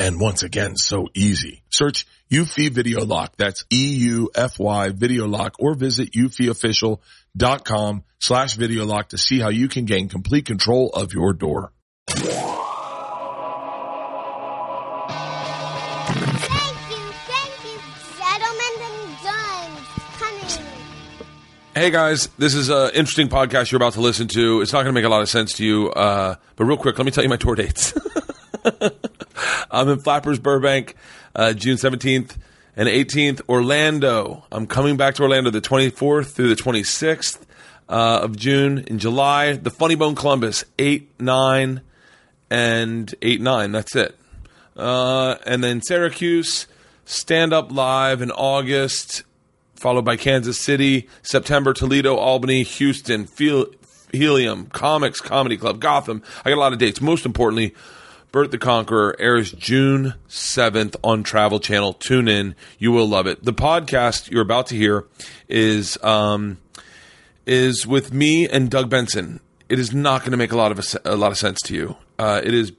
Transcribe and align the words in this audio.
and 0.00 0.18
once 0.18 0.42
again, 0.42 0.76
so 0.76 1.08
easy. 1.14 1.62
Search 1.68 2.06
Eufy 2.32 2.70
Video 2.70 3.04
Lock. 3.04 3.36
That's 3.36 3.64
E-U-F-Y 3.70 4.88
Video 4.88 5.26
Lock 5.26 5.56
or 5.58 5.74
visit 5.74 6.12
eufyofficial.com 6.12 8.04
slash 8.18 8.54
video 8.54 8.84
lock 8.86 9.10
to 9.10 9.18
see 9.18 9.38
how 9.40 9.50
you 9.50 9.68
can 9.68 9.84
gain 9.84 10.08
complete 10.08 10.46
control 10.46 10.88
of 10.90 11.12
your 11.12 11.32
door. 11.32 11.72
Thank 12.08 12.30
you, 16.90 17.12
thank 17.26 17.64
you, 17.64 17.78
gentlemen 18.18 18.74
and 18.82 19.16
dimes. 19.22 19.86
Coming. 20.18 20.66
Hey 21.74 21.90
guys, 21.90 22.28
this 22.38 22.54
is 22.54 22.68
an 22.68 22.90
interesting 22.94 23.28
podcast 23.28 23.70
you're 23.70 23.76
about 23.78 23.94
to 23.94 24.00
listen 24.00 24.28
to. 24.28 24.60
It's 24.62 24.72
not 24.72 24.82
going 24.82 24.94
to 24.94 24.98
make 25.00 25.04
a 25.04 25.10
lot 25.10 25.22
of 25.22 25.28
sense 25.28 25.54
to 25.54 25.64
you, 25.64 25.90
uh, 25.90 26.36
but 26.56 26.64
real 26.64 26.78
quick, 26.78 26.98
let 26.98 27.04
me 27.04 27.10
tell 27.10 27.24
you 27.24 27.30
my 27.30 27.36
tour 27.36 27.54
dates. 27.54 27.92
I'm 29.70 29.88
in 29.88 30.00
Flappers, 30.00 30.38
Burbank, 30.38 30.94
uh, 31.34 31.52
June 31.52 31.76
17th 31.76 32.36
and 32.76 32.88
18th. 32.88 33.42
Orlando, 33.48 34.44
I'm 34.50 34.66
coming 34.66 34.96
back 34.96 35.14
to 35.16 35.22
Orlando 35.22 35.50
the 35.50 35.60
24th 35.60 36.32
through 36.32 36.48
the 36.48 36.60
26th 36.60 37.40
uh, 37.88 38.20
of 38.22 38.36
June. 38.36 38.78
In 38.86 38.98
July, 38.98 39.54
the 39.54 39.70
Funny 39.70 39.94
Bone 39.94 40.14
Columbus, 40.14 40.64
8, 40.78 41.20
9, 41.20 41.80
and 42.50 43.14
8, 43.22 43.40
9. 43.40 43.72
That's 43.72 43.96
it. 43.96 44.16
Uh, 44.76 45.36
and 45.46 45.62
then 45.62 45.82
Syracuse, 45.82 46.66
Stand 47.04 47.52
Up 47.52 47.72
Live 47.72 48.22
in 48.22 48.30
August, 48.30 49.24
followed 49.74 50.04
by 50.04 50.16
Kansas 50.16 50.60
City, 50.60 51.08
September, 51.22 51.72
Toledo, 51.72 52.16
Albany, 52.16 52.62
Houston, 52.62 53.26
Fel- 53.26 53.66
Helium, 54.12 54.66
Comics 54.66 55.20
Comedy 55.20 55.56
Club, 55.56 55.80
Gotham. 55.80 56.22
I 56.44 56.50
got 56.50 56.56
a 56.56 56.60
lot 56.60 56.72
of 56.72 56.78
dates. 56.78 57.00
Most 57.00 57.26
importantly, 57.26 57.74
Bert 58.32 58.52
the 58.52 58.58
Conqueror 58.58 59.16
airs 59.18 59.50
June 59.50 60.14
7th 60.28 60.94
on 61.02 61.24
Travel 61.24 61.58
Channel. 61.58 61.94
Tune 61.94 62.28
in. 62.28 62.54
You 62.78 62.92
will 62.92 63.08
love 63.08 63.26
it. 63.26 63.44
The 63.44 63.52
podcast 63.52 64.30
you're 64.30 64.42
about 64.42 64.68
to 64.68 64.76
hear 64.76 65.06
is 65.48 65.98
um, 66.04 66.58
is 67.44 67.88
with 67.88 68.12
me 68.12 68.48
and 68.48 68.70
Doug 68.70 68.88
Benson. 68.88 69.40
It 69.68 69.80
is 69.80 69.92
not 69.92 70.20
going 70.20 70.30
to 70.30 70.36
make 70.36 70.52
a 70.52 70.56
lot 70.56 70.70
of 70.70 70.78
a, 70.78 71.14
a 71.14 71.16
lot 71.16 71.32
of 71.32 71.38
sense 71.38 71.60
to 71.62 71.74
you. 71.74 71.96
Uh, 72.20 72.40
it 72.44 72.54
is 72.54 72.72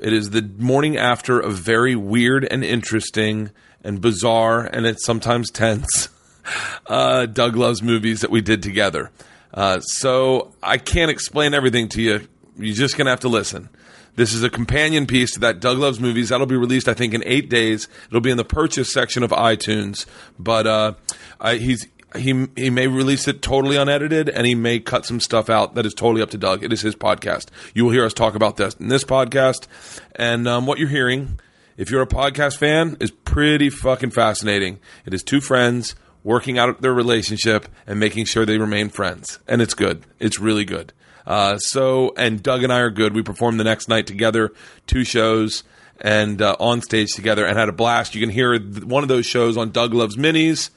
it 0.00 0.12
is 0.12 0.30
the 0.30 0.42
morning 0.58 0.96
after 0.96 1.38
a 1.38 1.50
very 1.50 1.94
weird 1.94 2.44
and 2.50 2.64
interesting 2.64 3.52
and 3.84 4.00
bizarre 4.00 4.64
and 4.64 4.84
it's 4.84 5.04
sometimes 5.04 5.48
tense 5.52 6.08
uh, 6.88 7.26
Doug 7.26 7.54
Loves 7.54 7.84
movies 7.84 8.20
that 8.22 8.30
we 8.30 8.40
did 8.40 8.64
together. 8.64 9.12
Uh, 9.54 9.78
so 9.78 10.52
I 10.60 10.78
can't 10.78 11.10
explain 11.10 11.54
everything 11.54 11.88
to 11.90 12.02
you. 12.02 12.26
You're 12.56 12.74
just 12.74 12.96
going 12.96 13.04
to 13.04 13.10
have 13.10 13.20
to 13.20 13.28
listen. 13.28 13.68
This 14.14 14.34
is 14.34 14.42
a 14.42 14.50
companion 14.50 15.06
piece 15.06 15.32
to 15.32 15.40
that 15.40 15.60
Doug 15.60 15.78
Loves 15.78 15.98
Movies. 15.98 16.28
That'll 16.28 16.46
be 16.46 16.56
released, 16.56 16.86
I 16.86 16.94
think, 16.94 17.14
in 17.14 17.22
eight 17.24 17.48
days. 17.48 17.88
It'll 18.08 18.20
be 18.20 18.30
in 18.30 18.36
the 18.36 18.44
purchase 18.44 18.92
section 18.92 19.22
of 19.22 19.30
iTunes. 19.30 20.04
But 20.38 20.66
uh, 20.66 20.94
I, 21.40 21.56
he's 21.56 21.86
he 22.16 22.46
he 22.56 22.70
may 22.70 22.86
release 22.88 23.26
it 23.26 23.40
totally 23.42 23.76
unedited, 23.76 24.28
and 24.28 24.46
he 24.46 24.54
may 24.54 24.80
cut 24.80 25.06
some 25.06 25.20
stuff 25.20 25.48
out 25.48 25.74
that 25.74 25.86
is 25.86 25.94
totally 25.94 26.22
up 26.22 26.30
to 26.30 26.38
Doug. 26.38 26.62
It 26.62 26.72
is 26.72 26.82
his 26.82 26.94
podcast. 26.94 27.46
You 27.74 27.84
will 27.84 27.92
hear 27.92 28.04
us 28.04 28.12
talk 28.12 28.34
about 28.34 28.56
this 28.56 28.74
in 28.74 28.88
this 28.88 29.04
podcast, 29.04 29.66
and 30.14 30.46
um, 30.46 30.66
what 30.66 30.78
you're 30.78 30.88
hearing, 30.88 31.40
if 31.76 31.90
you're 31.90 32.02
a 32.02 32.06
podcast 32.06 32.58
fan, 32.58 32.96
is 33.00 33.10
pretty 33.10 33.70
fucking 33.70 34.10
fascinating. 34.10 34.78
It 35.06 35.14
is 35.14 35.22
two 35.22 35.40
friends 35.40 35.94
working 36.22 36.58
out 36.58 36.82
their 36.82 36.94
relationship 36.94 37.66
and 37.86 37.98
making 37.98 38.26
sure 38.26 38.44
they 38.44 38.58
remain 38.58 38.90
friends, 38.90 39.38
and 39.48 39.62
it's 39.62 39.74
good. 39.74 40.04
It's 40.18 40.38
really 40.38 40.64
good. 40.64 40.92
Uh, 41.26 41.58
so, 41.58 42.12
and 42.16 42.42
Doug 42.42 42.62
and 42.62 42.72
I 42.72 42.80
are 42.80 42.90
good. 42.90 43.14
We 43.14 43.22
performed 43.22 43.60
the 43.60 43.64
next 43.64 43.88
night 43.88 44.06
together, 44.06 44.52
two 44.86 45.04
shows, 45.04 45.62
and 46.00 46.42
uh, 46.42 46.56
on 46.58 46.82
stage 46.82 47.12
together, 47.12 47.44
and 47.44 47.56
had 47.56 47.68
a 47.68 47.72
blast. 47.72 48.14
You 48.14 48.20
can 48.20 48.30
hear 48.30 48.58
one 48.58 49.02
of 49.02 49.08
those 49.08 49.26
shows 49.26 49.56
on 49.56 49.70
Doug 49.70 49.94
Loves 49.94 50.16
Minis, 50.16 50.70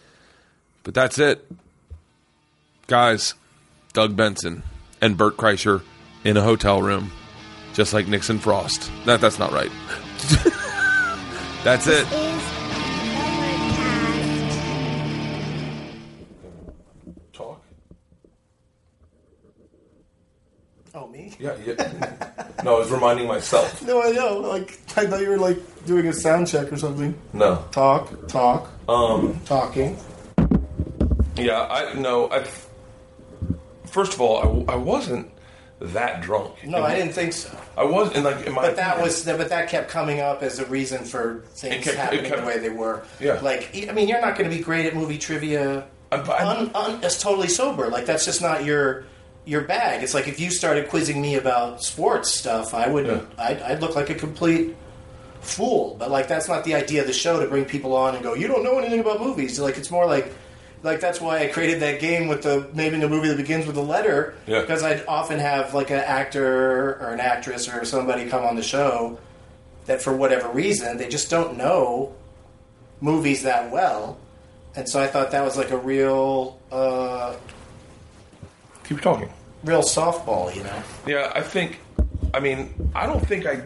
but 0.83 0.93
that's 0.93 1.17
it, 1.19 1.45
guys. 2.87 3.33
Doug 3.93 4.15
Benson 4.15 4.61
and 5.01 5.17
Bert 5.17 5.37
Kreischer 5.37 5.81
in 6.25 6.35
a 6.35 6.41
hotel 6.41 6.81
room, 6.81 7.11
just 7.73 7.93
like 7.93 8.07
Nixon 8.07 8.39
Frost. 8.39 8.91
That 9.05 9.21
that's 9.21 9.39
not 9.39 9.51
right. 9.51 9.71
that's 11.63 11.87
it. 11.87 12.24
Yeah, 21.39 21.53
yeah. 21.65 21.73
no, 22.63 22.75
I 22.75 22.79
was 22.79 22.91
reminding 22.91 23.27
myself. 23.27 23.81
No, 23.85 24.01
I 24.01 24.11
know. 24.11 24.37
Like, 24.39 24.79
I 24.97 25.05
thought 25.05 25.21
you 25.21 25.29
were 25.29 25.37
like 25.37 25.57
doing 25.85 26.07
a 26.07 26.13
sound 26.13 26.47
check 26.47 26.71
or 26.71 26.77
something. 26.77 27.13
No. 27.33 27.63
Talk, 27.71 28.27
talk, 28.27 28.69
Um. 28.87 29.39
talking. 29.45 29.97
Yeah, 31.35 31.61
I 31.63 31.93
no. 31.93 32.29
I 32.31 32.45
first 33.87 34.13
of 34.13 34.21
all, 34.21 34.65
I, 34.69 34.73
I 34.73 34.75
wasn't 34.77 35.29
that 35.81 36.21
drunk. 36.21 36.53
No, 36.65 36.81
I 36.83 36.95
didn't 36.95 37.11
think 37.13 37.33
so. 37.33 37.55
I 37.77 37.83
was, 37.83 38.13
and 38.15 38.23
like, 38.23 38.45
in 38.47 38.53
my 38.53 38.61
But 38.61 38.77
that 38.77 39.01
was, 39.01 39.25
but 39.25 39.49
that 39.49 39.67
kept 39.69 39.89
coming 39.89 40.21
up 40.21 40.41
as 40.41 40.59
a 40.59 40.65
reason 40.67 41.03
for 41.03 41.43
things 41.49 41.75
It 41.75 41.83
kept- 41.83 41.95
it 41.95 41.97
happening 41.99 42.25
kept- 42.31 42.41
the 42.41 42.47
way 42.47 42.57
they 42.59 42.69
were. 42.69 43.03
Yeah. 43.19 43.39
Like, 43.41 43.69
I 43.89 43.91
mean, 43.91 44.07
you're 44.07 44.21
not 44.21 44.37
going 44.37 44.49
to 44.49 44.55
be 44.55 44.63
great 44.63 44.85
at 44.85 44.95
movie 44.95 45.17
trivia. 45.17 45.85
I- 46.13 46.15
I- 46.17 46.57
un, 46.59 46.71
un, 46.73 47.03
as 47.03 47.19
totally 47.21 47.49
sober. 47.49 47.89
Like, 47.89 48.05
that's 48.05 48.23
just 48.23 48.41
not 48.41 48.63
your 48.63 49.03
your 49.45 49.61
bag. 49.61 50.03
It's 50.03 50.13
like 50.13 50.27
if 50.27 50.39
you 50.39 50.49
started 50.51 50.89
quizzing 50.89 51.21
me 51.21 51.35
about 51.35 51.83
sports 51.83 52.33
stuff, 52.33 52.73
I 52.73 52.87
would, 52.87 53.05
Yeah. 53.07 53.21
I'd, 53.37 53.61
I'd 53.61 53.81
look 53.81 53.95
like 53.95 54.09
a 54.09 54.15
complete 54.15 54.75
fool. 55.41 55.95
But 55.99 56.09
like, 56.11 56.27
that's 56.27 56.47
not 56.47 56.63
the 56.63 56.73
idea 56.75 57.01
of 57.01 57.07
the 57.07 57.13
show 57.13 57.39
to 57.39 57.47
bring 57.47 57.65
people 57.65 57.95
on 57.95 58.15
and 58.15 58.23
go, 58.23 58.33
you 58.33 58.47
don't 58.47 58.63
know 58.63 58.79
anything 58.79 58.99
about 58.99 59.21
movies. 59.21 59.59
Like, 59.59 59.77
it's 59.77 59.91
more 59.91 60.05
like. 60.05 60.31
Like 60.83 60.99
that's 60.99 61.19
why 61.19 61.39
I 61.39 61.47
created 61.47 61.79
that 61.81 61.99
game 61.99 62.27
with 62.27 62.43
the 62.43 62.69
naming 62.73 63.01
a 63.01 63.09
movie 63.09 63.27
that 63.29 63.37
begins 63.37 63.65
with 63.65 63.75
a 63.75 63.81
letter 63.81 64.35
Yeah. 64.45 64.61
because 64.61 64.83
I'd 64.83 65.03
often 65.07 65.39
have 65.39 65.73
like 65.73 65.89
an 65.89 65.97
actor 65.97 66.99
or 67.01 67.09
an 67.11 67.19
actress 67.19 67.67
or 67.67 67.83
somebody 67.85 68.29
come 68.29 68.43
on 68.45 68.55
the 68.55 68.61
show 68.61 69.17
that 69.87 69.99
for 70.03 70.15
whatever 70.15 70.47
reason 70.49 70.97
they 70.97 71.07
just 71.09 71.31
don't 71.31 71.57
know 71.57 72.13
movies 73.01 73.41
that 73.43 73.71
well, 73.71 74.19
and 74.75 74.87
so 74.87 75.01
I 75.01 75.07
thought 75.07 75.31
that 75.31 75.43
was 75.43 75.57
like 75.57 75.71
a 75.71 75.77
real, 75.77 76.59
uh, 76.71 77.33
keep 78.87 79.01
talking. 79.01 79.29
real 79.63 79.81
softball, 79.81 80.53
you 80.55 80.63
know. 80.63 80.83
Yeah, 81.07 81.31
I 81.33 81.41
think. 81.41 81.79
I 82.33 82.39
mean, 82.39 82.91
I 82.93 83.05
don't 83.05 83.25
think 83.25 83.45
I. 83.45 83.63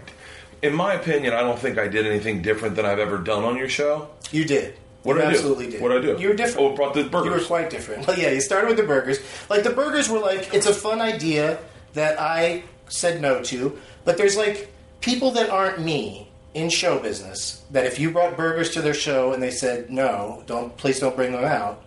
In 0.61 0.75
my 0.75 0.93
opinion, 0.93 1.33
I 1.33 1.41
don't 1.41 1.57
think 1.57 1.77
I 1.77 1.87
did 1.87 2.05
anything 2.05 2.41
different 2.41 2.75
than 2.75 2.85
I've 2.85 2.99
ever 2.99 3.17
done 3.17 3.43
on 3.45 3.55
your 3.55 3.69
show. 3.69 4.09
You 4.31 4.45
did. 4.45 4.75
What 5.03 5.13
you 5.15 5.21
did 5.21 5.27
I 5.27 5.31
do? 5.31 5.35
absolutely 5.37 5.69
did. 5.71 5.81
What 5.81 5.89
did 5.89 6.03
I 6.03 6.15
do? 6.15 6.21
You 6.21 6.29
were 6.29 6.33
different. 6.35 6.71
Oh, 6.71 6.75
brought 6.75 6.93
the 6.93 7.05
burgers. 7.05 7.25
You 7.25 7.31
were 7.31 7.45
quite 7.45 7.69
different. 7.69 8.05
Well, 8.05 8.19
yeah, 8.19 8.31
you 8.31 8.41
started 8.41 8.67
with 8.67 8.77
the 8.77 8.83
burgers. 8.83 9.19
Like 9.49 9.63
the 9.63 9.69
burgers 9.69 10.09
were 10.09 10.19
like 10.19 10.53
it's 10.53 10.65
a 10.67 10.73
fun 10.73 10.99
idea 10.99 11.59
that 11.93 12.19
I 12.19 12.63
said 12.89 13.21
no 13.21 13.41
to. 13.43 13.79
But 14.03 14.17
there's 14.17 14.35
like 14.35 14.71
people 14.99 15.31
that 15.31 15.49
aren't 15.49 15.79
me 15.79 16.29
in 16.53 16.69
show 16.69 16.99
business 16.99 17.63
that 17.71 17.85
if 17.85 17.99
you 17.99 18.11
brought 18.11 18.35
burgers 18.35 18.71
to 18.71 18.81
their 18.81 18.93
show 18.93 19.31
and 19.33 19.41
they 19.41 19.51
said 19.51 19.89
no, 19.89 20.43
don't 20.47 20.75
please 20.77 20.99
don't 20.99 21.15
bring 21.15 21.31
them 21.31 21.45
out. 21.45 21.83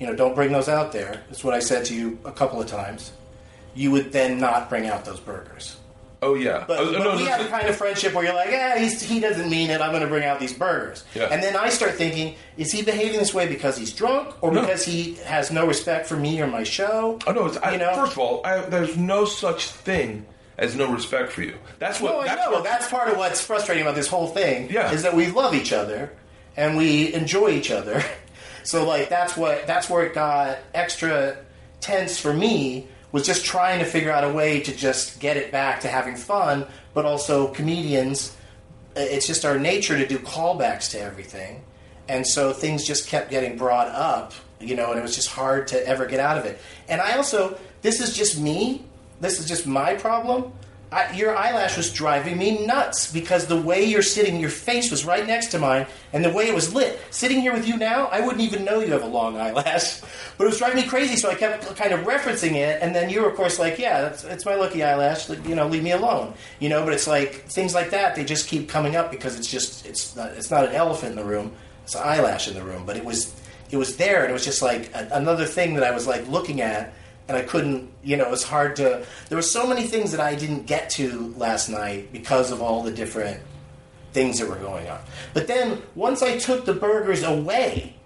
You 0.00 0.06
know, 0.08 0.14
don't 0.14 0.34
bring 0.34 0.52
those 0.52 0.68
out 0.68 0.92
there. 0.92 1.22
That's 1.28 1.44
what 1.44 1.54
I 1.54 1.60
said 1.60 1.84
to 1.86 1.94
you 1.94 2.18
a 2.24 2.32
couple 2.32 2.60
of 2.60 2.66
times. 2.66 3.12
You 3.74 3.90
would 3.92 4.12
then 4.12 4.38
not 4.38 4.68
bring 4.68 4.86
out 4.86 5.04
those 5.04 5.20
burgers. 5.20 5.76
Oh 6.22 6.34
yeah. 6.34 6.64
But, 6.66 6.78
Oh, 6.78 6.92
but 6.92 6.98
no, 7.02 7.16
we 7.16 7.24
no, 7.24 7.30
have 7.30 7.44
a 7.44 7.48
kind 7.48 7.68
of 7.68 7.76
friendship 7.76 8.14
where 8.14 8.24
you're 8.24 8.34
like, 8.34 8.50
yeah, 8.50 8.78
he's, 8.78 9.02
he 9.02 9.20
doesn't 9.20 9.50
mean 9.50 9.68
it. 9.70 9.80
I'm 9.82 9.90
going 9.90 10.02
to 10.02 10.08
bring 10.08 10.24
out 10.24 10.40
these 10.40 10.54
burgers. 10.54 11.04
Yeah. 11.14 11.24
And 11.24 11.42
then 11.42 11.54
I 11.54 11.68
start 11.68 11.94
thinking, 11.94 12.36
is 12.56 12.72
he 12.72 12.82
behaving 12.82 13.18
this 13.18 13.34
way 13.34 13.46
because 13.46 13.76
he's 13.76 13.92
drunk 13.92 14.34
or 14.42 14.50
No. 14.52 14.62
because 14.62 14.84
he 14.84 15.14
has 15.26 15.50
no 15.50 15.66
respect 15.66 16.06
for 16.06 16.16
me 16.16 16.40
or 16.40 16.46
my 16.46 16.62
show? 16.62 17.18
Oh 17.26 17.32
no! 17.32 17.46
It's, 17.46 17.58
I, 17.62 17.76
know? 17.76 17.94
First 17.94 18.12
of 18.12 18.18
all, 18.18 18.40
I, 18.44 18.60
there's 18.62 18.96
no 18.96 19.26
such 19.26 19.68
thing 19.68 20.24
as 20.56 20.74
no 20.74 20.90
respect 20.90 21.30
for 21.32 21.42
you. 21.42 21.56
That's 21.78 22.00
what. 22.00 22.12
No, 22.12 22.20
I 22.20 22.24
that's 22.26 22.46
know. 22.46 22.52
what- 22.52 22.64
That's 22.64 22.88
part 22.88 23.08
of 23.10 23.18
what's 23.18 23.40
frustrating 23.42 23.82
about 23.82 23.94
this 23.96 24.08
whole 24.08 24.28
thing. 24.28 24.70
Yeah. 24.70 24.92
Is 24.92 25.02
that 25.02 25.14
we 25.14 25.26
love 25.30 25.54
each 25.54 25.72
other 25.74 26.10
and 26.56 26.76
we 26.78 27.12
enjoy 27.12 27.50
each 27.50 27.70
other. 27.70 28.02
So 28.64 28.86
like 28.86 29.08
that's 29.08 29.36
what 29.36 29.66
that's 29.66 29.88
where 29.88 30.04
it 30.04 30.14
got 30.14 30.58
extra 30.74 31.36
tense 31.80 32.18
for 32.18 32.32
me 32.32 32.88
was 33.12 33.24
just 33.24 33.44
trying 33.44 33.78
to 33.78 33.84
figure 33.84 34.10
out 34.10 34.24
a 34.24 34.28
way 34.32 34.60
to 34.60 34.74
just 34.74 35.20
get 35.20 35.36
it 35.36 35.52
back 35.52 35.80
to 35.82 35.88
having 35.88 36.16
fun, 36.16 36.66
but 36.94 37.04
also 37.04 37.48
comedians. 37.48 38.36
It's 38.96 39.26
just 39.26 39.44
our 39.44 39.58
nature 39.58 39.96
to 39.96 40.06
do 40.06 40.18
callbacks 40.18 40.90
to 40.92 41.00
everything, 41.00 41.62
and 42.08 42.26
so 42.26 42.52
things 42.52 42.84
just 42.86 43.06
kept 43.08 43.30
getting 43.30 43.56
brought 43.56 43.88
up, 43.88 44.32
you 44.60 44.74
know, 44.74 44.90
and 44.90 44.98
it 44.98 45.02
was 45.02 45.14
just 45.14 45.28
hard 45.28 45.68
to 45.68 45.86
ever 45.86 46.06
get 46.06 46.20
out 46.20 46.38
of 46.38 46.44
it. 46.44 46.58
And 46.88 47.00
I 47.00 47.16
also, 47.16 47.58
this 47.82 48.00
is 48.00 48.16
just 48.16 48.40
me. 48.40 48.84
This 49.20 49.38
is 49.38 49.46
just 49.46 49.66
my 49.66 49.94
problem. 49.94 50.52
I, 50.92 51.12
your 51.12 51.36
eyelash 51.36 51.76
was 51.76 51.92
driving 51.92 52.38
me 52.38 52.64
nuts 52.66 53.12
because 53.12 53.46
the 53.46 53.60
way 53.60 53.84
you're 53.84 54.02
sitting, 54.02 54.38
your 54.38 54.50
face 54.50 54.90
was 54.90 55.04
right 55.04 55.26
next 55.26 55.48
to 55.48 55.58
mine, 55.58 55.86
and 56.12 56.24
the 56.24 56.30
way 56.30 56.46
it 56.46 56.54
was 56.54 56.72
lit. 56.72 57.00
Sitting 57.10 57.40
here 57.40 57.52
with 57.52 57.66
you 57.66 57.76
now, 57.76 58.06
I 58.06 58.20
wouldn't 58.20 58.42
even 58.42 58.64
know 58.64 58.80
you 58.80 58.92
have 58.92 59.02
a 59.02 59.06
long 59.06 59.36
eyelash, 59.36 60.00
but 60.38 60.44
it 60.44 60.50
was 60.50 60.58
driving 60.58 60.82
me 60.82 60.88
crazy. 60.88 61.16
So 61.16 61.30
I 61.30 61.34
kept 61.34 61.74
kind 61.76 61.92
of 61.92 62.00
referencing 62.00 62.52
it, 62.52 62.80
and 62.80 62.94
then 62.94 63.10
you 63.10 63.22
were, 63.22 63.28
of 63.28 63.34
course, 63.34 63.58
like, 63.58 63.78
"Yeah, 63.78 64.02
that's 64.02 64.24
it's 64.24 64.46
my 64.46 64.54
lucky 64.54 64.84
eyelash. 64.84 65.28
You 65.28 65.54
know, 65.54 65.66
leave 65.66 65.82
me 65.82 65.92
alone." 65.92 66.34
You 66.60 66.68
know, 66.68 66.84
but 66.84 66.92
it's 66.92 67.08
like 67.08 67.46
things 67.50 67.74
like 67.74 67.90
that. 67.90 68.14
They 68.14 68.24
just 68.24 68.48
keep 68.48 68.68
coming 68.68 68.94
up 68.94 69.10
because 69.10 69.38
it's 69.38 69.50
just 69.50 69.86
it's 69.86 70.14
not 70.14 70.30
it's 70.32 70.50
not 70.50 70.64
an 70.68 70.74
elephant 70.74 71.10
in 71.12 71.16
the 71.16 71.24
room. 71.24 71.52
It's 71.82 71.94
an 71.94 72.02
eyelash 72.04 72.48
in 72.48 72.54
the 72.54 72.62
room, 72.62 72.84
but 72.86 72.96
it 72.96 73.04
was 73.04 73.34
it 73.70 73.76
was 73.76 73.96
there, 73.96 74.22
and 74.22 74.30
it 74.30 74.32
was 74.32 74.44
just 74.44 74.62
like 74.62 74.94
a, 74.94 75.08
another 75.12 75.46
thing 75.46 75.74
that 75.74 75.84
I 75.84 75.90
was 75.90 76.06
like 76.06 76.28
looking 76.28 76.60
at 76.60 76.92
and 77.28 77.36
I 77.36 77.42
couldn't, 77.42 77.90
you 78.02 78.16
know, 78.16 78.24
it 78.24 78.30
was 78.30 78.44
hard 78.44 78.76
to. 78.76 79.04
There 79.28 79.36
were 79.36 79.42
so 79.42 79.66
many 79.66 79.84
things 79.84 80.10
that 80.12 80.20
I 80.20 80.34
didn't 80.34 80.66
get 80.66 80.90
to 80.90 81.34
last 81.36 81.68
night 81.68 82.12
because 82.12 82.50
of 82.50 82.60
all 82.60 82.82
the 82.82 82.92
different 82.92 83.40
things 84.12 84.38
that 84.38 84.48
were 84.48 84.56
going 84.56 84.88
on. 84.88 85.00
But 85.32 85.46
then 85.46 85.82
once 85.94 86.22
I 86.22 86.38
took 86.38 86.64
the 86.64 86.74
burgers 86.74 87.22
away, 87.22 87.96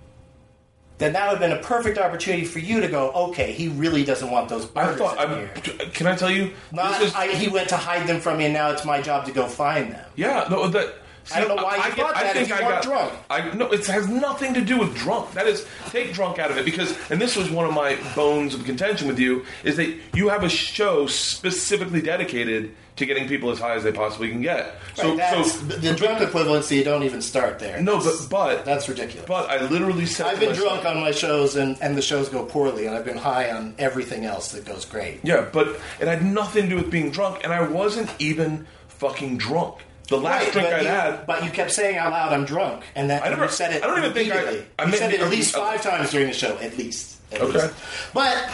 then 0.98 1.12
that 1.12 1.26
would 1.30 1.40
have 1.40 1.50
been 1.50 1.56
a 1.56 1.62
perfect 1.62 1.98
opportunity 1.98 2.44
for 2.44 2.58
you 2.58 2.80
to 2.80 2.88
go, 2.88 3.10
okay, 3.12 3.52
he 3.52 3.68
really 3.68 4.04
doesn't 4.04 4.30
want 4.30 4.48
those 4.48 4.64
I 4.74 4.84
burgers 4.86 4.98
thought. 4.98 5.24
in 5.24 5.30
I'm, 5.30 5.38
here. 5.38 5.88
can 5.92 6.06
I 6.06 6.16
tell 6.16 6.30
you? 6.30 6.52
Not, 6.72 7.00
is, 7.02 7.14
I, 7.14 7.28
he 7.28 7.48
went 7.48 7.68
to 7.68 7.76
hide 7.76 8.06
them 8.08 8.20
from 8.20 8.38
me, 8.38 8.46
and 8.46 8.54
now 8.54 8.70
it's 8.70 8.84
my 8.84 9.00
job 9.00 9.24
to 9.26 9.32
go 9.32 9.46
find 9.46 9.92
them. 9.92 10.04
yeah. 10.16 10.46
No. 10.50 10.66
That. 10.68 10.94
I 11.34 11.40
don't 11.40 11.48
know 11.56 11.62
why 11.62 11.76
you 11.76 11.92
thought 11.94 12.14
that 12.14 12.36
if 12.36 12.48
you 12.48 12.54
weren't 12.54 12.82
drunk. 12.82 13.12
I 13.30 13.54
no, 13.54 13.70
it 13.70 13.86
has 13.86 14.08
nothing 14.08 14.54
to 14.54 14.60
do 14.60 14.78
with 14.78 14.96
drunk. 14.96 15.32
That 15.32 15.46
is 15.46 15.66
take 15.90 16.12
drunk 16.12 16.38
out 16.38 16.50
of 16.50 16.56
it 16.58 16.64
because, 16.64 16.96
and 17.10 17.20
this 17.20 17.36
was 17.36 17.50
one 17.50 17.66
of 17.66 17.74
my 17.74 17.96
bones 18.14 18.54
of 18.54 18.64
contention 18.64 19.08
with 19.08 19.18
you 19.18 19.44
is 19.64 19.76
that 19.76 19.94
you 20.14 20.28
have 20.28 20.42
a 20.44 20.48
show 20.48 21.06
specifically 21.06 22.00
dedicated 22.02 22.74
to 22.96 23.06
getting 23.06 23.28
people 23.28 23.50
as 23.50 23.60
high 23.60 23.74
as 23.74 23.84
they 23.84 23.92
possibly 23.92 24.28
can 24.28 24.42
get. 24.42 24.74
So, 24.94 25.16
Right, 25.16 25.44
so 25.46 25.58
the 25.66 25.94
drunk 25.94 26.18
equivalency, 26.18 26.82
don't 26.82 27.04
even 27.04 27.22
start 27.22 27.60
there. 27.60 27.80
no, 27.80 27.98
but 28.00 28.14
but 28.28 28.64
That's 28.64 28.88
ridiculous. 28.88 29.24
but 29.28 29.48
I 29.48 29.64
literally 29.68 30.04
said 30.06 30.26
I've 30.26 30.40
been 30.40 30.48
myself- 30.48 30.82
drunk 30.82 30.84
on 30.96 31.00
my 31.00 31.12
shows, 31.12 31.54
and, 31.54 31.76
and 31.80 31.96
the 31.96 32.02
shows 32.02 32.28
go 32.28 32.44
poorly, 32.44 32.86
and 32.86 32.96
I've 32.96 33.04
been 33.04 33.16
high 33.18 33.50
on 33.52 33.74
everything 33.78 34.24
else 34.24 34.50
that 34.52 34.64
goes 34.64 34.84
great. 34.84 35.20
Yeah, 35.22 35.46
but 35.52 35.68
it 36.00 36.08
had 36.08 36.24
nothing 36.24 36.64
to 36.64 36.68
do 36.70 36.76
with 36.76 36.90
being 36.90 37.10
drunk, 37.12 37.44
and 37.44 37.52
I 37.52 37.62
wasn't 37.68 38.10
even 38.18 38.66
fucking 38.88 39.38
drunk. 39.38 39.76
The 40.08 40.16
last 40.18 40.44
Right, 40.44 40.52
drink 40.52 40.82
you, 40.82 40.88
had. 40.88 41.26
But 41.26 41.44
you 41.44 41.50
kept 41.50 41.70
saying 41.70 41.96
out 41.98 42.10
loud, 42.12 42.32
"I'm 42.32 42.44
drunk," 42.46 42.82
and 42.94 43.10
that 43.10 43.24
I 43.24 43.28
never- 43.28 43.44
you 43.44 43.50
said 43.50 43.72
it. 43.74 43.84
I 43.84 43.86
don't 43.86 43.98
even 43.98 44.12
think 44.14 44.32
I-. 44.32 44.64
I 44.82 44.86
you 44.86 44.96
said 44.96 45.12
it 45.12 45.20
at 45.20 45.28
least 45.30 45.54
five 45.54 45.82
times 45.82 46.10
during 46.10 46.28
the 46.28 46.32
show, 46.32 46.56
at 46.58 46.76
least. 46.78 47.16
At 47.30 47.42
Okay. 47.42 47.58
least. 47.60 47.74
But 48.14 48.48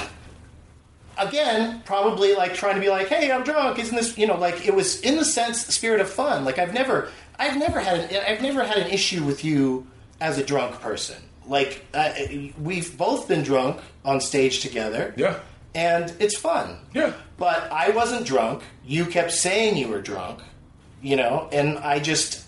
again, 1.19 1.83
probably 1.85 2.35
like 2.35 2.55
trying 2.55 2.75
to 2.75 2.81
be 2.81 2.89
like, 2.91 3.09
"Hey, 3.09 3.31
I'm 3.31 3.45
drunk." 3.45 3.79
Isn't 3.79 3.95
this 3.97 4.17
you 4.19 4.27
know 4.27 4.37
like 4.37 4.67
it 4.67 4.75
was 4.75 5.01
in 5.01 5.17
the 5.17 5.25
sense 5.25 5.67
spirit 5.67 6.01
of 6.01 6.11
fun? 6.11 6.45
Like 6.45 6.59
I've 6.59 6.75
never, 6.75 7.09
I've 7.39 7.57
never 7.57 7.81
had, 7.81 8.01
an, 8.13 8.23
I've 8.27 8.43
never 8.43 8.65
had 8.65 8.79
an 8.79 8.91
issue 8.91 9.23
with 9.25 9.45
you 9.45 9.87
as 10.21 10.39
a 10.39 10.45
drunk 10.45 10.81
person. 10.81 11.17
Like 11.47 11.85
uh, 11.95 12.11
we've 12.61 12.97
both 12.97 13.29
been 13.29 13.43
drunk 13.43 13.81
on 14.05 14.21
stage 14.21 14.61
together. 14.61 15.15
Yeah. 15.17 15.37
and 15.75 16.13
it's 16.21 16.37
fun. 16.37 16.79
Yeah. 16.95 17.13
But 17.37 17.71
I 17.73 17.91
wasn't 17.91 18.27
drunk. 18.27 18.63
You 18.87 19.07
kept 19.07 19.33
saying 19.33 19.77
you 19.77 19.89
were 19.89 20.01
drunk, 20.01 20.39
you 21.05 21.17
know, 21.17 21.49
and 21.53 21.79
I 21.79 22.01
just 22.01 22.43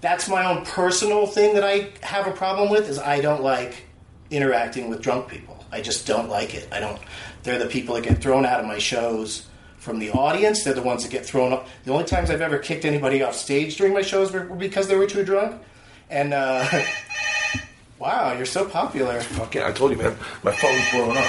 that's 0.00 0.28
my 0.28 0.46
own 0.46 0.64
personal 0.64 1.26
thing 1.26 1.54
that 1.54 1.64
I 1.64 1.90
have 2.02 2.26
a 2.26 2.30
problem 2.30 2.70
with 2.70 2.88
is 2.88 2.98
I 2.98 3.20
don't 3.20 3.42
like 3.42 3.84
interacting 4.30 4.88
with 4.88 5.02
drunk 5.02 5.28
people. 5.28 5.62
I 5.72 5.80
just 5.80 6.06
don't 6.06 6.28
like 6.28 6.54
it. 6.54 6.68
I 6.72 6.78
don't 6.78 7.00
they're 7.42 7.58
the 7.58 7.66
people 7.66 7.96
that 7.96 8.04
get 8.04 8.22
thrown 8.22 8.46
out 8.46 8.60
of 8.60 8.66
my 8.66 8.78
shows 8.78 9.48
from 9.78 9.98
the 9.98 10.10
audience. 10.12 10.62
They're 10.62 10.72
the 10.72 10.82
ones 10.82 11.02
that 11.02 11.10
get 11.10 11.26
thrown 11.26 11.52
up. 11.52 11.66
The 11.84 11.92
only 11.92 12.04
times 12.04 12.30
I've 12.30 12.40
ever 12.40 12.58
kicked 12.58 12.84
anybody 12.84 13.24
off 13.24 13.34
stage 13.34 13.76
during 13.76 13.92
my 13.92 14.02
shows 14.02 14.30
were 14.32 14.44
because 14.44 14.86
they 14.86 14.96
were 14.96 15.08
too 15.08 15.24
drunk. 15.24 15.60
And 16.08 16.32
uh 16.32 16.64
Wow, 17.98 18.32
you're 18.32 18.46
so 18.46 18.64
popular. 18.64 19.20
Fucking, 19.20 19.62
I 19.62 19.72
told 19.72 19.90
you, 19.90 19.98
man, 19.98 20.16
my 20.42 20.52
phone's 20.52 20.90
blowing 20.90 21.18
up. 21.18 21.24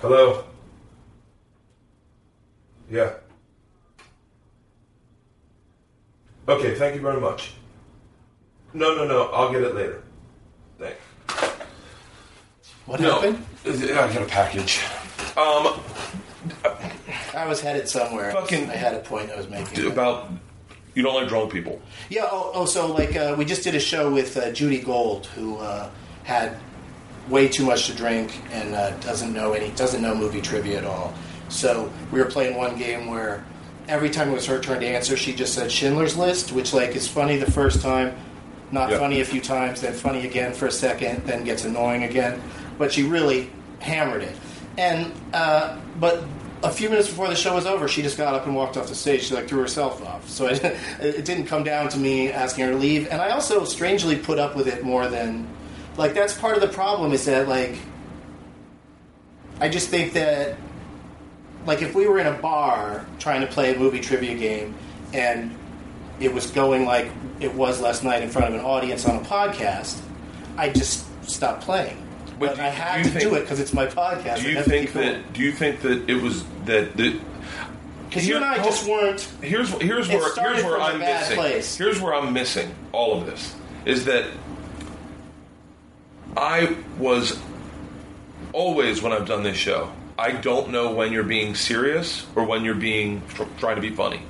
Hello. 0.00 0.44
Yeah. 2.90 3.12
Okay, 6.48 6.74
thank 6.74 6.94
you 6.94 7.00
very 7.00 7.20
much. 7.20 7.52
No, 8.72 8.94
no, 8.94 9.06
no, 9.06 9.24
I'll 9.30 9.52
get 9.52 9.62
it 9.62 9.74
later. 9.74 10.02
Thanks. 10.78 10.98
What 12.86 13.00
No, 13.00 13.20
happened? 13.20 13.44
I 13.66 14.12
got 14.12 14.22
a 14.22 14.26
package. 14.26 14.80
Um, 15.36 15.80
I 17.34 17.46
was 17.46 17.60
headed 17.60 17.88
somewhere. 17.88 18.32
Fucking- 18.32 18.70
I 18.70 18.74
had 18.74 18.94
a 18.94 19.00
point 19.00 19.30
I 19.30 19.36
was 19.36 19.48
making. 19.48 19.86
about 19.90 20.30
you 20.94 21.02
don't 21.02 21.14
like 21.14 21.28
drunk 21.28 21.52
people. 21.52 21.80
Yeah. 22.08 22.26
Oh, 22.30 22.50
oh 22.54 22.64
so 22.64 22.86
like 22.92 23.14
uh, 23.16 23.34
we 23.38 23.44
just 23.44 23.62
did 23.62 23.74
a 23.74 23.80
show 23.80 24.10
with 24.12 24.36
uh, 24.36 24.50
Judy 24.50 24.80
Gold, 24.80 25.26
who 25.26 25.56
uh, 25.58 25.88
had 26.24 26.56
way 27.28 27.46
too 27.48 27.64
much 27.64 27.86
to 27.86 27.94
drink 27.94 28.40
and 28.50 28.74
uh, 28.74 28.90
doesn't 28.98 29.32
know 29.32 29.52
any 29.52 29.70
doesn't 29.76 30.02
know 30.02 30.14
movie 30.14 30.40
trivia 30.40 30.78
at 30.78 30.84
all. 30.84 31.14
So 31.48 31.92
we 32.10 32.18
were 32.18 32.26
playing 32.26 32.56
one 32.56 32.76
game 32.76 33.08
where 33.08 33.44
every 33.88 34.10
time 34.10 34.30
it 34.30 34.34
was 34.34 34.46
her 34.46 34.60
turn 34.60 34.80
to 34.80 34.86
answer, 34.86 35.16
she 35.16 35.34
just 35.34 35.54
said 35.54 35.70
Schindler's 35.70 36.16
List, 36.16 36.52
which 36.52 36.72
like 36.72 36.96
is 36.96 37.06
funny 37.08 37.36
the 37.36 37.50
first 37.50 37.80
time, 37.82 38.14
not 38.72 38.90
Yeah. 38.90 38.98
funny 38.98 39.20
a 39.20 39.24
few 39.24 39.40
times, 39.40 39.80
then 39.80 39.92
funny 39.94 40.26
again 40.26 40.52
for 40.52 40.66
a 40.66 40.70
second, 40.72 41.24
then 41.26 41.44
gets 41.44 41.64
annoying 41.64 42.04
again. 42.04 42.40
But 42.78 42.92
she 42.92 43.02
really 43.02 43.50
hammered 43.80 44.22
it. 44.22 44.36
And 44.78 45.12
uh, 45.32 45.76
but 45.98 46.22
a 46.62 46.70
few 46.70 46.88
minutes 46.90 47.08
before 47.08 47.28
the 47.28 47.34
show 47.36 47.54
was 47.54 47.66
over, 47.66 47.88
she 47.88 48.02
just 48.02 48.16
got 48.18 48.34
up 48.34 48.46
and 48.46 48.54
walked 48.54 48.76
off 48.76 48.86
the 48.88 48.94
stage. 48.94 49.24
She 49.24 49.34
like 49.34 49.48
threw 49.48 49.60
herself 49.60 50.04
off. 50.06 50.28
So 50.28 50.46
it, 50.46 50.62
it 51.00 51.24
didn't 51.24 51.46
come 51.46 51.64
down 51.64 51.88
to 51.90 51.98
me 51.98 52.30
asking 52.30 52.64
her 52.66 52.70
to 52.72 52.76
leave. 52.76 53.08
And 53.10 53.20
I 53.20 53.30
also 53.30 53.64
strangely 53.64 54.16
put 54.16 54.38
up 54.38 54.54
with 54.56 54.66
it 54.68 54.82
more 54.84 55.08
than 55.08 55.46
like 55.96 56.14
that's 56.14 56.34
part 56.34 56.54
of 56.54 56.60
the 56.62 56.68
problem 56.68 57.12
is 57.12 57.24
that 57.24 57.48
like 57.48 57.76
I 59.60 59.68
just 59.68 59.88
think 59.88 60.12
that 60.14 60.56
like 61.66 61.82
if 61.82 61.94
we 61.94 62.06
were 62.06 62.18
in 62.18 62.26
a 62.26 62.32
bar 62.34 63.04
trying 63.18 63.40
to 63.42 63.46
play 63.46 63.74
a 63.74 63.78
movie 63.78 64.00
trivia 64.00 64.34
game 64.36 64.74
and 65.12 65.54
it 66.18 66.32
was 66.32 66.50
going 66.50 66.84
like 66.84 67.10
it 67.40 67.54
was 67.54 67.80
last 67.80 68.04
night 68.04 68.22
in 68.22 68.28
front 68.30 68.48
of 68.48 68.54
an 68.54 68.64
audience 68.64 69.06
on 69.06 69.16
a 69.16 69.20
podcast, 69.20 70.00
I 70.56 70.68
just 70.70 71.06
stop 71.28 71.60
playing. 71.62 71.96
But 72.38 72.50
But, 72.50 72.56
do- 72.56 72.62
I 72.62 72.68
had 72.68 73.04
to 73.04 73.10
think- 73.10 73.20
do 73.22 73.34
it 73.34 73.40
because 73.40 73.60
it's 73.60 73.72
my 73.74 73.86
podcast. 73.86 74.42
Do 74.42 74.50
you 74.50 74.62
think 74.62 74.92
that? 74.94 75.32
Do 75.32 75.42
you 75.42 75.52
think 75.52 75.80
that 75.82 76.08
it 76.08 76.22
was 76.22 76.44
that 76.66 76.96
the? 76.96 77.18
Because 78.08 78.26
you 78.26 78.36
and 78.36 78.44
I 78.44 78.56
just 78.56 78.88
weren't. 78.88 79.20
Here's 79.40 79.70
here's 79.80 80.08
where 80.08 80.34
here's 80.34 80.64
where 80.64 80.80
I'm 80.80 80.98
missing. 80.98 81.36
place. 81.36 81.76
Here's 81.76 82.00
where 82.00 82.14
I'm 82.14 82.32
missing 82.32 82.74
all 82.92 83.18
of 83.20 83.26
this 83.26 83.54
is 83.84 84.04
that 84.06 84.24
I 86.36 86.76
was 86.98 87.38
always 88.52 89.02
when 89.02 89.12
I've 89.12 89.26
done 89.26 89.42
this 89.42 89.56
show. 89.56 89.92
I 90.20 90.32
don't 90.32 90.70
know 90.70 90.92
when 90.94 91.12
you're 91.12 91.24
being 91.24 91.54
serious 91.54 92.26
or 92.36 92.44
when 92.44 92.62
you're 92.62 92.74
being 92.74 93.22
tr- 93.28 93.44
trying 93.58 93.76
to 93.76 93.80
be 93.82 93.90
funny. 93.90 94.20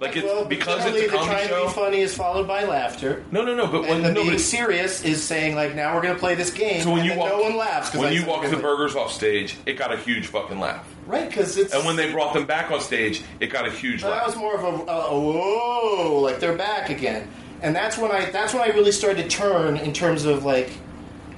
Like 0.00 0.14
it's 0.14 0.24
well, 0.26 0.44
because 0.44 0.84
it's 0.84 0.96
a 0.96 1.00
the 1.00 1.08
comedy 1.08 1.30
trying 1.30 1.48
to 1.48 1.66
be 1.68 1.72
funny 1.72 2.00
is 2.00 2.14
followed 2.14 2.46
by 2.46 2.64
laughter. 2.64 3.24
No, 3.32 3.44
no, 3.44 3.54
no. 3.54 3.66
But 3.66 3.82
when 3.82 3.92
And 3.96 4.04
the 4.04 4.12
no, 4.12 4.22
being 4.24 4.38
serious 4.38 5.02
is 5.02 5.22
saying 5.24 5.56
like, 5.56 5.74
now 5.74 5.94
we're 5.96 6.02
going 6.02 6.14
to 6.14 6.20
play 6.20 6.34
this 6.34 6.52
game. 6.52 6.82
so 6.82 6.90
when 6.90 7.00
and 7.00 7.10
you 7.10 7.16
walk, 7.18 7.30
no 7.30 7.40
one 7.40 7.56
laughs. 7.56 7.94
when 7.94 8.08
I 8.08 8.10
you 8.10 8.24
walk 8.26 8.48
the 8.48 8.58
burgers 8.58 8.94
off 8.94 9.10
stage, 9.10 9.56
it 9.66 9.72
got 9.78 9.92
a 9.92 9.96
huge 9.96 10.26
fucking 10.26 10.60
laugh. 10.60 10.86
right? 11.06 11.26
Because 11.28 11.56
it's 11.56 11.74
And 11.74 11.84
when 11.86 11.96
they 11.96 12.12
brought 12.12 12.34
them 12.34 12.44
back 12.44 12.70
on 12.70 12.80
stage, 12.80 13.22
it 13.40 13.46
got 13.46 13.66
a 13.66 13.70
huge 13.70 14.02
that 14.02 14.10
laugh. 14.10 14.26
was 14.26 14.36
more 14.36 14.54
of 14.54 14.64
a, 14.64 14.90
a, 14.92 15.06
a 15.06 15.18
whoa, 15.18 16.20
like 16.20 16.40
they're 16.40 16.56
back 16.56 16.90
again. 16.90 17.26
And 17.62 17.74
that's 17.74 17.96
when 17.96 18.12
I 18.12 18.30
that's 18.30 18.52
when 18.52 18.62
I 18.62 18.74
really 18.74 18.92
started 18.92 19.22
to 19.22 19.28
turn 19.34 19.78
in 19.78 19.92
terms 19.94 20.26
of 20.26 20.44
like 20.44 20.70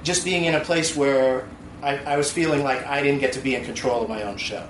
just 0.03 0.25
being 0.25 0.43
in 0.43 0.53
a 0.53 0.59
place 0.59 0.95
where 0.97 1.47
I, 1.81 1.97
I 1.99 2.17
was 2.17 2.31
feeling 2.31 2.63
like 2.63 2.85
I 2.85 3.01
didn't 3.01 3.19
get 3.19 3.33
to 3.33 3.39
be 3.39 3.55
in 3.55 3.63
control 3.65 4.03
of 4.03 4.09
my 4.09 4.23
own 4.23 4.37
show. 4.37 4.65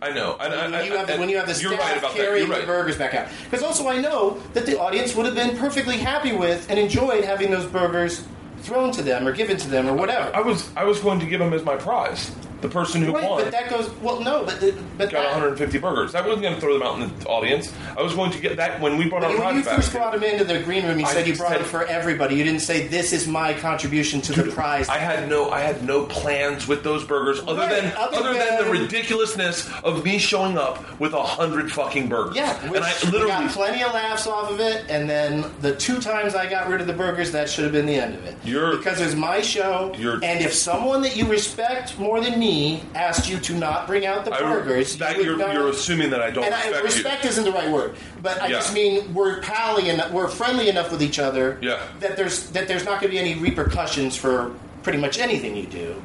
I 0.00 0.12
know. 0.12 0.36
And, 0.40 0.52
When 0.52 0.74
I- 0.74 0.82
you 0.82 0.94
I- 0.94 0.96
have 0.98 1.06
the, 1.06 1.12
and 1.14 1.20
when 1.20 1.28
you 1.28 1.36
have 1.38 1.46
the 1.52 1.60
you're 1.60 1.72
staff 1.74 2.02
right 2.02 2.12
carrying 2.14 2.46
You're 2.48 2.60
the 2.60 2.66
burgers 2.66 2.96
back 2.96 3.14
out, 3.14 3.28
because 3.44 3.64
also 3.64 3.88
I 3.88 4.00
know 4.00 4.38
that 4.54 4.64
the 4.66 4.78
audience 4.78 5.14
would 5.16 5.26
have 5.26 5.34
been 5.34 5.56
perfectly 5.56 5.96
happy 5.96 6.32
with 6.32 6.68
and 6.70 6.78
enjoyed 6.78 7.24
having 7.24 7.50
those 7.50 7.66
burgers 7.66 8.24
thrown 8.60 8.92
to 8.92 9.02
them 9.02 9.26
or 9.26 9.32
given 9.32 9.56
to 9.56 9.68
them 9.68 9.88
or 9.88 9.94
whatever. 9.94 10.30
I 10.34 10.40
was 10.40 10.68
I 10.76 10.84
was 10.84 11.00
going 11.00 11.18
to 11.20 11.26
give 11.26 11.40
them 11.40 11.52
as 11.52 11.64
my 11.64 11.76
prize. 11.76 12.30
The 12.60 12.68
person 12.68 13.02
who 13.02 13.14
right, 13.14 13.22
won 13.28 13.42
but 13.44 13.52
that 13.52 13.70
goes 13.70 13.88
well. 14.02 14.20
No, 14.20 14.44
but 14.44 14.58
but 14.98 15.10
got 15.12 15.22
that, 15.22 15.32
150 15.32 15.78
burgers. 15.78 16.14
I 16.16 16.22
wasn't 16.22 16.42
going 16.42 16.54
to 16.56 16.60
throw 16.60 16.72
them 16.76 16.82
out 16.82 17.00
in 17.00 17.16
the 17.20 17.26
audience. 17.26 17.72
I 17.96 18.02
was 18.02 18.14
going 18.14 18.32
to 18.32 18.40
get 18.40 18.56
that 18.56 18.80
when 18.80 18.98
we 18.98 19.08
brought 19.08 19.22
our 19.22 19.30
When 19.38 19.54
you 19.56 19.62
first 19.62 19.92
brought 19.92 20.12
him 20.14 20.24
into 20.24 20.42
the 20.44 20.58
green 20.64 20.84
room, 20.84 20.98
you 20.98 21.06
I 21.06 21.12
said 21.12 21.28
you 21.28 21.36
brought 21.36 21.52
said- 21.52 21.60
it 21.60 21.66
for 21.68 21.84
everybody. 21.84 22.34
You 22.34 22.42
didn't 22.42 22.62
say 22.62 22.88
this 22.88 23.12
is 23.12 23.28
my 23.28 23.54
contribution 23.54 24.20
to 24.22 24.32
the 24.42 24.50
prize. 24.50 24.88
I 24.88 24.98
had 24.98 25.28
no, 25.28 25.50
I 25.50 25.60
had 25.60 25.84
no 25.84 26.06
plans 26.06 26.66
with 26.66 26.82
those 26.82 27.04
burgers 27.04 27.38
other 27.46 27.60
Right, 27.60 27.70
than 27.82 27.92
other 27.96 28.16
other, 28.18 28.34
than, 28.34 28.64
the 28.64 28.70
ridiculousness 28.72 29.70
of 29.84 30.04
me 30.04 30.18
showing 30.18 30.58
up 30.58 30.98
with 30.98 31.12
a 31.12 31.22
hundred 31.22 31.70
fucking 31.70 32.08
burgers. 32.08 32.34
yeah, 32.34 32.54
which 32.68 32.76
and 32.82 32.84
I 32.84 32.92
literally 33.10 33.28
got 33.28 33.50
plenty 33.52 33.84
of 33.84 33.94
laughs 33.94 34.26
off 34.26 34.50
of 34.50 34.58
it. 34.58 34.84
And 34.88 35.08
then 35.08 35.48
the 35.60 35.76
two 35.76 36.00
times 36.00 36.34
I 36.34 36.50
got 36.50 36.68
rid 36.68 36.80
of 36.80 36.88
the 36.88 36.92
burgers, 36.92 37.30
that 37.32 37.48
should 37.48 37.62
have 37.64 37.72
been 37.72 37.86
the 37.86 37.94
end 37.94 38.14
of 38.16 38.24
it. 38.24 38.36
You're- 38.44 38.76
because 38.76 39.00
it 39.00 39.04
was 39.04 39.14
my 39.14 39.40
show. 39.40 39.92
And 39.94 40.40
if 40.44 40.52
someone 40.52 41.02
that 41.02 41.16
you 41.16 41.26
respect 41.26 41.96
more 42.00 42.20
than 42.20 42.38
me 42.38 42.47
asked 42.94 43.28
you 43.28 43.38
to 43.40 43.54
not 43.54 43.86
bring 43.86 44.06
out 44.06 44.24
the 44.24 44.32
I, 44.32 44.40
burgers, 44.40 44.96
that 44.98 45.16
you 45.16 45.36
not- 45.36 45.52
you're 45.52 45.68
assuming 45.68 46.10
that 46.10 46.20
I 46.22 46.30
don't 46.30 46.44
and 46.44 46.54
I, 46.54 46.66
respect, 46.68 46.84
respect 46.84 47.24
you. 47.24 47.30
isn't 47.30 47.44
the 47.44 47.52
right 47.52 47.70
word, 47.70 47.94
but 48.22 48.40
I 48.42 48.46
Yeah. 48.46 48.52
just 48.58 48.72
mean 48.74 49.12
we're 49.14 49.40
pally 49.40 49.90
and 49.90 50.02
we're 50.12 50.28
friendly 50.28 50.68
enough 50.68 50.90
with 50.90 51.02
each 51.02 51.18
other 51.18 51.58
Yeah. 51.60 51.78
that 52.00 52.16
there's 52.16 52.50
that 52.50 52.68
there's 52.68 52.84
not 52.84 53.00
going 53.00 53.10
to 53.12 53.16
be 53.16 53.18
any 53.18 53.34
repercussions 53.34 54.16
for 54.16 54.52
pretty 54.82 54.98
much 54.98 55.18
anything 55.18 55.56
you 55.56 55.66
do 55.66 56.02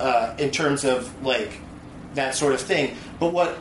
uh, 0.00 0.34
in 0.38 0.50
terms 0.50 0.84
of 0.84 1.08
like 1.24 1.52
that 2.14 2.34
sort 2.34 2.52
of 2.54 2.60
thing. 2.60 2.96
But 3.18 3.32
what 3.32 3.56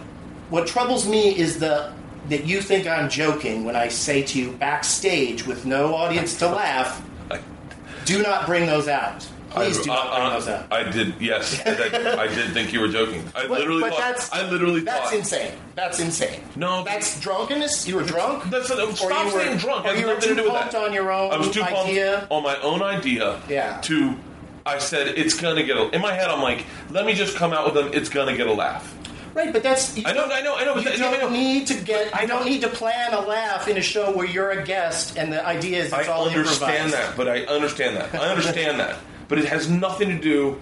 what 0.49 0.67
troubles 0.67 1.07
me 1.07 1.37
is 1.37 1.59
the 1.59 1.91
that 2.29 2.45
you 2.45 2.61
think 2.61 2.85
I'm 2.87 3.09
joking 3.09 3.63
when 3.65 3.75
I 3.75 3.87
say 3.87 4.21
to 4.23 4.39
you 4.39 4.51
backstage 4.51 5.45
with 5.47 5.65
no 5.65 5.95
audience 5.95 6.35
to 6.39 6.47
laugh, 6.47 7.01
do 8.05 8.21
not 8.21 8.45
bring 8.45 8.65
those 8.67 8.87
out. 8.87 9.25
Please 9.49 9.79
I, 9.79 9.83
do 9.83 9.87
not 9.87 10.03
bring 10.11 10.21
I- 10.21 10.29
those 10.33 10.47
out. 10.47 10.71
I 10.71 10.83
did, 10.91 11.13
yes. 11.19 11.61
I, 11.65 12.23
I 12.23 12.27
did 12.27 12.51
think 12.53 12.71
you 12.73 12.79
were 12.81 12.87
joking. 12.87 13.23
I 13.35 13.41
But- 13.47 13.51
literally 13.59 13.81
but 13.81 13.91
thought. 13.91 13.99
that's 13.99 14.31
I 14.31 14.49
literally 14.49 14.81
that's 14.81 15.05
thought. 15.09 15.13
insane. 15.17 15.51
That's 15.75 15.99
insane. 15.99 16.41
No, 16.55 16.83
that's 16.83 17.19
drunkenness. 17.19 17.87
You 17.87 17.95
were 17.95 18.03
drunk. 18.03 18.43
That's 18.51 18.69
Or 18.71 18.91
stop 18.95 19.27
you 19.27 19.33
were- 19.33 19.39
saying 19.43 19.57
drunk. 19.57 19.85
or 19.85 19.95
you 19.95 20.07
were 20.07 20.19
too 20.19 20.35
to 20.35 20.43
pumped 20.43 20.73
that. 20.73 20.83
on 20.83 20.93
your 20.93 21.11
own 21.11 21.31
I 21.31 21.37
was 21.37 21.49
too 21.51 21.63
idea. 21.63 22.17
pumped 22.27 22.31
on 22.31 22.43
my 22.43 22.59
own 22.61 22.81
idea. 22.81 23.41
Yeah. 23.49 23.79
To, 23.81 24.15
I 24.65 24.77
said 24.77 25.07
it's 25.07 25.39
gonna 25.39 25.63
get 25.63 25.77
a. 25.77 25.89
In 25.95 26.01
my 26.01 26.13
head, 26.13 26.27
I'm 26.29 26.41
like, 26.43 26.65
let 26.91 27.05
me 27.05 27.13
just 27.13 27.35
come 27.35 27.51
out 27.53 27.65
with 27.65 27.73
them. 27.73 27.91
It's 27.93 28.09
gonna 28.09 28.35
get 28.37 28.47
a 28.47 28.53
laugh. 28.53 28.95
Right, 29.33 29.53
but 29.53 29.61
that's 29.63 29.95
I 30.05 30.11
know, 30.11 30.25
I 30.25 30.41
know, 30.41 30.55
I 30.55 30.65
know. 30.65 30.73
But 30.73 30.83
You 30.85 30.91
I 30.91 30.97
don't 30.97 31.19
know. 31.19 31.29
need 31.29 31.67
to 31.67 31.75
get. 31.75 32.13
I 32.15 32.25
don't 32.25 32.45
need 32.45 32.61
to 32.61 32.67
plan 32.67 33.13
a 33.13 33.21
laugh 33.21 33.67
in 33.67 33.77
a 33.77 33.81
show 33.81 34.11
where 34.11 34.25
you're 34.27 34.49
a 34.51 34.63
guest 34.65 35.17
and 35.17 35.31
the 35.31 35.45
idea 35.45 35.83
is 35.83 35.93
I 35.93 35.99
it's 36.01 36.09
all 36.09 36.27
understand 36.27 36.91
that, 36.93 37.15
but 37.15 37.27
I 37.27 37.41
understand 37.45 37.95
that. 37.97 38.13
I 38.15 38.27
understand 38.29 38.79
that, 38.79 38.97
but 39.29 39.37
it 39.37 39.45
has 39.45 39.69
nothing 39.69 40.09
to 40.09 40.19
do. 40.19 40.59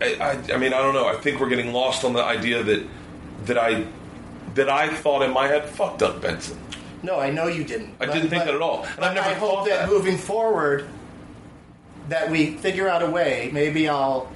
I, 0.00 0.14
I, 0.14 0.54
I 0.54 0.56
mean, 0.58 0.72
I 0.72 0.78
don't 0.82 0.94
know. 0.94 1.08
I 1.08 1.16
think 1.16 1.40
we're 1.40 1.48
getting 1.48 1.72
lost 1.72 2.04
on 2.04 2.12
the 2.12 2.22
idea 2.22 2.62
that 2.62 2.86
that 3.46 3.58
I 3.58 3.86
that 4.54 4.68
I 4.68 4.88
thought 4.88 5.22
in 5.22 5.32
my 5.32 5.48
head, 5.48 5.68
fuck 5.68 5.98
Doug 5.98 6.22
Benson. 6.22 6.58
No, 7.02 7.18
I 7.18 7.30
know 7.30 7.48
you 7.48 7.64
didn't. 7.64 7.96
I 8.00 8.06
didn't 8.06 8.30
think 8.30 8.44
that 8.44 8.54
at 8.54 8.62
all, 8.62 8.84
and 8.96 9.04
I've 9.04 9.14
never 9.14 9.28
I 9.28 9.34
hope 9.34 9.66
that, 9.66 9.80
that. 9.80 9.88
moving 9.88 10.16
forward, 10.16 10.88
that 12.08 12.30
we 12.30 12.52
figure 12.52 12.88
out 12.88 13.02
a 13.02 13.10
way. 13.10 13.50
Maybe 13.52 13.88
I'll 13.88 14.30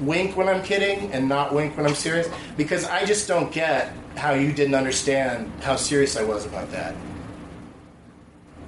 wink 0.00 0.36
when 0.36 0.48
I'm 0.48 0.62
kidding 0.62 1.12
and 1.12 1.28
not 1.28 1.54
wink 1.54 1.76
when 1.76 1.86
I'm 1.86 1.94
serious, 1.94 2.28
because 2.56 2.84
I 2.86 3.04
just 3.04 3.28
don't 3.28 3.52
get 3.52 3.92
how 4.16 4.32
you 4.32 4.52
didn't 4.52 4.74
understand 4.74 5.52
how 5.62 5.76
serious 5.76 6.16
I 6.16 6.24
was 6.24 6.46
about 6.46 6.70
that. 6.72 6.94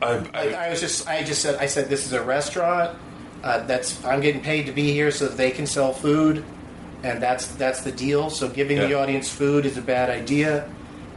I, 0.01 0.29
I, 0.35 0.49
I 0.67 0.71
was 0.71 0.81
just, 0.81 1.09
I 1.09 1.23
just 1.23 1.43
said, 1.43 1.57
I 1.57 1.67
said 1.67 1.89
this 1.89 2.07
is 2.07 2.13
a 2.13 2.23
restaurant. 2.23 2.99
Uh, 3.43 3.65
that's 3.67 4.05
I'm 4.05 4.21
getting 4.21 4.43
paid 4.43 4.67
to 4.67 4.73
be 4.73 4.93
here 4.93 5.11
so 5.11 5.27
that 5.27 5.37
they 5.37 5.51
can 5.51 5.67
sell 5.67 5.93
food, 5.93 6.45
and 7.03 7.21
that's 7.23 7.47
that's 7.49 7.83
the 7.83 7.93
deal. 7.93 8.31
So 8.31 8.49
giving 8.49 8.79
the 8.89 8.95
audience 8.95 9.29
food 9.29 9.67
is 9.67 9.77
a 9.77 9.83
bad 9.83 10.11
idea. 10.11 10.69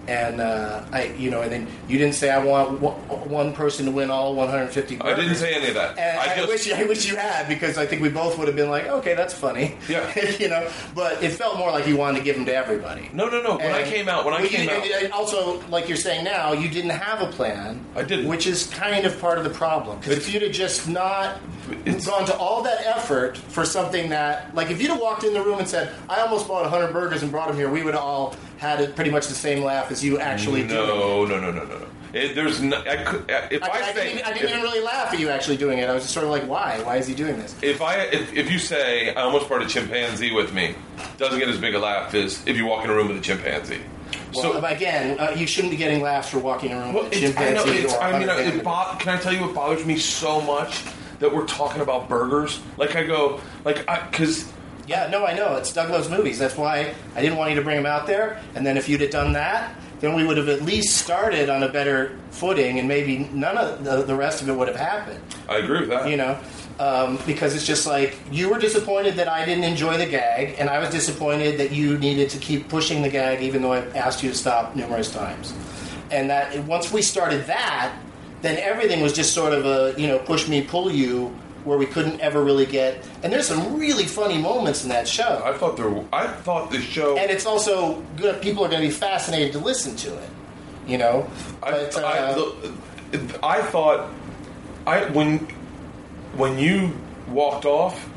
And 0.08 0.40
uh, 0.40 0.86
I, 0.92 1.06
you 1.18 1.32
know, 1.32 1.42
and 1.42 1.52
then 1.52 1.68
you 1.88 1.98
didn't 1.98 2.14
say 2.14 2.30
I 2.30 2.38
want 2.44 2.80
one- 2.80 2.94
one 3.30 3.54
person 3.54 3.86
to 3.86 3.92
win 3.92 4.12
all 4.12 4.36
150. 4.36 5.02
I 5.02 5.16
didn't 5.16 5.36
say 5.36 5.56
any 5.56 5.68
of 5.70 5.74
that. 5.74 5.98
And 5.98 6.20
I, 6.20 6.34
I 6.34 6.36
just 6.36 6.48
wish 6.48 6.72
I 6.72 6.84
wish 6.84 7.10
you 7.10 7.16
had 7.16 7.48
because 7.48 7.78
I 7.80 7.88
think 7.88 8.04
we 8.04 8.10
both 8.10 8.38
would 8.38 8.48
have 8.48 8.56
been 8.56 8.70
like, 8.70 8.86
okay, 8.88 9.16
that's 9.16 9.34
funny. 9.34 9.78
Yeah. 9.90 10.12
you 10.40 10.48
know. 10.48 10.70
But 10.94 11.24
it 11.24 11.30
felt 11.32 11.58
more 11.58 11.72
like 11.72 11.88
you 11.88 11.98
wanted 11.98 12.20
to 12.20 12.24
give 12.24 12.36
them 12.36 12.46
to 12.46 12.54
everybody. 12.56 13.10
no, 13.14 13.30
no, 13.30 13.42
no. 13.42 13.58
When 13.58 13.72
I 13.72 13.84
came 13.84 14.08
out, 14.08 14.26
when 14.26 14.34
I 14.36 14.46
came 14.48 14.70
you- 14.70 14.76
out, 14.76 14.84
and- 14.86 15.04
and 15.06 15.14
also, 15.14 15.60
like 15.70 15.88
you're 15.88 15.98
saying 15.98 16.24
now, 16.24 16.54
you 16.54 16.70
didn't 16.70 16.92
have 16.92 17.22
a 17.22 17.32
plan. 17.32 17.84
I 17.96 18.04
didn't. 18.04 18.28
which 18.28 18.46
is 18.48 18.68
kind 18.68 19.06
of 19.06 19.20
part 19.20 19.38
of 19.40 19.44
the 19.44 19.50
problem. 19.50 19.98
Because 19.98 20.18
if 20.18 20.32
you'd 20.32 20.44
have 20.44 20.52
just 20.52 20.88
not 20.88 21.40
It's- 21.86 22.06
gone 22.06 22.26
to 22.28 22.38
all 22.38 22.62
that 22.64 22.86
effort 22.86 23.38
for 23.38 23.66
something 23.66 24.10
that, 24.10 24.54
like, 24.54 24.70
if 24.70 24.80
you'd 24.82 24.92
have 24.92 25.00
walked 25.02 25.24
in 25.24 25.34
the 25.34 25.42
room 25.42 25.58
and 25.58 25.68
said, 25.68 25.92
"I 26.08 26.22
almost 26.22 26.48
bought 26.48 26.62
100 26.64 26.94
burgers 26.94 27.24
and 27.24 27.32
brought 27.32 27.48
them 27.48 27.58
here," 27.58 27.70
we 27.72 27.82
would 27.82 27.96
all 27.96 28.36
had 28.58 28.82
it 28.82 28.96
pretty 28.96 29.12
much 29.12 29.28
the 29.28 29.34
same 29.36 29.64
laugh 29.64 29.92
as 29.92 30.04
you 30.04 30.20
actually 30.20 30.62
do. 30.64 30.74
no, 30.76 31.26
no, 31.26 31.40
no, 31.40 31.52
no, 31.52 31.64
no, 31.64 31.66
no. 31.80 31.88
It, 32.14 32.34
there's 32.34 32.62
no, 32.62 32.78
I 32.78 33.04
could, 33.04 33.26
if 33.52 33.62
I, 33.62 33.68
I, 33.68 33.72
I, 33.72 33.82
say 33.92 33.94
didn't, 33.94 34.12
even- 34.14 34.24
I 34.26 34.34
didn't 34.34 34.44
if, 34.46 34.50
even 34.52 34.62
really 34.62 34.82
laugh 34.82 35.14
at 35.14 35.20
you 35.20 35.28
actually 35.30 35.58
doing 35.58 35.80
it. 35.80 35.90
I 35.90 35.94
was 35.94 36.04
just 36.04 36.14
sort 36.14 36.24
of 36.24 36.30
like, 36.30 36.48
"Why? 36.48 36.80
Why 36.84 36.96
is 36.96 37.08
he 37.08 37.14
doing 37.14 37.38
this?" 37.38 37.54
if 37.62 37.82
I 37.82 38.04
if, 38.04 38.34
if 38.34 38.50
you 38.50 38.58
say 38.58 39.14
I 39.14 39.24
almost 39.24 39.50
brought 39.50 39.62
a 39.64 39.68
chimpanzee 39.68 40.32
with 40.32 40.54
me, 40.54 40.76
doesn't 41.18 41.38
get 41.40 41.50
as 41.50 41.58
big 41.58 41.76
a 41.76 41.80
laugh 41.80 42.14
as 42.14 42.42
if 42.48 42.56
you 42.56 42.66
walk 42.66 42.86
in 42.86 42.90
a 42.90 42.94
room 42.94 43.10
with 43.10 43.18
a 43.18 43.22
chimpanzee. 43.22 43.82
Well, 44.34 44.54
so 44.54 44.66
again, 44.66 45.20
uh, 45.20 45.32
you 45.36 45.46
shouldn't 45.46 45.72
be 45.72 45.78
getting 45.78 46.02
laughs 46.02 46.30
for 46.30 46.40
walking 46.40 46.72
around 46.72 46.94
Well, 46.94 47.04
with 47.04 47.14
a 47.14 47.26
it's, 47.26 47.38
I 47.38 47.52
know, 47.52 47.64
chimpanzee 47.66 47.84
it's, 47.84 47.94
I 47.96 48.20
mean, 48.20 48.30
it 48.30 48.64
bo- 48.64 48.96
can 48.98 49.18
I 49.18 49.20
tell 49.20 49.34
you 49.34 49.42
what 49.42 49.54
bothers 49.54 49.86
me 49.86 49.98
so 49.98 50.40
much 50.40 50.84
that 51.20 51.34
we're 51.34 51.46
talking 51.48 51.82
about 51.82 52.08
burgers? 52.08 52.62
Like 52.78 52.96
I 52.96 53.04
go, 53.04 53.42
like, 53.66 53.86
because 54.10 54.50
Yeah, 54.88 55.08
no, 55.08 55.26
I 55.26 55.34
know. 55.34 55.56
It's 55.56 55.74
Doug 55.74 55.90
loves 55.90 56.10
movies. 56.10 56.38
That's 56.38 56.56
why 56.56 56.94
I 57.16 57.22
didn't 57.22 57.38
want 57.38 57.50
you 57.52 57.56
to 57.56 57.64
bring 57.64 57.78
him 57.78 57.86
out 57.86 58.06
there. 58.06 58.42
And 58.54 58.66
then 58.66 58.78
if 58.78 58.88
you'd 58.88 59.02
have 59.02 59.10
done 59.10 59.34
that, 59.34 59.76
then 60.00 60.14
we 60.14 60.26
would 60.26 60.38
have 60.38 60.50
at 60.50 60.62
least 60.62 60.98
started 60.98 61.50
on 61.50 61.64
a 61.64 61.70
better 61.70 62.18
footing, 62.32 62.80
and 62.80 62.88
maybe 62.88 63.30
none 63.34 63.58
of 63.58 63.84
the, 63.84 64.04
the 64.04 64.16
rest 64.16 64.42
of 64.42 64.50
it 64.50 64.54
would 64.54 64.68
have 64.68 64.78
happened. 64.78 65.20
I 65.48 65.58
agree 65.58 65.82
with 65.82 65.90
that. 65.90 66.10
You 66.10 66.18
know, 66.18 66.38
um, 66.80 67.18
because 67.26 67.56
it's 67.56 67.66
just 67.66 67.88
like 67.88 68.18
you 68.32 68.50
were 68.50 68.60
disappointed 68.60 69.16
that 69.16 69.28
I 69.28 69.46
didn't 69.46 69.64
enjoy 69.64 69.98
the 69.98 70.06
gag, 70.06 70.56
and 70.60 70.70
I 70.70 70.80
was 70.80 70.90
disappointed 70.90 71.60
that 71.60 71.72
you 71.72 71.98
needed 71.98 72.30
to 72.32 72.38
keep 72.38 72.68
pushing 72.70 73.02
the 73.02 73.10
gag, 73.10 73.42
even 73.42 73.62
though 73.62 73.74
I 73.74 73.80
asked 73.96 74.22
you 74.22 74.30
to 74.30 74.36
stop 74.36 74.76
numerous 74.76 75.12
times. 75.12 75.54
And 76.12 76.30
that 76.30 76.64
once 76.66 76.92
we 76.92 77.02
started 77.02 77.46
that, 77.48 77.98
then 78.42 78.58
everything 78.58 79.02
was 79.02 79.14
just 79.14 79.34
sort 79.34 79.54
of 79.54 79.66
a 79.66 80.00
you 80.00 80.08
know 80.08 80.20
push 80.20 80.48
me 80.48 80.62
pull 80.62 80.92
you 80.92 81.36
where 81.66 81.78
we 81.78 81.86
couldn't 81.86 82.20
ever 82.22 82.44
really 82.44 82.66
get. 82.66 83.04
And 83.24 83.34
there's 83.34 83.48
some 83.48 83.78
really 83.78 84.06
funny 84.06 84.38
moments 84.38 84.84
in 84.84 84.90
that 84.90 85.08
show, 85.08 85.42
I 85.44 85.54
thought 85.58 85.76
there. 85.78 85.94
I 86.14 86.28
thought 86.28 86.72
the 86.72 86.80
show. 86.80 87.18
and 87.18 87.30
it's 87.30 87.46
also 87.46 88.02
good. 88.16 88.42
People 88.42 88.64
are 88.64 88.70
going 88.70 88.82
to 88.82 88.88
be 88.88 88.94
fascinated 88.94 89.52
to 89.54 89.60
listen 89.60 89.96
to 89.98 90.16
it. 90.18 90.30
You 90.88 91.00
know, 91.00 91.28
I, 91.64 91.72
but 91.94 92.04
I, 92.04 92.18
uh, 92.20 92.36
the- 93.12 93.40
I 93.44 93.62
thought 93.64 94.10
I 94.86 95.06
when 95.06 95.40
when 96.38 96.60
you 96.60 96.92
walked 97.28 97.66
off, 97.66 98.08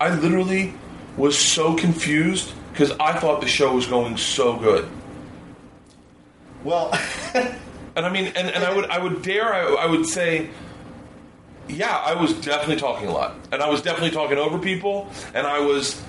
I 0.00 0.12
literally 0.14 0.74
was 1.16 1.38
so 1.38 1.74
confused 1.74 2.52
because 2.72 2.90
I 2.98 3.12
thought 3.18 3.40
the 3.40 3.46
show 3.48 3.72
was 3.74 3.86
going 3.86 4.16
so 4.16 4.56
good. 4.56 4.88
well, 6.64 6.90
And 7.96 8.06
I 8.06 8.10
mean, 8.12 8.26
and, 8.36 8.48
and 8.48 8.62
I 8.64 8.74
would 8.74 8.86
I 8.90 8.98
would 8.98 9.22
dare 9.22 9.52
I, 9.52 9.60
I 9.74 9.86
would 9.86 10.06
say, 10.06 10.50
yeah, 11.68 11.96
I 12.04 12.14
was 12.14 12.32
definitely 12.34 12.76
talking 12.76 13.08
a 13.08 13.12
lot, 13.12 13.34
and 13.52 13.62
I 13.62 13.68
was 13.68 13.82
definitely 13.82 14.10
talking 14.10 14.38
over 14.38 14.58
people, 14.58 15.08
and 15.34 15.46
I 15.46 15.60
was 15.60 16.00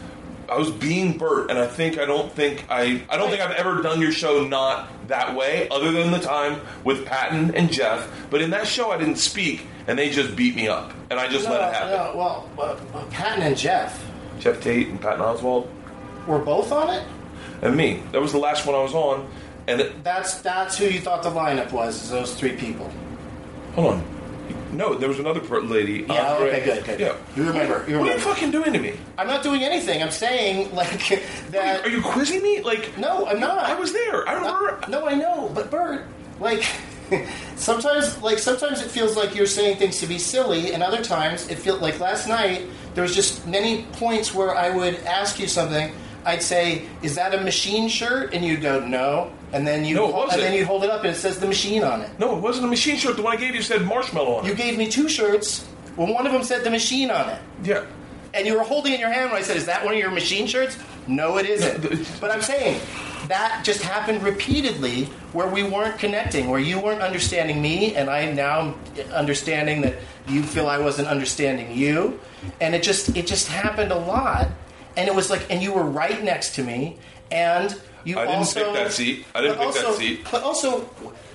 I 0.49 0.57
was 0.57 0.71
being 0.71 1.17
Bert, 1.17 1.49
and 1.49 1.59
I 1.59 1.67
think 1.67 1.97
I 1.99 2.05
don't 2.05 2.31
think 2.31 2.65
I 2.69 3.01
I 3.09 3.17
don't 3.17 3.29
think 3.29 3.41
I've 3.41 3.55
ever 3.55 3.81
done 3.81 4.01
your 4.01 4.11
show 4.11 4.45
not 4.47 4.89
that 5.07 5.35
way, 5.35 5.67
other 5.69 5.91
than 5.91 6.11
the 6.11 6.19
time 6.19 6.61
with 6.83 7.05
Patton 7.05 7.53
and 7.55 7.71
Jeff. 7.71 8.09
But 8.29 8.41
in 8.41 8.51
that 8.51 8.67
show, 8.67 8.91
I 8.91 8.97
didn't 8.97 9.17
speak, 9.17 9.65
and 9.87 9.97
they 9.97 10.09
just 10.09 10.35
beat 10.35 10.55
me 10.55 10.67
up, 10.67 10.91
and 11.09 11.19
I 11.19 11.27
just 11.27 11.45
no, 11.45 11.51
let 11.51 11.69
it 11.69 11.73
happen. 11.73 11.89
no, 11.91 12.15
well, 12.17 12.49
uh, 12.93 13.03
Patton 13.11 13.43
and 13.43 13.57
Jeff 13.57 14.05
Jeff 14.39 14.61
Tate 14.61 14.87
and 14.87 15.01
Patton 15.01 15.19
Oswalt 15.21 15.67
were 16.27 16.39
both 16.39 16.71
on 16.71 16.89
it. 16.93 17.03
and 17.61 17.75
me. 17.75 18.01
That 18.11 18.21
was 18.21 18.31
the 18.31 18.37
last 18.39 18.65
one 18.65 18.75
I 18.75 18.81
was 18.81 18.93
on, 18.93 19.27
And 19.67 19.81
it, 19.81 20.03
That's 20.03 20.41
that's 20.41 20.77
who 20.77 20.85
you 20.85 20.99
thought 20.99 21.23
the 21.23 21.29
lineup 21.31 21.71
was. 21.71 22.03
Is 22.03 22.09
those 22.09 22.33
three 22.35 22.55
people? 22.55 22.89
hold 23.75 23.95
on. 23.95 24.18
No, 24.71 24.93
there 24.95 25.09
was 25.09 25.19
another 25.19 25.39
per- 25.39 25.61
lady. 25.61 26.05
Yeah. 26.07 26.33
Andre- 26.33 26.47
okay. 26.49 26.65
Good. 26.65 26.85
Good. 26.85 26.99
Yeah. 26.99 27.15
You 27.35 27.43
remember? 27.47 27.63
You 27.67 27.73
What 27.73 27.87
are 27.87 27.89
you 27.89 27.97
remember? 27.97 28.19
fucking 28.19 28.51
doing 28.51 28.73
to 28.73 28.79
me? 28.79 28.93
I'm 29.17 29.27
not 29.27 29.43
doing 29.43 29.63
anything. 29.63 30.01
I'm 30.03 30.11
saying 30.11 30.73
like 30.75 31.21
that. 31.51 31.85
Are 31.85 31.89
you 31.89 32.01
quizzing 32.01 32.41
me? 32.43 32.61
Like, 32.61 32.97
No, 32.97 33.25
I'm 33.27 33.39
not. 33.39 33.59
I 33.65 33.75
was 33.79 33.93
there. 33.93 34.27
I 34.27 34.33
remember. 34.33 34.79
No, 34.87 35.07
I 35.07 35.15
know, 35.15 35.51
but 35.53 35.69
Bert, 35.71 36.05
like 36.39 36.63
sometimes, 37.55 38.21
like 38.21 38.37
sometimes 38.39 38.81
it 38.81 38.89
feels 38.91 39.15
like 39.15 39.35
you're 39.35 39.45
saying 39.45 39.77
things 39.77 39.99
to 39.99 40.07
be 40.07 40.17
silly, 40.17 40.73
and 40.73 40.83
other 40.83 41.03
times 41.03 41.47
it 41.49 41.57
feels 41.59 41.81
like 41.81 41.99
last 41.99 42.27
night 42.27 42.67
there 42.93 43.01
was 43.03 43.15
just 43.15 43.45
many 43.47 43.83
points 43.93 44.33
where 44.33 44.55
I 44.55 44.69
would 44.69 44.95
ask 45.05 45.39
you 45.39 45.47
something. 45.47 45.91
I'd 46.25 46.43
say, 46.43 46.83
"Is 47.01 47.15
that 47.15 47.33
a 47.33 47.41
machine 47.41 47.87
shirt?" 47.89 48.33
and 48.33 48.43
you'd 48.45 48.61
go, 48.61 48.79
"No," 48.79 49.31
and 49.53 49.65
then 49.67 49.85
you 49.85 49.95
No, 49.95 50.27
and 50.27 50.41
then 50.41 50.53
you'd 50.53 50.67
hold 50.67 50.83
it 50.83 50.89
up 50.89 51.01
and 51.03 51.11
it 51.11 51.17
says 51.17 51.39
the 51.39 51.47
machine 51.47 51.83
on 51.83 52.01
it. 52.01 52.09
No, 52.19 52.35
it 52.37 52.41
wasn't 52.41 52.65
a 52.65 52.69
machine 52.69 52.97
shirt. 52.97 53.15
The 53.15 53.21
one 53.21 53.35
I 53.35 53.39
gave 53.39 53.55
you 53.55 53.61
said 53.61 53.83
marshmallow 53.85 54.35
on 54.35 54.45
it. 54.45 54.49
You 54.49 54.55
gave 54.55 54.77
me 54.77 54.89
two 54.89 55.09
shirts. 55.09 55.67
Well, 55.95 56.13
one 56.13 56.25
of 56.25 56.31
them 56.33 56.43
said 56.43 56.63
the 56.63 56.69
machine 56.69 57.11
on 57.11 57.29
it. 57.29 57.41
yeah. 57.63 57.85
And 58.31 58.45
you 58.45 58.55
were 58.55 58.63
holding 58.63 58.91
it 58.91 58.95
in 58.95 59.01
your 59.01 59.11
hand 59.11 59.31
when 59.31 59.39
I 59.39 59.43
said, 59.43 59.57
"Is 59.57 59.65
that 59.65 59.83
one 59.83 59.95
of 59.95 59.99
your 59.99 60.11
machine 60.11 60.45
shirts?" 60.45 60.77
No, 61.07 61.37
it 61.39 61.47
isn't. 61.49 61.81
But 62.21 62.29
I'm 62.29 62.43
saying 62.43 62.79
that 63.27 63.61
just 63.65 63.81
happened 63.81 64.21
repeatedly, 64.21 65.05
where 65.33 65.47
we 65.47 65.63
weren't 65.63 65.97
connecting, 65.97 66.47
where 66.47 66.59
you 66.59 66.79
weren't 66.79 67.01
understanding 67.01 67.59
me, 67.59 67.95
and 67.95 68.07
I 68.07 68.19
am 68.19 68.35
now 68.35 68.75
understanding 69.11 69.81
that 69.81 69.95
you 70.27 70.43
feel 70.43 70.67
I 70.67 70.77
wasn't 70.77 71.07
understanding 71.07 71.75
you, 71.75 72.19
and 72.61 72.75
it 72.75 72.83
just 72.83 73.17
it 73.17 73.25
just 73.25 73.47
happened 73.47 73.91
a 73.91 73.97
lot, 73.97 74.47
and 74.95 75.07
it 75.07 75.15
was 75.15 75.31
like, 75.31 75.47
and 75.49 75.63
you 75.63 75.73
were 75.73 75.83
right 75.83 76.23
next 76.23 76.53
to 76.55 76.63
me, 76.63 76.97
and 77.31 77.75
you 78.03 78.17
I 78.17 78.25
didn't 78.25 78.35
also 78.37 78.63
pick 78.63 78.73
that 78.73 78.91
seat. 78.91 79.25
I 79.35 79.41
didn't 79.41 79.57
pick 79.59 79.73
that 79.73 79.93
seat. 79.95 80.27
But 80.31 80.43
also, 80.43 80.81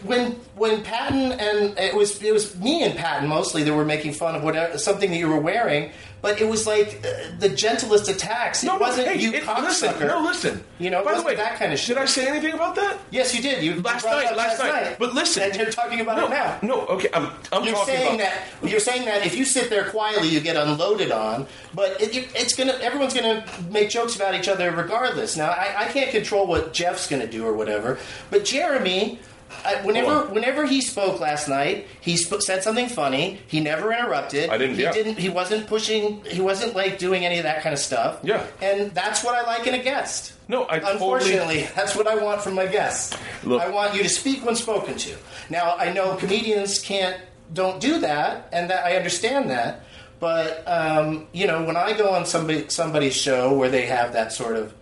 when 0.03 0.33
when 0.57 0.83
Patton 0.83 1.33
and 1.33 1.79
it 1.79 1.95
was 1.95 2.23
it 2.23 2.33
was 2.33 2.57
me 2.59 2.83
and 2.83 2.97
Patton 2.97 3.29
mostly 3.29 3.63
that 3.63 3.75
were 3.75 3.85
making 3.85 4.13
fun 4.13 4.35
of 4.35 4.43
whatever 4.43 4.79
something 4.79 5.11
that 5.11 5.19
you 5.19 5.29
were 5.29 5.41
wearing, 5.41 5.93
but 6.25 6.41
it 6.41 6.49
was 6.49 6.67
like 6.67 7.05
uh, 7.05 7.37
the 7.39 7.51
gentlest 7.51 8.09
attacks. 8.09 8.63
It 8.65 8.69
No, 8.69 8.73
no, 8.77 8.79
wasn't 8.81 9.09
hey, 9.09 9.21
you 9.21 9.31
it- 9.35 9.47
listen, 9.47 9.93
no, 10.09 10.23
listen. 10.23 10.65
You 10.79 10.89
know, 10.89 11.01
it 11.01 11.05
By 11.05 11.19
the 11.19 11.23
way, 11.23 11.35
that 11.35 11.59
kind 11.59 11.71
of 11.71 11.79
shit. 11.79 11.97
Did 11.97 12.03
I 12.03 12.07
say 12.07 12.27
anything 12.27 12.55
about 12.55 12.75
that? 12.77 12.97
Yes, 13.11 13.35
you 13.35 13.43
did. 13.43 13.63
You 13.63 13.83
Last 13.83 14.07
night, 14.07 14.35
last 14.35 14.59
night. 14.59 14.97
But 14.99 15.13
listen, 15.13 15.43
and 15.43 15.55
you're 15.55 15.71
talking 15.71 16.01
about 16.01 16.17
no, 16.17 16.27
it 16.27 16.31
now. 16.31 16.59
No, 16.63 16.87
okay, 16.87 17.09
I'm, 17.13 17.31
I'm 17.53 17.63
You're 17.65 17.77
saying 17.85 18.17
that 18.19 18.35
you're 18.63 18.81
saying 18.81 19.05
that 19.05 19.27
if 19.27 19.37
you 19.37 19.45
sit 19.45 19.69
there 19.69 19.91
quietly, 19.91 20.29
you 20.29 20.41
get 20.41 20.57
unloaded 20.57 21.13
on. 21.13 21.47
But 21.75 22.01
it, 22.01 22.17
it- 22.17 22.31
it's 22.35 22.55
gonna 22.55 22.73
everyone's 22.81 23.13
gonna 23.13 23.45
make 23.71 23.91
jokes 23.91 24.17
about 24.17 24.35
each 24.35 24.49
other 24.49 24.71
regardless. 24.71 25.37
Now 25.37 25.51
I, 25.51 25.85
I 25.85 25.85
can't 25.89 26.11
control 26.11 26.47
what 26.47 26.73
Jeff's 26.73 27.07
gonna 27.07 27.27
do 27.27 27.45
or 27.47 27.53
whatever. 27.53 27.99
But 28.31 28.47
Jeremy, 28.47 29.19
I, 29.65 29.77
whenever 29.85 30.27
whenever 30.27 30.67
he 30.67 30.81
spoke 30.81 31.21
last 31.21 31.49
night, 31.49 31.87
he 32.01 32.17
sp- 32.21 32.41
said 32.41 32.63
something 32.63 32.89
funny. 32.89 33.41
He 33.47 33.61
never 33.61 33.93
interrupted. 33.93 34.51
I 34.51 34.59
didn't- 34.59 34.77
He 34.77 34.83
yeah. 34.83 34.93
didn't. 34.93 35.19
He 35.19 35.29
wasn't 35.29 35.67
pushing. 35.67 36.23
He 36.25 36.41
wasn't 36.41 36.75
like 36.75 36.99
doing 36.99 37.25
any 37.25 37.39
of 37.39 37.45
that 37.45 37.63
kind 37.63 37.73
of 37.73 37.79
stuff. 37.79 38.19
Yeah. 38.23 38.45
And 38.63 38.91
that's 38.93 39.23
what 39.25 39.35
I 39.35 39.43
like 39.47 39.67
in 39.67 39.75
a 39.75 39.83
guest. 39.83 40.33
No, 40.49 40.65
I 40.65 40.79
totally- 40.79 40.93
Unfortunately, 40.93 41.69
that's 41.75 41.95
what 41.97 42.07
I 42.07 42.17
want 42.17 42.43
from 42.43 42.55
my 42.55 42.67
guests. 42.67 43.17
Look- 43.45 43.63
I 43.63 43.69
want 43.71 43.95
you 43.95 44.03
to 44.03 44.09
speak 44.09 44.45
when 44.45 44.57
spoken 44.57 44.97
to. 44.97 45.15
Now, 45.51 45.77
I 45.79 45.93
know 45.93 46.17
comedians 46.17 46.79
can't, 46.79 47.17
don't 47.53 47.81
do 47.81 47.99
that, 48.01 48.49
and 48.53 48.69
that 48.71 48.85
I 48.85 48.97
understand 48.97 49.51
that. 49.51 49.83
But 50.21 50.63
um, 50.67 51.27
you 51.33 51.47
know, 51.47 51.65
when 51.65 51.77
I 51.77 51.93
go 51.93 52.11
on 52.15 52.25
somebody 52.25 52.67
somebody's 52.69 53.15
show 53.17 53.53
where 53.53 53.69
they 53.69 53.87
have 53.87 54.13
that 54.15 54.33
sort 54.33 54.57
of 54.57 54.73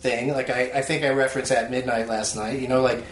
thing, 0.00 0.32
like 0.32 0.50
I, 0.50 0.70
I 0.74 0.82
think 0.82 1.02
I 1.04 1.08
referenced 1.10 1.50
at 1.50 1.70
midnight 1.70 2.08
last 2.08 2.36
night. 2.36 2.60
You 2.60 2.68
know, 2.68 2.82
like 2.82 3.02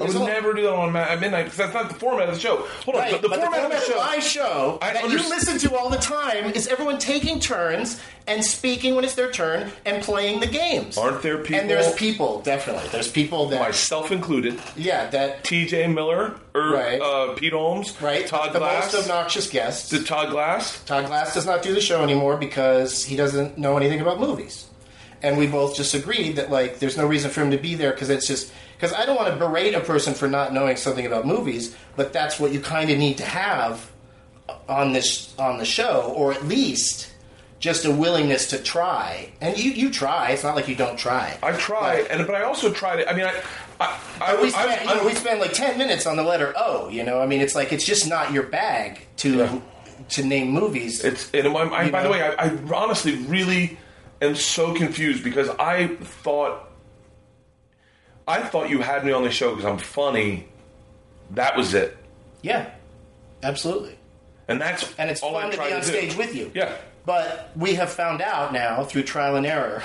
I 0.00 0.04
would 0.04 0.14
never 0.14 0.52
do 0.54 0.62
that 0.62 0.72
on 0.74 0.94
at 0.96 1.20
midnight 1.20 1.44
because 1.44 1.58
that's 1.58 1.74
not 1.74 1.88
the 1.88 1.94
format 1.94 2.28
of 2.28 2.34
the 2.34 2.40
show. 2.40 2.56
Hold 2.84 2.96
on, 2.96 3.02
Right, 3.02 3.20
the, 3.22 3.28
the 3.28 3.36
format 3.36 3.64
of 3.64 3.70
the 3.70 3.80
show. 3.80 3.96
my 3.96 4.18
show 4.18 4.78
I 4.82 4.92
that 4.92 5.08
you 5.10 5.16
listen 5.16 5.58
to 5.58 5.76
all 5.76 5.88
the 5.90 5.96
time 5.98 6.46
is 6.52 6.68
everyone 6.68 6.98
taking 6.98 7.40
turns 7.40 8.00
and 8.28 8.44
speaking 8.44 8.94
when 8.96 9.04
it's 9.04 9.14
their 9.14 9.30
turn 9.30 9.70
and 9.84 10.02
playing 10.02 10.40
the 10.40 10.46
games. 10.48 10.98
Aren't 10.98 11.22
there 11.22 11.38
people- 11.38 11.60
And 11.60 11.70
there's 11.70 11.92
people, 11.94 12.40
definitely. 12.40 12.88
There's 12.90 13.10
people 13.10 13.46
that 13.50 13.60
myself 13.60 14.10
included, 14.10 14.60
yeah, 14.76 15.08
that 15.10 15.44
T.J. 15.44 15.86
Miller 15.88 16.34
or 16.54 16.70
Right. 16.72 17.00
uh, 17.00 17.34
Pete 17.34 17.52
Holmes, 17.52 17.94
right. 18.02 18.26
Todd 18.26 18.52
Glass, 18.52 18.52
the 18.52 18.58
Glass. 18.58 18.92
most 18.94 19.02
obnoxious 19.04 19.48
guests. 19.48 19.88
Did 19.90 20.06
Todd 20.06 20.30
Glass? 20.30 20.82
Todd 20.84 21.06
Glass 21.06 21.34
does 21.34 21.46
not 21.46 21.62
do 21.62 21.72
the 21.74 21.80
show 21.80 22.02
anymore 22.02 22.36
because 22.36 23.04
he 23.04 23.14
doesn't 23.16 23.56
know 23.58 23.76
anything 23.76 24.00
about 24.00 24.18
movies. 24.18 24.64
And 25.22 25.38
we 25.38 25.46
both 25.46 25.76
just 25.76 25.94
agreed 25.94 26.36
that 26.36 26.50
like 26.50 26.78
there's 26.78 26.96
no 26.96 27.06
reason 27.06 27.30
for 27.30 27.40
him 27.42 27.50
to 27.52 27.56
be 27.56 27.74
there 27.74 27.92
because 27.92 28.10
it's 28.10 28.26
just 28.26 28.52
because 28.76 28.92
I 28.92 29.06
don't 29.06 29.16
want 29.16 29.28
to 29.32 29.36
berate 29.36 29.74
a 29.74 29.80
person 29.80 30.14
for 30.14 30.28
not 30.28 30.52
knowing 30.52 30.76
something 30.76 31.06
about 31.06 31.26
movies, 31.26 31.74
but 31.96 32.12
that's 32.12 32.38
what 32.38 32.52
you 32.52 32.60
kind 32.60 32.90
of 32.90 32.98
need 32.98 33.18
to 33.18 33.24
have 33.24 33.90
on 34.68 34.92
this 34.92 35.34
on 35.38 35.58
the 35.58 35.64
show, 35.64 36.12
or 36.16 36.32
at 36.32 36.46
least 36.46 37.10
just 37.58 37.84
a 37.86 37.90
willingness 37.90 38.48
to 38.50 38.58
try. 38.58 39.30
And 39.40 39.56
you 39.58 39.70
you 39.72 39.90
try. 39.90 40.30
It's 40.30 40.44
not 40.44 40.54
like 40.56 40.68
you 40.68 40.76
don't 40.76 40.98
try. 40.98 41.36
I 41.42 41.52
try, 41.52 42.02
But- 42.02 42.10
and 42.10 42.26
but 42.26 42.36
I 42.36 42.42
also 42.42 42.70
tried 42.72 43.00
it. 43.00 43.08
I 43.08 43.14
mean, 43.16 43.24
I, 43.26 43.42
I, 43.80 43.98
I, 44.20 44.40
we 44.40 44.48
I, 44.48 44.50
spend, 44.50 44.88
you 44.90 44.96
know, 44.96 45.04
we 45.06 45.14
spend 45.14 45.40
like 45.40 45.52
ten 45.52 45.78
minutes 45.78 46.06
on 46.06 46.16
the 46.16 46.22
letter 46.22 46.52
O. 46.56 46.88
You 46.88 47.02
know, 47.02 47.20
I 47.20 47.26
mean, 47.26 47.40
it's 47.40 47.54
like 47.54 47.72
it's 47.72 47.84
just 47.84 48.08
not 48.08 48.32
your 48.32 48.44
bag 48.44 49.06
to 49.18 49.36
Yeah. 49.38 49.60
to 50.10 50.22
name 50.24 50.50
movies. 50.50 51.02
It's 51.04 51.30
and 51.32 51.48
I, 51.48 51.60
I, 51.70 51.90
by 51.90 52.02
the 52.02 52.10
way, 52.10 52.22
I, 52.22 52.48
I 52.48 52.58
honestly 52.74 53.16
really 53.16 53.78
am 54.20 54.34
so 54.34 54.74
confused 54.74 55.24
because 55.24 55.48
I 55.58 55.88
thought 56.22 56.65
I 58.26 58.40
thought 58.42 58.68
you 58.70 58.80
had 58.80 59.04
me 59.04 59.12
on 59.12 59.22
the 59.22 59.30
show 59.30 59.50
because 59.54 59.64
I'm 59.64 59.78
funny. 59.78 60.48
That 61.32 61.56
was 61.56 61.74
it, 61.74 61.96
yeah, 62.42 62.70
absolutely. 63.42 63.96
and 64.48 64.60
that's 64.60 64.92
And 64.98 65.10
it's 65.10 65.22
all 65.22 65.36
I 65.36 65.42
fun 65.42 65.50
to 65.52 65.56
be 65.58 65.72
on 65.72 65.80
do. 65.80 65.86
stage 65.86 66.16
with 66.16 66.34
you. 66.34 66.50
Yeah, 66.54 66.72
But 67.04 67.50
we 67.56 67.74
have 67.74 67.90
found 67.90 68.22
out 68.22 68.52
now 68.52 68.84
through 68.84 69.02
trial 69.04 69.34
and 69.36 69.44
error 69.46 69.82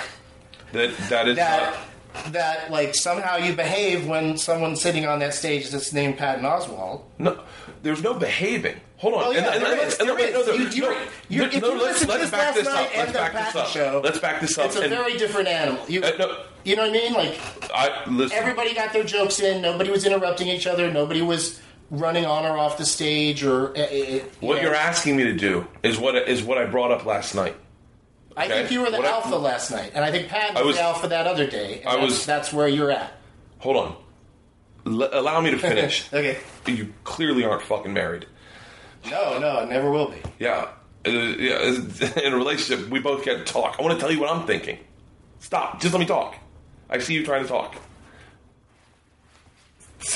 that 0.72 0.96
that 1.08 1.28
is 1.28 1.36
that 1.36 1.76
not, 2.14 2.32
that 2.32 2.70
like 2.70 2.94
somehow 2.94 3.36
you 3.38 3.54
behave 3.54 4.06
when 4.06 4.36
someone's 4.38 4.80
sitting 4.80 5.04
on 5.06 5.18
that 5.18 5.34
stage 5.34 5.70
that's 5.70 5.92
named 5.92 6.16
Patton 6.18 6.44
Oswalt. 6.44 7.02
no. 7.18 7.40
There's 7.82 8.02
no 8.02 8.14
behaving. 8.14 8.80
Hold 9.02 9.14
on. 9.14 9.24
Oh, 9.24 9.30
yeah, 9.32 9.50
there 9.58 9.60
let's- 9.60 9.92
is, 9.94 9.98
there 9.98 10.14
wait, 10.14 10.28
is. 10.34 10.46
no, 10.46 10.52
You- 10.54 10.58
no, 10.58 10.88
no, 10.90 11.44
if 11.46 11.60
no, 11.62 11.74
you 11.74 11.82
let's, 11.82 12.06
let's 12.06 12.30
back 12.30 12.54
this 12.54 12.66
up. 12.68 12.90
Let's 12.96 13.12
back 13.12 13.32
this 13.32 13.56
up. 13.56 13.66
show, 13.68 14.00
Let's 14.02 14.18
back 14.18 14.40
this 14.40 14.56
up. 14.56 14.66
It's 14.66 14.76
a 14.76 14.82
and 14.82 14.90
very 14.90 15.18
different 15.18 15.48
animal. 15.48 15.84
You, 15.88 16.02
Uh, 16.02 16.10
no. 16.20 16.36
you 16.64 16.76
know 16.76 16.82
what 16.82 16.90
I 16.90 16.92
mean? 16.92 17.12
Like 17.12 17.38
I 17.74 18.30
everybody 18.32 18.74
got 18.74 18.92
their 18.92 19.02
jokes 19.04 19.40
in. 19.40 19.60
Nobody 19.60 19.90
was 19.90 20.06
interrupting 20.06 20.46
each 20.48 20.66
other. 20.68 20.88
Nobody 20.90 21.20
was 21.20 21.60
running 21.90 22.24
on 22.24 22.46
or 22.46 22.56
off 22.56 22.78
the 22.78 22.86
stage 22.86 23.42
or. 23.44 23.76
Uh, 23.76 23.90
you 23.90 24.24
what 24.40 24.56
know. 24.56 24.62
you're 24.62 24.74
asking 24.74 25.16
me 25.16 25.24
to 25.24 25.32
do 25.34 25.66
is 25.82 25.98
what 25.98 26.14
is 26.16 26.42
what 26.44 26.56
I 26.58 26.64
brought 26.66 26.92
up 26.92 27.04
last 27.04 27.34
night. 27.34 27.56
I 28.36 28.46
think 28.48 28.70
you 28.70 28.80
were 28.82 28.90
the 28.90 28.96
What 28.98 29.06
I- 29.06 29.10
alpha 29.10 29.34
last 29.36 29.70
night, 29.72 29.90
and 29.94 30.04
I 30.04 30.10
think 30.12 30.28
Pat 30.28 30.54
was, 30.54 30.64
was- 30.64 30.76
the 30.76 30.82
alpha 30.82 31.08
that 31.08 31.26
other 31.26 31.46
day. 31.46 31.80
And 31.80 31.88
I 31.88 31.92
that's, 31.96 32.04
was- 32.04 32.24
That's 32.26 32.52
where 32.52 32.68
you're 32.68 32.90
at. 32.92 33.12
Hold 33.58 33.76
on. 33.76 33.96
L- 34.86 35.10
allow 35.12 35.40
me 35.40 35.50
to 35.50 35.58
finish. 35.58 36.06
Okay. 36.12 36.38
You 36.66 36.92
clearly 37.04 37.44
aren't 37.44 37.62
fucking 37.62 37.92
married. 37.92 38.26
No, 39.10 39.38
no, 39.38 39.60
it 39.60 39.68
never 39.68 39.90
will 39.90 40.08
be. 40.10 40.18
Yeah. 40.38 40.68
Uh, 41.06 41.10
yeah. 41.10 41.60
In 42.24 42.32
a 42.32 42.36
relationship, 42.36 42.88
we 42.88 43.00
both 43.00 43.24
get 43.24 43.44
to 43.44 43.52
talk. 43.52 43.76
I 43.78 43.82
want 43.82 43.94
to 43.94 44.00
tell 44.00 44.12
you 44.12 44.20
what 44.20 44.30
I'm 44.30 44.46
thinking. 44.46 44.78
Stop. 45.40 45.80
Just 45.80 45.92
let 45.92 46.00
me 46.00 46.06
talk. 46.06 46.36
I 46.88 46.98
see 46.98 47.14
you 47.14 47.24
trying 47.24 47.42
to 47.42 47.48
talk. 47.48 47.74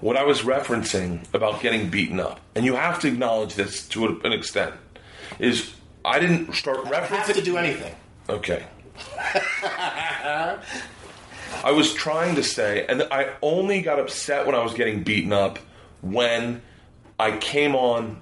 what 0.00 0.16
I 0.16 0.24
was 0.24 0.40
referencing 0.42 1.22
about 1.34 1.60
getting 1.60 1.90
beaten 1.90 2.18
up, 2.20 2.40
and 2.54 2.64
you 2.64 2.74
have 2.74 2.98
to 3.00 3.08
acknowledge 3.08 3.54
this 3.54 3.86
to 3.88 4.20
an 4.24 4.32
extent, 4.32 4.74
is 5.38 5.74
I 6.04 6.18
didn't 6.18 6.54
start 6.54 6.86
I 6.86 7.04
have 7.04 7.32
to 7.32 7.42
do 7.42 7.56
anything. 7.56 7.94
Okay. 8.28 8.64
I 11.62 11.72
was 11.72 11.92
trying 11.92 12.36
to 12.36 12.42
say, 12.42 12.86
and 12.86 13.02
I 13.10 13.30
only 13.42 13.82
got 13.82 13.98
upset 13.98 14.46
when 14.46 14.54
I 14.54 14.62
was 14.62 14.74
getting 14.74 15.02
beaten 15.02 15.32
up 15.32 15.58
when 16.00 16.62
I 17.18 17.36
came 17.36 17.74
on 17.74 18.20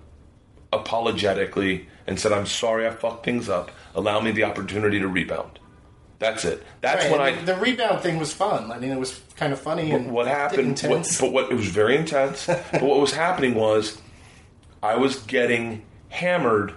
apologetically 0.72 1.88
and 2.06 2.18
said, 2.18 2.32
I'm 2.32 2.46
sorry 2.46 2.86
I 2.86 2.90
fucked 2.90 3.24
things 3.24 3.48
up. 3.48 3.70
Allow 3.94 4.20
me 4.20 4.32
the 4.32 4.44
opportunity 4.44 4.98
to 5.00 5.08
rebound. 5.08 5.58
That's 6.18 6.44
it. 6.44 6.64
That's 6.80 7.04
Right, 7.04 7.12
when 7.12 7.20
I. 7.20 7.42
the 7.42 7.54
rebound 7.56 8.00
thing 8.00 8.18
was 8.18 8.32
fun. 8.32 8.72
I 8.72 8.78
mean, 8.78 8.90
it 8.90 8.98
was 8.98 9.20
kind 9.36 9.52
of 9.52 9.60
funny 9.60 9.92
and 9.92 10.10
what 10.10 10.26
happened, 10.26 10.80
what, 10.80 11.08
but 11.20 11.32
what 11.32 11.52
it 11.52 11.54
was 11.54 11.68
very 11.68 11.96
intense. 11.96 12.46
but 12.46 12.82
what 12.82 12.98
was 12.98 13.12
happening 13.12 13.54
was, 13.54 14.00
I 14.82 14.96
was 14.96 15.20
getting 15.20 15.84
hammered 16.08 16.74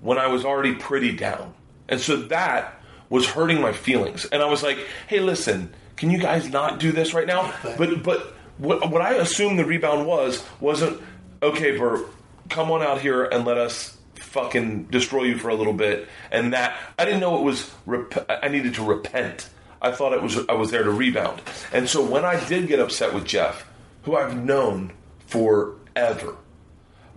when 0.00 0.18
I 0.18 0.28
was 0.28 0.44
already 0.44 0.74
pretty 0.76 1.16
down, 1.16 1.54
and 1.88 2.00
so 2.00 2.16
that 2.16 2.80
was 3.08 3.26
hurting 3.26 3.60
my 3.60 3.72
feelings. 3.72 4.24
And 4.26 4.40
I 4.40 4.46
was 4.46 4.62
like, 4.62 4.78
"Hey, 5.08 5.18
listen, 5.18 5.74
can 5.96 6.10
you 6.10 6.18
guys 6.18 6.48
not 6.50 6.78
do 6.78 6.92
this 6.92 7.12
right 7.12 7.26
now?" 7.26 7.52
But 7.76 8.04
but 8.04 8.35
what 8.58 8.90
what 8.90 9.02
I 9.02 9.14
assumed 9.14 9.58
the 9.58 9.64
rebound 9.64 10.06
was 10.06 10.44
wasn't 10.60 11.00
okay. 11.42 11.76
Bert, 11.76 12.06
come 12.48 12.70
on 12.70 12.82
out 12.82 13.00
here 13.00 13.24
and 13.24 13.44
let 13.44 13.58
us 13.58 13.96
fucking 14.16 14.84
destroy 14.84 15.24
you 15.24 15.38
for 15.38 15.48
a 15.48 15.54
little 15.54 15.72
bit. 15.72 16.08
And 16.30 16.52
that 16.52 16.76
I 16.98 17.04
didn't 17.04 17.20
know 17.20 17.38
it 17.38 17.42
was. 17.42 17.70
Rep- 17.86 18.26
I 18.28 18.48
needed 18.48 18.74
to 18.74 18.84
repent. 18.84 19.48
I 19.80 19.92
thought 19.92 20.12
it 20.12 20.22
was 20.22 20.38
I 20.48 20.54
was 20.54 20.70
there 20.70 20.82
to 20.84 20.90
rebound. 20.90 21.42
And 21.72 21.88
so 21.88 22.04
when 22.04 22.24
I 22.24 22.42
did 22.48 22.68
get 22.68 22.80
upset 22.80 23.14
with 23.14 23.24
Jeff, 23.24 23.68
who 24.02 24.16
I've 24.16 24.36
known 24.36 24.92
forever, 25.26 26.36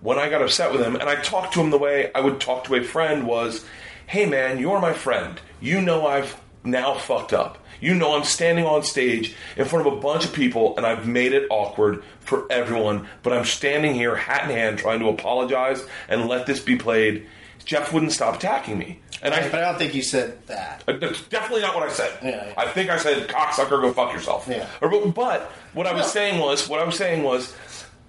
when 0.00 0.18
I 0.18 0.28
got 0.28 0.42
upset 0.42 0.72
with 0.72 0.82
him 0.82 0.94
and 0.96 1.08
I 1.08 1.16
talked 1.16 1.54
to 1.54 1.60
him 1.60 1.70
the 1.70 1.78
way 1.78 2.10
I 2.14 2.20
would 2.20 2.40
talk 2.40 2.64
to 2.64 2.74
a 2.74 2.82
friend 2.82 3.26
was, 3.26 3.64
"Hey 4.06 4.26
man, 4.26 4.58
you're 4.58 4.80
my 4.80 4.92
friend. 4.92 5.40
You 5.60 5.80
know 5.80 6.06
I've 6.06 6.38
now 6.64 6.94
fucked 6.94 7.32
up. 7.32 7.58
You 7.80 7.94
know 7.94 8.14
I'm 8.16 8.24
standing 8.24 8.66
on 8.66 8.82
stage 8.82 9.34
in 9.56 9.64
front 9.64 9.86
of 9.86 9.92
a 9.92 9.96
bunch 9.96 10.24
of 10.24 10.32
people 10.32 10.76
and 10.76 10.84
I've 10.86 11.06
made 11.08 11.32
it 11.32 11.46
awkward 11.50 12.02
for 12.20 12.46
everyone, 12.50 13.08
but 13.22 13.32
I'm 13.32 13.44
standing 13.44 13.94
here 13.94 14.14
hat 14.16 14.44
in 14.50 14.56
hand 14.56 14.78
trying 14.78 15.00
to 15.00 15.08
apologize 15.08 15.84
and 16.08 16.28
let 16.28 16.46
this 16.46 16.60
be 16.60 16.76
played." 16.76 17.26
Jeff 17.64 17.92
wouldn't 17.92 18.12
stop 18.12 18.36
attacking 18.36 18.78
me. 18.78 19.00
And 19.22 19.34
I, 19.34 19.42
But 19.48 19.56
I 19.56 19.60
don't 19.70 19.78
think 19.78 19.94
you 19.94 20.02
said 20.02 20.44
that. 20.46 20.82
uh, 20.88 20.94
That's 20.94 21.20
definitely 21.24 21.60
not 21.60 21.74
what 21.76 21.86
I 21.88 21.92
said. 21.92 22.10
Yeah, 22.22 22.30
yeah. 22.46 22.54
I 22.56 22.66
think 22.68 22.88
I 22.88 22.96
said 22.96 23.28
cocksucker, 23.28 23.82
go 23.82 23.92
fuck 23.92 24.14
yourself. 24.14 24.46
Yeah. 24.48 24.66
Or, 24.80 24.88
but, 24.88 25.14
but 25.14 25.52
what 25.74 25.86
I 25.86 25.92
was 25.92 26.02
No. 26.06 26.08
saying 26.08 26.40
was, 26.40 26.68
what 26.70 26.80
I 26.80 26.84
was 26.84 26.96
saying 26.96 27.22
was, 27.22 27.54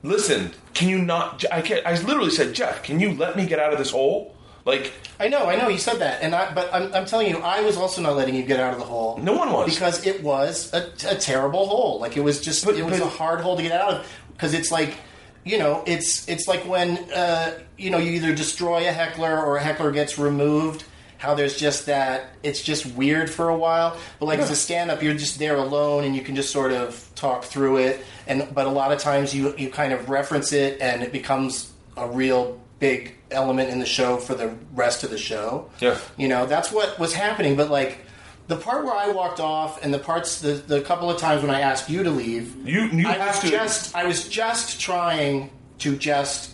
listen, 0.03 0.51
can 0.73 0.87
you 0.87 0.99
not? 0.99 1.43
I 1.51 1.61
can't. 1.61 1.85
I 1.85 1.91
literally 2.01 2.31
said, 2.31 2.53
Jeff, 2.55 2.81
can 2.81 2.99
you 3.01 3.13
let 3.13 3.35
me 3.35 3.45
get 3.45 3.59
out 3.59 3.73
of 3.73 3.77
this 3.77 3.91
hole? 3.91 4.35
Like, 4.65 4.93
I 5.19 5.27
know, 5.27 5.45
I 5.45 5.55
know 5.55 5.69
you 5.69 5.77
said 5.79 5.99
that, 5.99 6.21
and 6.21 6.35
I, 6.35 6.53
but 6.53 6.71
I'm, 6.73 6.93
I'm 6.93 7.05
telling 7.05 7.27
you, 7.29 7.37
I 7.39 7.61
was 7.61 7.77
also 7.77 8.01
not 8.01 8.15
letting 8.15 8.35
you 8.35 8.43
get 8.43 8.59
out 8.59 8.73
of 8.73 8.79
the 8.79 8.85
hole. 8.85 9.17
No 9.17 9.33
one 9.33 9.51
was. 9.51 9.73
because 9.73 10.05
it 10.05 10.21
was 10.21 10.71
a, 10.73 10.91
a 11.09 11.15
terrible 11.15 11.65
hole. 11.67 11.99
Like 11.99 12.15
it 12.17 12.21
was 12.23 12.39
just, 12.41 12.63
But- 12.65 12.75
it 12.75 12.85
was 12.85 12.99
but- 12.99 13.07
a 13.07 13.09
hard 13.09 13.41
hole 13.41 13.57
to 13.57 13.63
get 13.63 13.71
out 13.71 13.93
of. 13.95 14.07
Because 14.33 14.53
it's 14.53 14.71
like, 14.71 14.95
you 15.43 15.57
know, 15.59 15.83
it's 15.87 16.27
it's 16.27 16.47
like 16.47 16.61
when 16.67 16.97
uh, 17.11 17.53
you 17.77 17.89
know 17.91 17.97
you 17.97 18.11
either 18.11 18.33
destroy 18.35 18.87
a 18.87 18.91
heckler 18.91 19.39
or 19.43 19.57
a 19.57 19.61
heckler 19.63 19.91
gets 19.91 20.17
removed. 20.19 20.83
How 21.17 21.35
there's 21.35 21.55
just 21.55 21.85
that 21.85 22.29
it's 22.41 22.61
just 22.63 22.85
weird 22.95 23.29
for 23.29 23.49
a 23.49 23.55
while, 23.55 23.95
but 24.19 24.25
like 24.25 24.39
as 24.39 24.49
a 24.49 24.55
stand-up, 24.55 25.03
you're 25.03 25.13
just 25.13 25.37
there 25.37 25.55
alone 25.55 26.03
and 26.03 26.15
you 26.15 26.23
can 26.23 26.35
just 26.35 26.51
sort 26.51 26.71
of 26.71 27.07
talk 27.13 27.43
through 27.43 27.77
it. 27.77 28.03
And 28.25 28.47
but 28.55 28.65
a 28.65 28.69
lot 28.71 28.91
of 28.91 28.97
times 28.99 29.31
you 29.35 29.55
you 29.57 29.69
kind 29.69 29.93
of 29.93 30.09
reference 30.09 30.51
it 30.53 30.81
and 30.81 31.03
it 31.03 31.11
becomes 31.11 31.71
a 31.95 32.07
real 32.07 32.59
big 32.79 33.13
element 33.31 33.69
in 33.69 33.79
the 33.79 33.85
show 33.85 34.17
for 34.17 34.33
the 34.35 34.53
rest 34.73 35.03
of 35.03 35.09
the 35.09 35.17
show. 35.17 35.69
Yeah. 35.79 35.97
You 36.17 36.27
know, 36.27 36.45
that's 36.45 36.71
what 36.71 36.97
was 36.99 37.13
happening. 37.13 37.55
But 37.55 37.69
like 37.69 37.99
the 38.47 38.55
part 38.57 38.83
where 38.85 38.95
I 38.95 39.09
walked 39.11 39.39
off 39.39 39.83
and 39.83 39.93
the 39.93 39.99
parts, 39.99 40.41
the, 40.41 40.53
the 40.53 40.81
couple 40.81 41.09
of 41.09 41.19
times 41.19 41.41
when 41.41 41.51
I 41.51 41.61
asked 41.61 41.89
you 41.89 42.03
to 42.03 42.09
leave, 42.11 42.55
You- 42.67 42.85
you 42.87 43.07
I 43.07 43.17
was 43.17 43.39
to- 43.39 43.49
just, 43.49 43.95
I 43.95 44.05
was 44.05 44.27
just 44.27 44.79
trying 44.81 45.49
to 45.79 45.95
just 45.95 46.51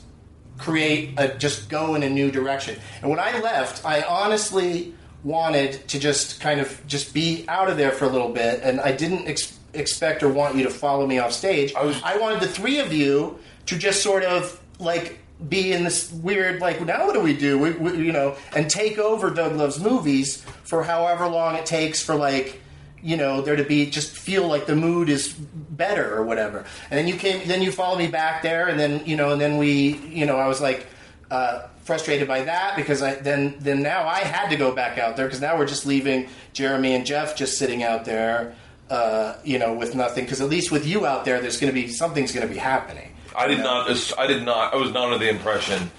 create 0.58 1.14
a, 1.18 1.28
just 1.38 1.70
go 1.70 1.96
in 1.96 2.04
a 2.04 2.10
new 2.10 2.32
direction. 2.32 2.78
And 3.02 3.10
when 3.10 3.20
I 3.20 3.40
left, 3.40 3.86
I 3.86 4.02
honestly 4.02 4.94
wanted 5.24 5.88
to 5.90 6.00
just 6.00 6.40
kind 6.40 6.60
of 6.60 6.82
just 6.88 7.14
be 7.14 7.46
out 7.48 7.70
of 7.70 7.78
there 7.78 7.92
for 7.92 8.06
a 8.06 8.10
little 8.10 8.30
bit, 8.30 8.62
and 8.64 8.80
I 8.80 8.92
didn't 8.92 9.28
ex- 9.28 9.58
expect 9.74 10.24
or 10.24 10.30
want 10.30 10.56
you 10.56 10.64
to 10.64 10.70
follow 10.70 11.06
me 11.06 11.20
off 11.20 11.32
stage. 11.34 11.74
I 11.76 11.84
was- 11.84 12.02
I 12.04 12.18
wanted 12.18 12.40
the 12.40 12.48
three 12.48 12.80
of 12.80 12.94
you 12.94 13.38
to 13.68 13.78
just 13.78 14.02
sort 14.02 14.24
of 14.24 14.60
like 14.80 15.20
be 15.50 15.72
in 15.72 15.84
this 15.84 16.12
weird 16.12 16.60
like 16.62 16.82
now 16.82 17.06
what 17.06 17.14
do 17.14 17.20
we 17.22 17.36
do? 17.36 17.60
We, 17.60 17.72
we, 17.72 18.06
you 18.06 18.12
know 18.12 18.36
and 18.56 18.70
take 18.70 18.98
over 18.98 19.30
Doug 19.30 19.56
Loves 19.56 19.80
Movies 19.80 20.42
for 20.64 20.84
however 20.84 21.28
long 21.28 21.56
it 21.56 21.66
takes 21.66 22.02
for 22.02 22.16
like 22.16 22.62
you 23.02 23.18
know 23.18 23.42
there 23.42 23.56
to 23.56 23.64
be 23.64 23.90
just 23.90 24.12
feel 24.12 24.48
like 24.48 24.66
the 24.66 24.76
mood 24.76 25.10
is 25.10 25.34
better 25.34 26.16
or 26.16 26.24
whatever. 26.24 26.66
And 26.90 26.98
then 26.98 27.08
you 27.08 27.16
came 27.16 27.48
then 27.48 27.62
you 27.62 27.72
followed 27.72 28.00
me 28.00 28.08
back 28.08 28.42
there 28.42 28.68
and 28.68 28.80
then 28.80 29.06
you 29.06 29.16
know 29.16 29.32
and 29.32 29.40
then 29.40 29.58
we 29.58 29.98
you 30.08 30.26
know 30.26 30.38
I 30.38 30.48
was 30.48 30.60
like 30.60 30.88
uh, 31.30 31.68
frustrated 31.84 32.28
by 32.28 32.44
that 32.44 32.76
because 32.76 33.04
I 33.04 33.16
then 33.16 33.58
then 33.60 33.84
now 33.84 34.08
I 34.08 34.20
had 34.20 34.50
to 34.50 34.56
go 34.56 34.74
back 34.74 34.98
out 34.98 35.18
there 35.18 35.28
because 35.28 35.42
now 35.42 35.58
we're 35.58 35.68
just 35.68 35.86
leaving 35.86 36.30
Jeremy 36.54 36.96
and 36.96 37.06
Jeff 37.06 37.36
just 37.36 37.60
sitting 37.60 37.84
out 37.84 38.06
there 38.06 38.56
uh, 38.90 39.36
you 39.44 39.60
know 39.60 39.74
with 39.74 39.94
nothing. 39.94 40.24
Because 40.26 40.42
at 40.42 40.50
least 40.50 40.72
with 40.72 40.88
you 40.88 41.06
out 41.06 41.26
there 41.26 41.40
there's 41.42 41.60
going 41.60 41.72
to 41.72 41.80
be 41.80 41.90
something's 41.90 42.32
going 42.32 42.48
to 42.48 42.52
be 42.52 42.60
happening 42.60 43.14
I 43.38 43.48
did 43.48 43.60
not. 43.60 43.90
I 44.18 44.28
did 44.28 44.44
not. 44.44 44.74
I 44.74 44.78
was 44.78 44.92
not 44.92 45.06
under 45.06 45.18
the 45.18 45.30
impression. 45.30 45.92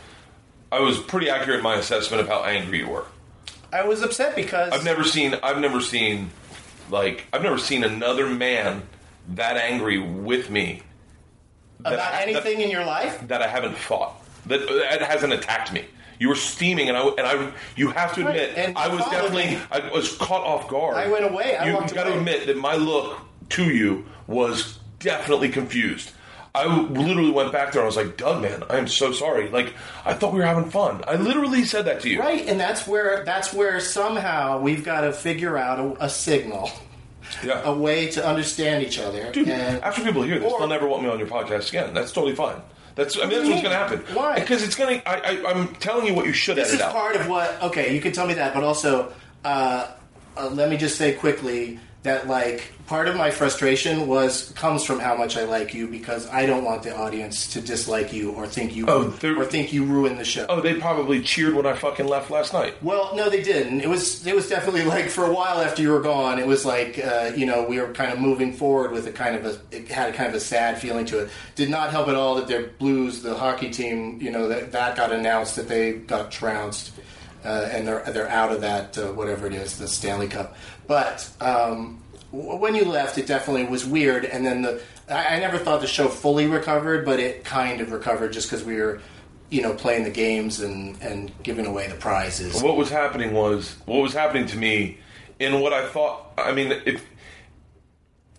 I 0.72 0.80
was 0.80 0.98
pretty 0.98 1.30
accurate 1.30 1.58
in 1.58 1.62
my 1.64 1.76
assessment 1.76 2.20
of 2.20 2.28
how 2.28 2.42
angry 2.44 2.78
you 2.80 2.88
were. 2.88 3.06
I 3.72 3.84
was 3.86 4.02
upset 4.02 4.34
because 4.36 4.72
I've 4.72 4.84
never 4.84 5.04
seen. 5.04 5.34
I've 5.42 5.58
never 5.60 5.80
seen. 5.80 6.30
Like 6.90 7.26
I've 7.32 7.42
never 7.42 7.58
seen 7.58 7.84
another 7.84 8.26
man 8.28 8.82
that 9.34 9.56
angry 9.56 9.98
with 9.98 10.50
me. 10.50 10.82
that 11.80 11.92
about 11.94 12.06
I- 12.08 12.10
that- 12.12 12.28
anything 12.28 12.60
in 12.60 12.70
your 12.70 12.84
life. 12.84 13.20
that 13.28 13.40
I 13.42 13.46
haven't 13.46 13.76
fought. 13.76 14.14
That 14.46 14.66
that 14.66 15.02
hasn't 15.02 15.32
attacked 15.32 15.72
me. 15.72 15.84
You 16.18 16.28
were 16.30 16.34
steaming, 16.34 16.88
and 16.88 16.96
I 16.98 17.02
and 17.06 17.20
I. 17.20 17.52
You 17.76 17.90
have 17.90 18.14
to 18.16 18.24
Right, 18.24 18.34
admit, 18.36 18.58
and 18.58 18.76
I 18.76 18.88
was 18.88 19.00
followed 19.04 19.12
definitely. 19.12 19.46
me. 19.56 19.60
I 19.70 19.88
was 19.90 20.16
caught 20.16 20.42
off 20.44 20.66
guard. 20.68 20.96
I 20.96 21.06
went 21.08 21.24
away. 21.24 21.56
I 21.56 21.68
you 21.68 21.74
walked 21.74 21.94
got 21.94 22.04
to 22.04 22.10
away. 22.10 22.18
admit 22.18 22.46
that 22.46 22.56
my 22.56 22.74
look 22.74 23.18
to 23.50 23.64
you 23.64 24.04
was 24.26 24.78
definitely 24.98 25.50
confused. 25.50 26.10
I 26.54 26.66
literally 26.66 27.30
went 27.30 27.52
back 27.52 27.72
there 27.72 27.82
and 27.82 27.84
I 27.84 27.86
was 27.86 27.96
like, 27.96 28.16
Doug, 28.16 28.42
man, 28.42 28.64
I 28.70 28.78
am 28.78 28.88
so 28.88 29.12
sorry. 29.12 29.48
Like, 29.50 29.74
I 30.04 30.14
thought 30.14 30.32
we 30.32 30.40
were 30.40 30.46
having 30.46 30.70
fun. 30.70 31.04
I 31.06 31.14
literally 31.16 31.64
said 31.64 31.84
that 31.84 32.00
to 32.00 32.08
you. 32.10 32.18
Right, 32.20 32.46
and 32.46 32.58
that's 32.58 32.86
where 32.86 33.24
that's 33.24 33.52
where 33.52 33.78
somehow 33.80 34.60
we've 34.60 34.84
got 34.84 35.02
to 35.02 35.12
figure 35.12 35.56
out 35.56 35.78
a, 35.78 36.06
a 36.06 36.08
signal, 36.08 36.70
Yeah. 37.44 37.62
a 37.64 37.72
way 37.74 38.08
to 38.12 38.26
understand 38.26 38.82
each 38.84 38.98
other. 38.98 39.30
Dude, 39.30 39.48
and, 39.48 39.82
after 39.82 40.02
people 40.02 40.22
hear 40.22 40.38
this, 40.38 40.52
or- 40.52 40.58
they'll 40.58 40.68
never 40.68 40.88
want 40.88 41.02
me 41.02 41.08
on 41.10 41.18
your 41.18 41.28
podcast 41.28 41.68
again. 41.68 41.94
That's 41.94 42.12
totally 42.12 42.34
fine. 42.34 42.60
That's 42.94 43.16
I 43.16 43.26
mean, 43.26 43.30
that's 43.30 43.48
what's 43.48 43.62
going 43.62 43.72
to 43.72 43.76
happen. 43.78 44.00
Why? 44.16 44.40
Because 44.40 44.64
it's 44.64 44.74
going 44.74 45.00
to. 45.00 45.08
I, 45.08 45.14
I, 45.36 45.50
I'm 45.52 45.68
telling 45.76 46.06
you 46.06 46.14
what 46.14 46.26
you 46.26 46.32
should 46.32 46.56
this 46.56 46.68
edit 46.70 46.80
is 46.80 46.86
out. 46.86 46.92
part 46.92 47.14
of 47.14 47.28
what. 47.28 47.62
Okay, 47.62 47.94
you 47.94 48.00
can 48.00 48.10
tell 48.10 48.26
me 48.26 48.34
that, 48.34 48.54
but 48.54 48.64
also, 48.64 49.12
uh, 49.44 49.86
uh, 50.36 50.48
let 50.48 50.68
me 50.68 50.76
just 50.76 50.96
say 50.96 51.12
quickly 51.14 51.78
that 52.04 52.28
like 52.28 52.70
part 52.86 53.08
of 53.08 53.16
my 53.16 53.30
frustration 53.30 54.06
was 54.06 54.52
comes 54.52 54.84
from 54.84 55.00
how 55.00 55.16
much 55.16 55.36
I 55.36 55.44
like 55.44 55.74
you 55.74 55.88
because 55.88 56.28
I 56.30 56.46
don't 56.46 56.62
want 56.64 56.84
the 56.84 56.96
audience 56.96 57.48
to 57.54 57.60
dislike 57.60 58.12
you 58.12 58.30
or 58.30 58.46
think 58.46 58.74
you 58.76 58.86
Oh, 58.88 59.08
or 59.24 59.44
think 59.44 59.72
you 59.72 59.84
ruined 59.84 60.18
the 60.18 60.24
show. 60.24 60.46
oh, 60.48 60.60
they 60.60 60.74
probably 60.74 61.20
cheered 61.20 61.54
when 61.54 61.66
I 61.66 61.72
fucking 61.74 62.06
left 62.06 62.30
last 62.30 62.52
night. 62.52 62.80
Well, 62.82 63.14
no, 63.16 63.28
they 63.28 63.42
didn't. 63.42 63.80
It 63.80 63.88
was 63.88 64.24
it 64.26 64.34
was 64.34 64.48
definitely 64.48 64.84
like 64.84 65.08
for 65.10 65.24
a 65.24 65.32
while 65.32 65.60
after 65.60 65.82
you 65.82 65.90
were 65.90 66.00
gone. 66.00 66.38
It 66.38 66.46
was 66.46 66.64
like 66.64 66.98
uh, 67.04 67.32
you 67.36 67.46
know 67.46 67.64
we 67.64 67.80
were 67.80 67.92
kind 67.92 68.12
of 68.12 68.20
moving 68.20 68.52
forward 68.52 68.92
with 68.92 69.06
a 69.08 69.12
kind 69.12 69.34
of 69.34 69.44
a 69.44 69.76
it 69.76 69.88
had 69.88 70.10
a 70.10 70.12
kind 70.12 70.28
of 70.28 70.34
a 70.36 70.40
sad 70.40 70.78
feeling 70.78 71.04
to 71.06 71.18
it. 71.24 71.30
Did 71.56 71.68
not 71.68 71.90
help 71.90 72.06
at 72.08 72.14
all 72.14 72.36
that 72.36 72.46
their 72.46 72.68
Blues, 72.78 73.22
the 73.22 73.34
hockey 73.34 73.70
team, 73.70 74.20
you 74.22 74.30
know 74.30 74.46
that 74.48 74.70
that 74.72 74.96
got 74.96 75.10
announced 75.12 75.56
that 75.56 75.66
they 75.68 75.94
got 75.94 76.30
trounced 76.30 76.92
uh, 77.44 77.68
and 77.72 77.86
they're 77.88 78.04
they're 78.12 78.28
out 78.28 78.52
of 78.52 78.60
that 78.60 78.96
uh, 78.96 79.08
whatever 79.12 79.46
it 79.48 79.52
is 79.52 79.78
the 79.78 79.88
Stanley 79.88 80.28
Cup. 80.28 80.56
But 80.88 81.30
um, 81.40 82.02
w- 82.32 82.56
when 82.56 82.74
you 82.74 82.84
left, 82.84 83.16
it 83.18 83.28
definitely 83.28 83.66
was 83.66 83.86
weird. 83.86 84.24
And 84.24 84.44
then 84.44 84.62
the 84.62 84.82
I, 85.08 85.36
I 85.36 85.38
never 85.38 85.58
thought 85.58 85.80
the 85.80 85.86
show 85.86 86.08
fully 86.08 86.46
recovered, 86.46 87.04
but 87.04 87.20
it 87.20 87.44
kind 87.44 87.80
of 87.80 87.92
recovered 87.92 88.32
just 88.32 88.50
because 88.50 88.64
we 88.64 88.74
were. 88.74 89.00
You 89.50 89.62
know, 89.62 89.72
playing 89.72 90.04
the 90.04 90.10
games 90.10 90.60
and, 90.60 91.00
and 91.00 91.32
giving 91.42 91.64
away 91.64 91.88
the 91.88 91.94
prizes. 91.94 92.62
What 92.62 92.76
was 92.76 92.90
happening 92.90 93.32
was 93.32 93.78
what 93.86 94.02
was 94.02 94.12
happening 94.12 94.44
to 94.48 94.58
me 94.58 94.98
in 95.38 95.60
what 95.60 95.72
I 95.72 95.88
thought. 95.88 96.32
I 96.36 96.52
mean, 96.52 96.70
if 96.84 97.02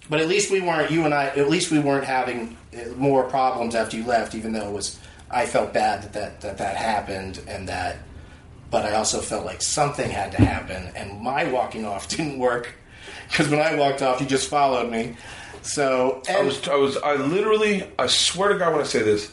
But 0.07 0.19
at 0.19 0.27
least 0.27 0.51
we 0.51 0.61
weren't 0.61 0.91
you 0.91 1.05
and 1.05 1.13
I. 1.15 1.29
At 1.29 1.49
least 1.49 1.71
we 1.71 1.79
weren't 1.79 2.05
having 2.05 2.55
uh, 2.75 2.89
more 2.95 3.23
problems 3.23 3.73
after 3.73 3.97
you 3.97 4.03
left. 4.03 4.35
Even 4.35 4.53
though 4.53 4.69
it 4.69 4.71
was, 4.71 4.99
I 5.31 5.47
felt 5.47 5.73
bad 5.73 6.03
that 6.03 6.13
that 6.13 6.41
that, 6.41 6.57
that 6.59 6.75
happened 6.77 7.41
and 7.47 7.67
that. 7.67 7.97
But 8.71 8.85
I 8.85 8.93
also 8.95 9.19
felt 9.21 9.45
like 9.45 9.61
something 9.61 10.09
had 10.09 10.31
to 10.33 10.37
happen, 10.43 10.91
and 10.95 11.21
my 11.21 11.45
walking 11.45 11.85
off 11.85 12.07
didn't 12.15 12.37
work 12.39 12.73
because 13.29 13.49
when 13.49 13.59
I 13.59 13.75
walked 13.75 14.01
off, 14.01 14.19
you 14.21 14.27
just 14.27 14.49
followed 14.49 14.91
me. 14.91 15.15
So 15.61 16.21
and 16.27 16.37
I 16.37 16.41
was, 16.43 16.67
I 16.67 16.75
was, 16.75 16.97
I 16.97 17.15
literally, 17.15 17.83
I 17.97 18.07
swear 18.07 18.49
to 18.49 18.57
God, 18.59 18.71
when 18.73 18.81
I 18.81 18.85
say 18.85 19.01
this, 19.01 19.31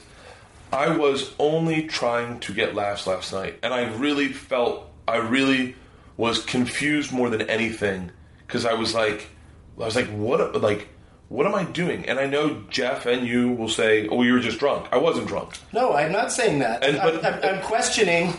I 0.73 0.97
was 0.97 1.33
only 1.39 1.85
trying 1.87 2.41
to 2.41 2.53
get 2.53 2.75
laughs 2.75 3.07
last 3.07 3.33
night, 3.33 3.59
and 3.63 3.73
I 3.73 3.85
really 3.95 4.29
felt, 4.29 4.91
I 5.07 5.17
really 5.17 5.77
was 6.17 6.45
confused 6.45 7.13
more 7.13 7.31
than 7.31 7.43
anything 7.43 8.11
because 8.47 8.65
I 8.65 8.73
was 8.75 8.95
like, 8.95 9.29
I 9.81 9.85
was 9.85 9.95
like, 9.97 10.09
what, 10.09 10.61
like, 10.63 10.89
what 11.29 11.47
am 11.47 11.55
I 11.55 11.65
doing? 11.65 12.07
And 12.07 12.19
I 12.19 12.27
know 12.27 12.63
Jeff 12.71 13.05
and 13.07 13.27
you 13.27 13.51
will 13.51 13.69
say, 13.69 14.09
oh, 14.09 14.23
you 14.23 14.33
were 14.33 14.41
just 14.41 14.59
drunk. 14.59 14.87
I 14.93 14.97
wasn't 14.97 15.29
drunk. 15.29 15.55
no, 15.73 15.93
I'm 15.93 16.11
not 16.13 16.33
saying 16.33 16.61
that. 16.61 16.83
And- 16.83 16.99
I'm, 16.99 17.25
I'm, 17.25 17.57
I'm 17.57 17.63
questioning. 17.63 18.33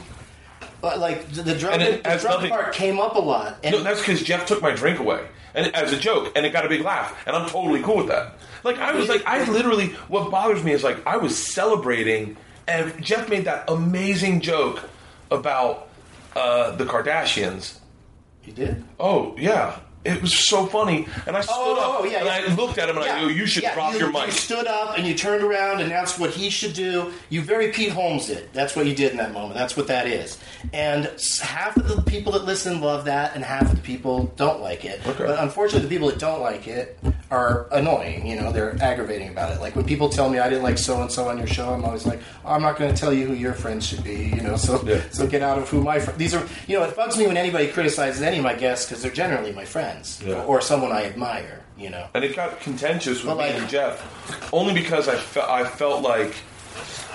But 0.81 0.99
like 0.99 1.27
the, 1.31 1.41
the 1.43 1.55
drunk, 1.55 1.81
it 1.81 2.03
the 2.03 2.09
has 2.09 2.21
drunk 2.21 2.37
nothing- 2.37 2.49
part 2.51 2.73
came 2.73 2.99
up 2.99 3.15
a 3.15 3.19
lot, 3.19 3.57
and 3.63 3.75
No, 3.75 3.83
that's 3.83 3.99
because 3.99 4.21
Jeff 4.23 4.45
took 4.45 4.61
my 4.61 4.71
drink 4.71 4.99
away, 4.99 5.25
and 5.55 5.73
as 5.75 5.91
a 5.93 5.97
joke, 5.97 6.31
and 6.35 6.45
it 6.45 6.53
got 6.53 6.65
a 6.65 6.69
big 6.69 6.81
laugh, 6.81 7.15
and 7.25 7.35
I'm 7.35 7.49
totally 7.49 7.81
cool 7.81 7.97
with 7.97 8.07
that. 8.07 8.33
Like 8.63 8.77
I 8.77 8.93
was 8.93 9.09
like, 9.09 9.23
I 9.25 9.43
literally, 9.49 9.87
what 10.07 10.29
bothers 10.31 10.63
me 10.63 10.71
is 10.73 10.83
like 10.83 11.05
I 11.07 11.17
was 11.17 11.35
celebrating, 11.37 12.37
and 12.67 13.03
Jeff 13.03 13.29
made 13.29 13.45
that 13.45 13.69
amazing 13.69 14.41
joke 14.41 14.81
about 15.31 15.89
uh, 16.35 16.75
the 16.75 16.85
Kardashians. 16.85 17.77
you 18.45 18.53
did. 18.53 18.83
Oh 18.99 19.35
yeah, 19.37 19.79
it 20.05 20.21
was 20.21 20.47
so 20.47 20.65
funny, 20.65 21.05
and 21.25 21.35
I 21.35 21.41
stood 21.41 21.53
Oh, 21.55 21.95
up 21.95 22.01
oh, 22.01 22.05
yeah, 22.05 22.17
and 22.19 22.25
yeah. 22.27 22.53
I 22.53 22.55
looked 22.55 22.77
at 22.77 22.87
him 22.89 22.95
and 22.95 23.03
I 23.05 23.07
Yeah, 23.07 23.21
go, 23.23 23.27
"You 23.27 23.45
should 23.45 23.63
drop 23.73 23.93
you- 23.93 23.99
your 23.99 24.11
mic." 24.11 24.27
You 24.27 24.31
stood 24.31 24.65
up 24.67 24.97
and 24.97 25.05
you 25.05 25.13
turned 25.13 25.43
around 25.43 25.81
and 25.81 25.91
that's 25.91 26.17
what 26.17 26.29
he 26.29 26.49
should 26.49 26.73
do. 26.73 27.11
You 27.29 27.41
very 27.41 27.69
Pete 27.73 27.91
Holmes 27.91 28.27
did. 28.27 28.47
That's 28.53 28.75
what 28.75 28.85
you 28.85 28.95
did 28.95 29.11
in 29.11 29.17
that 29.17 29.33
moment. 29.33 29.55
That's 29.55 29.75
what 29.75 29.87
that 29.87 30.07
is. 30.07 30.37
And 30.71 31.11
half 31.41 31.75
of 31.75 31.87
the 31.93 32.01
people 32.03 32.31
that 32.33 32.45
listen 32.45 32.79
love 32.79 33.05
that, 33.05 33.35
and 33.35 33.43
half 33.43 33.63
of 33.63 33.71
the 33.75 33.81
people 33.81 34.31
don't 34.37 34.61
like 34.61 34.85
it. 34.85 35.01
Okay. 35.05 35.25
But 35.25 35.39
unfortunately, 35.39 35.87
the 35.89 35.93
people 35.93 36.07
that 36.09 36.19
don't 36.19 36.41
like 36.41 36.67
it 36.67 36.97
are 37.29 37.67
annoying. 37.73 38.25
You 38.25 38.39
know, 38.39 38.51
they're 38.53 38.77
aggravating 38.81 39.27
about 39.29 39.51
it. 39.51 39.59
Like 39.61 39.75
when 39.75 39.83
people 39.85 40.07
tell 40.07 40.29
me 40.29 40.39
I 40.39 40.47
didn't 40.49 40.63
like 40.63 40.77
so 40.77 41.01
and 41.01 41.11
so 41.11 41.27
on 41.27 41.37
your 41.37 41.47
show, 41.47 41.73
I'm 41.73 41.83
always 41.83 42.05
like, 42.05 42.21
oh, 42.45 42.53
I'm 42.53 42.61
not 42.61 42.77
going 42.77 42.93
to 42.93 42.97
tell 42.99 43.11
you 43.11 43.25
who 43.27 43.33
your 43.33 43.53
friends 43.53 43.85
should 43.85 44.03
be. 44.03 44.31
You 44.35 44.41
know, 44.41 44.55
so 44.55 44.77
so 45.11 45.27
get 45.27 45.41
out 45.41 45.57
of 45.57 45.67
who 45.69 45.81
my 45.81 45.99
friends. 45.99 46.17
These 46.17 46.33
are. 46.33 46.47
You 46.67 46.79
know, 46.79 46.85
it 46.85 46.95
bugs 46.95 47.17
me 47.17 47.27
when 47.27 47.35
anybody 47.35 47.67
criticizes 47.67 48.21
any 48.21 48.37
of 48.37 48.43
my 48.43 48.53
guests 48.53 48.85
because 48.87 49.01
they're 49.03 49.11
generally 49.11 49.51
my 49.51 49.65
friends 49.65 49.86
Yeah. 50.25 50.43
or 50.43 50.61
someone 50.61 50.91
I 50.91 51.05
admire. 51.05 51.63
You 51.77 51.91
know. 51.91 52.07
and 52.15 52.23
it 52.23 52.35
got 52.35 52.59
contentious 52.59 53.23
with 53.23 53.35
But, 53.37 53.37
me 53.37 53.53
like- 53.53 53.61
and 53.61 53.69
Jeff, 53.69 54.49
only 54.51 54.73
because 54.73 55.07
I 55.07 55.15
felt 55.15 55.47
I 55.49 55.63
felt 55.63 56.01
like 56.01 56.33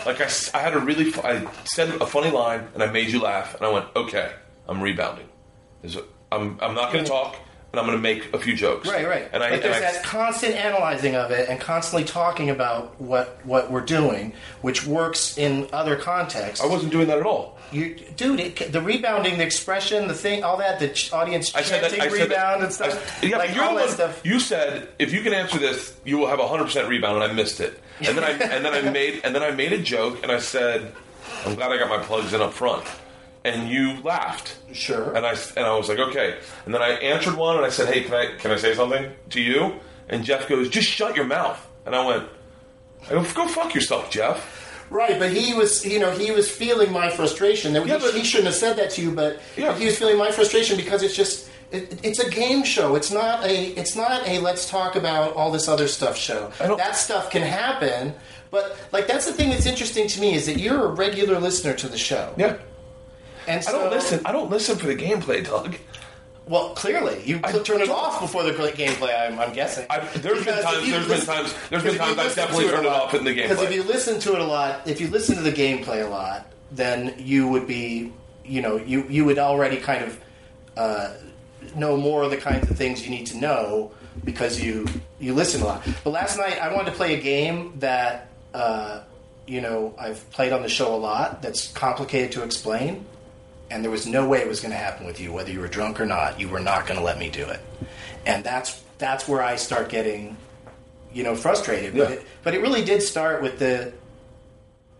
like 0.06 0.20
I, 0.20 0.28
I 0.54 0.58
had 0.61 0.74
a 0.74 0.78
really 0.78 1.11
fu- 1.11 1.20
I 1.22 1.44
said 1.64 1.88
a 2.00 2.06
funny 2.06 2.30
line 2.30 2.68
and 2.74 2.82
I 2.82 2.87
made 2.87 3.08
you 3.11 3.20
laugh 3.20 3.54
and 3.56 3.64
I 3.66 3.70
went 3.70 3.87
okay 3.96 4.30
I'm 4.68 4.80
rebounding. 4.80 5.28
Is 5.82 5.96
I'm 6.30 6.58
I'm 6.62 6.74
not 6.76 6.92
going 6.92 7.04
to 7.04 7.11
talk 7.11 7.37
and 7.72 7.80
I'm 7.80 7.87
going 7.87 7.96
to 7.98 8.02
make 8.02 8.32
a 8.35 8.38
few 8.38 8.54
jokes. 8.54 8.87
Right, 8.88 9.06
right. 9.06 9.28
And 9.32 9.42
I, 9.42 9.48
but 9.50 9.54
and 9.54 9.62
there's 9.64 9.76
I 9.76 9.80
that 9.80 10.04
constant 10.04 10.54
analyzing 10.54 11.16
of 11.16 11.30
it 11.32 11.48
and 11.48 11.58
constantly 11.61 12.04
talking 12.06 12.48
about 12.50 13.00
what 13.00 13.40
what 13.44 13.70
we're 13.70 13.80
doing, 13.80 14.32
which 14.61 14.87
works 14.87 15.37
in 15.38 15.68
other 15.72 15.96
contexts. 15.96 16.62
I 16.64 16.68
wasn't 16.68 16.92
doing 16.92 17.08
that 17.08 17.18
at 17.18 17.26
all. 17.26 17.58
You, 17.72 17.94
dude, 18.16 18.40
it, 18.40 18.72
the 18.72 18.80
rebounding, 18.80 19.38
the 19.38 19.44
expression, 19.44 20.06
the 20.08 20.14
thing, 20.14 20.44
all 20.44 20.56
that, 20.58 20.78
the 20.78 20.88
ch- 20.88 21.12
audience 21.12 21.54
I 21.54 21.62
said 21.62 21.82
that. 21.82 21.92
I 22.00 22.08
said 22.08 22.12
rebound 22.12 22.30
that, 22.30 22.62
and 22.62 22.72
stuff, 22.72 23.22
I- 23.22 23.26
yeah, 23.26 23.37
like 23.38 23.50
all 23.56 23.74
that 23.76 23.87
one, 23.87 23.88
stuff. 23.88 24.20
You 24.24 24.38
said 24.40 24.88
if 24.98 25.12
you 25.12 25.22
can 25.22 25.32
answer 25.35 25.58
this, 25.58 25.94
you 26.04 26.18
will 26.18 26.28
have 26.28 26.38
a 26.40 26.46
hundred 26.48 26.64
percent 26.64 26.88
rebound, 26.88 27.22
and 27.22 27.32
I 27.32 27.35
missed 27.35 27.61
it. 27.61 27.78
And 28.00 28.16
then 28.16 28.24
I 28.24 28.30
and 28.56 28.64
then 28.64 28.72
I 28.74 28.90
made 28.90 29.20
and 29.24 29.35
then 29.35 29.42
I 29.42 29.50
made 29.50 29.72
a 29.72 29.78
joke, 29.82 30.22
and 30.22 30.30
I 30.30 30.38
said, 30.38 30.92
"I'm 31.46 31.54
glad 31.54 31.72
I 31.72 31.78
got 31.78 31.88
my 31.88 32.02
plugs 32.04 32.32
in 32.32 32.40
up 32.40 32.52
front." 32.52 32.85
And 33.44 33.68
you 33.68 34.00
laughed. 34.02 34.56
Sure. 34.72 35.16
And 35.16 35.26
I 35.26 35.35
and 35.56 35.66
I 35.66 35.76
was 35.76 35.88
like, 35.88 35.98
okay. 35.98 36.38
And 36.64 36.72
then 36.72 36.80
I 36.80 36.90
answered 36.90 37.35
one, 37.35 37.56
and 37.56 37.66
I 37.66 37.70
said, 37.70 37.92
hey, 37.92 38.04
can 38.04 38.14
I 38.14 38.37
can 38.38 38.52
I 38.52 38.56
say 38.56 38.72
something 38.72 39.11
to 39.30 39.40
you? 39.40 39.80
And 40.08 40.24
Jeff 40.24 40.48
goes, 40.48 40.68
just 40.68 40.87
shut 40.88 41.16
your 41.16 41.24
mouth. 41.24 41.58
And 41.85 41.96
I 41.96 42.06
went, 42.06 42.28
I 43.06 43.11
go, 43.14 43.22
go 43.35 43.48
fuck 43.48 43.74
yourself, 43.74 44.11
Jeff. 44.11 44.71
Right, 44.92 45.18
but 45.18 45.33
he 45.33 45.55
was, 45.55 45.85
you 45.85 45.98
know, 45.98 46.11
he 46.11 46.31
was 46.31 46.50
feeling 46.50 46.92
my 46.92 47.09
frustration. 47.11 47.72
That 47.72 47.87
Yeah, 47.87 47.98
he, 47.98 48.05
but- 48.05 48.14
he 48.14 48.24
shouldn't 48.24 48.46
have 48.48 48.55
said 48.57 48.76
that 48.76 48.90
to 48.90 49.02
you, 49.02 49.11
but 49.12 49.40
Yeah. 49.57 49.76
he 49.76 49.87
was 49.87 49.98
feeling 49.98 50.18
my 50.18 50.31
frustration 50.31 50.76
because 50.76 51.02
it's 51.02 51.16
just, 51.16 51.48
it, 51.70 51.98
it's 52.05 52.18
a 52.18 52.28
game 52.31 52.62
show. 52.64 52.94
It's 52.94 53.11
not 53.11 53.44
a, 53.44 53.66
it's 53.81 53.96
not 53.96 54.26
a 54.28 54.38
let's 54.40 54.68
talk 54.68 54.94
about 54.94 55.35
all 55.35 55.50
this 55.50 55.66
other 55.68 55.88
stuff 55.88 56.16
show. 56.16 56.52
That 56.59 56.96
stuff 56.96 57.31
can 57.31 57.42
happen, 57.42 58.14
but 58.50 58.76
like 58.92 59.07
that's 59.07 59.24
the 59.26 59.33
thing 59.33 59.48
that's 59.48 59.64
interesting 59.66 60.07
to 60.09 60.20
me 60.20 60.35
is 60.35 60.44
that 60.46 60.59
you're 60.59 60.85
a 60.85 60.88
regular 60.92 61.40
listener 61.40 61.72
to 61.74 61.88
the 61.88 61.96
show. 61.96 62.35
Yeah. 62.37 62.57
and 63.48 63.64
I 63.66 63.72
don't 63.72 63.90
listen. 63.90 64.20
I 64.26 64.33
don't 64.33 64.50
listen 64.50 64.76
for 64.76 64.87
the 64.87 64.94
gameplay, 64.94 65.42
Doug. 65.52 65.76
Well, 66.46 66.70
clearly, 66.70 67.22
you 67.24 67.40
I 67.44 67.52
cl- 67.52 67.62
turn 67.62 67.81
it 67.81 67.88
off 67.88 68.20
before 68.20 68.42
the 68.42 68.52
gameplay. 68.52 69.18
I'm, 69.18 69.38
I'm 69.38 69.52
guessing. 69.52 69.87
I, 69.88 70.00
there's 70.00 70.44
been 70.44 70.61
times. 70.62 70.90
There's 70.90 71.09
been 71.09 71.20
times. 71.20 71.55
There's 71.70 71.83
been 71.85 71.96
times 71.96 72.18
I've 72.18 72.35
definitely 72.35 72.68
turned 72.68 72.87
it 72.87 72.92
off 72.92 73.14
in 73.14 73.24
the 73.24 73.31
gameplay. 73.31 73.48
Because 73.48 73.62
if 73.62 73.72
you 73.72 73.83
listen 73.85 74.18
to 74.20 74.35
it 74.35 74.40
a 74.40 74.44
lot, 74.44 74.87
if 74.88 75.00
you 75.00 75.09
listen 75.09 75.37
to 75.37 75.42
the 75.42 75.52
gameplay 75.52 76.05
a 76.05 76.09
lot, 76.09 76.46
then 76.72 77.14
you 77.18 77.46
would 77.46 77.66
be, 77.68 78.12
you 78.44 78.61
know, 78.61 78.76
you 78.76 79.05
you 79.09 79.24
would 79.24 79.38
already 79.38 79.76
kind 79.76 80.05
of 80.05 80.20
uh, 80.76 81.14
know 81.76 81.96
more 81.96 82.22
of 82.24 82.31
the 82.31 82.37
kinds 82.37 82.68
of 82.70 82.76
things 82.76 83.05
you 83.05 83.11
need 83.11 83.26
to 83.26 83.37
know 83.37 83.92
because 84.24 84.61
you 84.61 84.87
you 85.20 85.35
listen 85.35 85.62
a 85.62 85.66
lot. 85.66 85.87
But 86.02 86.11
last 86.11 86.37
night 86.38 86.59
I 86.61 86.74
wanted 86.74 86.90
to 86.90 86.96
play 86.96 87.14
a 87.14 87.20
game 87.22 87.74
that 87.78 88.28
uh, 88.52 89.02
you 89.46 89.61
know 89.61 89.94
I've 89.96 90.28
played 90.33 90.52
on 90.52 90.62
the 90.62 90.68
show 90.68 90.94
a 90.94 90.98
lot. 90.98 91.40
That's 91.40 91.70
complicated 91.72 92.33
to 92.33 92.42
explain 92.42 93.07
and 93.72 93.82
there 93.82 93.90
was 93.90 94.06
no 94.06 94.28
way 94.28 94.40
it 94.40 94.46
was 94.46 94.61
going 94.61 94.70
to 94.70 94.76
happen 94.76 95.06
with 95.06 95.18
you, 95.18 95.32
whether 95.32 95.50
you 95.50 95.58
were 95.58 95.68
drunk 95.68 95.98
or 95.98 96.04
not. 96.04 96.38
You 96.38 96.48
were 96.48 96.61
not 96.61 96.87
going 96.87 96.98
to 96.98 97.04
let 97.04 97.18
me 97.18 97.30
do 97.30 97.46
it, 97.46 97.61
and 98.26 98.44
that's 98.44 98.82
that's 98.98 99.26
where 99.26 99.42
I 99.42 99.56
start 99.56 99.88
getting, 99.88 100.37
you 101.12 101.24
know, 101.24 101.35
frustrated. 101.35 101.94
Yeah. 101.94 102.11
it, 102.11 102.26
but 102.42 102.54
it 102.54 102.61
really 102.61 102.85
did 102.85 103.02
start 103.02 103.42
with 103.42 103.58
the 103.58 103.92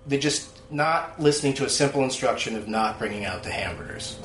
the 0.07 0.17
just 0.17 0.49
not 0.73 1.21
listening 1.21 1.53
to 1.55 1.67
a 1.67 1.69
simple 1.69 2.03
instruction 2.03 2.57
of 2.57 2.67
not 2.67 2.99
bringing 2.99 3.27
out 3.27 3.43
the 3.43 3.51
hamburgers, 3.51 4.19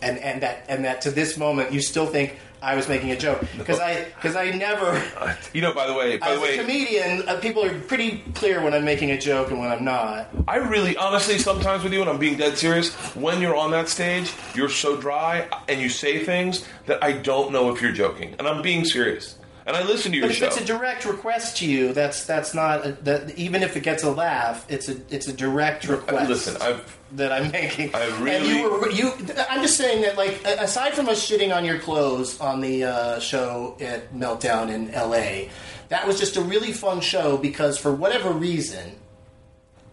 and 0.00 0.16
and 0.18 0.42
that 0.42 0.64
and 0.68 0.84
that 0.84 1.00
to 1.02 1.10
this 1.10 1.36
moment 1.36 1.72
you 1.72 1.80
still 1.80 2.06
think 2.06 2.38
I 2.62 2.76
was 2.76 2.88
making 2.88 3.10
a 3.10 3.16
joke 3.16 3.42
because 3.56 3.80
I 3.80 4.04
because 4.04 4.36
I 4.36 4.50
never. 4.50 5.02
You 5.52 5.62
know, 5.62 5.74
by 5.74 5.86
the 5.86 5.94
way, 5.94 6.16
by 6.16 6.28
As 6.28 6.38
the 6.38 6.44
a 6.44 6.48
way, 6.48 6.58
comedian, 6.58 7.28
uh, 7.28 7.40
people 7.40 7.64
are 7.64 7.76
pretty 7.80 8.18
clear 8.34 8.62
when 8.62 8.72
I'm 8.72 8.84
making 8.84 9.10
a 9.10 9.18
joke 9.18 9.50
and 9.50 9.58
when 9.58 9.70
I'm 9.70 9.84
not. 9.84 10.28
I 10.46 10.56
really, 10.56 10.96
honestly, 10.96 11.38
sometimes 11.38 11.82
with 11.82 11.92
you, 11.92 12.00
and 12.00 12.08
I'm 12.10 12.18
being 12.18 12.36
dead 12.36 12.56
serious, 12.56 12.94
when 13.16 13.40
you're 13.40 13.56
on 13.56 13.70
that 13.72 13.88
stage, 13.88 14.32
you're 14.54 14.68
so 14.68 14.96
dry 14.96 15.48
and 15.68 15.80
you 15.80 15.88
say 15.88 16.24
things 16.24 16.66
that 16.86 17.02
I 17.02 17.12
don't 17.12 17.52
know 17.52 17.74
if 17.74 17.82
you're 17.82 17.92
joking, 17.92 18.34
and 18.38 18.46
I'm 18.46 18.62
being 18.62 18.84
serious. 18.84 19.36
And 19.74 19.76
I 19.84 19.86
listen 19.86 20.10
to 20.12 20.18
your 20.18 20.26
But 20.26 20.32
if 20.32 20.38
show. 20.38 20.46
it's 20.46 20.60
a 20.60 20.64
direct 20.64 21.04
request 21.04 21.58
to 21.58 21.66
you, 21.66 21.92
that's 21.92 22.24
that's 22.24 22.54
not 22.54 22.84
a, 22.86 22.92
that. 23.02 23.38
Even 23.38 23.62
if 23.62 23.76
it 23.76 23.84
gets 23.84 24.02
a 24.02 24.10
laugh, 24.10 24.66
it's 24.68 24.88
a 24.88 24.96
it's 25.10 25.28
a 25.28 25.32
direct 25.32 25.86
request. 25.86 26.28
Listen, 26.28 26.56
I've 26.60 26.98
that 27.12 27.30
I'm 27.32 27.50
making. 27.52 27.94
I 27.94 28.00
and 28.04 28.18
really- 28.20 28.58
you 28.58 28.70
were 28.70 28.90
you. 28.90 29.12
I'm 29.48 29.62
just 29.62 29.76
saying 29.76 30.02
that 30.02 30.16
like 30.16 30.44
aside 30.44 30.94
from 30.94 31.08
us 31.08 31.24
shitting 31.28 31.54
on 31.54 31.64
your 31.64 31.78
clothes 31.78 32.40
on 32.40 32.60
the 32.60 32.84
uh, 32.84 33.18
show 33.20 33.76
at 33.80 34.12
Meltdown 34.12 34.70
in 34.72 34.90
L.A., 34.90 35.50
that 35.88 36.06
was 36.06 36.18
just 36.18 36.36
a 36.36 36.40
really 36.42 36.72
fun 36.72 37.00
show 37.00 37.36
because 37.36 37.78
for 37.78 37.94
whatever 37.94 38.30
reason. 38.30 38.96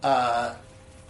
Uh, 0.02 0.54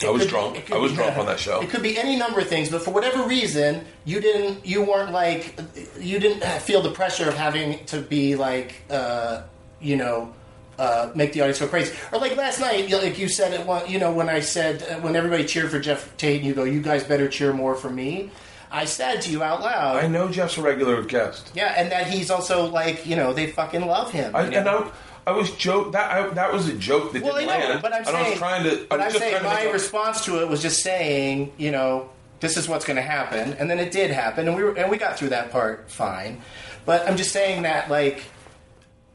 I 0.07 0.11
was 0.11 0.23
could- 0.23 0.31
drunk. 0.31 0.67
could 0.67 0.75
I 0.77 0.79
was 0.79 0.93
drunk 0.93 1.17
on 1.19 1.27
that 1.27 1.41
show. 1.41 1.61
It 1.61 1.71
could 1.71 1.83
be 1.83 1.99
any 1.99 2.17
number 2.17 2.41
of 2.41 2.49
things, 2.49 2.69
but 2.71 2.83
for 2.83 2.93
whatever 2.93 3.25
reason, 3.27 3.85
you 4.05 4.21
didn't. 4.21 4.65
You 4.67 4.83
weren't 4.85 5.13
like. 5.13 5.59
You 6.01 6.19
didn't 6.21 6.45
feel 6.63 6.83
the 6.83 6.91
pressure 6.93 7.29
of 7.29 7.35
having 7.37 7.85
to 7.87 8.01
be 8.01 8.37
like. 8.37 8.83
Uh, 8.91 9.43
you 9.81 9.97
know. 9.97 10.33
Uh, 10.79 11.11
make 11.17 11.33
the 11.33 11.41
audience 11.41 11.59
go 11.59 11.67
crazy, 11.67 11.93
or 12.13 12.21
like 12.21 12.37
last 12.37 12.61
night, 12.61 12.89
you 12.89 12.97
like 12.99 13.19
you 13.19 13.29
said 13.29 13.53
it. 13.53 13.67
one- 13.67 13.91
You 13.91 13.99
know, 13.99 14.13
when 14.13 14.29
I 14.29 14.39
said 14.39 14.81
uh, 14.85 15.01
when 15.01 15.17
everybody 15.17 15.45
cheered 15.45 15.73
for 15.73 15.81
Jeff 15.81 16.17
Tate, 16.17 16.37
and 16.37 16.47
you 16.47 16.55
go, 16.55 16.63
"You 16.63 16.81
guys 16.81 17.03
better 17.03 17.27
cheer 17.29 17.53
more 17.53 17.75
for 17.75 17.91
me." 17.91 18.31
I 18.71 18.85
said 18.85 19.21
to 19.23 19.31
you 19.33 19.43
out 19.43 19.61
loud, 19.61 19.97
I 20.05 20.07
know 20.07 20.29
Jeff's 20.29 20.57
a 20.57 20.63
regular 20.63 21.03
guest. 21.03 21.51
yeah, 21.53 21.75
and 21.77 21.91
that 21.91 22.07
he's 22.07 22.31
also 22.31 22.67
like, 22.67 23.07
you 23.07 23.17
know, 23.17 23.33
they 23.33 23.49
fucking 23.49 23.85
love 23.87 24.13
him. 24.13 24.37
I, 24.37 24.45
you 24.45 24.51
know? 24.53 24.57
and 24.59 24.69
I, 24.69 24.91
I 25.29 25.33
was 25.33 25.51
joke 25.53 25.93
that 25.93 26.11
I, 26.11 26.27
that 26.31 26.53
was 26.53 26.69
a 26.69 26.75
joke 26.75 27.13
that 27.13 27.23
Well, 27.23 27.37
I 27.37 27.41
didn't 27.41 27.61
know, 27.61 27.69
land. 27.69 27.83
but 27.83 27.93
I'm 27.93 28.05
saying, 28.05 28.17
I 28.17 28.31
was 28.31 28.39
trying 28.39 28.63
to. 28.65 28.71
I 28.71 28.87
But 28.89 28.99
was 28.99 29.07
I'm 29.07 29.13
just 29.13 29.19
saying 29.19 29.41
trying 29.41 29.59
to 29.59 29.65
my 29.67 29.71
response 29.73 30.25
to 30.25 30.41
it 30.41 30.49
was 30.49 30.63
just 30.63 30.83
saying, 30.83 31.53
you 31.59 31.71
know, 31.71 32.09
this 32.41 32.57
is 32.57 32.67
what's 32.67 32.87
going 32.87 32.97
to 32.97 33.03
happen, 33.03 33.53
and 33.55 33.71
then 33.71 33.79
it 33.79 33.93
did 33.93 34.11
happen, 34.11 34.49
and 34.49 34.57
we 34.57 34.63
were, 34.65 34.73
and 34.79 34.91
we 34.91 34.97
got 34.97 35.19
through 35.19 35.29
that 35.31 35.51
part 35.51 35.91
fine. 35.91 36.41
But 36.87 37.07
I'm 37.07 37.19
just 37.19 37.31
saying 37.33 37.63
that, 37.63 37.91
like, 37.91 38.23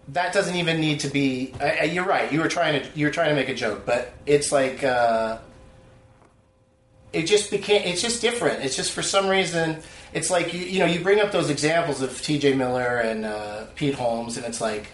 that 0.10 0.34
doesn't 0.34 0.56
even 0.56 0.80
need 0.80 0.99
to 0.99 1.08
be. 1.08 1.54
I, 1.60 1.78
I, 1.82 1.84
you're 1.86 2.06
right. 2.06 2.32
You 2.32 2.41
were 2.41 2.47
trying 2.47 2.80
to 2.84 2.88
you 2.93 3.08
were 3.08 3.12
trying 3.12 3.30
to 3.30 3.36
make 3.36 3.49
a 3.49 3.56
joke, 3.56 3.84
but 3.86 4.13
it's 4.28 4.52
like. 4.52 4.84
Uh, 4.84 5.39
it 7.12 7.23
just 7.28 7.52
became 7.52 7.84
it's 7.84 8.02
just 8.02 8.21
different 8.21 8.63
it's 8.65 8.76
just 8.76 8.91
for 8.91 9.04
some 9.04 9.28
reason 9.28 9.78
it's 10.13 10.32
like 10.32 10.52
you, 10.52 10.62
you 10.62 10.80
know 10.80 10.88
you 10.88 10.99
bring 10.99 11.19
up 11.19 11.32
those 11.32 11.52
examples 11.52 12.02
of 12.02 12.10
tj 12.10 12.58
miller 12.58 12.97
and 12.97 13.23
uh, 13.23 13.65
pete 13.76 13.93
holmes 13.93 14.36
and 14.36 14.43
it's 14.47 14.60
like 14.60 14.88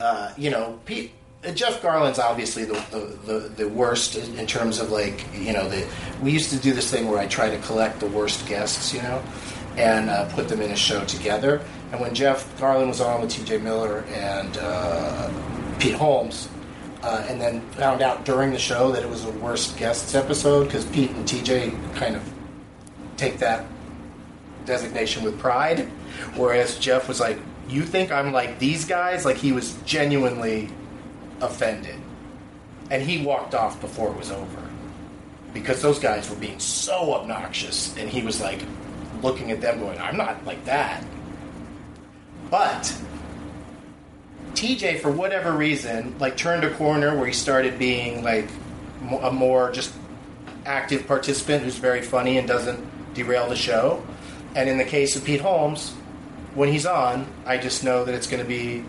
uh, 0.00 0.32
you 0.36 0.50
know 0.50 0.78
pete 0.84 1.12
uh, 1.44 1.52
Jeff 1.52 1.80
Garlin's 1.82 2.18
obviously 2.18 2.64
the, 2.64 2.74
the, 2.90 3.32
the, 3.32 3.38
the 3.48 3.68
worst 3.68 4.16
in 4.16 4.46
terms 4.46 4.80
of 4.80 4.90
like 4.90 5.24
you 5.34 5.52
know 5.52 5.68
the 5.68 5.86
we 6.22 6.32
used 6.32 6.50
to 6.50 6.56
do 6.56 6.72
this 6.72 6.90
thing 6.90 7.08
where 7.08 7.18
I 7.18 7.26
try 7.26 7.50
to 7.50 7.58
collect 7.58 8.00
the 8.00 8.08
worst 8.08 8.46
guests 8.46 8.92
you 8.92 9.02
know 9.02 9.22
and 9.76 10.10
uh, 10.10 10.28
put 10.34 10.48
them 10.48 10.60
in 10.60 10.70
a 10.70 10.76
show 10.76 11.04
together 11.04 11.62
and 11.92 12.00
when 12.00 12.14
Jeff 12.14 12.58
Garlin 12.58 12.88
was 12.88 13.00
on 13.00 13.20
with 13.20 13.30
T.J. 13.30 13.58
Miller 13.58 14.04
and 14.12 14.58
uh, 14.60 15.30
Pete 15.78 15.94
Holmes 15.94 16.48
uh, 17.02 17.24
and 17.28 17.40
then 17.40 17.60
found 17.72 18.02
out 18.02 18.24
during 18.24 18.52
the 18.52 18.58
show 18.58 18.90
that 18.92 19.02
it 19.02 19.08
was 19.08 19.24
a 19.24 19.30
worst 19.30 19.76
guests 19.78 20.14
episode 20.14 20.64
because 20.64 20.84
Pete 20.86 21.10
and 21.10 21.26
TJ 21.26 21.94
kind 21.94 22.16
of 22.16 22.32
take 23.16 23.38
that 23.38 23.64
designation 24.64 25.22
with 25.24 25.38
pride, 25.38 25.80
whereas 26.36 26.78
Jeff 26.78 27.08
was 27.08 27.20
like, 27.20 27.38
"You 27.68 27.82
think 27.82 28.10
I'm 28.10 28.32
like 28.32 28.58
these 28.58 28.84
guys?" 28.84 29.24
Like 29.24 29.36
he 29.36 29.52
was 29.52 29.74
genuinely 29.84 30.68
offended, 31.40 32.00
and 32.90 33.02
he 33.02 33.24
walked 33.24 33.54
off 33.54 33.80
before 33.80 34.10
it 34.10 34.16
was 34.16 34.30
over 34.30 34.62
because 35.52 35.82
those 35.82 35.98
guys 35.98 36.28
were 36.28 36.36
being 36.36 36.58
so 36.58 37.14
obnoxious, 37.14 37.96
and 37.96 38.08
he 38.08 38.22
was 38.22 38.40
like 38.40 38.60
looking 39.22 39.50
at 39.50 39.60
them, 39.60 39.80
going, 39.80 39.98
"I'm 39.98 40.16
not 40.16 40.44
like 40.46 40.64
that," 40.64 41.04
but. 42.50 42.94
TJ, 44.54 44.98
for 44.98 45.12
whatever 45.12 45.52
reason, 45.52 46.16
like 46.18 46.36
turned 46.36 46.64
a 46.64 46.74
corner 46.74 47.16
where 47.16 47.26
he 47.26 47.32
started 47.32 47.78
being 47.78 48.24
like 48.24 48.48
a 49.22 49.30
more 49.30 49.70
just 49.70 49.94
active 50.66 51.06
participant 51.06 51.62
who's 51.62 51.76
very 51.76 52.02
funny 52.02 52.38
and 52.38 52.48
doesn't 52.48 53.14
derail 53.14 53.48
the 53.48 53.54
show. 53.56 54.02
And 54.56 54.68
in 54.68 54.78
the 54.78 54.84
case 54.84 55.14
of 55.14 55.24
Pete 55.24 55.40
Holmes, 55.40 55.94
when 56.58 56.68
he's 56.70 56.86
on, 56.86 57.26
I 57.46 57.56
just 57.56 57.84
know 57.84 58.04
that 58.04 58.14
it's 58.14 58.26
going 58.26 58.42
to 58.42 58.48
be 58.48 58.84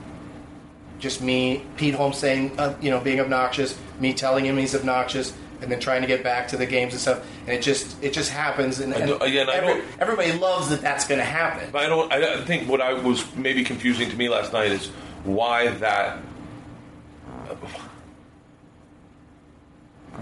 just 0.98 1.22
me, 1.22 1.64
Pete 1.78 1.94
Holmes 1.94 2.18
saying, 2.18 2.60
uh, 2.60 2.74
you 2.82 2.90
know, 2.90 3.00
being 3.00 3.20
obnoxious, 3.20 3.78
me 4.00 4.14
telling 4.14 4.44
him 4.46 4.58
he's 4.58 4.74
obnoxious, 4.76 5.34
and 5.62 5.72
then 5.72 5.80
trying 5.80 6.02
to 6.02 6.08
get 6.08 6.24
back 6.24 6.48
to 6.48 6.58
the 6.58 6.66
games 6.66 6.94
and 6.94 7.02
stuff. 7.02 7.26
And 7.46 7.56
it 7.56 7.62
just 7.62 8.02
it 8.04 8.12
just 8.12 8.32
happens. 8.32 8.80
And, 8.80 8.94
and 8.94 9.22
again, 9.22 9.50
I 9.50 9.54
every- 9.58 9.84
everybody 10.00 10.32
loves 10.34 10.70
that 10.70 10.82
that's 10.82 11.08
going 11.08 11.20
to 11.20 11.26
happen. 11.26 11.70
But 11.72 11.84
I 11.84 11.88
don't. 11.88 12.12
I 12.12 12.42
I 12.42 12.42
think 12.44 12.68
what 12.68 12.82
I 12.82 12.94
was 12.94 13.24
maybe 13.36 13.64
confusing 13.64 14.10
to 14.10 14.16
me 14.16 14.30
last 14.30 14.52
night 14.52 14.72
is 14.72 14.88
why 15.24 15.68
that. 15.68 16.18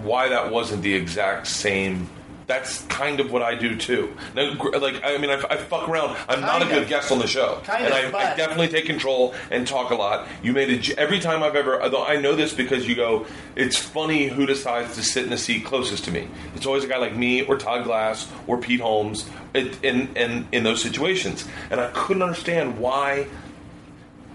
Why 0.04 0.28
that 0.30 0.52
wasn't 0.52 0.84
the 0.84 0.94
exact 0.94 1.48
same. 1.48 2.10
That's 2.48 2.82
kind 2.84 3.20
of 3.20 3.30
what 3.30 3.42
I 3.42 3.56
do 3.56 3.76
too. 3.76 4.16
Now, 4.34 4.54
gr- 4.54 4.78
like 4.78 5.02
I 5.04 5.18
mean, 5.18 5.30
I, 5.30 5.34
I 5.50 5.58
fuck 5.58 5.90
around. 5.90 6.16
I'm 6.30 6.40
not 6.40 6.62
a 6.62 6.66
good 6.66 6.88
guest 6.88 7.12
on 7.12 7.20
the 7.20 7.28
show, 7.28 7.60
Kind 7.66 7.84
and 7.86 7.94
I, 7.94 8.08
I 8.08 8.12
but- 8.12 8.38
definitely 8.38 8.70
take 8.70 8.86
control 8.86 9.34
and 9.52 9.68
talk 9.68 9.92
a 9.92 9.96
lot. 9.96 10.30
You 10.42 10.54
made 10.54 10.70
a 10.70 10.78
j 10.78 10.94
every 10.98 11.20
time 11.20 11.44
I've 11.44 11.58
ever. 11.58 11.82
although 11.84 12.06
I 12.06 12.16
know 12.16 12.36
this 12.38 12.54
because 12.54 12.88
you 12.88 12.96
go. 12.96 13.26
It's 13.58 13.76
funny 13.78 14.28
who 14.28 14.46
decides 14.46 14.96
to 14.96 15.04
sit 15.04 15.26
in 15.26 15.30
the 15.30 15.38
seat 15.38 15.66
closest 15.66 16.06
to 16.06 16.12
me. 16.12 16.30
It's 16.56 16.66
always 16.66 16.86
a 16.86 16.88
guy 16.88 16.98
like 16.98 17.16
me 17.18 17.42
or 17.42 17.58
Todd 17.58 17.84
Glass 17.84 18.32
or 18.48 18.58
Pete 18.58 18.80
Holmes. 18.80 19.30
It, 19.54 19.84
in 19.84 20.16
in 20.16 20.48
in 20.54 20.64
those 20.64 20.82
situations, 20.82 21.46
and 21.70 21.82
I 21.82 21.90
couldn't 21.92 22.24
understand 22.24 22.80
why. 22.80 23.28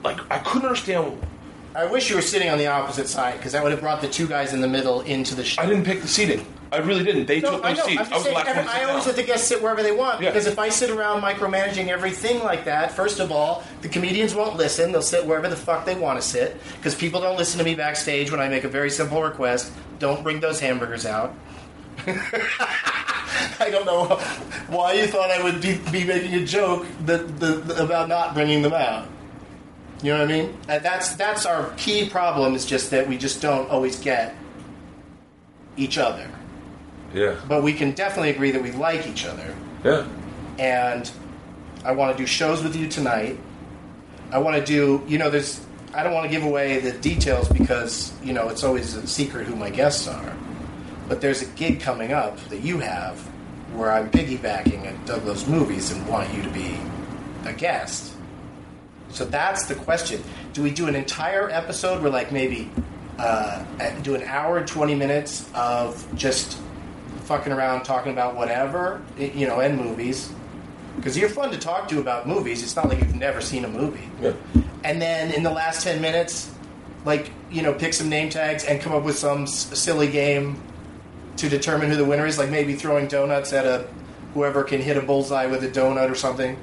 Like 0.04 0.18
I 0.30 0.38
couldn't 0.38 0.66
understand. 0.68 1.18
I 1.74 1.86
wish 1.86 2.10
you 2.10 2.16
were 2.16 2.22
sitting 2.22 2.50
on 2.50 2.58
the 2.58 2.66
opposite 2.66 3.08
side 3.08 3.36
because 3.38 3.52
that 3.52 3.62
would 3.62 3.72
have 3.72 3.80
brought 3.80 4.00
the 4.02 4.08
two 4.08 4.26
guys 4.26 4.52
in 4.52 4.60
the 4.60 4.68
middle 4.68 5.00
into 5.02 5.34
the 5.34 5.44
show. 5.44 5.62
I 5.62 5.66
didn't 5.66 5.84
pick 5.84 6.02
the 6.02 6.08
seating. 6.08 6.44
I 6.70 6.78
really 6.78 7.04
didn't. 7.04 7.26
They 7.26 7.40
No, 7.40 7.52
took 7.52 7.64
I 7.64 7.68
those 7.74 7.78
know. 7.78 7.84
seats. 7.86 8.00
I'm 8.00 8.06
I 8.06 8.08
just 8.08 8.12
was 8.14 8.22
the 8.22 8.24
saying, 8.24 8.36
last 8.36 8.48
every- 8.48 8.62
one 8.62 8.64
to 8.66 8.70
I 8.72 8.78
sit 8.80 8.88
always 8.88 9.04
down. 9.04 9.06
let 9.14 9.16
the 9.16 9.22
guests 9.32 9.48
sit 9.48 9.62
wherever 9.62 9.82
they 9.82 9.92
want 9.92 10.20
Yeah. 10.22 10.30
because 10.30 10.46
if 10.46 10.58
I 10.58 10.68
sit 10.70 10.90
around 10.90 11.20
micromanaging 11.22 11.88
everything 11.88 12.42
like 12.42 12.64
that, 12.66 12.92
first 12.92 13.20
of 13.20 13.30
all, 13.32 13.62
the 13.82 13.88
comedians 13.88 14.34
won't 14.34 14.56
listen. 14.56 14.90
They'll 14.92 15.02
sit 15.02 15.26
wherever 15.26 15.48
the 15.48 15.56
fuck 15.56 15.84
they 15.84 15.94
want 15.94 16.20
to 16.20 16.26
sit 16.26 16.56
because 16.76 16.94
people 16.94 17.20
don't 17.20 17.36
listen 17.36 17.58
to 17.58 17.64
me 17.64 17.74
backstage 17.74 18.30
when 18.30 18.40
I 18.40 18.48
make 18.48 18.64
a 18.64 18.68
very 18.68 18.90
simple 18.90 19.22
request. 19.22 19.70
Don't 19.98 20.22
bring 20.22 20.40
those 20.40 20.60
hamburgers 20.60 21.04
out. 21.06 21.34
I 22.06 23.68
don't 23.70 23.86
know 23.86 24.04
why 24.68 24.94
you 24.94 25.06
thought 25.06 25.30
I 25.30 25.42
would 25.42 25.60
be, 25.60 25.76
be 25.90 26.04
making 26.04 26.34
a 26.34 26.44
joke 26.44 26.86
that, 27.06 27.38
the, 27.38 27.46
the, 27.54 27.82
about 27.84 28.08
not 28.08 28.34
bringing 28.34 28.62
them 28.62 28.72
out. 28.72 29.06
You 30.02 30.12
know 30.12 30.20
what 30.20 30.30
I 30.30 30.32
mean? 30.32 30.58
And 30.68 30.84
that's 30.84 31.14
that's 31.14 31.46
our 31.46 31.70
key 31.76 32.08
problem. 32.08 32.54
Is 32.54 32.64
just 32.66 32.90
that 32.90 33.08
we 33.08 33.16
just 33.16 33.40
don't 33.40 33.70
always 33.70 33.98
get 34.00 34.34
each 35.76 35.96
other 35.96 36.28
Yeah, 37.14 37.36
but 37.48 37.62
we 37.62 37.72
can 37.72 37.92
definitely 37.92 38.30
agree 38.30 38.50
that 38.50 38.62
we 38.62 38.72
like 38.72 39.06
each 39.06 39.24
other. 39.24 39.54
yeah. 39.84 40.06
And 40.58 41.10
I 41.84 41.92
want 41.92 42.14
to 42.16 42.22
do 42.22 42.26
shows 42.26 42.62
with 42.62 42.76
you 42.76 42.88
tonight. 42.88 43.38
I 44.30 44.38
want 44.38 44.56
to 44.56 44.64
do, 44.64 45.02
you 45.08 45.18
know, 45.18 45.30
there's, 45.30 45.60
I 45.94 46.02
don't 46.02 46.12
want 46.12 46.24
to 46.24 46.30
give 46.30 46.44
away 46.44 46.78
the 46.80 46.92
details 46.92 47.48
because, 47.48 48.12
you 48.22 48.32
know, 48.34 48.48
it's 48.50 48.64
always 48.64 48.94
a 48.94 49.06
secret 49.06 49.46
who 49.46 49.56
my 49.56 49.70
guests 49.70 50.06
are. 50.08 50.36
But 51.08 51.20
there's 51.22 51.40
a 51.42 51.46
gig 51.46 51.80
coming 51.80 52.12
up 52.12 52.38
that 52.50 52.60
you 52.60 52.78
have 52.78 53.18
where 53.74 53.90
I'm 53.92 54.10
piggybacking 54.10 54.84
at 54.84 55.06
Doug 55.06 55.24
Loves 55.24 55.46
Movies 55.48 55.90
and 55.90 56.06
want 56.06 56.32
you 56.34 56.42
to 56.42 56.50
be 56.50 56.78
a 57.44 57.52
guest. 57.54 58.11
So 59.12 59.24
that's 59.24 59.66
the 59.66 59.74
question. 59.74 60.22
Do 60.52 60.62
we 60.62 60.70
do 60.70 60.86
an 60.88 60.94
entire 60.96 61.48
episode 61.50 62.02
where, 62.02 62.10
like, 62.10 62.32
maybe 62.32 62.70
uh, 63.18 63.64
do 64.02 64.14
an 64.14 64.22
hour 64.24 64.58
and 64.58 64.66
20 64.66 64.94
minutes 64.94 65.48
of 65.54 66.06
just 66.16 66.58
fucking 67.24 67.52
around 67.52 67.84
talking 67.84 68.12
about 68.12 68.34
whatever, 68.34 69.02
you 69.18 69.46
know, 69.46 69.60
and 69.60 69.76
movies? 69.78 70.32
Because 70.96 71.16
you're 71.16 71.28
fun 71.28 71.50
to 71.52 71.58
talk 71.58 71.88
to 71.88 72.00
about 72.00 72.26
movies. 72.26 72.62
It's 72.62 72.76
not 72.76 72.88
like 72.88 72.98
you've 73.00 73.14
never 73.14 73.40
seen 73.40 73.64
a 73.64 73.68
movie. 73.68 74.08
Yeah. 74.20 74.32
And 74.84 75.00
then 75.00 75.32
in 75.32 75.42
the 75.42 75.50
last 75.50 75.84
10 75.84 76.00
minutes, 76.02 76.52
like, 77.04 77.30
you 77.50 77.62
know, 77.62 77.72
pick 77.72 77.94
some 77.94 78.08
name 78.08 78.30
tags 78.30 78.64
and 78.64 78.80
come 78.80 78.92
up 78.92 79.02
with 79.02 79.16
some 79.16 79.42
s- 79.44 79.78
silly 79.78 80.08
game 80.10 80.60
to 81.36 81.48
determine 81.48 81.88
who 81.90 81.96
the 81.96 82.04
winner 82.04 82.26
is, 82.26 82.38
like 82.38 82.50
maybe 82.50 82.74
throwing 82.74 83.08
donuts 83.08 83.52
at 83.52 83.64
a 83.64 83.86
whoever 84.34 84.62
can 84.64 84.80
hit 84.80 84.96
a 84.96 85.00
bullseye 85.02 85.46
with 85.46 85.62
a 85.64 85.68
donut 85.68 86.10
or 86.10 86.14
something. 86.14 86.56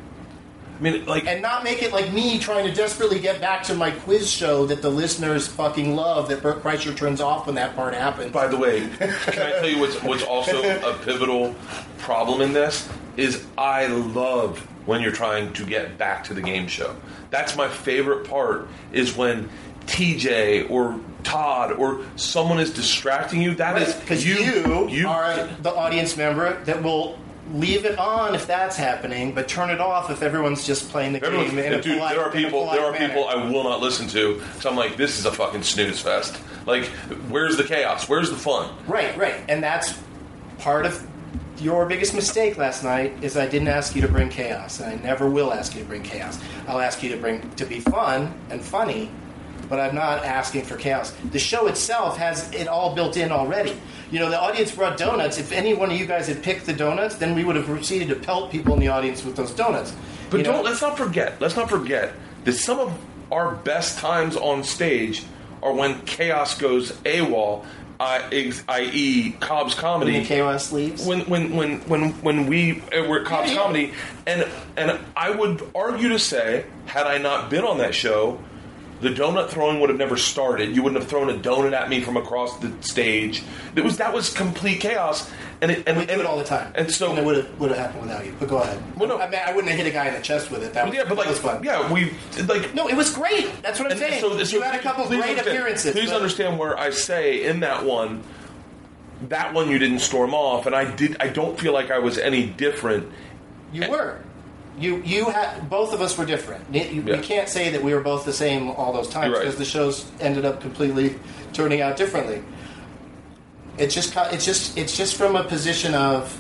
I 0.80 0.82
mean, 0.82 1.06
like, 1.06 1.28
And 1.28 1.42
not 1.42 1.64
make 1.64 1.84
it 1.84 1.92
like 1.92 2.14
me 2.14 2.40
trying 2.40 2.66
to 2.66 2.74
desperately 2.74 3.20
get 3.20 3.42
back 3.42 3.64
to 3.64 3.74
my 3.74 3.92
quiz 3.92 4.32
show 4.32 4.66
that 4.68 4.82
the 4.82 4.90
listeners 4.90 5.46
fucking 5.46 5.96
love 5.96 6.30
that 6.30 6.42
Bert 6.42 6.64
Kreischer 6.64 6.96
turns 6.96 7.20
off 7.20 7.48
when 7.48 7.56
that 7.56 7.76
part 7.76 7.94
happens. 7.94 8.32
by 8.32 8.48
the 8.48 8.58
way, 8.58 8.88
can 8.98 9.10
I 9.10 9.52
tell 9.60 9.68
you 9.68 9.80
what's 9.80 10.02
what's 10.04 10.24
also 10.24 10.62
a 10.90 10.98
pivotal 11.04 11.54
problem 11.98 12.42
in 12.42 12.54
this 12.54 12.88
is 13.18 13.46
I 13.58 13.88
love 13.88 14.60
when 14.86 15.02
you're 15.02 15.12
trying 15.12 15.52
to 15.54 15.66
get 15.66 15.98
back 15.98 16.24
to 16.26 16.34
the 16.34 16.42
game 16.42 16.68
show. 16.68 16.96
That's 17.30 17.56
my 17.58 17.68
favorite 17.68 18.28
part 18.28 18.68
is 18.94 19.16
when 19.16 19.50
TJ 19.86 20.70
or 20.70 21.00
Todd 21.24 21.74
or 21.74 22.02
someone 22.16 22.60
is 22.60 22.74
distracting 22.74 23.42
you. 23.42 23.56
That 23.56 23.82
is 23.82 23.94
because 23.96 24.26
you, 24.26 24.88
you 24.90 25.08
are 25.08 25.48
the 25.62 25.74
audience 25.74 26.16
member 26.16 26.64
that 26.64 26.82
will 26.82 27.20
leave 27.54 27.86
it 27.86 27.98
on 27.98 28.36
if 28.36 28.46
that's 28.48 28.78
happening, 28.78 29.34
but 29.34 29.48
turn 29.48 29.70
it 29.70 29.80
off 29.80 30.10
if 30.10 30.22
everyone's 30.22 30.66
just 30.66 30.90
playing 30.90 31.14
the 31.14 31.26
Everyone, 31.26 31.50
game 31.50 31.60
in 31.60 31.74
a 31.74 31.82
dude, 31.82 31.98
polite, 31.98 32.16
there 32.16 32.24
are 32.24 32.32
people. 32.32 32.70
There 32.72 32.84
are 32.84 32.92
manner. 32.92 33.08
people 33.08 33.28
I 33.28 33.36
will 33.50 33.64
not 33.64 33.82
listen 33.82 34.08
to. 34.10 34.42
So 34.60 34.70
I'm 34.70 34.76
like, 34.76 34.98
this 34.98 35.20
is 35.20 35.26
a 35.26 35.32
fucking 35.32 35.64
snooze 35.64 36.00
fest. 36.00 36.40
Like, 36.66 36.86
where's 37.30 37.58
the 37.58 37.64
chaos? 37.64 38.08
Where's 38.08 38.30
the 38.30 38.38
fun? 38.38 38.76
Right, 38.88 39.16
right, 39.18 39.42
and 39.48 39.64
that's 39.64 39.98
part 40.60 40.86
of 40.86 41.06
your 41.60 41.86
biggest 41.86 42.14
mistake 42.14 42.58
last 42.58 42.84
night 42.84 43.14
is 43.22 43.36
I 43.36 43.48
didn't 43.48 43.68
ask 43.68 43.96
you 43.96 44.02
to 44.02 44.08
bring 44.08 44.30
chaos, 44.30 44.80
and 44.80 45.00
I 45.00 45.04
never 45.04 45.30
will 45.30 45.52
ask 45.52 45.76
you 45.76 45.82
to 45.82 45.88
bring 45.88 46.04
chaos. 46.04 46.40
I'll 46.68 46.80
ask 46.80 47.04
you 47.04 47.10
to 47.12 47.18
bring 47.18 47.50
to 47.56 47.66
be 47.66 47.80
fun 47.80 48.34
and 48.50 48.62
funny, 48.64 49.12
but 49.70 49.80
I'm 49.80 49.96
not 49.96 50.26
asking 50.26 50.64
for 50.64 50.76
chaos. 50.76 51.12
The 51.32 51.40
show 51.40 51.68
itself 51.68 52.18
has 52.18 52.52
it 52.52 52.68
all 52.68 52.94
built 52.96 53.16
in 53.18 53.32
already. 53.32 53.80
You 54.12 54.20
know, 54.20 54.30
the 54.30 54.40
audience 54.42 54.72
brought 54.74 54.98
donuts. 54.98 55.38
If 55.38 55.52
any 55.52 55.74
one 55.76 55.92
of 55.92 55.98
you 55.98 56.08
guys 56.08 56.28
had 56.28 56.42
picked 56.42 56.66
the 56.66 56.74
donuts, 56.74 57.16
then 57.16 57.36
we 57.36 57.44
would 57.44 57.56
have 57.56 57.66
proceeded 57.66 58.10
to 58.10 58.16
pelt 58.16 58.52
people 58.52 58.74
in 58.74 58.80
the 58.80 58.88
audience 58.88 59.24
with 59.24 59.36
those 59.36 59.52
donuts. 59.52 59.94
But 60.32 60.38
You 60.40 60.44
don't 60.44 60.64
let's 60.66 60.82
not 60.82 60.98
forget. 60.98 61.40
Let's 61.40 61.56
not 61.56 61.70
forget 61.70 62.14
that 62.46 62.54
some 62.54 62.80
of 62.80 62.92
our 63.32 63.54
best 63.56 64.00
times 64.00 64.36
on 64.36 64.64
stage 64.64 65.24
are 65.62 65.74
when 65.74 66.02
chaos 66.02 66.58
goes 66.58 66.94
AWOL, 67.04 67.64
i.e., 68.68 69.32
Cobb's 69.40 69.76
comedy. 69.76 70.14
when 70.14 70.26
chaos 70.26 70.72
leaves. 70.72 71.06
when 71.06 71.22
when 71.22 71.56
when 71.56 71.80
when 71.82 72.12
when 72.22 72.48
we 72.48 72.82
uh, 72.98 73.04
were 73.04 73.20
at 73.22 73.26
Cobb's 73.26 73.50
Yeah, 73.50 73.56
yeah. 73.56 73.62
comedy, 73.62 73.94
and 74.26 74.48
and 74.78 75.00
I 75.16 75.30
would 75.32 75.70
argue 75.76 76.10
to 76.10 76.20
say, 76.20 76.66
had 76.86 77.06
I 77.08 77.18
not 77.18 77.50
been 77.50 77.64
on 77.64 77.78
that 77.80 77.94
show, 77.94 78.40
the 79.02 79.10
donut 79.10 79.50
throwing 79.50 79.80
would 79.80 79.90
have 79.90 79.98
never 80.00 80.18
started. 80.18 80.76
You 80.76 80.84
wouldn't 80.84 81.02
have 81.02 81.10
thrown 81.10 81.30
a 81.30 81.34
donut 81.40 81.74
at 81.74 81.90
me 81.90 82.02
from 82.02 82.18
across 82.18 82.58
the 82.60 82.72
stage. 82.82 83.44
It 83.76 83.84
was 83.84 83.98
that 83.98 84.14
was 84.14 84.34
complete 84.34 84.82
chaos, 84.82 85.30
and 85.62 85.72
it, 85.72 85.84
and, 85.88 85.98
we 85.98 86.06
do 86.06 86.12
and 86.14 86.22
it 86.22 86.28
all 86.28 86.38
the 86.38 86.44
time, 86.44 86.72
And 86.76 86.92
so 86.92 87.16
it 87.16 87.24
would 87.24 87.38
have 87.38 87.60
would 87.60 87.70
have 87.70 87.78
happened 87.80 88.02
without 88.02 88.26
you. 88.26 88.36
But 88.40 88.50
go 88.50 88.58
ahead. 88.58 88.82
Well, 88.98 89.08
no. 89.08 89.18
I 89.20 89.30
mean, 89.30 89.40
I 89.46 89.54
wouldn't 89.54 89.70
have 89.72 89.78
hit 89.78 89.88
a 89.88 89.94
guy 89.94 90.08
in 90.08 90.14
the 90.16 90.22
chest 90.22 90.52
with 90.52 90.64
it. 90.64 90.74
That 90.74 90.86
was, 90.88 90.96
yeah, 90.96 91.06
but 91.08 91.18
like 91.18 91.28
was 91.28 91.40
fun. 91.40 91.64
yeah, 91.64 91.92
we 91.92 92.12
like 92.48 92.74
No, 92.74 92.88
it 92.90 92.96
was 92.98 93.12
great. 93.14 93.50
That's 93.62 93.80
what 93.80 93.86
I'm 93.88 93.92
And 93.94 94.00
saying. 94.00 94.22
so- 94.22 94.44
so 94.44 94.58
you 94.58 94.62
had 94.64 94.76
a 94.76 94.80
couple 94.84 95.06
please 95.06 95.18
great 95.22 95.30
understand- 95.32 95.58
appearances. 95.58 95.92
Please 95.94 96.10
but- 96.10 96.16
understand 96.18 96.60
where 96.60 96.78
I 96.78 96.90
say 96.90 97.44
in 97.46 97.62
that 97.62 97.86
one, 97.86 98.24
that 99.30 99.54
one 99.54 99.70
you 99.70 99.80
didn't 99.80 100.00
storm 100.00 100.34
off, 100.34 100.66
and 100.66 100.76
I 100.76 100.90
did. 100.94 101.18
I 101.20 101.28
don't 101.28 101.60
feel 101.60 101.74
like 101.74 101.92
I 101.92 102.00
was 102.00 102.18
any 102.18 102.46
different. 102.46 103.10
You 103.72 103.90
were. 103.90 104.20
You 104.80 105.02
you 105.04 105.26
had 105.30 105.70
both 105.70 105.94
of 105.94 106.02
us 106.02 106.18
were 106.18 106.26
different. 106.26 106.64
You, 106.74 107.02
Yeah. 107.06 107.18
We 107.18 107.22
can't 107.22 107.50
say 107.50 107.70
that 107.72 107.84
we 107.84 107.94
were 107.94 108.00
both 108.02 108.26
the 108.26 108.34
same 108.34 108.70
all 108.70 108.94
those 108.94 109.10
times 109.10 109.28
You're 109.28 109.36
right. 109.36 109.42
because 109.44 109.58
the 109.58 109.66
shows 109.66 110.10
ended 110.22 110.46
up 110.46 110.62
completely 110.62 111.16
turning 111.54 111.82
out 111.82 111.98
differently. 111.98 112.42
It's 113.78 113.94
just 113.94 114.16
it's 114.16 114.46
just 114.46 114.78
it's 114.78 114.96
just 114.96 115.16
from 115.16 115.36
a 115.36 115.44
position 115.44 115.94
of 115.96 116.32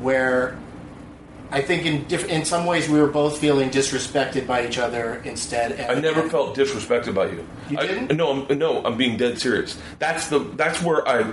where 0.00 0.58
I 1.50 1.62
think 1.62 1.86
in 1.86 2.04
diff- 2.04 2.28
in 2.28 2.44
some 2.44 2.66
ways 2.66 2.88
we 2.88 3.00
were 3.00 3.08
both 3.08 3.38
feeling 3.38 3.70
disrespected 3.70 4.46
by 4.46 4.66
each 4.66 4.76
other 4.78 5.22
instead. 5.24 5.72
And, 5.72 5.90
I 5.90 6.00
never 6.00 6.28
felt 6.28 6.54
disrespected 6.54 7.14
by 7.14 7.26
you. 7.30 7.46
You 7.70 7.78
I- 7.78 7.86
didn't? 7.86 8.16
no, 8.16 8.46
I'm, 8.48 8.58
no, 8.58 8.84
I'm 8.84 8.96
being 8.98 9.16
dead 9.16 9.38
serious. 9.40 9.78
That's 9.98 10.28
the. 10.28 10.40
That's 10.40 10.82
where 10.82 11.06
I. 11.08 11.32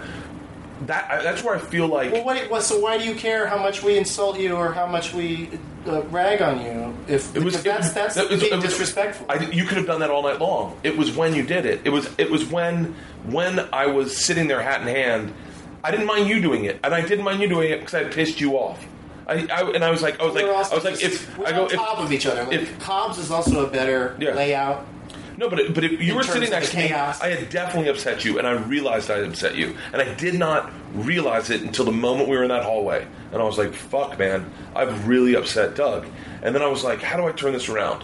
That 0.87 1.09
I- 1.09 1.21
that's 1.23 1.43
where 1.43 1.55
I 1.55 1.59
feel 1.59 1.87
like. 1.87 2.11
Well, 2.11 2.23
what, 2.25 2.49
what, 2.51 2.63
so 2.63 2.79
why 2.79 2.97
do 2.97 3.05
you 3.05 3.15
care 3.15 3.47
how 3.47 3.57
much 3.57 3.81
we 3.81 3.97
insult 3.97 4.37
you 4.39 4.55
or 4.55 4.73
how 4.73 4.85
much 4.85 5.13
we 5.13 5.49
uh, 5.87 6.01
rag 6.03 6.41
on 6.41 6.61
you? 6.61 6.95
If 7.07 7.35
It 7.35 7.43
was 7.43 7.63
that's 7.63 7.89
it, 7.91 7.93
that's 7.95 8.15
was- 8.17 8.41
being 8.41 8.51
it 8.53 8.55
was- 8.55 8.65
disrespectful. 8.65 9.25
I, 9.29 9.39
you 9.51 9.65
could 9.65 9.77
have 9.77 9.87
done 9.87 10.01
that 10.01 10.09
all 10.09 10.23
night 10.23 10.39
long. 10.39 10.77
It 10.83 10.97
was 10.97 11.15
when 11.15 11.33
you 11.33 11.43
did 11.43 11.65
it. 11.65 11.81
It 11.85 11.89
was 11.89 12.09
it 12.17 12.29
was 12.29 12.45
when 12.45 12.93
when 13.25 13.59
I 13.71 13.85
was 13.87 14.25
sitting 14.25 14.47
there 14.47 14.61
hat 14.61 14.81
in 14.81 14.87
hand. 14.87 15.33
I 15.83 15.91
didn't 15.91 16.07
mind 16.07 16.27
you 16.27 16.41
doing 16.41 16.65
it, 16.65 16.79
and 16.83 16.93
I 16.95 17.01
didn't 17.01 17.23
mind 17.23 17.41
you 17.41 17.47
doing 17.47 17.71
it 17.71 17.79
because 17.79 17.93
I 17.93 18.03
pissed 18.05 18.41
you 18.41 18.53
off. 18.57 18.83
I, 19.27 19.47
I 19.51 19.61
and 19.71 19.83
I 19.83 19.91
was 19.91 20.01
like 20.01 20.19
I 20.19 20.25
was 20.25 20.35
like 20.35 20.43
We're 20.43 20.53
I 20.53 20.57
was 20.59 20.71
like 20.83 20.99
just- 20.99 21.03
if 21.03 21.37
we're 21.37 21.47
I 21.47 21.51
go 21.51 21.63
on 21.63 21.69
top 21.69 21.99
if, 21.99 22.05
of 22.05 22.11
each 22.11 22.25
other. 22.25 22.43
Like, 22.43 22.53
if 22.53 22.79
Cobb's 22.79 23.17
is 23.17 23.31
also 23.31 23.65
a 23.65 23.69
better 23.69 24.15
Yeah. 24.19 24.33
layout. 24.33 24.85
No, 25.37 25.49
but 25.49 25.73
but 25.73 25.83
if 25.83 26.01
you 26.01 26.15
were 26.15 26.23
sitting 26.23 26.49
next 26.49 26.71
to 26.71 26.77
me. 26.77 26.93
I 26.93 27.29
had 27.29 27.49
definitely 27.49 27.89
upset 27.89 28.23
you, 28.23 28.37
and 28.37 28.47
I 28.47 28.53
realized 28.53 29.11
I 29.11 29.17
had 29.17 29.27
upset 29.27 29.55
you, 29.55 29.75
and 29.91 30.01
I 30.01 30.13
did 30.13 30.35
not 30.35 30.71
realize 30.93 31.49
it 31.49 31.61
until 31.61 31.85
the 31.85 31.91
moment 31.91 32.29
we 32.29 32.37
were 32.37 32.43
in 32.43 32.49
that 32.49 32.63
hallway, 32.63 33.05
and 33.31 33.41
I 33.41 33.45
was 33.45 33.57
like, 33.57 33.73
"Fuck, 33.73 34.17
man, 34.17 34.49
I've 34.75 35.07
really 35.07 35.35
upset 35.35 35.75
Doug." 35.75 36.05
And 36.41 36.55
then 36.55 36.61
I 36.61 36.67
was 36.67 36.83
like, 36.83 37.01
"How 37.01 37.17
do 37.17 37.27
I 37.27 37.31
turn 37.31 37.53
this 37.53 37.67
around?" 37.69 38.03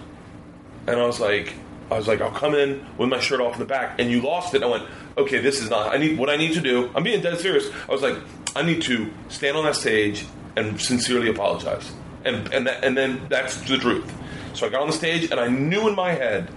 And 0.87 0.99
I 0.99 1.05
was 1.05 1.19
like, 1.19 1.53
"I 1.89 1.95
was 1.95 2.07
like, 2.07 2.21
I'll 2.21 2.31
come 2.31 2.55
in 2.55 2.85
with 2.97 3.09
my 3.09 3.19
shirt 3.19 3.39
off 3.39 3.53
in 3.53 3.59
the 3.59 3.65
back," 3.65 3.99
and 3.99 4.11
you 4.11 4.21
lost 4.21 4.53
it. 4.53 4.57
And 4.57 4.65
I 4.65 4.67
went, 4.67 4.83
"Okay, 5.17 5.39
this 5.39 5.61
is 5.61 5.69
not. 5.69 5.93
I 5.93 5.97
need 5.97 6.17
what 6.17 6.29
I 6.29 6.35
need 6.35 6.53
to 6.53 6.61
do. 6.61 6.89
I'm 6.95 7.03
being 7.03 7.21
dead 7.21 7.39
serious." 7.39 7.69
I 7.87 7.91
was 7.91 8.01
like, 8.01 8.15
"I 8.55 8.61
need 8.63 8.81
to 8.83 9.09
stand 9.29 9.55
on 9.55 9.63
that 9.65 9.75
stage 9.75 10.25
and 10.57 10.79
sincerely 10.81 11.29
apologize," 11.29 11.91
and 12.25 12.51
and 12.53 12.67
that, 12.67 12.83
and 12.83 12.97
then 12.97 13.21
that's 13.29 13.55
the 13.61 13.77
truth. 13.77 14.11
So 14.53 14.67
I 14.67 14.69
got 14.69 14.81
on 14.81 14.87
the 14.87 14.93
stage, 14.93 15.31
and 15.31 15.39
I 15.39 15.47
knew 15.47 15.87
in 15.87 15.95
my 15.95 16.11
head 16.11 16.49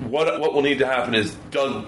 what 0.00 0.40
what 0.40 0.52
will 0.54 0.62
need 0.62 0.78
to 0.78 0.86
happen 0.86 1.14
is 1.14 1.34
Doug 1.50 1.86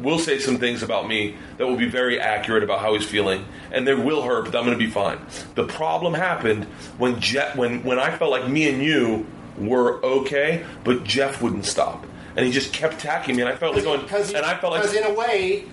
will 0.00 0.18
say 0.18 0.38
some 0.38 0.56
things 0.58 0.82
about 0.82 1.06
me 1.06 1.36
that 1.58 1.66
will 1.66 1.76
be 1.76 1.88
very 1.88 2.18
accurate 2.18 2.62
about 2.62 2.80
how 2.80 2.94
he's 2.94 3.04
feeling, 3.04 3.44
and 3.70 3.86
they 3.86 3.94
will 3.94 4.22
hurt, 4.22 4.46
but 4.46 4.56
I'm 4.56 4.64
going 4.64 4.78
to 4.78 4.82
be 4.82 4.90
fine. 4.90 5.18
The 5.54 5.66
problem 5.66 6.14
happened 6.14 6.64
when 6.98 7.20
Jeff, 7.20 7.56
when 7.56 7.82
when 7.82 7.98
I 7.98 8.16
felt 8.16 8.30
like 8.30 8.48
me 8.48 8.68
and 8.68 8.82
you 8.82 9.26
were 9.58 10.02
okay, 10.04 10.64
but 10.84 11.04
Jeff 11.04 11.42
wouldn't 11.42 11.66
stop, 11.66 12.06
and 12.36 12.46
he 12.46 12.52
just 12.52 12.72
kept 12.72 12.94
attacking 12.94 13.36
me, 13.36 13.42
and 13.42 13.50
I 13.50 13.56
felt 13.56 13.74
like 13.74 13.84
going, 13.84 14.00
Because 14.00 14.32
and 14.32 14.44
I 14.44 14.56
felt 14.56 14.72
like 14.72 14.94
in 14.94 15.04
a 15.04 15.12
way, 15.14 15.64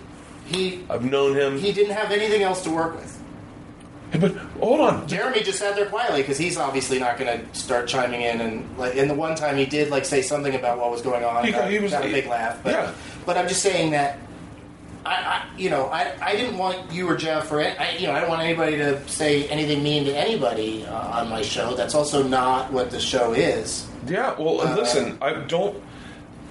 he 0.45 0.84
I've 0.89 1.05
known 1.05 1.36
him. 1.36 1.57
he 1.57 1.72
didn't 1.72 1.95
have 1.95 2.11
anything 2.11 2.43
else 2.43 2.63
to 2.63 2.70
work 2.70 2.95
with. 2.95 3.16
But 4.20 4.36
hold 4.62 4.80
on, 4.82 5.08
Jeremy 5.08 5.41
just 5.43 5.60
sat 5.60 5.76
there 5.76 5.86
quietly 5.88 6.22
because 6.22 6.38
he's 6.38 6.58
obviously 6.58 6.99
not 6.99 7.18
going 7.18 7.39
to 7.39 7.55
start 7.60 7.88
chiming 7.88 8.22
in 8.22 8.39
and 8.41 8.78
like. 8.78 8.95
And 8.95 9.10
the 9.10 9.14
one 9.16 9.36
time 9.36 9.58
he 9.58 9.66
did 9.66 9.89
like 9.89 10.05
say 10.05 10.22
something 10.22 10.55
about 10.55 10.78
what 10.80 10.91
was 10.91 11.01
going 11.01 11.24
on, 11.24 11.43
He 11.45 11.51
got- 11.51 11.70
he 11.70 11.80
was- 11.80 11.91
got 11.91 12.05
a 12.05 12.12
big 12.12 12.28
laugh. 12.28 12.60
But, 12.64 12.72
yeah. 12.74 12.91
but 13.26 13.38
I'm 13.38 13.47
just 13.47 13.62
saying 13.62 13.91
that. 13.91 14.20
I, 15.05 15.10
I, 15.10 15.45
you 15.58 15.70
know, 15.70 15.86
I, 15.86 16.12
I 16.22 16.36
didn't 16.36 16.58
want 16.58 16.91
you 16.91 17.08
or 17.08 17.16
Jeff 17.16 17.49
or 17.49 17.62
I, 17.62 17.95
you 17.97 18.08
know, 18.08 18.14
I 18.14 18.20
don't 18.20 18.28
want 18.28 18.41
anybody 18.41 18.76
to 18.76 19.08
say 19.08 19.47
anything 19.47 19.82
mean 19.82 20.03
to 20.03 20.14
anybody 20.18 20.86
uh, 20.86 21.20
on 21.22 21.30
my 21.30 21.41
show. 21.41 21.76
That's 21.76 21.95
also 21.95 22.24
not 22.24 22.74
what 22.74 22.91
the 22.91 22.99
show 22.99 23.32
is. 23.32 23.88
Yeah, 24.05 24.36
well, 24.38 24.60
Uh, 24.60 24.76
listen, 24.76 25.18
I 25.22 25.34
don't. 25.34 25.82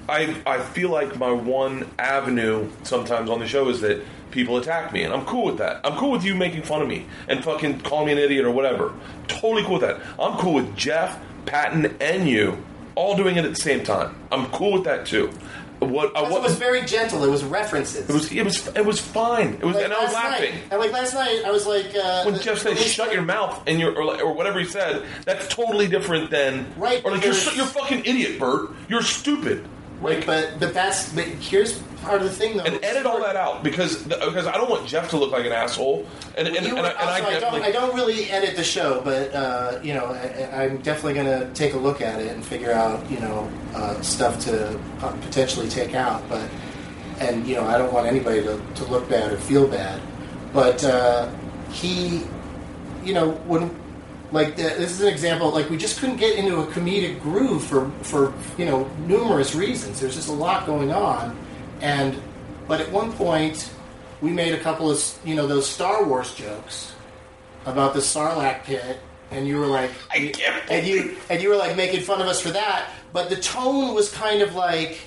I 0.08 0.36
I 0.46 0.58
feel 0.60 0.88
like 0.88 1.18
my 1.18 1.30
one 1.32 1.86
avenue 1.98 2.70
sometimes 2.82 3.28
on 3.28 3.40
the 3.40 3.46
show 3.46 3.68
is 3.68 3.82
that 3.82 4.02
people 4.30 4.56
attack 4.56 4.92
me, 4.92 5.02
and 5.02 5.12
I'm 5.14 5.24
cool 5.24 5.44
with 5.44 5.58
that. 5.58 5.80
I'm 5.84 5.96
cool 5.96 6.10
with 6.10 6.24
you 6.24 6.34
making 6.34 6.62
fun 6.62 6.82
of 6.82 6.88
me 6.88 7.06
and 7.28 7.42
fucking 7.42 7.80
calling 7.80 8.06
me 8.06 8.12
an 8.12 8.18
idiot 8.18 8.44
or 8.44 8.50
whatever. 8.50 8.92
Totally 9.28 9.62
cool 9.62 9.74
with 9.74 9.82
that. 9.82 10.00
I'm 10.18 10.38
cool 10.38 10.54
with 10.54 10.76
Jeff, 10.76 11.18
Patton, 11.46 11.96
and 12.00 12.28
you 12.28 12.62
all 12.94 13.16
doing 13.16 13.36
it 13.36 13.44
at 13.44 13.50
the 13.50 13.60
same 13.60 13.84
time. 13.84 14.16
I'm 14.32 14.46
cool 14.46 14.72
with 14.72 14.84
that 14.84 15.06
too. 15.06 15.30
What? 15.78 16.16
Uh, 16.16 16.24
It 16.34 16.40
was 16.42 16.54
very 16.54 16.86
gentle. 16.86 17.22
It 17.22 17.28
was 17.28 17.44
references. 17.44 18.08
It 18.08 18.12
was. 18.12 18.32
It 18.32 18.42
was. 18.42 18.66
It 18.68 18.86
was 18.86 18.98
fine. 18.98 19.58
It 19.60 19.62
was, 19.62 19.74
Like 19.76 19.84
and 19.84 19.92
I 19.92 20.02
was 20.04 20.14
laughing. 20.14 20.54
Night, 20.54 20.62
and 20.70 20.80
like 20.80 20.90
last 20.90 21.12
night, 21.12 21.42
I 21.44 21.50
was 21.50 21.66
like, 21.66 21.94
uh, 21.94 22.24
When 22.24 22.40
Jeff 22.40 22.58
said 22.60 22.78
"shut 22.78 23.12
your 23.12 23.20
mouth" 23.20 23.62
and 23.66 23.78
your 23.78 23.92
or, 23.92 24.22
or 24.22 24.32
whatever 24.32 24.58
he 24.58 24.64
said, 24.64 25.04
that's 25.26 25.46
totally 25.48 25.86
different 25.86 26.30
than 26.30 26.66
Right, 26.78 27.04
Or 27.04 27.10
like 27.10 27.22
you're 27.22 27.34
you're 27.54 27.66
fucking 27.66 28.06
idiot, 28.06 28.38
Bert. 28.38 28.70
You're 28.88 29.02
stupid. 29.02 29.68
Right, 30.00 30.24
but 30.26 30.60
but 30.60 30.74
that's 30.74 31.12
but 31.14 31.24
here's 31.24 31.78
part 32.02 32.20
of 32.20 32.28
the 32.28 32.34
thing 32.34 32.58
though. 32.58 32.64
and 32.64 32.78
edit 32.84 33.06
all 33.06 33.20
that 33.22 33.34
out 33.34 33.64
because 33.64 34.02
because 34.04 34.46
I 34.46 34.52
don't 34.52 34.68
want 34.68 34.86
Jeff 34.86 35.08
to 35.10 35.16
look 35.16 35.32
like 35.32 35.46
an 35.46 35.52
asshole. 35.52 36.06
And 36.36 36.46
and, 36.48 36.56
and, 36.56 36.72
were- 36.74 36.80
I, 36.80 36.90
and 36.90 36.98
I 36.98 37.36
I, 37.36 37.40
don't, 37.40 37.62
I 37.62 37.70
don't 37.72 37.94
really 37.94 38.30
edit 38.30 38.56
the 38.56 38.64
show, 38.64 39.00
but 39.02 39.34
uh, 39.34 39.80
you 39.82 39.94
know, 39.94 40.04
I, 40.06 40.64
I'm 40.64 40.78
definitely 40.82 41.14
going 41.14 41.26
to 41.26 41.52
take 41.54 41.72
a 41.72 41.78
look 41.78 42.00
at 42.02 42.20
it 42.20 42.30
and 42.30 42.44
figure 42.44 42.72
out 42.72 43.10
you 43.10 43.18
know 43.20 43.50
uh, 43.74 44.00
stuff 44.02 44.38
to 44.40 44.78
uh, 45.00 45.12
potentially 45.22 45.68
take 45.68 45.94
out. 45.94 46.22
But 46.28 46.48
and 47.18 47.46
you 47.46 47.54
know, 47.56 47.64
I 47.64 47.78
don't 47.78 47.92
want 47.92 48.06
anybody 48.06 48.42
to, 48.42 48.60
to 48.74 48.84
look 48.84 49.08
bad 49.08 49.32
or 49.32 49.38
feel 49.38 49.66
bad. 49.66 50.00
But 50.52 50.84
uh, 50.84 51.30
he, 51.70 52.22
you 53.02 53.14
know, 53.14 53.30
when 53.46 53.70
like 54.32 54.56
this 54.56 54.90
is 54.90 55.00
an 55.00 55.08
example, 55.08 55.50
like 55.50 55.70
we 55.70 55.76
just 55.76 56.00
couldn't 56.00 56.16
get 56.16 56.36
into 56.36 56.58
a 56.58 56.66
comedic 56.66 57.20
groove 57.20 57.64
for 57.64 57.90
for 58.02 58.34
you 58.58 58.64
know 58.64 58.84
numerous 59.06 59.54
reasons. 59.54 60.00
There's 60.00 60.16
just 60.16 60.28
a 60.28 60.32
lot 60.32 60.66
going 60.66 60.92
on, 60.92 61.36
and 61.80 62.20
but 62.66 62.80
at 62.80 62.90
one 62.90 63.12
point 63.12 63.70
we 64.20 64.32
made 64.32 64.54
a 64.54 64.60
couple 64.60 64.90
of 64.90 65.18
you 65.24 65.34
know 65.34 65.46
those 65.46 65.68
Star 65.68 66.04
Wars 66.04 66.34
jokes 66.34 66.92
about 67.66 67.94
the 67.94 68.00
Sarlacc 68.00 68.64
pit, 68.64 68.98
and 69.30 69.46
you 69.46 69.58
were 69.58 69.66
like, 69.66 69.90
I 70.10 70.32
and 70.70 70.86
you 70.86 71.16
and 71.30 71.40
you 71.40 71.50
were 71.50 71.56
like 71.56 71.76
making 71.76 72.00
fun 72.00 72.20
of 72.20 72.26
us 72.26 72.40
for 72.40 72.50
that, 72.50 72.90
but 73.12 73.30
the 73.30 73.36
tone 73.36 73.94
was 73.94 74.12
kind 74.12 74.42
of 74.42 74.54
like. 74.54 74.98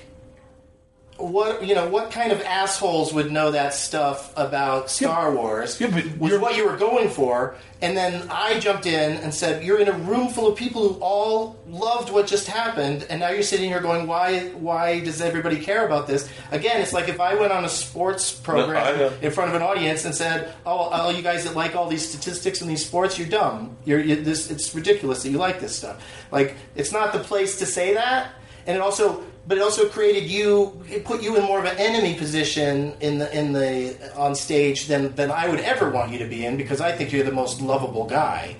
What 1.20 1.66
you 1.66 1.76
know? 1.76 1.88
What 1.88 2.12
kind 2.12 2.32
of 2.32 2.42
assholes 2.44 3.14
would 3.14 3.30
know 3.32 3.52
that 3.52 3.74
stuff 3.74 4.32
about 4.38 4.90
Star 4.90 5.32
Wars? 5.36 5.80
yeah, 5.80 5.88
but 5.88 6.06
was 6.18 6.32
you're- 6.32 6.42
what 6.42 6.56
you 6.56 6.66
were 6.66 6.78
going 6.78 7.10
for, 7.10 7.56
and 7.82 7.96
then 7.98 8.24
I 8.32 8.58
jumped 8.60 8.86
in 8.86 9.18
and 9.18 9.34
said, 9.34 9.64
"You're 9.64 9.80
in 9.80 9.90
a 9.90 9.92
room 9.94 10.30
full 10.30 10.48
of 10.48 10.56
people 10.58 10.88
who 10.88 11.00
all 11.02 11.58
loved 11.68 12.10
what 12.10 12.26
just 12.26 12.48
happened, 12.48 13.06
and 13.10 13.20
now 13.20 13.30
you're 13.30 13.44
sitting 13.44 13.70
here 13.70 13.82
going, 13.82 14.08
why? 14.08 14.50
Why 14.58 15.02
does 15.02 15.20
everybody 15.22 15.58
care 15.58 15.86
about 15.86 16.08
this?" 16.08 16.30
Again, 16.52 16.82
it's 16.82 16.94
like 16.94 17.10
if 17.10 17.20
I 17.20 17.36
went 17.36 17.52
on 17.52 17.66
a 17.66 17.70
sports 17.70 18.32
program 18.32 18.78
I 18.88 18.98
know. 18.98 19.12
in 19.22 19.32
front 19.32 19.50
of 19.50 19.56
an 19.58 19.62
audience 19.62 20.06
and 20.06 20.16
said, 20.16 20.54
"Oh, 20.66 20.72
all 20.72 21.12
you 21.12 21.22
guys 21.22 21.44
that 21.44 21.54
like 21.56 21.76
all 21.76 21.88
these 21.90 22.08
statistics 22.08 22.62
and 22.62 22.70
these 22.70 22.86
sports, 22.86 23.20
you're 23.20 23.28
dumb. 23.28 23.76
You're 23.84 24.00
you, 24.00 24.16
this. 24.16 24.50
It's 24.50 24.74
ridiculous 24.74 25.24
that 25.24 25.30
you 25.32 25.38
like 25.38 25.60
this 25.60 25.76
stuff. 25.76 25.98
Like, 26.32 26.56
it's 26.76 26.94
not 26.94 27.12
the 27.12 27.20
place 27.20 27.60
to 27.60 27.66
say 27.66 27.94
that." 27.96 28.30
And 28.68 28.76
it 28.78 28.82
also, 28.82 29.24
but 29.50 29.58
it 29.58 29.62
also 29.62 29.90
created 29.90 30.30
you, 30.30 30.80
it 30.88 31.04
put 31.04 31.24
you 31.24 31.36
in 31.36 31.42
more 31.42 31.58
of 31.58 31.66
an 31.66 31.76
enemy 31.78 32.14
position 32.14 32.94
in 33.02 33.18
the 33.18 33.36
in 33.36 33.52
the 33.52 34.16
on 34.16 34.36
stage 34.36 34.86
than 34.86 35.16
than 35.16 35.32
I 35.32 35.50
would 35.50 35.60
ever 35.62 35.90
want 35.90 36.12
you 36.12 36.20
to 36.20 36.28
be 36.28 36.46
in 36.46 36.56
because 36.56 36.80
I 36.80 36.92
think 36.92 37.12
you're 37.12 37.24
the 37.24 37.32
most 37.32 37.60
lovable 37.60 38.06
guy, 38.06 38.56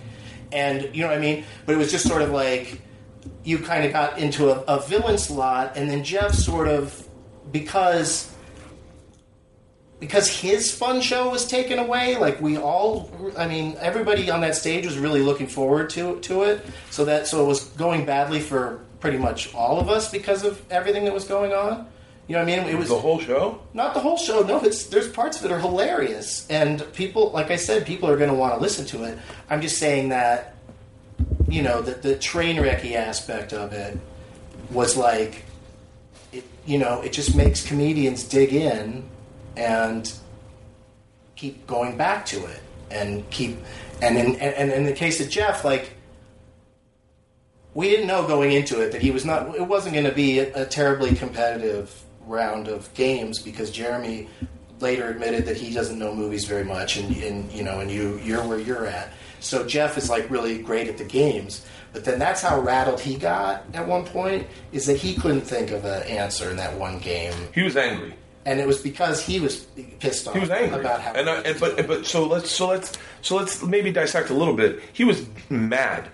and 0.52 0.90
you 0.92 1.04
know 1.04 1.10
what 1.10 1.18
I 1.18 1.22
mean. 1.22 1.46
But 1.68 1.76
it 1.76 1.78
was 1.78 1.92
just 1.92 2.08
sort 2.08 2.24
of 2.24 2.32
like 2.32 2.82
you 3.44 3.60
kind 3.60 3.86
of 3.86 3.94
got 3.94 4.18
into 4.18 4.50
a, 4.50 4.62
a 4.62 4.82
villain 4.82 5.20
slot, 5.20 5.74
and 5.78 5.88
then 5.88 6.04
Jeff 6.04 6.34
sort 6.34 6.68
of 6.68 7.08
because 7.52 8.34
because 10.00 10.28
his 10.28 10.74
fun 10.74 11.02
show 11.02 11.30
was 11.30 11.46
taken 11.46 11.78
away. 11.78 12.18
Like 12.18 12.42
we 12.42 12.58
all, 12.58 13.12
I 13.38 13.48
mean, 13.48 13.78
everybody 13.80 14.32
on 14.32 14.42
that 14.42 14.56
stage 14.56 14.88
was 14.88 14.98
really 14.98 15.22
looking 15.22 15.46
forward 15.46 15.92
to 15.92 16.20
to 16.22 16.42
it. 16.46 16.66
So 16.90 17.06
that 17.06 17.28
so 17.28 17.44
it 17.44 17.48
was 17.48 17.66
going 17.66 18.08
badly 18.08 18.40
for 18.40 18.84
pretty 19.00 19.18
much 19.18 19.54
all 19.54 19.80
of 19.80 19.90
us 19.90 20.12
because 20.12 20.44
of 20.44 20.62
everything 20.72 21.06
that 21.06 21.14
was 21.14 21.26
going 21.26 21.54
on. 21.54 21.88
You 22.28 22.36
know 22.36 22.44
what 22.44 22.54
I 22.54 22.58
mean? 22.58 22.68
It 22.68 22.78
was 22.78 22.90
the 22.90 23.00
whole 23.00 23.20
show. 23.20 23.60
not 23.74 23.96
the 23.96 24.00
whole 24.00 24.18
show. 24.18 24.44
No, 24.44 24.60
it's 24.60 24.86
there's 24.86 25.10
parts 25.10 25.40
of 25.40 25.46
it 25.46 25.48
that 25.48 25.56
are 25.56 25.60
hilarious, 25.60 26.48
and 26.48 26.86
people, 26.94 27.32
like 27.32 27.50
I 27.50 27.56
said, 27.56 27.88
people 27.88 28.08
are 28.08 28.18
going 28.18 28.30
to 28.30 28.36
want 28.36 28.54
to 28.54 28.60
listen 28.60 28.86
to 28.88 29.04
it. 29.06 29.18
I'm 29.50 29.62
just 29.62 29.80
saying 29.80 30.10
that, 30.10 30.56
you 31.48 31.64
know, 31.64 31.82
the, 31.82 31.96
the 31.96 32.16
train 32.16 32.58
wrecky 32.58 32.94
aspect 32.94 33.52
of 33.52 33.74
it 33.74 33.98
was 34.70 34.96
like, 34.96 35.44
it, 36.32 36.44
you 36.68 36.78
know, 36.78 37.02
it 37.02 37.14
just 37.14 37.36
makes 37.36 37.66
comedians 37.66 38.24
dig 38.26 38.54
in 38.54 39.10
and 39.58 40.14
keep 41.36 41.66
going 41.66 41.98
back 41.98 42.28
to 42.28 42.46
it 42.46 42.62
and 42.92 43.28
keep 43.32 43.58
and 44.04 44.18
in 44.18 44.36
and, 44.36 44.54
and 44.54 44.72
in 44.72 44.86
the 44.86 44.94
case 44.94 45.20
of 45.20 45.30
Jeff, 45.30 45.66
like 45.66 45.94
we 47.74 47.90
didn't 47.90 48.08
know 48.08 48.28
going 48.28 48.52
into 48.52 48.82
it 48.82 48.92
that 48.92 49.02
he 49.02 49.12
was 49.12 49.26
not. 49.26 49.56
It 49.56 49.68
wasn't 49.68 49.94
going 49.94 50.06
to 50.06 50.12
be 50.14 50.40
a, 50.40 50.64
a 50.64 50.66
terribly 50.66 51.16
competitive 51.16 51.94
round 52.26 52.68
of 52.68 52.94
games 52.94 53.40
because 53.40 53.72
Jeremy 53.72 54.28
later 54.80 55.10
admitted 55.10 55.46
that 55.46 55.58
he 55.58 55.74
doesn't 55.74 56.00
know 56.00 56.14
movies 56.16 56.46
very 56.46 56.64
much, 56.64 56.98
and, 56.98 57.16
and 57.18 57.52
you 57.52 57.64
know, 57.64 57.80
and 57.80 57.92
you 57.92 58.20
you're 58.24 58.46
where 58.48 58.60
you're 58.60 58.86
at. 58.86 59.12
So 59.40 59.66
Jeff 59.66 59.98
is 59.98 60.10
like 60.10 60.30
really 60.30 60.62
great 60.62 60.88
at 60.88 60.98
the 60.98 61.06
games, 61.06 61.66
but 61.94 62.04
then 62.06 62.20
that's 62.20 62.42
how 62.42 62.60
rattled 62.60 63.00
he 63.00 63.16
got 63.16 63.64
at 63.74 63.88
one 63.88 64.04
point 64.06 64.48
is 64.72 64.86
that 64.88 64.98
he 64.98 65.16
couldn't 65.16 65.42
think 65.42 65.72
of 65.72 65.86
an 65.86 66.04
answer 66.04 66.50
in 66.52 66.58
that 66.58 66.78
one 66.78 67.00
game, 67.00 67.34
He 67.54 67.64
was 67.64 67.78
angry. 67.78 68.14
and 68.46 68.60
it 68.60 68.68
was 68.68 68.82
because 68.82 69.22
he 69.26 69.40
was 69.40 69.66
pissed 70.00 70.28
off 70.28 70.34
He 70.34 70.42
was 70.42 70.50
angry 70.50 70.80
about 70.82 71.00
how. 71.02 71.14
And, 71.14 71.30
I, 71.30 71.36
and 71.42 71.60
but 71.60 71.88
but 71.88 72.06
so 72.06 72.26
let's 72.28 72.52
so 72.52 72.68
let's 72.68 72.98
so 73.22 73.38
let's 73.38 73.64
maybe 73.64 73.92
dissect 73.92 74.30
a 74.30 74.34
little 74.34 74.56
bit. 74.56 74.82
He 74.92 75.06
was 75.06 75.26
mad 75.50 76.10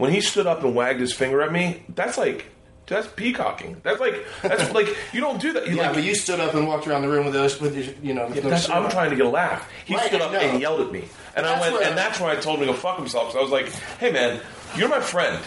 when 0.00 0.10
he 0.12 0.20
stood 0.20 0.46
up 0.46 0.64
and 0.64 0.74
wagged 0.74 1.00
his 1.00 1.12
finger 1.12 1.42
at 1.42 1.52
me. 1.52 1.82
That's 1.94 2.16
like 2.18 2.46
that's 2.86 3.06
peacocking. 3.06 3.80
That's 3.84 4.00
like 4.00 4.24
that's 4.42 4.72
like 4.78 4.88
you 5.12 5.20
don't 5.20 5.40
do 5.40 5.52
that. 5.52 5.68
You 5.68 5.76
yeah, 5.76 5.82
like, 5.88 5.94
but 5.94 6.02
you 6.04 6.14
stood 6.16 6.40
up 6.40 6.54
and 6.54 6.66
walked 6.66 6.88
around 6.88 7.02
the 7.02 7.08
room 7.08 7.24
with 7.26 7.34
those, 7.34 7.60
with 7.60 7.76
your, 7.76 7.94
you 8.02 8.14
know. 8.14 8.28
That's, 8.30 8.68
I'm 8.68 8.90
trying 8.90 9.10
to 9.10 9.16
get 9.16 9.26
a 9.26 9.28
laugh. 9.28 9.68
He 9.84 9.94
Right, 9.94 10.06
stood 10.06 10.20
up 10.20 10.32
know. 10.32 10.40
and 10.40 10.60
yelled 10.60 10.80
at 10.80 10.90
me, 10.90 11.04
and 11.36 11.46
I 11.46 11.50
That's 11.50 11.60
went, 11.60 11.74
where- 11.74 11.88
and 11.88 11.96
that's 11.96 12.18
when 12.18 12.30
I 12.36 12.40
told 12.40 12.58
him 12.58 12.66
to 12.66 12.72
go 12.72 12.78
fuck 12.78 12.96
himself. 12.98 13.32
So 13.32 13.38
I 13.38 13.42
was 13.42 13.52
like, 13.52 13.68
"Hey, 13.98 14.10
man, 14.10 14.40
you're 14.76 14.88
my 14.88 15.00
friend. 15.00 15.40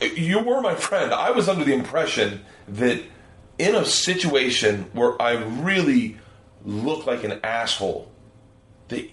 You 0.00 0.40
were 0.40 0.60
my 0.60 0.74
friend. 0.74 1.12
I 1.14 1.30
was 1.30 1.48
under 1.48 1.64
the 1.64 1.72
impression 1.72 2.44
that 2.68 3.00
in 3.58 3.74
a 3.74 3.84
situation 3.84 4.90
where 4.92 5.20
I 5.22 5.32
really 5.32 6.18
looked 6.64 7.06
like 7.06 7.24
an 7.24 7.40
asshole, 7.42 8.10
that 8.88 9.08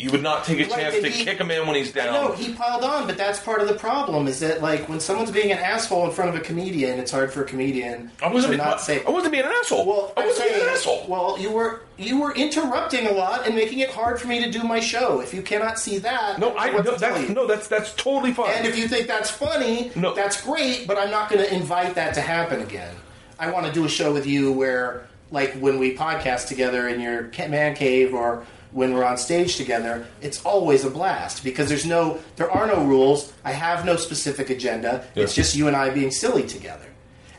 you 0.00 0.10
would 0.10 0.22
not 0.22 0.44
take 0.44 0.58
a 0.58 0.62
Right, 0.70 0.80
chance 0.80 0.94
to 0.96 1.08
he- 1.08 1.24
kick 1.24 1.40
a 1.40 1.44
man 1.44 1.66
when 1.66 1.76
he's 1.76 1.92
down. 1.92 2.12
No, 2.12 2.32
he 2.32 2.52
piled 2.54 2.82
on, 2.84 3.06
but 3.06 3.16
that's 3.16 3.38
part 3.40 3.60
of 3.60 3.68
the 3.68 3.74
problem. 3.74 4.26
Is 4.26 4.40
that 4.40 4.62
like 4.62 4.88
when 4.88 5.00
someone's 5.00 5.30
being 5.30 5.52
an 5.52 5.58
asshole 5.58 6.06
in 6.06 6.12
front 6.12 6.30
of 6.34 6.36
a 6.36 6.44
comedian, 6.44 6.98
it's 6.98 7.10
hard 7.10 7.32
for 7.32 7.42
a 7.42 7.44
comedian 7.44 8.10
I 8.22 8.28
wasn't 8.32 8.52
to 8.52 8.58
being, 8.58 8.68
not 8.68 8.80
say. 8.80 9.04
I 9.04 9.10
wasn't 9.10 9.32
being 9.32 9.44
an 9.44 9.52
asshole. 9.60 9.86
Well, 9.86 10.12
I 10.16 10.26
wasn't 10.26 10.48
being 10.50 10.62
an 10.62 10.68
asshole. 10.68 11.04
well, 11.08 11.36
you 11.38 11.50
were 11.52 11.80
you 11.98 12.18
were 12.20 12.32
interrupting 12.34 13.06
a 13.06 13.12
lot 13.12 13.46
and 13.46 13.54
making 13.54 13.80
it 13.80 13.90
hard 13.90 14.18
for 14.20 14.26
me 14.28 14.42
to 14.42 14.50
do 14.50 14.62
my 14.64 14.80
show. 14.80 15.20
If 15.20 15.34
you 15.34 15.42
cannot 15.42 15.78
see 15.78 15.98
that, 15.98 16.38
no, 16.38 16.54
I 16.56 16.72
what 16.72 16.84
no, 16.86 16.96
that's 16.96 17.28
no, 17.28 17.46
that's 17.46 17.68
that's 17.68 17.92
totally 17.94 18.32
fine. 18.32 18.54
And 18.56 18.66
if 18.66 18.78
you 18.78 18.88
think 18.88 19.06
that's 19.06 19.30
funny, 19.30 19.92
No. 19.94 20.14
that's 20.14 20.40
great, 20.40 20.86
but 20.86 20.96
I'm 20.98 21.10
not 21.10 21.28
going 21.30 21.44
to 21.44 21.54
invite 21.54 21.94
that 21.96 22.14
to 22.14 22.20
happen 22.22 22.60
again. 22.62 22.94
I 23.38 23.50
want 23.50 23.66
to 23.66 23.72
do 23.72 23.84
a 23.84 23.88
show 23.88 24.12
with 24.12 24.26
you 24.26 24.52
where, 24.52 25.06
like, 25.30 25.52
when 25.54 25.78
we 25.78 25.94
podcast 25.96 26.48
together 26.48 26.88
in 26.88 27.00
your 27.00 27.30
man 27.48 27.74
cave 27.74 28.12
or 28.14 28.44
when 28.72 28.94
we're 28.94 29.04
on 29.04 29.18
stage 29.18 29.56
together, 29.56 30.06
it's 30.20 30.44
always 30.44 30.84
a 30.84 30.90
blast 30.90 31.42
because 31.42 31.68
there's 31.68 31.86
no, 31.86 32.20
there 32.36 32.50
are 32.50 32.66
no 32.66 32.84
rules. 32.84 33.32
I 33.44 33.52
have 33.52 33.84
no 33.84 33.96
specific 33.96 34.50
agenda. 34.50 35.04
It's 35.14 35.34
just 35.34 35.56
you 35.56 35.66
and 35.66 35.76
I 35.76 35.90
being 35.90 36.10
silly 36.10 36.46
together. 36.46 36.86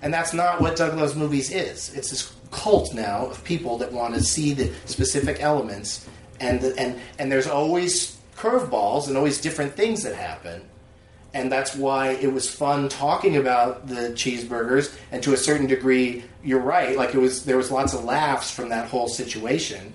And 0.02 0.14
that's 0.14 0.34
not 0.34 0.60
what 0.60 0.76
Doug 0.76 0.98
Loves 0.98 1.16
Movies 1.16 1.52
is. 1.52 1.94
It's 1.94 2.10
this 2.10 2.34
cult 2.52 2.94
now 2.94 3.28
of 3.28 3.44
people 3.44 3.78
that 3.78 3.92
want 3.92 4.16
to 4.16 4.24
see 4.24 4.54
the 4.54 4.72
specific 4.86 5.42
elements, 5.42 6.08
and 6.40 6.60
the, 6.60 6.78
and 6.78 7.00
and 7.20 7.32
there's 7.32 7.48
always 7.48 8.18
curveballs 8.36 9.08
and 9.08 9.16
always 9.16 9.40
different 9.40 9.74
things 9.74 10.02
that 10.04 10.16
happen 10.16 10.64
and 11.34 11.52
that's 11.52 11.76
why 11.76 12.10
it 12.10 12.32
was 12.32 12.50
fun 12.50 12.90
talking 12.90 13.38
about 13.38 13.88
the 13.88 14.10
cheeseburgers 14.12 14.96
and 15.12 15.24
to 15.24 15.34
a 15.34 15.38
certain 15.38 15.68
degree 15.68 16.24
you're 16.44 16.60
right 16.60 16.98
like 16.98 17.14
it 17.14 17.20
was 17.20 17.46
there 17.46 17.58
was 17.58 17.72
lots 17.72 17.94
of 17.94 18.04
laughs 18.04 18.52
from 18.52 18.70
that 18.70 18.90
whole 18.90 19.08
situation 19.08 19.94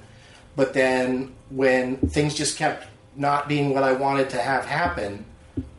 but 0.57 0.73
then 0.73 1.35
when 1.51 1.97
things 1.99 2.35
just 2.35 2.59
kept 2.59 2.87
not 3.15 3.49
being 3.49 3.73
what 3.73 3.83
I 3.83 3.93
wanted 3.93 4.31
to 4.31 4.39
have 4.39 4.65
happen 4.65 5.25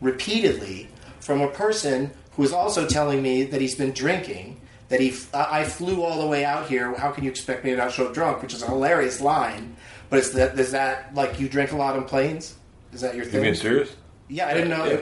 repeatedly 0.00 0.88
from 1.20 1.40
a 1.40 1.48
person 1.48 2.10
who 2.32 2.42
is 2.42 2.52
also 2.52 2.86
telling 2.86 3.22
me 3.22 3.44
that 3.44 3.60
he's 3.60 3.74
been 3.74 3.92
drinking 3.92 4.60
that 4.88 5.00
he 5.00 5.14
I 5.34 5.60
I 5.60 5.64
flew 5.64 6.02
all 6.02 6.20
the 6.20 6.26
way 6.26 6.44
out 6.44 6.68
here 6.68 6.94
how 6.94 7.10
can 7.10 7.24
you 7.24 7.30
expect 7.30 7.64
me 7.64 7.72
to 7.72 7.76
not 7.76 7.92
show 7.92 8.06
up 8.06 8.14
drunk 8.14 8.42
which 8.42 8.54
is 8.54 8.62
a 8.62 8.66
hilarious 8.66 9.20
line 9.20 9.76
but 10.08 10.20
is 10.20 10.32
that 10.32 10.58
is 10.58 10.72
that 10.72 11.14
like 11.14 11.38
you 11.38 11.48
drink 11.48 11.72
a 11.72 11.76
lot 11.76 11.96
on 11.96 12.04
planes 12.04 12.56
is 12.92 13.00
that 13.02 13.14
your 13.14 13.24
thing? 13.24 13.34
you 13.34 13.40
being 13.42 13.54
serious? 13.54 13.94
yeah, 14.28 14.48
I 14.48 14.54
didn't 14.54 14.70
know. 14.70 14.84
Yeah. 14.84 15.00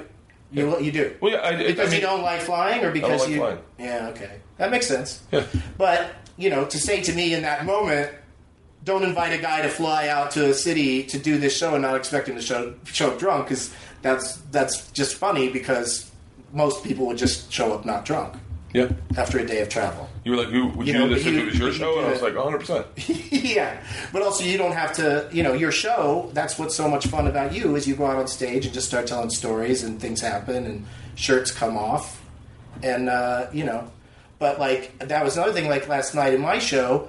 You 0.52 0.78
you 0.80 0.92
do 0.92 1.16
Well, 1.20 1.32
yeah, 1.32 1.42
I, 1.42 1.56
because 1.56 1.88
I 1.88 1.90
mean, 1.90 2.00
you 2.00 2.06
don't 2.06 2.22
like 2.22 2.40
flying, 2.40 2.84
or 2.84 2.92
because 2.92 3.22
like 3.22 3.30
you. 3.30 3.38
flying. 3.38 3.58
Yeah, 3.78 4.08
okay, 4.10 4.38
that 4.58 4.70
makes 4.70 4.86
sense. 4.86 5.22
Yeah. 5.32 5.44
But 5.76 6.12
you 6.36 6.50
know, 6.50 6.64
to 6.66 6.78
say 6.78 7.02
to 7.02 7.12
me 7.12 7.34
in 7.34 7.42
that 7.42 7.64
moment, 7.64 8.12
don't 8.86 9.02
invite 9.02 9.32
a 9.38 9.42
guy 9.42 9.60
to 9.62 9.68
fly 9.68 10.08
out 10.08 10.30
to 10.30 10.48
a 10.50 10.54
city 10.54 11.02
to 11.02 11.18
do 11.18 11.36
this 11.36 11.54
show 11.54 11.74
and 11.74 11.82
not 11.82 11.96
expect 11.96 12.28
him 12.28 12.36
to 12.36 12.40
show 12.42 12.72
show 12.84 13.10
up 13.10 13.18
drunk, 13.18 13.48
because 13.48 13.74
that's 14.00 14.36
that's 14.52 14.90
just 14.92 15.16
funny 15.16 15.50
because 15.50 16.10
most 16.54 16.82
people 16.84 17.04
would 17.06 17.18
just 17.18 17.52
show 17.52 17.74
up 17.74 17.84
not 17.84 18.04
drunk 18.06 18.34
Yeah. 18.72 18.88
after 19.18 19.38
a 19.38 19.44
day 19.44 19.60
of 19.60 19.68
travel. 19.68 20.08
You 20.24 20.30
were 20.32 20.38
like, 20.38 20.50
you, 20.50 20.66
would 20.68 20.86
you, 20.86 20.92
You 20.94 20.98
know, 21.00 21.08
do 21.08 21.14
this 21.16 21.26
if 21.26 21.34
it 21.34 21.44
was 21.44 21.58
your 21.58 21.72
show? 21.72 21.98
And 21.98 22.06
I 22.06 22.10
was 22.12 22.22
like, 22.22 22.34
100%. 22.34 22.84
yeah, 23.54 23.80
but 24.12 24.22
also 24.22 24.42
you 24.44 24.56
don't 24.58 24.72
have 24.72 24.92
to. 24.94 25.28
You 25.32 25.42
know, 25.42 25.52
your 25.52 25.70
show. 25.72 26.30
That's 26.32 26.58
what's 26.58 26.74
so 26.74 26.88
much 26.88 27.06
fun 27.08 27.26
about 27.26 27.52
you 27.52 27.76
is 27.76 27.86
you 27.86 27.94
go 27.96 28.06
out 28.06 28.16
on 28.16 28.26
stage 28.28 28.64
and 28.64 28.72
just 28.74 28.86
start 28.88 29.06
telling 29.06 29.30
stories, 29.30 29.82
and 29.82 30.00
things 30.00 30.20
happen, 30.20 30.64
and 30.64 30.86
shirts 31.16 31.50
come 31.50 31.76
off, 31.76 32.22
and 32.82 33.08
uh, 33.08 33.48
you 33.52 33.64
know. 33.64 33.90
But 34.38 34.58
like 34.60 34.98
that 34.98 35.24
was 35.24 35.36
another 35.36 35.52
thing. 35.52 35.68
Like 35.68 35.88
last 35.88 36.14
night 36.14 36.34
in 36.34 36.40
my 36.40 36.58
show, 36.58 37.08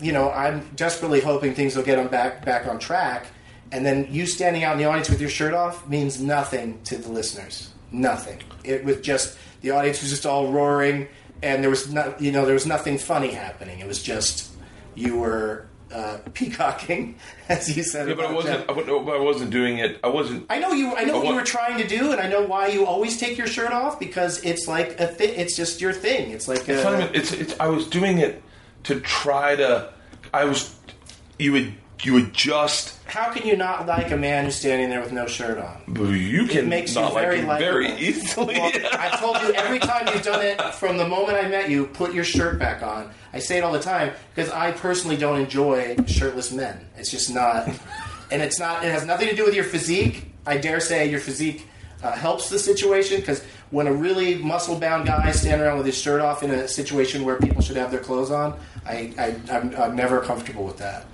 you 0.00 0.12
know, 0.12 0.30
I'm 0.30 0.68
desperately 0.74 1.20
hoping 1.20 1.54
things 1.54 1.76
will 1.76 1.84
get 1.84 1.96
them 1.96 2.08
back 2.08 2.44
back 2.44 2.66
on 2.66 2.78
track, 2.78 3.26
and 3.70 3.84
then 3.86 4.08
you 4.10 4.26
standing 4.26 4.64
out 4.64 4.72
in 4.72 4.78
the 4.78 4.84
audience 4.86 5.08
with 5.08 5.20
your 5.20 5.30
shirt 5.30 5.54
off 5.54 5.88
means 5.88 6.20
nothing 6.20 6.80
to 6.84 6.96
the 6.98 7.08
listeners. 7.10 7.70
Nothing. 7.90 8.38
It 8.64 8.84
was 8.84 9.00
just 9.00 9.38
the 9.60 9.70
audience 9.70 10.00
was 10.00 10.10
just 10.10 10.26
all 10.26 10.50
roaring, 10.52 11.08
and 11.42 11.62
there 11.62 11.70
was 11.70 11.92
no, 11.92 12.14
you 12.18 12.32
know, 12.32 12.44
there 12.44 12.54
was 12.54 12.66
nothing 12.66 12.98
funny 12.98 13.30
happening. 13.32 13.80
It 13.80 13.86
was 13.86 14.02
just 14.02 14.50
you 14.94 15.18
were 15.18 15.66
uh, 15.92 16.18
peacocking, 16.34 17.16
as 17.48 17.76
you 17.76 17.82
said. 17.82 18.08
Yeah, 18.08 18.14
but 18.14 18.24
I 18.26 18.32
wasn't. 18.32 18.70
I, 18.70 18.72
I 18.72 19.20
wasn't 19.20 19.50
doing 19.50 19.78
it. 19.78 20.00
I 20.02 20.08
wasn't. 20.08 20.46
I 20.50 20.58
know 20.58 20.72
you. 20.72 20.94
I 20.96 21.04
know 21.04 21.14
But 21.14 21.24
what 21.24 21.28
you 21.28 21.34
were 21.36 21.42
trying 21.44 21.78
to 21.78 21.86
do, 21.86 22.12
and 22.12 22.20
I 22.20 22.28
know 22.28 22.42
why 22.42 22.68
you 22.68 22.86
always 22.86 23.18
take 23.18 23.36
your 23.38 23.46
shirt 23.46 23.72
off 23.72 24.00
because 24.00 24.42
it's 24.42 24.66
like 24.66 24.98
a 24.98 25.06
thi- 25.06 25.24
It's 25.26 25.56
just 25.56 25.80
your 25.80 25.92
thing. 25.92 26.30
It's 26.30 26.48
like 26.48 26.66
a, 26.68 26.82
not. 26.82 27.14
It's. 27.14 27.32
It's. 27.32 27.58
I 27.60 27.68
was 27.68 27.86
doing 27.86 28.18
it 28.18 28.42
to 28.84 29.00
try 29.00 29.56
to. 29.56 29.92
I 30.32 30.44
was. 30.44 30.74
You 31.38 31.52
would. 31.52 31.74
You 32.02 32.14
would 32.14 32.32
just. 32.34 32.98
How 33.04 33.30
can 33.30 33.46
you 33.46 33.56
not 33.56 33.86
like 33.86 34.10
a 34.10 34.16
man 34.16 34.46
who's 34.46 34.56
standing 34.56 34.90
there 34.90 35.00
with 35.00 35.12
no 35.12 35.26
shirt 35.26 35.58
on? 35.58 35.82
You 36.16 36.46
can 36.46 36.68
makes 36.68 36.96
you 36.96 37.08
very 37.10 37.42
like 37.42 37.60
it 37.60 37.64
very 37.64 37.88
likable. 37.88 38.02
easily. 38.02 38.54
Well, 38.58 38.72
I 38.92 39.16
told 39.20 39.36
you 39.42 39.52
every 39.54 39.78
time 39.78 40.08
you've 40.12 40.22
done 40.24 40.44
it 40.44 40.60
from 40.74 40.96
the 40.96 41.06
moment 41.06 41.38
I 41.38 41.46
met 41.48 41.70
you, 41.70 41.86
put 41.86 42.12
your 42.12 42.24
shirt 42.24 42.58
back 42.58 42.82
on. 42.82 43.10
I 43.32 43.38
say 43.38 43.58
it 43.58 43.64
all 43.64 43.72
the 43.72 43.80
time 43.80 44.12
because 44.34 44.50
I 44.50 44.72
personally 44.72 45.16
don't 45.16 45.40
enjoy 45.40 45.96
shirtless 46.06 46.50
men. 46.50 46.86
It's 46.96 47.10
just 47.10 47.32
not, 47.32 47.68
and 48.32 48.42
it's 48.42 48.58
not. 48.58 48.84
It 48.84 48.90
has 48.90 49.06
nothing 49.06 49.28
to 49.28 49.36
do 49.36 49.44
with 49.44 49.54
your 49.54 49.64
physique. 49.64 50.26
I 50.44 50.56
dare 50.56 50.80
say 50.80 51.08
your 51.08 51.20
physique 51.20 51.68
uh, 52.02 52.12
helps 52.12 52.48
the 52.50 52.58
situation 52.58 53.20
because 53.20 53.44
when 53.72 53.86
a 53.88 53.92
really 53.92 54.36
muscle-bound 54.36 55.06
guy 55.06 55.30
is 55.30 55.40
standing 55.40 55.66
around 55.66 55.78
with 55.78 55.86
his 55.86 56.00
shirt 56.00 56.20
off 56.20 56.42
in 56.44 56.50
a 56.50 56.68
situation 56.68 57.24
where 57.24 57.36
people 57.38 57.60
should 57.62 57.76
have 57.76 57.90
their 57.90 58.00
clothes 58.00 58.30
on, 58.30 58.56
I, 58.86 59.12
I 59.18 59.34
I'm, 59.50 59.74
I'm 59.76 59.96
never 59.96 60.20
comfortable 60.20 60.64
with 60.64 60.76
that. 60.78 61.06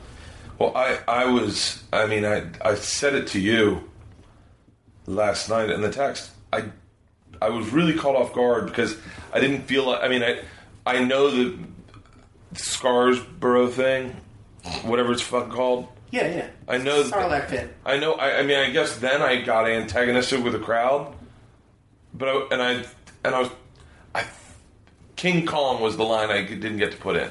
Well, 0.58 0.76
I, 0.76 0.98
I 1.08 1.24
was, 1.26 1.82
I 1.92 2.06
mean, 2.06 2.24
I, 2.26 2.50
I 2.60 2.74
said 2.74 3.14
it 3.14 3.28
to 3.28 3.40
you 3.40 3.88
last 5.06 5.48
night 5.48 5.70
in 5.70 5.80
the 5.82 5.90
text. 5.90 6.30
I, 6.52 6.64
I 7.40 7.48
was 7.50 7.70
really 7.72 7.94
caught 7.94 8.16
off 8.16 8.34
guard 8.34 8.66
because 8.66 8.96
I 9.32 9.38
didn't 9.38 9.62
feel 9.62 9.86
like, 9.86 10.02
I 10.02 10.08
mean, 10.08 10.24
I, 10.24 10.40
I 10.84 11.04
know 11.04 11.30
the 11.30 11.56
Scarsboro 12.54 13.70
thing, 13.70 14.16
whatever 14.82 15.12
it's 15.12 15.22
fucking 15.22 15.50
called. 15.52 15.86
Yeah, 16.10 16.26
yeah. 16.34 16.48
I 16.66 16.78
know- 16.78 17.04
Sarlacc 17.04 17.48
pit. 17.48 17.76
I 17.84 17.98
know, 17.98 18.14
I, 18.14 18.38
I 18.38 18.42
mean, 18.42 18.58
I 18.58 18.70
guess 18.70 18.96
then 18.96 19.22
I 19.22 19.42
got 19.42 19.68
antagonistic 19.68 20.42
with 20.42 20.54
the 20.54 20.58
crowd, 20.58 21.14
but 22.14 22.28
I, 22.28 22.46
and 22.52 22.62
I, 22.62 22.72
and 23.24 23.34
I 23.34 23.40
was, 23.40 23.50
I, 24.14 24.24
King 25.16 25.46
Kong 25.46 25.80
was 25.80 25.96
the 25.96 26.04
line 26.04 26.30
I 26.30 26.42
didn't 26.42 26.78
get 26.78 26.92
to 26.92 26.98
put 26.98 27.16
in. 27.16 27.30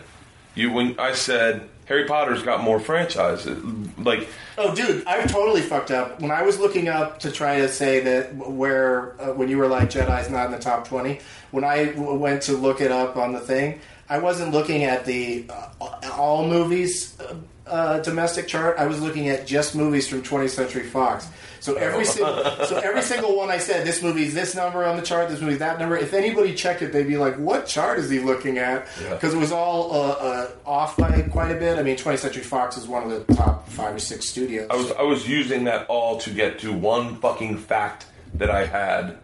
You, 0.55 0.71
when 0.71 0.99
I 0.99 1.13
said, 1.13 1.69
Harry 1.85 2.05
Potter's 2.05 2.43
got 2.43 2.61
more 2.61 2.79
franchises, 2.79 3.63
like, 3.97 4.27
Oh, 4.57 4.73
dude, 4.73 5.05
I 5.05 5.23
totally 5.25 5.61
fucked 5.61 5.91
up. 5.91 6.19
When 6.19 6.31
I 6.31 6.41
was 6.41 6.59
looking 6.59 6.87
up 6.89 7.19
to 7.19 7.31
try 7.31 7.59
to 7.59 7.69
say 7.69 7.99
that 8.01 8.35
where, 8.35 9.19
uh, 9.21 9.33
when 9.33 9.49
you 9.49 9.57
were 9.57 9.67
like, 9.67 9.89
Jedi's 9.91 10.29
not 10.31 10.47
in 10.47 10.51
the 10.51 10.59
top 10.59 10.87
20, 10.87 11.19
when 11.51 11.63
I 11.63 11.85
w- 11.85 12.15
went 12.15 12.41
to 12.43 12.53
look 12.53 12.81
it 12.81 12.91
up 12.91 13.15
on 13.17 13.33
the 13.33 13.39
thing, 13.39 13.79
I 14.09 14.17
wasn't 14.17 14.51
looking 14.51 14.83
at 14.83 15.05
the 15.05 15.45
uh, 15.49 16.09
all 16.13 16.47
movies 16.47 17.19
uh, 17.19 17.35
uh, 17.67 17.99
domestic 17.99 18.47
chart. 18.47 18.77
I 18.79 18.87
was 18.87 18.99
looking 19.01 19.29
at 19.29 19.45
just 19.45 19.75
movies 19.75 20.07
from 20.07 20.23
20th 20.23 20.49
Century 20.49 20.83
Fox. 20.83 21.27
So 21.67 21.75
every 21.75 22.05
single, 22.05 22.65
so 22.65 22.77
every 22.77 23.01
single 23.01 23.35
one 23.35 23.49
I 23.49 23.57
said, 23.57 23.85
this 23.85 24.01
movie's 24.01 24.33
this 24.33 24.55
number 24.55 24.85
on 24.85 24.95
the 24.95 25.01
chart, 25.01 25.27
this 25.27 25.41
movie's 25.41 25.59
that 25.59 25.77
number. 25.77 25.97
If 25.97 26.13
anybody 26.13 26.55
checked 26.55 26.81
it, 26.81 26.93
they'd 26.93 27.09
be 27.09 27.17
like, 27.17 27.35
"What 27.35 27.65
chart 27.65 27.99
is 27.99 28.09
he 28.09 28.19
looking 28.19 28.57
at?" 28.57 28.87
Yeah. 29.03 29.15
Because 29.15 29.33
it 29.33 29.37
was 29.37 29.51
all 29.51 29.93
uh, 29.93 30.11
uh, 30.11 30.51
off 30.65 30.95
by 30.95 31.23
quite 31.23 31.51
a 31.51 31.59
bit. 31.59 31.77
I 31.77 31.83
mean, 31.83 31.97
20th 31.97 32.19
Century 32.19 32.43
Fox 32.43 32.77
is 32.77 32.87
one 32.87 33.03
of 33.03 33.09
the 33.09 33.33
top 33.33 33.67
five 33.67 33.93
or 33.93 33.99
six 33.99 34.29
studios. 34.29 34.67
I 34.69 34.77
was 34.77 34.91
I 34.93 35.01
was 35.01 35.27
using 35.27 35.65
that 35.65 35.85
all 35.87 36.17
to 36.19 36.29
get 36.29 36.57
to 36.59 36.71
one 36.71 37.17
fucking 37.17 37.57
fact 37.57 38.05
that 38.35 38.49
I 38.49 38.65
had. 38.65 39.17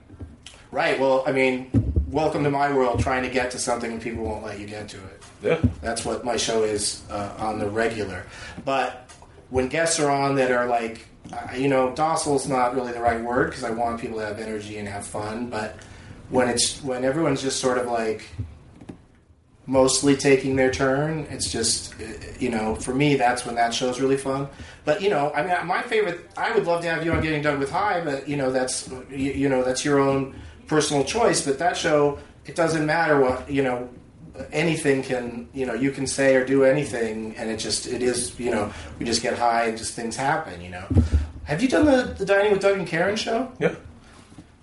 Right. 0.69 0.99
Well, 0.99 1.23
I 1.25 1.31
mean, 1.31 1.69
welcome 2.09 2.43
to 2.43 2.51
my 2.51 2.73
world. 2.73 2.99
Trying 2.99 3.23
to 3.23 3.29
get 3.29 3.51
to 3.51 3.57
something 3.57 3.89
and 3.89 4.01
people 4.01 4.25
won't 4.25 4.43
let 4.43 4.59
you 4.59 4.67
get 4.67 4.89
to 4.89 4.97
it. 4.97 5.23
Yeah. 5.41 5.61
That's 5.79 6.03
what 6.03 6.25
my 6.25 6.35
show 6.35 6.63
is 6.63 7.03
uh, 7.09 7.35
on 7.37 7.59
the 7.59 7.69
regular. 7.69 8.25
But 8.65 9.09
when 9.49 9.69
guests 9.69 9.97
are 10.01 10.11
on 10.11 10.35
that 10.35 10.51
are 10.51 10.67
like, 10.67 11.07
uh, 11.31 11.55
you 11.55 11.67
know, 11.67 11.93
docile 11.95 12.35
is 12.35 12.47
not 12.47 12.75
really 12.75 12.91
the 12.91 13.01
right 13.01 13.21
word 13.21 13.49
because 13.49 13.63
I 13.63 13.71
want 13.71 14.01
people 14.01 14.19
to 14.19 14.25
have 14.25 14.39
energy 14.39 14.77
and 14.77 14.87
have 14.87 15.05
fun. 15.05 15.49
But 15.49 15.77
when 16.29 16.49
it's 16.49 16.83
when 16.83 17.03
everyone's 17.03 17.41
just 17.41 17.59
sort 17.59 17.77
of 17.77 17.87
like 17.87 18.27
mostly 19.65 20.15
taking 20.17 20.55
their 20.55 20.71
turn, 20.71 21.25
it's 21.29 21.51
just 21.51 21.93
uh, 21.95 22.05
you 22.39 22.49
know, 22.49 22.75
for 22.75 22.93
me 22.93 23.15
that's 23.15 23.45
when 23.45 23.55
that 23.55 23.73
show's 23.73 23.99
really 23.99 24.17
fun. 24.17 24.47
But 24.85 25.01
you 25.01 25.09
know, 25.09 25.31
I 25.33 25.43
mean, 25.43 25.67
my 25.67 25.81
favorite. 25.81 26.29
I 26.37 26.53
would 26.53 26.65
love 26.65 26.81
to 26.81 26.89
have 26.89 27.05
you 27.05 27.13
on 27.13 27.21
Getting 27.21 27.41
Doug 27.41 27.59
with 27.59 27.71
High, 27.71 28.03
but 28.03 28.27
you 28.27 28.35
know, 28.35 28.51
that's 28.51 28.89
you, 29.09 29.31
you 29.31 29.49
know, 29.49 29.63
that's 29.63 29.85
your 29.85 29.99
own 29.99 30.35
personal 30.67 31.03
choice. 31.03 31.45
But 31.45 31.59
that 31.59 31.77
show, 31.77 32.19
it 32.45 32.55
doesn't 32.55 32.85
matter 32.85 33.19
what 33.19 33.49
you 33.49 33.63
know 33.63 33.89
anything 34.51 35.03
can 35.03 35.47
you 35.53 35.65
know 35.65 35.73
you 35.73 35.91
can 35.91 36.07
say 36.07 36.35
or 36.35 36.43
do 36.45 36.63
anything 36.63 37.35
and 37.37 37.49
it 37.51 37.57
just 37.57 37.85
it 37.87 38.01
is 38.01 38.37
you 38.39 38.49
know 38.49 38.71
we 38.97 39.05
just 39.05 39.21
get 39.21 39.37
high 39.37 39.65
and 39.65 39.77
just 39.77 39.93
things 39.93 40.15
happen 40.15 40.59
you 40.61 40.69
know 40.69 40.83
have 41.43 41.61
you 41.61 41.67
done 41.67 41.85
the, 41.85 42.13
the 42.17 42.25
dining 42.25 42.51
with 42.51 42.61
doug 42.61 42.77
and 42.77 42.87
karen 42.87 43.15
show 43.15 43.51
Yeah. 43.59 43.75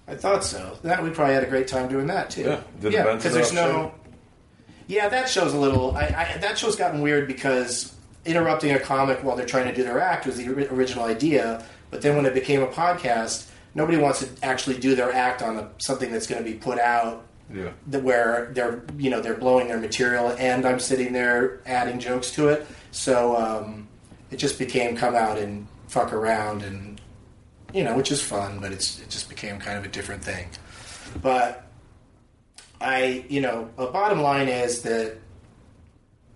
i 0.08 0.14
thought 0.16 0.42
so 0.44 0.76
that 0.82 1.02
we 1.02 1.10
probably 1.10 1.34
had 1.34 1.44
a 1.44 1.48
great 1.48 1.68
time 1.68 1.88
doing 1.88 2.08
that 2.08 2.30
too 2.30 2.42
Yeah. 2.42 2.60
Did 2.80 2.92
yeah 2.92 3.14
because 3.14 3.32
there's 3.32 3.52
no 3.52 3.92
yeah 4.88 5.08
that 5.08 5.28
show's 5.28 5.52
a 5.52 5.58
little 5.58 5.96
I, 5.96 6.02
I 6.34 6.38
that 6.38 6.58
show's 6.58 6.74
gotten 6.74 7.00
weird 7.00 7.28
because 7.28 7.94
interrupting 8.24 8.72
a 8.72 8.80
comic 8.80 9.22
while 9.22 9.36
they're 9.36 9.46
trying 9.46 9.66
to 9.68 9.74
do 9.74 9.82
their 9.84 10.00
act 10.00 10.26
was 10.26 10.36
the 10.36 10.48
original 10.74 11.04
idea 11.04 11.64
But 11.90 12.02
then 12.02 12.16
when 12.16 12.26
it 12.26 12.34
became 12.34 12.62
a 12.62 12.66
podcast, 12.68 13.48
nobody 13.74 13.98
wants 13.98 14.20
to 14.20 14.28
actually 14.44 14.78
do 14.78 14.94
their 14.94 15.12
act 15.12 15.42
on 15.42 15.56
a, 15.58 15.68
something 15.78 16.12
that's 16.12 16.26
going 16.26 16.42
to 16.44 16.48
be 16.48 16.56
put 16.56 16.78
out 16.78 17.24
Yeah. 17.52 17.70
where 17.98 18.50
they're 18.52 18.82
you 18.96 19.10
know 19.10 19.20
they're 19.20 19.36
blowing 19.36 19.68
their 19.68 19.80
material 19.80 20.30
and 20.38 20.64
I'm 20.64 20.78
sitting 20.78 21.12
there 21.12 21.60
adding 21.66 21.98
jokes 21.98 22.30
to 22.32 22.48
it. 22.48 22.66
So 22.92 23.36
um, 23.36 23.88
it 24.30 24.36
just 24.36 24.58
became 24.58 24.96
come 24.96 25.14
out 25.14 25.38
and 25.38 25.66
fuck 25.88 26.12
around 26.12 26.62
and 26.62 27.00
you 27.72 27.82
know 27.84 27.96
which 27.96 28.12
is 28.12 28.22
fun, 28.22 28.60
but 28.60 28.72
it's 28.72 29.00
it 29.00 29.10
just 29.10 29.28
became 29.28 29.58
kind 29.58 29.78
of 29.78 29.84
a 29.84 29.88
different 29.88 30.22
thing. 30.22 30.48
But 31.22 31.66
I 32.80 33.24
you 33.28 33.40
know 33.40 33.68
a 33.78 33.86
bottom 33.86 34.20
line 34.20 34.48
is 34.48 34.82
that 34.82 35.16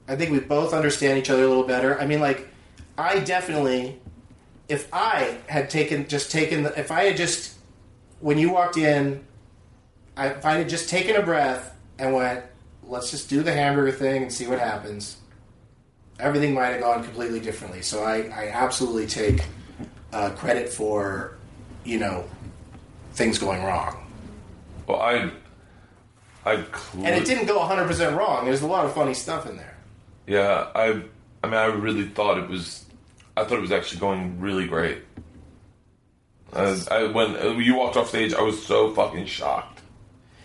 I 0.09 0.17
think 0.17 0.33
we 0.33 0.41
both 0.41 0.75
understand 0.75 1.19
each 1.19 1.31
other 1.31 1.45
a 1.45 1.49
little 1.49 1.65
better. 1.65 2.01
I 2.01 2.07
mean 2.07 2.21
like 2.21 2.49
I 2.99 3.21
definitely 3.21 4.01
if 4.69 4.89
I 4.93 5.39
had 5.49 5.71
taken 5.71 6.09
just 6.09 6.31
taken 6.31 6.65
the, 6.65 6.79
if 6.79 6.91
I 6.91 7.05
had 7.05 7.17
just 7.17 7.57
when 8.21 8.39
you 8.39 8.51
walked 8.51 8.77
in 8.77 9.25
I, 10.17 10.57
had 10.57 10.69
just 10.69 10.89
taken 10.89 11.17
a 11.17 11.23
breath 11.23 11.75
and 11.99 12.15
went, 12.15 12.45
let's 12.87 13.11
just 13.11 13.29
do 13.29 13.43
the 13.43 13.53
hamburger 13.53 13.93
thing 13.93 14.23
and 14.23 14.33
see 14.33 14.47
what 14.47 14.59
happens, 14.59 15.17
everything 16.21 16.55
might 16.55 16.69
have 16.69 16.81
gone 16.81 17.03
completely 17.03 17.41
differently. 17.41 17.83
So 17.83 18.05
I, 18.05 18.29
I 18.35 18.51
absolutely 18.53 19.07
take 19.07 19.45
uh, 20.12 20.31
credit 20.31 20.69
for, 20.69 21.37
you 21.85 21.99
know, 21.99 22.25
things 23.15 23.39
going 23.39 23.62
wrong. 23.65 24.07
Well, 24.87 25.01
I, 25.01 25.31
I, 26.45 26.65
And 26.95 27.07
it 27.07 27.25
didn't 27.25 27.47
go 27.47 27.59
100% 27.59 28.17
wrong. 28.17 28.45
There's 28.45 28.62
a 28.62 28.67
lot 28.67 28.85
of 28.85 28.95
funny 28.95 29.15
stuff 29.15 29.49
in 29.49 29.57
there. 29.57 29.77
Yeah, 30.27 30.69
I, 30.75 31.03
I 31.43 31.47
mean, 31.47 31.55
I 31.55 31.67
really 31.67 32.07
thought 32.07 32.39
it 32.39 32.49
was. 32.49 32.85
I 33.37 33.45
thought 33.45 33.59
it 33.59 33.62
was 33.62 33.73
actually 33.73 34.01
going 34.01 34.41
really 34.41 34.67
great. 34.67 35.03
I, 36.53 36.81
I 36.91 37.07
when 37.09 37.61
you 37.61 37.75
walked 37.75 37.97
off 37.97 38.09
stage, 38.09 38.33
I 38.33 38.41
was 38.43 38.65
so 38.65 38.95
fucking 38.95 39.27
shocked. 39.27 39.74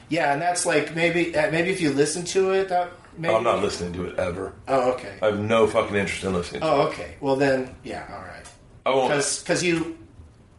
Yeah, 0.09 0.33
and 0.33 0.41
that's 0.41 0.65
like 0.65 0.95
maybe 0.95 1.35
uh, 1.35 1.51
maybe 1.51 1.69
if 1.69 1.81
you 1.81 1.91
listen 1.91 2.25
to 2.25 2.51
it, 2.51 2.69
that 2.69 2.91
maybe. 3.17 3.33
I'm 3.33 3.43
not 3.43 3.61
listening 3.61 3.93
to 3.93 4.05
it 4.05 4.17
ever. 4.19 4.53
Oh, 4.67 4.91
okay. 4.93 5.17
I 5.21 5.27
have 5.27 5.39
no 5.39 5.67
fucking 5.67 5.95
interest 5.95 6.23
in 6.23 6.33
listening. 6.33 6.61
to 6.61 6.67
it. 6.67 6.69
Oh, 6.69 6.81
okay. 6.87 7.15
Well 7.21 7.35
then, 7.35 7.75
yeah, 7.83 8.05
all 8.11 8.21
right. 8.23 8.45
I 8.85 8.89
won't. 8.89 9.09
Because 9.09 9.63
you 9.63 9.97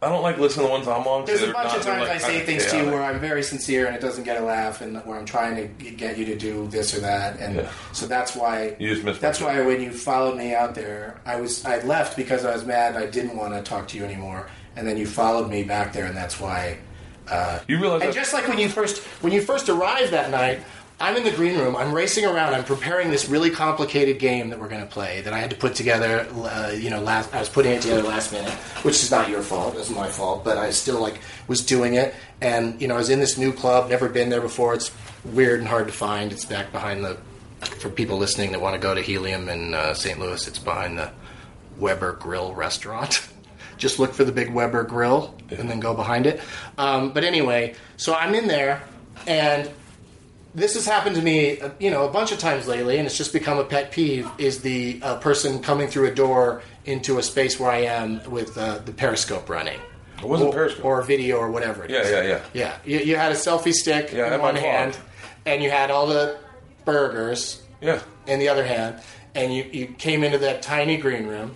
I 0.03 0.09
don't 0.09 0.23
like 0.23 0.39
listening 0.39 0.65
to 0.65 0.67
the 0.69 0.71
ones 0.73 0.87
I'm 0.87 1.05
on. 1.05 1.21
'cause 1.21 1.27
There's 1.27 1.41
a 1.41 1.45
they're 1.45 1.53
bunch 1.53 1.67
not- 1.67 1.77
of 1.77 1.83
they're, 1.85 1.93
times 1.95 2.07
like, 2.07 2.15
I 2.15 2.17
say 2.19 2.31
kinda 2.39 2.45
things 2.45 2.65
to 2.65 2.77
you 2.77 2.83
chaotic. 2.83 2.93
where 2.93 3.03
I'm 3.03 3.19
very 3.19 3.43
sincere 3.43 3.85
and 3.85 3.95
it 3.95 4.01
doesn't 4.01 4.23
get 4.23 4.41
a 4.41 4.43
laugh, 4.43 4.81
and 4.81 4.97
where 5.05 5.15
I'm 5.19 5.25
trying 5.25 5.55
to 5.57 5.67
get 5.91 6.17
you 6.17 6.25
to 6.25 6.35
do 6.35 6.67
this 6.71 6.95
or 6.95 7.01
that, 7.01 7.39
and 7.39 7.57
Yeah. 7.57 7.69
so 7.91 8.07
that's 8.07 8.35
why. 8.35 8.75
You 8.79 8.89
just 8.89 9.03
missed 9.03 9.21
my 9.21 9.27
That's 9.27 9.37
joke. 9.39 9.49
why 9.49 9.61
when 9.61 9.79
you 9.81 9.91
followed 9.91 10.37
me 10.37 10.55
out 10.55 10.73
there, 10.73 11.19
I 11.25 11.35
was 11.41 11.63
I 11.65 11.79
left 11.81 12.15
because 12.17 12.45
I 12.45 12.53
was 12.53 12.65
mad. 12.65 12.95
I 12.95 13.05
didn't 13.05 13.35
want 13.37 13.53
to 13.53 13.61
talk 13.61 13.87
to 13.89 13.97
you 13.97 14.03
anymore, 14.05 14.47
and 14.75 14.87
then 14.87 14.97
you 14.97 15.05
followed 15.05 15.49
me 15.51 15.61
back 15.63 15.93
there, 15.93 16.05
and 16.05 16.15
that's 16.17 16.39
why. 16.39 16.77
You 17.67 17.79
realize 17.79 18.01
And 18.01 18.09
that- 18.11 18.15
just 18.15 18.33
like 18.33 18.47
when 18.47 18.59
you 18.59 18.69
first 18.69 18.99
when 19.21 19.31
you 19.33 19.41
first 19.41 19.69
arrived 19.69 20.11
that 20.11 20.29
night, 20.31 20.61
I'm 20.99 21.17
in 21.17 21.23
the 21.23 21.31
green 21.31 21.57
room. 21.57 21.75
I'm 21.75 21.93
racing 21.93 22.25
around. 22.25 22.53
I'm 22.53 22.63
preparing 22.63 23.09
this 23.09 23.27
really 23.27 23.49
complicated 23.49 24.19
game 24.19 24.49
that 24.51 24.59
we're 24.59 24.67
going 24.67 24.81
to 24.81 24.87
play 24.87 25.21
that 25.21 25.33
I 25.33 25.39
had 25.39 25.49
to 25.49 25.55
put 25.55 25.73
together. 25.73 26.27
Uh, 26.31 26.71
you 26.75 26.89
know, 26.91 27.01
last 27.01 27.33
I 27.33 27.39
was 27.39 27.49
putting 27.49 27.71
it 27.71 27.81
together 27.81 28.03
last 28.03 28.31
minute, 28.31 28.51
which 28.83 29.01
is 29.01 29.09
not 29.09 29.27
your 29.29 29.41
fault. 29.41 29.75
It's 29.77 29.89
my 29.89 30.07
fault, 30.07 30.43
but 30.43 30.57
I 30.57 30.69
still 30.69 30.99
like 31.01 31.19
was 31.47 31.65
doing 31.65 31.95
it. 31.95 32.13
And 32.39 32.79
you 32.81 32.87
know, 32.87 32.95
I 32.95 32.97
was 32.99 33.09
in 33.09 33.19
this 33.19 33.37
new 33.37 33.51
club, 33.51 33.89
never 33.89 34.09
been 34.09 34.29
there 34.29 34.41
before. 34.41 34.73
It's 34.75 34.91
weird 35.25 35.59
and 35.59 35.67
hard 35.67 35.87
to 35.87 35.93
find. 35.93 36.31
It's 36.31 36.45
back 36.45 36.71
behind 36.71 37.03
the. 37.03 37.17
For 37.79 37.89
people 37.89 38.17
listening 38.17 38.51
that 38.53 38.61
want 38.61 38.73
to 38.73 38.79
go 38.81 38.95
to 38.95 39.01
Helium 39.01 39.47
in 39.47 39.75
uh, 39.75 39.93
St. 39.93 40.19
Louis, 40.19 40.47
it's 40.47 40.57
behind 40.57 40.97
the 40.97 41.11
Weber 41.77 42.13
Grill 42.13 42.53
restaurant. 42.55 43.27
Just 43.81 43.97
look 43.97 44.13
for 44.13 44.23
the 44.23 44.31
big 44.31 44.53
Weber 44.53 44.83
Grill 44.83 45.33
and 45.49 45.67
then 45.69 45.79
go 45.79 45.95
behind 45.95 46.27
it. 46.27 46.39
Um, 46.77 47.11
but 47.13 47.23
anyway, 47.23 47.73
so 47.97 48.13
I'm 48.13 48.35
in 48.35 48.47
there, 48.47 48.83
and 49.25 49.69
this 50.53 50.75
has 50.75 50.85
happened 50.85 51.15
to 51.15 51.21
me, 51.23 51.59
you 51.79 51.89
know, 51.89 52.05
a 52.07 52.11
bunch 52.11 52.31
of 52.31 52.37
times 52.37 52.67
lately, 52.67 52.97
and 52.97 53.07
it's 53.07 53.17
just 53.17 53.33
become 53.33 53.57
a 53.57 53.63
pet 53.63 53.91
peeve. 53.91 54.29
Is 54.37 54.61
the 54.61 54.99
uh, 55.01 55.15
person 55.17 55.61
coming 55.63 55.87
through 55.87 56.07
a 56.09 56.13
door 56.13 56.61
into 56.85 57.17
a 57.17 57.23
space 57.23 57.59
where 57.59 57.71
I 57.71 57.79
am 57.79 58.21
with 58.29 58.55
uh, 58.55 58.77
the 58.79 58.91
periscope 58.91 59.49
running? 59.49 59.79
It 60.19 60.27
wasn't 60.27 60.49
or, 60.51 60.53
Periscope. 60.53 60.85
or 60.85 61.01
video 61.01 61.37
or 61.37 61.49
whatever. 61.49 61.83
it 61.83 61.89
Yeah, 61.89 62.01
is. 62.01 62.11
yeah, 62.11 62.21
yeah. 62.23 62.41
Yeah, 62.53 62.75
you, 62.85 62.99
you 62.99 63.15
had 63.15 63.31
a 63.31 63.35
selfie 63.35 63.73
stick 63.73 64.11
Yeah, 64.13 64.35
in 64.35 64.39
one 64.41 64.55
hand, 64.55 64.95
and 65.47 65.63
you 65.63 65.71
had 65.71 65.89
all 65.89 66.05
the 66.05 66.37
burgers 66.85 67.61
yeah. 67.81 67.99
in 68.27 68.37
the 68.37 68.49
other 68.49 68.63
hand, 68.63 69.01
and 69.33 69.51
you, 69.53 69.63
you 69.71 69.87
came 69.87 70.23
into 70.23 70.37
that 70.39 70.61
tiny 70.61 70.97
green 70.97 71.25
room, 71.25 71.55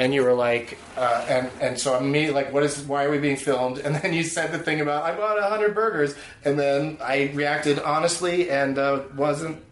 and 0.00 0.14
you 0.14 0.22
were 0.24 0.32
like, 0.32 0.78
uh, 0.96 1.24
and 1.28 1.50
and 1.60 1.78
so 1.78 1.94
I'm 1.94 2.04
immediately 2.04 2.42
like, 2.42 2.52
what 2.54 2.62
is? 2.62 2.82
Why 2.82 3.04
are 3.04 3.10
we 3.10 3.18
being 3.18 3.36
filmed? 3.36 3.78
And 3.78 3.94
then 3.96 4.14
you 4.14 4.22
said 4.24 4.50
the 4.50 4.58
thing 4.58 4.80
about 4.80 5.02
I 5.04 5.14
bought 5.14 5.38
hundred 5.42 5.74
burgers, 5.74 6.14
and 6.44 6.58
then 6.58 6.96
I 7.02 7.30
reacted 7.34 7.78
honestly 7.78 8.50
and 8.50 8.78
uh, 8.78 9.02
wasn't. 9.14 9.62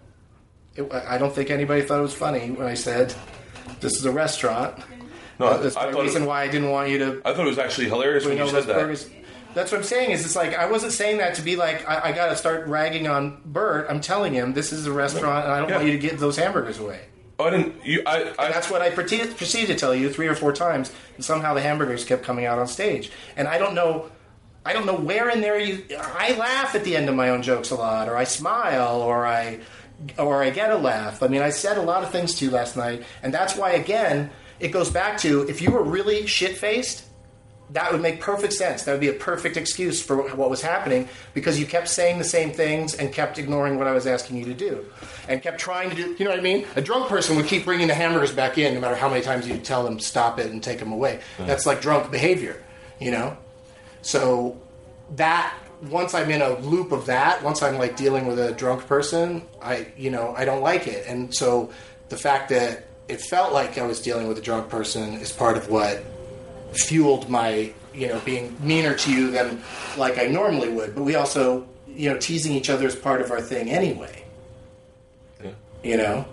It, 0.77 0.93
I 0.93 1.19
don't 1.19 1.35
think 1.35 1.51
anybody 1.51 1.83
thought 1.83 1.99
it 1.99 2.03
was 2.03 2.15
funny 2.15 2.51
when 2.51 2.67
I 2.69 2.75
said 2.75 3.13
this 3.81 3.97
is 3.97 4.05
a 4.05 4.13
restaurant. 4.13 4.79
No, 5.41 5.57
That's 5.61 5.77
I 5.77 5.91
the 5.91 6.01
reason 6.03 6.25
it, 6.25 6.27
why 6.27 6.43
I 6.43 6.49
didn't 6.49 6.71
want 6.71 6.91
you 6.91 6.99
to 6.99 7.23
I 7.25 7.33
thought 7.33 7.47
it 7.47 7.51
was 7.51 7.59
actually 7.59 7.89
hilarious 7.89 8.25
when 8.27 8.37
you 8.39 8.49
said 8.49 8.65
that. 8.65 8.75
burgers. 8.77 9.09
That's 9.55 9.73
what 9.73 9.79
I'm 9.79 9.85
saying. 9.85 10.11
Is 10.11 10.25
it's 10.27 10.37
like 10.37 10.55
I 10.55 10.71
wasn't 10.71 10.93
saying 10.93 11.19
that 11.19 11.35
to 11.37 11.43
be 11.43 11.57
like 11.57 11.89
I, 11.89 12.11
I 12.11 12.13
got 12.13 12.29
to 12.29 12.37
start 12.37 12.67
ragging 12.69 13.07
on 13.09 13.41
Bert. 13.47 13.87
I'm 13.89 14.01
telling 14.01 14.35
him 14.35 14.53
this 14.53 14.73
is 14.73 14.87
a 14.87 14.93
restaurant, 14.93 15.45
and 15.47 15.53
I 15.55 15.59
don't 15.61 15.69
Yeah. 15.71 15.77
want 15.77 15.87
you 15.87 15.93
to 15.93 15.99
get 15.99 16.19
those 16.19 16.37
hamburgers 16.37 16.79
away. 16.79 17.01
Oh, 17.39 17.45
I 17.45 17.51
didn't. 17.51 17.87
You, 17.87 18.03
I, 18.05 18.17
I, 18.39 18.47
And 18.47 18.55
that's 18.55 18.71
what 18.71 18.83
I 18.83 18.91
proceeded, 18.91 19.37
proceeded 19.37 19.69
to 19.69 19.77
tell 19.77 19.95
you 19.95 20.11
three 20.11 20.27
or 20.27 20.35
four 20.35 20.53
times, 20.53 20.93
and 21.15 21.25
somehow 21.25 21.55
the 21.55 21.61
hamburgers 21.61 22.05
kept 22.05 22.25
coming 22.25 22.47
out 22.47 22.59
on 22.59 22.67
stage. 22.67 23.13
And 23.37 23.47
I 23.47 23.59
don't 23.59 23.75
know, 23.75 24.11
I 24.65 24.73
don't 24.73 24.87
know 24.87 24.97
where 24.97 25.29
in 25.31 25.41
there 25.41 25.59
you. 25.59 25.85
I 26.01 26.37
laugh 26.37 26.75
at 26.75 26.83
the 26.83 26.97
end 26.97 27.09
of 27.09 27.15
my 27.15 27.31
own 27.31 27.43
jokes 27.43 27.71
a 27.71 27.77
lot, 27.77 28.09
or 28.09 28.17
I 28.17 28.25
smile, 28.25 29.03
or 29.03 29.25
I, 29.25 29.61
or 30.19 30.43
I 30.43 30.51
get 30.51 30.71
a 30.71 30.77
laugh. 30.77 31.23
I 31.23 31.29
mean, 31.29 31.43
I 31.43 31.51
said 31.51 31.79
a 31.79 31.83
lot 31.83 32.03
of 32.03 32.11
things 32.11 32.35
to 32.37 32.45
you 32.45 32.51
last 32.51 32.77
night, 32.77 33.05
and 33.23 33.33
that's 33.33 33.57
why 33.57 33.71
again 33.71 34.31
it 34.59 34.69
goes 34.69 34.91
back 34.91 35.19
to 35.19 35.49
if 35.49 35.63
you 35.63 35.71
were 35.71 35.83
really 35.83 36.27
shit 36.27 36.57
faced. 36.57 37.05
That 37.71 37.93
would 37.93 38.01
make 38.01 38.21
perfect 38.21 38.55
sense. 38.55 38.85
That 38.85 38.93
would 38.93 39.01
be 39.01 39.09
a 39.09 39.13
perfect 39.13 39.57
excuse 39.59 40.03
for 40.03 40.17
what 40.35 40.49
was 40.49 40.63
happening 40.63 41.09
because 41.35 41.61
you 41.61 41.67
kept 41.67 41.89
saying 41.89 42.19
the 42.19 42.25
same 42.25 42.51
things 42.51 42.95
and 42.95 43.13
kept 43.13 43.39
ignoring 43.39 43.77
what 43.77 43.87
I 43.87 43.93
was 43.93 44.07
asking 44.07 44.39
you 44.39 44.47
to 44.47 44.55
do, 44.55 44.87
and 45.29 45.43
kept 45.43 45.61
trying 45.61 45.91
to 45.91 45.97
do. 45.97 46.17
You 46.19 46.25
know 46.25 46.31
what 46.31 46.41
I 46.41 46.43
mean? 46.43 46.67
A 46.77 46.81
drunk 46.81 47.09
person 47.09 47.37
would 47.37 47.47
keep 47.47 47.65
bringing 47.65 47.89
the 47.89 47.95
hamburgers 47.95 48.33
back 48.33 48.57
in, 48.57 48.75
no 48.75 48.81
matter 48.81 48.95
how 48.95 49.09
many 49.09 49.21
times 49.21 49.47
you 49.47 49.59
tell 49.59 49.85
them 49.85 50.01
stop 50.01 50.39
it 50.39 50.51
and 50.51 50.63
take 50.63 50.79
them 50.79 50.93
away. 50.93 51.21
That's 51.39 51.67
like 51.67 51.83
drunk 51.83 52.11
behavior, 52.11 52.63
you 52.99 53.11
know. 53.11 53.37
So 54.01 54.59
that 55.17 55.55
once 55.83 56.15
I'm 56.15 56.31
in 56.31 56.43
a 56.43 56.59
loop 56.59 56.93
of 56.93 57.07
that, 57.07 57.43
once 57.43 57.63
I'm 57.63 57.79
like 57.79 57.97
dealing 57.97 58.27
with 58.27 58.39
a 58.39 58.53
drunk 58.53 58.87
person, 58.87 59.43
I 59.61 59.89
you 59.97 60.11
know 60.11 60.35
I 60.37 60.45
don't 60.45 60.63
like 60.63 60.87
it, 60.87 61.07
and 61.07 61.35
so 61.35 61.71
the 62.09 62.17
fact 62.17 62.49
that 62.49 62.87
it 63.09 63.21
felt 63.21 63.53
like 63.53 63.79
I 63.79 63.87
was 63.87 64.01
dealing 64.01 64.29
with 64.29 64.39
a 64.39 64.43
drunk 64.43 64.69
person 64.69 65.15
is 65.15 65.33
part 65.33 65.57
of 65.57 65.69
what 65.69 66.03
fueled 66.73 67.29
my 67.29 67.73
you 67.95 68.09
know 68.09 68.21
being 68.21 68.57
meaner 68.61 68.95
to 68.95 69.13
you 69.13 69.31
than 69.31 69.63
like 69.97 70.19
I 70.19 70.27
normally 70.27 70.69
would. 70.69 70.95
But 70.95 71.05
we 71.05 71.15
also 71.15 71.67
you 71.87 72.11
know 72.11 72.19
teasing 72.19 72.53
each 72.53 72.71
other 72.71 72.87
is 72.87 72.97
part 72.97 73.21
of 73.21 73.31
our 73.31 73.41
thing 73.41 73.71
anyway. 73.71 74.25
Yeah. 75.43 75.51
You 75.83 75.97
know. 75.97 76.27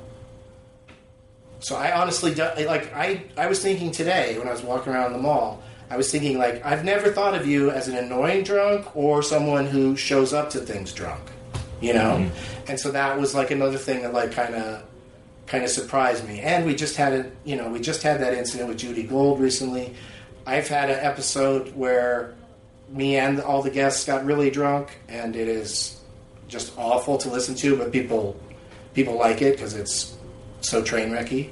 So 1.59 1.75
I 1.75 1.99
honestly 1.99 2.35
like 2.35 2.93
I 2.93 3.23
I 3.37 3.47
was 3.47 3.61
thinking 3.61 3.91
today 3.91 4.37
when 4.37 4.47
I 4.47 4.51
was 4.51 4.61
walking 4.61 4.93
around 4.93 5.13
the 5.13 5.19
mall. 5.19 5.63
I 5.89 5.97
was 5.97 6.11
thinking 6.11 6.37
like 6.37 6.65
I've 6.65 6.83
never 6.83 7.11
thought 7.11 7.35
of 7.35 7.47
you 7.47 7.71
as 7.71 7.87
an 7.87 7.95
annoying 7.95 8.43
drunk 8.43 8.95
or 8.95 9.21
someone 9.21 9.65
who 9.65 9.95
shows 9.95 10.33
up 10.33 10.49
to 10.51 10.59
things 10.59 10.93
drunk, 10.93 11.21
you 11.79 11.93
know. 11.93 12.17
Mm-hmm. 12.17 12.69
And 12.71 12.79
so 12.79 12.91
that 12.91 13.19
was 13.19 13.35
like 13.35 13.51
another 13.51 13.77
thing 13.77 14.01
that 14.01 14.13
like 14.13 14.31
kind 14.31 14.55
of 14.55 14.83
kind 15.47 15.63
of 15.63 15.69
surprised 15.69 16.27
me. 16.27 16.39
And 16.39 16.65
we 16.65 16.75
just 16.75 16.95
had 16.97 17.13
a 17.13 17.31
you 17.43 17.55
know 17.55 17.69
we 17.69 17.79
just 17.79 18.03
had 18.03 18.19
that 18.21 18.33
incident 18.33 18.69
with 18.69 18.77
Judy 18.77 19.03
Gold 19.03 19.39
recently. 19.39 19.93
I've 20.45 20.67
had 20.67 20.89
an 20.89 20.99
episode 20.99 21.75
where 21.75 22.35
me 22.89 23.17
and 23.17 23.39
all 23.41 23.61
the 23.61 23.71
guests 23.71 24.05
got 24.05 24.25
really 24.25 24.51
drunk, 24.51 24.99
and 25.07 25.35
it 25.35 25.47
is 25.47 25.99
just 26.47 26.77
awful 26.77 27.17
to 27.19 27.29
listen 27.29 27.55
to. 27.55 27.77
But 27.77 27.91
people 27.91 28.39
people 28.93 29.17
like 29.17 29.41
it 29.41 29.53
because 29.53 29.73
it's 29.73 30.15
so 30.61 30.83
train 30.83 31.09
wrecky. 31.11 31.51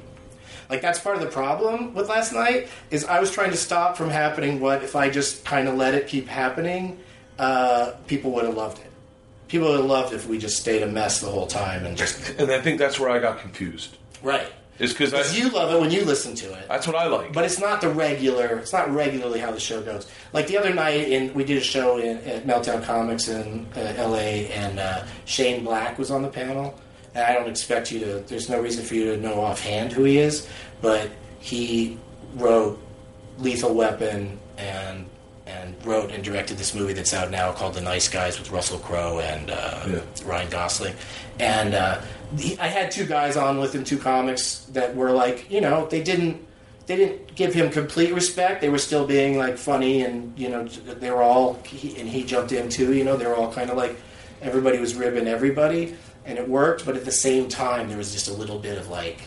Like 0.69 0.81
that's 0.81 0.99
part 0.99 1.15
of 1.15 1.21
the 1.21 1.29
problem 1.29 1.93
with 1.93 2.09
last 2.09 2.33
night 2.33 2.67
is 2.89 3.05
I 3.05 3.19
was 3.19 3.31
trying 3.31 3.51
to 3.51 3.57
stop 3.57 3.97
from 3.97 4.09
happening. 4.09 4.59
What 4.59 4.83
if 4.83 4.95
I 4.95 5.09
just 5.09 5.43
kind 5.45 5.67
of 5.67 5.75
let 5.75 5.93
it 5.93 6.07
keep 6.07 6.27
happening? 6.27 6.99
Uh, 7.37 7.93
people 8.07 8.31
would 8.31 8.45
have 8.45 8.55
loved 8.55 8.79
it. 8.79 8.91
People 9.47 9.69
would 9.69 9.77
have 9.81 9.89
loved 9.89 10.13
if 10.13 10.27
we 10.27 10.37
just 10.37 10.57
stayed 10.57 10.81
a 10.81 10.87
mess 10.87 11.19
the 11.19 11.29
whole 11.29 11.47
time 11.47 11.85
and 11.85 11.97
just 11.97 12.29
and 12.39 12.51
I 12.51 12.61
think 12.61 12.79
that's 12.79 12.99
where 12.99 13.09
I 13.09 13.19
got 13.19 13.39
confused. 13.39 13.97
right. 14.21 14.47
Is 14.80 14.91
because 14.91 15.38
you 15.38 15.49
love 15.49 15.71
it 15.74 15.80
when 15.80 15.91
you 15.91 16.03
listen 16.03 16.34
to 16.36 16.51
it. 16.53 16.67
that's 16.67 16.88
what 16.88 16.95
I 16.95 17.05
like. 17.05 17.32
But 17.32 17.45
it's 17.45 17.59
not 17.59 17.80
the 17.80 17.89
regular. 17.89 18.57
It's 18.57 18.74
not 18.74 18.89
regularly 18.91 19.39
how 19.39 19.51
the 19.51 19.59
show 19.59 19.82
goes. 19.82 20.09
Like 20.34 20.47
the 20.47 20.57
other 20.57 20.74
night, 20.74 21.09
in 21.09 21.34
we 21.34 21.43
did 21.43 21.57
a 21.57 21.61
show 21.61 21.97
in, 21.97 22.17
at 22.28 22.45
Meltdown 22.47 22.84
Comics 22.84 23.28
in 23.28 23.67
uh, 23.76 23.93
L.A. 23.97 24.47
and 24.49 24.80
uh, 24.80 25.05
Shane 25.26 25.63
Black 25.63 25.99
was 25.99 26.09
on 26.09 26.21
the 26.24 26.28
panel. 26.30 26.74
And 27.13 27.24
I 27.24 27.34
don't 27.34 27.47
expect 27.47 27.91
you 27.91 27.99
to. 27.99 28.05
There's 28.21 28.49
no 28.49 28.59
reason 28.59 28.84
for 28.84 28.95
you 28.95 29.05
to 29.15 29.17
know 29.17 29.41
offhand 29.41 29.91
who 29.91 30.03
he 30.05 30.17
is, 30.17 30.47
but 30.82 31.11
he 31.39 31.99
wrote 32.36 32.80
Lethal 33.38 33.76
Weapon 33.76 34.39
and 34.57 35.05
and 35.45 35.76
wrote 35.86 36.09
and 36.09 36.24
directed 36.24 36.57
this 36.57 36.74
movie 36.74 36.93
that's 36.93 37.13
out 37.13 37.30
now 37.30 37.51
called 37.51 37.74
The 37.76 37.82
Nice 37.82 38.07
Guys 38.07 38.39
with 38.39 38.49
Russell 38.49 38.80
Crowe 38.80 39.19
and 39.19 39.51
uh, 39.51 39.84
Yeah. 39.88 39.99
Ryan 40.26 40.49
Gosling. 40.49 40.95
And 41.39 41.76
uh, 41.76 42.01
he, 42.38 42.57
I 42.59 42.67
had 42.67 42.91
two 42.91 43.05
guys 43.05 43.38
on 43.38 43.59
with 43.59 43.73
him, 43.73 43.84
two 43.84 43.97
comics 43.97 44.65
that 44.71 44.95
were 44.95 45.11
like, 45.11 45.49
you 45.51 45.61
know, 45.61 45.88
they 45.88 46.01
didn't 46.01 46.45
they 46.86 46.97
didn't 46.97 47.36
give 47.36 47.53
him 47.53 47.69
complete 47.69 48.13
respect. 48.13 48.61
They 48.61 48.69
were 48.69 48.77
still 48.77 49.07
being 49.07 49.38
like 49.38 49.57
funny, 49.57 50.03
and 50.03 50.38
you 50.38 50.49
know, 50.49 50.65
they 50.65 51.11
were 51.11 51.23
all 51.23 51.55
he, 51.63 51.97
and 51.99 52.09
he 52.09 52.23
jumped 52.23 52.51
in 52.51 52.69
too. 52.69 52.93
You 52.93 53.03
know, 53.03 53.15
they 53.15 53.25
were 53.25 53.36
all 53.36 53.51
kind 53.51 53.69
of 53.69 53.77
like 53.77 53.95
everybody 54.41 54.79
was 54.79 54.95
ribbing 54.95 55.27
everybody, 55.27 55.95
and 56.25 56.38
it 56.38 56.47
worked. 56.47 56.86
But 56.86 56.97
at 56.97 57.05
the 57.05 57.11
same 57.11 57.47
time, 57.47 57.88
there 57.88 57.97
was 57.97 58.11
just 58.11 58.27
a 58.27 58.34
little 58.34 58.59
bit 58.59 58.77
of 58.77 58.89
like 58.89 59.21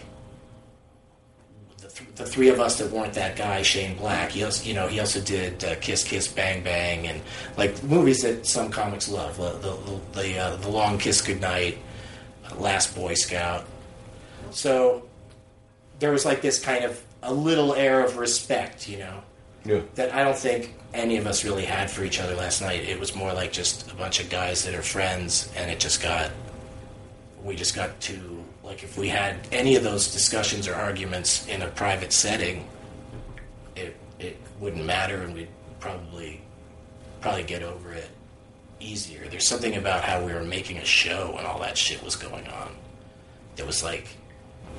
the, 1.78 1.88
th- 1.88 2.11
the 2.16 2.26
three 2.26 2.48
of 2.50 2.61
us 2.61 2.78
that 2.78 2.90
weren't 2.90 3.14
that 3.14 3.36
guy, 3.36 3.62
Shane 3.62 3.96
Black. 3.96 4.32
He 4.32 4.44
also, 4.44 4.62
you 4.68 4.74
know, 4.74 4.86
he 4.86 5.00
also 5.00 5.20
did 5.22 5.64
uh, 5.64 5.76
Kiss 5.76 6.04
Kiss 6.04 6.28
Bang 6.28 6.62
Bang 6.62 7.07
and 7.07 7.22
like 7.57 7.82
movies 7.84 8.20
that 8.22 8.46
some 8.46 8.70
comics 8.70 9.09
love. 9.09 9.38
The 9.38 9.52
the 9.66 10.20
the, 10.20 10.38
uh, 10.38 10.57
the 10.57 10.68
Long 10.68 10.98
Kiss 10.98 11.22
Goodnight, 11.22 11.78
Last 12.57 12.94
Boy 12.94 13.14
Scout. 13.14 13.64
So 14.50 15.07
there 15.98 16.11
was 16.11 16.24
like 16.24 16.40
this 16.42 16.59
kind 16.62 16.84
of 16.84 17.02
a 17.22 17.32
little 17.32 17.74
air 17.74 18.04
of 18.04 18.16
respect, 18.18 18.88
you 18.88 18.98
know, 18.98 19.22
Yeah. 19.64 19.80
that 19.96 20.14
I 20.14 20.22
don't 20.24 20.36
think 20.38 20.74
any 20.94 21.16
of 21.16 21.26
us 21.26 21.44
really 21.44 21.64
had 21.64 21.90
for 21.90 22.04
each 22.04 22.20
other 22.20 22.34
last 22.34 22.61
night. 22.61 22.84
It 22.88 22.98
was 23.00 23.14
more 23.14 23.32
like 23.32 23.52
just 23.52 23.90
a 23.90 23.94
bunch 23.94 24.20
of 24.20 24.30
guys 24.30 24.64
that 24.64 24.74
are 24.74 24.82
friends, 24.82 25.48
and 25.57 25.70
it 25.70 25.80
just 25.80 26.02
got 26.02 26.30
we 27.42 27.54
just 27.54 27.74
got 27.74 27.98
to 28.00 28.44
like 28.64 28.82
if 28.82 28.96
we 28.98 29.09
had 29.09 29.36
any 29.52 29.76
of 29.76 29.82
those 29.84 30.12
discussions 30.12 30.66
or 30.66 30.74
arguments 30.74 31.46
in 31.46 31.62
a 31.62 31.68
private 31.68 32.12
setting, 32.12 32.68
it 33.74 33.96
it 34.18 34.36
wouldn't 34.61 34.84
matter, 34.84 35.22
and 35.22 35.34
we'd 35.34 35.48
probably 35.80 36.40
probably 37.20 37.42
get 37.44 37.62
over 37.62 37.92
it 37.92 38.09
easier. 38.80 39.26
There's 39.28 39.46
something 39.46 39.76
about 39.76 40.04
how 40.04 40.24
we 40.24 40.32
were 40.32 40.44
making 40.44 40.78
a 40.78 40.84
show 40.84 41.34
and 41.38 41.46
all 41.46 41.60
that 41.60 41.76
shit 41.78 42.02
was 42.02 42.16
going 42.16 42.46
on. 42.48 42.70
It 43.56 43.66
was 43.66 43.82
like, 43.82 44.08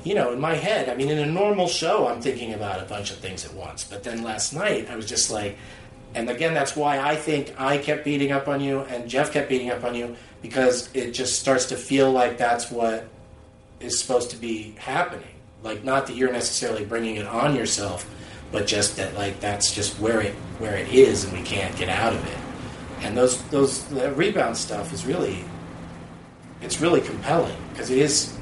you 0.04 0.14
know, 0.14 0.32
in 0.32 0.40
my 0.40 0.54
head. 0.54 0.88
I 0.88 0.94
mean, 0.94 1.08
in 1.08 1.18
a 1.18 1.26
normal 1.26 1.68
show, 1.68 2.06
I'm 2.06 2.20
thinking 2.20 2.54
about 2.54 2.80
a 2.80 2.86
bunch 2.86 3.10
of 3.10 3.18
things 3.18 3.44
at 3.44 3.52
once. 3.54 3.84
But 3.84 4.04
then 4.04 4.22
last 4.22 4.52
night, 4.52 4.88
I 4.90 4.96
was 4.96 5.06
just 5.06 5.30
like, 5.30 5.56
and 6.14 6.30
again, 6.30 6.54
that's 6.54 6.74
why 6.76 6.98
I 6.98 7.16
think 7.16 7.54
I 7.60 7.78
kept 7.78 8.04
beating 8.04 8.32
up 8.32 8.48
on 8.48 8.60
you 8.60 8.80
and 8.80 9.08
Jeff 9.08 9.32
kept 9.32 9.48
beating 9.48 9.70
up 9.70 9.84
on 9.84 9.94
you 9.94 10.16
because 10.40 10.88
it 10.94 11.10
just 11.12 11.38
starts 11.38 11.66
to 11.66 11.76
feel 11.76 12.10
like 12.10 12.38
that's 12.38 12.70
what 12.70 13.08
is 13.80 13.98
supposed 13.98 14.30
to 14.30 14.36
be 14.36 14.74
happening. 14.78 15.28
Like, 15.62 15.84
not 15.84 16.06
that 16.06 16.16
you're 16.16 16.32
necessarily 16.32 16.84
bringing 16.84 17.16
it 17.16 17.26
on 17.26 17.54
yourself, 17.56 18.08
but 18.50 18.66
just 18.66 18.96
that 18.96 19.14
like 19.14 19.40
that's 19.40 19.74
just 19.74 19.98
where 20.00 20.20
it 20.20 20.34
where 20.58 20.76
it 20.76 20.88
is, 20.88 21.24
and 21.24 21.32
we 21.32 21.42
can't 21.42 21.76
get 21.76 21.88
out 21.88 22.14
of 22.14 22.26
it. 22.26 22.47
And 23.00 23.16
those 23.16 23.42
those 23.44 23.84
the 23.86 24.12
rebound 24.12 24.56
stuff 24.56 24.92
is 24.92 25.06
really 25.06 25.44
it's 26.60 26.80
really 26.80 27.00
compelling 27.00 27.56
because 27.72 27.90
it 27.90 27.98
is 27.98 28.36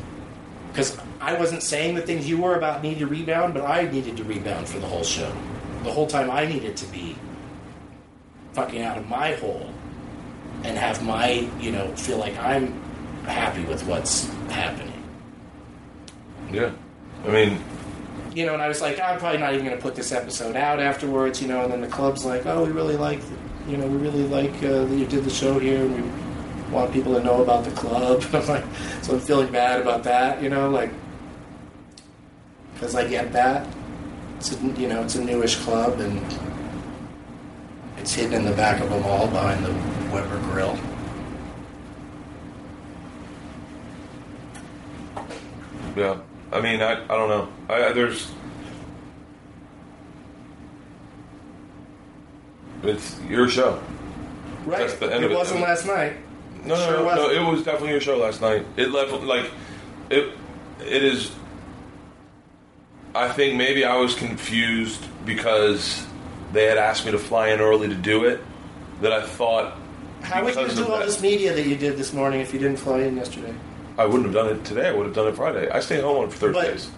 because 0.72 0.98
I 1.20 1.34
wasn't 1.38 1.62
saying 1.62 1.94
the 1.94 2.02
things 2.02 2.28
you 2.28 2.38
were 2.38 2.54
about 2.57 2.82
need 2.82 2.98
to 2.98 3.07
rebound, 3.07 3.54
but 3.54 3.64
I 3.64 3.90
needed 3.90 4.16
to 4.18 4.24
rebound 4.24 4.68
for 4.68 4.78
the 4.78 4.86
whole 4.86 5.04
show. 5.04 5.32
The 5.84 5.92
whole 5.92 6.07
time 6.07 6.30
I 6.30 6.46
needed 6.46 6.76
to 6.78 6.86
be 6.86 7.16
fucking 8.52 8.82
out 8.82 8.98
of 8.98 9.09
my 9.09 9.34
hole 9.34 9.70
and 10.64 10.76
have 10.78 11.02
my, 11.04 11.48
you 11.61 11.70
know, 11.72 11.94
feel 11.96 12.18
like 12.18 12.36
I'm 12.38 12.72
happy 13.24 13.62
with 13.64 13.86
what's 13.86 14.28
happening. 14.48 15.02
Yeah. 16.50 16.72
I 17.24 17.28
mean, 17.28 17.61
You 18.34 18.46
know, 18.46 18.52
and 18.54 18.62
I 18.62 18.68
was 18.68 18.80
like, 18.82 19.00
I'm 19.00 19.18
probably 19.18 19.38
not 19.38 19.54
even 19.54 19.64
going 19.64 19.76
to 19.76 19.82
put 19.82 19.94
this 19.94 20.12
episode 20.12 20.57
out 20.57 20.78
afterwards, 20.78 21.40
you 21.40 21.48
know, 21.48 21.62
and 21.62 21.72
then 21.72 21.80
the 21.80 21.88
club's 21.88 22.24
like, 22.24 22.44
oh, 22.46 22.64
we 22.64 22.70
really 22.70 22.96
like, 22.96 23.20
you 23.69 23.77
know, 23.77 23.87
we 23.87 23.97
really 23.97 24.25
like 24.25 24.55
uh, 24.62 24.85
that 24.85 24.97
you 24.97 25.07
did 25.07 25.25
the 25.25 25.31
show 25.31 25.59
here 25.59 25.85
and 25.85 25.95
we 25.95 26.73
want 26.73 26.93
people 26.93 27.14
to 27.14 27.23
know 27.23 27.43
about 27.43 27.64
the 27.64 27.71
club. 27.73 28.23
So 29.03 29.14
I'm 29.14 29.21
feeling 29.21 29.53
bad 29.53 29.81
about 29.81 30.03
that, 30.03 30.43
you 30.43 30.49
know, 30.49 30.69
like, 30.69 30.91
because 32.75 32.97
I 32.97 33.07
get 33.07 33.33
that. 33.33 33.69
It's 34.39 34.53
a, 34.53 34.57
you 34.81 34.89
know, 34.89 35.03
it's 35.03 35.14
a 35.14 35.25
newish 35.25 35.57
club 35.57 36.01
and 36.01 36.21
it's 37.99 38.12
hidden 38.12 38.35
in 38.35 38.45
the 38.45 38.53
back 38.53 38.81
of 38.81 38.91
a 38.91 39.01
mall 39.01 39.29
behind 39.29 39.64
the 39.64 39.73
Weber 40.12 40.41
Grill. 40.51 40.77
yeah. 45.97 46.19
I 46.53 46.61
mean, 46.61 46.81
I, 46.81 47.03
I 47.05 47.17
don't 47.17 47.29
know. 47.29 47.49
I 47.69 47.93
there's 47.93 48.31
it's 52.83 53.18
your 53.29 53.49
show. 53.49 53.81
Right. 54.64 54.81
That's 54.81 54.95
the 54.95 55.07
end 55.12 55.22
it 55.24 55.27
of 55.27 55.33
it. 55.33 55.37
wasn't 55.37 55.61
last 55.61 55.87
night. 55.87 56.14
No, 56.64 56.74
no, 56.74 56.81
Sure 56.85 56.93
no, 56.93 56.99
no. 56.99 57.05
wasn't. 57.05 57.33
It 57.33 57.51
was 57.51 57.62
definitely 57.62 57.91
your 57.91 58.01
show 58.01 58.16
last 58.18 58.41
night. 58.41 58.66
It 58.77 58.91
left 58.91 59.12
like 59.22 59.51
it. 60.11 60.31
It 60.81 61.03
is. 61.05 61.31
I 63.14 63.29
think 63.29 63.57
maybe 63.57 63.85
I 63.85 63.97
was 63.97 64.14
confused 64.14 65.05
because 65.24 66.05
they 66.53 66.64
had 66.64 66.77
asked 66.79 67.07
me 67.07 67.12
to 67.12 67.18
fly 67.18 67.49
in 67.49 67.61
early 67.61 67.89
to 67.89 67.95
do 67.95 68.24
it. 68.24 68.41
That 69.03 69.12
I 69.12 69.20
thought 69.22 69.74
How 70.22 70.43
would 70.43 70.55
you 70.55 70.61
because 70.62 70.77
do 70.77 70.85
all 70.87 70.99
that- 70.99 71.07
this 71.07 71.20
media 71.20 71.53
that 71.55 71.66
you 71.66 71.77
did 71.77 71.97
this 71.99 72.12
morning 72.14 72.41
if 72.41 72.53
you 72.55 72.59
didn't 72.59 72.79
fly 72.79 73.01
in 73.01 73.16
yesterday? 73.16 73.53
I 73.99 74.05
wouldn't 74.07 74.24
have 74.24 74.35
done 74.35 74.49
it 74.49 74.64
today. 74.64 74.89
I 74.89 74.93
would 74.93 75.07
have 75.07 75.14
done 75.14 75.29
it 75.29 75.37
Friday. 75.37 75.68
I 75.70 75.81
stay 75.81 76.01
home 76.01 76.24
on 76.24 76.31
Thursdays. 76.31 76.91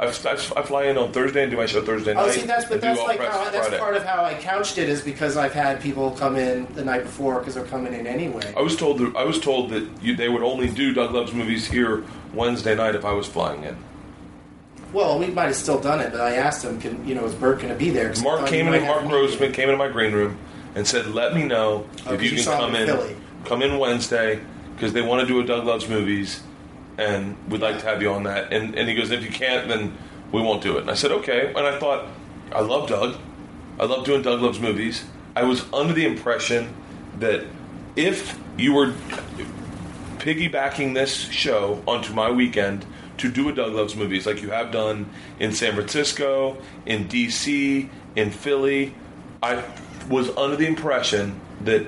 I, 0.00 0.06
I, 0.06 0.32
I 0.32 0.62
fly 0.62 0.84
in 0.86 0.96
on 0.96 1.12
Thursday 1.12 1.42
and 1.42 1.50
do 1.50 1.58
my 1.58 1.66
show 1.66 1.82
Thursday 1.82 2.14
night. 2.14 2.24
Oh, 2.26 2.30
see, 2.30 2.46
that's 2.46 2.64
but 2.64 2.80
that's 2.80 2.98
like 3.00 3.20
how, 3.20 3.44
that's 3.50 3.68
Friday. 3.68 3.78
part 3.78 3.96
of 3.96 4.02
how 4.02 4.24
I 4.24 4.32
couched 4.34 4.78
it 4.78 4.88
is 4.88 5.02
because 5.02 5.36
I've 5.36 5.52
had 5.52 5.80
people 5.82 6.12
come 6.12 6.36
in 6.36 6.66
the 6.74 6.82
night 6.82 7.02
before 7.02 7.38
because 7.40 7.54
they're 7.54 7.66
coming 7.66 7.92
in 7.92 8.06
anyway. 8.06 8.54
I 8.56 8.62
was 8.62 8.76
told 8.76 8.98
that 8.98 9.14
I 9.14 9.24
was 9.24 9.38
told 9.38 9.68
that 9.70 9.86
you, 10.02 10.16
they 10.16 10.30
would 10.30 10.42
only 10.42 10.70
do 10.70 10.94
Doug 10.94 11.12
Loves 11.12 11.34
Movies 11.34 11.66
here 11.66 12.02
Wednesday 12.32 12.74
night 12.74 12.94
if 12.94 13.04
I 13.04 13.12
was 13.12 13.28
flying 13.28 13.62
in. 13.64 13.76
Well, 14.94 15.18
we 15.18 15.26
might 15.26 15.44
have 15.44 15.56
still 15.56 15.78
done 15.80 16.00
it, 16.00 16.12
but 16.12 16.20
I 16.22 16.34
asked 16.34 16.64
him, 16.64 16.80
can 16.80 17.06
you 17.06 17.14
know, 17.14 17.24
is 17.26 17.34
Bert 17.34 17.58
going 17.58 17.68
to 17.68 17.78
be 17.78 17.90
there? 17.90 18.12
Mark 18.22 18.46
came 18.48 18.66
in. 18.72 18.82
Mark. 18.86 19.02
Roseman 19.04 19.52
came 19.54 19.68
into 19.68 19.76
my 19.76 19.88
green 19.88 20.12
room 20.12 20.38
and 20.74 20.86
said, 20.86 21.08
"Let 21.08 21.34
me 21.34 21.44
know 21.44 21.86
Oh, 22.06 22.14
if 22.14 22.22
you 22.22 22.30
you 22.30 22.42
can 22.42 22.44
come 22.58 22.74
in. 22.74 22.82
in 22.82 22.86
Philly. 22.86 23.16
Come 23.44 23.62
in 23.62 23.78
Wednesday 23.78 24.40
because 24.74 24.92
they 24.94 25.02
want 25.02 25.20
to 25.20 25.26
do 25.26 25.40
a 25.40 25.44
Doug 25.44 25.64
Loves 25.66 25.88
Movies, 25.88 26.42
and 27.00 27.36
we'd 27.48 27.60
like 27.60 27.78
to 27.80 27.86
have 27.86 28.02
you 28.02 28.12
on 28.12 28.24
that." 28.24 28.52
And 28.52 28.74
and 28.74 28.88
he 28.88 28.94
goes, 28.94 29.10
"If 29.10 29.22
you 29.22 29.30
can't, 29.30 29.68
then 29.68 29.96
we 30.32 30.40
won't 30.40 30.62
do 30.62 30.76
it." 30.76 30.82
And 30.82 30.90
I 30.90 30.94
said, 30.94 31.10
"Okay." 31.12 31.48
And 31.48 31.66
I 31.66 31.78
thought, 31.78 32.06
I 32.52 32.60
love 32.60 32.88
Doug. 32.88 33.16
I 33.78 33.84
love 33.84 34.04
doing 34.04 34.22
Doug 34.22 34.40
Loves 34.42 34.60
Movies. 34.60 35.04
I 35.36 35.44
was 35.44 35.64
under 35.72 35.92
the 35.92 36.04
impression 36.04 36.74
that 37.18 37.44
if 37.96 38.38
you 38.58 38.74
were 38.74 38.92
piggybacking 40.18 40.94
this 40.94 41.14
show 41.30 41.82
onto 41.86 42.12
my 42.12 42.30
weekend 42.30 42.84
to 43.18 43.30
do 43.30 43.48
a 43.48 43.52
Doug 43.52 43.72
Loves 43.72 43.96
Movies 43.96 44.26
like 44.26 44.42
you 44.42 44.50
have 44.50 44.70
done 44.72 45.08
in 45.38 45.52
San 45.52 45.74
Francisco, 45.74 46.58
in 46.86 47.06
DC, 47.06 47.88
in 48.16 48.30
Philly. 48.30 48.94
I 49.42 49.62
was 50.08 50.34
under 50.36 50.56
the 50.56 50.66
impression 50.66 51.40
that 51.62 51.86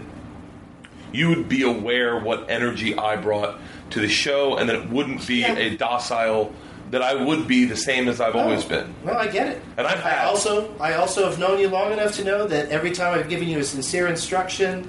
you 1.12 1.28
would 1.28 1.48
be 1.48 1.62
aware 1.62 2.18
what 2.18 2.50
energy 2.50 2.96
I 2.96 3.16
brought 3.16 3.58
to 3.92 4.00
the 4.00 4.08
show 4.08 4.56
and 4.56 4.68
that 4.68 4.76
it 4.76 4.90
wouldn't 4.90 5.26
be 5.26 5.40
Yeah. 5.40 5.56
a 5.56 5.76
docile 5.76 6.52
that 6.90 7.00
I 7.02 7.14
would 7.14 7.48
be 7.48 7.64
the 7.64 7.76
same 7.76 8.08
as 8.08 8.20
I've 8.20 8.36
oh, 8.36 8.40
always 8.40 8.64
been. 8.64 8.94
No, 9.04 9.14
I 9.14 9.26
get 9.26 9.48
it. 9.48 9.62
And 9.78 9.86
I've 9.86 10.04
I 10.04 10.24
also, 10.24 10.74
I 10.78 10.94
also 10.94 11.24
have 11.24 11.38
known 11.38 11.58
you 11.58 11.68
long 11.68 11.92
enough 11.92 12.12
to 12.16 12.24
know 12.24 12.46
that 12.46 12.68
every 12.68 12.90
time 12.90 13.18
I've 13.18 13.30
given 13.30 13.48
you 13.48 13.60
a 13.60 13.64
sincere 13.64 14.08
instruction, 14.08 14.88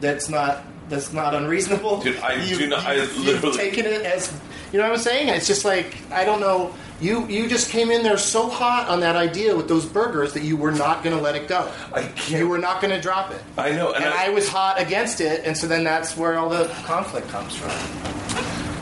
that's 0.00 0.28
not 0.28 0.64
that's 0.88 1.12
not 1.12 1.34
unreasonable. 1.34 2.00
Dude, 2.00 2.18
I 2.18 2.34
you, 2.44 2.58
do 2.58 2.66
not- 2.66 2.84
I 2.84 2.96
literally- 2.96 3.32
you've 3.48 3.56
taken 3.56 3.86
it 3.86 4.02
as 4.02 4.32
you 4.74 4.80
know 4.80 4.88
what 4.88 4.96
I'm 4.98 5.02
saying. 5.04 5.28
It's 5.28 5.46
just 5.46 5.64
like 5.64 5.94
I 6.10 6.24
don't 6.24 6.40
know. 6.40 6.74
You 7.00 7.26
you 7.28 7.48
just 7.48 7.70
came 7.70 7.92
in 7.92 8.02
there 8.02 8.18
so 8.18 8.48
hot 8.48 8.88
on 8.88 8.98
that 9.00 9.14
idea 9.14 9.54
with 9.56 9.68
those 9.68 9.86
burgers 9.86 10.32
that 10.32 10.42
you 10.42 10.56
were 10.56 10.72
not 10.72 11.04
going 11.04 11.14
to 11.16 11.22
let 11.22 11.36
it 11.36 11.46
go. 11.46 11.70
I 11.92 12.02
can't- 12.02 12.30
You 12.40 12.48
were 12.48 12.58
not 12.58 12.80
going 12.80 12.92
to 12.92 13.00
drop 13.00 13.30
it. 13.30 13.40
I 13.56 13.70
know, 13.70 13.92
and 13.92 14.04
and 14.04 14.12
I- 14.12 14.26
I 14.26 14.28
was 14.30 14.48
hot 14.48 14.80
against 14.80 15.20
it, 15.20 15.44
and 15.44 15.56
so 15.56 15.68
then 15.68 15.84
that's 15.84 16.16
where 16.16 16.38
all 16.38 16.48
the 16.48 16.64
conflict 16.86 17.28
comes 17.28 17.54
from. 17.54 17.70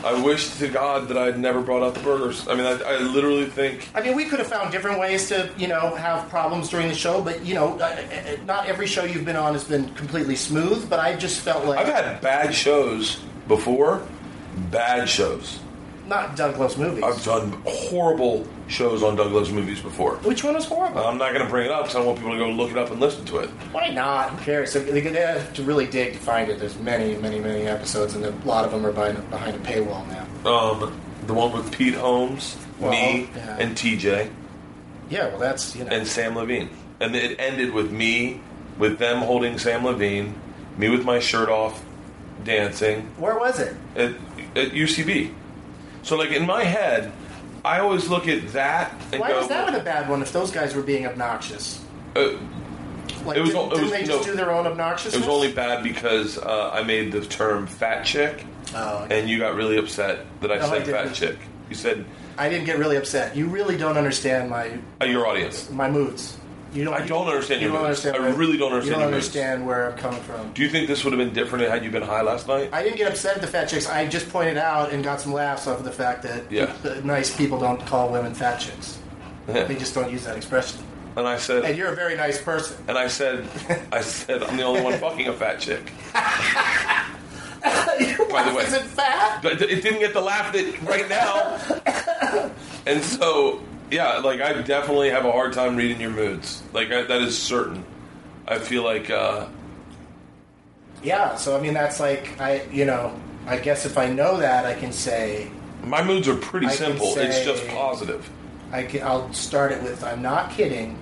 I 0.03 0.19
wish 0.21 0.49
to 0.57 0.67
God 0.67 1.07
that 1.09 1.17
I'd 1.17 1.39
never 1.39 1.61
brought 1.61 1.81
out 1.83 1.93
the 1.93 2.01
burgers. 2.01 2.45
I 2.47 2.55
mean, 2.55 2.65
I, 2.65 2.71
I 2.81 2.97
literally 2.99 3.45
think 3.45 3.87
I 3.95 4.01
mean, 4.01 4.15
we 4.15 4.25
could 4.25 4.39
have 4.39 4.47
found 4.47 4.71
different 4.71 4.99
ways 4.99 5.29
to, 5.29 5.49
you 5.57 5.67
know, 5.67 5.95
have 5.95 6.27
problems 6.29 6.69
during 6.69 6.87
the 6.89 6.95
show, 6.95 7.21
but 7.21 7.45
you 7.45 7.53
know, 7.53 7.75
not 8.47 8.65
every 8.67 8.87
show 8.87 9.03
you've 9.05 9.25
been 9.25 9.37
on 9.37 9.53
has 9.53 9.63
been 9.63 9.93
completely 9.93 10.35
smooth. 10.35 10.89
But 10.89 10.99
I 10.99 11.15
just 11.15 11.39
felt 11.41 11.65
like 11.65 11.79
I've 11.79 11.93
had 11.93 12.19
bad 12.21 12.53
shows 12.53 13.17
before, 13.47 14.01
bad 14.71 15.07
shows. 15.07 15.59
Not 16.07 16.35
Doug 16.35 16.57
Loves 16.57 16.77
Movies. 16.77 17.03
I've 17.03 17.23
done 17.23 17.61
horrible 17.65 18.45
shows 18.67 19.03
on 19.03 19.15
Doug 19.15 19.31
Loves 19.31 19.51
Movies 19.51 19.81
before. 19.81 20.15
Which 20.17 20.43
one 20.43 20.53
was 20.55 20.65
horrible? 20.65 21.05
I'm 21.05 21.17
not 21.17 21.33
going 21.33 21.43
to 21.45 21.49
bring 21.49 21.65
it 21.65 21.71
up 21.71 21.83
because 21.83 21.95
I 21.95 21.99
don't 21.99 22.07
want 22.07 22.19
people 22.19 22.33
to 22.33 22.37
go 22.39 22.49
look 22.49 22.71
it 22.71 22.77
up 22.77 22.91
and 22.91 22.99
listen 22.99 23.25
to 23.25 23.37
it. 23.37 23.49
Why 23.71 23.89
not? 23.89 24.31
Who 24.31 24.43
cares? 24.45 24.71
So 24.71 24.79
they 24.79 24.99
they 25.01 25.19
have 25.21 25.53
to 25.53 25.63
really 25.63 25.85
dig 25.87 26.13
to 26.13 26.19
find 26.19 26.49
it. 26.49 26.59
There's 26.59 26.77
many, 26.79 27.15
many, 27.17 27.39
many 27.39 27.63
episodes, 27.67 28.15
and 28.15 28.25
a 28.25 28.31
lot 28.45 28.65
of 28.65 28.71
them 28.71 28.85
are 28.85 28.91
behind, 28.91 29.29
behind 29.29 29.55
a 29.55 29.59
paywall 29.59 30.05
now. 30.09 30.49
Um, 30.49 30.99
the 31.27 31.33
one 31.33 31.51
with 31.53 31.71
Pete 31.71 31.95
Holmes, 31.95 32.57
Well, 32.79 32.91
me, 32.91 33.29
yeah. 33.35 33.57
and 33.59 33.75
TJ, 33.77 34.29
Yeah, 35.09 35.27
well, 35.29 35.39
that's 35.39 35.75
you 35.75 35.85
know. 35.85 35.91
and 35.91 36.05
Sam 36.07 36.35
Levine. 36.35 36.69
and 36.99 37.15
it 37.15 37.39
ended 37.39 37.73
with 37.73 37.91
me 37.91 38.41
with 38.77 38.97
them 38.97 39.19
holding 39.19 39.57
Sam 39.57 39.85
Levine, 39.85 40.33
me 40.77 40.89
with 40.89 41.05
my 41.05 41.19
shirt 41.19 41.47
off, 41.47 41.85
dancing 42.43 43.01
Where 43.17 43.37
was 43.37 43.59
it? 43.59 43.75
at, 43.95 44.11
at 44.55 44.71
UCB. 44.71 45.31
So 46.03 46.15
like 46.17 46.31
in 46.31 46.45
my 46.45 46.63
head, 46.63 47.11
I 47.65 47.79
always 47.79 48.07
look 48.09 48.27
at 48.27 48.49
that 48.53 48.93
and 49.11 49.21
Why 49.21 49.29
go. 49.29 49.39
was 49.39 49.47
that 49.47 49.65
one 49.65 49.75
a 49.75 49.83
bad 49.83 50.09
one 50.09 50.21
if 50.21 50.31
those 50.33 50.51
guys 50.51 50.75
were 50.75 50.81
being 50.83 51.05
obnoxious? 51.07 51.83
uh, 52.15 52.31
Like, 53.25 53.37
It 53.37 53.41
was 53.41 53.49
didn't, 53.51 53.55
al- 53.55 53.71
it 53.71 53.75
didn't 53.75 53.89
they 53.91 54.03
just 54.03 54.25
no. 54.27 54.31
do 54.33 54.35
their 54.37 54.51
own 54.51 54.67
obnoxious? 54.67 55.13
it 55.13 55.19
was 55.19 55.27
only 55.29 55.51
bad 55.51 55.81
because 55.83 56.37
uh, 56.37 56.71
I 56.73 56.83
made 56.83 57.11
the 57.13 57.21
term 57.21 57.67
fat 57.67 58.03
chick, 58.03 58.43
Oh, 58.75 59.03
okay. 59.05 59.19
and 59.19 59.29
you 59.29 59.39
got 59.39 59.55
really 59.55 59.77
upset 59.77 60.25
that 60.41 60.51
I 60.51 60.57
No, 60.57 60.65
I 60.65 60.69
said 60.83 60.87
fat 60.87 61.13
chick. 61.13 61.37
You 61.69 61.75
said 61.75 62.05
I 62.37 62.49
didn't 62.49 62.65
get 62.65 62.77
really 62.79 62.97
upset. 62.97 63.35
You 63.35 63.47
really 63.47 63.77
don't 63.77 63.97
understand 63.97 64.49
my 64.49 64.77
uh, 65.01 65.05
your 65.05 65.25
audience. 65.27 65.69
my 65.69 65.89
moods. 65.89 66.37
You 66.73 66.83
don't. 66.85 66.93
I 66.93 67.05
don't 67.05 67.27
understand 67.27 67.61
you 67.61 67.67
your 67.67 67.77
don't 67.77 67.85
understand. 67.85 68.15
I 68.15 68.19
my- 68.19 68.29
really 68.35 68.57
don't 68.57 68.71
understand 68.71 68.85
You 68.87 68.91
don't 68.93 69.01
your 69.01 69.11
moods. 69.11 69.27
understand 69.27 69.65
where 69.67 69.91
I'm 69.91 69.97
coming 69.97 70.21
from. 70.21 70.51
Do 70.53 70.61
you 70.63 70.69
think 70.69 70.87
this 70.87 71.03
would 71.03 71.13
have 71.13 71.19
been 71.19 71.33
different 71.33 71.69
had 71.69 71.83
you 71.83 71.91
been 71.91 72.01
high 72.01 72.21
last 72.21 72.47
night? 72.47 72.69
I 72.73 72.81
didn't 72.83 72.97
get 72.97 73.07
upset 73.11 73.35
at 73.35 73.41
the 73.41 73.47
fat 73.47 73.65
chicks. 73.69 73.87
I 73.87 74.07
just 74.07 74.29
pointed 74.29 74.57
out 74.57 74.91
and 74.91 75.03
got 75.03 75.21
some 75.21 75.33
laughs 75.33 75.67
off 75.67 75.77
of 75.79 75.85
the 75.85 75.91
fact 75.91 76.23
that 76.23 76.51
Yeah. 76.51 76.73
the 76.81 77.01
nice 77.03 77.35
people 77.35 77.59
don't 77.59 77.83
call 77.85 78.09
women 78.09 78.33
fat 78.33 78.57
chicks. 78.57 78.97
They 79.47 79.75
just 79.75 79.93
don't 79.93 80.09
use 80.11 80.23
that 80.25 80.35
expression. 80.37 80.79
And 81.15 81.27
I 81.27 81.37
said, 81.37 81.63
And 81.63 81.77
you're 81.77 81.91
a 81.91 81.95
very 81.95 82.15
nice 82.15 82.41
person. 82.41 82.75
and 82.87 82.97
I 82.97 83.07
said, 83.07 83.45
I 83.91 84.01
said, 84.01 84.41
I'm 84.41 84.57
the 84.57 84.63
only 84.63 84.81
one 84.81 84.93
fucking 84.97 85.27
a 85.27 85.33
fat 85.33 85.59
chick. 85.59 85.91
By 87.63 88.43
the 88.49 88.55
way. 88.55 88.63
isn't 88.63 88.83
fat. 88.85 89.41
But 89.43 89.61
it 89.61 89.81
didn't 89.83 89.99
get 89.99 90.13
the 90.13 90.21
laugh 90.21 90.51
that 90.53 90.81
right 90.83 91.07
now. 91.07 91.59
and 92.85 93.03
so, 93.03 93.61
yeah, 93.93 94.17
like 94.17 94.41
I 94.41 94.59
definitely 94.61 95.11
have 95.11 95.25
a 95.25 95.31
hard 95.31 95.53
time 95.53 95.75
reading 95.75 96.01
your 96.01 96.09
moods. 96.09 96.63
Like 96.73 96.91
I, 96.91 97.03
that 97.03 97.21
is 97.21 97.37
certain. 97.37 97.85
I 98.47 98.57
feel 98.57 98.83
like, 98.83 99.09
uh, 99.09 99.47
Yeah. 101.03 101.35
So 101.35 101.55
I 101.55 101.61
mean, 101.61 101.73
that's 101.73 101.99
like 101.99 102.39
I, 102.41 102.63
you 102.71 102.85
know, 102.85 103.17
I 103.45 103.57
guess 103.57 103.85
if 103.85 103.97
I 103.97 104.09
know 104.09 104.37
that, 104.37 104.65
I 104.65 104.73
can 104.73 104.91
say 104.91 105.51
my 105.83 106.03
moods 106.03 106.27
are 106.27 106.35
pretty 106.35 106.67
I 106.67 106.71
simple. 106.71 107.13
it's 107.17 107.45
just 107.45 107.67
positive. 107.67 108.29
I 108.71 108.83
can, 108.83 109.03
I'll 109.03 109.31
start 109.31 109.71
it 109.71 109.83
with 109.83 110.03
I'm 110.03 110.21
not 110.21 110.49
kidding. 110.51 110.97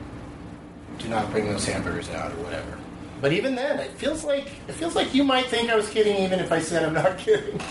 Do 0.97 1.07
not 1.07 1.31
bring 1.31 1.45
those 1.45 1.65
hamburgers 1.65 2.09
out 2.09 2.31
or 2.33 2.43
whatever. 2.43 2.77
But 3.21 3.31
even 3.33 3.55
then, 3.55 3.79
it 3.79 3.91
feels 3.91 4.25
like 4.25 4.47
it 4.67 4.73
feels 4.73 4.95
like 4.95 5.13
you 5.13 5.23
might 5.23 5.45
think 5.45 5.69
I 5.69 5.75
was 5.75 5.89
kidding, 5.89 6.17
even 6.23 6.39
if 6.39 6.51
I 6.51 6.59
said 6.59 6.83
I'm 6.83 6.93
not 6.93 7.17
kidding. 7.17 7.61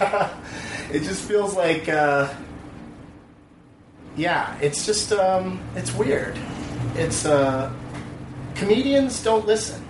it 0.92 1.04
just 1.04 1.26
feels 1.26 1.56
like, 1.56 1.88
uh, 1.88 2.28
yeah, 4.16 4.56
it's 4.60 4.86
just 4.86 5.12
um, 5.12 5.60
it's 5.74 5.92
weird. 5.94 6.38
It's 6.94 7.24
uh, 7.24 7.72
comedians 8.54 9.22
don't 9.22 9.46
listen. 9.46 9.86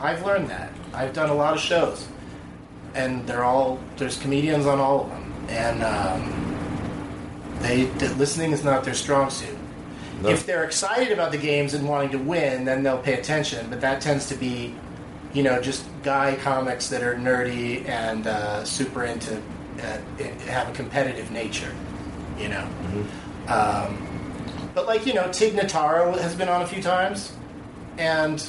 I've 0.00 0.24
learned 0.24 0.48
that. 0.50 0.72
I've 0.92 1.12
done 1.12 1.30
a 1.30 1.34
lot 1.34 1.54
of 1.54 1.60
shows, 1.60 2.06
and 2.94 3.26
they're 3.26 3.44
all 3.44 3.80
there's 3.96 4.18
comedians 4.18 4.66
on 4.66 4.78
all 4.80 5.02
of 5.02 5.10
them, 5.10 5.34
and. 5.48 5.82
Um, 5.82 6.44
they 7.60 7.86
th- 7.98 8.12
listening 8.12 8.52
is 8.52 8.64
not 8.64 8.84
their 8.84 8.94
strong 8.94 9.30
suit. 9.30 9.56
No. 10.22 10.30
If 10.30 10.46
they're 10.46 10.64
excited 10.64 11.12
about 11.12 11.32
the 11.32 11.38
games 11.38 11.74
and 11.74 11.88
wanting 11.88 12.10
to 12.10 12.18
win, 12.18 12.64
then 12.64 12.82
they'll 12.82 12.98
pay 12.98 13.14
attention. 13.14 13.68
But 13.70 13.80
that 13.80 14.00
tends 14.00 14.26
to 14.28 14.34
be, 14.34 14.74
you 15.32 15.42
know, 15.42 15.60
just 15.60 15.84
guy 16.02 16.36
comics 16.36 16.88
that 16.88 17.02
are 17.02 17.14
nerdy 17.14 17.88
and 17.88 18.26
uh, 18.26 18.64
super 18.64 19.04
into 19.04 19.36
uh, 19.36 19.98
have 20.46 20.68
a 20.68 20.72
competitive 20.72 21.30
nature. 21.30 21.72
You 22.38 22.48
know. 22.48 22.68
Um, 23.48 24.06
but 24.74 24.86
like 24.86 25.06
you 25.06 25.14
know, 25.14 25.30
Tig 25.32 25.54
Notaro 25.54 26.18
has 26.18 26.34
been 26.34 26.48
on 26.48 26.62
a 26.62 26.66
few 26.66 26.82
times, 26.82 27.32
and 27.96 28.46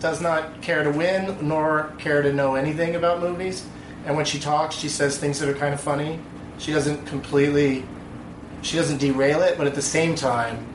does 0.00 0.20
not 0.20 0.62
care 0.62 0.82
to 0.82 0.90
win 0.90 1.36
nor 1.46 1.92
care 1.98 2.22
to 2.22 2.32
know 2.32 2.54
anything 2.54 2.96
about 2.96 3.20
movies. 3.20 3.64
And 4.06 4.16
when 4.16 4.24
she 4.24 4.40
talks, 4.40 4.74
she 4.74 4.88
says 4.88 5.18
things 5.18 5.38
that 5.40 5.48
are 5.48 5.54
kind 5.54 5.74
of 5.74 5.80
funny. 5.80 6.18
She 6.58 6.72
doesn't 6.72 7.06
completely, 7.06 7.84
she 8.62 8.76
doesn't 8.76 8.98
derail 8.98 9.42
it, 9.42 9.58
but 9.58 9.66
at 9.66 9.74
the 9.74 9.82
same 9.82 10.14
time, 10.14 10.66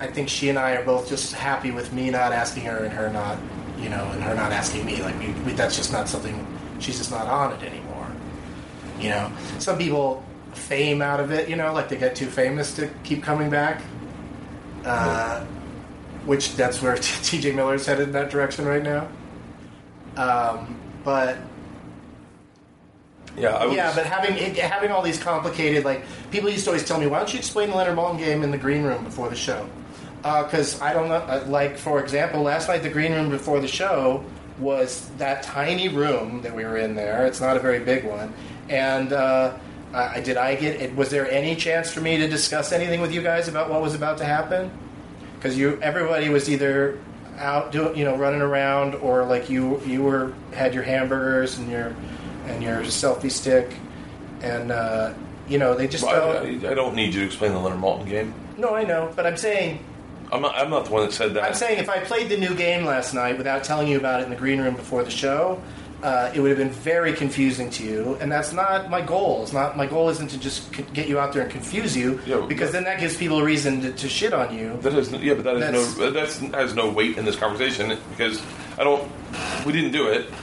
I 0.00 0.06
think 0.06 0.28
she 0.28 0.48
and 0.48 0.58
I 0.58 0.72
are 0.72 0.84
both 0.84 1.08
just 1.08 1.34
happy 1.34 1.70
with 1.70 1.92
me 1.92 2.10
not 2.10 2.32
asking 2.32 2.64
her 2.64 2.84
and 2.84 2.92
her 2.92 3.10
not, 3.10 3.38
you 3.78 3.88
know, 3.88 4.04
and 4.12 4.22
her 4.22 4.34
not 4.34 4.52
asking 4.52 4.84
me. 4.84 5.02
Like 5.02 5.18
we, 5.18 5.28
we, 5.42 5.52
that's 5.52 5.76
just 5.76 5.92
not 5.92 6.08
something. 6.08 6.46
She's 6.78 6.98
just 6.98 7.10
not 7.10 7.26
on 7.26 7.52
it 7.52 7.62
anymore. 7.62 8.10
You 8.98 9.10
know, 9.10 9.32
some 9.58 9.78
people 9.78 10.24
fame 10.56 11.02
out 11.02 11.20
of 11.20 11.30
it. 11.30 11.48
You 11.48 11.56
know, 11.56 11.72
like 11.72 11.88
they 11.88 11.96
get 11.96 12.16
too 12.16 12.26
famous 12.26 12.74
to 12.76 12.88
keep 13.04 13.22
coming 13.22 13.50
back. 13.50 13.82
Uh, 14.84 15.44
which 16.26 16.54
that's 16.56 16.82
where 16.82 16.96
T.J. 17.00 17.52
Miller's 17.52 17.86
headed 17.86 18.08
in 18.08 18.12
that 18.12 18.30
direction 18.30 18.66
right 18.66 18.82
now. 18.82 19.08
Um, 20.16 20.78
but 21.04 21.38
Yeah, 23.36 23.70
yeah, 23.70 23.94
but 23.94 24.06
having 24.06 24.36
it, 24.36 24.56
having 24.56 24.90
all 24.90 25.02
these 25.02 25.18
complicated 25.22 25.84
like 25.84 26.04
people 26.30 26.50
used 26.50 26.64
to 26.64 26.70
always 26.70 26.84
tell 26.84 26.98
me, 26.98 27.06
why 27.06 27.18
don't 27.18 27.32
you 27.32 27.38
explain 27.38 27.70
the 27.70 27.76
Leonard 27.76 27.96
Maltin 27.96 28.18
game 28.18 28.42
in 28.42 28.50
the 28.50 28.58
green 28.58 28.82
room 28.82 29.04
before 29.04 29.28
the 29.28 29.36
show? 29.36 29.68
Because 30.22 30.80
I 30.80 30.92
don't 30.92 31.08
know. 31.08 31.16
Uh, 31.16 31.44
like 31.46 31.76
for 31.76 32.02
example, 32.02 32.42
last 32.42 32.68
night 32.68 32.82
the 32.82 32.90
green 32.90 33.12
room 33.12 33.30
before 33.30 33.60
the 33.60 33.68
show 33.68 34.24
was 34.58 35.10
that 35.18 35.42
tiny 35.42 35.88
room 35.88 36.40
that 36.42 36.54
we 36.54 36.64
were 36.64 36.78
in 36.78 36.94
there. 36.94 37.26
It's 37.26 37.40
not 37.40 37.56
a 37.56 37.60
very 37.60 37.80
big 37.80 38.04
one, 38.04 38.32
and. 38.68 39.12
Uh, 39.12 39.56
I, 39.96 40.20
did 40.20 40.36
I 40.36 40.54
get? 40.56 40.80
it? 40.80 40.94
Was 40.94 41.10
there 41.10 41.30
any 41.30 41.56
chance 41.56 41.92
for 41.92 42.00
me 42.00 42.18
to 42.18 42.28
discuss 42.28 42.72
anything 42.72 43.00
with 43.00 43.12
you 43.12 43.22
guys 43.22 43.48
about 43.48 43.70
what 43.70 43.80
was 43.80 43.94
about 43.94 44.18
to 44.18 44.24
happen? 44.24 44.70
Because 45.36 45.56
you, 45.56 45.78
everybody 45.80 46.28
was 46.28 46.50
either 46.50 46.98
out 47.38 47.72
doing, 47.72 47.96
you 47.96 48.04
know, 48.04 48.16
running 48.16 48.42
around, 48.42 48.94
or 48.96 49.24
like 49.24 49.48
you, 49.48 49.80
you 49.86 50.02
were 50.02 50.34
had 50.52 50.74
your 50.74 50.82
hamburgers 50.82 51.58
and 51.58 51.70
your 51.70 51.94
and 52.46 52.62
your 52.62 52.80
selfie 52.82 53.30
stick, 53.30 53.74
and 54.42 54.70
uh, 54.70 55.14
you 55.48 55.58
know 55.58 55.74
they 55.74 55.88
just 55.88 56.04
I, 56.04 56.12
don't. 56.12 56.64
I, 56.64 56.70
I 56.70 56.74
don't 56.74 56.94
need 56.94 57.14
you 57.14 57.20
to 57.20 57.26
explain 57.26 57.52
the 57.52 57.58
Leonard 57.58 57.80
Maltin 57.80 58.08
game. 58.08 58.34
No, 58.58 58.74
I 58.74 58.84
know, 58.84 59.12
but 59.16 59.26
I'm 59.26 59.36
saying 59.36 59.84
I'm 60.32 60.42
not. 60.42 60.56
I'm 60.56 60.70
not 60.70 60.86
the 60.86 60.92
one 60.92 61.04
that 61.06 61.12
said 61.12 61.34
that. 61.34 61.44
I'm 61.44 61.54
saying 61.54 61.78
if 61.78 61.88
I 61.88 62.00
played 62.00 62.28
the 62.28 62.36
new 62.36 62.54
game 62.54 62.84
last 62.84 63.14
night 63.14 63.38
without 63.38 63.64
telling 63.64 63.88
you 63.88 63.98
about 63.98 64.20
it 64.20 64.24
in 64.24 64.30
the 64.30 64.36
green 64.36 64.60
room 64.60 64.74
before 64.74 65.04
the 65.04 65.10
show, 65.10 65.60
uh, 66.02 66.30
it 66.34 66.40
would 66.40 66.50
have 66.50 66.58
been 66.58 66.70
very 66.70 67.12
confusing 67.12 67.70
to 67.70 67.82
you, 67.84 68.16
and 68.20 68.30
that's 68.30 68.52
not 68.52 68.90
my 68.90 69.00
goal. 69.00 69.42
It's 69.42 69.52
not 69.52 69.76
my 69.76 69.86
goal 69.86 70.08
isn't 70.10 70.28
to 70.30 70.38
just 70.38 70.74
c- 70.74 70.84
get 70.92 71.08
you 71.08 71.18
out 71.18 71.32
there 71.32 71.42
and 71.42 71.50
confuse 71.50 71.96
you, 71.96 72.20
Yeah, 72.26 72.44
because 72.46 72.68
but- 72.68 72.72
then 72.74 72.84
that 72.84 73.00
gives 73.00 73.16
people 73.16 73.38
a 73.40 73.44
reason 73.44 73.80
to, 73.80 73.92
to 73.92 74.08
shit 74.08 74.32
on 74.34 74.54
you. 74.56 74.76
That 74.82 74.92
has 74.92 75.10
yeah, 75.12 75.34
but 75.34 75.44
that 75.44 75.56
has 75.56 75.64
That's- 75.64 75.96
no 75.98 76.10
that's 76.10 76.38
has 76.54 76.74
no 76.74 76.90
weight 76.90 77.16
in 77.16 77.24
this 77.24 77.36
conversation 77.36 77.98
because 78.10 78.42
I 78.78 78.84
don't. 78.84 79.10
We 79.64 79.72
didn't 79.72 79.92
do 79.92 80.08
it. 80.08 80.26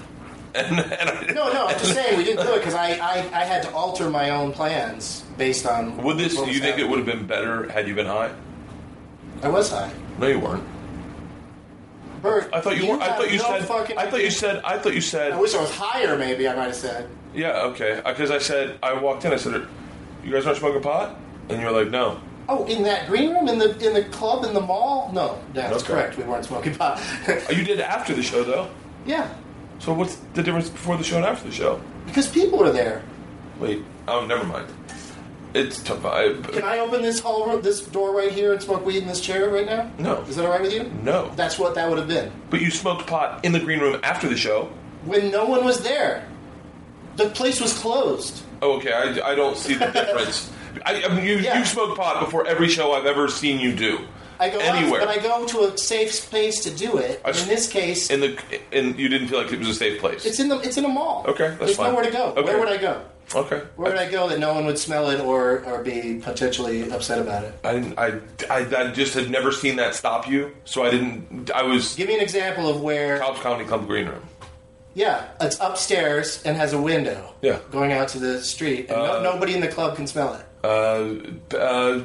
And, 0.55 0.79
and 0.79 1.09
I, 1.09 1.31
No, 1.33 1.51
no, 1.51 1.65
I'm 1.65 1.79
just 1.79 1.95
saying 1.95 2.15
we 2.15 2.23
didn't 2.23 2.45
do 2.45 2.53
it 2.53 2.57
because 2.59 2.75
I, 2.75 2.89
I, 3.01 3.17
I 3.33 3.43
had 3.43 3.63
to 3.63 3.73
alter 3.73 4.07
my 4.11 4.29
own 4.29 4.51
plans 4.51 5.23
based 5.35 5.65
on. 5.65 5.97
Would 6.03 6.17
this? 6.19 6.35
what 6.37 6.45
You 6.45 6.53
was 6.53 6.61
think 6.61 6.77
it 6.77 6.87
would 6.87 6.99
have 6.99 7.07
been 7.07 7.25
better 7.25 7.67
had 7.71 7.87
you 7.87 7.95
been 7.95 8.05
high? 8.05 8.31
I 9.41 9.49
was 9.49 9.71
high. 9.71 9.91
No, 10.19 10.27
you 10.27 10.39
weren't. 10.39 10.63
Bert, 12.23 12.49
I 12.53 12.61
thought 12.61 12.77
you, 12.81 12.87
were. 12.89 12.99
I 13.01 13.09
thought 13.17 13.31
you 13.31 13.37
no 13.37 13.43
said. 13.43 13.65
Fucking 13.67 13.97
I 13.97 14.09
thought 14.09 14.23
you 14.23 14.31
said. 14.31 14.61
I 14.63 14.79
thought 14.79 14.95
you 14.95 15.01
said. 15.01 15.33
I 15.33 15.39
wish 15.39 15.53
I 15.53 15.61
was 15.61 15.69
higher. 15.75 16.17
Maybe 16.17 16.47
I 16.47 16.55
might 16.55 16.65
have 16.67 16.75
said. 16.75 17.07
yeah, 17.35 17.63
okay. 17.65 18.01
Uh, 18.03 18.11
because 18.13 18.31
I 18.31 18.37
said 18.39 18.79
I 18.81 18.93
walked 18.93 19.25
in. 19.25 19.33
I 19.33 19.35
said, 19.35 19.67
"You 20.23 20.31
guys 20.31 20.45
aren't 20.47 20.57
smoking 20.57 20.81
pot," 20.81 21.15
and 21.49 21.59
you 21.59 21.67
were 21.67 21.73
like, 21.73 21.89
"No." 21.91 22.19
Oh, 22.49 22.65
in 22.65 22.83
that 22.83 23.07
green 23.07 23.33
room 23.33 23.47
in 23.49 23.57
the 23.59 23.77
in 23.85 23.93
the 23.93 24.03
club 24.05 24.45
in 24.45 24.53
the 24.53 24.61
mall? 24.61 25.11
No, 25.13 25.37
that's 25.53 25.83
Okay. 25.83 25.93
correct. 25.93 26.17
We 26.17 26.23
weren't 26.23 26.45
smoking 26.45 26.75
pot. 26.75 26.99
Oh, 27.27 27.51
You 27.51 27.63
did 27.63 27.79
after 27.81 28.13
the 28.13 28.23
show 28.23 28.43
though. 28.43 28.67
yeah, 29.05 29.27
So 29.79 29.93
what's 29.93 30.15
the 30.33 30.43
difference 30.43 30.69
before 30.69 30.95
the 30.97 31.03
show 31.03 31.17
and 31.17 31.25
after 31.25 31.47
the 31.49 31.53
show? 31.55 31.79
because 32.05 32.27
people 32.29 32.57
were 32.59 32.71
there. 32.71 33.01
Wait. 33.59 33.83
Oh, 34.07 34.25
never 34.25 34.43
mind. 34.45 34.67
It's 35.53 35.81
tough. 35.83 36.03
I, 36.05 36.33
Can 36.33 36.63
I 36.63 36.79
open 36.79 37.01
this 37.03 37.19
hall 37.19 37.45
room, 37.47 37.61
this 37.61 37.81
door 37.81 38.11
right 38.15 38.31
here, 38.31 38.53
and 38.53 38.61
smoke 38.61 38.85
weed 38.85 38.97
in 39.03 39.07
this 39.07 39.21
chair 39.21 39.49
right 39.49 39.65
now? 39.65 39.91
No. 39.99 40.21
Is 40.21 40.35
that 40.35 40.45
all 40.45 40.51
right 40.51 40.61
with 40.61 40.73
you? 40.73 40.91
No. 41.03 41.31
That's 41.35 41.59
what 41.59 41.75
that 41.75 41.87
would 41.89 41.99
have 41.99 42.07
been 42.07 42.31
But 42.49 42.61
you 42.61 42.71
smoked 42.71 43.05
pot 43.07 43.45
in 43.45 43.51
the 43.51 43.59
green 43.59 43.79
room 43.79 43.99
after 44.03 44.27
the 44.27 44.35
show. 44.37 44.69
when 45.05 45.29
no 45.31 45.45
one 45.45 45.63
was 45.63 45.83
there. 45.83 46.27
The 47.17 47.29
place 47.29 47.61
was 47.61 47.77
closed. 47.77 48.41
Oh, 48.63 48.77
okay. 48.77 48.91
I, 48.93 49.31
I 49.31 49.35
don't 49.35 49.55
see 49.57 49.75
the 49.75 49.85
difference. 49.91 50.51
I, 50.85 51.03
um, 51.03 51.11
I 51.11 51.15
mean, 51.15 51.25
you 51.25 51.37
Yeah. 51.37 51.59
you 51.59 51.65
smoke 51.65 51.95
pot 51.95 52.19
before 52.25 52.47
every 52.47 52.67
show 52.67 52.93
I've 52.93 53.05
ever 53.05 53.27
seen 53.27 53.59
you 53.59 53.75
do. 53.75 53.99
I 54.39 54.49
go 54.49 54.57
anywhere. 54.57 55.01
out, 55.01 55.07
but 55.07 55.17
I 55.19 55.21
go 55.21 55.45
to 55.45 55.71
a 55.71 55.77
safe 55.77 56.11
space 56.11 56.63
to 56.63 56.71
do 56.71 56.97
it. 56.97 57.21
I 57.23 57.29
in 57.29 57.47
this 57.47 57.67
case, 57.71 58.09
in 58.09 58.19
the 58.21 58.37
and 58.71 58.97
you 58.97 59.07
didn't 59.07 59.27
feel 59.27 59.37
like 59.43 59.51
it 59.53 59.59
was 59.59 59.67
a 59.69 59.75
safe 59.75 59.99
place. 60.01 60.25
it's 60.25 60.39
in 60.39 60.47
the 60.49 60.57
it's 60.61 60.75
in 60.77 60.85
a 60.85 60.89
mall. 60.89 61.23
Okay, 61.27 61.49
that's 61.49 61.59
There's 61.59 61.75
fine. 61.77 61.91
nowhere 61.91 62.05
to 62.05 62.11
go. 62.11 62.25
Okay. 62.35 62.43
Where 62.43 62.57
would 62.59 62.67
I 62.67 62.77
go? 62.77 63.05
Okay. 63.35 63.61
Where 63.75 63.91
would 63.91 63.99
I 63.99 64.09
go 64.09 64.27
that 64.29 64.39
no 64.39 64.53
one 64.53 64.65
would 64.65 64.77
smell 64.79 65.09
it 65.09 65.19
or 65.19 65.63
or 65.65 65.83
be 65.83 66.19
potentially 66.23 66.89
upset 66.91 67.19
about 67.19 67.43
it? 67.43 67.53
I, 67.63 67.73
didn't, 67.73 67.99
I, 67.99 68.19
I, 68.49 68.57
I 68.59 68.91
just 68.91 69.13
had 69.13 69.29
never 69.29 69.51
seen 69.51 69.75
that 69.77 69.95
stop 69.95 70.27
you, 70.27 70.55
so 70.65 70.83
I 70.83 70.91
didn't. 70.91 71.51
I 71.51 71.63
was 71.63 71.95
Give 71.95 72.07
me 72.07 72.15
an 72.15 72.21
example 72.21 72.69
of 72.69 72.81
where. 72.81 73.19
Cobb's 73.19 73.39
Comedy 73.39 73.65
Club 73.65 73.87
green 73.87 74.07
room. 74.07 74.23
Yeah, 74.95 75.25
it's 75.41 75.59
upstairs 75.59 76.43
and 76.43 76.55
has 76.55 76.73
a 76.73 76.79
window. 76.81 77.33
Yeah. 77.41 77.59
Going 77.71 77.91
out 77.91 78.09
to 78.09 78.19
the 78.19 78.41
street, 78.43 78.89
and 78.89 79.01
Uh, 79.01 79.21
no, 79.21 79.33
nobody 79.33 79.55
in 79.55 79.61
the 79.61 79.67
club 79.67 79.95
can 79.95 80.05
smell 80.05 80.35
it. 80.35 80.45
Uh, 80.63 81.57
uh, 81.57 82.03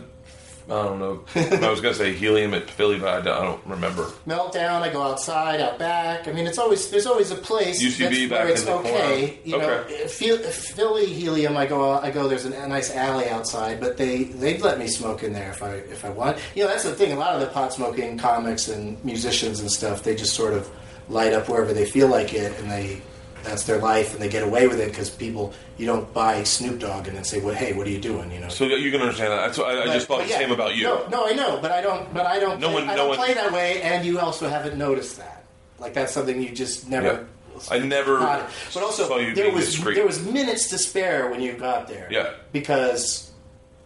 I 0.71 0.83
don't 0.83 0.99
know. 0.99 1.25
I 1.35 1.71
was 1.71 1.81
gonna 1.81 1.95
say 1.95 2.12
helium 2.14 2.53
at 2.53 2.69
Philly, 2.69 2.99
but 2.99 3.09
I 3.09 3.21
don't, 3.23 3.37
I 3.39 3.45
don't 3.45 3.66
remember. 3.66 4.05
Meltdown, 4.27 4.83
I 4.83 4.91
go 4.93 5.03
outside, 5.03 5.61
out 5.62 5.79
back. 5.79 6.29
I 6.29 6.33
mean, 6.33 6.47
it's 6.47 6.59
always 6.59 6.91
there's 6.91 7.07
always 7.07 7.31
a 7.31 7.37
place 7.37 7.83
UCB 7.83 8.31
where 8.31 8.49
it's 8.49 8.61
in 8.61 8.66
the 8.66 8.73
okay. 8.75 9.39
You 9.45 9.59
know, 9.59 9.71
Okay. 9.71 10.05
Uh, 10.05 10.09
Phil- 10.09 10.41
if 10.45 10.55
Philly 10.55 11.07
helium, 11.07 11.57
I 11.57 11.64
go 11.66 11.93
out, 11.95 12.05
I 12.05 12.11
go. 12.11 12.29
There's 12.29 12.45
an, 12.45 12.53
a 12.53 12.69
nice 12.69 12.95
alley 12.95 13.29
outside, 13.29 13.81
but 13.81 13.97
they 13.97 14.25
they'd 14.25 14.61
let 14.61 14.79
me 14.79 14.89
smoke 14.89 15.23
in 15.23 15.33
there 15.33 15.51
if 15.51 15.62
I 15.62 15.71
if 15.77 16.05
I 16.05 16.11
want. 16.11 16.37
You 16.55 16.64
know, 16.64 16.69
that's 16.69 16.85
the 16.85 16.95
thing. 16.95 17.12
A 17.12 17.16
lot 17.19 17.35
of 17.35 17.41
the 17.41 17.47
pot 17.47 17.73
smoking 17.73 18.19
comics 18.19 18.69
and 18.69 19.03
musicians 19.05 19.61
and 19.61 19.71
stuff, 19.71 20.03
they 20.03 20.14
just 20.14 20.35
sort 20.35 20.53
of 20.53 20.69
light 21.09 21.33
up 21.33 21.49
wherever 21.49 21.73
they 21.73 21.87
feel 21.87 22.09
like 22.09 22.35
it, 22.35 22.59
and 22.61 22.71
they 22.71 23.01
that's 23.45 23.64
their 23.64 23.78
life, 23.78 24.12
and 24.12 24.22
they 24.22 24.28
get 24.28 24.43
away 24.43 24.66
with 24.68 24.80
it 24.80 24.91
because 24.91 25.11
people 25.11 25.53
you 25.76 25.86
don't 25.86 26.12
buy 26.12 26.43
Snoop 26.45 26.78
Dogg 26.80 27.07
and 27.09 27.16
then 27.16 27.24
say, 27.24 27.41
"Well, 27.41 27.55
hey, 27.55 27.72
what 27.72 27.86
are 27.86 27.91
you 27.91 28.01
doing?" 28.01 28.30
You 28.32 28.41
know. 28.41 28.49
So 28.49 28.64
you 28.64 28.91
can 28.91 29.01
understand 29.01 29.32
that. 29.32 29.47
That's 29.47 29.59
I, 29.59 29.62
I 29.82 29.84
But- 29.86 29.93
just 29.95 30.07
thought 30.09 30.22
the 30.22 30.28
yeah. 30.28 30.39
same 30.39 30.51
about 30.53 30.76
you. 30.76 30.84
No, 30.84 31.07
no, 31.09 31.26
I 31.26 31.32
know, 31.32 31.59
but 31.62 31.70
I 31.70 31.80
don't. 31.80 32.12
But 32.12 32.26
I 32.26 32.39
don't. 32.41 32.61
No 32.61 32.68
play, 32.70 32.80
one- 32.82 32.91
I 32.91 32.93
no 32.95 32.97
don't 32.97 33.09
one- 33.09 33.18
play 33.18 33.34
that 33.34 33.53
way, 33.53 33.80
and 33.82 34.05
you 34.05 34.18
also 34.20 34.49
haven't 34.49 34.76
noticed 34.76 35.16
that. 35.18 35.45
Like 35.78 35.95
that's 35.95 36.12
something 36.12 36.41
you 36.43 36.51
just 36.51 36.89
never. 36.89 37.26
I 37.70 37.78
never. 37.80 38.18
But 38.18 38.51
also, 38.76 39.09
saw 39.09 39.16
you 39.18 39.34
there 39.34 39.51
was 39.53 39.66
discreet. 39.66 39.95
there 39.97 40.07
was 40.07 40.24
minutes 40.24 40.68
to 40.70 40.78
spare 40.78 41.28
when 41.30 41.41
you 41.41 41.55
got 41.55 41.89
there. 41.89 42.07
Yeah. 42.11 42.30
because 42.53 43.30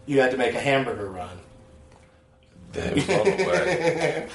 you 0.05 0.19
had 0.21 0.29
to 0.31 0.37
make 0.37 0.53
a 0.53 0.59
hamburger 0.59 1.09
run. 1.09 1.39
Damn, 2.73 2.97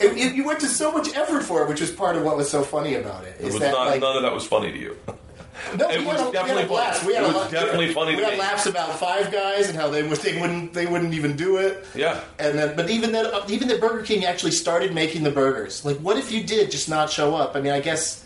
it's 0.00 0.10
on 0.10 0.14
the 0.16 0.20
way. 0.20 0.26
It, 0.26 0.32
it- 0.32 0.36
you 0.36 0.44
went 0.44 0.60
to 0.60 0.66
so 0.66 0.90
much 0.92 1.14
effort 1.16 1.42
for 1.42 1.62
it, 1.62 1.68
which 1.68 1.80
was 1.80 1.90
part 1.90 2.16
of 2.16 2.22
what 2.22 2.36
was 2.36 2.50
so 2.50 2.62
funny 2.62 2.94
about 2.94 3.24
it. 3.24 3.36
It 3.40 3.46
Is 3.48 3.52
was 3.54 3.60
that 3.60 3.72
not, 3.72 3.86
like 3.86 4.00
none 4.00 4.16
of 4.16 4.22
that 4.22 4.32
was 4.32 4.46
funny 4.46 4.72
to 4.72 4.78
you. 4.78 4.96
no, 5.76 5.88
it 5.90 6.00
we 6.00 6.06
was 6.06 6.20
a, 6.20 6.30
we 6.30 6.36
had 6.36 6.46
definitely 6.46 6.64
funny. 6.66 7.06
We 7.06 7.14
had 7.14 7.22
It 7.24 7.34
was 7.34 7.50
definitely 7.50 7.92
funny 7.92 8.16
We 8.16 8.22
had 8.22 8.38
laughs 8.38 8.66
about 8.66 8.98
Five 8.98 9.30
Guys 9.30 9.68
and 9.68 9.76
how 9.78 9.88
they 9.90 10.02
they 10.02 10.40
wouldn't 10.40 10.72
they 10.72 10.86
wouldn't 10.86 11.14
even 11.14 11.36
do 11.36 11.58
it. 11.58 11.84
Yeah. 11.94 12.20
And 12.38 12.58
then, 12.58 12.76
but 12.76 12.88
even 12.90 13.12
that, 13.12 13.26
uh, 13.26 13.44
even 13.48 13.68
that 13.68 13.80
Burger 13.80 14.02
King 14.02 14.24
actually 14.24 14.52
started 14.52 14.94
making 14.94 15.22
the 15.22 15.30
burgers. 15.30 15.84
Like, 15.84 15.98
what 15.98 16.16
if 16.16 16.32
you 16.32 16.42
did 16.44 16.70
just 16.70 16.88
not 16.88 17.10
show 17.10 17.34
up? 17.34 17.54
I 17.56 17.60
mean, 17.60 17.72
I 17.72 17.80
guess 17.80 18.24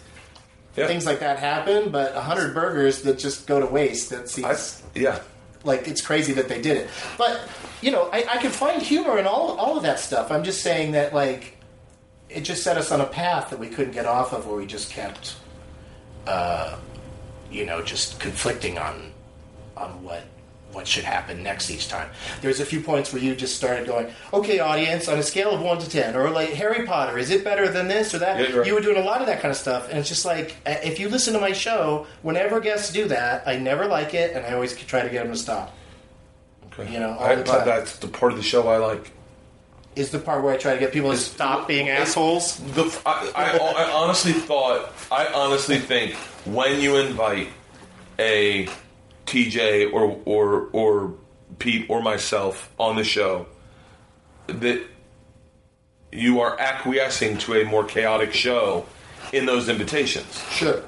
Yeah. 0.77 0.87
things 0.87 1.07
like 1.07 1.21
that 1.21 1.39
happen, 1.39 1.91
but 1.91 2.15
hundred 2.15 2.55
burgers 2.55 3.03
that 3.03 3.19
just 3.19 3.47
go 3.47 3.59
to 3.61 3.67
waste. 3.67 4.11
That 4.11 4.31
I, 4.45 4.57
yeah. 4.99 5.19
like 5.65 5.89
it's 5.89 6.01
crazy 6.03 6.35
that 6.35 6.49
they 6.49 6.61
did 6.63 6.77
it. 6.77 6.89
But 7.19 7.49
you 7.83 7.91
know, 7.91 8.09
I, 8.13 8.25
I 8.31 8.37
can 8.39 8.51
find 8.51 8.81
humor 8.81 9.19
in 9.19 9.27
all 9.27 9.57
all 9.59 9.77
of 9.77 9.83
that 9.83 9.99
stuff. 9.99 10.31
I'm 10.31 10.45
just 10.45 10.63
saying 10.63 10.93
that 10.93 11.13
like 11.15 11.54
it 12.35 12.43
just 12.43 12.63
set 12.63 12.77
us 12.77 12.91
on 12.91 13.01
a 13.01 13.07
path 13.07 13.51
that 13.51 13.59
we 13.59 13.69
couldn't 13.69 13.93
get 13.93 14.07
off 14.07 14.33
of, 14.33 14.47
where 14.47 14.57
we 14.57 14.67
just 14.67 14.91
kept, 14.91 15.37
uh, 16.27 16.77
you 17.51 17.65
know, 17.65 17.83
just 17.83 18.21
conflicting 18.21 18.79
on 18.79 19.13
on 19.77 20.03
what 20.03 20.25
what 20.73 20.89
should 20.89 21.05
happen 21.05 21.43
next 21.43 21.71
each 21.71 21.89
time. 21.89 22.11
There's 22.41 22.59
a 22.59 22.67
few 22.67 22.81
points 22.81 23.13
where 23.13 23.23
you 23.23 23.37
just 23.37 23.55
started 23.55 23.87
going, 23.87 24.13
okay, 24.33 24.59
audience, 24.59 25.07
on 25.07 25.19
a 25.19 25.23
scale 25.23 25.53
of 25.53 25.61
one 25.61 25.79
to 25.79 25.89
ten, 25.89 26.17
or 26.17 26.31
like 26.31 26.51
Harry 26.51 26.85
Potter, 26.85 27.17
is 27.17 27.31
it 27.31 27.45
better 27.45 27.69
than 27.69 27.87
this 27.87 28.13
or 28.13 28.19
that? 28.19 28.41
Yeah, 28.41 28.57
right. 28.57 28.67
You 28.67 28.75
were 28.75 28.81
doing 28.81 28.97
a 28.97 29.05
lot 29.05 29.21
of 29.21 29.29
that 29.29 29.41
kind 29.41 29.53
of 29.53 29.57
stuff, 29.57 29.89
and 29.89 29.99
it's 29.99 30.09
just 30.09 30.25
like 30.25 30.57
uh, 30.67 30.75
if 30.83 30.99
you 30.99 31.09
listen 31.09 31.33
to 31.35 31.41
my 31.41 31.53
show, 31.53 32.07
whenever 32.23 32.59
guests 32.61 32.93
do 32.93 33.07
that, 33.09 33.47
I 33.47 33.57
never 33.57 33.87
like 33.87 34.15
it, 34.15 34.35
and 34.35 34.45
I 34.45 34.55
always 34.55 34.77
try 34.77 35.03
to 35.03 35.09
get 35.09 35.23
them 35.23 35.33
to 35.33 35.39
stop. 35.39 35.73
Okay. 36.73 36.93
You 36.93 36.99
know, 36.99 37.17
I, 37.21 37.37
that's 37.37 37.99
the 37.99 38.09
part 38.09 38.33
of 38.33 38.39
the 38.39 38.45
show 38.45 38.67
I 38.67 38.79
like. 38.79 39.13
Is 39.97 40.11
the 40.11 40.19
part 40.19 40.43
where 40.43 40.53
I 40.53 40.57
try 40.57 40.75
to 40.75 40.81
get 40.81 40.93
people 40.93 41.13
to 41.13 41.17
stop 41.17 41.69
being 41.69 41.89
assholes. 41.89 42.57
The, 42.59 42.83
I, 43.07 43.31
I, 43.37 43.57
I 43.85 43.93
honestly 43.93 44.33
thought, 44.33 44.93
I 45.13 45.27
honestly 45.27 45.79
think 45.79 46.15
when 46.45 46.81
you 46.81 46.97
invite 46.97 47.49
a 48.19 48.69
TJ 49.27 49.93
or 49.93 50.21
or 50.25 50.69
or 50.73 51.15
Pete 51.61 51.87
or 51.89 52.03
myself 52.03 52.73
on 52.79 52.97
the 52.97 53.05
show, 53.05 53.47
that 54.49 54.83
you 56.13 56.41
are 56.41 56.59
acquiescing 56.59 57.39
to 57.39 57.55
a 57.61 57.65
more 57.65 57.85
chaotic 57.85 58.33
show 58.33 58.87
in 59.33 59.47
those 59.47 59.69
invitations, 59.69 60.43
Sure. 60.51 60.83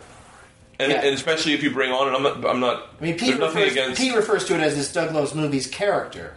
and, 0.78 0.92
Yeah. 0.92 0.98
and 1.02 1.14
especially 1.14 1.52
if 1.52 1.62
you 1.62 1.70
bring 1.70 1.90
on, 1.90 2.09
and 2.09 2.16
I'm 2.16 2.22
not, 2.22 2.44
I'm 2.50 2.61
not. 2.61 2.90
I 3.00 3.04
mean, 3.04 3.18
Pete 3.18 3.38
refers, 3.38 3.72
against. 3.72 4.00
Pete 4.00 4.14
refers 4.14 4.44
to 4.46 4.54
it 4.54 4.61
as 4.61 4.76
this 4.76 4.92
Doug 4.92 5.12
Loves 5.14 5.34
Movies 5.34 5.66
character 5.66 6.34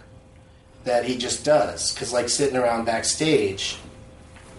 that 0.84 1.06
he 1.06 1.18
just 1.18 1.44
does. 1.46 1.94
Because, 1.94 2.12
like, 2.14 2.30
sitting 2.30 2.58
around 2.58 2.86
backstage, 2.86 3.78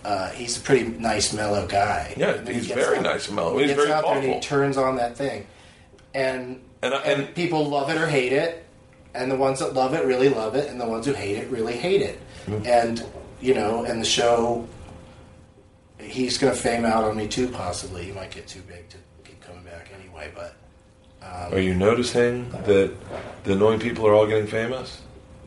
uh, 0.05 0.31
he's 0.31 0.57
a 0.57 0.61
pretty 0.61 0.89
nice, 0.89 1.33
mellow 1.33 1.67
guy. 1.67 2.15
Yeah, 2.17 2.33
then 2.33 2.47
he 2.47 2.55
he's 2.55 2.67
very 2.69 2.99
out- 2.99 3.03
nice 3.05 3.27
and 3.27 3.37
mellow. 3.37 3.55
He 3.57 3.61
He's 3.65 3.71
gets 3.73 3.81
very 3.83 3.93
out 3.93 4.05
there 4.05 4.17
and 4.19 4.35
he 4.35 4.41
turns 4.41 4.77
on 4.77 4.97
that 4.97 5.17
thing. 5.17 5.47
And, 6.15 6.61
And 6.83 6.95
I- 6.95 7.03
and, 7.03 7.23
and- 7.25 7.35
people 7.35 7.67
love 7.69 7.91
it 7.91 7.97
or 8.01 8.07
hate 8.07 8.33
it. 8.33 8.65
And 9.15 9.31
the 9.31 9.37
ones 9.37 9.59
that 9.59 9.75
love 9.75 9.93
it 9.95 10.05
really 10.05 10.29
love 10.29 10.55
it. 10.55 10.69
And 10.71 10.81
the 10.81 10.87
ones 10.87 11.05
who 11.07 11.13
hate 11.13 11.37
it 11.37 11.49
really 11.51 11.77
hate 11.77 12.01
it. 12.03 12.21
Mm-hmm. 12.47 12.67
And, 12.67 13.05
you 13.41 13.55
know, 13.55 13.85
and 13.85 14.01
the 14.01 14.07
show, 14.07 14.67
he's 15.99 16.39
going 16.39 16.53
to 16.55 16.59
fame 16.59 16.85
out 16.85 17.05
on 17.05 17.17
me 17.17 17.27
too, 17.27 17.49
possibly. 17.49 18.05
He 18.05 18.13
might 18.13 18.31
get 18.31 18.47
too 18.47 18.61
big 18.63 18.89
to 18.91 18.97
keep 19.25 19.41
coming 19.41 19.65
back 19.65 19.89
anyway, 19.99 20.31
but. 20.35 20.55
Are 21.53 21.59
you 21.61 21.75
noticing 21.75 22.49
that 22.51 22.93
the 23.45 23.53
annoying 23.53 23.79
people 23.81 24.07
are 24.07 24.15
all 24.15 24.27
getting 24.27 24.47
famous? 24.47 25.01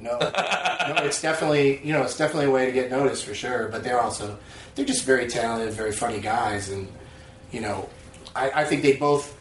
No, 0.03 0.19
no, 0.19 1.03
it's 1.03 1.21
definitely 1.21 1.79
you 1.83 1.93
know 1.93 2.03
it's 2.03 2.17
definitely 2.17 2.47
a 2.47 2.51
way 2.51 2.65
to 2.65 2.71
get 2.71 2.91
noticed 2.91 3.25
for 3.25 3.33
sure. 3.33 3.69
But 3.69 3.83
they're 3.83 4.01
also 4.01 4.37
they're 4.75 4.85
just 4.85 5.05
very 5.05 5.27
talented, 5.27 5.73
very 5.73 5.93
funny 5.93 6.19
guys, 6.19 6.69
and 6.69 6.87
you 7.51 7.61
know 7.61 7.89
I, 8.35 8.51
I 8.61 8.65
think 8.65 8.81
they 8.83 8.97
both. 8.97 9.39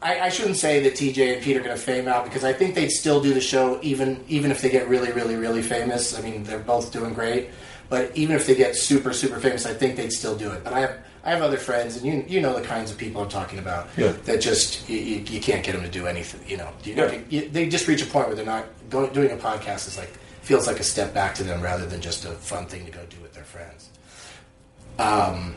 I, 0.00 0.20
I 0.20 0.28
shouldn't 0.28 0.56
say 0.56 0.80
that 0.84 0.94
TJ 0.94 1.34
and 1.34 1.42
Pete 1.42 1.56
are 1.56 1.60
going 1.60 1.76
to 1.76 1.82
fame 1.82 2.06
out 2.06 2.22
because 2.24 2.44
I 2.44 2.52
think 2.52 2.76
they'd 2.76 2.90
still 2.90 3.20
do 3.20 3.34
the 3.34 3.40
show 3.40 3.80
even 3.82 4.24
even 4.28 4.50
if 4.50 4.62
they 4.62 4.70
get 4.70 4.88
really 4.88 5.12
really 5.12 5.36
really 5.36 5.62
famous. 5.62 6.18
I 6.18 6.22
mean 6.22 6.44
they're 6.44 6.58
both 6.58 6.92
doing 6.92 7.12
great, 7.12 7.50
but 7.88 8.16
even 8.16 8.36
if 8.36 8.46
they 8.46 8.54
get 8.54 8.74
super 8.74 9.12
super 9.12 9.38
famous, 9.38 9.66
I 9.66 9.74
think 9.74 9.96
they'd 9.96 10.12
still 10.12 10.36
do 10.36 10.50
it. 10.50 10.64
But 10.64 10.72
I 10.72 10.80
have 10.80 10.98
I 11.28 11.32
have 11.32 11.42
other 11.42 11.58
friends, 11.58 11.96
and 11.96 12.06
you 12.06 12.24
you 12.26 12.40
know 12.40 12.58
the 12.58 12.66
kinds 12.66 12.90
of 12.90 12.96
people 12.96 13.20
I'm 13.20 13.28
talking 13.28 13.58
about. 13.58 13.88
Yeah. 13.98 14.12
That 14.24 14.40
just 14.40 14.88
you, 14.88 14.96
you, 14.96 15.16
you 15.34 15.40
can't 15.40 15.62
get 15.62 15.72
them 15.72 15.82
to 15.82 15.90
do 15.90 16.06
anything. 16.06 16.40
You 16.48 16.56
know, 16.56 16.70
you, 16.82 16.94
Yeah. 16.94 17.18
you- 17.28 17.48
they 17.50 17.68
just 17.68 17.86
reach 17.86 18.02
a 18.02 18.06
point 18.06 18.28
where 18.28 18.34
they're 18.36 18.46
not 18.46 18.64
going, 18.88 19.12
doing 19.12 19.30
a 19.30 19.36
podcast 19.36 19.86
is 19.88 19.98
like 19.98 20.08
feels 20.40 20.66
like 20.66 20.80
a 20.80 20.82
step 20.82 21.12
back 21.12 21.34
to 21.34 21.44
them 21.44 21.60
rather 21.60 21.84
than 21.84 22.00
just 22.00 22.24
a 22.24 22.30
fun 22.30 22.64
thing 22.64 22.86
to 22.86 22.90
go 22.90 23.04
do 23.10 23.18
with 23.20 23.34
their 23.34 23.44
friends. 23.44 23.90
Um, 24.98 25.54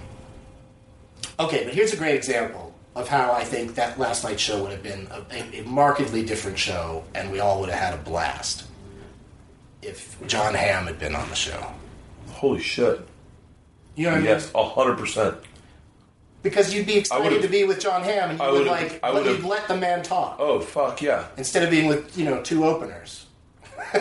okay, 1.39 1.63
but 1.63 1.73
here's 1.73 1.93
a 1.93 1.97
great 1.97 2.15
example 2.15 2.73
of 2.93 3.07
how 3.07 3.31
I 3.31 3.45
think 3.45 3.75
that 3.75 3.97
last 3.97 4.25
night's 4.25 4.41
show 4.41 4.61
would 4.61 4.71
have 4.73 4.83
been 4.83 5.07
a, 5.09 5.59
a, 5.61 5.63
markedly 5.63 6.25
different 6.25 6.59
show, 6.59 7.05
and 7.15 7.31
we 7.31 7.39
all 7.39 7.61
would 7.61 7.69
have 7.69 7.79
had 7.79 7.93
a 7.93 8.03
blast 8.03 8.65
if 9.81 10.17
John 10.27 10.53
Hamm 10.53 10.85
had 10.85 10.99
been 10.99 11.15
on 11.15 11.29
the 11.29 11.35
show. 11.35 11.65
Holy 12.31 12.61
shit! 12.61 13.07
You 13.95 14.07
know 14.07 14.11
what 14.11 14.15
I 14.17 14.19
mean? 14.19 14.27
Yes, 14.27 14.51
hundred 14.53 14.97
percent. 14.97 15.37
Because 16.43 16.73
you'd 16.73 16.87
be 16.87 16.97
excited 16.97 17.41
to 17.41 17.47
be 17.47 17.63
with 17.65 17.79
John 17.79 18.01
Hamm, 18.01 18.31
and 18.31 18.39
you 18.39 18.45
I 18.45 18.51
would 18.51 18.65
like, 18.65 18.99
I 19.03 19.11
let, 19.11 19.25
you'd 19.25 19.43
let 19.43 19.67
the 19.67 19.77
man 19.77 20.01
talk. 20.01 20.37
Oh 20.39 20.59
fuck 20.59 21.01
yeah! 21.01 21.27
instead 21.37 21.63
of 21.63 21.69
being 21.69 21.87
with 21.87 22.17
you 22.17 22.25
know 22.25 22.41
two 22.41 22.65
openers. 22.65 23.25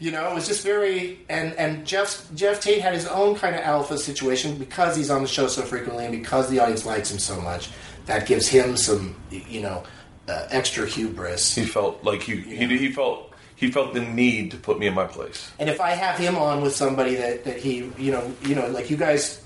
you 0.00 0.12
know, 0.12 0.30
it 0.30 0.34
was 0.34 0.46
just 0.46 0.64
very 0.64 1.18
and 1.28 1.54
and 1.54 1.86
Jeff 1.86 2.28
Jeff 2.34 2.60
Tate 2.60 2.80
had 2.80 2.94
his 2.94 3.06
own 3.06 3.34
kind 3.34 3.54
of 3.56 3.62
alpha 3.62 3.98
situation 3.98 4.56
because 4.56 4.96
he's 4.96 5.10
on 5.10 5.22
the 5.22 5.28
show 5.28 5.48
so 5.48 5.62
frequently 5.62 6.04
and 6.04 6.12
because 6.12 6.48
the 6.50 6.60
audience 6.60 6.86
likes 6.86 7.10
him 7.10 7.18
so 7.18 7.40
much. 7.40 7.70
That 8.06 8.26
gives 8.26 8.48
him 8.48 8.76
some 8.76 9.16
you 9.30 9.60
know 9.60 9.82
uh, 10.28 10.46
extra 10.50 10.86
hubris. 10.86 11.54
He 11.54 11.64
felt 11.64 12.02
like 12.04 12.22
he, 12.22 12.36
he 12.36 12.66
he 12.78 12.92
felt 12.92 13.32
he 13.56 13.70
felt 13.70 13.92
the 13.92 14.00
need 14.00 14.52
to 14.52 14.56
put 14.56 14.78
me 14.78 14.86
in 14.86 14.94
my 14.94 15.04
place. 15.04 15.50
And 15.58 15.68
if 15.68 15.80
I 15.80 15.90
have 15.90 16.18
him 16.18 16.36
on 16.36 16.62
with 16.62 16.74
somebody 16.74 17.16
that, 17.16 17.44
that 17.44 17.58
he 17.58 17.90
you 17.98 18.12
know 18.12 18.32
you 18.42 18.54
know 18.54 18.68
like 18.68 18.90
you 18.90 18.96
guys 18.96 19.44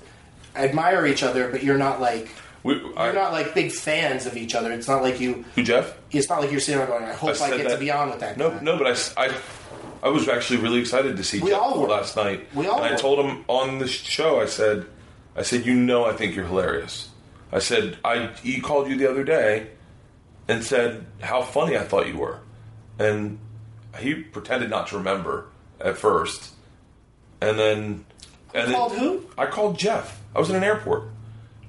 admire 0.55 1.05
each 1.05 1.23
other, 1.23 1.49
but 1.49 1.63
you're 1.63 1.77
not 1.77 1.99
like 2.01 2.29
We, 2.63 2.81
I, 2.95 3.05
you're 3.05 3.13
not 3.15 3.31
like 3.31 3.53
big 3.53 3.71
fans 3.71 4.25
of 4.25 4.37
each 4.37 4.55
other. 4.55 4.71
It's 4.71 4.87
not 4.87 5.01
like 5.01 5.19
you. 5.19 5.45
who 5.55 5.63
Jeff? 5.63 5.95
It's 6.11 6.29
not 6.29 6.41
like 6.41 6.51
you're 6.51 6.59
sitting 6.59 6.79
there 6.79 6.87
going, 6.87 7.03
"I 7.05 7.13
hope 7.13 7.31
I, 7.31 7.33
said 7.33 7.57
get 7.57 7.69
to 7.69 7.77
be 7.77 7.91
on 7.91 8.09
with 8.09 8.19
that." 8.19 8.37
No, 8.37 8.51
guy. 8.51 8.59
no, 8.61 8.77
but 8.77 9.13
I, 9.17 9.33
I 10.03 10.09
was 10.09 10.27
actually 10.27 10.59
really 10.59 10.79
excited 10.79 11.17
to 11.17 11.23
see 11.23 11.39
We 11.39 11.49
Jeff 11.51 11.61
all 11.61 11.81
were. 11.81 11.87
last 11.87 12.15
night. 12.15 12.47
We 12.53 12.67
all 12.67 12.83
and 12.83 12.93
I 12.93 12.97
told 12.97 13.25
him 13.25 13.45
on 13.47 13.79
the 13.79 13.87
show. 13.87 14.39
I 14.41 14.45
said, 14.45 14.85
I 15.35 15.41
said, 15.43 15.65
you 15.65 15.73
know, 15.75 16.05
I 16.05 16.13
think 16.13 16.35
you're 16.35 16.45
hilarious. 16.45 17.09
I 17.51 17.59
said, 17.59 17.97
I 18.03 18.31
he 18.43 18.59
called 18.61 18.87
you 18.89 18.95
the 18.97 19.09
other 19.09 19.23
day 19.23 19.67
and 20.47 20.63
said 20.63 21.05
how 21.21 21.41
funny 21.41 21.77
I 21.77 21.83
thought 21.83 22.07
you 22.07 22.17
were, 22.17 22.39
and 22.99 23.39
he 23.99 24.15
pretended 24.15 24.69
not 24.69 24.87
to 24.87 24.97
remember 24.97 25.45
at 25.79 25.97
first, 25.97 26.51
and 27.41 27.57
then 27.59 28.05
and 28.53 28.67
then, 28.67 28.73
called 28.73 28.93
who? 28.93 29.25
I 29.37 29.45
called 29.45 29.77
Jeff. 29.79 30.19
I 30.35 30.39
was 30.39 30.49
in 30.49 30.55
an 30.55 30.63
airport. 30.63 31.03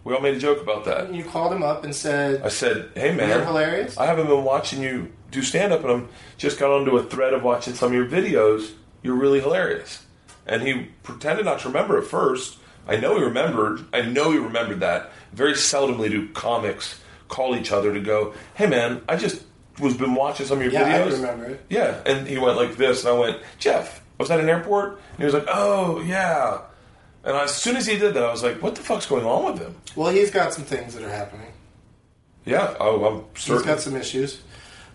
We 0.05 0.15
all 0.15 0.21
made 0.21 0.35
a 0.35 0.39
joke 0.39 0.61
about 0.61 0.85
that. 0.85 1.15
You 1.15 1.25
called 1.25 1.53
him 1.53 1.62
up 1.62 1.85
and 1.85 1.95
said, 1.95 2.43
I 2.43 2.49
said, 2.49 2.91
"Hey 2.95 3.15
man, 3.15 3.29
You're 3.31 3.45
hilarious. 3.45 3.97
I 3.97 4.07
haven't 4.07 4.27
been 4.27 4.45
watching 4.45 4.83
you 4.83 5.11
do 5.31 5.41
stand 5.43 5.73
up, 5.73 5.81
and 5.83 5.91
I'm 5.91 6.09
just 6.37 6.59
got 6.59 6.71
onto 6.71 6.97
a 6.97 7.03
thread 7.03 7.33
of 7.33 7.43
watching 7.43 7.75
some 7.75 7.89
of 7.89 7.95
your 7.95 8.07
videos. 8.07 8.73
You're 9.03 9.15
really 9.17 9.41
hilarious." 9.41 10.05
And 10.47 10.61
he 10.62 10.89
pretended 11.03 11.47
not 11.47 11.61
to 11.61 11.69
remember 11.69 11.97
at 11.97 12.05
first. 12.05 12.59
I 12.87 12.97
know 12.97 13.17
he 13.17 13.23
remembered. 13.25 13.81
I 13.95 14.03
know 14.03 14.31
he 14.31 14.37
remembered 14.39 14.81
that. 14.81 15.11
Very 15.33 15.55
seldomly 15.55 16.11
do 16.11 16.29
comics 16.29 17.01
call 17.29 17.57
each 17.57 17.73
other 17.73 17.95
to 17.95 18.01
go, 18.01 18.35
"Hey 18.55 18.67
man, 18.67 19.01
I 19.09 19.17
just 19.17 19.43
was 19.81 19.97
been 19.97 20.15
watching 20.15 20.45
some 20.47 20.59
of 20.59 20.65
your 20.65 20.73
Yeah, 20.75 20.85
I 20.85 20.99
videos. 21.09 21.12
remember 21.12 21.47
it. 21.47 21.65
Yeah, 21.71 21.97
and 22.05 22.27
he 22.29 22.37
went 22.37 22.57
like 22.59 22.77
this, 22.77 23.05
and 23.05 23.17
I 23.17 23.19
went, 23.19 23.39
Jeff, 23.59 24.01
I 24.21 24.23
was 24.23 24.31
at 24.31 24.39
an 24.39 24.49
airport, 24.51 24.91
and 25.12 25.19
he 25.19 25.25
was 25.25 25.33
like, 25.35 25.47
oh 25.49 26.01
yeah. 26.03 26.59
And 27.25 27.37
as 27.37 27.55
soon 27.57 27.77
as 27.77 27.87
he 27.87 27.97
did 27.97 28.14
that, 28.14 28.22
I 28.22 28.31
was 28.31 28.43
like, 28.43 28.62
what 28.62 28.75
the 28.75 28.83
fuck's 28.83 29.07
going 29.07 29.25
on 29.25 29.53
with 29.53 29.62
him? 29.62 29.75
Well, 29.97 30.11
he's 30.12 30.31
got 30.31 30.53
some 30.53 30.64
things 30.64 30.95
that 30.95 31.03
are 31.03 31.09
happening. 31.09 31.47
Yeah, 32.45 32.75
I'm 32.79 33.25
He's 33.35 33.45
certain. 33.45 33.66
got 33.66 33.81
some 33.81 33.97
issues, 33.97 34.43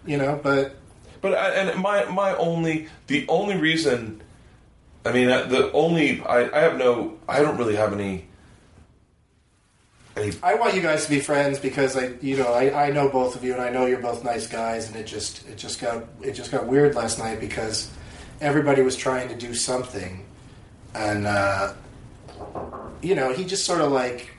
you 0.06 0.18
know. 0.18 0.40
But 0.42 0.76
But 1.22 1.34
I, 1.34 1.50
and 1.56 1.82
my 1.82 2.06
my 2.06 2.36
only 2.38 2.88
the 3.08 3.26
only 3.28 3.58
reason, 3.58 4.22
I 5.04 5.12
mean 5.12 5.30
uh, 5.30 5.46
the 5.48 5.72
only 5.72 6.22
I, 6.22 6.56
I 6.56 6.62
have 6.62 6.78
no 6.78 7.18
I 7.28 7.42
don't 7.42 7.58
really 7.58 7.76
have 7.76 7.92
any. 7.94 8.28
Any 10.16 10.32
I 10.44 10.54
want 10.56 10.76
you 10.76 10.82
guys 10.84 11.06
to 11.06 11.10
be 11.10 11.20
friends 11.20 11.58
because 11.58 11.96
I, 11.98 12.12
you 12.22 12.38
know, 12.38 12.54
I, 12.54 12.88
I 12.88 12.92
know 12.92 13.10
both 13.10 13.36
of 13.36 13.44
you 13.44 13.54
and 13.54 13.62
I 13.62 13.70
know 13.72 13.88
you're 13.88 14.00
both 14.02 14.24
nice 14.24 14.46
guys, 14.46 14.88
and 14.88 14.96
it 14.96 15.06
just 15.08 15.48
it 15.50 15.56
just 15.58 15.82
got 15.82 16.04
it 16.22 16.34
just 16.34 16.52
got 16.52 16.68
weird 16.68 16.94
last 16.94 17.18
night 17.18 17.40
because 17.40 17.90
everybody 18.42 18.84
was 18.84 18.96
trying 18.96 19.28
to 19.30 19.36
do 19.36 19.56
something, 19.56 20.24
and 20.94 21.26
uh, 21.26 21.74
you 23.02 23.16
know, 23.16 23.34
he 23.34 23.46
just 23.46 23.66
sort 23.66 23.82
of 23.82 23.92
like. 23.92 24.32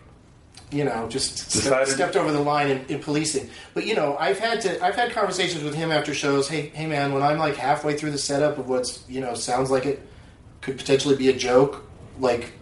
You 0.72 0.84
know, 0.84 1.08
just 1.08 1.50
ste- 1.50 1.88
stepped 1.88 2.14
over 2.14 2.30
the 2.30 2.38
line 2.38 2.68
in, 2.70 2.86
in 2.86 3.00
policing. 3.00 3.50
But 3.74 3.86
you 3.86 3.96
know, 3.96 4.16
I've 4.20 4.38
had 4.38 4.60
to 4.60 4.80
I've 4.84 4.94
had 4.94 5.10
conversations 5.10 5.64
with 5.64 5.74
him 5.74 5.90
after 5.90 6.14
shows. 6.14 6.46
Hey, 6.46 6.68
hey, 6.68 6.86
man, 6.86 7.12
when 7.12 7.24
I'm 7.24 7.38
like 7.38 7.56
halfway 7.56 7.96
through 7.96 8.12
the 8.12 8.18
setup 8.18 8.56
of 8.56 8.68
what's 8.68 9.02
you 9.08 9.20
know 9.20 9.34
sounds 9.34 9.68
like 9.72 9.84
it 9.84 10.00
could 10.60 10.78
potentially 10.78 11.16
be 11.16 11.28
a 11.28 11.32
joke, 11.32 11.84
like 12.20 12.52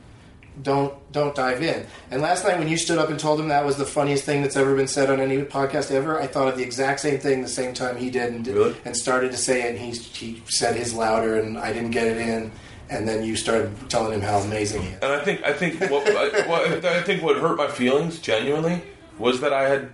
don't 0.63 0.95
don't 1.13 1.35
dive 1.35 1.63
in. 1.63 1.85
And 2.11 2.23
last 2.23 2.45
night 2.45 2.59
when 2.59 2.69
you 2.69 2.79
stood 2.79 2.97
up 2.97 3.11
and 3.11 3.21
told 3.21 3.39
him 3.41 3.49
that 3.49 3.67
was 3.67 3.77
the 3.77 3.85
funniest 3.85 4.25
thing 4.25 4.41
that's 4.41 4.57
ever 4.57 4.75
been 4.75 4.89
said 4.89 5.11
on 5.11 5.21
any 5.21 5.43
podcast 5.43 5.91
ever, 5.91 6.19
I 6.19 6.27
thought 6.29 6.49
of 6.49 6.57
the 6.57 6.65
exact 6.65 7.01
same 7.01 7.19
thing 7.21 7.43
the 7.43 7.49
same 7.49 7.75
time 7.75 7.99
he 7.99 8.09
did 8.09 8.33
and, 8.33 8.47
Really? 8.47 8.75
and 8.87 8.97
started 8.97 9.33
to 9.33 9.37
say 9.37 9.65
it 9.69 9.77
and 9.77 9.79
he 9.79 9.91
he 9.91 10.43
said 10.47 10.77
his 10.77 10.95
louder 10.95 11.37
and 11.39 11.59
I 11.59 11.75
didn't 11.75 11.91
get 11.91 12.07
it 12.07 12.17
in 12.17 12.53
and 12.91 13.07
then 13.09 13.25
you 13.25 13.37
started 13.37 13.71
telling 13.91 14.13
him 14.13 14.21
how 14.21 14.39
amazing 14.39 14.83
he 14.83 14.89
is. 14.89 14.95
And 15.03 15.13
I 15.13 15.21
think 15.25 15.43
I 15.45 15.53
think 15.53 15.81
what 15.91 16.07
I, 16.09 16.47
what, 16.49 16.85
I 16.85 17.03
think 17.03 17.23
what 17.23 17.37
hurt 17.37 17.57
my 17.57 17.69
feelings 17.69 18.19
genuinely 18.19 18.83
was 19.19 19.41
that 19.41 19.53
I 19.53 19.69
had 19.69 19.91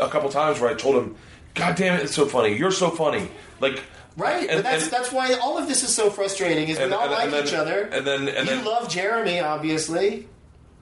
a 0.00 0.08
couple 0.08 0.28
times 0.30 0.60
where 0.60 0.70
I 0.70 0.74
told 0.74 0.96
him, 0.96 1.16
"God 1.54 1.76
damn 1.76 1.98
it, 1.98 2.02
it's 2.04 2.14
so 2.14 2.26
funny. 2.26 2.56
You're 2.56 2.70
so 2.72 2.90
funny." 2.90 3.28
Like 3.60 3.82
Right, 4.16 4.48
and- 4.48 4.58
but 4.58 4.62
that's 4.62 4.84
and- 4.84 4.92
that's 4.92 5.10
why 5.10 5.34
all 5.34 5.58
of 5.58 5.66
this 5.66 5.82
is 5.82 5.92
so 5.94 6.08
frustrating. 6.08 6.68
Is 6.68 6.78
And- 6.78 6.90
we 6.90 6.96
all 6.96 7.10
like 7.10 7.30
then- 7.30 7.46
each 7.46 7.52
other, 7.54 7.82
and 7.92 8.06
then- 8.06 8.28
and 8.28 8.48
you 8.48 8.54
then- 8.56 8.64
love 8.64 8.88
Jeremy, 8.88 9.40
obviously. 9.40 10.28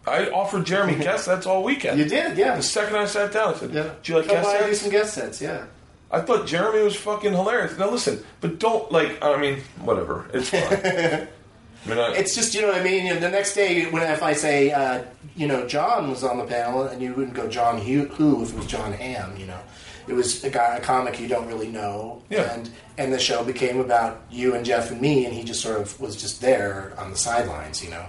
I 0.07 0.27
offered 0.31 0.67
Jeremy 0.67 0.95
guest 1.03 1.25
sets 1.27 1.47
all 1.47 1.63
weekend. 1.63 1.99
You 1.99 2.05
did, 2.05 2.37
yeah. 2.37 2.57
The 2.57 2.63
second 2.63 2.97
I 2.97 3.07
sat 3.07 3.33
down, 3.33 3.55
I 3.55 3.57
said, 3.59 3.71
Yeah, 3.73 3.91
"Do 4.03 4.13
you 4.13 4.19
like 4.19 4.27
Come 4.27 4.37
guest 4.37 4.49
by 4.49 4.59
do 4.59 4.65
sets?" 4.67 4.81
some 4.81 4.91
guest 4.91 5.15
sets, 5.15 5.41
yeah. 5.41 5.65
I 6.11 6.21
thought 6.21 6.47
Jeremy 6.47 6.83
was 6.83 6.95
fucking 6.97 7.33
hilarious. 7.33 7.79
Now 7.79 7.89
listen, 7.89 8.23
but 8.43 8.59
don't 8.59 8.93
like. 8.93 9.25
I 9.25 9.37
mean, 9.39 9.61
whatever. 9.81 10.27
It's 10.35 10.51
fine. 10.51 11.29
I 11.87 12.13
It's 12.15 12.35
just 12.35 12.55
you 12.55 12.63
know 12.63 12.69
what 12.69 12.77
I 12.81 12.83
mean. 12.85 13.07
You 13.07 13.15
know, 13.15 13.21
the 13.21 13.31
next 13.31 13.55
day, 13.55 13.91
when 13.91 14.03
if 14.03 14.23
I 14.23 14.33
say 14.33 14.71
uh, 14.71 15.03
you 15.37 15.47
know 15.47 15.67
John 15.67 16.09
was 16.11 16.23
on 16.25 16.39
the 16.39 16.45
panel, 16.45 16.83
and 16.85 17.03
you 17.03 17.13
wouldn't 17.15 17.35
go 17.35 17.49
John 17.49 17.79
who, 17.81 18.05
who 18.07 18.43
if 18.43 18.53
it 18.53 18.57
was 18.57 18.67
John 18.67 18.93
Hamm, 18.93 19.37
you 19.37 19.47
know, 19.47 19.59
it 20.07 20.13
was 20.15 20.45
a 20.45 20.51
guy, 20.51 20.77
a 20.77 20.81
comic 20.81 21.19
you 21.21 21.29
don't 21.29 21.47
really 21.49 21.69
know, 21.69 22.23
Yeah. 22.31 22.53
and 22.55 22.71
and 22.99 23.13
the 23.13 23.19
show 23.19 23.43
became 23.45 23.81
about 23.81 24.23
you 24.31 24.55
and 24.55 24.65
Jeff 24.65 24.91
and 24.91 25.01
me, 25.01 25.25
and 25.25 25.35
he 25.35 25.43
just 25.43 25.61
sort 25.61 25.81
of 25.81 25.99
was 26.01 26.15
just 26.17 26.41
there 26.41 26.93
on 26.99 27.11
the 27.11 27.17
sidelines. 27.17 27.83
You 27.83 27.91
know, 27.91 28.07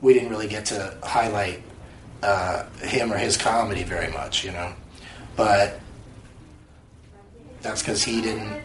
we 0.00 0.14
didn't 0.14 0.30
really 0.30 0.48
get 0.48 0.64
to 0.66 0.96
highlight 1.02 1.62
uh, 2.22 2.64
him 2.82 3.12
or 3.12 3.18
his 3.18 3.36
comedy 3.36 3.82
very 3.82 4.10
much, 4.12 4.44
you 4.44 4.52
know, 4.52 4.72
but 5.36 5.78
that's 7.62 7.82
because 7.82 8.02
he 8.02 8.22
didn't 8.22 8.62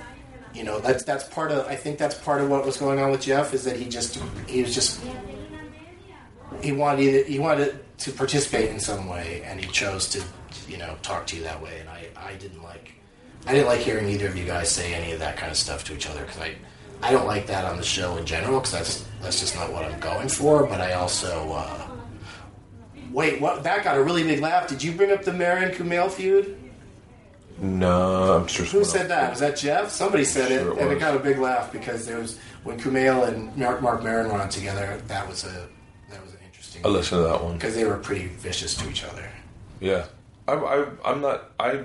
you 0.56 0.64
know 0.64 0.80
that's 0.80 1.04
that's 1.04 1.26
part 1.26 1.52
of 1.52 1.68
i 1.68 1.76
think 1.76 1.98
that's 1.98 2.16
part 2.16 2.42
of 2.42 2.50
what 2.50 2.66
was 2.66 2.78
going 2.78 3.00
on 3.00 3.12
with 3.12 3.22
jeff 3.22 3.54
is 3.54 3.64
that 3.66 3.76
he 3.76 3.88
just 3.90 4.20
he 4.48 4.64
was 4.64 4.74
just 4.74 5.02
he 6.62 6.72
wanted 6.72 7.28
he 7.28 7.38
wanted 7.40 7.84
to 7.98 8.12
participate 8.12 8.70
in 8.70 8.80
some 8.80 9.08
way 9.08 9.42
and 9.46 9.60
he 9.60 9.70
chose 9.72 10.08
to 10.10 10.24
you 10.68 10.78
know 10.78 10.96
talk 11.02 11.28
to 11.28 11.36
you 11.36 11.44
that 11.44 11.62
way. 11.62 11.80
And 11.80 11.90
i 11.90 12.08
i 12.16 12.36
didn't 12.36 12.64
like 12.64 12.94
i 13.46 13.54
didn't 13.54 13.68
like 13.68 13.82
hearing 13.82 14.08
either 14.10 14.28
of 14.28 14.38
you 14.38 14.46
guys 14.46 14.70
say 14.70 14.94
any 14.94 15.12
of 15.12 15.20
that 15.20 15.38
kind 15.38 15.52
of 15.52 15.58
stuff 15.58 15.84
to 15.86 15.94
each 15.94 16.08
other 16.08 16.22
because 16.22 16.42
i 16.42 16.56
i 17.04 17.12
don't 17.12 17.28
like 17.28 17.48
that 17.48 17.66
on 17.66 17.78
the 17.78 17.84
show 17.84 18.18
in 18.18 18.26
general 18.26 18.60
because 18.60 18.72
that's 18.72 19.06
that's 19.22 19.40
just 19.40 19.56
not 19.56 19.72
what 19.72 19.86
i'm 19.86 20.00
going 20.00 20.30
for. 20.30 20.66
But 20.66 20.82
i 20.82 20.94
also 20.94 21.52
uh 21.52 21.88
wait 23.12 23.40
what? 23.42 23.64
That 23.64 23.84
got 23.84 23.98
a 23.98 24.04
really 24.04 24.24
big 24.24 24.42
laugh. 24.42 24.68
Did 24.68 24.84
you 24.84 24.92
bring 24.92 25.12
up 25.12 25.24
the 25.24 25.34
Maron 25.34 25.72
kumail 25.72 26.10
feud 26.12 26.58
no, 27.60 28.34
I'm 28.38 28.48
sure. 28.48 28.66
Who 28.66 28.84
said 28.84 29.10
that? 29.10 29.32
Was 29.32 29.40
that 29.40 29.56
Jeff? 29.58 29.90
Somebody 29.92 30.26
said 30.26 30.50
Sure 30.50 30.74
it, 30.74 30.78
it 30.78 30.82
and 30.82 30.92
it 30.92 31.00
got 31.00 31.16
a 31.16 31.20
big 31.20 31.38
laugh 31.40 31.72
because 31.72 32.06
there 32.06 32.20
was 32.20 32.38
when 32.64 32.80
Kumail 32.80 33.28
and 33.28 33.56
Mark, 33.56 33.82
Mark 33.82 34.04
Maron 34.04 34.28
were 34.32 34.42
on 34.42 34.50
together. 34.50 35.02
That 35.08 35.28
was 35.28 35.44
a 35.46 35.68
that 36.10 36.24
was 36.24 36.34
an 36.34 36.40
interesting 36.46 36.86
I 36.86 36.90
listened 36.90 37.20
to 37.24 37.28
that 37.28 37.44
one. 37.44 37.54
because 37.54 37.76
they 37.76 37.86
were 37.86 37.98
pretty 37.98 38.28
vicious 38.28 38.76
to 38.76 38.90
each 38.90 39.04
other. 39.04 39.30
Yeah, 39.80 40.06
I, 40.48 40.54
I, 40.54 40.86
I'm 41.06 41.22
not. 41.22 41.52
I 41.60 41.84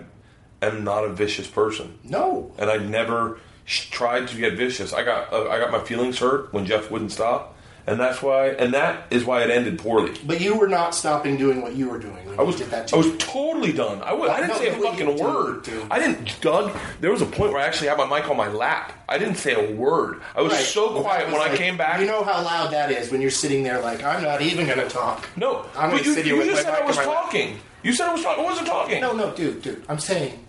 am 0.63 0.85
not 0.85 1.05
a 1.05 1.09
vicious 1.09 1.47
person, 1.47 1.99
No, 2.05 2.53
and 2.59 2.69
I 2.71 2.77
never 2.79 3.39
sh- 3.65 3.91
tried 3.91 4.29
to 4.29 4.37
get 4.37 4.55
vicious. 4.55 4.93
I 4.93 5.05
got 5.05 5.33
uh, 5.33 5.49
I 5.49 5.59
got 5.59 5.71
my 5.71 5.81
feelings 5.81 6.19
hurt 6.19 6.53
when 6.53 6.67
Jeff 6.67 6.91
wouldn't 6.91 7.13
stop, 7.13 7.57
and 7.87 7.99
that's 8.01 8.23
why. 8.23 8.49
And 8.49 8.75
that 8.75 9.07
is 9.11 9.25
why 9.25 9.43
it 9.43 9.51
ended 9.51 9.79
poorly. 9.79 10.13
but 10.27 10.41
you 10.41 10.57
were 10.59 10.69
not 10.69 10.95
stopping 10.95 11.37
doing 11.37 11.63
what 11.63 11.75
you 11.75 11.89
were 11.89 11.99
doing 11.99 12.25
when 12.27 12.39
I 12.39 12.43
was 12.43 12.59
you 12.59 12.65
did 12.65 12.71
that. 12.73 12.93
I 12.93 12.97
was 12.97 13.17
totally 13.19 13.73
done. 13.73 14.03
I, 14.03 14.13
was, 14.13 14.31
I 14.31 14.37
didn't 14.41 14.51
No, 14.51 14.59
say 14.59 14.69
a 14.69 14.73
fucking 14.79 15.19
word. 15.19 15.63
dude. 15.65 15.87
I 15.91 15.99
didn't, 15.99 16.41
Doug. 16.41 16.77
There 17.01 17.11
was 17.11 17.23
a 17.23 17.27
point 17.27 17.53
where 17.53 17.61
I 17.63 17.67
actually 17.67 17.89
had 17.89 17.99
my 17.99 18.07
mic 18.07 18.29
on 18.31 18.37
my 18.37 18.49
lap. 18.49 18.93
I 19.09 19.19
didn't 19.19 19.37
say 19.37 19.55
a 19.55 19.75
word. 19.75 20.21
I 20.37 20.43
was 20.43 20.53
Right. 20.53 20.63
so 20.65 21.01
quiet 21.01 21.27
that 21.27 21.33
when 21.33 21.41
was 21.41 21.51
I 21.53 21.57
came 21.57 21.77
back. 21.77 22.01
You 22.01 22.07
know 22.07 22.23
how 22.23 22.43
loud 22.43 22.73
that 22.73 22.91
is 22.91 23.11
when 23.11 23.21
you're 23.21 23.31
sitting 23.31 23.63
there 23.63 23.81
like 23.81 24.03
I'm 24.05 24.23
not 24.23 24.41
even 24.43 24.67
going 24.67 24.79
to 24.79 24.89
talk. 24.89 25.29
no, 25.37 25.67
I'm 25.77 25.91
gonna 25.91 26.03
you, 26.03 26.15
sit 26.15 26.25
here 26.25 26.35
you 26.35 26.41
with 26.41 26.49
just 26.51 26.65
my 26.67 26.73
said 26.73 26.83
I 26.83 26.87
was 26.87 26.97
my 26.97 27.05
lap. 27.07 27.15
talking. 27.25 27.59
You 27.83 27.93
said 27.93 28.09
I 28.09 28.13
was 28.13 28.23
talking. 28.23 28.45
I 28.45 28.47
wasn't 28.47 28.67
talking. 28.69 29.01
No, 29.01 29.13
no, 29.13 29.35
dude, 29.35 29.63
dude. 29.63 29.83
I'm 29.89 29.99
saying 29.99 30.47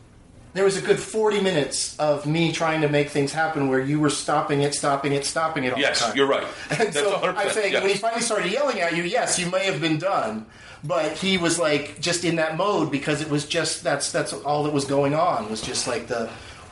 there 0.53 0.63
was 0.65 0.77
a 0.77 0.81
good 0.81 0.99
40 0.99 1.41
minutes 1.41 1.97
of 1.97 2.25
me 2.25 2.51
trying 2.51 2.81
to 2.81 2.89
make 2.89 3.09
things 3.09 3.31
happen 3.31 3.69
where 3.69 3.79
you 3.79 3.99
were 3.99 4.09
stopping 4.09 4.61
it, 4.61 4.73
stopping 4.75 5.13
it, 5.13 5.25
stopping 5.25 5.63
it 5.63 5.73
all 5.73 5.79
Yes, 5.79 5.99
the 6.01 6.07
time. 6.07 6.17
you're 6.17 6.27
right. 6.27 6.43
And 6.71 6.79
That's 6.79 6.99
so 6.99 7.15
I'm 7.23 7.49
saying 7.51 7.73
yes. 7.73 7.81
when 7.83 7.91
he 7.91 7.97
finally 7.97 8.21
started 8.21 8.51
yelling 8.51 8.79
at 8.81 8.95
you, 8.95 9.03
yes, 9.03 9.39
you 9.39 9.49
may 9.49 9.65
have 9.65 9.79
been 9.79 9.97
done, 9.97 10.45
but 10.83 11.13
he 11.13 11.37
was 11.37 11.57
like 11.59 11.99
just 12.01 12.23
in 12.25 12.35
that 12.35 12.57
mode 12.57 12.91
because 12.91 13.21
it 13.21 13.29
was 13.29 13.45
just 13.45 13.83
that's 13.83 14.11
that's 14.11 14.33
all 14.33 14.63
that 14.63 14.73
was 14.73 14.85
going 14.85 15.13
on 15.13 15.49
was 15.49 15.61
just 15.61 15.87
like 15.87 16.07
the 16.07 16.27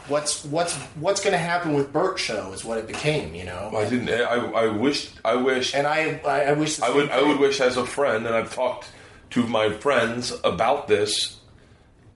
what's 0.07 0.43
what's 0.45 0.75
what's 0.99 1.21
going 1.21 1.33
to 1.33 1.37
happen 1.37 1.73
with 1.73 1.93
Bert 1.93 2.17
show 2.19 2.51
is 2.51 2.65
what 2.65 2.77
it 2.79 2.87
became, 2.87 3.35
you 3.35 3.45
know. 3.45 3.71
I 3.75 3.87
didn't. 3.87 4.09
I, 4.09 4.65
I 4.65 4.67
wish. 4.67 5.11
I 5.23 5.35
wish. 5.35 5.73
and 5.75 5.85
I 5.87 6.19
I, 6.25 6.41
I 6.45 6.53
wish 6.53 6.81
I 6.81 6.89
would 6.89 7.09
I 7.11 7.21
would 7.21 7.39
wish 7.39 7.61
as 7.61 7.77
a 7.77 7.85
friend, 7.85 8.25
and 8.25 8.35
I've 8.35 8.53
talked 8.53 8.89
to 9.31 9.45
my 9.47 9.69
friends 9.71 10.33
about 10.43 10.87
this. 10.87 11.37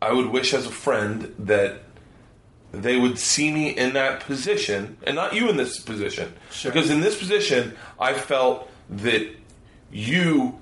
I 0.10 0.12
would 0.12 0.28
wish 0.28 0.54
as 0.54 0.66
a 0.66 0.72
friend 0.72 1.34
that 1.39 1.82
they 2.72 2.97
would 2.97 3.18
see 3.20 3.51
me 3.51 3.70
in 3.70 3.93
that 3.93 4.22
position, 4.22 4.97
and 5.04 5.16
not 5.16 5.34
you 5.34 5.49
in 5.49 5.58
this 5.58 5.80
position, 5.80 6.34
Sure. 6.51 6.72
because 6.72 6.89
in 6.89 7.01
this 7.01 7.18
position, 7.18 7.76
I 7.99 8.14
felt 8.14 8.70
that 8.89 9.24
you. 9.91 10.60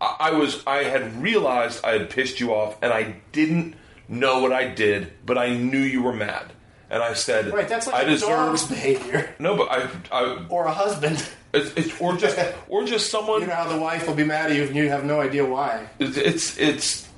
I 0.00 0.16
I 0.20 0.30
was. 0.32 0.62
I 0.66 0.78
had 0.84 1.22
realized 1.22 1.84
I 1.84 1.92
had 1.98 2.10
pissed 2.10 2.40
you 2.40 2.52
off, 2.54 2.76
and 2.82 2.92
I 2.92 3.16
didn't 3.32 3.74
know 4.08 4.40
what 4.40 4.52
I 4.52 4.68
did, 4.68 5.12
but 5.24 5.38
I 5.38 5.48
knew 5.56 5.78
you 5.94 6.02
were 6.02 6.12
mad, 6.12 6.52
and 6.90 7.02
I 7.02 7.14
said, 7.14 7.52
right. 7.52 7.68
That's 7.68 7.88
I 7.88 7.92
like 7.92 8.06
a 8.06 8.10
deserve. 8.10 8.28
dog's 8.28 8.66
behavior 8.66 9.34
No, 9.38 9.56
but 9.56 9.68
I, 9.70 9.88
I, 10.12 10.46
or 10.48 10.66
a 10.66 10.72
husband. 10.72 11.16
it's, 11.54 11.72
it's, 11.76 12.00
or 12.00 12.16
just, 12.16 12.38
or 12.68 12.84
just 12.84 13.10
someone. 13.14 13.40
You 13.42 13.46
know 13.48 13.54
how 13.54 13.68
the 13.72 13.80
wife 13.80 14.06
will 14.06 14.14
be 14.14 14.24
mad 14.24 14.50
at 14.50 14.56
you 14.56 14.64
and 14.64 14.76
you 14.76 14.88
have 14.90 15.04
no 15.04 15.20
idea 15.20 15.44
why. 15.44 15.88
It's, 15.98 16.16
it's, 16.16 16.58
it's, 16.58 17.08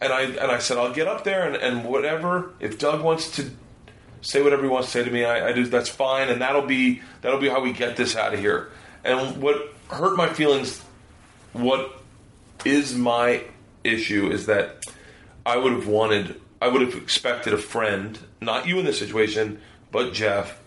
and 0.00 0.12
I, 0.12 0.22
and 0.22 0.50
I 0.50 0.58
said, 0.58 0.78
I'll 0.78 0.92
get 0.92 1.08
up 1.08 1.24
there 1.24 1.46
and, 1.46 1.56
and 1.56 1.84
whatever. 1.84 2.52
If 2.60 2.78
Doug 2.78 3.02
wants 3.02 3.30
to 3.36 3.50
say 4.20 4.42
whatever 4.42 4.62
he 4.62 4.68
wants 4.68 4.88
to 4.88 4.98
say 4.98 5.04
to 5.04 5.10
me, 5.10 5.24
I, 5.24 5.48
I 5.48 5.52
do. 5.52 5.66
That's 5.66 5.88
fine, 5.88 6.28
and 6.28 6.40
that'll 6.40 6.66
be, 6.66 7.02
that'll 7.22 7.40
be 7.40 7.48
how 7.48 7.60
we 7.60 7.72
get 7.72 7.96
this 7.96 8.16
out 8.16 8.34
of 8.34 8.40
here. 8.40 8.70
And 9.04 9.40
what 9.40 9.74
hurt 9.88 10.16
my 10.16 10.28
feelings, 10.28 10.82
what 11.52 12.02
is 12.64 12.94
my 12.94 13.44
issue 13.84 14.30
is 14.30 14.46
that 14.46 14.84
I 15.44 15.56
would 15.56 15.72
have 15.72 15.86
wanted, 15.86 16.40
I 16.60 16.68
would 16.68 16.82
have 16.82 16.94
expected 16.94 17.52
a 17.52 17.58
friend, 17.58 18.18
not 18.40 18.66
you 18.66 18.78
in 18.78 18.84
this 18.84 18.98
situation, 18.98 19.60
but 19.92 20.12
Jeff, 20.12 20.60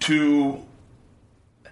to 0.00 0.64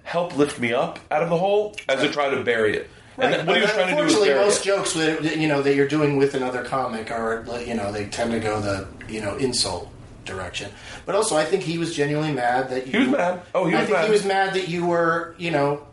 help 0.02 0.36
lift 0.36 0.60
me 0.60 0.72
up 0.72 1.00
out 1.10 1.22
of 1.22 1.30
the 1.30 1.38
hole 1.38 1.74
as 1.88 2.00
I 2.00 2.08
try 2.08 2.30
to 2.30 2.44
bury 2.44 2.76
it. 2.76 2.90
And 3.18 3.32
that- 3.32 3.46
what 3.46 3.56
he 3.56 3.62
was 3.62 3.72
trying 3.72 3.88
to 3.88 3.94
do 3.94 4.02
Unfortunately, 4.02 4.34
most 4.34 4.64
jokes 4.64 4.92
that 4.94 5.36
you 5.36 5.48
know 5.48 5.62
that 5.62 5.74
you're 5.74 5.88
doing 5.88 6.16
with 6.16 6.34
another 6.34 6.62
comic 6.64 7.10
are 7.10 7.44
you 7.66 7.74
know 7.74 7.90
they 7.92 8.06
tend 8.06 8.30
to 8.32 8.40
go 8.40 8.60
the 8.60 8.86
you 9.08 9.20
know 9.20 9.36
insult 9.36 9.88
direction. 10.24 10.70
But 11.04 11.14
also, 11.14 11.36
I 11.36 11.44
think 11.44 11.62
he 11.62 11.78
was 11.78 11.94
genuinely 11.94 12.32
mad 12.32 12.70
that 12.70 12.86
you, 12.86 12.92
He 12.92 12.98
was 13.06 13.16
mad. 13.16 13.42
Oh, 13.54 13.66
he 13.66 13.74
was 13.74 13.82
I 13.82 13.86
think 13.86 13.98
mad. 13.98 14.04
he 14.06 14.10
was 14.10 14.24
mad 14.24 14.54
that 14.54 14.68
you 14.68 14.86
were 14.86 15.34
you 15.38 15.50
know. 15.50 15.86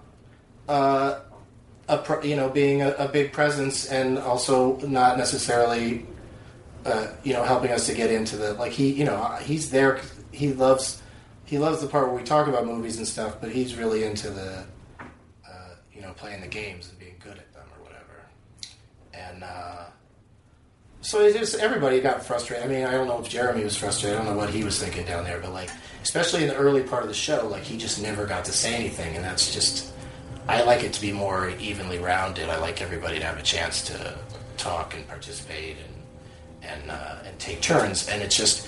Uh, 0.68 1.20
a 1.90 1.98
pro, 1.98 2.24
you 2.24 2.38
know 2.38 2.48
being 2.50 2.82
a, 2.82 2.92
a 2.92 3.10
big 3.10 3.34
presence 3.34 3.86
and 3.88 4.18
also 4.18 4.78
not 4.88 5.18
necessarily 5.18 6.06
uh, 6.86 7.08
you 7.24 7.34
know, 7.34 7.44
helping 7.44 7.72
us 7.72 7.86
to 7.88 7.94
get 7.94 8.12
into 8.12 8.36
the 8.36 8.54
like 8.56 8.72
he, 8.72 8.92
you 8.92 9.06
know, 9.06 9.38
he's 9.42 9.70
there. 9.72 10.02
He 10.32 10.54
loves 10.54 11.02
he 11.46 11.58
loves 11.58 11.82
the 11.82 11.88
part 11.88 12.08
where 12.08 12.16
we 12.16 12.24
talk 12.24 12.48
about 12.48 12.66
movies 12.66 12.98
and 12.98 13.08
stuff, 13.08 13.38
but 13.40 13.52
he's 13.52 13.76
really 13.76 14.04
into 14.04 14.30
the 14.30 14.66
uh, 15.00 15.76
you 15.94 16.02
know 16.02 16.12
playing 16.14 16.42
the 16.42 16.48
games 16.48 16.90
and 16.90 17.00
being 17.00 17.16
good 17.24 17.38
at 17.38 17.54
them 17.54 17.64
or 17.78 17.84
whatever. 17.84 18.24
And 19.30 19.44
uh, 19.44 19.86
so 21.02 21.22
it 21.22 21.38
just 21.38 21.56
everybody 21.56 22.00
got 22.00 22.26
frustrated. 22.26 22.66
I 22.66 22.70
mean, 22.70 22.86
I 22.86 22.92
don't 22.92 23.08
know 23.08 23.20
if 23.20 23.30
Jeremy 23.30 23.64
was 23.64 23.76
frustrated. 23.76 24.20
I 24.20 24.24
don't 24.24 24.34
know 24.34 24.38
what 24.38 24.50
he 24.50 24.64
was 24.64 24.82
thinking 24.82 25.06
down 25.06 25.24
there, 25.24 25.40
but 25.40 25.52
like 25.52 25.70
especially 26.02 26.44
in 26.44 26.50
the 26.50 26.56
early 26.56 26.84
part 26.84 27.04
of 27.04 27.10
the 27.10 27.16
show, 27.16 27.48
like 27.48 27.64
he 27.64 27.78
just 27.78 28.02
never 28.02 28.26
got 28.26 28.46
to 28.46 28.52
say 28.52 28.74
anything, 28.74 29.16
and 29.16 29.24
that's 29.24 29.54
just. 29.54 29.92
I 30.46 30.62
like 30.64 30.84
it 30.84 30.92
to 30.92 31.02
be 31.02 31.14
more 31.14 31.52
evenly 31.52 32.00
rounded. 32.00 32.50
I 32.50 32.58
like 32.60 32.82
everybody 32.82 33.18
to 33.18 33.24
have 33.26 33.38
a 33.38 33.44
chance 33.44 33.82
to 33.84 34.18
talk 34.58 34.94
and 34.94 35.08
participate 35.08 35.78
and 35.78 36.72
and 36.74 36.92
uh, 36.92 37.16
and 37.26 37.40
take 37.40 37.62
turns. 37.62 38.10
And 38.10 38.22
it's 38.22 38.36
just 38.36 38.68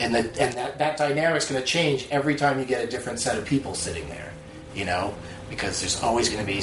and 0.00 0.14
the 0.14 0.20
and 0.40 0.54
that 0.54 0.78
that 0.78 0.96
dynamic's 0.96 1.50
going 1.50 1.60
to 1.60 1.66
change 1.66 2.06
every 2.10 2.34
time 2.36 2.58
you 2.58 2.64
get 2.64 2.84
a 2.84 2.86
different 2.86 3.18
set 3.18 3.38
of 3.38 3.44
people 3.44 3.74
sitting 3.74 4.08
there. 4.08 4.32
You 4.74 4.84
know, 4.84 5.14
because 5.48 5.80
there's 5.80 6.02
always 6.02 6.28
going 6.28 6.44
to 6.44 6.46
be 6.46 6.62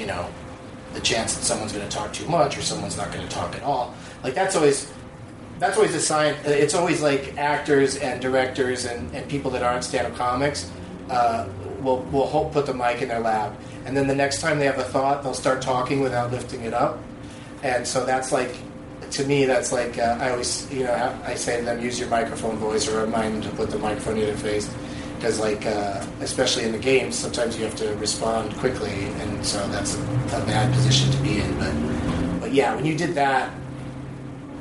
you 0.00 0.06
know 0.06 0.28
the 0.94 1.00
chance 1.00 1.34
that 1.34 1.42
someone's 1.42 1.72
going 1.72 1.88
to 1.88 1.96
talk 1.96 2.12
too 2.12 2.26
much 2.28 2.56
or 2.58 2.62
someone's 2.62 2.96
not 2.96 3.12
going 3.12 3.26
to 3.26 3.34
talk 3.34 3.54
at 3.54 3.62
all. 3.62 3.94
Like 4.22 4.34
that's 4.34 4.56
always 4.56 4.92
that's 5.58 5.76
always 5.76 5.94
a 5.94 6.00
sign. 6.00 6.34
It's 6.44 6.74
always 6.74 7.00
like 7.02 7.36
actors 7.38 7.96
and 7.96 8.20
directors 8.20 8.84
and, 8.84 9.14
and 9.14 9.28
people 9.28 9.50
that 9.52 9.62
aren't 9.62 9.84
stand-up 9.84 10.16
comics 10.16 10.70
uh, 11.10 11.48
will 11.80 12.02
will 12.12 12.26
hold, 12.26 12.52
put 12.52 12.66
the 12.66 12.74
mic 12.74 13.02
in 13.02 13.08
their 13.08 13.20
lap, 13.20 13.52
and 13.84 13.96
then 13.96 14.06
the 14.06 14.14
next 14.14 14.40
time 14.40 14.58
they 14.58 14.66
have 14.66 14.78
a 14.78 14.84
thought, 14.84 15.22
they'll 15.22 15.34
start 15.34 15.62
talking 15.62 16.00
without 16.00 16.30
lifting 16.30 16.62
it 16.62 16.74
up, 16.74 16.98
and 17.62 17.86
so 17.86 18.04
that's 18.04 18.32
like. 18.32 18.54
To 19.12 19.26
me, 19.26 19.44
that's 19.44 19.72
like 19.72 19.98
uh, 19.98 20.16
I 20.18 20.30
always, 20.30 20.72
you 20.72 20.84
know, 20.84 21.20
I 21.26 21.34
say 21.34 21.58
to 21.58 21.64
them, 21.66 21.82
use 21.82 22.00
your 22.00 22.08
microphone 22.08 22.56
voice, 22.56 22.88
or 22.88 23.04
remind 23.04 23.34
them 23.34 23.42
to 23.42 23.56
put 23.58 23.68
the 23.68 23.78
microphone 23.78 24.16
in 24.16 24.24
their 24.24 24.34
face, 24.38 24.72
because 25.22 25.38
like, 25.38 25.64
uh, 25.66 26.04
especially 26.20 26.64
in 26.64 26.72
the 26.72 26.78
games, 26.78 27.14
sometimes 27.14 27.56
you 27.56 27.64
have 27.64 27.76
to 27.76 27.94
respond 27.98 28.52
quickly, 28.56 29.04
and 29.20 29.46
so 29.46 29.64
that's 29.68 29.94
a, 29.94 30.00
a 30.00 30.46
bad 30.46 30.74
position 30.74 31.12
to 31.12 31.16
be 31.18 31.38
in. 31.38 31.58
But, 31.60 32.40
but 32.40 32.52
yeah, 32.52 32.74
when 32.74 32.84
you 32.84 32.98
did 32.98 33.14
that, 33.14 33.54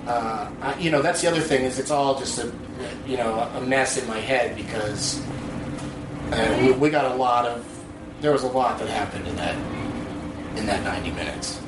uh, 0.05 0.51
I, 0.61 0.77
you 0.77 0.91
know, 0.91 1.01
that's 1.01 1.19
the 1.19 1.29
other 1.29 1.39
thing 1.39 1.65
is 1.65 1.79
it's 1.79 1.89
all 1.89 2.19
just 2.19 2.37
a, 2.37 2.53
you 3.07 3.17
know, 3.17 3.39
a 3.55 3.61
mess 3.61 3.97
in 3.97 4.07
my 4.07 4.19
head 4.19 4.55
because 4.55 5.19
uh, 6.31 6.59
we, 6.61 6.73
we 6.73 6.89
got 6.91 7.11
a 7.11 7.15
lot 7.15 7.47
of, 7.47 7.65
there 8.19 8.31
was 8.31 8.43
a 8.43 8.47
lot 8.47 8.77
that 8.77 8.87
happened 8.87 9.27
in 9.27 9.35
that, 9.37 9.55
in 10.59 10.67
that 10.67 10.83
90 10.83 11.09
minutes. 11.09 11.59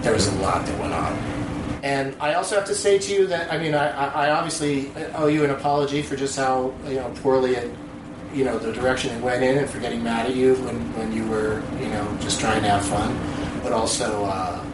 There 0.00 0.12
was 0.12 0.26
a 0.26 0.34
lot 0.38 0.66
that 0.66 0.80
went 0.80 0.94
on. 0.94 1.45
And 1.86 2.16
I 2.18 2.34
also 2.34 2.56
have 2.56 2.64
to 2.64 2.74
say 2.74 2.98
to 2.98 3.14
you 3.14 3.28
that, 3.28 3.52
I 3.52 3.58
mean, 3.58 3.72
I, 3.72 3.86
I 3.90 4.30
obviously 4.30 4.90
owe 5.14 5.28
you 5.28 5.44
an 5.44 5.50
apology 5.50 6.02
for 6.02 6.16
just 6.16 6.36
how, 6.36 6.74
you 6.88 6.96
know, 6.96 7.14
poorly 7.22 7.54
it, 7.54 7.72
you 8.34 8.44
know, 8.44 8.58
the 8.58 8.72
direction 8.72 9.14
it 9.14 9.22
went 9.22 9.44
in 9.44 9.56
and 9.56 9.70
for 9.70 9.78
getting 9.78 10.02
mad 10.02 10.26
at 10.26 10.34
you 10.34 10.56
when, 10.56 10.76
when 10.94 11.12
you 11.12 11.24
were, 11.28 11.62
you 11.80 11.88
know, 11.90 12.18
just 12.20 12.40
trying 12.40 12.60
to 12.62 12.68
have 12.68 12.84
fun. 12.84 13.16
But 13.62 13.70
also, 13.70 14.24
uh, 14.24 14.64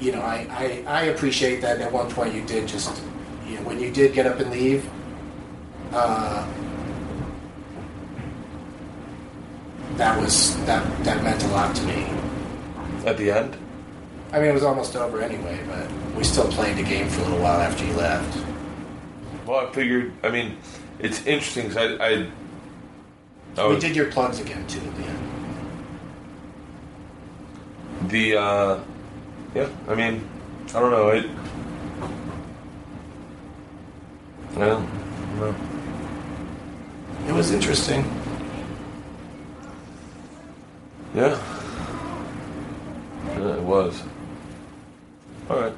you 0.00 0.10
know, 0.10 0.22
I, 0.22 0.46
I, 0.50 0.84
I 0.86 1.02
appreciate 1.12 1.60
that 1.60 1.78
at 1.78 1.92
one 1.92 2.10
point 2.10 2.32
you 2.32 2.46
did 2.46 2.66
just, 2.66 3.02
you 3.46 3.56
know, 3.56 3.62
when 3.64 3.78
you 3.78 3.90
did 3.90 4.14
get 4.14 4.24
up 4.26 4.40
and 4.40 4.50
leave, 4.50 4.88
uh, 5.92 6.50
that 9.96 10.18
was, 10.18 10.56
that, 10.64 11.04
that 11.04 11.22
meant 11.22 11.44
a 11.44 11.48
lot 11.48 11.76
to 11.76 11.82
me. 11.82 12.06
At 13.04 13.18
the 13.18 13.30
end? 13.30 13.56
I 14.32 14.38
mean, 14.40 14.48
it 14.48 14.54
was 14.54 14.64
almost 14.64 14.96
over 14.96 15.20
anyway, 15.22 15.58
but 15.66 15.90
we 16.14 16.24
still 16.24 16.50
played 16.50 16.76
the 16.76 16.82
game 16.82 17.08
for 17.08 17.20
a 17.20 17.24
little 17.24 17.38
while 17.40 17.60
after 17.60 17.84
you 17.84 17.92
left. 17.94 18.38
Well, 19.46 19.66
I 19.66 19.72
figured. 19.72 20.12
I 20.22 20.30
mean, 20.30 20.56
it's 20.98 21.24
interesting 21.26 21.68
because 21.68 21.98
I, 22.00 22.04
I, 22.04 22.26
I 23.56 23.68
We 23.68 23.74
was, 23.74 23.82
did 23.84 23.94
your 23.94 24.10
plugs 24.10 24.40
again, 24.40 24.66
too, 24.66 24.80
at 24.80 24.96
the 24.96 25.02
end. 25.04 25.18
the 28.10 28.36
uh, 28.36 28.80
yeah. 29.54 29.68
I 29.88 29.94
mean, 29.94 30.28
I 30.74 30.80
don't 30.80 30.90
know. 30.90 31.08
It. 31.10 31.26
Well, 34.56 34.80
no. 35.38 35.54
It 37.28 37.32
was 37.32 37.50
interesting. 37.52 38.04
Yeah. 41.14 41.38
Yeah, 43.28 43.54
it 43.56 43.62
was. 43.62 44.02
All 45.48 45.60
right. 45.60 45.72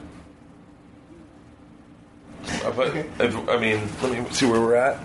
Uh, 2.64 2.72
But 2.72 2.96
if, 2.96 3.48
I 3.48 3.58
mean, 3.58 3.88
let 4.02 4.12
me 4.12 4.30
see 4.30 4.46
where 4.46 4.60
we're 4.60 4.76
at. 4.76 4.98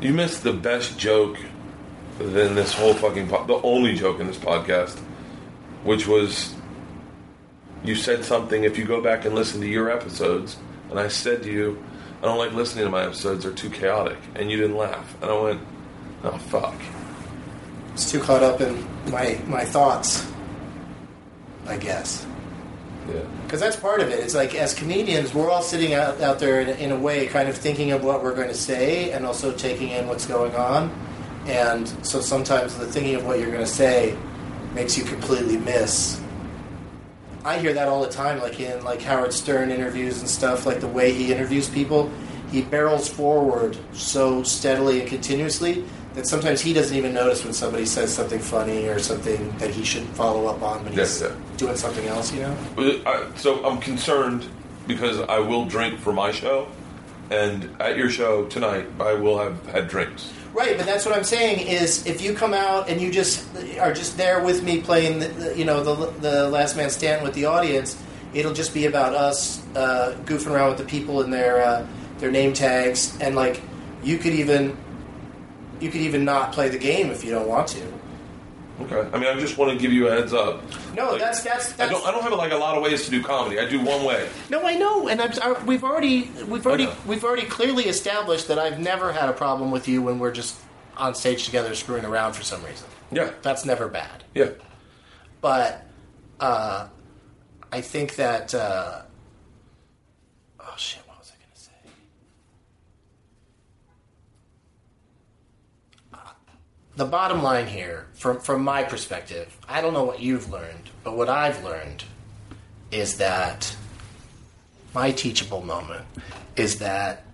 You 0.00 0.12
missed 0.12 0.42
the 0.42 0.52
best 0.52 0.98
joke 0.98 1.38
in 2.20 2.54
this 2.54 2.72
whole 2.74 2.94
fucking 2.94 3.28
po- 3.28 3.46
the 3.46 3.60
only 3.66 3.94
joke 3.94 4.20
in 4.20 4.26
this 4.26 4.38
podcast, 4.38 4.98
which 5.84 6.06
was 6.06 6.54
you 7.84 7.94
said 7.94 8.24
something. 8.24 8.64
If 8.64 8.78
you 8.78 8.84
go 8.84 9.00
back 9.00 9.24
and 9.24 9.34
listen 9.34 9.60
to 9.60 9.66
your 9.68 9.90
episodes, 9.90 10.56
and 10.90 10.98
I 10.98 11.08
said 11.08 11.42
to 11.44 11.50
you, 11.50 11.82
I 12.22 12.26
don't 12.26 12.38
like 12.38 12.52
listening 12.52 12.84
to 12.84 12.90
my 12.90 13.04
episodes; 13.04 13.44
they're 13.44 13.52
too 13.52 13.70
chaotic, 13.70 14.18
and 14.34 14.50
you 14.50 14.56
didn't 14.58 14.76
laugh, 14.76 15.16
and 15.22 15.30
I 15.30 15.40
went, 15.40 15.60
oh 16.24 16.38
fuck. 16.38 16.74
It's 17.94 18.10
too 18.10 18.20
caught 18.20 18.42
up 18.42 18.60
in 18.60 18.86
my, 19.10 19.40
my 19.46 19.64
thoughts, 19.64 20.30
I 21.68 21.76
guess. 21.76 22.26
Yeah. 23.08 23.20
Because 23.44 23.60
that's 23.60 23.76
part 23.76 24.00
of 24.00 24.08
it. 24.08 24.20
It's 24.20 24.34
like 24.34 24.54
as 24.54 24.74
comedians, 24.74 25.32
we're 25.32 25.50
all 25.50 25.62
sitting 25.62 25.94
out, 25.94 26.20
out 26.20 26.38
there 26.38 26.60
in, 26.60 26.68
in 26.78 26.92
a 26.92 26.98
way, 26.98 27.26
kind 27.26 27.48
of 27.48 27.56
thinking 27.56 27.92
of 27.92 28.02
what 28.02 28.22
we're 28.22 28.34
going 28.34 28.48
to 28.48 28.54
say 28.54 29.12
and 29.12 29.24
also 29.24 29.52
taking 29.52 29.90
in 29.90 30.08
what's 30.08 30.26
going 30.26 30.54
on. 30.56 30.90
And 31.46 31.88
so 32.04 32.20
sometimes 32.20 32.76
the 32.76 32.86
thinking 32.86 33.14
of 33.14 33.24
what 33.24 33.38
you're 33.38 33.52
going 33.52 33.64
to 33.64 33.66
say 33.66 34.16
makes 34.74 34.98
you 34.98 35.04
completely 35.04 35.56
miss. 35.56 36.20
I 37.44 37.58
hear 37.58 37.72
that 37.74 37.86
all 37.86 38.02
the 38.02 38.10
time, 38.10 38.40
like 38.40 38.58
in 38.58 38.82
like 38.82 39.00
Howard 39.02 39.32
Stern 39.32 39.70
interviews 39.70 40.18
and 40.18 40.28
stuff. 40.28 40.66
Like 40.66 40.80
the 40.80 40.88
way 40.88 41.12
he 41.12 41.32
interviews 41.32 41.68
people, 41.68 42.10
he 42.50 42.62
barrels 42.62 43.08
forward 43.08 43.78
so 43.92 44.42
steadily 44.42 45.00
and 45.00 45.08
continuously 45.08 45.84
that 46.16 46.26
sometimes 46.26 46.60
he 46.62 46.72
doesn't 46.72 46.96
even 46.96 47.12
notice 47.14 47.44
when 47.44 47.52
somebody 47.52 47.84
says 47.86 48.12
something 48.12 48.40
funny 48.40 48.88
or 48.88 48.98
something 48.98 49.56
that 49.58 49.70
he 49.70 49.84
should 49.84 50.02
follow 50.08 50.46
up 50.46 50.62
on, 50.62 50.82
but 50.82 50.94
he's 50.94 51.20
Yeah, 51.20 51.28
yeah. 51.28 51.34
doing 51.58 51.76
something 51.76 52.06
else. 52.06 52.32
You 52.32 52.42
know. 52.42 53.32
So 53.36 53.64
I'm 53.64 53.78
concerned 53.78 54.46
because 54.86 55.20
I 55.20 55.38
will 55.38 55.66
drink 55.66 56.00
for 56.00 56.12
my 56.12 56.32
show, 56.32 56.68
and 57.30 57.70
at 57.80 57.96
your 57.98 58.08
show 58.08 58.46
tonight, 58.46 58.86
I 58.98 59.12
will 59.12 59.38
have 59.38 59.64
had 59.66 59.88
drinks. 59.88 60.32
Right, 60.54 60.76
but 60.78 60.86
that's 60.86 61.04
what 61.04 61.14
I'm 61.14 61.24
saying 61.24 61.66
is 61.66 62.06
if 62.06 62.22
you 62.22 62.32
come 62.32 62.54
out 62.54 62.88
and 62.88 62.98
you 62.98 63.12
just 63.12 63.46
are 63.78 63.92
just 63.92 64.16
there 64.16 64.42
with 64.42 64.62
me 64.62 64.80
playing, 64.80 65.18
the, 65.18 65.28
the, 65.28 65.58
you 65.58 65.66
know, 65.66 65.82
the, 65.84 66.06
the 66.20 66.48
Last 66.48 66.78
Man 66.78 66.88
Stand 66.88 67.22
with 67.22 67.34
the 67.34 67.44
audience, 67.44 68.02
it'll 68.32 68.54
just 68.54 68.72
be 68.72 68.86
about 68.86 69.14
us 69.14 69.62
uh, 69.76 70.16
goofing 70.24 70.50
around 70.50 70.70
with 70.70 70.78
the 70.78 70.84
people 70.86 71.20
and 71.20 71.30
their 71.30 71.62
uh, 71.62 71.86
their 72.20 72.30
name 72.30 72.54
tags, 72.54 73.18
and 73.20 73.36
like 73.36 73.60
you 74.02 74.16
could 74.16 74.32
even 74.32 74.74
you 75.80 75.90
could 75.90 76.00
even 76.00 76.24
not 76.24 76.52
play 76.52 76.68
the 76.68 76.78
game 76.78 77.10
if 77.10 77.24
you 77.24 77.30
don't 77.30 77.48
want 77.48 77.68
to. 77.68 77.82
Okay. 78.82 79.08
I 79.12 79.18
mean, 79.18 79.28
I 79.34 79.40
just 79.40 79.56
want 79.56 79.72
to 79.72 79.78
give 79.78 79.90
you 79.92 80.06
a 80.08 80.10
heads 80.10 80.34
up. 80.34 80.62
No, 80.94 81.12
Like, 81.12 81.20
that's 81.20 81.42
that's 81.42 81.78
I 81.80 81.88
don't. 81.88 82.06
I 82.06 82.10
don't 82.10 82.22
have 82.22 82.32
like 82.34 82.52
a 82.52 82.56
lot 82.56 82.76
of 82.76 82.82
ways 82.82 83.04
to 83.06 83.10
do 83.10 83.22
comedy. 83.22 83.58
I 83.58 83.66
do 83.68 83.80
one 83.82 84.04
way. 84.04 84.28
No, 84.50 84.66
I 84.66 84.74
know, 84.74 85.08
and 85.08 85.20
I'm, 85.22 85.30
I, 85.42 85.52
we've 85.64 85.82
already 85.82 86.30
we've 86.46 86.66
already 86.66 86.88
we've 87.06 87.24
already 87.24 87.46
clearly 87.46 87.84
established 87.84 88.48
that 88.48 88.58
I've 88.58 88.78
never 88.78 89.12
had 89.12 89.30
a 89.30 89.32
problem 89.32 89.70
with 89.70 89.88
you 89.88 90.02
when 90.02 90.18
we're 90.18 90.30
just 90.32 90.56
on 90.98 91.14
stage 91.14 91.44
together 91.46 91.74
screwing 91.74 92.04
around 92.04 92.34
for 92.34 92.42
some 92.42 92.62
reason. 92.64 92.86
Yeah. 93.10 93.30
That's 93.40 93.64
never 93.64 93.88
bad. 93.88 94.24
Yeah. 94.34 94.50
but 95.40 95.86
uh, 96.40 96.88
I 97.72 97.80
think 97.80 98.16
that 98.16 98.54
uh, 98.54 99.02
oh 100.60 100.74
shit, 100.76 101.00
what 101.06 101.18
was 101.18 101.32
I 101.32 101.36
going 101.38 101.52
to 101.54 101.60
say? 101.60 101.72
Uh, 106.12 106.18
The 106.96 107.04
bottom 107.04 107.42
line 107.42 107.66
here, 107.66 108.06
from 108.14 108.40
from 108.40 108.64
my 108.64 108.82
perspective, 108.82 109.54
I 109.68 109.82
don't 109.82 109.92
know 109.92 110.04
what 110.04 110.20
you've 110.20 110.50
learned, 110.50 110.90
but 111.04 111.16
what 111.16 111.28
I've 111.28 111.62
learned 111.62 112.04
is 112.90 113.18
that 113.18 113.76
my 114.94 115.12
teachable 115.12 115.62
moment 115.62 116.06
is 116.56 116.78
that 116.78 117.24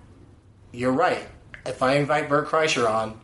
you're 0.73 0.93
right. 0.93 1.29
If 1.65 1.81
I 1.81 1.95
invite 1.95 2.29
Bert 2.29 2.49
Kreischer 2.49 2.91
on, 2.91 3.21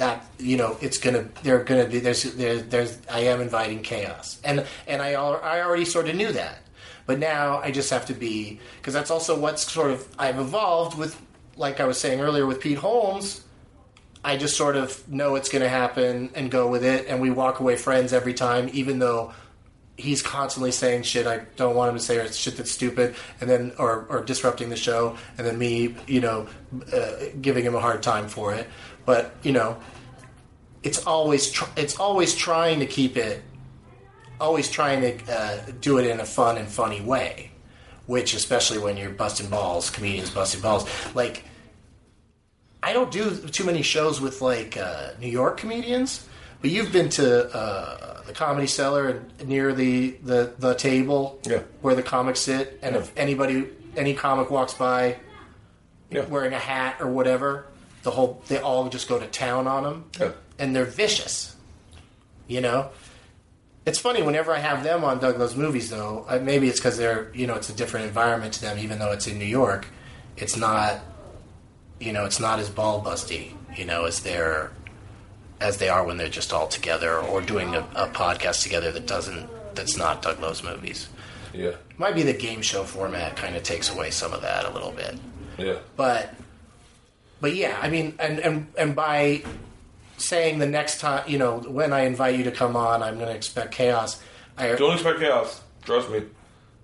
that 0.00 0.24
you 0.38 0.56
know 0.56 0.76
it's 0.80 0.98
gonna 0.98 1.28
they're 1.42 1.62
gonna 1.62 1.86
be 1.86 2.00
there's 2.00 2.22
there, 2.22 2.56
there's 2.56 2.98
I 3.08 3.20
am 3.20 3.40
inviting 3.40 3.82
chaos 3.82 4.40
and 4.42 4.66
and 4.88 5.02
I 5.02 5.12
I 5.12 5.62
already 5.62 5.84
sort 5.84 6.08
of 6.08 6.16
knew 6.16 6.32
that 6.32 6.58
but 7.04 7.18
now 7.18 7.58
I 7.58 7.70
just 7.70 7.90
have 7.90 8.06
to 8.06 8.14
be 8.14 8.58
because 8.78 8.94
that's 8.94 9.10
also 9.10 9.38
what's 9.38 9.70
sort 9.70 9.90
of 9.90 10.08
I've 10.18 10.38
evolved 10.38 10.96
with 10.96 11.20
like 11.56 11.80
I 11.80 11.84
was 11.84 11.98
saying 11.98 12.20
earlier 12.20 12.46
with 12.46 12.60
Pete 12.60 12.78
Holmes 12.78 13.44
I 14.22 14.36
just 14.36 14.56
sort 14.56 14.76
of 14.76 15.08
know 15.08 15.36
it's 15.36 15.48
going 15.48 15.62
to 15.62 15.68
happen 15.68 16.30
and 16.34 16.50
go 16.50 16.68
with 16.68 16.84
it, 16.84 17.06
and 17.08 17.20
we 17.20 17.30
walk 17.30 17.60
away 17.60 17.76
friends 17.76 18.12
every 18.12 18.34
time, 18.34 18.68
even 18.72 18.98
though 18.98 19.32
he's 19.96 20.22
constantly 20.22 20.72
saying 20.72 21.02
shit 21.02 21.26
I 21.26 21.38
don't 21.56 21.76
want 21.76 21.90
him 21.90 21.96
to 21.96 22.02
say 22.02 22.16
or 22.16 22.26
shit 22.30 22.56
that's 22.56 22.70
stupid, 22.70 23.14
and 23.40 23.48
then 23.48 23.72
or 23.78 24.06
or 24.08 24.22
disrupting 24.22 24.68
the 24.68 24.76
show, 24.76 25.16
and 25.38 25.46
then 25.46 25.58
me, 25.58 25.94
you 26.06 26.20
know, 26.20 26.48
uh, 26.92 27.12
giving 27.40 27.64
him 27.64 27.74
a 27.74 27.80
hard 27.80 28.02
time 28.02 28.28
for 28.28 28.54
it. 28.54 28.66
But 29.06 29.34
you 29.42 29.52
know, 29.52 29.78
it's 30.82 31.06
always 31.06 31.50
tr- 31.50 31.70
it's 31.76 31.98
always 31.98 32.34
trying 32.34 32.80
to 32.80 32.86
keep 32.86 33.16
it, 33.16 33.42
always 34.40 34.70
trying 34.70 35.00
to 35.00 35.32
uh, 35.32 35.60
do 35.80 35.98
it 35.98 36.06
in 36.06 36.20
a 36.20 36.26
fun 36.26 36.58
and 36.58 36.68
funny 36.68 37.00
way, 37.00 37.52
which 38.06 38.34
especially 38.34 38.78
when 38.78 38.96
you're 38.98 39.10
busting 39.10 39.48
balls, 39.48 39.88
comedians 39.88 40.30
busting 40.30 40.60
balls, 40.60 40.86
like. 41.14 41.44
I 42.82 42.92
don't 42.92 43.10
do 43.10 43.36
too 43.36 43.64
many 43.64 43.82
shows 43.82 44.20
with 44.20 44.40
like 44.40 44.76
uh, 44.76 45.10
New 45.20 45.28
York 45.28 45.58
comedians, 45.58 46.26
but 46.60 46.70
you've 46.70 46.92
been 46.92 47.08
to 47.10 47.54
uh, 47.54 48.22
the 48.22 48.32
Comedy 48.32 48.66
Cellar 48.66 49.08
and 49.08 49.48
near 49.48 49.72
the, 49.74 50.10
the, 50.22 50.52
the 50.58 50.74
table 50.74 51.38
Yeah. 51.46 51.62
where 51.82 51.94
the 51.94 52.02
comics 52.02 52.40
sit, 52.40 52.78
and 52.82 52.96
if 52.96 53.12
anybody 53.16 53.68
any 53.96 54.14
comic 54.14 54.50
walks 54.50 54.72
by 54.74 55.16
Yeah. 56.10 56.24
wearing 56.26 56.52
a 56.54 56.58
hat 56.58 56.96
or 57.00 57.08
whatever, 57.08 57.66
the 58.02 58.10
whole 58.12 58.42
they 58.48 58.58
all 58.58 58.88
just 58.88 59.08
go 59.08 59.18
to 59.18 59.26
town 59.26 59.66
on 59.66 59.82
them, 59.82 60.04
Yeah. 60.18 60.30
and 60.58 60.74
they're 60.74 60.84
vicious. 60.86 61.54
You 62.48 62.60
know, 62.62 62.90
it's 63.86 63.98
funny 63.98 64.22
whenever 64.22 64.52
I 64.52 64.58
have 64.58 64.82
them 64.84 65.04
on 65.04 65.18
Doug 65.20 65.38
Loves 65.38 65.54
Movies, 65.54 65.90
though. 65.90 66.26
Maybe 66.42 66.68
it's 66.68 66.80
because 66.80 66.96
they're 66.96 67.30
you 67.34 67.46
know 67.46 67.54
it's 67.54 67.68
a 67.68 67.74
different 67.74 68.06
environment 68.06 68.54
to 68.54 68.60
them, 68.62 68.78
even 68.78 68.98
though 68.98 69.12
it's 69.12 69.26
in 69.26 69.38
New 69.38 69.44
York. 69.44 69.86
It's 70.36 70.56
not, 70.56 71.00
you 72.00 72.12
know, 72.12 72.24
it's 72.24 72.40
not 72.40 72.58
as 72.58 72.68
ball 72.70 73.02
busty, 73.04 73.52
you 73.76 73.84
know, 73.84 74.04
as 74.04 74.20
they're 74.20 74.72
as 75.60 75.76
they 75.76 75.88
are 75.90 76.04
when 76.04 76.16
they're 76.16 76.28
just 76.30 76.52
all 76.54 76.66
together 76.66 77.18
or 77.18 77.42
doing 77.42 77.74
a, 77.74 77.80
a 77.94 78.06
podcast 78.08 78.62
together 78.62 78.90
that 78.92 79.06
doesn't 79.06 79.46
that's 79.74 79.96
not 79.96 80.22
Doug 80.22 80.40
Loves 80.40 80.64
Movies. 80.64 81.08
Yeah. 81.52 81.72
Might 81.98 82.14
be 82.14 82.22
the 82.22 82.32
game 82.32 82.62
show 82.62 82.82
format 82.84 83.36
kind 83.36 83.54
of 83.56 83.62
takes 83.62 83.90
away 83.92 84.10
some 84.10 84.32
of 84.32 84.40
that 84.42 84.64
a 84.64 84.70
little 84.70 84.92
bit 84.92 85.16
Yeah. 85.58 85.78
but 85.96 86.32
but 87.40 87.54
yeah 87.54 87.76
i 87.82 87.90
mean 87.90 88.14
and 88.18 88.38
and 88.38 88.66
and 88.78 88.94
by 88.96 89.42
saying 90.16 90.58
the 90.60 90.66
next 90.66 91.00
time 91.00 91.24
you 91.28 91.38
know 91.38 91.58
when 91.58 91.92
i 91.92 92.02
invite 92.02 92.36
you 92.36 92.44
to 92.44 92.52
come 92.52 92.76
on 92.76 93.02
i'm 93.02 93.16
going 93.16 93.28
to 93.28 93.34
expect 93.34 93.72
chaos 93.72 94.22
I, 94.56 94.74
Don't 94.76 94.92
expect 94.94 95.18
chaos. 95.20 95.60
Trust 95.84 96.10
me. 96.10 96.22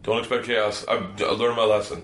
Don't 0.03 0.19
expect 0.19 0.47
chaos. 0.47 0.85
I've, 0.89 1.21
I 1.21 1.27
learned 1.33 1.57
my 1.57 1.65
lesson. 1.65 2.03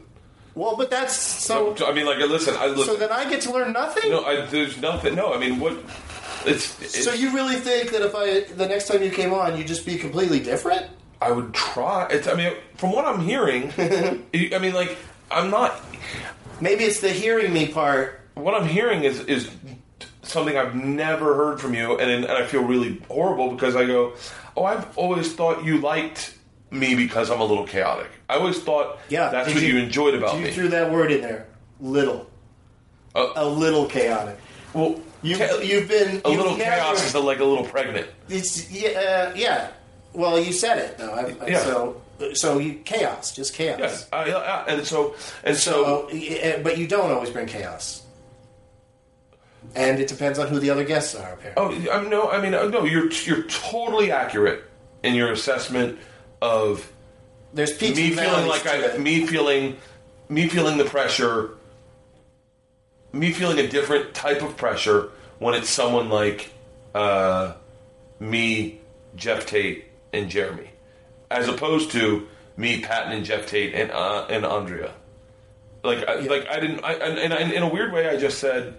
Well 0.54 0.76
but 0.76 0.90
that's 0.90 1.16
so 1.16 1.74
I 1.84 1.92
mean, 1.92 2.06
like, 2.06 2.18
listen. 2.18 2.54
I 2.56 2.66
listen. 2.66 2.84
so 2.84 2.96
then 2.96 3.10
i 3.12 3.28
get 3.28 3.40
to 3.42 3.52
learn 3.52 3.72
nothing 3.72 4.10
no, 4.10 4.24
I, 4.24 4.46
there's 4.46 4.80
nothing. 4.80 5.14
No, 5.14 5.32
I 5.32 5.38
mean, 5.38 5.58
what? 5.60 5.78
It's. 6.44 6.80
it's 6.82 7.04
so 7.04 7.12
you 7.12 7.32
really 7.34 7.56
think 7.56 7.90
that 7.92 8.02
if 8.02 8.14
i 8.14 8.40
the 8.54 8.66
next 8.66 8.88
time 8.88 9.02
you 9.02 9.10
came 9.10 9.32
on 9.32 9.56
you'd 9.56 9.66
just 9.66 9.86
be 9.86 9.96
completely 9.96 10.40
different 10.40 10.86
I 11.22 11.30
would 11.30 11.54
try. 11.54 12.08
It's. 12.10 12.26
I 12.26 12.34
mean, 12.34 12.52
from 12.74 12.92
what 12.92 13.04
I'm 13.04 13.20
hearing, 13.20 13.72
I 13.78 14.58
mean, 14.58 14.74
like, 14.74 14.98
I'm 15.30 15.50
not. 15.50 15.80
maybe 16.60 16.84
it's 16.84 17.00
the 17.00 17.10
hearing 17.10 17.52
me 17.52 17.68
part 17.68 18.20
What 18.34 18.54
I'm 18.60 18.66
hearing 18.66 19.04
is 19.04 19.20
is 19.20 19.48
something 20.22 20.56
I've 20.56 20.74
never 20.74 21.34
heard 21.34 21.60
from 21.60 21.74
you, 21.74 21.96
and 21.98 22.10
and 22.10 22.26
I 22.26 22.44
feel 22.44 22.64
really 22.64 23.00
horrible 23.08 23.52
because 23.52 23.76
I 23.76 23.86
go, 23.86 24.14
oh, 24.56 24.64
I've 24.64 24.98
always 24.98 25.32
thought 25.32 25.64
you 25.64 25.78
liked 25.78 26.36
me 26.72 26.94
because 26.94 27.30
I'm 27.30 27.40
a 27.40 27.44
little 27.44 27.66
chaotic. 27.66 28.08
I 28.28 28.36
always 28.36 28.60
thought 28.62 28.98
yeah 29.08 29.28
that's 29.30 29.52
what 29.52 29.62
you, 29.62 29.78
enjoyed 29.78 30.14
about 30.14 30.34
you 30.36 30.40
me. 30.42 30.46
You 30.48 30.54
threw 30.54 30.68
that 30.68 30.90
word 30.90 31.12
in 31.12 31.20
there 31.20 31.46
little 31.80 32.26
Uh, 33.14 33.32
a 33.36 33.46
little 33.46 33.86
chaotic 33.86 34.38
well, 34.74 34.98
you, 35.22 35.36
cha- 35.36 35.58
you've 35.58 35.86
been 35.88 36.22
a 36.24 36.30
you've 36.30 36.38
little 36.40 36.56
chaos 36.56 37.04
is 37.04 37.14
like 37.14 37.40
a 37.40 37.44
little 37.44 37.64
pregnant. 37.64 38.08
It's 38.28 38.70
yeah, 38.70 38.88
uh, 38.88 39.32
yeah. 39.36 39.68
Well, 40.14 40.40
you 40.40 40.52
said 40.52 40.78
it 40.78 40.98
though. 40.98 41.12
I, 41.12 41.36
I- 41.44 41.48
Yeah. 41.48 41.60
So, 41.60 42.00
so 42.34 42.58
you, 42.58 42.74
chaos, 42.84 43.36
just 43.36 43.52
chaos. 43.54 43.78
Yes, 43.78 44.08
I, 44.12 44.64
and 44.68 44.86
so 44.86 45.14
and 45.44 45.56
so. 45.56 46.08
So, 46.08 46.08
uh, 46.08 46.62
but 46.62 46.78
you 46.78 46.86
don't 46.88 47.10
always 47.10 47.28
bring 47.30 47.46
chaos, 47.46 48.02
and 49.74 50.00
it 50.00 50.08
depends 50.08 50.38
on 50.38 50.48
who 50.48 50.58
the 50.58 50.70
other 50.70 50.84
guests 50.84 51.14
are. 51.14 51.34
Apparently. 51.34 51.88
Oh, 51.88 51.92
I'm 51.92 52.08
no. 52.10 52.30
I 52.30 52.40
mean, 52.40 52.54
uh, 52.54 52.64
no. 52.68 52.84
You're 52.84 53.10
you're 53.12 53.42
totally 53.44 54.10
accurate 54.10 54.64
in 55.02 55.14
your 55.14 55.32
assessment 55.32 55.98
of 56.42 56.92
There's 57.54 57.72
peaks 57.76 57.96
me 57.96 58.08
and 58.08 58.14
feeling 58.16 58.30
valleys 58.30 58.48
like 58.48 58.62
to 58.64 58.70
I, 58.70 58.94
it. 58.94 59.00
me 59.00 59.26
feeling, 59.26 59.78
me 60.28 60.48
feeling 60.48 60.76
the 60.76 60.84
pressure, 60.84 61.52
me 63.12 63.32
feeling 63.32 63.58
a 63.60 63.68
different 63.68 64.12
type 64.12 64.42
of 64.42 64.56
pressure 64.56 65.10
when 65.38 65.54
it's 65.54 65.70
someone 65.70 66.10
like 66.10 66.50
uh, 66.94 67.54
me, 68.18 68.80
Jeff 69.14 69.46
Tate, 69.46 69.84
and 70.12 70.28
Jeremy, 70.28 70.68
as 71.30 71.48
opposed 71.48 71.92
to 71.92 72.26
me, 72.56 72.80
Patton, 72.80 73.12
and 73.12 73.24
Jeff 73.24 73.46
Tate, 73.46 73.74
and 73.74 73.90
uh, 73.92 74.26
and 74.28 74.44
Andrea. 74.44 74.92
Like, 75.84 76.06
I, 76.06 76.16
like 76.16 76.48
I 76.48 76.60
didn't, 76.60 76.84
I, 76.84 76.92
and, 76.94 77.18
and 77.18 77.34
I, 77.34 77.40
in 77.40 77.62
a 77.62 77.68
weird 77.68 77.92
way, 77.92 78.08
I 78.08 78.16
just 78.16 78.38
said, 78.38 78.74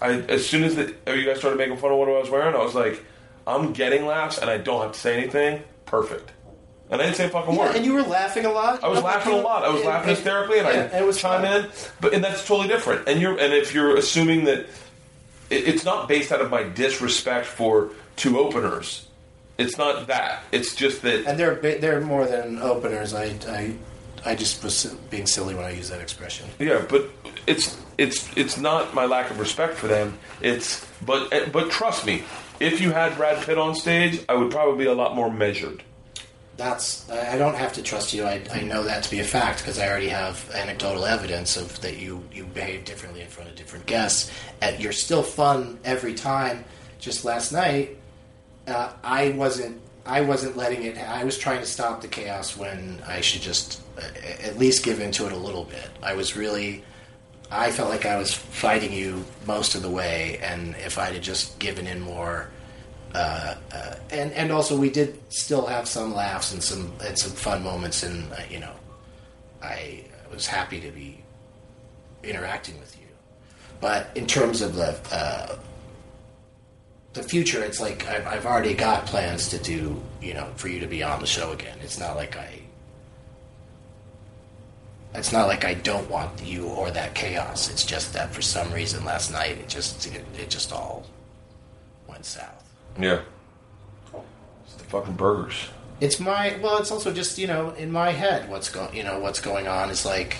I 0.00 0.10
as 0.12 0.48
soon 0.48 0.64
as 0.64 0.74
the, 0.74 0.94
you 1.06 1.24
guys 1.24 1.38
started 1.38 1.58
making 1.58 1.76
fun 1.78 1.92
of 1.92 1.98
what 1.98 2.08
I 2.08 2.18
was 2.18 2.28
wearing, 2.28 2.54
I 2.54 2.62
was 2.62 2.74
like, 2.74 3.04
I'm 3.46 3.72
getting 3.72 4.04
laughs, 4.04 4.38
and 4.38 4.50
I 4.50 4.58
don't 4.58 4.82
have 4.82 4.92
to 4.92 4.98
say 4.98 5.16
anything. 5.16 5.62
Perfect. 5.84 6.32
And 6.90 7.00
I 7.00 7.04
didn't 7.06 7.16
say 7.16 7.26
a 7.26 7.28
fucking 7.28 7.54
Yeah, 7.54 7.60
word. 7.60 7.76
and 7.76 7.84
you 7.84 7.94
were 7.94 8.02
laughing 8.02 8.44
a 8.46 8.52
lot. 8.52 8.82
I 8.84 8.88
was 8.88 9.02
laughing 9.02 9.32
a 9.32 9.36
lot. 9.38 9.64
I 9.64 9.70
was 9.70 9.82
laughing 9.84 10.10
hysterically, 10.10 10.60
and 10.60 10.68
yeah, 10.68 10.90
I 10.96 11.00
it 11.02 11.06
was 11.06 11.18
chime 11.20 11.42
fun. 11.42 11.64
in. 11.64 11.70
But 12.00 12.14
and 12.14 12.22
that's 12.22 12.46
totally 12.46 12.68
different. 12.68 13.08
And 13.08 13.20
you're 13.20 13.36
and 13.38 13.52
if 13.52 13.74
you're 13.74 13.96
assuming 13.96 14.44
that 14.44 14.60
it, 15.50 15.66
it's 15.68 15.84
not 15.84 16.08
based 16.08 16.30
out 16.32 16.40
of 16.40 16.50
my 16.50 16.62
disrespect 16.62 17.46
for 17.46 17.90
two 18.14 18.38
openers, 18.38 19.06
it's 19.58 19.76
not 19.76 20.06
that. 20.06 20.42
It's 20.52 20.74
just 20.76 21.02
that 21.02 21.26
And 21.26 21.38
they're 21.40 21.56
they're 21.56 22.00
more 22.00 22.24
than 22.26 22.60
openers. 22.62 23.14
I 23.14 23.34
I 23.48 23.74
I 24.24 24.34
just 24.36 24.62
was 24.62 24.84
being 25.10 25.26
silly 25.26 25.54
when 25.56 25.64
I 25.64 25.70
used 25.70 25.90
that 25.90 26.00
expression. 26.00 26.46
yeah. 26.60 26.84
But 26.88 27.06
it's 27.48 27.76
it's 27.98 28.28
it's 28.36 28.58
not 28.58 28.94
my 28.94 29.06
lack 29.06 29.30
of 29.32 29.40
respect 29.40 29.74
for 29.74 29.88
them. 29.88 30.18
It's 30.40 30.86
but 31.04 31.32
eh, 31.32 31.48
but 31.52 31.70
trust 31.72 32.06
me, 32.06 32.22
if 32.60 32.80
you 32.80 32.92
had 32.92 33.16
Brad 33.16 33.44
Pitt 33.44 33.58
on 33.58 33.74
stage, 33.74 34.20
I 34.28 34.34
would 34.34 34.52
probably 34.52 34.84
be 34.84 34.88
a 34.88 34.94
lot 34.94 35.16
more 35.16 35.32
measured. 35.32 35.82
That's 36.56 37.08
I 37.10 37.34
I 37.34 37.38
don't 37.38 37.54
have 37.54 37.72
to 37.74 37.82
trust 37.82 38.14
you. 38.14 38.24
I, 38.24 38.40
I 38.52 38.62
know 38.62 38.82
that 38.82 39.02
to 39.04 39.10
be 39.10 39.20
a 39.20 39.24
fact 39.24 39.58
because 39.58 39.78
I 39.78 39.88
already 39.88 40.08
have 40.08 40.50
anecdotal 40.54 41.04
evidence 41.04 41.56
of 41.56 41.80
that 41.82 41.98
you 41.98 42.22
you 42.32 42.44
behave 42.44 42.84
differently 42.84 43.20
in 43.20 43.28
front 43.28 43.50
of 43.50 43.56
different 43.56 43.86
guests. 43.86 44.30
And 44.62 44.80
you're 44.80 44.92
still 44.92 45.22
fun 45.22 45.78
every 45.84 46.14
time. 46.14 46.64
Just 46.98 47.24
last 47.24 47.52
night, 47.52 47.98
uh, 48.66 48.92
I 49.04 49.30
wasn't 49.30 49.80
I 50.06 50.20
wasn't 50.20 50.56
letting 50.56 50.84
it. 50.84 50.96
I 50.98 51.24
was 51.24 51.36
trying 51.36 51.60
to 51.60 51.66
stop 51.66 52.00
the 52.00 52.08
chaos 52.08 52.56
when 52.56 53.00
I 53.06 53.20
should 53.20 53.42
just 53.42 53.82
uh, 53.98 54.02
at 54.40 54.56
least 54.56 54.84
give 54.84 55.00
into 55.00 55.26
it 55.26 55.32
a 55.32 55.36
little 55.36 55.64
bit. 55.64 55.90
I 56.02 56.14
was 56.14 56.36
really. 56.36 56.84
I 57.50 57.70
felt 57.70 57.90
like 57.90 58.06
I 58.06 58.16
was 58.16 58.34
fighting 58.34 58.92
you 58.92 59.24
most 59.46 59.76
of 59.76 59.82
the 59.82 59.90
way, 59.90 60.38
and 60.42 60.74
if 60.76 60.98
I'd 60.98 61.14
have 61.14 61.22
just 61.22 61.58
given 61.60 61.86
in 61.86 62.00
more, 62.00 62.50
uh, 63.14 63.54
uh, 63.72 63.94
and 64.10 64.32
and 64.32 64.50
also 64.52 64.76
we 64.76 64.90
did 64.90 65.18
still 65.32 65.66
have 65.66 65.88
some 65.88 66.14
laughs 66.14 66.52
and 66.52 66.62
some 66.62 66.92
and 67.04 67.18
some 67.18 67.32
fun 67.32 67.62
moments, 67.62 68.02
and 68.02 68.30
uh, 68.32 68.36
you 68.50 68.58
know, 68.58 68.72
I 69.62 70.04
was 70.30 70.46
happy 70.46 70.80
to 70.80 70.90
be 70.90 71.22
interacting 72.22 72.78
with 72.78 72.96
you. 72.98 73.06
But 73.80 74.10
in 74.14 74.26
terms 74.26 74.60
of 74.60 74.74
the 74.74 74.98
uh, 75.12 75.56
the 77.12 77.22
future, 77.22 77.62
it's 77.62 77.80
like 77.80 78.06
I've, 78.06 78.26
I've 78.26 78.46
already 78.46 78.74
got 78.74 79.06
plans 79.06 79.48
to 79.48 79.58
do, 79.58 80.00
you 80.20 80.34
know, 80.34 80.48
for 80.56 80.68
you 80.68 80.80
to 80.80 80.86
be 80.86 81.02
on 81.02 81.20
the 81.20 81.26
show 81.26 81.52
again. 81.52 81.78
It's 81.82 81.98
not 81.98 82.16
like 82.16 82.36
I. 82.36 82.60
It's 85.14 85.32
not 85.32 85.46
like 85.46 85.64
I 85.64 85.72
don't 85.74 86.08
want 86.10 86.44
you 86.44 86.66
or 86.66 86.90
that 86.90 87.14
chaos. 87.14 87.70
It's 87.70 87.84
just 87.84 88.12
that 88.12 88.34
for 88.34 88.42
some 88.42 88.70
reason 88.70 89.04
last 89.04 89.32
night 89.32 89.56
it 89.58 89.68
just 89.68 90.06
it, 90.06 90.24
it 90.38 90.50
just 90.50 90.72
all 90.72 91.06
went 92.06 92.26
south. 92.26 92.55
Yeah, 92.98 93.20
it's 94.64 94.74
the 94.74 94.84
fucking 94.84 95.14
burgers. 95.14 95.68
It's 96.00 96.20
my 96.20 96.58
well. 96.62 96.78
It's 96.78 96.90
also 96.90 97.12
just 97.12 97.38
you 97.38 97.46
know 97.46 97.70
in 97.70 97.90
my 97.90 98.10
head 98.10 98.48
what's 98.50 98.68
going 98.68 98.94
you 98.94 99.02
know 99.02 99.18
what's 99.18 99.40
going 99.40 99.66
on 99.66 99.90
is 99.90 100.04
like 100.04 100.36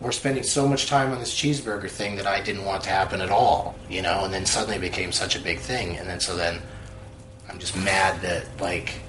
we're 0.00 0.12
spending 0.12 0.42
so 0.42 0.68
much 0.68 0.86
time 0.86 1.12
on 1.12 1.18
this 1.18 1.34
cheeseburger 1.34 1.88
thing 1.88 2.16
that 2.16 2.26
I 2.26 2.40
didn't 2.42 2.64
want 2.64 2.82
to 2.84 2.90
happen 2.90 3.20
at 3.20 3.30
all. 3.30 3.74
You 3.88 4.02
know, 4.02 4.24
and 4.24 4.32
then 4.32 4.46
suddenly 4.46 4.78
became 4.78 5.12
such 5.12 5.36
a 5.36 5.40
big 5.40 5.58
thing, 5.58 5.96
and 5.96 6.08
then 6.08 6.20
so 6.20 6.36
then 6.36 6.60
I'm 7.48 7.58
just 7.58 7.76
mad 7.76 8.20
that 8.22 8.44
like 8.60 9.00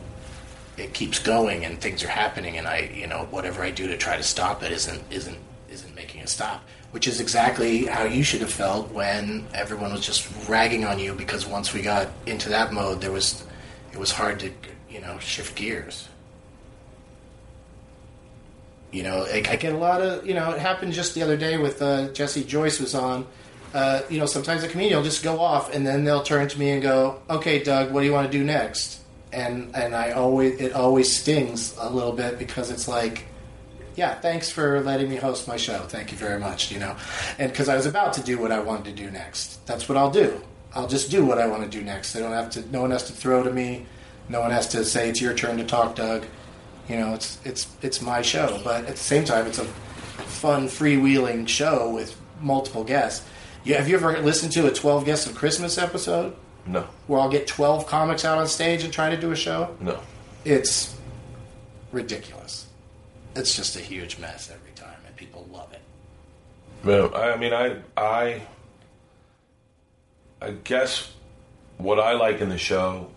it 0.77 0.93
keeps 0.93 1.19
going 1.19 1.65
and 1.65 1.79
things 1.79 2.03
are 2.03 2.09
happening, 2.09 2.57
and 2.57 2.67
I 2.67 2.91
you 2.93 3.07
know 3.07 3.27
whatever 3.31 3.63
I 3.63 3.71
do 3.71 3.87
to 3.87 3.97
try 3.97 4.17
to 4.17 4.23
stop 4.23 4.63
it 4.63 4.71
isn't 4.71 5.03
isn't 5.11 5.37
isn't 5.69 5.95
making 5.95 6.21
it 6.21 6.29
stop. 6.29 6.63
Which 6.97 7.05
is 7.07 7.21
exactly 7.21 7.85
how 7.85 8.05
you 8.05 8.23
should 8.23 8.41
have 8.41 8.51
felt 8.51 8.91
when 8.91 9.45
everyone 9.53 9.91
was 9.91 10.03
just 10.03 10.27
ragging 10.49 10.83
on 10.83 10.97
you 10.97 11.13
because 11.13 11.45
once 11.45 11.71
we 11.71 11.83
got 11.83 12.07
into 12.25 12.49
that 12.49 12.73
mode, 12.73 13.01
there 13.01 13.11
was 13.11 13.45
it 13.93 13.99
was 13.99 14.11
hard 14.11 14.39
to 14.39 14.51
you 14.89 14.99
know 14.99 15.19
shift 15.19 15.55
gears. 15.55 16.07
You 18.91 19.03
know, 19.03 19.27
I, 19.31 19.43
I 19.47 19.57
get 19.57 19.73
a 19.73 19.77
lot 19.77 20.01
of 20.01 20.25
you 20.25 20.33
know. 20.33 20.49
It 20.53 20.59
happened 20.59 20.93
just 20.93 21.13
the 21.13 21.21
other 21.21 21.37
day 21.37 21.59
with 21.59 21.83
uh, 21.83 22.07
Jesse 22.13 22.43
Joyce 22.43 22.79
was 22.79 22.95
on. 22.95 23.27
Uh, 23.75 24.01
you 24.09 24.17
know, 24.19 24.25
sometimes 24.25 24.63
a 24.63 24.67
comedian 24.67 24.97
will 24.97 25.03
just 25.03 25.23
go 25.23 25.39
off, 25.39 25.71
and 25.75 25.85
then 25.85 26.03
they'll 26.03 26.23
turn 26.23 26.47
to 26.47 26.57
me 26.57 26.71
and 26.71 26.81
go, 26.81 27.21
"Okay, 27.29 27.61
Doug, 27.61 27.91
what 27.91 27.99
do 27.99 28.07
you 28.07 28.11
want 28.11 28.25
to 28.25 28.35
do 28.35 28.43
next?" 28.43 29.01
And 29.31 29.69
and 29.75 29.93
I 29.93 30.13
always 30.13 30.59
it 30.59 30.73
always 30.73 31.15
stings 31.15 31.75
a 31.77 31.93
little 31.93 32.13
bit 32.13 32.39
because 32.39 32.71
it's 32.71 32.87
like, 32.87 33.27
yeah, 33.97 34.13
thanks 34.15 34.49
for 34.49 34.79
letting 34.81 35.09
me 35.09 35.17
host 35.17 35.47
my 35.47 35.57
show. 35.57 35.79
Thank 35.79 36.11
you 36.13 36.17
very 36.17 36.39
much. 36.39 36.71
You 36.71 36.79
know, 36.79 36.95
and 37.37 37.51
because 37.51 37.67
I 37.67 37.75
was 37.75 37.85
about 37.85 38.13
to 38.13 38.21
do 38.23 38.37
what 38.37 38.51
I 38.53 38.59
wanted 38.59 38.85
to 38.95 39.03
do 39.03 39.11
next. 39.11 39.65
That's 39.67 39.89
what 39.89 39.97
I'll 39.97 40.11
do. 40.11 40.41
I'll 40.73 40.87
just 40.87 41.11
do 41.11 41.25
what 41.25 41.39
I 41.39 41.47
want 41.47 41.63
to 41.63 41.69
do 41.69 41.83
next. 41.83 42.15
I 42.15 42.19
don't 42.19 42.31
have 42.31 42.49
to. 42.51 42.71
No 42.71 42.81
one 42.81 42.91
has 42.91 43.03
to 43.05 43.13
throw 43.13 43.43
to 43.43 43.51
me. 43.51 43.85
No 44.29 44.39
one 44.41 44.51
has 44.51 44.67
to 44.69 44.85
say 44.85 45.09
it's 45.09 45.19
your 45.19 45.33
turn 45.33 45.57
to 45.57 45.65
talk, 45.65 45.95
Doug. 45.95 46.25
You 46.87 46.95
know, 46.97 47.13
it's 47.13 47.39
it's 47.43 47.67
it's 47.81 48.01
my 48.01 48.21
show. 48.21 48.61
But 48.63 48.85
at 48.85 48.95
the 48.95 49.03
same 49.03 49.25
time, 49.25 49.47
it's 49.47 49.59
a 49.59 49.65
fun 49.65 50.67
freewheeling 50.67 51.47
show 51.47 51.89
with 51.89 52.15
multiple 52.39 52.83
guests. 52.83 53.25
Yeah, 53.63 53.77
have 53.77 53.89
you 53.89 53.95
ever 53.95 54.19
listened 54.21 54.51
to 54.53 54.67
a 54.67 54.71
Twelve 54.71 55.03
Guests 55.05 55.25
of 55.27 55.35
Christmas 55.35 55.77
episode 55.77 56.35
No, 56.65 56.87
where 57.07 57.19
I'll 57.19 57.29
get 57.29 57.47
twelve 57.47 57.87
comics 57.87 58.23
out 58.23 58.37
on 58.37 58.47
stage 58.47 58.83
and 58.83 58.93
try 58.93 59.09
to 59.09 59.17
do 59.19 59.31
a 59.31 59.35
show? 59.35 59.75
no. 59.81 59.99
It's 60.45 60.95
ridiculous. 61.91 62.66
It's 63.37 63.55
just 63.55 63.75
a 63.75 63.79
huge 63.79 64.17
mess 64.17 64.51
every 64.51 64.71
time, 64.71 64.97
and 65.05 65.15
people 65.15 65.47
love 65.51 65.71
it. 65.71 65.81
Well, 66.83 67.15
I, 67.15 67.35
mean, 67.37 67.53
I, 67.53 67.77
I, 67.95 68.41
I 70.41 70.51
guess 70.63 71.11
what 71.77 71.99
I 71.99 72.13
like 72.13 72.41
in 72.41 72.49
the 72.49 72.57
show 72.57 73.09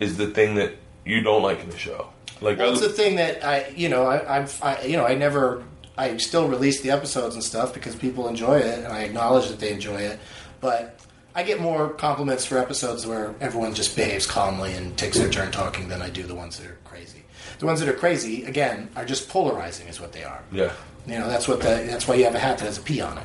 is 0.00 0.16
the 0.16 0.26
thing 0.26 0.56
that 0.56 0.74
you 1.04 1.20
don't 1.22 1.42
like 1.42 1.60
in 1.60 1.70
the 1.70 1.78
show. 1.78 2.08
Like, 2.40 2.58
Well, 2.58 2.70
I, 2.70 2.72
it's 2.72 2.80
the 2.80 2.88
thing 2.88 3.16
that 3.16 3.44
I, 3.44 3.68
you 3.76 3.88
know, 3.88 4.04
I, 4.06 4.38
I've, 4.38 4.62
I, 4.62 4.82
you 4.82 4.96
know, 4.96 5.06
I 5.06 5.14
never, 5.14 5.62
I 5.96 6.16
still 6.16 6.48
release 6.48 6.80
the 6.80 6.90
episodes 6.90 7.34
and 7.34 7.44
stuff 7.44 7.72
because 7.72 7.94
people 7.94 8.28
enjoy 8.28 8.58
it, 8.58 8.78
and 8.80 8.88
I 8.88 9.02
acknowledge 9.02 9.48
that 9.48 9.60
they 9.60 9.72
enjoy 9.72 10.00
it. 10.00 10.18
But 10.60 10.98
I 11.34 11.42
get 11.42 11.60
more 11.60 11.90
compliments 11.90 12.44
for 12.44 12.58
episodes 12.58 13.06
where 13.06 13.34
everyone 13.40 13.74
just 13.74 13.94
behaves 13.96 14.26
calmly 14.26 14.72
and 14.74 14.96
takes 14.96 15.18
their 15.18 15.28
turn 15.28 15.50
talking 15.52 15.88
than 15.88 16.00
I 16.00 16.10
do 16.10 16.22
the 16.22 16.34
ones 16.34 16.58
that 16.58 16.68
are 16.68 16.78
crazy. 16.84 17.23
The 17.58 17.66
ones 17.66 17.80
that 17.80 17.88
are 17.88 17.94
crazy, 17.94 18.44
again, 18.44 18.88
are 18.96 19.04
just 19.04 19.28
polarizing, 19.28 19.88
is 19.88 20.00
what 20.00 20.12
they 20.12 20.24
are. 20.24 20.42
yeah, 20.52 20.72
You 21.06 21.18
know, 21.18 21.28
that's 21.28 21.46
what 21.48 21.60
the, 21.60 21.86
that's 21.88 22.08
why 22.08 22.16
you 22.16 22.24
have 22.24 22.34
a 22.34 22.38
hat 22.38 22.58
that 22.58 22.64
has 22.64 22.78
a 22.78 22.82
P 22.82 23.00
on 23.00 23.18
it. 23.18 23.24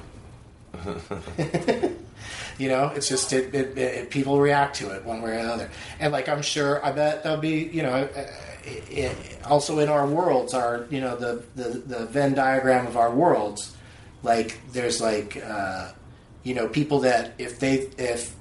you 2.58 2.70
know, 2.70 2.88
it's 2.96 3.10
just 3.10 3.34
it, 3.34 3.54
it, 3.54 3.78
it, 3.78 4.10
people 4.10 4.40
react 4.40 4.76
to 4.78 4.94
it 4.96 5.04
one 5.04 5.22
way 5.22 5.32
or 5.32 5.40
another, 5.40 5.70
and 6.00 6.14
like 6.14 6.30
I'm 6.30 6.42
sure, 6.42 6.84
I 6.86 6.92
bet 6.92 7.24
there'll 7.24 7.40
be 7.40 7.64
you 7.64 7.82
know, 7.84 7.92
uh, 7.92 8.26
it, 8.64 8.84
it, 8.90 9.38
also 9.46 9.80
in 9.80 9.90
our 9.90 10.06
worlds, 10.06 10.54
our 10.54 10.86
you 10.90 11.02
know 11.02 11.16
the, 11.16 11.44
the 11.56 11.70
the 11.80 12.06
Venn 12.06 12.34
diagram 12.34 12.86
of 12.88 12.98
our 12.98 13.12
worlds, 13.12 13.76
like 14.24 14.60
there's 14.72 15.02
like 15.02 15.42
uh, 15.44 15.92
you 16.44 16.54
know 16.54 16.68
people 16.68 17.00
that 17.02 17.34
if 17.38 17.60
they 17.60 17.90
if 17.98 18.36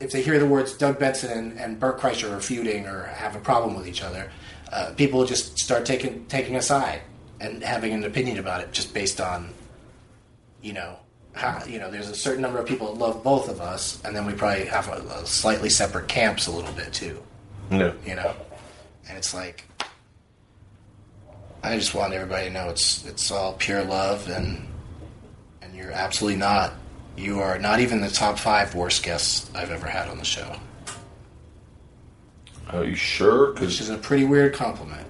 if 0.00 0.12
they 0.12 0.22
hear 0.22 0.38
the 0.38 0.46
words 0.46 0.74
Doug 0.74 0.98
Benson 0.98 1.30
and, 1.30 1.58
and 1.58 1.80
Bert 1.80 1.98
Kreischer 1.98 2.30
are 2.30 2.40
feuding 2.40 2.86
or 2.86 3.04
have 3.04 3.34
a 3.34 3.40
problem 3.40 3.76
with 3.76 3.86
each 3.88 4.02
other, 4.02 4.30
uh, 4.72 4.92
people 4.96 5.24
just 5.24 5.58
start 5.58 5.86
taking 5.86 6.24
taking 6.26 6.56
a 6.56 6.62
side 6.62 7.00
and 7.40 7.62
having 7.62 7.92
an 7.92 8.04
opinion 8.04 8.38
about 8.38 8.60
it 8.60 8.72
just 8.72 8.92
based 8.92 9.20
on, 9.20 9.50
you 10.62 10.72
know, 10.72 10.96
how, 11.32 11.64
you 11.66 11.78
know, 11.78 11.90
there's 11.90 12.08
a 12.08 12.14
certain 12.14 12.42
number 12.42 12.58
of 12.58 12.66
people 12.66 12.92
that 12.92 12.98
love 12.98 13.22
both 13.22 13.48
of 13.48 13.60
us, 13.60 14.02
and 14.04 14.14
then 14.14 14.26
we 14.26 14.32
probably 14.32 14.64
have 14.66 14.88
a, 14.88 15.00
a 15.20 15.26
slightly 15.26 15.70
separate 15.70 16.08
camps 16.08 16.46
a 16.48 16.50
little 16.50 16.72
bit 16.72 16.92
too, 16.92 17.22
no. 17.70 17.94
you 18.04 18.14
know, 18.14 18.34
and 19.08 19.16
it's 19.16 19.34
like. 19.34 19.64
I 21.60 21.76
just 21.76 21.92
want 21.92 22.12
everybody 22.12 22.46
to 22.46 22.52
know 22.52 22.68
it's 22.68 23.04
it's 23.04 23.32
all 23.32 23.54
pure 23.54 23.82
love 23.82 24.28
and 24.28 24.68
and 25.60 25.74
you're 25.74 25.90
absolutely 25.90 26.38
not. 26.38 26.72
You 27.16 27.40
are 27.40 27.58
not 27.58 27.80
even 27.80 28.00
the 28.00 28.10
top 28.10 28.38
five 28.38 28.76
worst 28.76 29.02
guests 29.02 29.50
I've 29.56 29.70
ever 29.70 29.86
had 29.86 30.08
on 30.08 30.18
the 30.18 30.24
show, 30.24 30.54
Are 32.70 32.84
you 32.84 32.94
sure? 32.94 33.54
which 33.54 33.80
is 33.80 33.88
a 33.90 33.96
pretty 33.96 34.24
weird 34.24 34.54
compliment, 34.54 35.06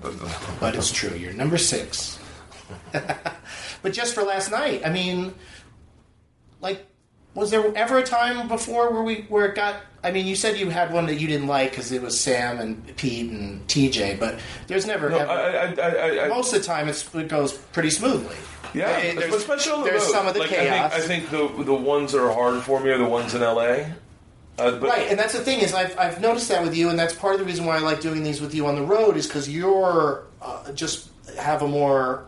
but 0.60 0.74
it's 0.74 0.92
true. 0.92 1.16
You're 1.16 1.32
number 1.32 1.58
six. 1.58 2.18
but 2.92 3.92
just 3.92 4.14
for 4.14 4.22
last 4.22 4.50
night, 4.50 4.82
I 4.84 4.90
mean, 4.90 5.34
like, 6.60 6.86
was 7.34 7.50
there 7.50 7.76
ever 7.76 7.98
a 7.98 8.02
time 8.04 8.46
before 8.48 8.92
where 8.92 9.02
we 9.02 9.22
where 9.28 9.46
it 9.46 9.54
got? 9.54 9.76
I 10.04 10.12
mean, 10.12 10.26
you 10.26 10.36
said 10.36 10.58
you 10.58 10.70
had 10.70 10.92
one 10.92 11.06
that 11.06 11.16
you 11.16 11.26
didn't 11.26 11.46
like 11.48 11.70
because 11.70 11.90
it 11.90 12.00
was 12.02 12.20
Sam 12.20 12.58
and 12.60 12.96
Pete 12.96 13.30
and 13.30 13.66
TJ, 13.66 14.20
but 14.20 14.38
there's 14.66 14.86
never 14.86 15.10
no, 15.10 15.18
ever. 15.18 15.30
I, 15.30 15.74
I, 15.82 16.24
I, 16.26 16.28
most 16.28 16.52
of 16.52 16.60
the 16.60 16.66
time, 16.66 16.88
it's, 16.88 17.12
it 17.14 17.28
goes 17.28 17.54
pretty 17.54 17.90
smoothly. 17.90 18.36
yeah, 18.72 18.90
I- 18.90 19.14
there's, 19.14 19.34
especially 19.34 19.72
on 19.72 19.78
the 19.80 19.90
there's 19.90 20.02
road. 20.04 20.12
some 20.12 20.26
of 20.28 20.34
the 20.34 20.40
like, 20.40 20.50
chaos. 20.50 20.92
I 20.92 21.00
think, 21.00 21.24
I 21.24 21.26
think 21.26 21.58
the 21.58 21.64
the 21.64 21.74
ones 21.74 22.12
that 22.12 22.22
are 22.22 22.32
hard 22.32 22.62
for 22.62 22.80
me 22.80 22.90
are 22.90 22.98
the 22.98 23.04
ones 23.04 23.34
in 23.34 23.40
LA. 23.40 23.86
Uh, 24.58 24.78
Right, 24.80 25.08
and 25.10 25.18
that's 25.18 25.32
the 25.32 25.40
thing 25.40 25.60
is 25.60 25.74
I've, 25.74 25.98
I've 25.98 26.20
noticed 26.20 26.48
that 26.48 26.62
with 26.62 26.76
you, 26.76 26.88
and 26.88 26.98
that's 26.98 27.14
part 27.14 27.34
of 27.34 27.40
the 27.40 27.46
reason 27.46 27.64
why 27.64 27.76
I 27.76 27.80
like 27.80 28.00
doing 28.00 28.22
these 28.22 28.40
with 28.40 28.54
you 28.54 28.66
on 28.66 28.76
the 28.76 28.82
road 28.82 29.16
is 29.16 29.26
because 29.26 29.48
you're 29.48 30.24
uh, 30.40 30.70
just 30.72 31.10
have 31.38 31.62
a 31.62 31.68
more 31.68 32.26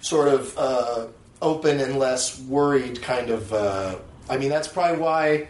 sort 0.00 0.28
of 0.28 0.56
uh, 0.58 1.06
open 1.40 1.80
and 1.80 1.98
less 1.98 2.40
worried 2.40 3.02
kind 3.02 3.30
of. 3.30 3.52
Uh, 3.52 3.96
I 4.28 4.36
mean, 4.36 4.50
that's 4.50 4.68
probably 4.68 4.98
why 4.98 5.48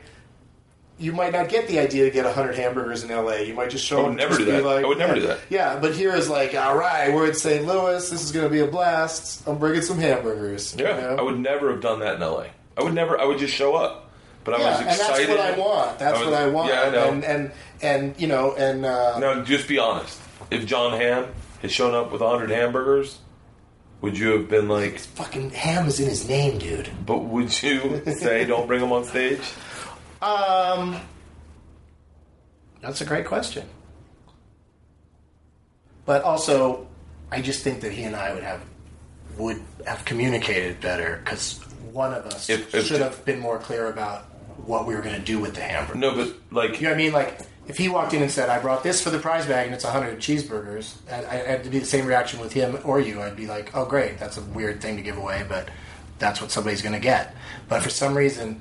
you 0.98 1.12
might 1.12 1.32
not 1.32 1.48
get 1.48 1.68
the 1.68 1.78
idea 1.78 2.04
to 2.04 2.10
get 2.10 2.32
hundred 2.32 2.56
hamburgers 2.56 3.04
in 3.04 3.10
LA. 3.10 3.36
You 3.36 3.54
might 3.54 3.70
just 3.70 3.84
show. 3.84 4.04
I 4.04 4.08
would 4.08 4.16
never 4.16 4.36
do 4.36 4.44
that. 4.46 4.64
Like, 4.64 4.84
I 4.84 4.88
would 4.88 4.98
never 4.98 5.14
yeah, 5.14 5.20
do 5.20 5.26
that. 5.26 5.40
Yeah, 5.50 5.78
but 5.78 5.94
here 5.94 6.14
is 6.14 6.28
like, 6.28 6.54
all 6.54 6.76
right, 6.76 7.12
we're 7.12 7.28
in 7.28 7.34
St. 7.34 7.66
Louis. 7.66 8.08
This 8.10 8.22
is 8.22 8.32
going 8.32 8.46
to 8.46 8.50
be 8.50 8.60
a 8.60 8.66
blast. 8.66 9.46
I'm 9.46 9.58
bringing 9.58 9.82
some 9.82 9.98
hamburgers. 9.98 10.74
you 10.76 10.84
yeah, 10.84 11.00
know? 11.00 11.16
I 11.16 11.22
would 11.22 11.38
never 11.38 11.70
have 11.70 11.80
done 11.80 12.00
that 12.00 12.16
in 12.16 12.20
LA. 12.20 12.46
I 12.76 12.82
would 12.82 12.94
never. 12.94 13.18
I 13.20 13.24
would 13.24 13.38
just 13.38 13.54
show 13.54 13.74
up. 13.74 14.05
But 14.46 14.54
I 14.54 14.58
Yeah, 14.60 14.70
was 14.70 14.78
and 14.80 14.88
that's 14.88 15.28
what 15.28 15.40
I 15.40 15.58
want. 15.58 15.98
That's 15.98 16.16
I 16.18 16.20
was- 16.20 16.30
what 16.30 16.40
I 16.40 16.46
want. 16.46 16.68
Yeah, 16.72 16.80
I 16.82 16.90
know. 16.90 17.08
And 17.10 17.24
and 17.24 17.50
and 17.82 18.14
you 18.20 18.28
know, 18.28 18.54
and 18.54 18.86
uh, 18.86 19.18
Now, 19.18 19.42
just 19.42 19.66
be 19.68 19.78
honest. 19.78 20.20
If 20.52 20.64
John 20.66 20.98
Hamm 20.98 21.26
had 21.60 21.72
shown 21.72 21.94
up 21.94 22.12
with 22.12 22.20
100 22.20 22.50
hamburgers, 22.50 23.18
would 24.00 24.16
you 24.16 24.28
have 24.38 24.48
been 24.48 24.68
like, 24.68 25.00
fucking 25.00 25.50
ham 25.50 25.86
is 25.88 25.98
in 25.98 26.08
his 26.08 26.28
name, 26.28 26.58
dude. 26.58 26.88
but 27.04 27.24
would 27.24 27.60
you 27.62 28.02
say 28.14 28.44
don't 28.44 28.68
bring 28.68 28.80
them 28.80 28.92
on 28.92 29.04
stage? 29.04 29.40
Um, 30.22 31.00
that's 32.80 33.00
a 33.00 33.04
great 33.04 33.26
question. 33.26 33.68
But 36.04 36.22
also, 36.22 36.86
I 37.32 37.40
just 37.42 37.64
think 37.64 37.80
that 37.80 37.90
he 37.92 38.04
and 38.04 38.14
I 38.14 38.32
would 38.32 38.44
have 38.44 38.60
would 39.38 39.60
have 39.86 40.04
communicated 40.04 40.80
better 40.80 41.20
because 41.24 41.58
one 41.92 42.14
of 42.14 42.24
us 42.26 42.48
If- 42.48 42.72
if- 42.74 42.86
should 42.86 43.00
have 43.00 43.24
been 43.24 43.40
more 43.40 43.58
clear 43.58 43.88
about 43.88 44.24
what 44.64 44.86
we 44.86 44.94
were 44.94 45.02
going 45.02 45.14
to 45.16 45.24
do 45.24 45.38
with 45.38 45.54
the 45.54 45.60
hamburger. 45.62 45.98
No, 45.98 46.14
but 46.14 46.34
like, 46.50 46.80
You 46.80 46.84
know 46.86 46.90
what 46.90 46.94
I 46.94 46.98
mean? 46.98 47.12
Like, 47.12 47.40
if 47.68 47.76
he 47.78 47.88
walked 47.88 48.14
in 48.14 48.22
and 48.22 48.30
said, 48.30 48.48
"I 48.48 48.60
brought 48.60 48.82
this 48.84 49.02
for 49.02 49.10
the 49.10 49.18
prize 49.18 49.44
bag 49.46 49.66
and 49.66 49.74
it's 49.74 49.84
100 49.84 50.18
cheeseburgers," 50.18 50.94
I 51.10 51.18
I 51.18 51.34
had 51.48 51.64
to 51.64 51.70
be 51.70 51.78
the 51.80 51.86
same 51.86 52.06
reaction 52.06 52.38
with 52.40 52.52
him 52.52 52.78
or 52.84 53.00
you. 53.00 53.20
I'd 53.22 53.36
be 53.36 53.46
like, 53.46 53.70
"Oh, 53.74 53.84
great, 53.84 54.18
that's 54.18 54.36
a 54.38 54.42
weird 54.42 54.80
thing 54.80 54.96
to 54.96 55.02
give 55.02 55.16
away, 55.16 55.44
but 55.48 55.68
that's 56.18 56.40
what 56.40 56.50
somebody's 56.52 56.80
going 56.82 56.94
to 56.94 57.00
get." 57.00 57.34
But 57.68 57.82
for 57.82 57.90
some 57.90 58.16
reason, 58.16 58.60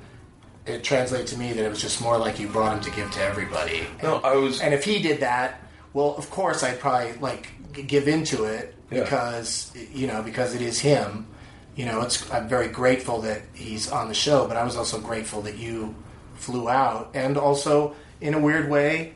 it 0.66 0.82
translated 0.82 1.28
to 1.28 1.38
me 1.38 1.52
that 1.52 1.64
it 1.64 1.68
was 1.68 1.80
just 1.80 2.00
more 2.00 2.18
like 2.18 2.40
you 2.40 2.48
brought 2.48 2.72
him 2.76 2.80
to 2.82 2.90
give 2.90 3.10
to 3.12 3.22
everybody. 3.22 3.86
no, 4.02 4.16
I 4.16 4.34
was. 4.34 4.60
And 4.60 4.74
if 4.74 4.82
he 4.84 5.00
did 5.00 5.20
that, 5.20 5.60
well, 5.92 6.16
of 6.18 6.28
course, 6.30 6.64
I'd 6.64 6.80
probably 6.80 7.12
like 7.20 7.48
give 7.86 8.08
into 8.08 8.42
it 8.44 8.74
Yeah. 8.90 9.02
because 9.04 9.70
you 9.94 10.08
know 10.08 10.20
because 10.22 10.54
it 10.56 10.62
is 10.62 10.80
him. 10.80 11.28
You 11.76 11.84
know, 11.84 12.00
it's 12.00 12.28
I'm 12.32 12.48
very 12.48 12.68
grateful 12.68 13.20
that 13.20 13.42
he's 13.54 13.90
on 13.90 14.08
the 14.08 14.14
show, 14.14 14.48
but 14.48 14.56
I 14.56 14.64
was 14.64 14.76
also 14.76 14.98
grateful 14.98 15.42
that 15.42 15.58
you 15.58 15.94
flew 16.34 16.68
out, 16.68 17.10
and 17.14 17.36
also 17.36 17.94
in 18.20 18.34
a 18.34 18.40
weird 18.40 18.70
way, 18.70 19.14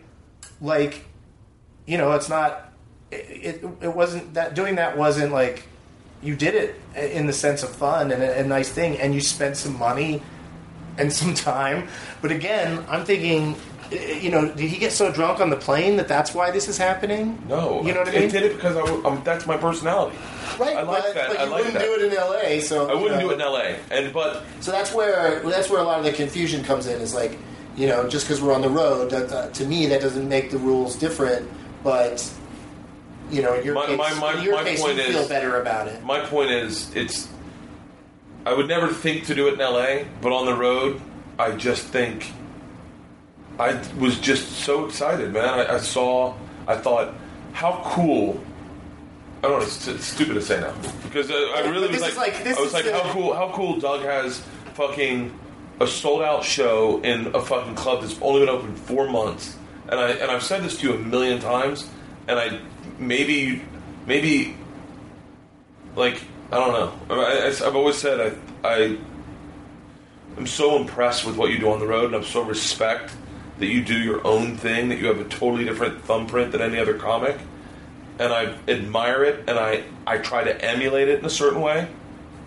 like 0.61 1.07
you 1.87 1.97
know, 1.99 2.13
it's 2.13 2.29
not 2.29 2.73
it 3.11 3.17
it, 3.65 3.65
it 3.81 3.95
wasn't 3.95 4.35
that 4.35 4.55
doing 4.55 4.77
that 4.77 4.97
wasn't 4.97 5.33
like 5.33 5.65
you 6.23 6.37
did 6.37 6.55
it 6.55 6.75
in 6.95 7.27
the 7.27 7.33
sense 7.33 7.63
of 7.63 7.71
fun 7.71 8.13
and 8.13 8.23
a, 8.23 8.41
a 8.41 8.45
nice 8.45 8.69
thing, 8.69 8.99
and 8.99 9.15
you 9.15 9.23
spent 9.23 9.57
some 9.57 9.79
money 9.79 10.23
and 11.01 11.13
some 11.21 11.35
time. 11.35 11.89
But 12.23 12.31
again, 12.31 12.85
I'm 12.89 13.05
thinking, 13.05 13.57
eh, 13.93 14.19
you 14.21 14.31
know, 14.31 14.47
did 14.49 14.69
he 14.71 14.77
get 14.79 14.93
so 14.93 15.11
drunk 15.11 15.41
on 15.41 15.51
the 15.51 15.57
plane 15.57 15.97
that 15.97 16.07
that's 16.09 16.35
why 16.35 16.51
this 16.51 16.69
is 16.69 16.77
happening? 16.79 17.43
no, 17.49 17.83
you 17.85 17.93
know 17.93 18.01
what 18.01 18.09
I 18.09 18.21
mean? 18.21 18.31
did 18.31 18.43
it 18.45 18.55
because 18.57 18.77
I, 18.77 18.81
w- 18.85 19.05
um, 19.07 19.23
that's 19.25 19.47
my 19.47 19.57
personality. 19.57 20.17
Right, 20.59 20.77
I 20.77 20.83
like 20.83 21.03
but, 21.05 21.15
that. 21.15 21.29
but 21.29 21.39
I 21.41 21.45
you 21.45 21.51
like 21.51 21.59
wouldn't 21.65 21.75
that. 21.75 21.83
do 21.85 21.95
it 21.95 22.13
in 22.13 22.19
L.A. 22.19 22.61
So 22.61 22.91
I 22.91 22.95
wouldn't 22.95 23.23
you 23.23 23.29
know. 23.29 23.35
do 23.37 23.43
it 23.43 23.47
in 23.47 23.53
LA. 23.53 23.97
And 23.97 24.13
but 24.13 24.45
So 24.61 24.71
that's 24.71 24.93
where 24.93 25.41
that's 25.41 25.71
where 25.71 25.81
a 25.81 25.85
lot 25.85 25.99
of 25.99 26.05
the 26.05 26.13
confusion 26.13 26.63
comes 26.63 26.87
in. 26.87 27.01
Is 27.01 27.15
like, 27.15 27.39
you 27.77 27.87
know, 27.87 28.07
just 28.09 28.27
because 28.27 28.43
we're 28.43 28.53
on 28.55 28.61
the 28.63 28.69
road, 28.69 29.11
that, 29.11 29.29
that- 29.31 29.55
to 29.55 29.65
me, 29.65 29.87
that 29.87 30.01
doesn't 30.03 30.29
make 30.29 30.51
the 30.51 30.59
rules 30.59 30.97
different. 30.97 31.49
But 31.83 32.31
you 33.31 33.43
know, 33.43 33.55
in 33.55 33.65
your 33.65 33.75
My- 33.75 33.87
case, 33.87 33.97
my- 33.99 34.15
my- 34.35 34.43
your 34.43 34.55
my 34.57 34.65
case, 34.65 34.81
point 34.83 34.97
you 34.97 35.03
is- 35.03 35.17
feel 35.17 35.29
better 35.29 35.61
about 35.61 35.87
it. 35.89 36.03
my 36.05 36.21
point 36.21 36.51
is, 36.51 36.95
it's. 36.95 37.29
I 38.47 38.55
would 38.55 38.69
never 38.69 38.89
think 38.89 39.27
to 39.27 39.35
do 39.35 39.49
it 39.49 39.55
in 39.55 39.59
LA, 39.61 40.05
but 40.21 40.33
on 40.33 40.47
the 40.47 40.55
road, 40.55 41.01
I 41.39 41.53
just 41.53 41.85
think. 41.87 42.33
I 43.59 43.75
was 43.99 44.19
just 44.19 44.51
so 44.65 44.87
excited, 44.87 45.33
man. 45.33 45.45
I, 45.49 45.75
I 45.75 45.79
saw. 45.79 46.35
I 46.67 46.77
thought, 46.77 47.15
how 47.53 47.83
cool 47.85 48.41
I 49.43 49.49
don't 49.49 49.59
know. 49.61 49.65
It's, 49.65 49.89
it's 49.89 50.05
stupid 50.07 50.35
to 50.35 50.43
say 50.43 50.61
now 50.61 50.75
because 51.03 51.31
uh, 51.31 51.35
I 51.57 51.69
really 51.69 51.89
was 51.89 52.01
like, 52.03 52.17
like- 52.17 52.47
I 52.47 52.61
was 52.61 52.73
like, 52.75 52.85
the- 52.85 52.93
how 52.93 53.11
cool, 53.13 53.35
how 53.35 53.51
cool. 53.53 53.79
Doug 53.81 54.03
has 54.03 54.43
fucking 54.75 55.39
a 55.81 55.87
sold 55.87 56.23
out 56.23 56.45
show 56.45 57.01
in 57.03 57.35
a 57.35 57.41
fucking 57.41 57.75
club 57.75 58.03
that's 58.03 58.21
only 58.21 58.41
been 58.41 58.51
open 58.51 58.75
four 58.77 59.09
months, 59.09 59.57
and 59.89 59.99
I 59.99 60.11
and 60.11 60.31
I've 60.31 60.43
said 60.43 60.63
this 60.63 60.79
to 60.81 60.89
you 60.89 60.95
a 60.95 60.99
million 60.99 61.41
times, 61.41 61.89
and 62.29 62.39
I 62.39 62.61
maybe 62.99 63.63
maybe 64.07 64.57
like 65.97 66.21
I 66.53 66.57
don't 66.57 66.73
know. 66.73 67.17
I, 67.23 67.39
I, 67.39 67.47
I've 67.49 67.77
always 67.77 67.97
said 67.97 68.35
I 68.65 68.69
I 68.69 68.99
I'm 70.37 70.47
so 70.47 70.77
impressed 70.81 71.25
with 71.27 71.37
what 71.37 71.51
you 71.51 71.59
do 71.59 71.71
on 71.71 71.81
the 71.81 71.87
road, 71.87 72.07
and 72.07 72.15
I'm 72.15 72.25
so 72.25 72.43
respect 72.43 73.13
that 73.59 73.67
you 73.67 73.83
do 73.85 73.99
your 73.99 74.27
own 74.27 74.57
thing, 74.57 74.89
that 74.89 74.99
you 74.99 75.07
have 75.07 75.21
a 75.21 75.25
totally 75.25 75.65
different 75.65 76.03
thumbprint 76.03 76.53
than 76.53 76.63
any 76.63 76.79
other 76.79 76.95
comic, 76.95 77.37
and 78.19 78.33
I 78.33 78.55
admire 78.69 79.25
it, 79.25 79.45
and 79.49 79.59
I 79.59 79.85
I 80.07 80.19
try 80.19 80.45
to 80.45 80.65
emulate 80.65 81.09
it 81.09 81.19
in 81.21 81.25
a 81.25 81.31
certain 81.31 81.61
way, 81.61 81.89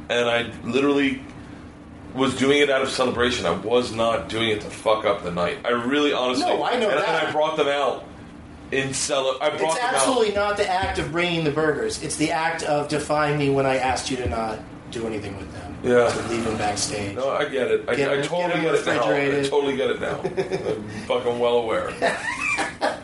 and 0.09 0.29
I 0.29 0.51
literally 0.63 1.21
was 2.13 2.35
doing 2.35 2.59
it 2.59 2.69
out 2.69 2.81
of 2.81 2.89
celebration. 2.89 3.45
I 3.45 3.51
was 3.51 3.91
not 3.91 4.29
doing 4.29 4.49
it 4.49 4.61
to 4.61 4.69
fuck 4.69 5.03
up 5.03 5.23
the 5.23 5.31
night. 5.31 5.57
I 5.65 5.69
really, 5.69 6.13
honestly, 6.13 6.45
No, 6.45 6.63
I 6.63 6.77
know 6.77 6.89
and, 6.89 6.99
that. 6.99 7.07
and 7.07 7.27
I 7.27 7.31
brought 7.31 7.57
them 7.57 7.67
out 7.67 8.05
in 8.73 8.93
cele- 8.93 9.37
I 9.41 9.49
brought 9.49 9.61
It's 9.71 9.75
them 9.79 9.93
absolutely 9.95 10.35
out. 10.37 10.49
not 10.49 10.57
the 10.57 10.67
act 10.69 10.99
of 10.99 11.11
bringing 11.11 11.43
the 11.43 11.51
burgers. 11.51 12.01
It's 12.03 12.15
the 12.17 12.31
act 12.31 12.63
of 12.63 12.87
defying 12.89 13.37
me 13.37 13.49
when 13.49 13.65
I 13.65 13.77
asked 13.77 14.09
you 14.11 14.17
to 14.17 14.27
not 14.29 14.59
do 14.91 15.07
anything 15.07 15.37
with 15.37 15.51
them. 15.53 15.77
Yeah. 15.83 16.09
To 16.09 16.27
leave 16.29 16.43
them 16.45 16.57
backstage. 16.57 17.15
No, 17.15 17.29
I 17.29 17.45
get 17.45 17.69
it. 17.71 17.85
I, 17.89 17.95
Get 17.95 18.09
I 18.09 18.21
totally 18.21 18.61
get 18.61 18.71
get, 18.71 18.75
it 18.75 18.85
now. 18.85 19.03
I 19.03 19.09
refrigerated. 19.09 19.49
totally 19.51 19.75
get 19.77 19.89
it 19.91 20.01
now. 20.01 20.19
I'm 20.23 20.89
fucking 21.07 21.39
well 21.39 21.57
aware. 21.57 21.91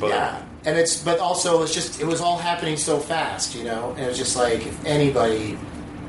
But 0.00 0.08
yeah, 0.10 0.42
and 0.64 0.76
it's 0.76 1.00
but 1.02 1.20
also 1.20 1.62
it's 1.62 1.72
just 1.72 2.00
it 2.00 2.06
was 2.06 2.20
all 2.20 2.36
happening 2.36 2.76
so 2.76 2.98
fast, 2.98 3.54
you 3.54 3.62
know, 3.62 3.90
and 3.92 4.00
it 4.00 4.08
was 4.08 4.18
just 4.18 4.34
like 4.36 4.66
if 4.66 4.84
anybody, 4.84 5.56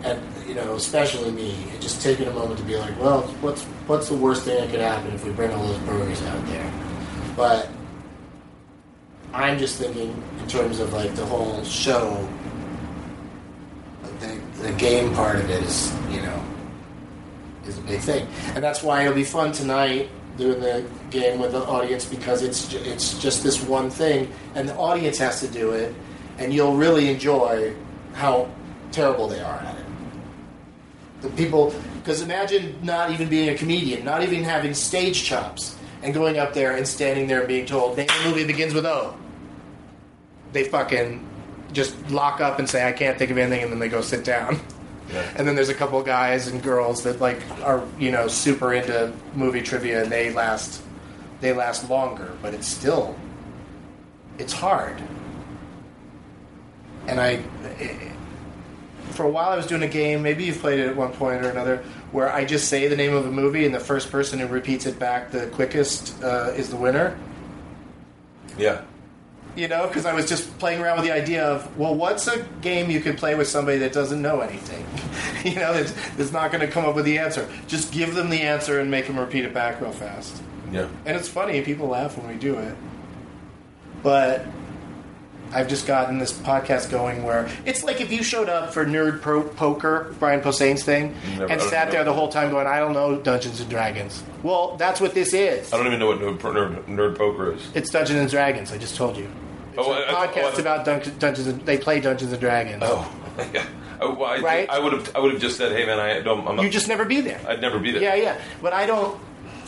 and 0.04 0.20
you 0.48 0.56
know, 0.56 0.74
especially 0.76 1.30
me, 1.32 1.52
had 1.52 1.80
just 1.82 2.02
taken 2.02 2.28
a 2.28 2.32
moment 2.34 2.58
to 2.60 2.66
be 2.66 2.76
like, 2.76 3.00
well, 3.00 3.22
what's 3.42 3.62
what's 3.86 4.08
the 4.10 4.16
worst 4.16 4.46
thing 4.46 4.58
that 4.60 4.72
could 4.72 4.80
happen 4.80 5.12
if 5.14 5.24
we 5.24 5.32
bring 5.32 5.52
all 5.52 5.68
those 5.68 5.78
burgers 5.80 6.22
out 6.24 6.44
there? 6.48 6.74
But 7.36 7.70
I'm 9.34 9.58
just 9.58 9.80
thinking 9.80 10.24
in 10.40 10.48
terms 10.48 10.80
of 10.80 10.94
like 10.94 11.16
the 11.16 11.26
whole 11.26 11.64
show. 11.64 12.28
The, 14.20 14.40
the 14.62 14.72
game 14.74 15.14
part 15.16 15.38
of 15.38 15.50
it 15.50 15.64
is, 15.64 15.92
you 16.12 16.22
know, 16.22 16.44
is 17.66 17.78
a 17.80 17.82
big 17.82 18.00
thing, 18.00 18.28
and 18.54 18.64
that's 18.64 18.84
why 18.84 19.02
it'll 19.02 19.16
be 19.16 19.24
fun 19.24 19.52
tonight 19.52 20.10
doing 20.38 20.60
the 20.62 20.86
game 21.10 21.40
with 21.40 21.52
the 21.52 21.64
audience 21.66 22.06
because 22.06 22.44
it's 22.44 22.72
it's 22.74 23.20
just 23.20 23.42
this 23.42 23.64
one 23.64 23.90
thing, 23.90 24.32
and 24.54 24.70
the 24.70 24.76
audience 24.76 25.18
has 25.18 25.40
to 25.40 25.48
do 25.48 25.72
it, 25.72 25.96
and 26.38 26.54
you'll 26.54 26.76
really 26.76 27.10
enjoy 27.10 27.74
how 28.14 28.48
terrible 28.92 29.28
they 29.28 29.40
are 29.40 29.56
at 29.56 29.76
it. 29.76 29.86
The 31.22 31.30
people, 31.30 31.74
because 31.96 32.22
imagine 32.22 32.76
not 32.84 33.10
even 33.10 33.30
being 33.30 33.50
a 33.50 33.58
comedian, 33.58 34.06
not 34.06 34.22
even 34.22 34.44
having 34.44 34.76
stage 34.76 35.24
chops, 35.24 35.76
and 36.04 36.14
going 36.14 36.38
up 36.38 36.54
there 36.54 36.76
and 36.76 36.88
standing 36.88 37.28
there 37.28 37.40
and 37.40 37.48
being 37.48 37.66
told, 37.66 37.96
the 37.96 38.08
movie 38.24 38.46
begins 38.46 38.76
with 38.76 38.86
O." 38.86 39.16
They 40.54 40.64
fucking 40.64 41.26
just 41.74 42.10
lock 42.10 42.40
up 42.40 42.60
and 42.60 42.70
say, 42.70 42.88
"I 42.88 42.92
can't 42.92 43.18
think 43.18 43.32
of 43.32 43.38
anything," 43.38 43.64
and 43.64 43.72
then 43.72 43.80
they 43.80 43.90
go 43.90 44.02
sit 44.02 44.24
down. 44.24 44.60
And 45.36 45.48
then 45.48 45.54
there's 45.54 45.70
a 45.70 45.76
couple 45.76 46.00
of 46.00 46.06
guys 46.08 46.48
and 46.48 46.64
girls 46.64 47.04
that 47.04 47.22
like 47.22 47.40
are 47.62 47.84
you 48.00 48.10
know 48.10 48.28
super 48.28 48.74
into 48.74 49.14
movie 49.36 49.62
trivia 49.62 50.02
and 50.02 50.12
they 50.12 50.32
last 50.34 50.82
they 51.40 51.54
last 51.54 51.88
longer, 51.88 52.32
but 52.42 52.56
it's 52.56 52.66
still 52.66 53.16
it's 54.40 54.54
hard. 54.54 55.00
And 57.06 57.20
I 57.20 57.44
for 59.12 59.26
a 59.26 59.30
while 59.30 59.50
I 59.50 59.58
was 59.58 59.68
doing 59.68 59.84
a 59.84 59.88
game, 59.88 60.24
maybe 60.24 60.46
you've 60.46 60.60
played 60.60 60.80
it 60.80 60.88
at 60.88 60.96
one 60.96 61.12
point 61.12 61.46
or 61.46 61.50
another, 61.50 61.84
where 62.12 62.34
I 62.34 62.46
just 62.46 62.70
say 62.70 62.88
the 62.88 62.96
name 62.96 63.14
of 63.14 63.28
a 63.28 63.32
movie 63.32 63.66
and 63.66 63.76
the 63.76 63.82
first 63.82 64.10
person 64.10 64.40
who 64.40 64.48
repeats 64.48 64.88
it 64.88 64.98
back 64.98 65.30
the 65.30 65.48
quickest 65.48 66.24
uh, 66.24 66.54
is 66.56 66.70
the 66.70 66.78
winner 66.78 67.16
yeah, 68.58 68.82
you 69.56 69.68
know, 69.68 69.88
because 69.88 70.06
I 70.06 70.14
was 70.14 70.28
just 70.28 70.58
playing 70.60 70.82
around 70.82 70.98
with 70.98 71.06
the 71.06 71.14
idea 71.14 71.46
of, 71.46 71.78
well, 71.78 71.94
what's 71.94 72.28
a 72.28 72.44
game 72.62 72.90
you 72.90 73.00
could 73.02 73.18
play 73.18 73.36
with 73.36 73.48
somebody 73.48 73.78
that 73.80 73.94
doesn't 73.94 74.22
know 74.22 74.42
anything? 74.42 74.86
you 75.54 75.60
know, 75.60 75.74
that's, 75.74 75.92
that's 76.16 76.32
not 76.32 76.52
going 76.52 76.66
to 76.66 76.72
come 76.72 76.86
up 76.86 76.96
with 76.96 77.06
the 77.06 77.20
answer. 77.20 77.48
Just 77.68 77.92
give 77.92 78.16
them 78.16 78.30
the 78.30 78.42
answer 78.42 78.80
and 78.80 78.90
make 78.90 79.08
them 79.08 79.20
repeat 79.20 79.46
it 79.46 79.54
back 79.54 79.80
real 79.82 79.92
fast. 79.92 80.42
yeah. 80.72 80.88
And 81.06 81.16
it's 81.16 81.28
funny, 81.28 81.62
people 81.62 81.88
laugh 81.88 82.18
when 82.18 82.28
we 82.28 82.36
do 82.36 82.58
it. 82.58 82.76
But 84.02 84.46
I've 85.54 85.68
just 85.68 85.86
gotten 85.88 86.18
this 86.18 86.32
podcast 86.34 86.90
going 86.92 87.24
where 87.24 87.50
it's 87.66 87.84
like 87.84 88.02
if 88.02 88.12
you 88.12 88.24
showed 88.24 88.50
up 88.50 88.74
for 88.74 88.86
Nerd 88.86 89.22
Pro- 89.22 89.44
Poker, 89.44 90.14
Brian 90.20 90.42
Posehn's 90.42 90.84
thing, 90.84 91.16
Never- 91.38 91.52
and 91.52 91.62
sat 91.62 91.92
there 91.92 92.04
the 92.04 92.14
whole 92.14 92.28
time 92.30 92.50
going, 92.52 92.68
I 92.68 92.80
don't 92.80 92.94
know 92.94 93.18
Dungeons 93.18 93.60
and 93.62 93.70
Dragons. 93.70 94.24
Well, 94.42 94.76
that's 94.78 95.00
what 95.00 95.14
this 95.14 95.34
is. 95.34 95.72
I 95.74 95.78
don't 95.78 95.88
even 95.88 96.00
know 96.00 96.08
what 96.08 96.20
nerd, 96.20 96.38
nerd, 96.40 96.86
nerd 96.86 97.18
poker 97.18 97.54
is. 97.54 97.62
It's 97.74 97.90
Dungeons 97.90 98.20
and 98.20 98.30
Dragons. 98.30 98.72
I 98.72 98.78
just 98.78 98.96
told 98.96 99.18
you. 99.18 99.30
It's 99.76 99.80
Oh, 99.88 99.92
a 99.92 99.96
I- 100.02 100.24
I- 100.24 100.28
podcast 100.28 100.44
oh, 100.54 100.58
I- 100.58 100.62
about 100.62 100.86
Dun- 100.86 101.02
Dungeons. 101.20 101.48
And, 101.48 101.62
they 101.66 101.78
play 101.78 102.00
Dungeons 102.00 102.32
and 102.32 102.42
Dragons. 102.42 102.84
Oh, 102.86 103.12
yeah. 103.54 103.66
I, 104.02 104.06
well, 104.06 104.26
I, 104.26 104.38
Right? 104.40 104.70
I 104.70 104.80
would 104.80 104.94
have. 104.94 105.16
I 105.16 105.20
would 105.20 105.32
have 105.34 105.42
just 105.42 105.56
said, 105.58 105.72
"Hey, 105.72 105.86
man, 105.86 106.00
I 106.00 106.20
don't. 106.22 106.46
I'm 106.48 106.56
not, 106.58 106.64
You 106.66 106.70
just 106.70 106.88
never 106.88 107.06
be 107.06 107.22
there. 107.22 107.40
I'd 107.48 107.62
never 107.62 107.80
be 107.80 107.92
there." 107.92 108.02
Yeah, 108.02 108.16
yeah. 108.16 108.38
But 108.62 108.74
I 108.74 108.86
don't 108.86 109.18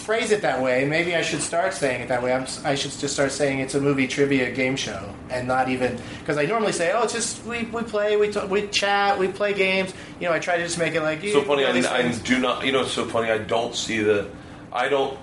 phrase 0.06 0.32
it 0.32 0.44
that 0.44 0.62
way. 0.62 0.86
Maybe 0.86 1.16
I 1.16 1.22
should 1.24 1.42
start 1.42 1.74
saying 1.74 2.02
it 2.02 2.08
that 2.10 2.22
way. 2.22 2.32
I'm, 2.32 2.46
I 2.64 2.76
should 2.76 2.92
just 2.92 3.14
start 3.14 3.32
saying 3.32 3.60
it's 3.60 3.74
a 3.74 3.82
movie 3.82 4.08
trivia 4.08 4.52
game 4.52 4.76
show, 4.76 5.14
and 5.30 5.48
not 5.48 5.68
even 5.70 6.00
because 6.20 6.38
I 6.38 6.46
normally 6.46 6.72
say, 6.72 6.92
"Oh, 6.94 7.04
it's 7.04 7.14
just 7.14 7.44
we, 7.46 7.64
we 7.64 7.82
play, 7.82 8.16
we 8.16 8.30
talk, 8.30 8.50
we 8.50 8.68
chat, 8.68 9.18
we 9.18 9.28
play 9.28 9.54
games." 9.54 9.94
You 10.20 10.28
know, 10.28 10.34
I 10.34 10.40
try 10.40 10.58
to 10.58 10.64
just 10.64 10.78
make 10.78 10.94
it 10.94 11.02
like 11.02 11.22
So 11.22 11.42
funny. 11.42 11.66
I, 11.66 11.72
I 11.72 12.12
do 12.12 12.40
not. 12.40 12.66
You 12.66 12.72
know, 12.72 12.82
it's 12.82 12.92
so 12.92 13.06
funny. 13.06 13.32
I 13.32 13.40
don't 13.40 13.76
see 13.76 14.00
the. 14.00 14.30
I 14.72 14.90
don't. 14.90 15.18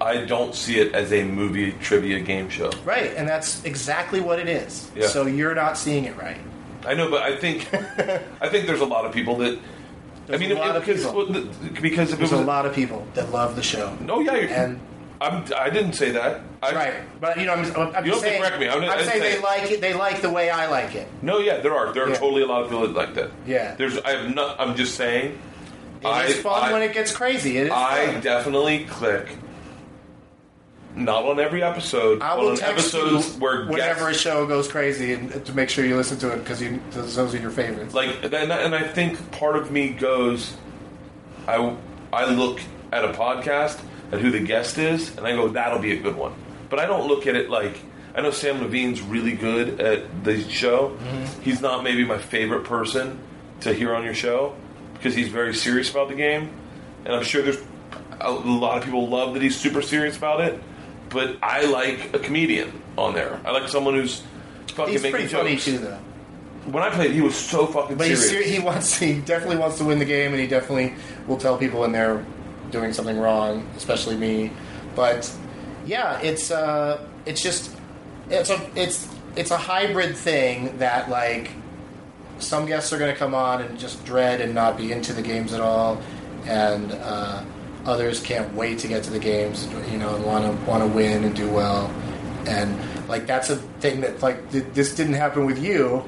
I 0.00 0.24
don't 0.24 0.54
see 0.54 0.78
it 0.78 0.94
as 0.94 1.12
a 1.12 1.24
movie 1.24 1.72
trivia 1.72 2.20
game 2.20 2.50
show. 2.50 2.70
Right, 2.84 3.14
and 3.16 3.26
that's 3.26 3.64
exactly 3.64 4.20
what 4.20 4.38
it 4.38 4.48
is. 4.48 4.90
Yeah. 4.94 5.06
So 5.06 5.26
you're 5.26 5.54
not 5.54 5.78
seeing 5.78 6.04
it 6.04 6.16
right. 6.18 6.40
I 6.86 6.94
know, 6.94 7.10
but 7.10 7.22
I 7.22 7.36
think. 7.36 7.72
I 8.40 8.48
think 8.48 8.66
there's 8.66 8.82
a 8.82 8.86
lot 8.86 9.06
of 9.06 9.12
people 9.12 9.36
that. 9.38 9.58
There's 10.28 10.40
I 10.40 10.46
mean, 10.46 10.56
a 10.56 10.60
lot 10.60 10.70
it- 10.70 10.76
of 10.76 10.86
because 10.86 11.04
people. 11.04 11.16
well, 11.16 11.26
the- 11.26 11.80
because 11.80 12.08
if 12.10 12.14
it 12.14 12.18
There's 12.18 12.30
was 12.32 12.40
a 12.40 12.44
lot 12.44 12.64
of 12.66 12.74
people 12.74 13.04
that 13.14 13.32
love 13.32 13.56
the 13.56 13.62
show. 13.62 13.96
No, 14.00 14.20
yeah, 14.20 14.36
you're, 14.36 14.48
And- 14.50 14.78
I'm, 15.20 15.42
I 15.58 15.68
didn't 15.68 15.94
say 15.94 16.12
that. 16.12 16.42
I, 16.62 16.72
Right, 16.72 16.94
but 17.20 17.38
you 17.40 17.46
know, 17.46 17.54
I'm, 17.54 17.64
I'm, 17.74 17.96
I'm 17.96 18.04
You 18.04 18.12
don't 18.12 18.20
saying, 18.20 18.40
correct 18.40 18.60
me. 18.60 18.68
I'm- 18.68 18.84
I'm 18.84 19.04
saying 19.04 19.20
they 19.20 19.40
like 19.40 19.68
it. 19.72 19.80
They 19.80 19.92
like 19.92 20.20
the 20.22 20.30
way 20.30 20.48
I 20.50 20.68
like 20.70 20.94
it. 20.94 21.08
No, 21.22 21.38
yeah, 21.40 21.56
there 21.58 21.74
are. 21.74 21.92
There 21.92 22.04
are 22.04 22.10
Yeah. 22.10 22.14
totally 22.18 22.42
a 22.42 22.46
lot 22.46 22.62
of 22.62 22.68
people 22.70 22.86
that 22.86 22.94
like 22.94 23.14
that. 23.14 23.30
Yeah. 23.44 23.74
There's. 23.74 23.98
I 23.98 24.10
have 24.12 24.32
not. 24.32 24.60
I'm 24.60 24.76
just 24.76 24.94
saying. 24.94 25.36
It's 26.02 26.06
I, 26.06 26.32
fun 26.34 26.62
I, 26.70 26.72
when 26.72 26.82
it 26.82 26.92
gets 26.92 27.10
crazy. 27.10 27.58
It 27.58 27.66
is 27.66 27.72
I 27.72 28.06
fun. 28.12 28.20
definitely 28.20 28.84
click. 28.84 29.26
Not 30.98 31.24
on 31.24 31.38
every 31.40 31.62
episode. 31.62 32.20
I 32.20 32.34
but 32.36 32.40
will 32.42 32.48
on 32.50 32.56
text 32.56 32.92
you 32.92 33.00
episodes 33.00 33.36
where 33.38 33.66
whenever 33.66 34.06
guests, 34.06 34.20
a 34.20 34.22
show 34.28 34.46
goes 34.46 34.68
crazy 34.68 35.12
and 35.12 35.44
to 35.46 35.52
make 35.54 35.70
sure 35.70 35.84
you 35.84 35.96
listen 35.96 36.18
to 36.18 36.32
it 36.32 36.38
because 36.38 36.60
those 37.14 37.34
are 37.34 37.38
your 37.38 37.50
favorites. 37.50 37.94
like, 37.94 38.22
and, 38.24 38.34
I- 38.52 38.58
and 38.62 38.74
I 38.74 38.82
think 38.82 39.30
part 39.32 39.56
of 39.56 39.70
me 39.70 39.90
goes. 39.90 40.56
I 41.46 41.74
I 42.12 42.26
look 42.30 42.60
at 42.92 43.04
a 43.04 43.08
podcast 43.12 43.78
at 44.12 44.20
who 44.20 44.30
the 44.30 44.40
guest 44.40 44.78
is, 44.78 45.16
and 45.16 45.26
I 45.26 45.32
go, 45.32 45.48
that'll 45.48 45.78
be 45.78 45.92
a 45.92 46.00
good 46.00 46.16
one. 46.16 46.34
But 46.68 46.78
I 46.78 46.86
don't 46.86 47.06
look 47.08 47.26
at 47.26 47.34
it 47.36 47.48
like. 47.50 47.78
I 48.14 48.20
know 48.20 48.30
Samm 48.30 48.60
Levine's 48.60 49.00
really 49.00 49.32
good 49.32 49.80
at 49.80 50.24
the 50.24 50.40
show. 50.50 50.90
Mm-hmm. 50.90 51.42
He's 51.42 51.60
not 51.60 51.84
maybe 51.84 52.04
my 52.04 52.18
favorite 52.18 52.64
person 52.64 53.20
to 53.60 53.72
hear 53.72 53.94
on 53.94 54.02
your 54.02 54.14
show 54.14 54.56
because 54.94 55.14
he's 55.14 55.28
very 55.28 55.54
serious 55.54 55.90
about 55.90 56.08
the 56.08 56.14
game, 56.16 56.50
and 57.04 57.14
I'm 57.14 57.22
sure 57.22 57.42
there's 57.42 57.62
a 58.20 58.32
lot 58.32 58.78
of 58.78 58.84
people 58.84 59.06
love 59.08 59.34
that 59.34 59.42
he's 59.42 59.56
super 59.56 59.80
serious 59.82 60.16
about 60.16 60.40
it. 60.40 60.60
But 61.10 61.36
I 61.42 61.64
like 61.66 62.14
a 62.14 62.18
comedian 62.18 62.72
on 62.96 63.14
there. 63.14 63.40
I 63.44 63.50
like 63.52 63.68
someone 63.68 63.94
who's 63.94 64.22
fucking 64.74 64.92
He's 64.92 65.02
making 65.02 65.12
pretty 65.12 65.28
funny 65.34 65.52
jokes. 65.52 65.64
too, 65.64 65.78
though. 65.78 65.98
When 66.66 66.82
I 66.82 66.90
played, 66.90 67.12
he 67.12 67.22
was 67.22 67.34
so 67.34 67.66
fucking 67.66 67.96
But 67.96 68.08
he's 68.08 68.28
serious. 68.28 68.46
ser- 68.46 68.52
he 68.52 68.58
wants 68.58 68.98
he 68.98 69.20
definitely 69.20 69.56
wants 69.56 69.78
to 69.78 69.84
win 69.84 69.98
the 69.98 70.04
game, 70.04 70.32
and 70.32 70.40
he 70.40 70.46
definitely 70.46 70.94
will 71.26 71.38
tell 71.38 71.56
people 71.56 71.80
when 71.80 71.92
they're 71.92 72.24
doing 72.70 72.92
something 72.92 73.18
wrong, 73.18 73.66
especially 73.76 74.16
me. 74.16 74.52
But 74.94 75.32
yeah, 75.86 76.20
it's 76.20 76.50
uh, 76.50 77.06
it's 77.24 77.42
just 77.42 77.70
it's 78.28 78.50
a 78.50 78.60
it's 78.74 79.08
it's 79.36 79.50
a 79.50 79.56
hybrid 79.56 80.14
thing 80.16 80.76
that 80.78 81.08
like 81.08 81.52
some 82.38 82.66
guests 82.66 82.92
are 82.92 82.98
going 82.98 83.12
to 83.12 83.18
come 83.18 83.34
on 83.34 83.62
and 83.62 83.78
just 83.78 84.04
dread 84.04 84.40
and 84.42 84.54
not 84.54 84.76
be 84.76 84.92
into 84.92 85.12
the 85.14 85.22
games 85.22 85.54
at 85.54 85.60
all, 85.62 86.02
and 86.46 86.92
uh, 86.92 87.42
others 87.88 88.20
can't 88.20 88.52
wait 88.54 88.78
to 88.80 88.86
get 88.88 89.02
to 89.04 89.10
the 89.10 89.18
games, 89.18 89.66
you 89.90 89.96
know, 89.98 90.14
and 90.14 90.24
want 90.24 90.44
to 90.44 90.70
want 90.70 90.82
to 90.82 90.88
win 90.88 91.24
and 91.24 91.34
do 91.34 91.50
well, 91.50 91.90
and 92.46 92.78
like 93.08 93.26
that's 93.26 93.48
a 93.50 93.56
thing 93.80 94.02
that 94.02 94.22
like 94.22 94.50
th- 94.52 94.66
this 94.74 94.94
didn't 94.94 95.14
happen 95.14 95.46
with 95.46 95.58
you, 95.58 96.04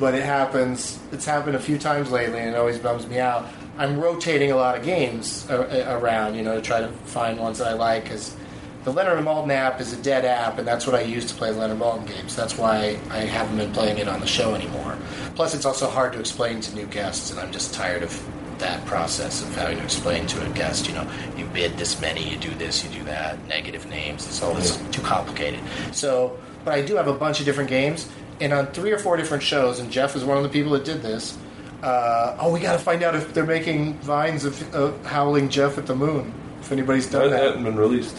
but 0.00 0.14
it 0.14 0.24
happens. 0.24 0.98
It's 1.12 1.24
happened 1.24 1.54
a 1.56 1.60
few 1.60 1.78
times 1.78 2.10
lately, 2.10 2.40
and 2.40 2.50
it 2.50 2.56
always 2.56 2.78
bums 2.78 3.06
me 3.06 3.18
out. 3.20 3.46
I'm 3.78 4.00
rotating 4.00 4.50
a 4.50 4.56
lot 4.56 4.76
of 4.76 4.84
games 4.84 5.48
a- 5.48 5.96
around, 5.96 6.34
you 6.34 6.42
know, 6.42 6.56
to 6.56 6.60
try 6.60 6.80
to 6.80 6.88
find 7.04 7.38
ones 7.38 7.58
that 7.58 7.68
I 7.68 7.74
like 7.74 8.02
because 8.02 8.34
the 8.82 8.92
Leonard 8.92 9.18
and 9.18 9.26
Maltin 9.26 9.50
app 9.50 9.80
is 9.80 9.92
a 9.92 10.02
dead 10.02 10.24
app, 10.24 10.58
and 10.58 10.66
that's 10.66 10.84
what 10.84 10.96
I 10.96 11.02
use 11.02 11.26
to 11.26 11.34
play 11.34 11.52
Leonard 11.52 11.78
Maltin 11.78 12.06
games. 12.08 12.34
That's 12.34 12.58
why 12.58 12.98
I 13.10 13.18
haven't 13.18 13.56
been 13.56 13.72
playing 13.72 13.98
it 13.98 14.08
on 14.08 14.18
the 14.18 14.26
show 14.26 14.54
anymore. 14.54 14.96
Plus, 15.36 15.54
it's 15.54 15.64
also 15.64 15.88
hard 15.88 16.12
to 16.14 16.18
explain 16.20 16.60
to 16.62 16.74
new 16.74 16.86
guests, 16.86 17.30
and 17.30 17.38
I'm 17.38 17.52
just 17.52 17.72
tired 17.72 18.02
of 18.02 18.12
that 18.58 18.84
process 18.86 19.42
of 19.42 19.54
having 19.54 19.78
to 19.78 19.84
explain 19.84 20.26
to 20.28 20.44
a 20.44 20.48
guest, 20.50 20.88
you 20.88 20.94
know, 20.94 21.08
you 21.36 21.44
bid 21.46 21.76
this 21.76 22.00
many, 22.00 22.28
you 22.28 22.36
do 22.36 22.50
this, 22.50 22.84
you 22.84 22.90
do 22.90 23.04
that, 23.04 23.44
negative 23.46 23.86
names. 23.88 24.26
It's 24.26 24.42
all 24.42 24.54
this 24.54 24.76
too 24.90 25.02
complicated. 25.02 25.60
So, 25.92 26.38
but 26.64 26.74
I 26.74 26.82
do 26.82 26.96
have 26.96 27.08
a 27.08 27.14
bunch 27.14 27.40
of 27.40 27.46
different 27.46 27.70
games, 27.70 28.08
and 28.40 28.52
on 28.52 28.68
three 28.68 28.92
or 28.92 28.98
four 28.98 29.16
different 29.16 29.42
shows, 29.42 29.80
and 29.80 29.90
Jeff 29.90 30.16
is 30.16 30.24
one 30.24 30.36
of 30.36 30.42
the 30.42 30.48
people 30.48 30.72
that 30.72 30.84
did 30.84 31.02
this. 31.02 31.36
Uh, 31.82 32.36
oh, 32.40 32.52
we 32.52 32.60
got 32.60 32.72
to 32.72 32.78
find 32.78 33.02
out 33.02 33.14
if 33.14 33.32
they're 33.32 33.46
making 33.46 33.94
vines 34.00 34.44
of 34.44 34.74
uh, 34.74 34.92
howling 35.04 35.48
Jeff 35.48 35.78
at 35.78 35.86
the 35.86 35.94
moon. 35.94 36.34
If 36.60 36.72
anybody's 36.72 37.08
done 37.08 37.30
That 37.30 37.36
that, 37.36 37.42
hadn't 37.42 37.64
been 37.64 37.76
released. 37.76 38.16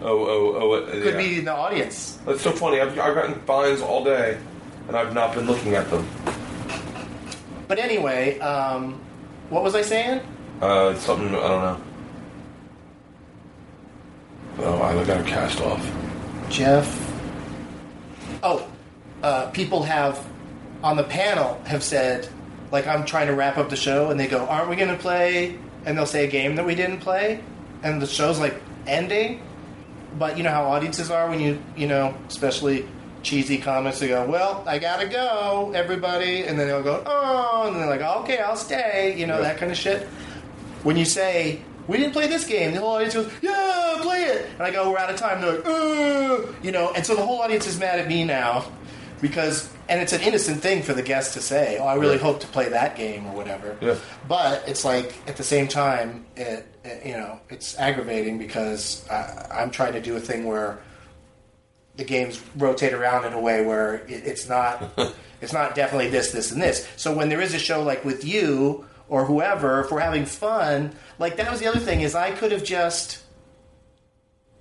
Oh, 0.00 0.24
oh, 0.24 0.56
oh. 0.56 0.72
uh, 0.72 0.90
could 0.90 1.04
yeah. 1.04 1.16
be 1.18 1.38
in 1.40 1.44
the 1.44 1.52
audience. 1.52 2.18
That's 2.24 2.40
so 2.40 2.52
funny. 2.52 2.80
I've, 2.80 2.98
I've 2.98 3.14
gotten 3.14 3.34
vines 3.40 3.82
all 3.82 4.02
day, 4.02 4.38
and 4.88 4.96
I've 4.96 5.12
not 5.12 5.34
been 5.34 5.46
looking 5.46 5.74
at 5.74 5.90
them. 5.90 6.08
But 7.68 7.78
anyway, 7.78 8.38
um, 8.40 8.98
what 9.50 9.62
was 9.62 9.74
I 9.74 9.82
saying? 9.82 10.22
Uh, 10.62 10.94
something 10.94 11.28
I 11.28 11.48
don't 11.48 11.62
know. 11.62 11.80
Oh, 14.60 14.82
I 14.82 15.04
got 15.04 15.20
a 15.20 15.24
cast 15.24 15.60
off. 15.60 15.84
Jeff. 16.48 16.86
Oh, 18.42 18.66
uh, 19.22 19.46
people 19.50 19.82
have 19.82 20.24
on 20.82 20.96
the 20.96 21.04
panel 21.04 21.60
have 21.66 21.82
said, 21.82 22.28
like, 22.72 22.86
I'm 22.86 23.04
trying 23.04 23.26
to 23.26 23.34
wrap 23.34 23.58
up 23.58 23.68
the 23.68 23.76
show, 23.76 24.10
and 24.10 24.18
they 24.18 24.26
go, 24.26 24.46
"Aren't 24.46 24.68
we 24.68 24.76
going 24.76 24.90
to 24.90 24.96
play?" 24.96 25.58
And 25.84 25.96
they'll 25.96 26.06
say 26.06 26.24
a 26.24 26.30
game 26.30 26.56
that 26.56 26.64
we 26.64 26.74
didn't 26.74 27.00
play, 27.00 27.42
and 27.82 28.00
the 28.00 28.06
show's 28.06 28.38
like 28.38 28.60
ending. 28.86 29.42
But 30.18 30.36
you 30.36 30.42
know 30.42 30.50
how 30.50 30.64
audiences 30.64 31.10
are 31.10 31.28
when 31.28 31.40
you, 31.40 31.62
you 31.76 31.86
know, 31.86 32.14
especially 32.28 32.86
cheesy 33.22 33.58
comments. 33.58 33.98
They 34.00 34.08
go, 34.08 34.24
"Well, 34.26 34.62
I 34.66 34.78
gotta 34.78 35.06
go, 35.06 35.72
everybody," 35.74 36.44
and 36.44 36.58
then 36.58 36.66
they'll 36.68 36.82
go, 36.82 37.02
"Oh," 37.06 37.64
and 37.66 37.76
they're 37.76 37.86
like, 37.88 38.00
"Okay, 38.22 38.38
I'll 38.38 38.56
stay," 38.56 39.14
you 39.16 39.26
know, 39.26 39.36
Yeah. 39.36 39.42
that 39.48 39.58
kind 39.58 39.70
of 39.70 39.78
shit. 39.78 40.06
When 40.82 40.96
you 40.96 41.04
say, 41.04 41.60
we 41.88 41.98
didn't 41.98 42.12
play 42.12 42.26
this 42.26 42.44
game, 42.46 42.72
the 42.72 42.80
whole 42.80 42.90
audience 42.90 43.14
goes, 43.14 43.30
yeah, 43.42 43.98
play 44.00 44.22
it. 44.22 44.46
And 44.54 44.62
I 44.62 44.70
go, 44.70 44.90
we're 44.90 44.98
out 44.98 45.10
of 45.10 45.16
time. 45.16 45.40
They're 45.40 45.56
like, 45.56 45.66
Ugh! 45.66 46.54
you 46.62 46.72
know, 46.72 46.92
and 46.92 47.04
so 47.04 47.14
the 47.16 47.22
whole 47.22 47.40
audience 47.42 47.66
is 47.66 47.78
mad 47.78 47.98
at 47.98 48.06
me 48.08 48.24
now 48.24 48.64
because, 49.20 49.68
and 49.88 50.00
it's 50.00 50.12
an 50.14 50.20
innocent 50.22 50.62
thing 50.62 50.82
for 50.82 50.94
the 50.94 51.02
guest 51.02 51.34
to 51.34 51.40
say, 51.42 51.76
oh, 51.78 51.84
I 51.84 51.94
really 51.96 52.16
Yeah. 52.16 52.22
hope 52.22 52.40
to 52.40 52.46
play 52.46 52.68
that 52.70 52.96
game 52.96 53.26
or 53.26 53.32
whatever. 53.32 53.76
Yeah. 53.80 53.96
But 54.28 54.62
it's 54.66 54.84
like, 54.84 55.12
at 55.26 55.36
the 55.36 55.42
same 55.42 55.68
time, 55.68 56.24
it, 56.36 56.66
it 56.84 57.04
you 57.04 57.12
know, 57.12 57.40
it's 57.50 57.76
aggravating 57.78 58.38
because 58.38 59.04
I, 59.10 59.46
I'm 59.52 59.70
trying 59.70 59.92
to 59.94 60.00
do 60.00 60.16
a 60.16 60.20
thing 60.20 60.44
where 60.46 60.78
the 62.00 62.04
games 62.04 62.42
rotate 62.56 62.94
around 62.94 63.26
in 63.26 63.34
a 63.34 63.40
way 63.40 63.64
where 63.64 63.96
it, 64.06 64.26
it's 64.26 64.48
not 64.48 64.90
it's 65.40 65.52
not 65.52 65.74
definitely 65.74 66.08
this 66.08 66.32
this 66.32 66.50
and 66.50 66.60
this 66.60 66.88
so 66.96 67.14
when 67.14 67.28
there 67.28 67.40
is 67.40 67.54
a 67.54 67.58
show 67.58 67.82
like 67.82 68.04
with 68.04 68.24
you 68.24 68.84
or 69.08 69.26
whoever 69.26 69.80
if 69.80 69.92
we're 69.92 70.00
having 70.00 70.24
fun 70.24 70.92
like 71.18 71.36
that 71.36 71.50
was 71.50 71.60
the 71.60 71.66
other 71.66 71.78
thing 71.78 72.00
is 72.00 72.14
i 72.14 72.30
could 72.30 72.50
have 72.50 72.64
just 72.64 73.22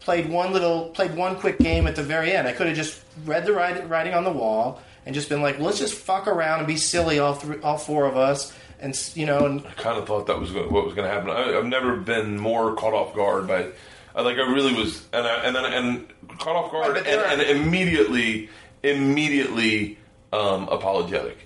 played 0.01 0.29
one 0.29 0.51
little 0.51 0.89
played 0.89 1.15
one 1.15 1.35
quick 1.37 1.57
game 1.59 1.87
at 1.87 1.95
the 1.95 2.03
very 2.03 2.33
end 2.33 2.45
i 2.47 2.51
could 2.51 2.67
have 2.67 2.75
just 2.75 3.01
read 3.25 3.45
the 3.45 3.53
writing, 3.53 3.87
writing 3.87 4.13
on 4.13 4.25
the 4.25 4.31
wall 4.31 4.81
and 5.05 5.15
just 5.15 5.29
been 5.29 5.41
like 5.41 5.57
let's 5.59 5.79
just 5.79 5.93
fuck 5.93 6.27
around 6.27 6.59
and 6.59 6.67
be 6.67 6.75
silly 6.75 7.19
all 7.19 7.33
three, 7.33 7.59
all 7.61 7.77
four 7.77 8.05
of 8.05 8.17
us 8.17 8.53
and 8.81 9.11
you 9.15 9.25
know 9.25 9.45
and 9.45 9.65
I 9.65 9.71
kind 9.71 9.97
of 9.97 10.05
thought 10.05 10.27
that 10.27 10.39
was 10.39 10.51
what 10.51 10.71
was 10.71 10.93
going 10.93 11.07
to 11.07 11.13
happen. 11.13 11.29
I, 11.29 11.57
I've 11.57 11.65
never 11.65 11.97
been 11.97 12.39
more 12.39 12.75
caught 12.75 12.93
off 12.93 13.13
guard 13.13 13.45
by, 13.47 13.71
I, 14.19 14.21
like 14.21 14.37
I 14.37 14.41
really 14.51 14.73
was, 14.73 15.05
and 15.13 15.25
I, 15.25 15.35
and 15.45 15.55
then 15.55 15.65
and 15.65 16.07
caught 16.39 16.55
off 16.55 16.71
guard 16.71 16.93
Right, 16.95 17.07
and, 17.07 17.41
and 17.41 17.57
immediately, 17.61 18.49
immediately 18.83 19.97
um, 20.33 20.67
apologetic. 20.69 21.37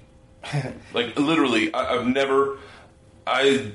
like 0.94 1.18
literally, 1.18 1.74
I, 1.74 1.96
I've 1.96 2.08
never. 2.08 2.58
I 3.26 3.72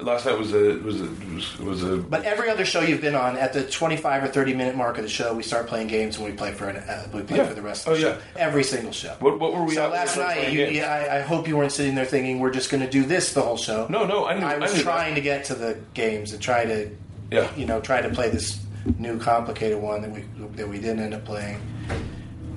last 0.00 0.26
night 0.26 0.36
was 0.38 0.52
a 0.52 0.78
was 0.78 1.00
a 1.00 1.04
was, 1.32 1.58
was 1.58 1.82
a 1.84 1.96
But 1.98 2.24
every 2.24 2.48
other 2.50 2.64
show 2.64 2.80
you've 2.80 3.00
been 3.02 3.14
on, 3.14 3.36
at 3.36 3.52
the 3.52 3.62
25 3.62 4.24
or 4.24 4.26
30 4.26 4.54
minute 4.54 4.74
mark 4.74 4.96
of 4.96 5.04
the 5.04 5.08
show, 5.10 5.32
we 5.34 5.42
start 5.44 5.66
playing 5.68 5.86
games 5.86 6.16
and 6.16 6.24
we 6.26 6.32
play 6.32 6.50
for 6.52 6.68
an, 6.68 6.78
uh, 6.78 7.06
we 7.14 7.22
play 7.22 7.36
Yeah. 7.36 7.46
for 7.46 7.54
the 7.54 7.62
rest 7.62 7.86
of 7.86 7.92
the 7.92 7.98
Oh, 8.08 8.10
show. 8.14 8.18
yeah. 8.36 8.42
Every 8.42 8.64
single 8.64 8.90
show. 8.92 9.14
What- 9.20 9.38
what 9.38 9.52
were 9.54 9.62
we 9.64 9.74
So 9.74 9.88
last 9.90 10.16
night, 10.16 10.50
you, 10.52 10.64
yeah, 10.66 10.90
I, 10.92 11.18
I 11.18 11.20
hope 11.20 11.46
you 11.46 11.56
weren't 11.56 11.70
sitting 11.72 11.94
there 11.94 12.04
thinking 12.06 12.40
we're 12.40 12.50
just 12.50 12.70
going 12.70 12.82
to 12.82 12.90
do 12.90 13.04
this 13.04 13.32
the 13.34 13.42
whole 13.42 13.56
show. 13.58 13.86
no 13.90 14.04
no 14.06 14.26
I 14.26 14.36
knew 14.38 14.46
I 14.46 14.56
was 14.58 14.74
knew 14.74 14.82
trying 14.82 15.14
to 15.14 15.20
get 15.20 15.44
to 15.44 15.54
the 15.54 15.78
games 15.94 16.32
and 16.32 16.42
try 16.42 16.64
to, 16.64 16.90
Yeah. 17.32 17.54
you 17.56 17.66
know, 17.66 17.80
try 17.80 18.00
to 18.00 18.10
play 18.10 18.30
this 18.30 18.64
new 18.98 19.18
complicated 19.18 19.80
one 19.80 20.02
that 20.02 20.10
we 20.10 20.24
that 20.56 20.68
we 20.68 20.78
didn't 20.78 21.00
end 21.00 21.14
up 21.14 21.24
playing. 21.24 21.60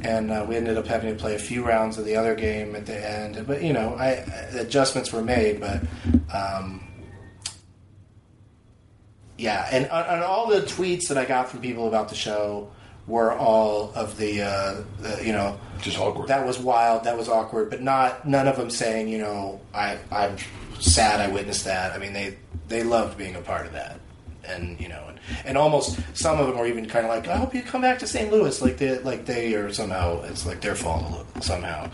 And 0.01 0.29
uh, 0.29 0.45
we 0.47 0.55
ended 0.55 0.77
up 0.77 0.85
having 0.85 1.15
to 1.15 1.19
play 1.19 1.33
a 1.33 1.39
few 1.39 1.65
rounds 1.65 1.97
of 1.97 2.05
the 2.05 2.15
other 2.15 2.35
game 2.35 2.75
at 2.75 2.85
the 2.85 3.09
end. 3.09 3.43
But 3.47 3.63
you 3.63 3.73
know, 3.73 3.95
I, 3.95 4.09
adjustments 4.59 5.11
were 5.11 5.23
made, 5.23 5.59
but. 5.59 5.81
Um, 6.33 6.81
yeah, 9.37 9.67
and 9.71 9.89
on, 9.89 10.05
on 10.05 10.23
all 10.23 10.47
the 10.47 10.61
tweets 10.61 11.07
that 11.09 11.17
I 11.17 11.25
got 11.25 11.49
from 11.49 11.59
people 11.59 11.87
about 11.87 12.09
the 12.09 12.15
show 12.15 12.71
were 13.07 13.33
all 13.33 13.91
of 13.93 14.17
the, 14.17 14.41
uh, 14.41 14.83
the 15.01 15.25
you 15.25 15.33
know, 15.33 15.59
just 15.81 15.99
awkward. 15.99 16.29
that 16.29 16.45
was 16.45 16.57
wild, 16.57 17.03
that 17.03 17.17
was 17.17 17.27
awkward, 17.29 17.69
but 17.69 17.81
not 17.81 18.27
none 18.27 18.47
of 18.47 18.55
them 18.55 18.69
saying, 18.69 19.09
you 19.09 19.17
know, 19.17 19.59
I 19.73 19.97
I'm 20.11 20.37
sad 20.79 21.19
I 21.19 21.31
witnessed 21.31 21.65
that. 21.65 21.91
I 21.91 21.97
mean, 21.97 22.13
they 22.13 22.37
they 22.67 22.83
loved 22.83 23.17
being 23.17 23.35
a 23.35 23.41
part 23.41 23.65
of 23.65 23.73
that, 23.73 23.99
and 24.47 24.79
you 24.79 24.87
know, 24.87 25.05
and, 25.07 25.19
and 25.45 25.57
almost 25.57 25.99
some 26.13 26.39
of 26.39 26.47
them 26.47 26.57
were 26.57 26.67
even 26.67 26.87
kind 26.87 27.05
of 27.05 27.09
like, 27.09 27.27
I 27.27 27.37
hope 27.37 27.53
you 27.53 27.61
come 27.61 27.81
back 27.81 27.99
to 27.99 28.07
St. 28.07 28.31
Louis, 28.31 28.61
like 28.61 28.77
they 28.77 28.99
like 28.99 29.25
they 29.25 29.53
are 29.55 29.71
somehow 29.71 30.21
it's 30.23 30.45
like 30.45 30.61
their 30.61 30.75
fault 30.75 31.25
somehow, 31.41 31.89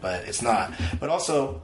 but 0.00 0.24
it's 0.24 0.42
not. 0.42 0.72
But 1.00 1.10
also, 1.10 1.62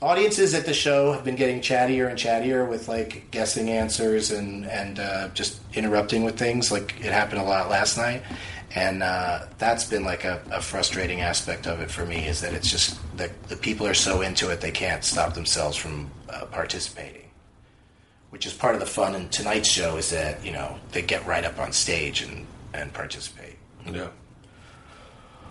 audiences 0.00 0.54
at 0.54 0.64
the 0.64 0.74
show 0.74 1.12
have 1.12 1.24
been 1.24 1.36
getting 1.36 1.60
chattier 1.60 2.08
and 2.08 2.18
chattier 2.18 2.68
with 2.68 2.88
like 2.88 3.30
guessing 3.30 3.70
answers 3.70 4.30
and 4.30 4.66
and 4.66 4.98
uh, 4.98 5.28
just 5.28 5.60
interrupting 5.74 6.24
with 6.24 6.38
things. 6.38 6.70
Like 6.70 6.94
it 7.00 7.12
happened 7.12 7.40
a 7.40 7.44
lot 7.44 7.68
last 7.68 7.96
night, 7.96 8.22
and 8.74 9.02
uh, 9.02 9.46
that's 9.58 9.84
been 9.84 10.04
like 10.04 10.24
a, 10.24 10.40
a 10.50 10.60
frustrating 10.60 11.20
aspect 11.20 11.66
of 11.66 11.80
it 11.80 11.90
for 11.90 12.04
me. 12.06 12.26
Is 12.26 12.40
that 12.40 12.54
it's 12.54 12.70
just 12.70 12.98
that 13.16 13.48
the 13.48 13.56
people 13.56 13.86
are 13.86 13.94
so 13.94 14.20
into 14.20 14.50
it 14.50 14.60
they 14.60 14.70
can't 14.70 15.04
stop 15.04 15.34
themselves 15.34 15.76
from 15.76 16.10
uh, 16.28 16.46
participating. 16.46 17.27
Which 18.30 18.44
is 18.46 18.52
part 18.52 18.74
of 18.74 18.80
the 18.80 18.86
fun 18.86 19.14
in 19.14 19.28
tonight's 19.30 19.68
show 19.68 19.96
is 19.96 20.10
that 20.10 20.44
you 20.44 20.52
know 20.52 20.78
they 20.92 21.02
get 21.02 21.26
right 21.26 21.44
up 21.44 21.58
on 21.58 21.72
stage 21.72 22.22
and 22.22 22.46
and 22.74 22.92
participate. 22.92 23.56
yeah. 23.86 24.08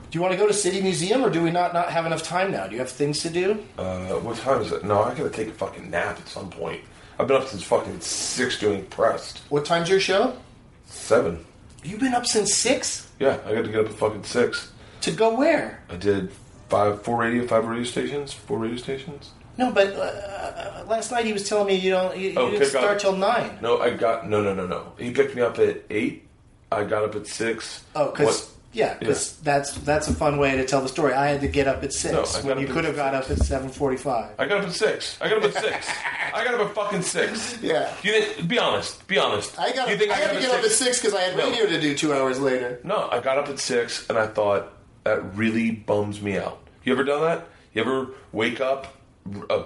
Do 0.10 0.18
you 0.18 0.22
want 0.22 0.32
to 0.32 0.38
go 0.38 0.48
to 0.48 0.54
City 0.54 0.82
Museum 0.82 1.22
or 1.26 1.30
do 1.30 1.42
we 1.44 1.52
not 1.52 1.74
not 1.74 1.90
have 1.92 2.06
enough 2.06 2.24
time 2.24 2.52
now? 2.52 2.66
Do 2.68 2.74
you 2.74 2.80
have 2.80 2.90
things 2.90 3.20
to 3.24 3.30
do? 3.30 3.64
Uh, 3.78 4.14
what 4.20 4.38
time 4.38 4.62
is 4.62 4.72
it? 4.72 4.86
No, 4.86 5.04
I 5.04 5.14
gotta 5.14 5.30
take 5.30 5.50
a 5.50 5.52
fucking 5.54 5.90
nap 5.90 6.18
at 6.20 6.28
some 6.28 6.50
point. 6.50 6.82
I've 7.20 7.28
been 7.28 7.38
up 7.38 7.48
since 7.48 7.64
fucking 7.64 8.00
six 8.02 8.60
doing 8.60 8.86
pressed. 8.86 9.40
What 9.50 9.66
time's 9.66 9.90
your 9.90 10.00
show? 10.00 10.38
Seven. 10.86 11.44
You've 11.84 12.00
been 12.00 12.14
up 12.14 12.26
since 12.26 12.54
six. 12.54 13.10
Yeah, 13.20 13.40
I 13.46 13.54
got 13.54 13.66
to 13.66 13.72
get 13.72 13.80
up 13.82 13.88
at 13.88 13.94
fucking 13.94 14.24
six. 14.24 14.72
To 15.02 15.12
go 15.12 15.36
where? 15.36 15.84
I 15.90 15.96
did 15.96 16.32
five, 16.70 17.02
four 17.02 17.18
radio, 17.22 17.46
five 17.48 17.66
radio 17.66 17.84
stations, 17.84 18.34
four 18.34 18.60
radio 18.60 18.78
stations. 18.78 19.32
No, 19.58 19.72
but 19.72 19.88
uh, 19.96 20.84
last 20.88 21.12
night 21.12 21.26
he 21.26 21.34
was 21.34 21.48
telling 21.48 21.68
me 21.68 21.76
you 21.76 21.92
don't 21.92 22.16
you, 22.18 22.30
you 22.30 22.36
Oh, 22.38 22.50
didn't 22.52 22.66
pick 22.66 22.76
up. 22.76 22.82
start 22.82 23.00
till 23.00 23.16
nine. 23.16 23.58
No, 23.62 23.80
I 23.80 23.90
got 23.92 24.30
no, 24.30 24.42
no, 24.42 24.54
no, 24.54 24.68
no. 24.68 24.94
He 24.98 25.12
picked 25.12 25.36
me 25.36 25.42
up 25.42 25.58
at 25.60 25.84
eight. 25.90 26.28
I 26.72 26.84
got 26.84 27.04
up 27.04 27.16
at 27.16 27.28
six. 27.28 27.84
Oh, 27.96 28.12
because 28.12 28.54
yeah, 28.74 28.96
because 29.00 29.38
that's 29.38 29.72
that's 29.80 30.08
a 30.10 30.14
fun 30.14 30.38
way 30.38 30.56
to 30.58 30.66
tell 30.66 30.82
the 30.82 30.90
story. 30.90 31.14
I 31.14 31.28
had 31.28 31.42
to 31.42 31.48
get 31.48 31.68
up 31.68 31.84
at 31.84 31.94
six 31.94 32.14
No, 32.44 32.48
when 32.50 32.60
you 32.60 32.68
could 32.68 32.84
have 32.86 32.96
got 32.96 33.16
up 33.16 33.30
at 33.32 33.40
seven 33.40 33.70
forty-five. 33.70 34.32
I 34.38 34.46
got 34.46 34.60
up 34.62 34.68
at 34.68 34.74
six. 34.74 35.18
I 35.22 35.30
got 35.30 35.38
up 35.40 35.46
at 35.56 35.64
six. 35.64 35.88
I 36.34 36.44
got 36.44 36.54
up 36.54 36.68
at 36.70 36.76
fucking 36.76 37.02
six. 37.02 37.58
Yeah. 37.64 37.92
You 38.04 38.12
didn't, 38.12 38.48
be 38.48 38.60
honest. 38.60 39.08
Be 39.08 39.18
honest. 39.18 39.58
I 39.60 39.72
got 39.72 39.90
You 39.90 39.98
think 39.98 40.12
I 40.12 40.16
had 40.16 40.34
to 40.34 40.40
get 40.40 40.52
up 40.52 40.64
at 40.64 40.70
six 40.72 41.00
because 41.00 41.16
I 41.16 41.22
had 41.22 41.38
No. 41.38 41.50
radio 41.50 41.66
to 41.66 41.80
do 41.82 41.96
two 41.96 42.14
hours 42.14 42.40
later. 42.40 42.80
No, 42.84 43.10
I 43.10 43.22
got 43.22 43.38
up 43.40 43.48
at 43.48 43.58
six 43.60 44.08
and 44.10 44.18
I 44.20 44.28
thought 44.28 44.72
that 45.06 45.36
really 45.36 45.72
bums 45.72 46.22
me 46.22 46.38
out. 46.38 46.60
You 46.84 46.94
ever 46.94 47.04
done 47.06 47.22
that? 47.22 47.48
You 47.74 47.82
ever 47.82 48.08
wake 48.34 48.60
up, 48.62 48.86
uh, 48.86 48.88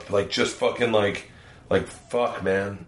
like 0.10 0.30
just 0.30 0.56
fucking 0.56 0.92
like, 0.92 1.32
like 1.70 1.88
fuck, 1.88 2.44
man, 2.44 2.86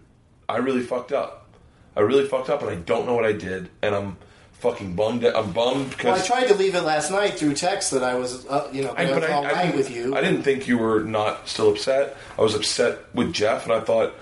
I 0.48 0.58
really 0.58 0.82
fucked 0.82 1.12
up. 1.12 1.48
I 1.96 2.00
really 2.00 2.26
fucked 2.26 2.50
up 2.50 2.62
and 2.62 2.70
I 2.70 2.76
don't 2.76 3.06
know 3.06 3.14
what 3.14 3.24
I 3.24 3.32
did 3.32 3.70
and 3.82 3.94
I'm 3.94 4.16
fucking 4.64 4.94
bummed. 4.94 5.24
I'm 5.24 5.52
bummed 5.52 5.94
Well, 6.02 6.14
I 6.14 6.20
tried 6.20 6.46
to 6.46 6.54
leave 6.54 6.74
it 6.74 6.82
last 6.82 7.10
night 7.10 7.34
through 7.34 7.54
text 7.54 7.90
that 7.90 8.02
I 8.02 8.14
was, 8.14 8.46
uh, 8.46 8.68
you 8.72 8.82
know, 8.82 8.94
I, 8.96 9.04
I, 9.04 9.12
but 9.12 9.24
I, 9.24 9.32
all 9.32 9.44
I 9.44 9.52
night 9.52 9.62
didn't, 9.66 9.76
with 9.76 9.90
you. 9.90 10.16
I 10.16 10.22
didn't 10.22 10.42
think 10.42 10.66
you 10.66 10.78
were 10.78 11.00
not 11.00 11.48
still 11.48 11.70
upset. 11.70 12.16
I 12.38 12.42
was 12.42 12.54
upset 12.54 12.98
with 13.14 13.32
Jeff, 13.32 13.64
and 13.64 13.72
I 13.74 13.80
thought 13.80 14.14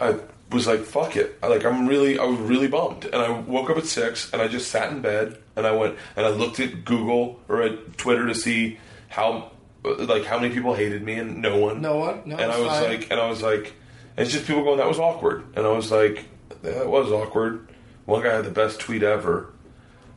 I 0.00 0.16
was 0.52 0.66
like, 0.66 0.80
"Fuck 0.80 1.16
it!" 1.16 1.38
I, 1.42 1.46
like 1.46 1.64
I'm 1.64 1.86
really, 1.86 2.18
I 2.18 2.24
was 2.24 2.38
really 2.40 2.68
bummed, 2.68 3.06
and 3.06 3.16
I 3.16 3.30
woke 3.30 3.70
up 3.70 3.78
at 3.78 3.86
six, 3.86 4.30
and 4.32 4.42
I 4.42 4.48
just 4.48 4.70
sat 4.70 4.92
in 4.92 5.00
bed, 5.00 5.38
and 5.56 5.66
I 5.66 5.72
went 5.72 5.96
and 6.16 6.26
I 6.26 6.28
looked 6.28 6.60
at 6.60 6.84
Google 6.84 7.40
or 7.48 7.62
at 7.62 7.96
Twitter 7.96 8.26
to 8.26 8.34
see 8.34 8.78
how, 9.08 9.50
like, 9.84 10.24
how 10.24 10.38
many 10.38 10.54
people 10.54 10.74
hated 10.74 11.02
me, 11.02 11.14
and 11.14 11.42
no 11.42 11.58
one, 11.58 11.80
No 11.80 11.96
one? 11.96 12.22
No, 12.24 12.36
and 12.36 12.50
I 12.50 12.58
was 12.58 12.68
fine. 12.68 12.84
like, 12.84 13.10
and 13.10 13.20
I 13.20 13.28
was 13.28 13.42
like, 13.42 13.74
it's 14.16 14.30
just 14.32 14.46
people 14.46 14.62
going, 14.64 14.78
"That 14.78 14.88
was 14.88 14.98
awkward," 14.98 15.44
and 15.56 15.66
I 15.66 15.70
was 15.70 15.90
like, 15.90 16.24
"That 16.62 16.88
was 16.88 17.10
awkward." 17.12 17.68
One 18.06 18.22
guy 18.22 18.34
had 18.34 18.44
the 18.44 18.50
best 18.50 18.80
tweet 18.80 19.02
ever. 19.02 19.50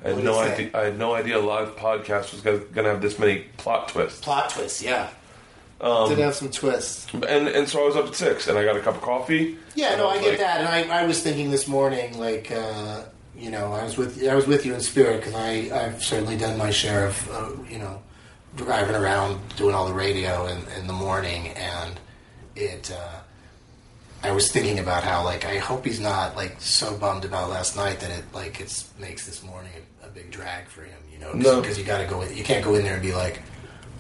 I 0.06 0.10
had 0.10 0.24
no 0.24 0.40
idea. 0.40 0.70
I 0.74 0.82
had 0.86 1.00
no 1.00 1.14
idea 1.16 1.40
a 1.40 1.42
live 1.42 1.76
podcast 1.76 2.32
was 2.32 2.42
going 2.42 2.62
to 2.74 2.84
have 2.84 3.02
this 3.02 3.18
many 3.18 3.46
plot 3.58 3.90
twists. 3.90 4.22
Plot 4.22 4.50
twists, 4.52 4.82
yeah. 4.84 5.10
Um, 5.82 6.10
Did 6.10 6.20
have 6.20 6.36
some 6.36 6.50
twists. 6.50 7.08
And 7.14 7.48
and 7.48 7.68
so 7.68 7.84
I 7.84 7.86
was 7.88 7.96
up 7.96 8.06
at 8.08 8.16
six, 8.16 8.48
and 8.48 8.58
I 8.58 8.64
got 8.64 8.78
a 8.78 8.82
cup 8.82 8.96
of 8.96 9.02
coffee. 9.02 9.58
Yeah, 9.76 9.96
no, 9.96 10.08
I 10.08 10.14
was 10.14 10.22
get 10.22 10.30
like- 10.32 10.40
that, 10.40 10.60
and 10.62 10.92
I, 10.92 11.02
I 11.02 11.06
was 11.06 11.22
thinking 11.22 11.50
this 11.52 11.68
morning, 11.68 12.18
like, 12.20 12.52
uh, 12.52 13.04
you 13.38 13.50
know, 13.52 13.74
I 13.74 13.84
was 13.84 13.98
with 13.98 14.24
I 14.28 14.34
was 14.36 14.48
with 14.48 14.66
you 14.66 14.74
in 14.76 14.80
spirit 14.82 15.18
because 15.22 15.36
I 15.36 15.70
I've 15.74 16.04
certainly 16.04 16.38
done 16.38 16.58
my 16.58 16.70
share 16.72 17.08
of, 17.08 17.30
uh, 17.32 17.50
you 17.72 17.78
know, 17.80 18.02
driving 18.58 18.96
around 18.96 19.40
doing 19.56 19.74
all 19.74 19.88
the 19.88 19.94
radio 19.94 20.48
in, 20.48 20.60
in 20.78 20.88
the 20.88 20.94
morning, 20.94 21.48
and 21.50 22.00
it. 22.56 22.92
Uh, 22.92 23.20
I 24.24 24.32
was 24.32 24.52
thinking 24.52 24.80
about 24.80 25.04
how, 25.04 25.24
like, 25.24 25.46
I 25.46 25.60
hope 25.60 25.86
he's 25.86 26.00
not 26.00 26.36
like 26.36 26.60
so 26.60 26.98
bummed 26.98 27.24
about 27.24 27.52
last 27.52 27.76
night 27.78 28.00
that 28.00 28.10
it 28.10 28.26
like 28.34 28.60
it's 28.60 28.90
makes 29.00 29.28
this 29.28 29.44
morning 29.44 29.72
a, 30.04 30.08
a 30.08 30.10
big 30.10 30.32
drag 30.32 30.68
for 30.68 30.82
him, 30.82 30.98
you 31.14 31.20
know, 31.20 31.32
No. 31.34 31.62
because 31.62 31.78
you 31.78 31.84
got 31.86 32.00
to 32.00 32.08
go 32.08 32.22
in, 32.24 32.36
you 32.36 32.44
can't 32.44 32.66
go 32.66 32.74
in 32.74 32.84
there 32.84 32.94
and 32.96 33.02
be 33.02 33.14
like, 33.14 33.42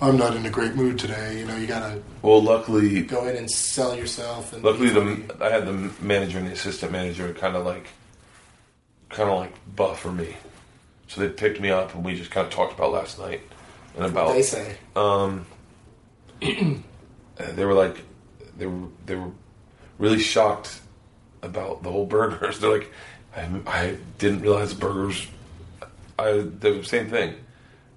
I'm 0.01 0.17
not 0.17 0.35
in 0.35 0.43
a 0.45 0.49
great 0.49 0.73
mood 0.75 0.97
today, 0.97 1.37
you 1.39 1.45
know, 1.45 1.55
you 1.55 1.67
got 1.67 1.81
to 1.81 2.01
Well, 2.23 2.41
luckily, 2.41 3.03
go 3.03 3.27
in 3.27 3.35
and 3.37 3.49
sell 3.49 3.95
yourself. 3.95 4.53
And 4.53 4.63
luckily 4.63 4.89
the 4.89 5.35
I 5.39 5.51
had 5.51 5.67
the 5.67 5.91
manager 6.03 6.39
and 6.39 6.47
the 6.47 6.53
assistant 6.53 6.91
manager 6.91 7.31
kind 7.35 7.55
of 7.55 7.63
like, 7.63 7.85
kind 9.09 9.29
of 9.29 9.37
like 9.37 9.53
buffer 9.75 10.11
me, 10.11 10.35
so 11.07 11.21
they 11.21 11.29
picked 11.29 11.61
me 11.61 11.69
up, 11.69 11.93
and 11.93 12.03
we 12.03 12.15
just 12.15 12.31
kind 12.31 12.45
of 12.47 12.51
talked 12.51 12.73
about 12.73 12.91
last 12.91 13.19
night 13.19 13.41
and 13.97 14.05
about 14.05 14.33
they 14.33 14.41
say. 14.41 14.77
Uh, 14.95 15.39
they 16.41 17.65
were 17.65 17.73
like 17.73 17.97
they 18.57 18.67
were 18.67 18.87
they 19.05 19.15
were 19.15 19.31
really 19.97 20.19
shocked 20.19 20.81
about 21.41 21.83
the 21.83 21.91
whole 21.91 22.05
burgers. 22.05 22.59
They're 22.61 22.71
like, 22.71 22.91
I, 23.35 23.49
I 23.65 23.97
didn't 24.17 24.41
realize 24.41 24.73
burgers. 24.73 25.27
I 26.19 26.31
the 26.31 26.83
same 26.83 27.09
thing, 27.09 27.35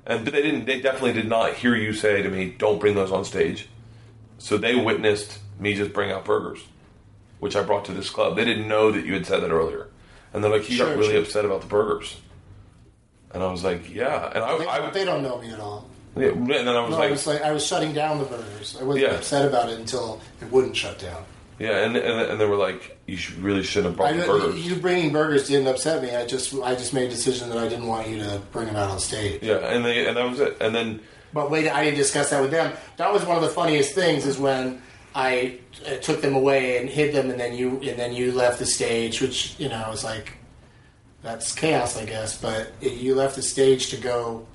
and 0.06 0.24
but 0.24 0.34
they 0.34 0.42
didn't. 0.42 0.66
They 0.66 0.80
definitely 0.80 1.14
did 1.14 1.28
not 1.28 1.54
hear 1.54 1.74
you 1.74 1.92
say 1.92 2.22
to 2.22 2.28
me, 2.28 2.54
"Don't 2.58 2.78
bring 2.78 2.94
those 2.94 3.12
on 3.12 3.24
stage." 3.24 3.68
So 4.38 4.56
they 4.56 4.74
witnessed 4.74 5.38
me 5.58 5.74
just 5.74 5.92
bring 5.92 6.10
out 6.10 6.24
burgers, 6.24 6.64
which 7.40 7.56
I 7.56 7.62
brought 7.62 7.84
to 7.86 7.92
this 7.92 8.08
club. 8.08 8.36
They 8.36 8.44
didn't 8.44 8.68
know 8.68 8.90
that 8.90 9.04
you 9.04 9.14
had 9.14 9.26
said 9.26 9.42
that 9.42 9.50
earlier, 9.50 9.88
and 10.32 10.44
they're 10.44 10.50
like, 10.50 10.62
"He 10.62 10.76
got 10.76 10.96
really 10.96 11.12
sure. 11.12 11.22
upset 11.22 11.44
about 11.44 11.62
the 11.62 11.66
burgers." 11.66 12.20
And 13.32 13.42
I 13.42 13.50
was 13.50 13.64
like, 13.64 13.94
"Yeah," 13.94 14.30
and 14.34 14.44
I, 14.44 14.58
They, 14.58 14.66
I, 14.66 14.90
they 14.90 15.04
don't 15.04 15.22
know 15.22 15.38
me 15.38 15.50
at 15.50 15.60
all. 15.60 15.89
Yeah, 16.16 16.28
and 16.28 16.50
then 16.50 16.68
I 16.68 16.80
was 16.80 16.90
No, 16.90 16.98
like, 16.98 17.08
I 17.08 17.10
was 17.10 17.26
like, 17.26 17.42
I 17.42 17.52
was 17.52 17.66
shutting 17.66 17.92
down 17.92 18.18
the 18.18 18.24
burgers. 18.24 18.76
I 18.80 18.84
wasn't 18.84 19.06
Yeah. 19.06 19.14
upset 19.14 19.46
about 19.46 19.68
it 19.70 19.78
until 19.78 20.20
it 20.40 20.50
wouldn't 20.50 20.76
shut 20.76 20.98
down. 20.98 21.24
Yeah, 21.58 21.84
and, 21.84 21.94
and 21.96 22.20
and 22.30 22.40
they 22.40 22.46
were 22.46 22.56
like, 22.56 22.98
"You 23.06 23.18
should, 23.18 23.36
really 23.36 23.62
shouldn't 23.62 23.90
have 23.92 23.96
brought 23.98 24.14
I, 24.14 24.16
the 24.16 24.26
burgers." 24.26 24.66
you 24.66 24.76
bringing 24.76 25.12
burgers 25.12 25.46
didn't 25.46 25.66
upset 25.68 26.02
me. 26.02 26.14
I 26.16 26.24
just, 26.26 26.54
I 26.54 26.74
just 26.74 26.94
made 26.94 27.08
a 27.08 27.10
decision 27.10 27.50
that 27.50 27.58
I 27.58 27.68
didn't 27.68 27.86
want 27.86 28.08
you 28.08 28.16
to 28.18 28.40
bring 28.50 28.66
them 28.66 28.76
out 28.76 28.88
on 28.90 28.98
stage. 28.98 29.42
yeah, 29.42 29.56
and 29.56 29.84
they 29.84 30.06
and 30.06 30.16
that 30.16 30.28
was 30.30 30.40
it. 30.40 30.56
And 30.60 30.74
then 30.74 31.00
But 31.34 31.50
wait, 31.50 31.68
I 31.68 31.84
didn't 31.84 31.98
discuss 31.98 32.30
that 32.30 32.40
with 32.40 32.50
them. 32.50 32.72
That 32.96 33.12
was 33.12 33.26
one 33.26 33.36
of 33.36 33.42
the 33.42 33.50
funniest 33.50 33.94
things 33.94 34.24
is 34.24 34.38
when 34.38 34.80
I 35.14 35.58
uh, 35.86 35.96
took 35.96 36.22
them 36.22 36.34
away 36.34 36.78
and 36.78 36.88
hid 36.88 37.14
them, 37.14 37.28
and 37.30 37.38
then 37.38 37.52
you, 37.54 37.72
and 37.82 37.98
then 37.98 38.14
you 38.14 38.32
left 38.32 38.58
the 38.58 38.64
stage, 38.66 39.20
which 39.20 39.54
you 39.58 39.68
know 39.68 39.86
was 39.90 40.02
like, 40.02 40.32
that's 41.22 41.54
chaos, 41.54 41.96
I 41.98 42.06
guess. 42.06 42.40
But 42.40 42.72
you 42.80 43.14
left 43.14 43.36
the 43.36 43.42
stage 43.42 43.90
to 43.90 43.96
go, 43.98 44.46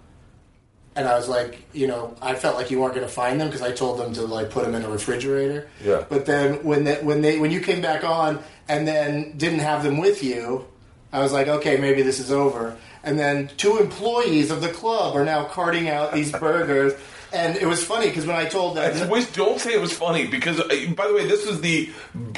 and 0.95 1.07
I 1.07 1.15
was 1.15 1.27
like, 1.27 1.61
you 1.73 1.87
know, 1.87 2.15
I 2.21 2.35
felt 2.35 2.55
like 2.55 2.71
you 2.71 2.79
weren't 2.79 2.95
going 2.95 3.05
to 3.05 3.11
find 3.11 3.39
them 3.39 3.49
because 3.49 3.61
I 3.61 3.71
told 3.71 3.99
them 3.99 4.13
to 4.13 4.21
like 4.21 4.49
put 4.49 4.63
them 4.63 4.75
in 4.75 4.83
a 4.83 4.89
refrigerator. 4.89 5.67
Yeah. 5.83 6.05
But 6.07 6.25
then 6.25 6.63
when 6.63 6.85
they, 6.85 6.95
when 7.03 7.21
they 7.21 7.37
when 7.37 7.51
you 7.51 7.59
came 7.59 7.81
back 7.81 8.03
on 8.03 8.39
and 8.69 8.87
then 8.87 9.37
didn't 9.37 9.59
have 9.59 9.83
them 9.83 9.97
with 9.97 10.23
you, 10.23 10.65
I 11.11 11.19
was 11.19 11.33
like, 11.33 11.47
okay, 11.47 11.77
maybe 11.77 12.01
this 12.01 12.19
is 12.19 12.31
over. 12.31 12.77
And 13.03 13.19
then 13.19 13.49
two 13.57 13.77
employees 13.77 14.51
of 14.51 14.61
the 14.61 14.69
club 14.69 15.15
are 15.15 15.25
now 15.25 15.43
carting 15.45 15.89
out 15.89 16.13
these 16.13 16.31
burgers. 16.39 16.93
And 17.35 17.57
it 17.57 17.65
was 17.67 17.83
funny 17.83 18.07
because 18.07 18.25
when 18.25 18.37
I 18.37 18.45
told 18.45 18.77
them, 18.77 19.09
Wait, 19.09 19.29
don't 19.33 19.59
say 19.59 19.73
it 19.73 19.81
was 19.81 19.91
funny 19.93 20.25
because, 20.25 20.59
uh, 20.59 20.67
by 20.95 21.07
the 21.07 21.13
way, 21.13 21.27
this 21.27 21.45
was 21.45 21.59
the 21.59 21.89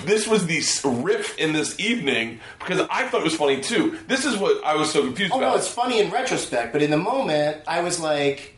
this 0.04 0.28
was 0.28 0.48
the 0.48 0.62
riff 0.90 1.38
in 1.38 1.54
this 1.54 1.80
evening 1.80 2.40
because 2.60 2.82
I 2.90 3.08
thought 3.08 3.22
it 3.22 3.26
was 3.26 3.36
funny 3.36 3.62
too. 3.62 3.98
This 4.08 4.26
is 4.26 4.38
what 4.38 4.64
I 4.66 4.76
was 4.76 4.92
so 4.92 5.04
confused 5.04 5.34
oh 5.34 5.38
about. 5.38 5.52
no, 5.52 5.58
it's 5.58 5.68
funny 5.68 6.00
in 6.00 6.10
retrospect, 6.10 6.74
but 6.74 6.82
in 6.82 6.90
the 6.90 6.98
moment, 6.98 7.62
I 7.68 7.82
was 7.82 8.00
like, 8.00 8.58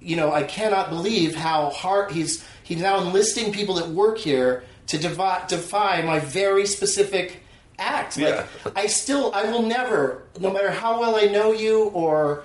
you 0.00 0.16
know, 0.16 0.32
I 0.32 0.42
cannot 0.42 0.90
believe 0.90 1.36
how 1.36 1.70
hard 1.70 2.10
he's 2.10 2.44
he's 2.64 2.80
now 2.80 3.00
enlisting 3.00 3.52
people 3.52 3.76
that 3.76 3.88
work 3.88 4.18
here 4.18 4.64
to 4.88 4.98
devi- 4.98 5.46
defy 5.48 6.02
my 6.02 6.18
very 6.18 6.66
specific 6.66 7.42
act. 7.78 8.16
Like, 8.16 8.28
Yeah. 8.28 8.46
I 8.74 8.86
still, 8.86 9.32
I 9.34 9.44
will 9.50 9.62
never, 9.62 10.22
no 10.40 10.50
matter 10.52 10.70
how 10.70 10.98
well 11.00 11.16
I 11.16 11.26
know 11.26 11.52
you 11.52 11.84
or 11.84 12.44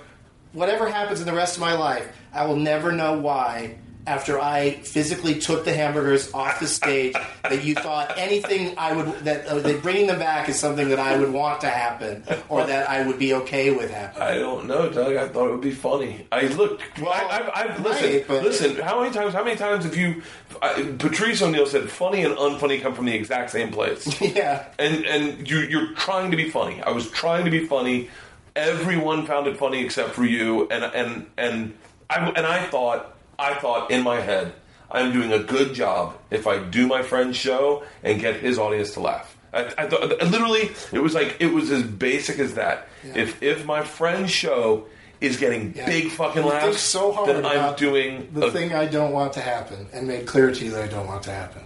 whatever 0.52 0.88
happens 0.88 1.20
in 1.20 1.26
the 1.26 1.32
rest 1.34 1.56
of 1.56 1.60
my 1.60 1.74
life, 1.74 2.08
I 2.32 2.46
will 2.46 2.56
never 2.56 2.92
know 2.92 3.18
why. 3.18 3.76
After 4.04 4.40
I 4.40 4.72
physically 4.72 5.38
took 5.38 5.64
the 5.64 5.72
hamburgers 5.72 6.34
off 6.34 6.58
the 6.58 6.66
stage, 6.66 7.14
that 7.44 7.62
you 7.62 7.76
thought 7.76 8.14
anything 8.18 8.74
I 8.76 8.96
would 8.96 9.06
that, 9.20 9.46
uh, 9.46 9.60
that 9.60 9.80
bringing 9.80 10.08
them 10.08 10.18
back 10.18 10.48
is 10.48 10.58
something 10.58 10.88
that 10.88 10.98
I 10.98 11.16
would 11.16 11.32
want 11.32 11.60
to 11.60 11.68
happen 11.68 12.24
or 12.48 12.66
that 12.66 12.90
I 12.90 13.06
would 13.06 13.20
be 13.20 13.32
okay 13.34 13.70
with 13.70 13.92
happening. 13.92 14.22
I 14.26 14.34
don't 14.38 14.66
know, 14.66 14.90
Doug. 14.90 15.14
I 15.14 15.28
thought 15.28 15.46
it 15.46 15.52
would 15.52 15.60
be 15.60 15.70
funny. 15.70 16.26
I 16.32 16.46
look. 16.48 16.80
Well, 17.00 17.10
I, 17.12 17.28
I've, 17.54 17.70
I've 17.70 17.80
listen. 17.84 18.10
right, 18.10 18.24
but- 18.26 18.42
listen. 18.42 18.74
How 18.74 19.00
many 19.00 19.14
times? 19.14 19.34
How 19.34 19.44
many 19.44 19.54
times 19.54 19.84
have 19.84 19.96
you? 19.96 20.22
I, 20.60 20.82
Patrice 20.98 21.40
O'Neal 21.40 21.66
said, 21.66 21.88
"Funny 21.88 22.24
and 22.24 22.34
unfunny 22.36 22.82
come 22.82 22.94
from 22.94 23.04
the 23.06 23.14
exact 23.14 23.50
same 23.52 23.70
place." 23.70 24.20
Yeah. 24.20 24.64
and 24.80 25.04
and 25.04 25.48
you, 25.48 25.58
you're 25.60 25.92
trying 25.94 26.32
to 26.32 26.36
be 26.36 26.50
funny. 26.50 26.82
I 26.82 26.90
was 26.90 27.08
trying 27.12 27.44
to 27.44 27.52
be 27.52 27.66
funny. 27.68 28.10
Everyone 28.54 29.24
found 29.26 29.46
it 29.46 29.56
funny 29.56 29.82
except 29.84 30.10
for 30.10 30.24
you, 30.24 30.68
and 30.68 30.84
and 30.84 31.26
and 31.38 31.74
I 32.10 32.28
and 32.36 32.46
I 32.46 32.64
thought 32.66 33.16
I 33.38 33.54
thought 33.54 33.90
in 33.90 34.02
my 34.02 34.20
head 34.20 34.52
I'm 34.90 35.12
doing 35.12 35.32
a 35.32 35.38
good 35.38 35.74
job 35.74 36.16
if 36.30 36.46
I 36.46 36.58
do 36.58 36.86
my 36.86 37.02
friend's 37.02 37.36
show 37.36 37.84
and 38.02 38.20
get 38.20 38.36
his 38.36 38.58
audience 38.58 38.92
to 38.94 39.00
laugh. 39.00 39.34
I, 39.54 39.72
I 39.78 39.86
thought 39.88 40.02
literally 40.30 40.70
it 40.92 41.02
was 41.02 41.14
like 41.14 41.36
it 41.40 41.46
was 41.52 41.70
as 41.70 41.82
basic 41.82 42.38
as 42.38 42.54
that. 42.54 42.88
If 43.14 43.42
if 43.42 43.64
my 43.64 43.82
friend's 43.82 44.30
show 44.30 44.84
is 45.22 45.36
getting 45.38 45.72
Yeah. 45.74 45.86
big 45.86 46.10
fucking 46.10 46.44
laughs, 46.44 46.80
so 46.80 47.12
hard 47.12 47.28
then 47.30 47.46
I'm 47.46 47.74
doing 47.76 48.28
the 48.34 48.46
a- 48.46 48.50
thing 48.50 48.74
I 48.74 48.84
don't 48.86 49.12
want 49.12 49.32
to 49.34 49.40
happen 49.40 49.86
and 49.94 50.06
made 50.06 50.26
clear 50.26 50.52
to 50.52 50.64
you 50.64 50.72
that 50.72 50.82
I 50.82 50.88
don't 50.88 51.06
want 51.06 51.22
to 51.24 51.30
happen. 51.30 51.62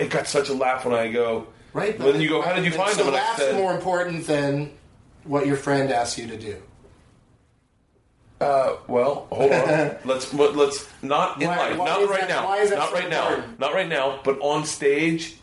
It 0.00 0.10
got 0.10 0.26
such 0.26 0.48
a 0.48 0.54
laugh 0.54 0.84
when 0.84 0.94
I 0.94 1.12
go. 1.12 1.46
Right? 1.72 1.96
When 2.00 2.20
you 2.22 2.28
go, 2.30 2.40
how 2.40 2.54
did 2.54 2.64
you 2.64 2.70
find 2.72 2.90
so 2.96 3.04
them? 3.04 3.12
I 3.14 3.16
laugh's 3.18 3.38
said, 3.38 3.54
more 3.54 3.74
important 3.74 4.26
than 4.26 4.70
what 5.26 5.46
your 5.46 5.56
friend 5.56 5.90
asks 5.90 6.18
you 6.18 6.26
to 6.28 6.36
do. 6.36 6.56
Uh, 8.40 8.76
well, 8.86 9.26
hold 9.30 9.50
on. 9.50 9.96
let's 10.04 10.32
let's 10.34 10.86
not 11.02 11.40
in 11.40 11.48
Why- 11.48 11.56
life, 11.56 11.78
why 11.78 11.86
not 11.86 12.08
right 12.10 12.20
that- 12.20 12.28
now, 12.28 12.44
why 12.46 12.58
is 12.58 12.70
that 12.70 12.78
not 12.78 12.88
so 12.90 12.94
right 12.94 13.08
now, 13.08 13.44
not 13.58 13.72
right 13.72 13.88
now, 13.88 14.20
but 14.24 14.38
on 14.40 14.64
stage, 14.66 15.36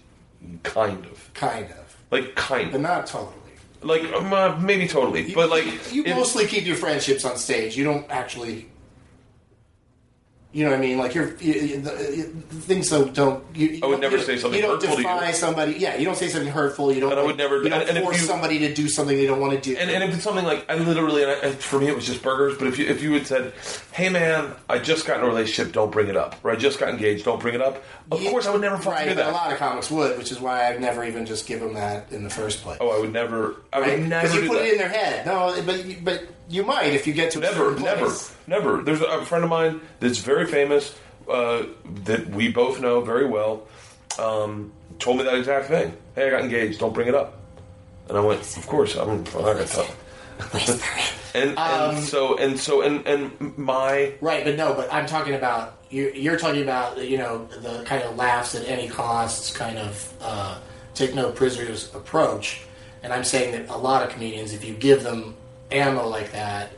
kind 0.61 1.03
of, 1.05 1.33
Kind 1.33 1.71
of. 1.71 1.97
like 2.11 2.35
kind 2.35 2.67
of. 2.67 2.71
But 2.73 2.81
not 2.81 3.07
totally. 3.07 3.33
like 3.81 4.03
um, 4.13 4.31
uh, 4.31 4.57
maybe 4.59 4.87
totally, 4.87 5.33
but 5.33 5.49
like 5.49 5.65
You 5.91 6.03
if- 6.05 6.15
mostly 6.15 6.45
keep 6.45 6.65
your 6.65 6.75
friendships 6.75 7.25
on 7.25 7.37
stage. 7.37 7.75
You 7.75 7.83
don't 7.83 8.05
actually. 8.11 8.67
You 10.55 10.63
know 10.65 10.69
what 10.69 10.77
I 10.77 10.81
mean? 10.81 10.99
Like 10.99 11.15
you're 11.15 11.35
you, 11.37 11.53
you- 11.53 11.81
the, 11.81 11.89
the 11.89 12.61
things 12.61 12.87
that 12.91 13.11
don't. 13.15 13.43
You, 13.55 13.69
you 13.69 13.79
I 13.81 13.87
would 13.87 13.93
don't- 13.93 14.01
never 14.01 14.17
you- 14.17 14.23
say 14.23 14.37
something 14.37 14.61
hurtful 14.61 14.87
You 14.89 15.03
don't 15.03 15.13
defy 15.13 15.27
you. 15.29 15.33
somebody. 15.33 15.71
Yeah, 15.73 15.95
you 15.97 16.05
don't 16.05 16.15
say 16.15 16.27
something 16.27 16.51
hurtful. 16.51 16.93
You 16.93 16.99
don't. 17.01 17.11
And 17.11 17.19
I 17.19 17.23
would 17.23 17.37
never- 17.37 17.63
You 17.63 17.69
don't 17.69 17.81
and- 17.81 17.89
and 17.89 17.97
if 17.97 18.03
force 18.03 18.21
you- 18.21 18.27
somebody 18.27 18.59
to 18.59 18.71
do 18.71 18.87
something 18.87 19.17
they 19.17 19.25
don't 19.25 19.39
want 19.39 19.53
to 19.53 19.59
do. 19.59 19.75
And, 19.75 19.89
and 19.89 20.03
if 20.03 20.13
it's 20.13 20.23
something 20.23 20.45
like 20.45 20.63
I 20.69 20.75
literally, 20.75 21.23
and 21.23 21.31
I, 21.31 21.35
and 21.35 21.55
for 21.55 21.79
me 21.79 21.87
it 21.87 21.95
was 21.95 22.05
just 22.05 22.21
burgers. 22.21 22.55
But 22.59 22.67
if 22.67 22.77
you 22.77 22.85
if 22.85 23.01
you 23.01 23.13
had 23.13 23.25
said, 23.25 23.53
"Hey 23.93 24.09
man, 24.09 24.53
I 24.69 24.77
just 24.77 25.07
got 25.07 25.17
in 25.17 25.23
a 25.23 25.27
relationship, 25.27 25.73
don't 25.73 25.91
bring 25.91 26.07
it 26.07 26.15
up," 26.15 26.35
or 26.43 26.51
"I 26.51 26.55
just 26.55 26.77
got 26.79 26.89
engaged, 26.89 27.25
don't 27.25 27.39
bring 27.41 27.55
it 27.55 27.61
up," 27.61 27.81
of 28.11 28.21
You- 28.21 28.29
course 28.29 28.45
I 28.45 28.51
would 28.51 28.61
never 28.61 28.77
fucking 28.77 28.91
right, 28.91 29.09
do 29.09 29.15
that. 29.15 29.29
a 29.29 29.31
lot 29.31 29.51
of 29.51 29.57
comics 29.57 29.89
would, 29.89 30.19
which 30.19 30.31
is 30.31 30.39
why 30.39 30.67
I've 30.69 30.79
never 30.79 31.03
even 31.03 31.25
just 31.25 31.47
give 31.47 31.61
them 31.61 31.73
that 31.73 32.11
in 32.11 32.23
the 32.23 32.29
first 32.29 32.61
place. 32.61 32.77
oh, 32.79 32.95
I 32.95 32.99
would 32.99 33.11
never. 33.11 33.55
I 33.73 33.79
would 33.79 33.87
Right? 33.87 33.99
never 34.01 34.27
Because 34.27 34.39
you 34.43 34.47
put 34.49 34.59
that. 34.59 34.67
it 34.67 34.71
in 34.73 34.77
their 34.77 34.89
head. 34.89 35.25
No, 35.25 35.55
but 35.65 35.83
but 36.03 36.21
you 36.49 36.63
might 36.63 36.93
if 36.93 37.07
you 37.07 37.13
get 37.13 37.31
to 37.31 37.39
a 37.39 37.41
Never, 37.41 37.79
never, 37.79 38.11
never. 38.47 38.81
There's 38.81 39.01
a, 39.01 39.25
friend 39.25 39.43
of 39.43 39.49
mine 39.49 39.81
that's 39.99 40.19
very 40.19 40.47
famous 40.47 40.97
uh, 41.29 41.63
that 42.03 42.27
we 42.29 42.51
both 42.51 42.79
know 42.79 43.01
very 43.01 43.25
well. 43.25 43.67
Um, 44.19 44.71
told 44.99 45.17
me 45.17 45.23
that 45.23 45.35
exact 45.35 45.67
thing. 45.67 45.95
Hey, 46.15 46.27
I 46.27 46.29
got 46.29 46.41
engaged. 46.41 46.79
Don't 46.79 46.93
bring 46.93 47.07
it 47.07 47.15
up. 47.15 47.39
And 48.09 48.17
I 48.17 48.21
went, 48.21 48.41
of 48.57 48.67
course. 48.67 48.95
I'm, 48.95 49.09
I'm 49.09 49.23
not 49.23 49.33
gonna 49.33 49.65
tell. 49.65 49.87
and, 51.33 51.57
Um, 51.57 51.95
and 51.95 52.03
so 52.03 52.37
and 52.37 52.59
so 52.59 52.81
and 52.81 53.05
and 53.07 53.57
my 53.57 54.13
Right, 54.19 54.43
but 54.43 54.55
no, 54.55 54.73
but 54.73 54.91
I'm 54.91 55.05
talking 55.05 55.35
about 55.35 55.77
you, 55.89 56.11
you're 56.13 56.37
talking 56.37 56.63
about 56.63 57.03
you 57.07 57.17
know 57.17 57.45
the 57.45 57.83
kind 57.85 58.03
of 58.03 58.17
laughs 58.17 58.55
at 58.55 58.67
any 58.67 58.87
costs, 58.87 59.55
kind 59.55 59.77
of 59.77 60.13
uh, 60.21 60.59
take 60.95 61.15
no 61.15 61.31
prisoners 61.31 61.93
approach, 61.95 62.61
and 63.03 63.13
I'm 63.13 63.23
saying 63.23 63.51
that 63.53 63.73
a 63.73 63.77
lot 63.77 64.03
of 64.03 64.09
comedians, 64.09 64.53
if 64.53 64.65
you 64.65 64.73
give 64.73 65.03
them 65.03 65.35
ammo 65.73 66.07
like 66.07 66.31
that, 66.31 66.71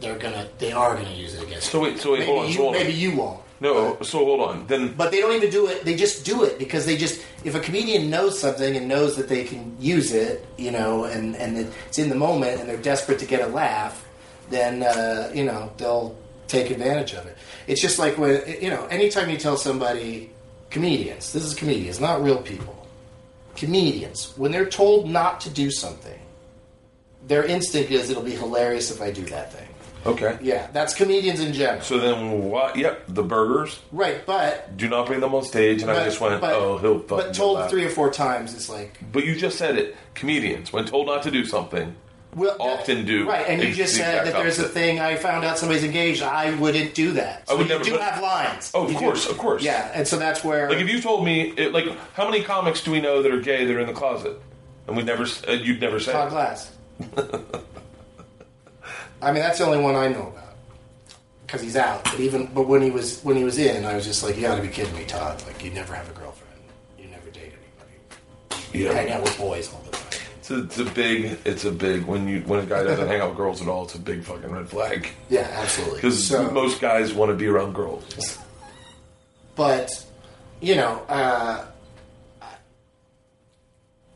they're 0.00 0.18
gonna 0.18 0.48
they 0.58 0.72
are 0.72 0.94
gonna 0.96 1.14
use 1.14 1.34
it 1.34 1.42
against. 1.42 1.70
So 1.70 1.80
wait, 1.80 1.98
so 1.98 2.12
wait, 2.12 2.20
maybe 2.20 2.30
hold 2.32 2.42
on, 2.44 2.48
you, 2.48 2.54
so 2.54 2.62
hold 2.62 2.74
on. 2.76 2.82
maybe 2.82 2.92
you 2.94 3.16
won't. 3.16 3.40
No, 3.62 3.98
so 4.00 4.24
hold 4.24 4.40
on. 4.40 4.66
Then 4.66 4.94
But 4.94 5.10
they 5.10 5.20
don't 5.20 5.34
even 5.34 5.50
do 5.50 5.66
it. 5.66 5.84
They 5.84 5.94
just 5.94 6.24
do 6.24 6.44
it 6.44 6.58
because 6.58 6.86
they 6.86 6.96
just. 6.96 7.22
If 7.44 7.54
a 7.54 7.60
comedian 7.60 8.08
knows 8.08 8.38
something 8.38 8.74
and 8.74 8.88
knows 8.88 9.16
that 9.16 9.28
they 9.28 9.44
can 9.44 9.76
use 9.78 10.12
it, 10.12 10.46
you 10.56 10.70
know, 10.70 11.04
and 11.04 11.36
and 11.36 11.58
it's 11.58 11.98
in 11.98 12.08
the 12.08 12.14
moment, 12.14 12.60
and 12.60 12.68
they're 12.68 12.78
desperate 12.78 13.18
to 13.18 13.26
get 13.26 13.42
a 13.42 13.48
laugh, 13.48 14.06
then 14.48 14.82
uh, 14.82 15.30
you 15.34 15.44
know 15.44 15.70
they'll 15.76 16.16
take 16.48 16.70
advantage 16.70 17.12
of 17.12 17.26
it. 17.26 17.36
It's 17.66 17.82
just 17.82 17.98
like 17.98 18.16
when 18.16 18.42
you 18.60 18.70
know, 18.70 18.86
anytime 18.86 19.28
you 19.28 19.36
tell 19.36 19.58
somebody, 19.58 20.30
comedians. 20.70 21.32
This 21.32 21.44
is 21.44 21.54
comedians, 21.54 22.00
not 22.00 22.22
real 22.22 22.40
people. 22.40 22.76
Comedians, 23.56 24.32
when 24.36 24.52
they're 24.52 24.70
told 24.70 25.10
not 25.10 25.40
to 25.42 25.50
do 25.50 25.70
something, 25.70 26.18
their 27.26 27.44
instinct 27.44 27.90
is 27.90 28.10
it'll 28.10 28.22
be 28.22 28.32
hilarious 28.36 28.90
if 28.90 29.00
I 29.00 29.10
do 29.10 29.22
that 29.26 29.52
thing. 29.52 29.68
okay. 30.06 30.38
Yeah, 30.40 30.68
that's 30.72 30.94
comedians 30.94 31.40
in 31.40 31.52
general. 31.52 31.82
So 31.82 31.98
then 31.98 32.42
what? 32.50 32.76
Yep, 32.76 33.04
the 33.08 33.22
burgers. 33.22 33.78
Right, 33.92 34.24
but 34.24 34.76
Do 34.76 34.88
not 34.88 35.06
bring 35.06 35.20
them 35.20 35.34
on 35.34 35.44
stage, 35.44 35.82
and 35.82 35.90
I 35.90 36.04
just 36.04 36.20
went, 36.20 36.40
but- 36.40 36.54
oh, 36.54 36.78
he'll. 36.78 36.98
but 36.98 37.34
told 37.34 37.56
get 37.56 37.60
laughed. 37.60 37.70
three 37.70 37.84
or 37.84 37.90
four 37.90 38.10
times, 38.10 38.54
it's 38.54 38.68
like 38.70 38.98
But 39.12 39.24
you 39.24 39.34
just 39.36 39.58
said 39.58 39.76
it. 39.76 39.96
Comedians, 40.14 40.72
when 40.72 40.86
told 40.86 41.06
not 41.06 41.22
to 41.24 41.30
do 41.30 41.44
something, 41.44 41.94
well, 42.34 42.56
often 42.60 43.04
do 43.04 43.28
right. 43.28 43.44
And 43.48 43.60
you 43.62 43.74
just 43.74 43.94
said 43.96 44.24
that 44.26 44.32
there's 44.34 44.58
a 44.60 44.68
thing. 44.68 45.00
I 45.00 45.16
found 45.16 45.44
out 45.44 45.58
somebody's 45.58 45.82
engaged. 45.84 46.22
I 46.22 46.54
wouldn't 46.54 46.94
do 46.94 47.12
that. 47.12 47.48
So 47.48 47.54
I 47.54 47.58
would 47.58 47.66
you 47.66 47.72
never, 47.72 47.84
do 47.84 47.90
but- 47.92 48.00
have 48.02 48.22
lines. 48.22 48.70
Oh, 48.72 48.84
of 48.84 48.92
You 48.92 48.98
do. 48.98 49.04
course, 49.04 49.28
of 49.28 49.36
course. 49.36 49.62
Yeah, 49.64 49.90
and 49.92 50.06
so 50.08 50.16
that's 50.16 50.42
where 50.44 50.68
Like 50.70 50.78
if 50.78 50.88
you 50.88 51.00
told 51.02 51.24
me, 51.24 51.50
it, 51.56 51.72
like 51.72 51.86
how 52.14 52.24
many 52.30 52.42
comics 52.44 52.82
do 52.82 52.90
we 52.92 53.00
know 53.00 53.20
that 53.22 53.30
are 53.32 53.40
gay 53.40 53.64
that 53.66 53.74
are 53.76 53.80
in 53.80 53.86
the 53.88 53.92
closet, 53.92 54.40
and 54.86 54.96
we 54.96 55.02
never, 55.02 55.24
uh, 55.46 55.52
you'd 55.52 55.80
never 55.80 55.98
say. 56.00 56.12
Todd. 56.12 56.30
Glass. 56.30 56.70
I 59.22 59.32
mean, 59.32 59.42
that's 59.42 59.58
the 59.58 59.64
only 59.66 59.78
one 59.80 59.94
I 59.96 60.08
know 60.08 60.28
about 60.28 60.54
because 61.46 61.60
he's 61.62 61.76
out. 61.76 62.04
But 62.04 62.20
even 62.20 62.46
but 62.46 62.66
when 62.68 62.80
he 62.82 62.90
was 62.90 63.20
when 63.22 63.36
he 63.36 63.44
was 63.44 63.58
in, 63.58 63.84
I 63.84 63.94
was 63.94 64.04
just 64.06 64.22
like, 64.22 64.36
you 64.36 64.42
got 64.42 64.56
to 64.56 64.62
be 64.62 64.68
kidding 64.68 64.94
me, 64.96 65.04
Todd. 65.04 65.42
Like 65.46 65.62
you 65.64 65.70
never 65.70 65.94
have 65.94 66.08
a 66.08 66.12
girlfriend. 66.12 66.54
You 66.98 67.06
never 67.08 67.30
date 67.30 67.52
anybody. 67.52 68.78
You 68.78 68.86
Yeah. 68.86 68.92
hang 68.94 69.10
out 69.10 69.22
with 69.22 69.36
boys 69.38 69.72
all 69.72 69.82
the 69.90 69.92
time. 69.92 70.00
It's 70.38 70.50
a, 70.50 70.62
it's 70.62 70.78
a 70.78 70.84
big, 70.84 71.38
it's 71.44 71.64
a 71.64 71.70
big 71.72 72.04
when 72.06 72.26
you 72.28 72.40
when 72.42 72.60
a 72.60 72.66
guy 72.66 72.82
doesn't 72.82 73.06
hang 73.06 73.20
out 73.20 73.28
with 73.30 73.36
girls 73.36 73.60
at 73.60 73.68
all, 73.68 73.84
it's 73.84 73.94
a 73.94 73.98
big 74.00 74.22
fucking 74.24 74.50
red 74.50 74.68
flag 74.68 75.08
Yeah, 75.28 75.48
absolutely. 75.52 75.96
because 75.96 76.24
So- 76.26 76.50
most 76.50 76.80
guys 76.80 77.12
want 77.12 77.30
to 77.30 77.36
be 77.36 77.46
around 77.46 77.74
girls. 77.74 78.38
but 79.54 79.90
you 80.60 80.76
know, 80.76 81.02
uh, 81.08 81.64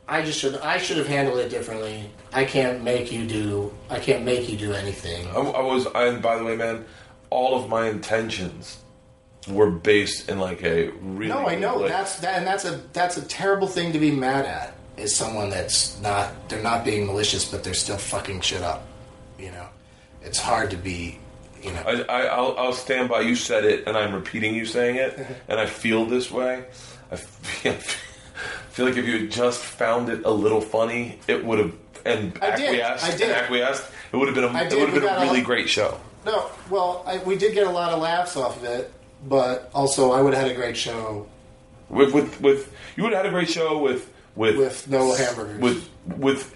I 0.07 0.23
just 0.23 0.39
should 0.39 0.57
I 0.57 0.79
should 0.79 0.99
have 0.99 1.07
handled 1.07 1.39
it 1.39 1.49
differently. 1.49 2.11
I 2.33 2.45
can't 2.45 2.83
make 2.83 3.11
you 3.11 3.27
do 3.27 3.73
I 3.89 3.99
can't 3.99 4.25
make 4.25 4.49
you 4.49 4.57
do 4.57 4.73
anything. 4.73 5.27
I, 5.29 5.39
I 5.39 5.63
was, 5.63 5.87
and 5.95 6.21
by 6.21 6.37
the 6.37 6.45
way, 6.45 6.57
man, 6.57 6.85
all 7.31 7.57
of 7.63 7.69
my 7.69 7.89
intentions 7.89 8.79
were 9.49 9.71
based 9.71 10.29
in 10.29 10.39
like 10.39 10.63
a 10.63 10.89
really. 11.01 11.33
No, 11.33 11.47
I 11.47 11.55
know 11.55 11.77
like- 11.79 11.91
that's 11.91 12.21
that, 12.21 12.39
and 12.39 12.47
that's 12.47 12.65
a 12.65 12.81
that's 12.93 13.17
a 13.17 13.23
terrible 13.23 13.67
thing 13.67 13.93
to 13.93 13.99
be 13.99 14.11
mad 14.11 14.45
at. 14.47 14.75
Is 14.97 15.17
someone 15.17 15.51
that's 15.51 16.01
not 16.01 16.49
they're 16.49 16.63
not 16.63 16.85
being 16.85 17.07
malicious, 17.07 17.51
but 17.51 17.65
they're 17.65 17.75
still 17.75 17.97
fucking 17.97 18.43
shit 18.43 18.63
up. 18.63 18.87
You 19.39 19.51
know, 19.51 19.67
it's 20.23 20.39
hard 20.39 20.71
to 20.71 20.77
be. 20.77 21.19
You 21.63 21.73
know, 21.73 21.83
I, 21.87 22.03
I, 22.03 22.23
I'll, 22.27 22.55
I'll 22.59 22.73
stand 22.75 23.09
by. 23.09 23.23
You 23.23 23.35
said 23.35 23.65
it, 23.65 23.89
and 23.89 23.97
I'm 23.97 24.15
repeating 24.15 24.55
you 24.55 24.67
saying 24.67 24.97
it, 24.97 25.19
and 25.49 25.59
I 25.59 25.67
feel 25.67 26.05
this 26.05 26.31
way. 26.31 26.65
I 27.11 27.17
feel, 27.17 27.75
feel 28.75 28.87
like 28.87 28.97
if 28.97 29.07
you 29.07 29.19
had 29.19 29.31
just 29.31 29.61
found 29.61 30.09
it 30.09 30.25
a 30.25 30.31
little 30.31 30.61
funny, 30.61 31.19
it 31.29 31.45
would 31.45 31.59
have 31.59 31.73
and 32.05 32.37
I 32.43 32.57
did. 32.57 32.81
acquiesced. 32.81 33.05
I 33.05 33.11
did. 33.13 33.23
And 33.23 33.33
acquiesced. 33.33 33.85
It 34.13 34.17
would 34.17 34.27
have 34.29 34.35
been 34.35 34.45
a, 34.45 34.49
I 34.49 34.63
it 34.63 34.71
did. 34.71 34.79
would 34.81 34.89
have 34.89 34.95
We 34.95 35.01
been 35.01 35.09
a 35.09 35.13
got 35.13 35.19
a 35.23 35.25
really 35.27 35.39
lot- 35.39 35.47
great 35.47 35.69
show. 35.69 35.99
no, 36.27 36.51
well, 36.71 37.03
I, 37.07 37.19
we 37.19 37.37
did 37.37 37.55
get 37.55 37.67
a 37.67 37.71
lot 37.71 37.93
of 37.93 38.01
laughs 38.03 38.37
off 38.37 38.57
of 38.59 38.65
it, 38.65 38.93
but 39.27 39.71
also 39.75 40.13
I 40.13 40.21
would 40.21 40.35
have 40.35 40.43
had 40.43 40.51
a 40.53 40.55
great 40.55 40.77
show 40.77 41.27
With 41.89 42.13
with 42.13 42.41
with 42.41 42.73
you 42.97 43.05
would 43.05 43.13
have 43.13 43.25
had 43.25 43.33
a 43.33 43.35
great 43.35 43.49
show 43.49 43.79
with 43.79 44.11
with 44.37 44.57
with 44.57 44.89
no 44.89 45.15
hamburgers. 45.15 45.61
with 45.61 45.89
with 46.19 46.55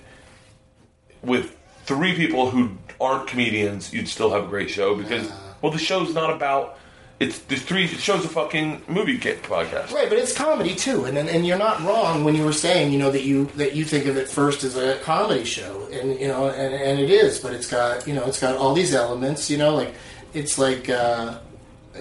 with 1.22 1.56
three 1.86 2.14
people 2.14 2.50
who 2.50 2.70
aren't 3.00 3.26
comedians. 3.28 3.92
You'd 3.92 4.08
still 4.08 4.30
have 4.30 4.44
a 4.44 4.48
great 4.48 4.70
show 4.70 4.94
because 4.94 5.30
well, 5.62 5.72
the 5.72 5.78
show's 5.78 6.12
not 6.14 6.30
about. 6.30 6.78
It's 7.20 7.40
the 7.40 7.56
three 7.56 7.88
show's 7.88 8.24
a 8.24 8.28
fucking 8.28 8.82
movie 8.86 9.18
kit 9.18 9.42
podcast. 9.42 9.92
Right, 9.92 10.08
but 10.08 10.18
it's 10.18 10.32
comedy 10.32 10.76
too, 10.76 11.04
and 11.04 11.18
and 11.18 11.44
you're 11.44 11.58
not 11.58 11.82
wrong 11.82 12.22
when 12.22 12.36
you 12.36 12.44
were 12.44 12.52
saying 12.52 12.92
you 12.92 12.98
know 12.98 13.10
that 13.10 13.24
you 13.24 13.46
that 13.56 13.74
you 13.74 13.84
think 13.84 14.06
of 14.06 14.16
it 14.16 14.28
first 14.28 14.62
as 14.62 14.76
a 14.76 14.98
comedy 14.98 15.44
show, 15.44 15.88
and 15.90 16.18
you 16.20 16.28
know, 16.28 16.48
and, 16.48 16.72
and 16.72 17.00
it 17.00 17.10
is, 17.10 17.40
but 17.40 17.52
it's 17.52 17.68
got 17.68 18.06
you 18.06 18.14
know 18.14 18.24
it's 18.26 18.40
got 18.40 18.56
all 18.56 18.72
these 18.72 18.94
elements, 18.94 19.50
you 19.50 19.58
know, 19.58 19.74
like 19.74 19.94
it's 20.32 20.58
like 20.58 20.88
uh, 20.88 21.40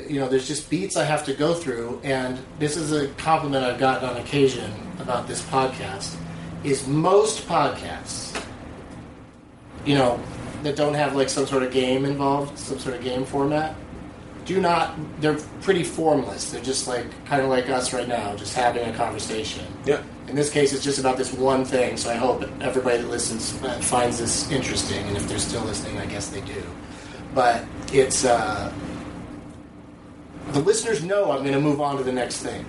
you 0.07 0.19
know 0.19 0.29
there's 0.29 0.47
just 0.47 0.69
beats 0.69 0.95
I 0.95 1.03
have 1.03 1.25
to 1.25 1.33
go 1.33 1.55
through, 1.55 1.99
and 2.03 2.37
this 2.59 2.77
is 2.77 2.91
a 2.91 3.07
compliment 3.15 3.65
I've 3.65 3.79
gotten 3.79 4.07
on 4.07 4.17
occasion 4.17 4.71
about 4.99 5.27
this 5.27 5.41
podcast, 5.41 6.15
is 6.63 6.87
most 6.87 7.47
podcasts, 7.47 8.39
you 9.83 9.95
know, 9.95 10.19
that 10.61 10.75
don't 10.75 10.93
have 10.93 11.15
like 11.15 11.29
some 11.29 11.47
sort 11.47 11.63
of 11.63 11.71
game 11.71 12.05
involved, 12.05 12.59
some 12.59 12.77
sort 12.77 12.95
of 12.95 13.03
game 13.03 13.25
format 13.25 13.75
do 14.47 14.59
not 14.61 14.95
they're 15.21 15.37
pretty 15.61 15.83
formless. 15.83 16.49
They're 16.51 16.63
just 16.63 16.87
like 16.87 17.05
kind 17.25 17.41
of 17.43 17.49
like 17.49 17.69
us 17.69 17.93
right 17.93 18.07
now 18.07 18.35
just 18.35 18.55
having 18.55 18.87
a 18.89 18.93
conversation. 18.93 19.65
Yeah. 19.85 20.01
in 20.27 20.35
this 20.35 20.49
case 20.49 20.73
it's 20.73 20.83
just 20.83 20.99
about 20.99 21.17
this 21.17 21.31
one 21.33 21.63
thing 21.63 21.95
so 21.95 22.09
i 22.09 22.15
hope 22.15 22.43
everybody 22.61 22.97
that 22.97 23.09
listens 23.09 23.61
uh, 23.63 23.79
finds 23.79 24.17
this 24.19 24.49
interesting 24.51 25.05
and 25.07 25.15
if 25.15 25.27
they're 25.27 25.39
still 25.39 25.63
listening 25.63 25.97
i 25.99 26.05
guess 26.05 26.29
they 26.29 26.41
do. 26.41 26.63
But 27.35 27.63
it's 27.93 28.25
uh, 28.25 28.71
the 30.53 30.59
listeners 30.61 31.03
know 31.03 31.31
i'm 31.31 31.43
going 31.43 31.53
to 31.53 31.61
move 31.61 31.79
on 31.81 31.97
to 31.97 32.03
the 32.03 32.11
next 32.11 32.37
thing. 32.39 32.65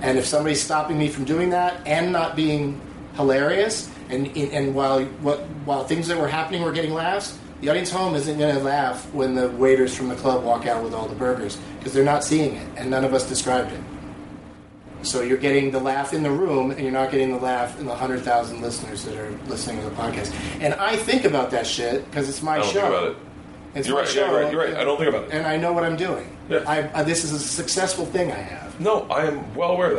And 0.00 0.16
if 0.16 0.26
somebody's 0.26 0.62
stopping 0.62 0.96
me 0.98 1.08
from 1.08 1.24
doing 1.24 1.50
that 1.50 1.84
and 1.86 2.12
not 2.12 2.36
being 2.36 2.80
hilarious 3.14 3.90
and 4.10 4.34
and 4.36 4.74
while 4.74 5.04
what 5.22 5.40
while 5.66 5.84
things 5.84 6.08
that 6.08 6.18
were 6.18 6.28
happening 6.28 6.62
were 6.62 6.72
getting 6.72 6.94
laughs 6.94 7.36
the 7.60 7.68
audience 7.68 7.90
home 7.90 8.14
isn't 8.14 8.38
going 8.38 8.54
to 8.54 8.62
laugh 8.62 9.12
when 9.12 9.34
the 9.34 9.48
waiters 9.50 9.96
from 9.96 10.08
the 10.08 10.14
club 10.16 10.44
walk 10.44 10.66
out 10.66 10.82
with 10.82 10.94
all 10.94 11.06
the 11.08 11.14
burgers 11.14 11.58
because 11.78 11.92
they're 11.92 12.04
not 12.04 12.22
seeing 12.24 12.54
it 12.54 12.68
and 12.76 12.88
none 12.90 13.04
of 13.04 13.12
us 13.14 13.28
described 13.28 13.72
it 13.72 13.80
so 15.02 15.22
you're 15.22 15.38
getting 15.38 15.70
the 15.70 15.78
laugh 15.78 16.12
in 16.12 16.22
the 16.22 16.30
room 16.30 16.70
and 16.72 16.80
you're 16.80 16.90
not 16.92 17.10
getting 17.10 17.30
the 17.30 17.38
laugh 17.38 17.78
in 17.78 17.84
the 17.84 17.90
100,000 17.90 18.60
listeners 18.60 19.04
that 19.04 19.16
are 19.16 19.30
listening 19.46 19.80
to 19.82 19.88
the 19.88 19.94
podcast 19.94 20.32
and 20.60 20.74
i 20.74 20.96
think 20.96 21.24
about 21.24 21.50
that 21.50 21.66
shit 21.66 22.04
because 22.10 22.28
it's 22.28 22.42
my 22.42 22.54
I 22.56 22.58
don't 22.58 22.66
show 22.72 22.80
think 22.80 22.94
about 22.94 23.08
it. 23.10 23.16
it's 23.76 23.86
You're 23.88 23.96
my 23.96 24.02
right, 24.02 24.08
show 24.10 24.26
you're 24.30 24.42
right, 24.42 24.52
you're 24.52 24.64
right. 24.64 24.74
I 24.76 24.84
don't 24.84 24.96
think 24.98 25.08
about 25.08 25.24
it. 25.28 25.32
and 25.34 25.46
i 25.46 25.56
know 25.56 25.72
what 25.72 25.84
i'm 25.84 25.96
doing 25.96 26.36
Yeah. 26.48 26.64
I, 26.66 27.00
I, 27.00 27.02
this 27.04 27.22
is 27.24 27.32
a 27.32 27.38
successful 27.38 28.06
thing 28.06 28.32
i 28.32 28.36
have 28.38 28.80
No, 28.80 29.02
I 29.10 29.26
am 29.26 29.54
well 29.54 29.70
aware 29.72 29.92
of 29.92 29.98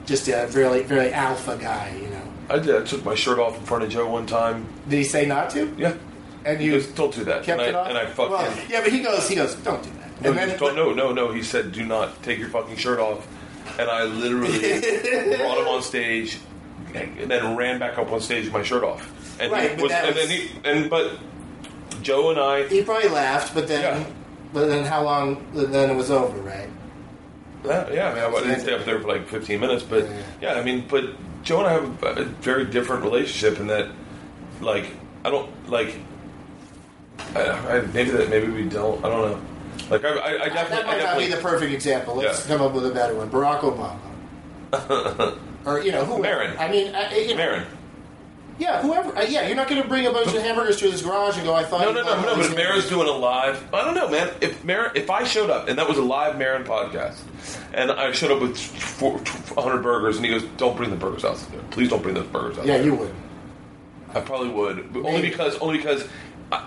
just 0.05 0.27
a 0.27 0.47
really 0.53 0.81
very 0.83 1.13
alpha 1.13 1.55
guy. 1.57 1.95
You 2.01 2.09
know, 2.09 2.21
I 2.49 2.57
did. 2.59 2.75
I 2.75 2.83
took 2.85 3.03
my 3.05 3.13
shirt 3.15 3.37
off 3.37 3.57
in 3.57 3.63
front 3.63 3.83
of 3.83 3.89
Joe 3.91 4.09
one 4.09 4.25
time. 4.25 4.65
did 4.87 4.97
he 4.97 5.03
say 5.03 5.25
not 5.27 5.51
to? 5.51 5.71
Yeah, 5.77 5.93
And 6.45 6.59
he 6.59 6.67
you 6.67 6.71
goes, 6.73 6.87
"Don't 6.87 7.13
do 7.13 7.23
that." 7.25 7.43
kept 7.43 7.59
and 7.61 7.69
it 7.69 7.75
I, 7.75 7.79
off. 7.79 7.87
and 7.89 7.97
I 7.97 8.05
fucking. 8.07 8.31
well, 8.31 8.57
yeah, 8.69 8.81
but 8.81 8.91
he 8.91 9.01
goes, 9.01 9.27
he 9.29 9.35
goes, 9.35 9.53
don't 9.55 9.83
do 9.83 9.89
that. 9.91 9.98
No, 10.21 10.33
then, 10.33 10.49
just 10.49 10.59
don't, 10.59 10.75
no, 10.75 10.93
no, 10.93 11.11
no. 11.13 11.31
He 11.31 11.41
said, 11.43 11.71
"Do 11.71 11.83
not 11.85 12.21
take 12.23 12.39
your 12.39 12.49
fucking 12.49 12.75
shirt 12.77 12.99
off," 12.99 13.27
and 13.79 13.89
I 13.89 14.03
literally 14.03 14.59
brought 15.37 15.57
him 15.59 15.67
on 15.67 15.81
stage, 15.81 16.37
and 16.93 17.29
then 17.31 17.55
ran 17.55 17.79
back 17.79 17.97
up 17.97 18.11
on 18.11 18.19
stage 18.21 18.45
with 18.45 18.53
my 18.53 18.63
shirt 18.63 18.83
off. 18.83 19.09
And 19.39 19.51
Right, 19.51 19.69
he 19.71 19.75
but 19.75 19.83
was, 19.83 19.91
and 19.93 20.07
was- 20.07 20.15
then 20.15 20.29
he, 20.29 20.49
and 20.65 20.89
but 20.89 21.11
Joe 22.01 22.31
and 22.31 22.39
I, 22.39 22.67
He 22.67 22.83
probably 22.83 23.09
laughed, 23.09 23.53
but 23.53 23.67
then, 23.67 23.81
Yeah. 23.81 24.09
but 24.53 24.65
then 24.67 24.83
how 24.85 25.03
long? 25.03 25.45
Then 25.53 25.89
it 25.89 25.95
was 25.95 26.11
over, 26.11 26.37
right? 26.41 26.69
yeah, 27.65 27.89
yeah, 27.91 28.09
I 28.09 28.29
mean, 28.29 28.35
I 28.35 28.41
didn't 28.41 28.61
stay 28.61 28.73
up 28.73 28.85
there 28.85 28.99
for 29.01 29.07
like 29.09 29.27
15 29.27 29.59
minutes, 29.59 29.83
but 29.83 30.07
yeah, 30.41 30.53
I 30.53 30.63
mean, 30.63 30.85
but 30.89 31.05
Joe 31.43 31.59
and 31.59 31.67
I 31.67 31.71
have 31.73 32.03
a, 32.03 32.21
a 32.21 32.23
very 32.25 32.65
different 32.65 33.03
relationship 33.03 33.59
in 33.59 33.67
that, 33.67 33.87
like, 34.61 34.85
I 35.25 35.29
don't 35.29 35.49
like. 35.69 35.95
I, 37.35 37.41
I, 37.49 37.81
maybe 37.93 38.11
that 38.11 38.29
maybe 38.29 38.47
we 38.47 38.63
don't. 38.63 39.03
I 39.03 39.09
don't 39.09 39.31
know. 39.31 39.41
Like 39.89 40.03
I, 40.05 40.09
I, 40.09 40.43
I 40.43 40.49
definitely, 40.49 40.69
that 40.75 40.85
I 40.85 40.87
might 40.97 41.03
not 41.03 41.17
be 41.17 41.27
the 41.27 41.37
perfect 41.37 41.71
example. 41.73 42.15
Let's 42.15 42.47
Yeah. 42.47 42.55
come 42.57 42.65
up 42.65 42.73
with 42.73 42.85
a 42.85 42.91
better 42.91 43.15
one. 43.15 43.29
Barack 43.29 43.61
Obama, 43.61 45.37
or 45.65 45.81
you 45.81 45.91
know 45.91 46.05
who? 46.05 46.21
Maron. 46.21 46.55
I 46.57 46.69
mean, 46.69 46.93
I, 46.93 47.15
you 47.15 47.29
know, 47.29 47.35
Maron. 47.37 47.65
Yeah, 48.59 48.81
whoever. 48.81 49.17
Uh, 49.17 49.21
yeah, 49.21 49.47
you're 49.47 49.55
not 49.55 49.69
going 49.69 49.81
to 49.81 49.87
bring 49.87 50.05
a 50.05 50.11
bunch 50.11 50.27
of 50.35 50.41
hamburgers 50.41 50.75
to 50.81 50.91
his 50.91 51.01
garage 51.01 51.37
and 51.37 51.45
go. 51.45 51.53
I 51.55 51.63
thought. 51.63 51.79
No, 51.81 51.93
no, 51.93 52.03
no, 52.03 52.21
no. 52.21 52.35
But 52.35 52.45
if 52.45 52.55
Maron's 52.57 52.89
doing 52.89 53.07
a 53.07 53.11
live, 53.11 53.73
I 53.73 53.85
don't 53.85 53.95
know, 53.95 54.09
man. 54.09 54.29
If 54.41 54.63
Mara, 54.65 54.91
if 54.95 55.09
I 55.09 55.23
showed 55.23 55.49
up 55.49 55.69
and 55.69 55.77
that 55.79 55.87
was 55.87 55.97
a 55.97 56.01
live 56.03 56.37
Maron 56.37 56.65
podcast, 56.65 57.15
and 57.73 57.89
I 57.89 58.11
showed 58.11 58.31
up 58.31 58.41
with 58.41 58.59
100 59.01 59.81
burgers, 59.81 60.17
and 60.17 60.25
he 60.25 60.31
goes, 60.31 60.43
"Don't 60.57 60.75
bring 60.75 60.89
the 60.89 60.97
burgers 60.97 61.23
out. 61.23 61.37
there. 61.51 61.61
Please 61.71 61.89
don't 61.89 62.03
bring 62.03 62.15
those 62.15 62.27
burgers 62.27 62.57
out." 62.59 62.65
Yeah, 62.65 62.77
there." 62.77 62.85
you 62.87 62.95
would. 62.95 63.15
I 64.13 64.19
probably 64.21 64.49
would, 64.49 64.91
but 64.91 65.05
only 65.05 65.21
because 65.21 65.57
only 65.59 65.77
because. 65.77 66.05
I, 66.51 66.65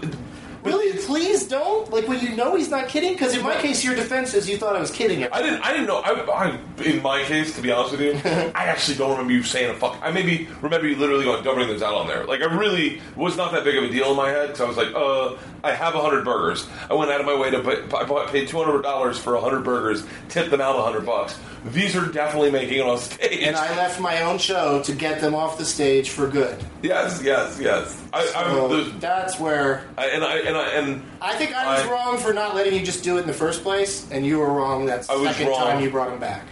Really? 0.62 0.96
Please 0.98 1.46
don't. 1.48 1.90
Like 1.90 2.06
when 2.06 2.20
you 2.20 2.36
know 2.36 2.54
he's 2.56 2.70
not 2.70 2.88
kidding. 2.88 3.12
Because 3.12 3.36
in 3.36 3.42
my 3.42 3.56
case, 3.60 3.82
your 3.84 3.94
defense 3.94 4.34
is 4.34 4.48
you 4.48 4.56
thought 4.56 4.76
I 4.76 4.80
was 4.80 4.90
kidding. 4.90 5.24
I 5.24 5.42
didn't. 5.42 5.60
I 5.62 5.72
didn't 5.72 5.86
know. 5.86 5.98
I, 5.98 6.12
I, 6.12 6.82
in 6.84 7.02
my 7.02 7.22
case, 7.24 7.54
to 7.56 7.62
be 7.62 7.72
honest 7.72 7.92
with 7.92 8.00
you, 8.00 8.12
I 8.54 8.66
actually 8.66 8.96
don't 8.96 9.10
remember 9.10 9.32
you 9.32 9.42
saying 9.42 9.70
a 9.70 9.74
fuck. 9.74 9.98
I 10.02 10.10
maybe 10.10 10.48
remember 10.60 10.86
you 10.86 10.96
literally 10.96 11.24
going, 11.24 11.42
"Don't 11.42 11.56
bring 11.56 11.68
those 11.68 11.82
out 11.82 11.94
on 11.94 12.06
there." 12.06 12.24
Like 12.24 12.42
I 12.42 12.54
really 12.54 13.00
was 13.16 13.36
not 13.36 13.52
that 13.52 13.64
big 13.64 13.76
of 13.76 13.84
a 13.84 13.88
deal 13.88 14.10
in 14.10 14.16
my 14.16 14.28
head 14.28 14.48
because 14.48 14.60
I 14.60 14.64
was 14.66 14.76
like, 14.76 14.94
"Uh, 14.94 15.36
I 15.64 15.72
have 15.72 15.94
hundred 15.94 16.24
burgers." 16.24 16.66
I 16.90 16.94
went 16.94 17.10
out 17.10 17.20
of 17.20 17.26
my 17.26 17.34
way 17.38 17.50
to 17.50 17.60
pay, 17.60 17.82
I 17.96 18.04
bought, 18.04 18.28
paid 18.28 18.48
two 18.48 18.62
hundred 18.62 18.82
dollars 18.82 19.18
for 19.18 19.38
hundred 19.40 19.64
burgers, 19.64 20.04
tipped 20.28 20.50
them 20.50 20.60
out 20.60 20.76
hundred 20.82 21.06
bucks. 21.06 21.38
These 21.66 21.94
are 21.94 22.06
definitely 22.06 22.50
making 22.50 22.78
it 22.78 22.84
on 22.84 22.98
stage. 22.98 23.42
And 23.44 23.54
I 23.54 23.76
left 23.76 24.00
my 24.00 24.22
own 24.22 24.38
show 24.38 24.82
to 24.82 24.92
get 24.92 25.20
them 25.20 25.32
off 25.34 25.58
the 25.58 25.64
stage 25.64 26.10
for 26.10 26.26
good. 26.26 26.58
yes, 26.82 27.20
yes, 27.22 27.58
yes. 27.60 28.02
I, 28.12 28.24
So 28.26 28.34
I'm 28.38 28.68
the, 28.70 28.98
that's 28.98 29.38
where 29.38 29.84
I, 29.96 30.06
and 30.08 30.24
I 30.24 30.38
and 30.38 30.56
I 30.56 30.68
and 30.70 31.02
I 31.20 31.34
think 31.36 31.54
I 31.54 31.74
was 31.78 31.86
I- 31.86 31.90
wrong 31.92 32.18
for 32.18 32.32
not 32.32 32.54
letting 32.56 32.74
you 32.74 32.84
just 32.84 33.04
do 33.04 33.16
it 33.18 33.20
in 33.20 33.26
the 33.28 33.32
first 33.32 33.62
place, 33.62 34.08
and 34.10 34.26
you 34.26 34.38
were 34.40 34.52
wrong 34.52 34.86
that 34.86 35.04
second 35.04 35.46
wrong. 35.46 35.60
time 35.60 35.82
you 35.84 35.90
brought 35.90 36.12
him 36.12 36.18
back. 36.18 36.44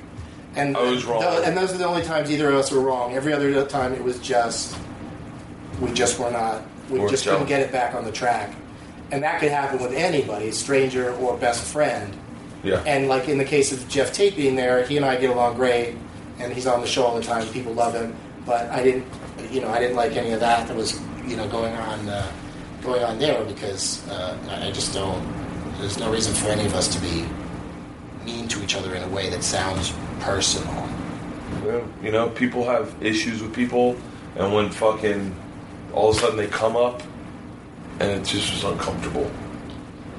And 0.54 0.76
I 0.76 0.82
was 0.90 1.04
wrong. 1.04 1.20
tho- 1.20 1.42
and 1.44 1.56
those 1.56 1.72
are 1.72 1.78
the 1.78 1.86
only 1.86 2.02
times 2.02 2.30
either 2.30 2.48
of 2.48 2.54
us 2.56 2.70
were 2.72 2.80
wrong. 2.80 3.14
Every 3.14 3.32
other 3.32 3.64
time 3.66 3.92
it 3.94 4.02
was 4.04 4.18
just 4.20 4.76
we 5.80 5.92
just 5.92 6.18
were 6.20 6.30
not. 6.30 6.62
We 6.88 6.98
just 7.08 7.24
couldn't 7.24 7.46
get 7.46 7.60
it 7.60 7.70
back 7.72 7.94
on 7.94 8.04
the 8.04 8.10
track, 8.12 8.52
and 9.12 9.22
that 9.22 9.40
could 9.40 9.50
happen 9.50 9.80
with 9.82 9.92
anybody, 9.92 10.50
stranger 10.52 11.12
or 11.16 11.36
best 11.36 11.64
friend. 11.64 12.14
yeah. 12.62 12.82
And 12.86 13.08
like 13.08 13.28
in 13.28 13.38
the 13.38 13.44
case 13.44 13.72
of 13.72 13.88
Jeff 13.88 14.12
Tate 14.12 14.36
being 14.36 14.56
there, 14.56 14.84
he 14.86 14.96
and 14.96 15.04
I 15.04 15.16
get 15.16 15.30
along 15.30 15.56
great, 15.56 15.96
and 16.38 16.52
he's 16.52 16.66
on 16.66 16.80
the 16.80 16.86
show 16.86 17.04
all 17.04 17.14
the 17.16 17.22
time. 17.22 17.46
People 17.48 17.72
love 17.72 17.94
him, 17.94 18.14
but 18.46 18.68
I 18.70 18.82
didn't, 18.82 19.06
you 19.50 19.60
know, 19.60 19.68
I 19.68 19.78
didn't 19.78 19.96
like 19.96 20.12
any 20.16 20.32
of 20.32 20.40
that 20.40 20.68
that 20.68 20.76
was, 20.76 21.00
you 21.26 21.36
know, 21.36 21.48
going 21.48 21.74
on, 21.74 22.08
uh, 22.08 22.30
going 22.82 23.02
on 23.02 23.18
there 23.18 23.44
because 23.44 24.06
uh, 24.08 24.38
I 24.62 24.70
just 24.70 24.94
don't. 24.94 25.22
There's 25.78 25.98
no 25.98 26.10
reason 26.12 26.34
for 26.34 26.48
any 26.48 26.66
of 26.66 26.74
us 26.74 26.88
to 26.94 27.00
be 27.00 27.26
mean 28.24 28.48
to 28.48 28.62
each 28.62 28.74
other 28.74 28.94
in 28.94 29.02
a 29.02 29.08
way 29.08 29.30
that 29.30 29.42
sounds 29.42 29.92
personal. 30.20 30.88
Well, 31.64 31.88
you 32.02 32.10
know, 32.10 32.28
people 32.28 32.64
have 32.64 32.94
issues 33.02 33.42
with 33.42 33.54
people, 33.54 33.96
and 34.36 34.52
when 34.52 34.70
fucking 34.70 35.34
all 35.92 36.10
of 36.10 36.16
a 36.16 36.20
sudden 36.20 36.36
they 36.36 36.46
come 36.46 36.76
up, 36.76 37.02
and 38.00 38.10
it 38.10 38.24
just 38.24 38.52
was 38.52 38.64
uncomfortable. 38.64 39.30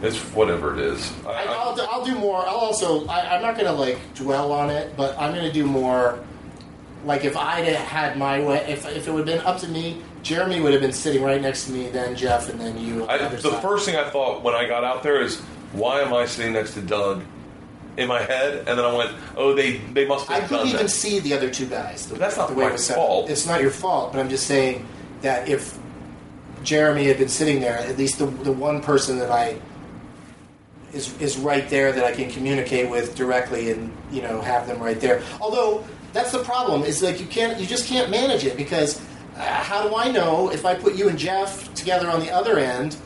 It's 0.02 0.18
whatever 0.34 0.74
it 0.74 0.80
is. 0.80 1.12
I, 1.26 1.30
I, 1.30 1.44
I- 1.44 1.46
I'll, 1.58 1.76
do- 1.76 1.86
I'll 1.90 2.06
do 2.06 2.16
more. 2.18 2.38
I'll 2.38 2.56
also. 2.56 3.06
I, 3.08 3.36
I'm 3.36 3.42
not 3.42 3.54
going 3.56 3.68
to 3.68 3.74
like 3.74 4.00
dwell 4.16 4.52
on 4.52 4.70
it, 4.70 4.96
but 4.98 5.18
I'm 5.20 5.34
going 5.34 5.46
to 5.46 5.52
do 5.54 5.66
more. 5.66 6.24
Like 7.06 7.24
if 7.26 7.36
I'd 7.36 7.66
had 7.66 8.18
my 8.18 8.42
way, 8.42 8.58
if, 8.70 8.88
if 8.88 9.08
it 9.08 9.12
would 9.12 9.28
have 9.28 9.38
been 9.40 9.46
up 9.46 9.60
to 9.62 9.68
me, 9.68 10.02
Jeremy 10.24 10.60
would 10.62 10.72
have 10.74 10.82
been 10.82 10.94
sitting 10.94 11.24
right 11.24 11.42
next 11.42 11.66
to 11.66 11.72
me, 11.72 11.90
then 11.90 12.16
Jeff, 12.16 12.48
and 12.50 12.60
then 12.62 12.78
you. 12.80 13.08
I, 13.08 13.18
the 13.28 13.52
first 13.54 13.86
thing 13.88 13.96
I 13.96 14.08
thought 14.10 14.44
when 14.44 14.54
I 14.56 14.68
got 14.68 14.84
out 14.84 15.02
there 15.04 15.20
is, 15.22 15.40
why 15.74 16.02
am 16.02 16.14
I 16.14 16.26
sitting 16.26 16.54
next 16.54 16.76
to 16.76 16.82
Doug? 16.82 17.24
In 17.98 18.08
my 18.08 18.22
head, 18.22 18.60
and 18.60 18.68
then 18.80 18.86
I 18.86 18.94
went, 18.96 19.12
"Oh, 19.36 19.54
they 19.54 19.78
they 19.78 20.06
must 20.06 20.30
I 20.32 20.36
have 20.40 20.50
done 20.50 20.60
couldn't 20.60 20.68
even 20.76 20.86
that." 20.86 20.90
see 20.92 21.20
the 21.20 21.34
other 21.34 21.50
two 21.50 21.66
guys. 21.66 22.08
The, 22.08 22.16
that's 22.16 22.38
not 22.38 22.48
the 22.48 22.54
way 22.56 22.64
my 22.64 22.70
it 22.70 22.74
was 22.74 22.86
set. 22.86 22.98
It's 23.30 23.46
not 23.46 23.62
your 23.62 23.70
fault, 23.70 24.14
but 24.14 24.20
I'm 24.20 24.30
just 24.30 24.48
saying 24.48 24.88
that 25.24 25.50
if 25.50 25.78
Jeremy 26.64 27.06
had 27.06 27.18
been 27.18 27.30
sitting 27.30 27.60
there, 27.60 27.78
at 27.78 27.98
least 27.98 28.20
the, 28.20 28.26
the 28.26 28.52
one 28.52 28.82
person 28.82 29.20
that 29.20 29.32
I 29.32 29.60
is 30.94 31.20
is 31.22 31.38
right 31.38 31.70
there 31.70 31.92
that 31.92 32.04
I 32.04 32.12
can 32.12 32.30
communicate 32.30 32.90
with 32.90 33.16
directly, 33.16 33.72
and 33.72 33.96
you 34.12 34.22
know 34.22 34.42
have 34.42 34.68
them 34.68 34.80
right 34.80 35.00
there. 35.00 35.22
Although 35.40 35.84
that's 36.14 36.32
the 36.32 36.44
problem 36.44 36.84
is 36.84 37.02
like 37.02 37.20
you 37.20 37.28
can't 37.28 37.60
you 37.60 37.66
just 37.66 37.88
can't 37.88 38.10
manage 38.10 38.44
it 38.44 38.58
because 38.58 39.00
uh, 39.36 39.42
how 39.42 39.88
do 39.88 39.96
I 39.96 40.12
know 40.12 40.52
if 40.52 40.66
I 40.66 40.76
put 40.76 40.96
you 40.96 41.10
and 41.10 41.18
Jeff 41.18 41.74
together 41.74 42.10
on 42.10 42.20
the 42.20 42.32
other 42.32 42.58
end? 42.60 42.98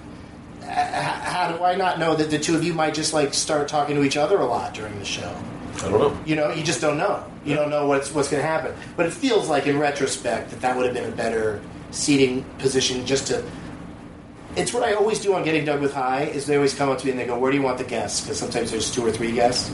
Uh, 0.64 0.66
how 0.68 1.56
do 1.56 1.64
I 1.64 1.76
not 1.76 2.00
know 2.00 2.16
that 2.16 2.32
the 2.32 2.40
two 2.40 2.56
of 2.56 2.64
you 2.64 2.74
might 2.74 2.96
just 2.96 3.14
like 3.14 3.34
start 3.34 3.68
talking 3.68 3.96
to 3.96 4.04
each 4.04 4.18
other 4.18 4.38
a 4.38 4.46
lot 4.46 4.74
during 4.74 4.98
the 4.98 5.06
show? 5.06 5.36
I 5.78 5.90
don't 5.90 6.00
know. 6.00 6.20
You 6.26 6.36
know, 6.36 6.52
you 6.52 6.64
just 6.64 6.82
don't 6.82 6.98
know. 6.98 7.24
You 7.44 7.54
don't 7.56 7.70
know 7.70 7.86
what's 7.86 8.14
what's 8.14 8.30
going 8.30 8.42
to 8.42 8.48
happen. 8.48 8.74
But 8.96 9.06
it 9.06 9.14
feels 9.14 9.50
like, 9.50 9.68
in 9.68 9.78
retrospect, 9.78 10.50
that 10.50 10.62
that 10.62 10.76
would 10.76 10.86
have 10.86 10.96
been 10.96 11.12
a 11.12 11.16
better 11.16 11.62
seating 11.96 12.44
position. 12.60 13.06
Just 13.06 13.28
to, 13.28 13.44
it's 14.56 14.74
what 14.74 14.84
I 14.84 14.94
always 14.94 15.20
do 15.20 15.34
on 15.34 15.44
Getting 15.44 15.66
Doug 15.66 15.82
with 15.82 15.94
High. 15.94 16.24
Is 16.24 16.46
they 16.46 16.56
always 16.56 16.74
come 16.76 16.90
up 16.90 17.00
to 17.00 17.06
me 17.06 17.12
and 17.12 17.20
they 17.20 17.26
go, 17.26 17.38
"Where 17.40 17.52
do 17.52 17.58
you 17.58 17.64
want 17.64 17.78
the 17.78 17.84
guests?" 17.84 18.22
Because 18.22 18.38
sometimes 18.40 18.72
there's 18.72 18.92
two 18.92 19.06
or 19.06 19.12
three 19.12 19.32
guests, 19.32 19.72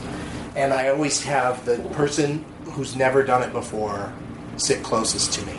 and 0.56 0.72
I 0.72 0.88
always 0.88 1.22
have 1.24 1.64
the 1.64 1.78
person 1.94 2.44
who's 2.72 2.96
never 2.96 3.22
done 3.22 3.42
it 3.42 3.52
before 3.52 4.12
sit 4.56 4.82
closest 4.82 5.32
to 5.34 5.46
me. 5.46 5.58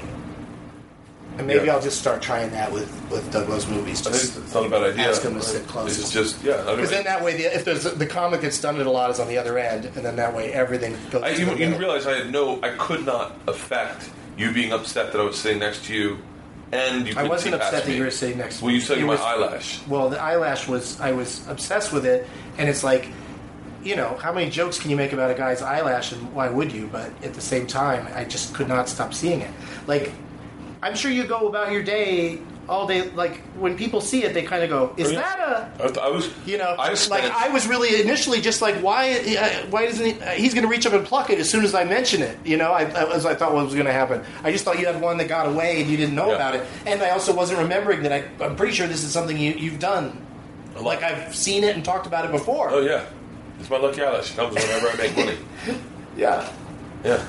And 1.38 1.48
maybe 1.48 1.66
Yeah. 1.66 1.74
I'll 1.74 1.82
just 1.82 2.00
start 2.00 2.22
trying 2.22 2.52
that 2.52 2.72
with 2.72 2.92
with 3.10 3.32
Doug 3.32 3.50
Loves 3.50 3.68
movies. 3.68 4.02
Just 4.02 4.38
it's 4.38 4.54
not 4.54 4.66
a 4.68 4.70
bad 4.70 4.84
idea. 4.84 5.10
ask 5.10 5.24
them 5.24 5.34
to 5.34 5.42
sit 5.42 5.68
closest. 5.68 6.00
It's 6.02 6.12
just 6.12 6.44
yeah. 6.44 6.58
Because 6.70 6.92
then 6.92 7.06
that 7.06 7.24
way, 7.24 7.36
the, 7.38 7.56
if 7.56 7.66
there's 7.66 7.84
the 7.86 8.06
comic 8.06 8.42
that's 8.42 8.62
done 8.62 8.80
it 8.80 8.86
a 8.86 8.92
lot 8.92 9.10
is 9.10 9.20
on 9.20 9.28
the 9.28 9.38
other 9.40 9.58
end, 9.58 9.86
and 9.86 10.06
then 10.06 10.16
that 10.18 10.36
way 10.36 10.54
everything 10.54 10.96
goes. 11.10 11.24
I, 11.24 11.34
to 11.34 11.40
you, 11.40 11.46
the 11.48 11.52
you 11.54 11.58
middle. 11.60 11.80
realize 11.80 12.06
I 12.06 12.18
had 12.18 12.32
no, 12.32 12.60
I 12.62 12.70
could 12.78 13.04
not 13.06 13.36
affect 13.48 14.10
you 14.38 14.52
being 14.54 14.72
upset 14.74 15.12
that 15.12 15.20
I 15.20 15.24
was 15.24 15.38
sitting 15.40 15.58
next 15.60 15.86
to 15.86 15.94
you, 15.96 16.20
and 16.74 17.08
you. 17.08 17.14
I 17.18 17.24
wasn't 17.24 17.56
upset 17.56 17.86
that 17.86 17.94
you 17.96 18.04
were 18.04 18.12
sitting 18.12 18.38
next 18.38 18.58
to 18.60 18.64
Well, 18.66 18.70
me. 18.70 18.76
you 18.76 18.82
said 18.82 18.98
It 18.98 19.02
my 19.02 19.08
was- 19.14 19.22
eyelash. 19.22 19.80
Well, 19.88 20.10
the 20.10 20.22
eyelash 20.22 20.68
was 20.68 21.00
I 21.00 21.12
was 21.12 21.48
obsessed 21.48 21.94
with 21.94 22.06
it, 22.06 22.28
and 22.58 22.68
it's 22.70 22.84
like, 22.84 23.08
you 23.84 23.96
know, 23.96 24.18
how 24.22 24.32
many 24.34 24.50
jokes 24.50 24.80
can 24.80 24.90
you 24.90 24.96
make 24.98 25.14
about 25.14 25.30
a 25.32 25.34
guy's 25.36 25.62
eyelash, 25.62 26.12
and 26.12 26.34
why 26.34 26.50
would 26.50 26.72
you? 26.72 26.88
But 26.92 27.12
at 27.24 27.34
the 27.34 27.42
same 27.42 27.68
time, 27.68 28.08
I 28.16 28.24
just 28.24 28.54
could 28.54 28.68
not 28.68 28.88
stop 28.90 29.14
seeing 29.14 29.42
it. 29.42 29.52
Like, 29.88 30.12
I'm 30.82 30.96
sure 30.96 31.12
you 31.12 31.24
go 31.26 31.48
about 31.48 31.72
your 31.72 31.84
day 31.84 32.40
all 32.70 32.88
day. 32.88 33.10
Like 33.12 33.42
when 33.58 33.76
people 33.78 34.02
see 34.02 34.24
it, 34.24 34.34
they 34.34 34.44
kind 34.44 34.64
of 34.64 34.70
go, 34.70 34.94
"Is 34.98 35.12
Oh, 35.12 35.16
that 35.16 35.40
a?" 35.40 35.84
I, 35.84 35.88
th- 35.88 35.98
I 35.98 36.10
was, 36.10 36.30
You 36.46 36.58
know, 36.58 36.70
I 36.78 36.90
like 36.90 36.98
spent, 36.98 37.34
I 37.34 37.50
was 37.50 37.68
really 37.68 38.02
initially 38.02 38.42
just 38.42 38.62
like, 38.62 38.76
why? 38.76 39.14
Uh, 39.14 39.66
why 39.70 39.86
doesn't 39.86 40.06
he? 40.06 40.14
Uh, 40.22 40.30
he's 40.32 40.54
going 40.54 40.64
to 40.64 40.70
reach 40.70 40.86
up 40.86 40.94
and 40.94 41.06
pluck 41.06 41.30
it 41.30 41.40
as 41.40 41.50
soon 41.50 41.64
as 41.64 41.76
I 41.76 41.84
mention 41.84 42.22
it. 42.22 42.38
You 42.46 42.58
know, 42.58 42.72
I, 42.72 42.84
as 43.14 43.26
I 43.26 43.36
thought 43.36 43.54
what 43.54 43.66
was 43.66 43.74
going 43.74 43.86
to 43.88 43.94
happen. 43.94 44.24
I 44.44 44.52
just 44.52 44.64
thought 44.66 44.80
you 44.80 44.86
had 44.86 45.00
one 45.02 45.18
that 45.18 45.28
got 45.28 45.48
away 45.48 45.82
and 45.82 45.90
you 45.90 45.98
didn't 45.98 46.16
know 46.16 46.30
Yeah. 46.30 46.36
about 46.36 46.56
it. 46.56 46.66
And 46.86 47.02
I 47.02 47.10
also 47.12 47.34
wasn't 47.36 47.60
remembering 47.60 48.04
that. 48.04 48.12
I, 48.12 48.44
I'm 48.44 48.56
pretty 48.56 48.74
sure 48.74 48.88
this 48.88 49.04
is 49.04 49.12
something 49.12 49.38
you, 49.38 49.54
you've 49.54 49.80
done. 49.80 50.26
Lot. 50.76 50.84
Like 50.86 51.04
I've 51.04 51.36
seen 51.36 51.64
it 51.64 51.76
and 51.76 51.86
talked 51.86 52.08
about 52.08 52.26
it 52.26 52.32
before. 52.32 52.70
Oh 52.72 52.80
yeah, 52.82 53.06
it's 53.60 53.70
my 53.70 53.78
lucky 53.78 54.02
eyelash. 54.02 54.32
It 54.32 54.36
comes 54.36 54.56
whenever 54.56 54.88
I 54.90 54.96
make 54.96 55.16
money. 55.18 55.38
yeah. 56.18 56.50
Yeah, 57.06 57.22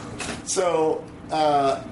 So, 0.45 1.03
uh, 1.33 1.83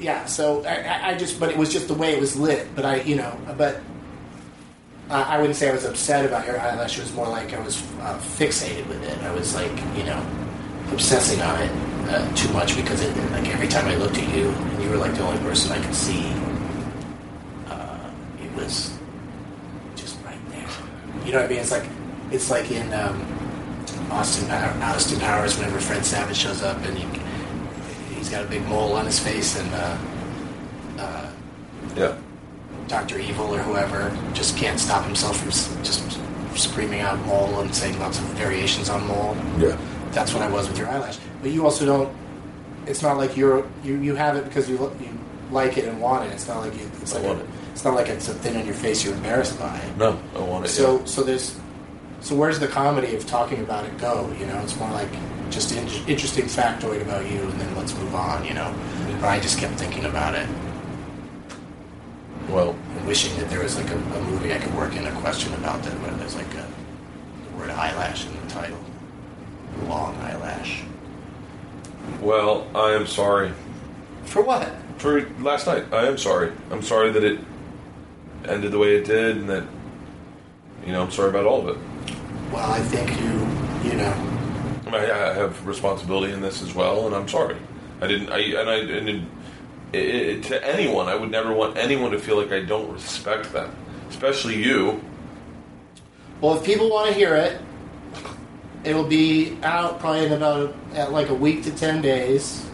yeah. 0.00 0.24
So 0.26 0.64
I, 0.64 1.10
I- 1.10 1.18
just, 1.18 1.38
but 1.38 1.50
it 1.50 1.56
was 1.56 1.72
just 1.72 1.88
the 1.88 1.94
way 1.94 2.12
it 2.14 2.20
was 2.20 2.36
lit. 2.38 2.66
But 2.74 2.84
I, 2.84 2.96
you 3.02 3.16
know, 3.16 3.36
but 3.56 3.80
I 5.10 5.22
I 5.36 5.38
wouldn't 5.38 5.56
say 5.56 5.68
I 5.68 5.72
was 5.72 5.84
upset 5.84 6.24
about 6.24 6.46
your 6.46 6.58
eyelash. 6.60 6.98
It 6.98 7.02
was 7.02 7.12
more 7.14 7.28
like 7.28 7.52
I 7.52 7.60
was 7.60 7.82
uh, 8.00 8.18
fixated 8.38 8.86
with 8.88 9.02
it. 9.02 9.18
I 9.22 9.32
was 9.32 9.54
like, 9.54 9.72
you 9.96 10.04
know, 10.04 10.24
obsessing 10.92 11.40
on 11.42 11.60
it 11.62 11.70
uh, 12.10 12.34
too 12.34 12.52
much 12.52 12.76
because 12.76 13.00
it, 13.02 13.16
like 13.32 13.48
every 13.48 13.68
time 13.68 13.86
I 13.86 13.96
looked 13.96 14.18
at 14.18 14.34
you, 14.34 14.48
and 14.48 14.82
you 14.82 14.90
were 14.90 14.96
like 14.96 15.14
the 15.14 15.22
only 15.22 15.40
person 15.42 15.72
I 15.72 15.84
could 15.84 15.94
see. 15.94 16.26
Uh, 17.68 18.10
it 18.42 18.52
was 18.54 18.96
just 19.96 20.16
right 20.24 20.38
there. 20.50 20.66
You 21.26 21.32
know 21.32 21.38
what 21.40 21.46
I 21.46 21.52
mean? 21.52 21.58
It's 21.60 21.70
like 21.70 21.84
it's 22.30 22.50
like 22.50 22.70
in 22.70 22.92
um, 22.94 23.20
Austin 24.10 24.50
Austin 24.50 25.20
Powers 25.20 25.56
whenever 25.58 25.80
Fred 25.80 26.04
Savage 26.04 26.36
shows 26.38 26.62
up 26.62 26.76
and 26.84 26.96
he, 26.96 27.04
he's 28.20 28.28
got 28.28 28.44
a 28.44 28.48
big 28.48 28.62
mole 28.68 28.92
on 28.92 29.06
his 29.06 29.18
face 29.18 29.58
and 29.58 29.68
uh, 29.74 29.96
yeah. 31.96 32.16
Doctor 32.88 33.18
Evil 33.18 33.54
or 33.54 33.58
whoever 33.58 34.16
just 34.34 34.56
can't 34.56 34.78
stop 34.78 35.04
himself 35.04 35.38
from 35.38 35.48
s- 35.48 35.74
just 35.82 36.18
screaming 36.54 37.00
out 37.00 37.18
mole 37.26 37.60
and 37.60 37.74
saying 37.74 37.98
lots 37.98 38.18
of 38.18 38.24
variations 38.36 38.88
on 38.88 39.06
mole. 39.06 39.36
Yeah. 39.58 39.78
That's 40.12 40.32
what 40.34 40.42
I 40.42 40.50
was 40.50 40.68
with 40.68 40.76
your 40.78 40.88
eyelash. 40.88 41.18
But 41.40 41.50
you 41.52 41.64
also 41.64 41.86
don't. 41.86 42.14
It's 42.86 43.02
not 43.02 43.16
like 43.16 43.36
you're 43.36 43.66
you, 43.84 43.96
you 43.96 44.14
have 44.16 44.36
it 44.36 44.44
because 44.44 44.68
you 44.68 44.76
lo- 44.78 44.96
you 45.00 45.16
like 45.50 45.78
it 45.78 45.84
and 45.86 46.00
want 46.00 46.28
it. 46.28 46.32
It's 46.34 46.48
not 46.48 46.58
like 46.58 46.74
you, 46.74 46.90
it's 47.00 47.14
I 47.14 47.18
like 47.18 47.26
want 47.26 47.40
a, 47.40 47.44
it. 47.44 47.50
it's 47.72 47.84
not 47.84 47.94
like 47.94 48.08
it's 48.08 48.28
a 48.28 48.34
thing 48.34 48.56
on 48.56 48.66
your 48.66 48.74
face 48.74 49.04
you're 49.04 49.14
embarrassed 49.14 49.58
by. 49.58 49.80
No, 49.96 50.18
I 50.34 50.40
want 50.40 50.64
it. 50.64 50.68
So 50.68 51.04
so 51.04 51.22
there's 51.22 51.58
so 52.20 52.34
where's 52.34 52.58
the 52.58 52.68
comedy 52.68 53.14
of 53.14 53.24
talking 53.26 53.60
about 53.60 53.84
it 53.84 53.96
go? 53.98 54.30
You 54.38 54.46
know, 54.46 54.58
it's 54.60 54.76
more 54.76 54.90
like 54.90 55.08
just 55.50 55.72
an 55.72 55.86
interesting 56.08 56.44
factoid 56.44 57.02
about 57.02 57.30
you, 57.30 57.40
and 57.40 57.60
then 57.60 57.76
let's 57.76 57.94
move 57.94 58.14
on. 58.14 58.44
You 58.44 58.54
know, 58.54 58.74
but 59.20 59.28
I 59.28 59.40
just 59.40 59.58
kept 59.58 59.74
thinking 59.74 60.04
about 60.04 60.34
it 60.34 60.48
well, 62.50 62.70
and 62.96 63.06
wishing 63.06 63.36
that 63.38 63.48
there 63.48 63.62
was 63.62 63.76
like 63.76 63.90
a, 63.90 63.96
a 63.96 64.24
movie 64.24 64.52
I 64.52 64.58
could 64.58 64.74
work 64.74 64.94
in 64.96 65.06
a 65.06 65.12
question 65.20 65.52
about 65.54 65.82
that 65.84 65.92
where 66.00 66.10
there's 66.12 66.34
like 66.34 66.52
a 66.54 66.66
the 67.50 67.56
word 67.56 67.70
eyelash 67.70 68.26
in 68.26 68.32
the 68.32 68.46
title, 68.48 68.78
long 69.86 70.16
eyelash. 70.16 70.82
well, 72.20 72.66
I 72.74 72.92
am 72.92 73.06
sorry. 73.06 73.52
For 74.24 74.42
what? 74.42 74.70
for 74.98 75.26
last 75.40 75.66
night. 75.66 75.84
I 75.92 76.06
am 76.06 76.18
sorry. 76.18 76.52
I'm 76.70 76.82
sorry 76.82 77.10
that 77.10 77.24
it 77.24 77.40
ended 78.44 78.70
the 78.70 78.78
way 78.78 78.96
it 78.96 79.04
did, 79.04 79.38
and 79.38 79.48
that 79.48 79.64
you 80.84 80.92
know 80.92 81.02
I'm 81.02 81.10
sorry 81.10 81.30
about 81.30 81.46
all 81.46 81.66
of 81.66 81.76
it. 81.76 81.82
Well, 82.52 82.70
I 82.70 82.80
think 82.80 83.08
you, 83.20 83.90
you 83.90 83.96
know, 83.96 84.39
I, 84.94 85.34
have 85.34 85.66
responsibility 85.66 86.32
in 86.32 86.40
this 86.40 86.62
as 86.62 86.74
well, 86.74 87.06
and 87.06 87.14
I'm 87.14 87.28
sorry. 87.28 87.56
I 88.00 88.06
didn't. 88.06 88.30
I 88.30 88.38
and 88.38 88.70
I 88.70 88.76
and 88.76 89.08
it, 89.08 89.26
it, 89.92 90.42
to 90.44 90.66
anyone, 90.66 91.08
I 91.08 91.14
would 91.14 91.30
never 91.30 91.52
want 91.52 91.76
anyone 91.76 92.12
to 92.12 92.18
feel 92.18 92.36
like 92.36 92.52
I 92.52 92.60
don't 92.60 92.92
respect 92.92 93.52
them, 93.52 93.74
especially 94.08 94.62
you. 94.62 95.00
Well, 96.40 96.56
if 96.56 96.64
people 96.64 96.88
want 96.90 97.08
to 97.08 97.14
hear 97.14 97.34
it, 97.34 97.60
it'll 98.84 99.04
be 99.06 99.58
out 99.62 100.00
probably 100.00 100.26
in 100.26 100.32
about 100.32 100.74
at 100.94 101.12
like 101.12 101.28
a 101.28 101.34
week 101.34 101.64
to 101.64 101.70
ten 101.72 102.00
days, 102.00 102.68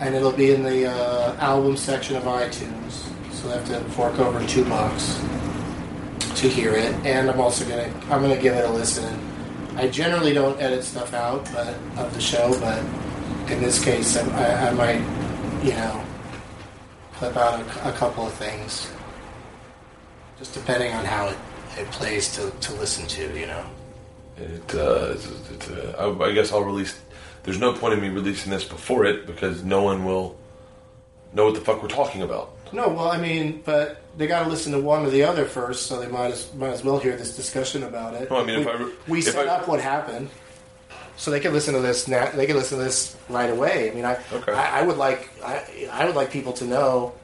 and 0.00 0.14
it'll 0.14 0.32
be 0.32 0.52
in 0.52 0.62
the 0.62 0.86
uh, 0.86 1.36
album 1.36 1.76
section 1.76 2.16
of 2.16 2.24
iTunes. 2.24 3.06
So 3.32 3.48
they 3.48 3.54
have 3.54 3.66
to 3.68 3.80
fork 3.90 4.18
over 4.18 4.44
two 4.46 4.64
bucks 4.64 5.20
to 6.36 6.48
hear 6.48 6.74
it, 6.74 6.94
and 7.04 7.30
I'm 7.30 7.40
also 7.40 7.68
gonna 7.68 7.92
I'm 8.10 8.22
gonna 8.22 8.36
give 8.36 8.54
it 8.54 8.64
a 8.64 8.70
listen. 8.70 9.29
I 9.80 9.88
generally 9.88 10.34
don't 10.34 10.60
edit 10.60 10.84
stuff 10.84 11.14
out, 11.14 11.42
but 11.54 11.68
of 11.96 12.12
the 12.12 12.20
show, 12.20 12.50
but 12.60 12.80
in 13.50 13.62
this 13.62 13.82
case, 13.82 14.14
I, 14.14 14.68
I, 14.68 14.72
might, 14.74 15.00
you 15.64 15.70
know, 15.70 16.04
clip 17.14 17.34
out 17.34 17.58
a, 17.58 17.88
a 17.88 17.92
couple 17.92 18.26
of 18.26 18.34
things, 18.34 18.92
just 20.38 20.52
depending 20.52 20.92
on 20.92 21.06
how 21.06 21.28
it, 21.28 21.38
it 21.78 21.90
plays 21.92 22.30
to, 22.36 22.50
to 22.50 22.74
listen 22.74 23.06
to, 23.06 23.40
you 23.40 23.46
know. 23.46 23.64
It, 24.36 24.74
uh, 24.74 25.16
uh, 25.72 26.14
I, 26.20 26.26
I 26.26 26.32
guess 26.32 26.52
I'll 26.52 26.62
release. 26.62 27.00
There's 27.44 27.58
no 27.58 27.72
point 27.72 27.94
in 27.94 28.02
me 28.02 28.10
releasing 28.10 28.52
this 28.52 28.64
before 28.64 29.06
it 29.06 29.26
because 29.26 29.64
no 29.64 29.82
one 29.82 30.04
will 30.04 30.38
know 31.32 31.46
what 31.46 31.54
the 31.54 31.62
fuck 31.62 31.80
we're 31.82 31.88
talking 31.88 32.20
about. 32.20 32.54
No, 32.72 32.88
well, 32.88 33.10
I 33.10 33.18
mean, 33.18 33.62
but 33.64 34.00
they 34.16 34.26
got 34.26 34.44
to 34.44 34.48
listen 34.50 34.72
to 34.72 34.78
one 34.80 35.04
or 35.04 35.10
the 35.10 35.24
other 35.24 35.44
first, 35.44 35.86
so 35.86 35.98
they 36.00 36.08
might 36.08 36.30
as 36.32 36.52
might 36.54 36.68
as 36.70 36.84
well 36.84 36.98
hear 36.98 37.16
this 37.16 37.34
discussion 37.36 37.82
about 37.82 38.14
it. 38.14 38.30
Well, 38.30 38.42
I 38.42 38.44
mean, 38.44 38.56
we, 38.56 38.62
if 38.62 38.68
I 38.68 38.72
re- 38.82 38.92
we 39.08 39.18
if 39.20 39.24
set 39.24 39.48
I- 39.48 39.56
up 39.56 39.68
what 39.68 39.80
happened, 39.80 40.28
so 41.16 41.30
they 41.30 41.40
can 41.40 41.52
listen 41.52 41.74
to 41.74 41.80
this. 41.80 42.06
Now, 42.08 42.30
they 42.30 42.46
can 42.46 42.56
listen 42.56 42.78
to 42.78 42.84
this 42.84 43.16
right 43.28 43.50
away. 43.50 43.90
I 43.90 43.94
mean, 43.94 44.04
I 44.04 44.18
Okay. 44.32 44.52
I, 44.52 44.80
I 44.80 44.82
would 44.82 44.96
like 44.96 45.28
I, 45.44 45.64
I 45.92 46.04
would 46.06 46.14
like 46.14 46.30
people 46.30 46.52
to 46.54 46.64
know. 46.64 47.14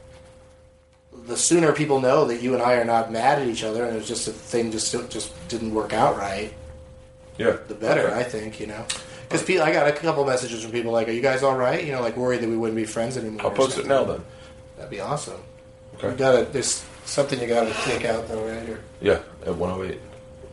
The 1.27 1.37
sooner 1.37 1.73
people 1.73 2.01
know 2.01 2.27
that 2.27 2.43
you 2.43 2.53
and 2.55 2.63
I 2.63 2.75
are 2.75 2.85
not 2.85 3.11
mad 3.11 3.41
at 3.41 3.49
each 3.49 3.65
other, 3.65 3.85
and 3.85 3.97
it 3.97 3.99
was 3.99 4.09
just 4.09 4.29
a 4.29 4.33
thing 4.33 4.71
just 4.71 4.93
just 5.11 5.33
didn't 5.49 5.73
work 5.75 5.93
out 5.93 6.17
right, 6.17 6.53
Yeah, 7.39 7.57
the 7.69 7.75
better. 7.75 8.09
Okay. 8.09 8.19
I 8.19 8.23
think 8.23 8.61
you 8.61 8.67
know. 8.67 8.85
Because 9.29 9.49
I 9.49 9.73
got 9.73 9.89
a 9.89 9.93
couple 9.93 10.25
messages 10.25 10.63
from 10.63 10.71
people 10.71 10.93
like, 10.93 11.09
"Are 11.09 11.13
you 11.13 11.23
guys 11.23 11.43
all 11.43 11.57
right?" 11.57 11.85
You 11.85 11.91
know, 11.93 12.01
like 12.01 12.17
worried 12.17 12.43
that 12.43 12.49
we 12.49 12.57
wouldn't 12.57 12.77
be 12.77 12.85
friends 12.85 13.17
anymore. 13.17 13.43
I'll 13.45 13.51
post 13.51 13.77
it 13.79 13.87
now 13.87 14.05
then. 14.05 14.21
That'd 14.77 14.91
be 14.91 15.01
awesome. 15.01 15.41
Okay. 15.97 16.11
You 16.11 16.17
gotta. 16.17 16.45
There's 16.45 16.85
something 17.05 17.41
you 17.41 17.47
gotta 17.47 17.73
take 17.85 18.05
out 18.05 18.29
though, 18.29 18.47
right 18.47 18.63
here. 18.67 18.81
Yeah, 19.01 19.21
at 19.47 19.55
108. 19.57 20.01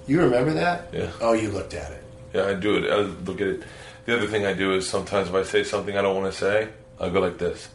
You 0.07 0.21
remember 0.21 0.53
that? 0.53 0.89
Yeah. 0.93 1.11
Oh, 1.21 1.33
you 1.33 1.49
looked 1.49 1.73
at 1.73 1.91
it. 1.91 2.03
Yeah, 2.33 2.45
I 2.45 2.53
do 2.55 2.77
it. 2.77 2.89
I 2.91 2.97
look 3.01 3.41
at 3.41 3.47
it. 3.47 3.63
The 4.05 4.17
other 4.17 4.27
thing 4.27 4.45
I 4.45 4.53
do 4.53 4.73
is 4.73 4.87
sometimes 4.87 5.29
if 5.29 5.35
I 5.35 5.43
say 5.43 5.63
something 5.63 5.97
I 5.97 6.01
don't 6.01 6.15
want 6.21 6.31
to 6.33 6.37
say, 6.37 6.67
I'll 6.99 7.09
go 7.09 7.19
like 7.21 7.37
this. 7.37 7.69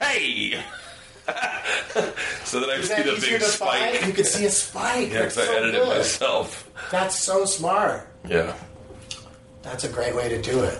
Hey! 0.00 0.60
so 2.44 2.60
that 2.60 2.68
I 2.70 2.74
Is 2.74 2.88
see 2.88 2.94
that 2.94 3.04
the 3.04 3.12
easier 3.14 3.38
big 3.38 3.40
to 3.46 3.52
find? 3.56 3.94
You 3.94 4.00
spike. 4.00 4.14
could 4.16 4.26
see 4.26 4.44
a 4.46 4.50
spike. 4.50 5.08
Yeah, 5.12 5.18
That's 5.22 5.34
because 5.36 5.38
I 5.38 5.52
so 5.52 5.56
edited 5.58 5.80
good. 5.82 5.88
myself. 5.98 6.70
That's 6.90 7.18
so 7.22 7.44
smart. 7.44 8.08
Yeah. 8.26 8.54
That's 9.62 9.84
a 9.84 9.88
great 9.88 10.14
way 10.16 10.28
to 10.30 10.40
do 10.42 10.62
it. 10.64 10.78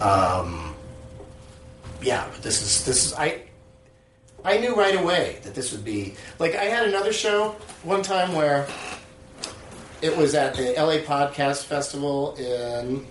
Um. 0.00 0.74
Yeah, 2.02 2.26
but 2.30 2.42
this 2.42 2.60
is 2.62 2.84
this 2.84 3.06
is 3.06 3.14
I. 3.14 3.42
I 4.44 4.58
knew 4.58 4.74
right 4.74 4.94
away 4.94 5.38
that 5.42 5.54
this 5.54 5.72
would 5.72 5.84
be 5.84 6.14
like 6.38 6.54
I 6.54 6.64
had 6.64 6.86
another 6.86 7.12
show 7.12 7.56
one 7.82 8.02
time 8.02 8.34
where 8.34 8.66
it 10.02 10.14
was 10.14 10.34
at 10.34 10.54
the 10.54 10.74
LA 10.76 10.98
Podcast 10.98 11.64
Festival 11.64 12.34
in 12.36 13.06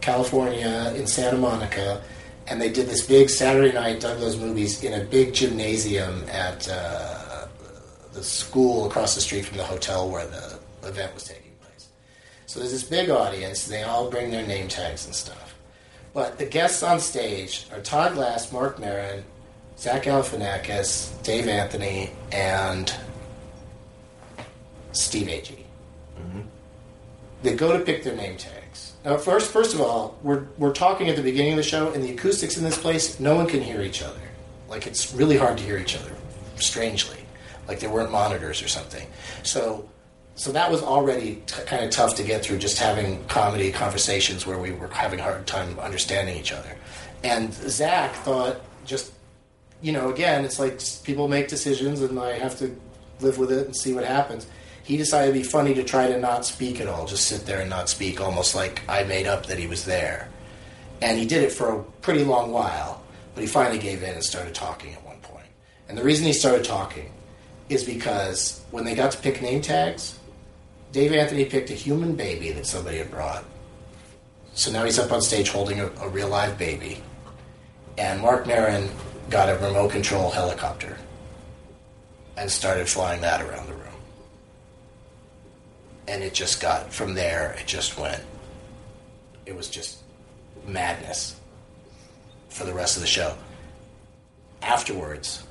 California 0.00 0.94
in 0.96 1.06
Santa 1.06 1.36
Monica, 1.36 2.02
and 2.46 2.58
they 2.58 2.70
did 2.70 2.86
this 2.86 3.06
big 3.06 3.28
Saturday 3.28 3.72
night 3.72 4.00
Doug 4.00 4.18
Loves 4.20 4.38
movies 4.38 4.82
in 4.82 4.98
a 4.98 5.04
big 5.04 5.34
gymnasium 5.34 6.24
at 6.30 6.66
uh, 6.70 7.48
the 8.14 8.22
school 8.22 8.86
across 8.86 9.14
the 9.14 9.20
street 9.20 9.44
from 9.44 9.58
the 9.58 9.64
hotel 9.64 10.08
where 10.08 10.26
the 10.26 10.58
event 10.84 11.12
was 11.12 11.24
taking 11.24 11.52
place. 11.60 11.88
So 12.46 12.60
there's 12.60 12.72
this 12.72 12.84
big 12.84 13.10
audience, 13.10 13.66
and 13.66 13.74
they 13.74 13.82
all 13.82 14.10
bring 14.10 14.30
their 14.30 14.46
name 14.46 14.68
tags 14.68 15.04
and 15.04 15.14
stuff. 15.14 15.54
But 16.14 16.38
the 16.38 16.46
guests 16.46 16.82
on 16.82 16.98
stage 16.98 17.66
are 17.72 17.80
Todd 17.80 18.14
Glass, 18.14 18.50
Marc 18.50 18.78
Maron, 18.78 19.22
Zach 19.78 20.02
Galifianakis, 20.02 21.22
Dave 21.22 21.46
Anthony, 21.46 22.10
and 22.32 22.92
Steve 24.92 25.28
Agee. 25.28 25.62
Mm-hmm. 26.18 26.40
They 27.42 27.54
go 27.54 27.76
to 27.76 27.84
pick 27.84 28.02
their 28.02 28.16
name 28.16 28.36
tags. 28.36 28.94
Now, 29.04 29.16
first, 29.16 29.52
first 29.52 29.74
of 29.74 29.80
all, 29.80 30.18
we're 30.22 30.46
we're 30.58 30.72
talking 30.72 31.08
at 31.08 31.14
the 31.14 31.22
beginning 31.22 31.52
of 31.52 31.58
the 31.58 31.62
show, 31.62 31.92
and 31.92 32.02
the 32.02 32.12
acoustics 32.12 32.56
in 32.56 32.64
this 32.64 32.76
place, 32.76 33.20
no 33.20 33.36
one 33.36 33.46
can 33.46 33.60
hear 33.60 33.80
each 33.80 34.02
other. 34.02 34.20
Like 34.68 34.86
it's 34.86 35.14
really 35.14 35.36
hard 35.36 35.56
to 35.58 35.64
hear 35.64 35.78
each 35.78 35.96
other. 35.96 36.10
Strangely, 36.56 37.18
like 37.68 37.78
there 37.78 37.90
weren't 37.90 38.10
monitors 38.10 38.60
or 38.60 38.68
something. 38.68 39.06
So, 39.44 39.88
so 40.34 40.50
that 40.50 40.70
was 40.70 40.82
already 40.82 41.36
t- 41.46 41.62
kind 41.66 41.84
of 41.84 41.90
tough 41.92 42.16
to 42.16 42.24
get 42.24 42.42
through. 42.42 42.58
Just 42.58 42.78
having 42.78 43.24
comedy 43.26 43.70
conversations 43.70 44.44
where 44.44 44.58
we 44.58 44.72
were 44.72 44.88
having 44.88 45.20
a 45.20 45.22
hard 45.22 45.46
time 45.46 45.78
understanding 45.78 46.36
each 46.36 46.50
other. 46.50 46.76
And 47.22 47.54
Zach 47.54 48.12
thought 48.16 48.60
just 48.84 49.12
you 49.80 49.92
know, 49.92 50.10
again, 50.10 50.44
it's 50.44 50.58
like 50.58 50.80
people 51.04 51.28
make 51.28 51.48
decisions 51.48 52.00
and 52.00 52.18
I 52.18 52.32
have 52.32 52.58
to 52.58 52.74
live 53.20 53.38
with 53.38 53.52
it 53.52 53.66
and 53.66 53.76
see 53.76 53.94
what 53.94 54.04
happens. 54.04 54.46
He 54.82 54.96
decided 54.96 55.30
it'd 55.30 55.42
be 55.42 55.48
funny 55.48 55.74
to 55.74 55.84
try 55.84 56.08
to 56.08 56.18
not 56.18 56.46
speak 56.46 56.80
at 56.80 56.88
all, 56.88 57.06
just 57.06 57.26
sit 57.26 57.44
there 57.46 57.60
and 57.60 57.70
not 57.70 57.88
speak, 57.88 58.20
almost 58.20 58.54
like 58.54 58.82
I 58.88 59.04
made 59.04 59.26
up 59.26 59.46
that 59.46 59.58
he 59.58 59.66
was 59.66 59.84
there. 59.84 60.28
And 61.02 61.18
he 61.18 61.26
did 61.26 61.42
it 61.42 61.52
for 61.52 61.74
a 61.74 61.82
pretty 62.00 62.24
long 62.24 62.50
while, 62.52 63.02
but 63.34 63.42
he 63.42 63.46
finally 63.46 63.78
gave 63.78 64.02
in 64.02 64.14
and 64.14 64.24
started 64.24 64.54
talking 64.54 64.94
at 64.94 65.04
one 65.04 65.18
point. 65.18 65.46
And 65.88 65.96
the 65.96 66.02
reason 66.02 66.26
he 66.26 66.32
started 66.32 66.64
talking 66.64 67.12
is 67.68 67.84
because 67.84 68.62
when 68.70 68.84
they 68.84 68.94
got 68.94 69.12
to 69.12 69.18
pick 69.18 69.42
name 69.42 69.60
tags, 69.60 70.18
Dave 70.90 71.12
Anthony 71.12 71.44
picked 71.44 71.70
a 71.70 71.74
human 71.74 72.16
baby 72.16 72.50
that 72.52 72.66
somebody 72.66 72.98
had 72.98 73.10
brought. 73.10 73.44
So 74.54 74.72
now 74.72 74.84
he's 74.84 74.98
up 74.98 75.12
on 75.12 75.20
stage 75.20 75.50
holding 75.50 75.80
a, 75.80 75.86
a 76.00 76.08
real 76.08 76.28
live 76.28 76.58
baby 76.58 77.02
and 77.98 78.20
Marc 78.20 78.46
Maron 78.46 78.88
got 79.30 79.48
a 79.48 79.58
remote 79.58 79.90
control 79.90 80.30
helicopter 80.30 80.96
and 82.36 82.50
started 82.50 82.88
flying 82.88 83.20
that 83.20 83.42
around 83.42 83.66
the 83.66 83.74
room. 83.74 83.84
And 86.06 86.22
it 86.22 86.32
just 86.32 86.60
got 86.60 86.92
from 86.92 87.14
there. 87.14 87.56
It 87.60 87.66
just 87.66 87.98
went. 87.98 88.22
It 89.44 89.54
was 89.54 89.68
just 89.68 89.98
madness 90.66 91.36
for 92.48 92.64
the 92.64 92.72
rest 92.72 92.96
of 92.96 93.02
the 93.02 93.08
show. 93.08 93.36
Afterwards, 94.62 95.42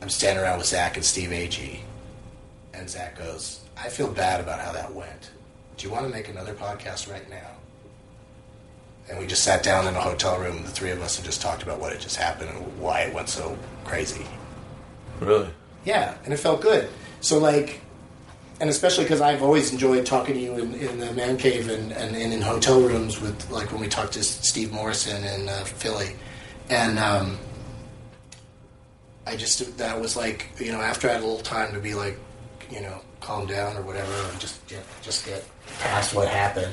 I'm 0.00 0.08
standing 0.08 0.42
around 0.42 0.58
with 0.58 0.66
Zach 0.66 0.96
and 0.96 1.04
Steve 1.04 1.30
Agee, 1.30 1.80
and 2.72 2.88
Zach 2.88 3.18
goes, 3.18 3.60
"I 3.76 3.88
feel 3.90 4.08
bad 4.08 4.40
about 4.40 4.60
how 4.60 4.72
that 4.72 4.94
went. 4.94 5.30
Do 5.76 5.86
you 5.86 5.92
want 5.92 6.06
to 6.06 6.12
make 6.12 6.28
another 6.28 6.54
podcast 6.54 7.10
right 7.10 7.28
now?" 7.28 7.59
And 9.10 9.18
we 9.18 9.26
just 9.26 9.42
sat 9.42 9.62
down 9.62 9.88
in 9.88 9.94
a 9.96 10.00
hotel 10.00 10.38
room, 10.38 10.62
the 10.62 10.68
three 10.68 10.90
of 10.90 11.02
us, 11.02 11.16
and 11.16 11.26
just 11.26 11.42
talked 11.42 11.62
about 11.62 11.80
what 11.80 11.92
had 11.92 12.00
just 12.00 12.16
happened 12.16 12.50
and 12.50 12.78
why 12.78 13.00
it 13.00 13.12
went 13.12 13.28
so 13.28 13.58
crazy. 13.84 14.24
Really? 15.18 15.50
Yeah, 15.84 16.16
and 16.24 16.32
it 16.32 16.36
felt 16.36 16.60
good. 16.60 16.88
So 17.20 17.38
like, 17.38 17.80
and 18.60 18.70
especially 18.70 19.04
because 19.04 19.20
I've 19.20 19.42
always 19.42 19.72
enjoyed 19.72 20.06
talking 20.06 20.34
to 20.34 20.40
you 20.40 20.54
in, 20.54 20.74
in 20.74 20.98
the 21.00 21.12
man 21.12 21.36
cave 21.36 21.68
and, 21.68 21.92
and, 21.92 22.14
and 22.14 22.32
in 22.32 22.40
hotel 22.40 22.80
rooms 22.80 23.20
with 23.20 23.50
like 23.50 23.72
when 23.72 23.80
we 23.80 23.88
talked 23.88 24.12
to 24.12 24.22
Steve 24.22 24.72
Morrison 24.72 25.24
in 25.24 25.48
uh, 25.48 25.64
Philly, 25.64 26.14
and 26.68 26.98
um, 26.98 27.38
I 29.26 29.36
just 29.36 29.76
that 29.78 30.00
was 30.00 30.16
like 30.16 30.50
you 30.58 30.72
know 30.72 30.80
after 30.80 31.08
I 31.08 31.12
had 31.12 31.22
a 31.22 31.26
little 31.26 31.42
time 31.42 31.72
to 31.72 31.80
be 31.80 31.94
like 31.94 32.18
you 32.70 32.80
know 32.80 33.00
calm 33.20 33.46
down 33.46 33.76
or 33.76 33.82
whatever 33.82 34.12
and 34.30 34.40
just 34.40 34.66
get 34.66 34.82
just 35.02 35.26
get 35.26 35.44
past 35.80 36.14
what 36.14 36.28
happened. 36.28 36.72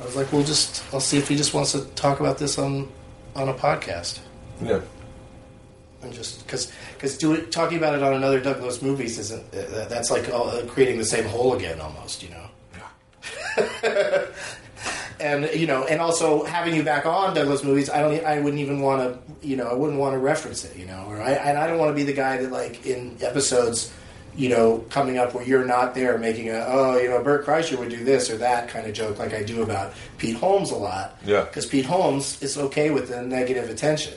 I 0.00 0.04
was 0.04 0.14
like, 0.16 0.30
"We'll 0.32 0.44
just 0.44 0.82
I'll 0.92 1.00
see 1.00 1.18
if 1.18 1.28
he 1.28 1.36
just 1.36 1.54
wants 1.54 1.72
to 1.72 1.84
talk 1.94 2.20
about 2.20 2.38
this 2.38 2.58
on 2.58 2.88
on 3.34 3.48
a 3.48 3.54
podcast 3.54 4.18
Yeah. 4.62 4.80
and 6.02 6.12
just 6.12 6.46
because 6.46 6.70
because 6.94 7.16
do 7.18 7.32
it 7.34 7.50
talking 7.52 7.78
about 7.78 7.94
it 7.94 8.02
on 8.02 8.14
another 8.14 8.40
Doug 8.40 8.60
Loves 8.62 8.80
movies 8.82 9.18
isn't 9.18 9.42
uh, 9.54 9.86
that's 9.88 10.10
like 10.10 10.28
uh, 10.30 10.62
creating 10.66 10.98
the 10.98 11.04
same 11.04 11.24
hole 11.26 11.54
again 11.54 11.80
almost 11.80 12.22
you 12.22 12.30
know 12.30 12.46
Yeah. 12.76 14.26
and 15.20 15.48
you 15.54 15.66
know 15.66 15.84
and 15.84 16.00
also 16.00 16.44
having 16.44 16.74
you 16.74 16.82
back 16.82 17.06
on 17.06 17.34
Doug 17.34 17.48
Loves 17.48 17.64
movies 17.64 17.88
I 17.90 18.00
don't, 18.00 18.24
I 18.24 18.38
wouldn't 18.40 18.60
even 18.60 18.80
want 18.80 19.02
to 19.02 19.46
you 19.46 19.56
know 19.56 19.66
I 19.66 19.74
wouldn't 19.74 19.98
want 19.98 20.14
to 20.14 20.18
reference 20.18 20.64
it 20.64 20.76
you 20.76 20.86
know 20.86 21.04
or 21.08 21.20
I 21.20 21.32
and 21.32 21.56
I 21.58 21.66
don't 21.66 21.78
want 21.78 21.90
to 21.90 21.94
be 21.94 22.02
the 22.04 22.12
guy 22.12 22.36
that 22.38 22.52
like 22.52 22.84
in 22.86 23.16
episodes 23.22 23.92
you 24.36 24.48
know 24.50 24.78
coming 24.90 25.16
up 25.18 25.32
where 25.34 25.44
you're 25.44 25.64
not 25.64 25.94
there 25.94 26.18
making 26.18 26.50
a 26.50 26.64
oh 26.68 26.96
you 26.98 27.08
know 27.08 27.22
Bert 27.22 27.46
Kreischer 27.46 27.78
would 27.78 27.88
do 27.88 28.04
this 28.04 28.30
or 28.30 28.36
that 28.38 28.68
kind 28.68 28.86
of 28.86 28.92
joke 28.92 29.18
like 29.18 29.32
I 29.32 29.42
do 29.42 29.62
about 29.62 29.94
Pete 30.18 30.36
Holmes 30.36 30.70
a 30.70 30.76
lot 30.76 31.18
Yeah. 31.24 31.44
because 31.44 31.66
Pete 31.66 31.86
Holmes 31.86 32.42
is 32.42 32.58
okay 32.58 32.90
with 32.90 33.08
the 33.08 33.22
negative 33.22 33.70
attention 33.70 34.14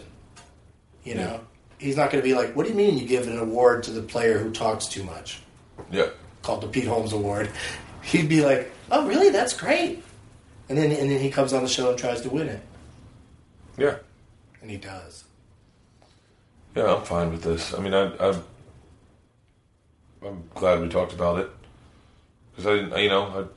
You 1.06 1.16
know, 1.16 1.40
he's 1.80 1.96
not 1.96 2.12
going 2.12 2.22
to 2.22 2.28
be 2.28 2.36
like, 2.36 2.54
"What 2.56 2.64
do 2.66 2.70
you 2.70 2.76
mean 2.78 2.98
you 2.98 3.08
give 3.08 3.26
an 3.28 3.40
award 3.40 3.84
to 3.84 3.92
the 3.92 4.02
player 4.02 4.38
who 4.38 4.52
talks 4.52 4.86
too 4.86 5.04
much?" 5.04 5.40
Yeah. 5.90 6.10
Called 6.44 6.62
the 6.62 6.68
Pete 6.68 6.86
Holmes 6.88 7.14
Award. 7.14 7.50
He'd 8.04 8.28
be 8.30 8.42
like, 8.42 8.70
"Oh, 8.92 9.08
really? 9.08 9.30
That's 9.30 9.54
great." 9.54 10.04
And 10.68 10.78
then 10.78 10.92
and 10.92 11.10
then 11.10 11.20
he 11.22 11.32
comes 11.32 11.54
on 11.54 11.64
the 11.64 11.70
show 11.70 11.90
and 11.90 11.98
tries 11.98 12.22
to 12.22 12.30
win 12.30 12.48
it, 12.50 12.62
Yeah. 13.78 13.96
and 14.62 14.70
he 14.70 14.78
does. 14.78 15.24
Yeah, 16.76 16.94
I'm 16.96 17.04
fine 17.04 17.32
with 17.32 17.42
this. 17.44 17.74
I 17.74 17.80
mean, 17.80 17.94
I, 17.96 18.12
I'm, 18.20 18.44
I'm 20.26 20.44
glad 20.54 20.82
we 20.82 20.90
talked 20.90 21.14
about 21.14 21.40
it 21.40 21.50
because 22.52 22.68
I 22.68 22.76
didn't, 22.76 23.02
you 23.02 23.10
know, 23.10 23.50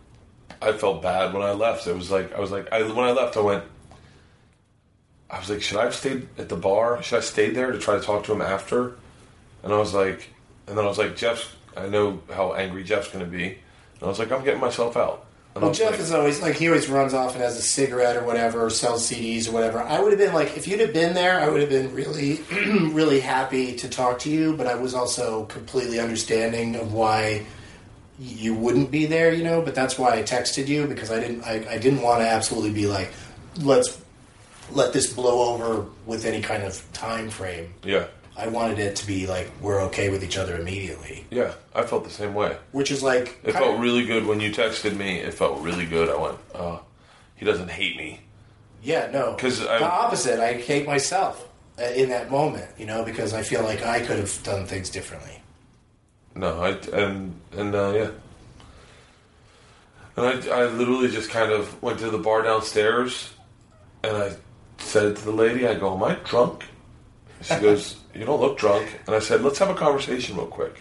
I, 0.60 0.68
I 0.68 0.72
felt 0.72 1.02
bad 1.02 1.32
when 1.32 1.43
I 1.43 1.52
left. 1.52 1.86
It 1.86 1.97
was 1.97 2.10
like 2.10 2.32
I 2.32 2.40
was 2.40 2.51
like, 2.51 2.72
I 2.72 2.82
when 2.82 3.05
I 3.05 3.12
left, 3.12 3.36
I 3.36 3.40
went. 3.40 3.64
I 5.28 5.39
was 5.39 5.48
like, 5.48 5.62
should 5.62 5.78
I 5.78 5.84
have 5.84 5.94
stayed 5.94 6.28
at 6.39 6.48
the 6.48 6.56
bar? 6.56 7.02
Should 7.02 7.16
I 7.16 7.20
stayed 7.20 7.55
there 7.55 7.72
to 7.72 7.78
try 7.78 7.94
to 7.97 8.02
talk 8.02 8.24
to 8.24 8.32
him 8.32 8.43
after? 8.43 8.97
And 9.62 9.72
I 9.72 9.78
was 9.78 9.94
like, 9.94 10.28
and 10.66 10.76
then 10.76 10.84
I 10.84 10.89
was 10.89 10.98
like, 10.98 11.16
Jeff, 11.16 11.56
I 11.76 11.89
know 11.89 12.20
how 12.30 12.52
angry 12.52 12.84
Jeff's 12.84 13.09
going 13.09 13.24
to 13.24 13.30
be. 13.30 13.44
And 13.44 14.02
I 14.02 14.06
was 14.06 14.18
like, 14.18 14.30
I'm 14.30 14.44
getting 14.44 14.60
myself 14.60 14.97
out. 14.97 15.26
Well, 15.54 15.72
Jeff 15.72 16.00
is 16.00 16.12
always 16.12 16.40
like 16.40 16.56
he 16.56 16.68
always 16.68 16.88
runs 16.88 17.12
off 17.12 17.34
and 17.34 17.42
has 17.42 17.58
a 17.58 17.62
cigarette 17.62 18.16
or 18.16 18.24
whatever, 18.24 18.64
or 18.64 18.70
sells 18.70 19.10
CDs 19.10 19.48
or 19.48 19.52
whatever. 19.52 19.80
I 19.80 20.00
would 20.00 20.12
have 20.12 20.18
been 20.18 20.32
like, 20.32 20.56
if 20.56 20.66
you'd 20.66 20.80
have 20.80 20.94
been 20.94 21.14
there, 21.14 21.38
I 21.40 21.48
would 21.48 21.60
have 21.60 21.68
been 21.68 21.94
really, 21.94 22.40
really 22.92 23.20
happy 23.20 23.76
to 23.76 23.88
talk 23.88 24.20
to 24.20 24.30
you. 24.30 24.56
But 24.56 24.66
I 24.66 24.76
was 24.76 24.94
also 24.94 25.44
completely 25.44 26.00
understanding 26.00 26.76
of 26.76 26.94
why 26.94 27.44
you 28.18 28.54
wouldn't 28.54 28.90
be 28.90 29.04
there, 29.04 29.32
you 29.32 29.44
know. 29.44 29.60
But 29.60 29.74
that's 29.74 29.98
why 29.98 30.18
I 30.18 30.22
texted 30.22 30.68
you 30.68 30.86
because 30.86 31.10
I 31.10 31.20
didn't, 31.20 31.42
I, 31.42 31.66
I 31.68 31.78
didn't 31.78 32.00
want 32.00 32.20
to 32.20 32.28
absolutely 32.28 32.72
be 32.72 32.86
like, 32.86 33.12
let's 33.60 34.00
let 34.70 34.94
this 34.94 35.12
blow 35.12 35.52
over 35.54 35.86
with 36.06 36.24
any 36.24 36.40
kind 36.40 36.62
of 36.62 36.82
time 36.94 37.28
frame. 37.28 37.74
yeah, 37.84 38.06
I 38.36 38.48
wanted 38.48 38.78
it 38.78 38.96
to 38.96 39.06
be 39.06 39.26
like 39.26 39.50
we're 39.60 39.80
okay 39.82 40.09
with 40.09 40.24
each 40.24 40.38
other 40.38 40.56
immediately, 40.56 41.26
yeah. 41.30 41.52
I 41.74 41.82
felt 41.82 42.04
the 42.04 42.10
same 42.10 42.34
way. 42.34 42.56
which 42.72 42.90
is 42.90 43.02
like 43.02 43.38
It 43.44 43.52
felt 43.52 43.78
really 43.78 44.06
good 44.06 44.26
when 44.26 44.40
you 44.40 44.50
texted 44.50 44.96
me. 44.96 45.18
It 45.18 45.34
felt 45.34 45.60
really 45.60 45.86
good. 45.86 46.09
I 46.09 46.16
went, 46.16 46.38
oh, 46.54 46.82
he 47.36 47.44
doesn't 47.44 47.70
hate 47.70 47.96
me. 47.96 48.20
Yeah, 48.82 49.10
no. 49.12 49.34
Because 49.34 49.60
the 49.60 49.84
opposite. 49.84 50.40
I 50.40 50.54
hate 50.54 50.86
myself 50.86 51.46
uh, 51.78 51.82
in 51.82 52.09
that 52.09 52.30
moment, 52.30 52.70
you 52.78 52.86
know, 52.86 53.04
because 53.04 53.32
I 53.32 53.42
feel 53.42 53.62
like 53.62 53.82
I 53.82 54.00
could 54.00 54.18
have 54.18 54.42
done 54.42 54.66
things 54.66 54.90
differently. 54.90 55.42
No, 56.34 56.62
I 56.62 56.70
and 56.96 57.38
and 57.52 57.74
uh, 57.74 57.92
yeah, 57.94 58.10
and 60.16 60.26
I 60.26 60.62
I 60.62 60.64
literally 60.66 61.09
just 61.09 61.30
kind 61.30 61.52
of 61.52 61.80
went 61.82 61.98
to 62.00 62.10
the 62.10 62.18
bar 62.18 62.42
downstairs, 62.42 63.30
and 64.02 64.16
I 64.16 64.32
said 64.78 65.06
it 65.06 65.16
to 65.16 65.24
the 65.24 65.32
lady. 65.32 65.66
I 65.66 65.74
go, 65.74 65.94
"Am 65.94 66.02
I 66.02 66.14
drunk?" 66.24 66.64
She 67.43 67.55
goes, 67.56 67.97
"You 68.14 68.24
don't 68.24 68.40
look 68.40 68.59
drunk." 68.59 69.01
And 69.06 69.14
I 69.16 69.19
said, 69.19 69.43
"Let's 69.43 69.59
have 69.59 69.70
a 69.70 69.74
conversation 69.74 70.36
real 70.36 70.47
quick." 70.47 70.81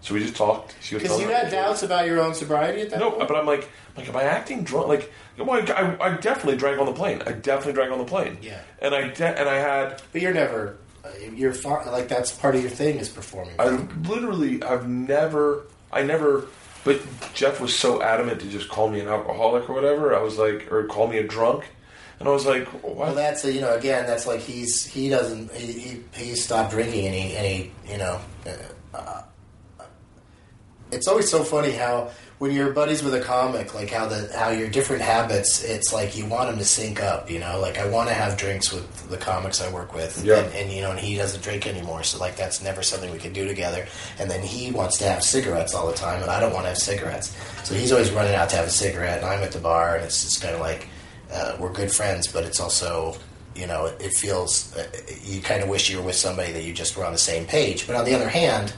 So 0.00 0.14
we 0.14 0.20
just 0.20 0.36
talked. 0.36 0.76
She 0.80 0.94
was 0.94 1.02
Because 1.02 1.18
telling 1.18 1.30
you 1.32 1.36
me- 1.36 1.42
had 1.42 1.50
doubts 1.50 1.82
about 1.82 2.06
your 2.06 2.20
own 2.20 2.32
sobriety 2.34 2.82
at 2.82 2.90
that 2.90 3.00
No, 3.00 3.10
point. 3.10 3.26
but 3.28 3.36
I'm 3.36 3.46
like, 3.46 3.68
like, 3.96 4.08
am 4.08 4.16
I 4.16 4.22
acting 4.22 4.62
drunk? 4.62 4.86
Like, 4.86 5.12
well, 5.36 5.50
I, 5.60 5.96
I 6.00 6.10
definitely 6.16 6.56
drank 6.56 6.78
on 6.78 6.86
the 6.86 6.92
plane. 6.92 7.20
I 7.26 7.32
definitely 7.32 7.72
drank 7.72 7.90
on 7.90 7.98
the 7.98 8.04
plane. 8.04 8.38
Yeah. 8.40 8.60
And 8.80 8.94
I 8.94 9.08
de- 9.08 9.38
and 9.40 9.48
I 9.48 9.56
had 9.56 10.00
But 10.12 10.22
you're 10.22 10.32
never. 10.34 10.76
Uh, 11.04 11.08
you're 11.34 11.52
far, 11.52 11.84
like 11.90 12.06
that's 12.08 12.30
part 12.32 12.54
of 12.54 12.60
your 12.60 12.70
thing 12.70 12.98
is 12.98 13.08
performing. 13.08 13.54
I 13.58 13.70
literally, 14.08 14.62
I've 14.62 14.88
never, 14.88 15.64
I 15.92 16.02
never, 16.02 16.46
but 16.84 17.00
Jeff 17.34 17.60
was 17.60 17.76
so 17.76 18.00
adamant 18.02 18.40
to 18.40 18.48
just 18.48 18.68
call 18.68 18.88
me 18.88 19.00
an 19.00 19.08
alcoholic 19.08 19.68
or 19.70 19.74
whatever. 19.74 20.14
I 20.14 20.20
was 20.20 20.38
like, 20.38 20.70
or 20.72 20.84
call 20.84 21.06
me 21.08 21.18
a 21.18 21.24
drunk. 21.26 21.64
And 22.20 22.28
I 22.28 22.32
was 22.32 22.46
like, 22.46 22.66
well, 22.82 23.14
that's 23.14 23.44
a, 23.44 23.52
you 23.52 23.60
know 23.60 23.74
again 23.76 24.06
that's 24.06 24.26
like 24.26 24.40
he's 24.40 24.84
he 24.84 25.08
doesn't 25.08 25.52
he 25.52 25.72
he, 25.72 26.02
he 26.14 26.34
stopped 26.34 26.72
drinking 26.72 27.06
and 27.06 27.14
he 27.14 27.36
and 27.36 27.46
he 27.46 27.72
you 27.92 27.98
know. 27.98 28.20
Uh, 28.94 29.22
it's 30.90 31.06
always 31.06 31.30
so 31.30 31.44
funny 31.44 31.72
how 31.72 32.10
when 32.38 32.50
you're 32.50 32.70
buddies 32.72 33.02
with 33.02 33.12
a 33.14 33.20
comic, 33.20 33.74
like 33.74 33.90
how 33.90 34.06
the 34.06 34.30
how 34.34 34.48
your 34.48 34.68
different 34.70 35.02
habits, 35.02 35.62
it's 35.62 35.92
like 35.92 36.16
you 36.16 36.24
want 36.24 36.48
them 36.48 36.58
to 36.58 36.64
sync 36.64 37.02
up. 37.02 37.30
You 37.30 37.40
know, 37.40 37.60
like 37.60 37.76
I 37.78 37.86
want 37.90 38.08
to 38.08 38.14
have 38.14 38.38
drinks 38.38 38.72
with 38.72 39.10
the 39.10 39.18
comics 39.18 39.60
I 39.60 39.70
work 39.70 39.92
with, 39.92 40.24
Yeah. 40.24 40.38
and, 40.38 40.54
and 40.54 40.72
you 40.72 40.80
know, 40.80 40.92
and 40.92 40.98
he 40.98 41.14
doesn't 41.16 41.42
drink 41.42 41.66
anymore, 41.66 42.04
so 42.04 42.18
like 42.18 42.36
that's 42.36 42.62
never 42.62 42.82
something 42.82 43.10
we 43.12 43.18
can 43.18 43.34
do 43.34 43.46
together. 43.46 43.86
And 44.18 44.30
then 44.30 44.40
he 44.42 44.70
wants 44.70 44.96
to 44.98 45.04
have 45.04 45.22
cigarettes 45.22 45.74
all 45.74 45.86
the 45.88 45.92
time, 45.96 46.22
and 46.22 46.30
I 46.30 46.40
don't 46.40 46.52
want 46.54 46.64
to 46.64 46.68
have 46.70 46.78
cigarettes, 46.78 47.36
so 47.64 47.74
he's 47.74 47.92
always 47.92 48.10
running 48.10 48.34
out 48.34 48.48
to 48.50 48.56
have 48.56 48.66
a 48.66 48.70
cigarette, 48.70 49.18
and 49.18 49.26
I'm 49.26 49.42
at 49.42 49.52
the 49.52 49.58
bar, 49.60 49.96
and 49.96 50.04
it's 50.06 50.22
just 50.24 50.40
kind 50.40 50.54
of 50.54 50.60
like 50.60 50.88
uh, 51.32 51.56
we're 51.58 51.72
good 51.72 51.92
friends, 51.92 52.26
but 52.26 52.44
it's 52.44 52.60
also. 52.60 53.16
You 53.54 53.66
know, 53.66 53.86
it, 53.86 54.00
it 54.00 54.12
feels 54.12 54.76
uh, 54.76 54.86
you 55.24 55.40
kind 55.40 55.64
of 55.64 55.68
wish 55.68 55.90
you 55.90 55.96
were 55.96 56.04
with 56.04 56.14
somebody 56.14 56.52
that 56.52 56.62
you 56.62 56.72
just 56.72 56.96
were 56.96 57.04
on 57.04 57.10
the 57.10 57.18
same 57.18 57.44
page. 57.44 57.88
But 57.88 57.96
on 57.96 58.04
the 58.04 58.14
other 58.14 58.28
hand, 58.28 58.72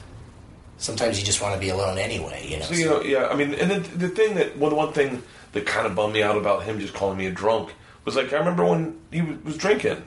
sometimes 0.77 1.19
you 1.19 1.25
just 1.25 1.39
want 1.39 1.53
to 1.53 1.59
be 1.59 1.69
alone 1.69 1.99
anyway. 1.99 2.47
You 2.47 2.57
know, 2.57 2.65
So, 2.65 2.73
you 2.73 2.85
know, 2.85 3.01
yeah, 3.01 3.27
I 3.27 3.35
mean, 3.35 3.53
and 3.53 3.69
then 3.69 3.83
the 3.95 4.09
thing 4.09 4.35
that, 4.35 4.57
one, 4.57 4.75
one 4.75 4.91
thing 4.91 5.21
that 5.51 5.67
kind 5.67 5.85
of 5.85 5.93
bummed 5.93 6.13
me 6.13 6.23
out 6.23 6.35
about 6.35 6.63
him 6.63 6.79
just 6.79 6.93
calling 6.93 7.17
me 7.17 7.27
a 7.27 7.31
drunk 7.31 7.73
was 8.05 8.15
like, 8.15 8.33
I 8.33 8.37
remember 8.37 8.65
when 8.65 8.99
he 9.11 9.21
was, 9.21 9.37
was 9.43 9.57
drinking. 9.57 10.03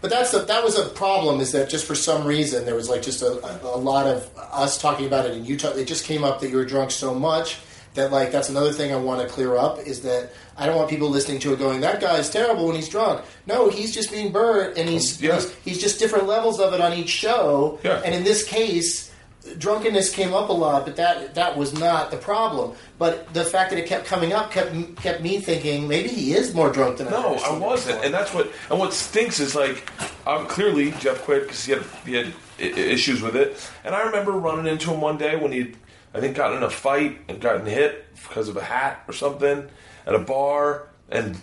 But 0.00 0.10
that's 0.10 0.34
a, 0.34 0.40
that 0.40 0.64
was 0.64 0.76
a 0.78 0.88
problem. 0.88 1.40
Is 1.40 1.52
that 1.52 1.70
just 1.70 1.86
for 1.86 1.94
some 1.94 2.26
reason 2.26 2.64
there 2.64 2.74
was 2.74 2.88
like 2.88 3.02
just 3.02 3.22
a, 3.22 3.44
a, 3.46 3.76
a 3.76 3.78
lot 3.78 4.06
of 4.06 4.28
us 4.36 4.80
talking 4.80 5.06
about 5.06 5.26
it, 5.26 5.32
and 5.32 5.46
you 5.46 5.56
talk, 5.56 5.76
it 5.76 5.86
just 5.86 6.04
came 6.04 6.24
up 6.24 6.40
that 6.40 6.50
you 6.50 6.56
were 6.56 6.64
drunk 6.64 6.90
so 6.90 7.14
much 7.14 7.58
that 7.94 8.12
like 8.12 8.30
that's 8.30 8.48
another 8.48 8.72
thing 8.72 8.92
I 8.92 8.96
want 8.96 9.22
to 9.22 9.28
clear 9.28 9.56
up 9.56 9.78
is 9.78 10.02
that 10.02 10.32
I 10.58 10.66
don't 10.66 10.76
want 10.76 10.88
people 10.88 11.08
listening 11.10 11.38
to 11.40 11.52
it 11.52 11.58
going 11.58 11.80
that 11.82 12.00
guy's 12.00 12.30
terrible 12.30 12.66
when 12.66 12.76
he's 12.76 12.88
drunk. 12.88 13.22
No, 13.46 13.68
he's 13.68 13.94
just 13.94 14.10
being 14.10 14.32
Bert, 14.32 14.76
and 14.78 14.88
he's 14.88 15.20
Yeah. 15.20 15.34
he's, 15.34 15.52
he's 15.64 15.80
just 15.80 15.98
different 15.98 16.26
levels 16.26 16.58
of 16.60 16.72
it 16.72 16.80
on 16.80 16.92
each 16.94 17.10
show. 17.10 17.78
Yeah. 17.84 18.00
And 18.04 18.14
in 18.14 18.24
this 18.24 18.44
case. 18.44 19.10
Drunkenness 19.58 20.10
came 20.12 20.34
up 20.34 20.48
a 20.48 20.52
lot, 20.52 20.84
but 20.84 20.96
that 20.96 21.36
that 21.36 21.56
was 21.56 21.72
not 21.72 22.10
the 22.10 22.16
problem. 22.16 22.72
But 22.98 23.32
the 23.32 23.44
fact 23.44 23.70
that 23.70 23.78
it 23.78 23.86
kept 23.86 24.04
coming 24.04 24.32
up 24.32 24.50
kept 24.50 24.74
kept 24.96 25.22
me 25.22 25.38
thinking 25.38 25.86
maybe 25.86 26.08
he 26.08 26.32
is 26.34 26.52
more 26.52 26.68
drunk 26.72 26.96
than 26.98 27.06
I 27.06 27.10
No, 27.12 27.16
I 27.18 27.28
understood 27.30 27.60
wasn't, 27.60 28.04
and 28.06 28.12
that's 28.12 28.34
what. 28.34 28.50
And 28.70 28.80
what 28.80 28.92
stinks 28.92 29.38
is 29.38 29.54
like, 29.54 29.88
um, 30.26 30.48
clearly 30.48 30.90
Jeff 30.98 31.22
quit 31.22 31.42
because 31.42 31.64
he 31.64 31.70
had 31.74 31.82
he 32.04 32.14
had 32.14 32.26
I- 32.58 32.64
I- 32.64 32.66
issues 32.96 33.22
with 33.22 33.36
it. 33.36 33.56
And 33.84 33.94
I 33.94 34.02
remember 34.02 34.32
running 34.32 34.66
into 34.66 34.90
him 34.90 35.00
one 35.00 35.16
day 35.16 35.36
when 35.36 35.52
he, 35.52 35.76
I 36.12 36.18
think, 36.18 36.34
got 36.36 36.52
in 36.56 36.64
a 36.64 36.70
fight 36.70 37.16
and 37.28 37.40
gotten 37.40 37.66
hit 37.66 38.04
because 38.28 38.48
of 38.48 38.56
a 38.56 38.64
hat 38.64 39.04
or 39.06 39.12
something 39.14 39.68
at 40.06 40.14
a 40.14 40.18
bar, 40.18 40.88
and 41.08 41.36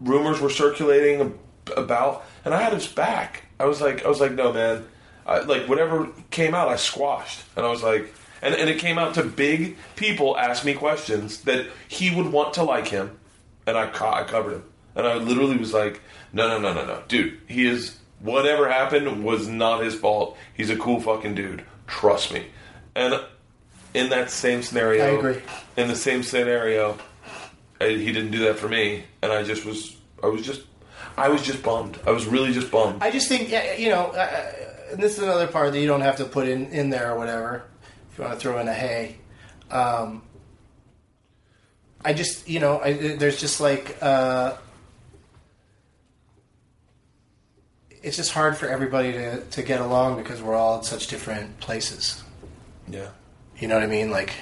rumors 0.00 0.40
were 0.40 0.50
circulating 0.50 1.38
about, 1.76 2.24
and 2.44 2.54
I 2.54 2.62
had 2.62 2.72
his 2.72 2.86
back. 2.86 3.44
I 3.58 3.66
was 3.66 3.80
like, 3.80 4.04
I 4.04 4.08
was 4.08 4.20
like, 4.20 4.32
no, 4.32 4.52
man. 4.52 4.86
I, 5.26 5.40
like 5.40 5.68
whatever 5.68 6.08
came 6.30 6.54
out, 6.54 6.68
I 6.68 6.76
squashed, 6.76 7.42
and 7.56 7.66
I 7.66 7.68
was 7.68 7.82
like, 7.82 8.14
and, 8.42 8.54
and 8.54 8.70
it 8.70 8.78
came 8.78 8.96
out 8.96 9.14
to 9.14 9.24
big 9.24 9.76
people 9.96 10.38
ask 10.38 10.64
me 10.64 10.74
questions 10.74 11.40
that 11.42 11.66
he 11.88 12.14
would 12.14 12.30
want 12.30 12.54
to 12.54 12.62
like 12.62 12.86
him, 12.88 13.18
and 13.66 13.76
I 13.76 13.84
I 13.88 14.24
covered 14.24 14.52
him, 14.52 14.64
and 14.94 15.06
I 15.06 15.16
literally 15.16 15.56
was 15.56 15.72
like, 15.72 16.00
no, 16.32 16.46
no, 16.46 16.60
no, 16.60 16.72
no, 16.72 16.86
no, 16.86 17.02
dude, 17.08 17.40
he 17.48 17.66
is 17.66 17.96
whatever 18.20 18.68
happened 18.68 19.24
was 19.24 19.48
not 19.48 19.82
his 19.82 19.94
fault. 19.94 20.36
He's 20.54 20.70
a 20.70 20.76
cool 20.76 21.00
fucking 21.00 21.34
dude. 21.34 21.64
Trust 21.86 22.32
me. 22.32 22.46
And 22.94 23.20
in 23.94 24.10
that 24.10 24.30
same 24.30 24.62
scenario, 24.62 25.04
I 25.04 25.08
agree. 25.08 25.42
In 25.76 25.88
the 25.88 25.96
same 25.96 26.22
scenario, 26.22 26.98
he 27.80 28.12
didn't 28.12 28.30
do 28.30 28.40
that 28.40 28.58
for 28.58 28.68
me, 28.68 29.04
and 29.22 29.32
I 29.32 29.42
just 29.42 29.64
was, 29.64 29.96
I 30.22 30.26
was 30.26 30.42
just, 30.42 30.62
I 31.16 31.28
was 31.28 31.42
just 31.42 31.62
bummed. 31.62 31.98
I 32.06 32.10
was 32.10 32.26
really 32.26 32.52
just 32.52 32.70
bummed. 32.70 33.02
I 33.02 33.10
just 33.10 33.28
think 33.28 33.50
yeah, 33.50 33.74
you 33.74 33.90
know, 33.90 34.06
uh, 34.06 34.52
and 34.92 35.02
this 35.02 35.16
is 35.16 35.22
another 35.22 35.46
part 35.46 35.72
that 35.72 35.80
you 35.80 35.86
don't 35.86 36.00
have 36.00 36.16
to 36.16 36.24
put 36.24 36.48
in 36.48 36.66
in 36.66 36.90
there 36.90 37.12
or 37.12 37.18
whatever. 37.18 37.64
If 38.10 38.18
you 38.18 38.24
want 38.24 38.34
to 38.34 38.40
throw 38.40 38.58
in 38.58 38.68
a 38.68 38.74
hey, 38.74 39.16
um, 39.70 40.22
I 42.04 42.12
just 42.12 42.48
you 42.48 42.60
know, 42.60 42.80
I, 42.80 43.16
there's 43.16 43.40
just 43.40 43.60
like 43.60 43.96
uh, 44.00 44.56
it's 48.02 48.16
just 48.16 48.32
hard 48.32 48.56
for 48.56 48.68
everybody 48.68 49.12
to 49.12 49.40
to 49.42 49.62
get 49.62 49.80
along 49.80 50.16
because 50.16 50.40
we're 50.40 50.54
all 50.54 50.78
in 50.78 50.84
such 50.84 51.08
different 51.08 51.58
places. 51.60 52.22
yeah. 52.88 53.08
You 53.58 53.68
know 53.68 53.74
what 53.74 53.84
I 53.84 53.86
mean? 53.86 54.10
Like, 54.10 54.34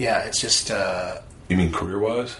yeah, 0.00 0.24
it's 0.24 0.40
just. 0.40 0.70
Uh, 0.70 1.20
You 1.48 1.56
mean 1.56 1.70
career 1.72 1.98
wise? 1.98 2.36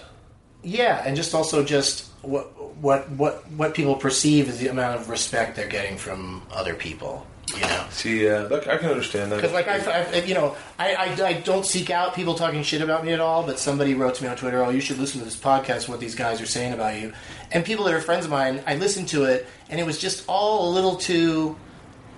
Yeah, 0.63 1.03
and 1.07 1.17
just 1.17 1.35
also 1.35 1.65
just 1.65 2.07
what 2.23 2.47
what 2.83 3.11
what 3.13 3.35
what 3.53 3.75
people 3.75 3.95
perceive 3.97 4.49
as 4.49 4.59
the 4.59 4.69
amount 4.69 5.01
of 5.01 5.09
respect 5.09 5.57
they're 5.57 5.69
getting 5.79 5.97
from 5.97 6.43
other 6.53 6.75
people. 6.75 7.27
You 7.57 7.63
know, 7.63 7.85
See, 7.91 8.25
yeah, 8.27 8.47
I 8.53 8.77
can 8.77 8.91
understand 8.91 9.33
that. 9.33 9.37
because 9.37 9.53
like 9.53 9.67
I, 9.67 9.79
I, 9.79 10.23
you 10.23 10.35
know, 10.35 10.55
I, 10.79 10.95
I 10.95 11.25
I 11.31 11.33
don't 11.51 11.67
seek 11.67 11.91
out 11.91 12.15
people 12.15 12.35
talking 12.35 12.63
shit 12.63 12.81
about 12.83 13.05
me 13.05 13.13
at 13.13 13.19
all. 13.21 13.43
But 13.43 13.59
somebody 13.59 13.95
wrote 13.95 14.15
to 14.17 14.23
me 14.23 14.29
on 14.29 14.37
Twitter, 14.37 14.63
"Oh, 14.65 14.71
you 14.71 14.81
should 14.81 14.99
listen 14.99 15.19
to 15.19 15.25
this 15.25 15.37
podcast. 15.37 15.89
What 15.89 15.99
these 15.99 16.15
guys 16.15 16.41
are 16.41 16.47
saying 16.47 16.73
about 16.75 17.01
you." 17.01 17.13
And 17.51 17.65
people 17.65 17.85
that 17.87 17.95
are 17.95 18.01
friends 18.01 18.25
of 18.25 18.31
mine, 18.31 18.63
I 18.67 18.77
listened 18.77 19.09
to 19.09 19.25
it, 19.25 19.49
and 19.69 19.81
it 19.81 19.87
was 19.87 19.99
just 19.99 20.25
all 20.29 20.69
a 20.69 20.71
little 20.73 20.95
too. 20.97 21.57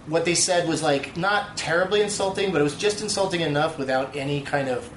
What 0.07 0.25
they 0.27 0.35
said 0.35 0.69
was 0.69 0.83
like 0.83 1.17
not 1.17 1.57
terribly 1.57 2.03
insulting, 2.03 2.53
but 2.53 2.61
it 2.61 2.65
was 2.65 2.77
just 2.77 3.01
insulting 3.01 3.41
enough 3.41 3.79
without 3.79 4.15
any 4.17 4.43
kind 4.43 4.69
of 4.69 4.91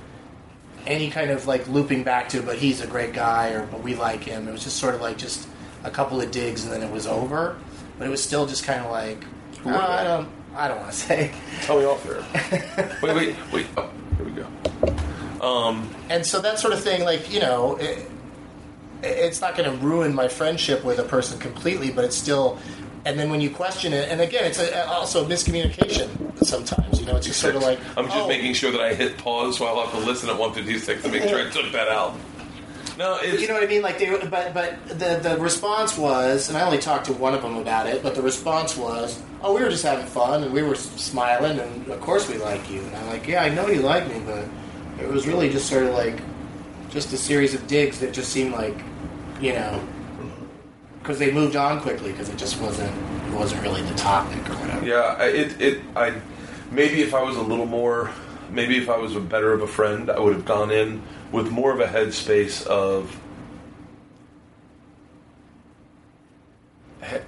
any 0.88 1.10
kind 1.10 1.32
of 1.32 1.48
like 1.48 1.68
looping 1.68 2.04
back 2.04 2.30
to, 2.30 2.42
but 2.42 2.58
he's 2.58 2.82
a 2.82 2.88
great 2.88 3.14
guy 3.14 3.50
or 3.50 3.66
but 3.66 3.84
we 3.84 3.96
like 3.96 4.24
him. 4.24 4.48
It 4.48 4.52
was 4.52 4.64
just 4.64 4.78
sort 4.78 4.96
of 4.96 5.02
like 5.02 5.18
just 5.18 5.48
a 5.84 5.92
couple 5.92 6.20
of 6.22 6.32
digs, 6.32 6.64
and 6.64 6.74
then 6.74 6.82
it 6.82 6.92
was 6.92 7.08
over. 7.08 7.58
But 7.98 8.08
it 8.08 8.10
was 8.10 8.24
still 8.24 8.46
just 8.46 8.66
kind 8.66 8.84
of 8.84 8.92
like, 8.92 9.24
oh, 9.66 9.70
I 9.70 10.04
don't, 10.04 10.28
I 10.54 10.68
don't 10.68 10.80
want 10.80 10.92
to 10.92 10.98
say. 10.98 11.32
Tell 11.62 11.80
me 11.80 11.86
off 11.86 12.04
there. 12.04 13.00
wait, 13.02 13.16
wait, 13.16 13.36
wait. 13.54 13.68
Oh, 13.78 13.90
here 14.18 14.26
we 14.26 14.32
go. 14.32 15.46
Um, 15.46 15.90
and 16.10 16.26
so 16.26 16.42
that 16.42 16.60
sort 16.60 16.74
of 16.74 16.84
thing, 16.84 17.04
like 17.04 17.32
you 17.32 17.40
know, 17.40 17.78
it, 17.78 18.10
it's 19.04 19.42
not 19.42 19.56
going 19.56 19.70
to 19.70 19.86
ruin 19.86 20.14
my 20.14 20.28
friendship 20.28 20.84
with 20.84 21.00
a 21.00 21.04
person 21.04 21.40
completely, 21.40 21.92
but 21.92 22.06
it's 22.06 22.18
still. 22.18 22.60
And 23.06 23.20
then 23.20 23.30
when 23.30 23.40
you 23.40 23.52
question 23.52 23.94
it, 23.94 24.10
and 24.10 24.20
again, 24.20 24.46
it's 24.46 24.60
a, 24.60 24.88
also 24.90 25.24
a 25.24 25.28
miscommunication 25.28 26.44
sometimes. 26.44 27.00
You 27.00 27.06
know, 27.06 27.16
it's 27.16 27.28
just 27.28 27.40
sort 27.40 27.56
of 27.56 27.62
like 27.62 27.80
I'm 27.98 28.06
just 28.06 28.18
oh, 28.18 28.28
making 28.28 28.54
sure 28.54 28.72
that 28.72 28.82
I 28.82 28.94
hit 28.94 29.18
pause 29.18 29.58
so 29.58 29.66
I'll 29.66 29.86
have 29.86 29.94
to 30.00 30.06
listen 30.06 30.30
at 30.30 30.38
156 30.38 31.04
to 31.04 31.10
make 31.10 31.24
sure 31.24 31.40
I 31.40 31.50
took 31.50 31.72
that 31.72 31.88
out. 31.88 32.16
No, 32.98 33.20
it's, 33.22 33.42
You 33.42 33.48
know 33.48 33.56
what 33.56 33.64
I 33.64 33.68
mean? 33.68 33.82
Like 33.82 34.00
they, 34.00 34.10
but 34.10 34.54
but 34.54 34.88
the 34.88 35.20
the 35.22 35.38
response 35.40 35.98
was, 35.98 36.50
and 36.50 36.58
I 36.58 36.66
only 36.66 36.78
talked 36.78 37.06
to 37.08 37.14
one 37.14 37.34
of 37.34 37.42
them 37.42 37.58
about 37.58 37.88
it, 37.88 38.02
but 38.02 38.16
the 38.16 38.22
response 38.22 38.78
was, 38.78 39.22
"Oh, 39.42 39.54
we 39.54 39.62
were 39.62 39.70
just 39.70 39.84
having 39.84 40.06
fun, 40.06 40.44
and 40.44 40.54
we 40.54 40.64
were 40.64 40.76
smiling, 40.76 41.60
and 41.60 41.88
of 41.90 42.00
course 42.00 42.30
we 42.30 42.38
like 42.38 42.70
you." 42.72 42.82
And 42.82 42.96
I'm 42.96 43.08
like, 43.08 43.28
"Yeah, 43.28 43.44
I 43.44 43.50
know 43.50 43.68
you 43.68 43.82
like 43.82 44.08
me, 44.08 44.22
but 44.26 44.46
it 45.00 45.10
was 45.10 45.28
really 45.28 45.50
just 45.50 45.68
sort 45.68 45.84
of 45.84 45.94
like 45.94 46.22
just 46.90 47.12
a 47.12 47.18
series 47.18 47.54
of 47.54 47.68
digs 47.68 48.00
that 48.00 48.14
just 48.14 48.32
seemed 48.32 48.54
like, 48.54 48.78
you 49.42 49.52
know, 49.52 49.86
because 51.06 51.20
they 51.20 51.32
moved 51.32 51.56
on 51.56 51.80
quickly 51.82 52.12
because 52.12 52.30
it 52.30 52.38
just 52.38 52.60
wasn't 52.60 52.92
it 53.28 53.34
wasn't 53.34 53.62
really 53.62 53.84
the 53.84 53.94
topic 53.94 54.38
or 54.50 54.54
whatever." 54.56 54.86
Yeah, 54.86 55.22
it 55.24 55.62
it 55.62 55.82
I 55.96 56.14
maybe 56.72 57.02
if 57.04 57.14
I 57.14 57.22
was 57.22 57.36
a 57.38 57.42
little 57.42 57.68
more, 57.68 58.10
maybe 58.50 58.78
if 58.78 58.90
I 58.90 58.98
was 58.98 59.16
a 59.16 59.20
better 59.20 59.54
of 59.54 59.62
a 59.62 59.68
friend, 59.68 60.10
I 60.10 60.20
would 60.20 60.34
have 60.34 60.46
gone 60.46 60.72
in 60.72 61.04
with 61.32 61.52
more 61.52 61.72
of 61.72 61.80
a 61.80 61.86
headspace 61.88 62.66
of. 62.66 63.16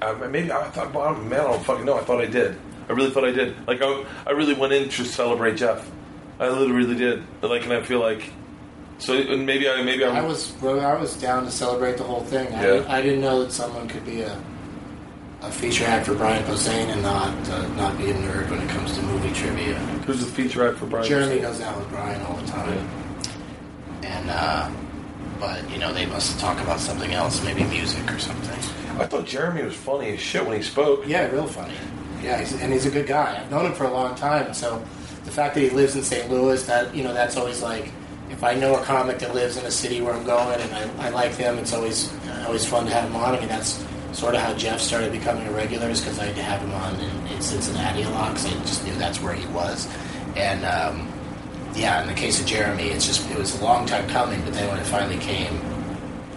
I- 0.01 0.13
Maybe 0.27 0.51
I 0.51 0.63
thought, 0.71 0.91
well, 0.93 1.13
man, 1.15 1.39
I 1.39 1.43
don't 1.43 1.63
fucking 1.63 1.85
know. 1.85 1.97
I 1.97 2.01
thought 2.03 2.19
I 2.19 2.25
did. 2.25 2.57
I 2.89 2.93
really 2.93 3.11
thought 3.11 3.25
I 3.25 3.31
did. 3.31 3.55
Like 3.67 3.81
I, 3.81 4.05
I 4.25 4.31
really 4.31 4.53
went 4.55 4.73
in 4.73 4.89
to 4.89 5.05
celebrate 5.05 5.55
Jeff. 5.57 5.87
I 6.39 6.49
literally 6.49 6.95
did. 6.95 7.23
Like, 7.41 7.63
and 7.63 7.73
I 7.73 7.81
feel 7.83 7.99
like, 7.99 8.31
so 8.99 9.13
and 9.15 9.45
maybe 9.45 9.69
I 9.69 9.81
maybe 9.83 10.03
I'm, 10.05 10.15
I 10.15 10.21
was 10.21 10.53
I 10.63 10.95
was 10.99 11.15
down 11.19 11.45
to 11.45 11.51
celebrate 11.51 11.97
the 11.97 12.03
whole 12.03 12.21
thing. 12.23 12.53
I, 12.53 12.65
Yeah. 12.77 12.85
I 12.87 13.01
didn't 13.01 13.21
know 13.21 13.43
that 13.43 13.51
someone 13.51 13.87
could 13.87 14.05
be 14.05 14.21
a 14.21 14.41
a 15.43 15.51
feature 15.51 15.85
act 15.85 16.07
for 16.07 16.15
Brian 16.15 16.43
Posehn 16.45 16.87
and 16.89 17.01
not 17.03 17.31
uh, 17.49 17.67
not 17.75 17.97
be 17.97 18.09
a 18.09 18.13
nerd 18.13 18.49
when 18.49 18.59
it 18.61 18.69
comes 18.69 18.95
to 18.95 19.01
movie 19.03 19.31
trivia. 19.33 19.75
who's 20.05 20.19
the 20.19 20.25
feature 20.31 20.67
act 20.67 20.79
for 20.79 20.87
Brian? 20.87 21.05
Jeremy 21.07 21.39
goes 21.41 21.61
out 21.61 21.77
with 21.77 21.89
Brian 21.89 22.19
all 22.23 22.35
the 22.37 22.47
time, 22.47 22.89
Yeah. 24.01 24.17
and 24.19 24.29
uh, 24.29 24.69
but 25.39 25.69
you 25.69 25.77
know 25.77 25.93
they 25.93 26.05
must 26.07 26.39
talk 26.39 26.59
about 26.61 26.79
something 26.79 27.11
else, 27.13 27.43
maybe 27.43 27.63
music 27.65 28.11
or 28.11 28.17
something. 28.19 28.57
I 28.99 29.05
thought 29.05 29.25
Jeremy 29.27 29.61
was 29.61 29.75
funny 29.75 30.09
as 30.13 30.19
shit 30.19 30.43
when 30.43 30.57
he 30.57 30.63
spoke. 30.63 31.03
Yeah, 31.05 31.27
real 31.29 31.45
funny. 31.45 31.75
Yeah, 32.23 32.39
he's, 32.39 32.59
and 32.59 32.73
he's 32.73 32.87
a 32.87 32.91
good 32.91 33.05
guy. 33.05 33.39
I've 33.39 33.51
known 33.51 33.67
him 33.67 33.73
for 33.73 33.83
a 33.83 33.91
long 33.93 34.15
time, 34.15 34.55
so 34.55 34.83
the 35.23 35.29
fact 35.31 35.53
that 35.53 35.61
he 35.61 35.69
lives 35.69 35.95
in 35.95 36.01
St. 36.01 36.31
Louis, 36.31 36.65
that 36.65 36.95
you 36.95 37.03
know, 37.03 37.13
that's 37.13 37.37
always 37.37 37.61
like. 37.61 37.91
If 38.29 38.43
I 38.43 38.53
know 38.53 38.75
a 38.75 38.83
comic 38.83 39.19
that 39.19 39.33
lives 39.33 39.57
in 39.57 39.65
a 39.65 39.71
city 39.71 40.01
where 40.01 40.13
I'm 40.13 40.25
going 40.25 40.59
and 40.59 40.73
I, 41.01 41.07
I 41.07 41.09
like 41.09 41.37
them, 41.37 41.57
it's 41.57 41.73
always 41.73 42.13
always 42.45 42.65
fun 42.65 42.85
to 42.85 42.91
have 42.91 43.11
them 43.11 43.15
on. 43.15 43.35
I 43.35 43.39
mean, 43.39 43.49
that's 43.49 43.83
sort 44.13 44.35
of 44.35 44.41
how 44.41 44.53
Jeff 44.53 44.79
started 44.79 45.11
becoming 45.11 45.47
a 45.47 45.51
regular, 45.51 45.89
is 45.89 46.01
because 46.01 46.19
I 46.19 46.25
had 46.25 46.35
to 46.35 46.43
have 46.43 46.61
him 46.61 46.71
on 46.71 46.95
in, 46.95 47.27
in 47.27 47.41
Cincinnati 47.41 48.03
a 48.03 48.09
lot, 48.09 48.33
because 48.33 48.45
I 48.45 48.49
just 48.61 48.85
knew 48.85 48.93
that's 48.95 49.21
where 49.21 49.33
he 49.33 49.45
was. 49.47 49.87
And 50.35 50.65
um, 50.65 51.11
yeah, 51.75 52.01
in 52.01 52.07
the 52.07 52.13
case 52.13 52.39
of 52.39 52.45
Jeremy, 52.45 52.85
it's 52.85 53.05
just 53.05 53.29
it 53.29 53.37
was 53.37 53.59
a 53.59 53.63
long 53.63 53.85
time 53.85 54.07
coming, 54.09 54.41
but 54.41 54.53
then 54.53 54.67
when 54.69 54.79
it 54.79 54.85
finally 54.85 55.17
came, 55.17 55.59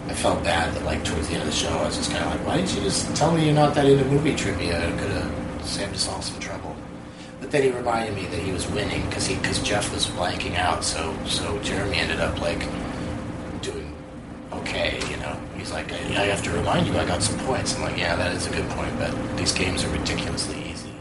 I 0.07 0.13
felt 0.13 0.43
bad 0.43 0.73
that 0.73 0.83
like 0.83 1.03
towards 1.05 1.27
the 1.27 1.35
end 1.35 1.43
of 1.43 1.49
the 1.49 1.55
show, 1.55 1.69
I 1.69 1.85
was 1.85 1.97
just 1.97 2.11
kind 2.11 2.23
of 2.23 2.31
like, 2.31 2.45
why 2.45 2.57
didn't 2.57 2.75
you 2.75 2.81
just 2.81 3.15
tell 3.15 3.31
me 3.31 3.45
you're 3.45 3.53
not 3.53 3.73
that 3.75 3.85
into 3.85 4.05
movie 4.05 4.35
trivia? 4.35 4.79
It 4.89 4.99
could 4.99 5.11
have 5.11 5.65
saved 5.65 5.93
us 5.93 6.07
all 6.07 6.21
some 6.21 6.39
trouble. 6.39 6.70
Then 7.51 7.63
he 7.63 7.69
reminded 7.71 8.15
me 8.15 8.27
that 8.27 8.39
he 8.39 8.53
was 8.53 8.65
winning 8.69 9.05
because 9.07 9.27
he 9.27 9.35
because 9.35 9.61
Jeff 9.61 9.93
was 9.93 10.07
blanking 10.07 10.55
out, 10.55 10.85
so 10.85 11.13
so 11.25 11.59
Jeremy 11.59 11.97
ended 11.97 12.21
up 12.21 12.39
like 12.39 12.59
doing 13.61 13.93
okay. 14.53 15.01
You 15.09 15.17
know, 15.17 15.37
he's 15.57 15.69
like, 15.71 15.91
I, 15.91 15.97
I 15.97 16.25
have 16.27 16.41
to 16.43 16.51
remind 16.51 16.87
you, 16.87 16.97
I 16.97 17.03
got 17.05 17.21
some 17.21 17.37
points. 17.39 17.75
I'm 17.75 17.81
like, 17.81 17.97
yeah, 17.97 18.15
that 18.15 18.33
is 18.33 18.47
a 18.47 18.51
good 18.51 18.69
point, 18.69 18.97
but 18.97 19.11
these 19.37 19.51
games 19.51 19.83
are 19.83 19.89
ridiculously 19.89 20.63
easy 20.71 20.93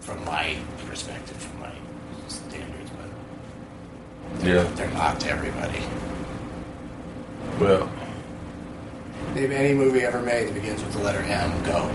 from 0.00 0.22
my 0.26 0.58
perspective, 0.86 1.38
from 1.38 1.60
my 1.60 1.72
standards, 2.28 2.90
but 2.90 4.46
Yeah. 4.46 4.64
they're 4.74 4.90
not 4.90 5.20
to 5.20 5.30
everybody. 5.30 5.82
Well, 7.58 7.90
Name 9.34 9.52
any 9.52 9.72
movie 9.72 10.00
ever 10.02 10.20
made 10.20 10.48
that 10.48 10.54
begins 10.54 10.82
with 10.82 10.92
the 10.92 10.98
letter 10.98 11.20
M. 11.20 11.62
Go. 11.64 11.90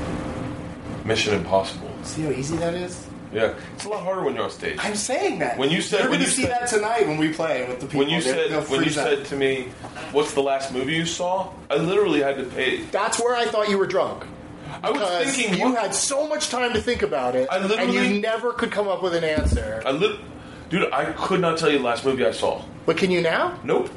Mission 1.06 1.36
Impossible. 1.36 1.92
See 2.02 2.24
how 2.24 2.32
easy 2.32 2.58
that 2.58 2.74
is? 2.74 3.07
Yeah, 3.34 3.54
it's 3.76 3.86
a 3.86 3.90
lot 3.90 4.04
harder 4.04 4.24
when 4.24 4.36
you're 4.36 4.46
on 4.46 4.50
stage. 4.52 4.78
I'm 4.80 4.96
saying 4.96 5.40
that. 5.40 5.58
When 5.58 5.70
you 5.70 5.82
said- 5.82 6.02
you're 6.02 6.10
when 6.10 6.20
going 6.20 6.30
to 6.32 6.36
you 6.38 6.44
see 6.44 6.44
said- 6.44 6.52
that 6.62 6.68
tonight 6.70 7.08
when 7.08 7.18
we 7.18 7.30
play 7.34 7.66
with 7.68 7.80
the 7.82 7.86
people. 7.88 8.00
when 8.00 8.10
you 8.10 8.22
said 8.22 8.52
when 8.70 8.84
you 8.84 8.90
said 8.90 9.26
to 9.26 9.36
me, 9.36 9.68
"What's 10.14 10.34
the 10.34 10.42
last 10.42 10.72
movie 10.74 10.94
you 10.94 11.06
saw?" 11.06 11.50
I 11.70 11.76
literally 11.76 12.22
had 12.22 12.38
to 12.38 12.44
pay. 12.44 12.82
that's 12.92 13.20
where 13.20 13.36
I 13.36 13.46
thought 13.46 13.70
you 13.70 13.78
were 13.78 13.88
drunk. 13.88 14.24
I 14.84 14.92
was 14.92 15.34
thinking, 15.34 15.58
you 15.58 15.70
what- 15.72 15.82
had 15.82 15.96
so 15.96 16.28
much 16.28 16.50
time 16.50 16.74
to 16.74 16.82
think 16.82 17.02
about 17.02 17.36
it, 17.36 17.48
I 17.52 17.58
and 17.58 17.94
you 17.94 18.20
never 18.22 18.54
could 18.54 18.72
come 18.72 18.88
up 18.88 19.02
with 19.02 19.14
an 19.16 19.24
answer. 19.24 19.82
I 19.86 19.92
lit, 19.92 20.20
dude, 20.70 20.92
I 20.94 21.06
could 21.14 21.42
not 21.42 21.58
tell 21.58 21.70
you 21.70 21.80
the 21.80 21.84
last 21.84 22.06
movie 22.06 22.26
I 22.26 22.32
saw. 22.32 22.62
but 22.86 22.96
can 22.98 23.10
you 23.12 23.22
now? 23.22 23.58
Nope. 23.64 23.90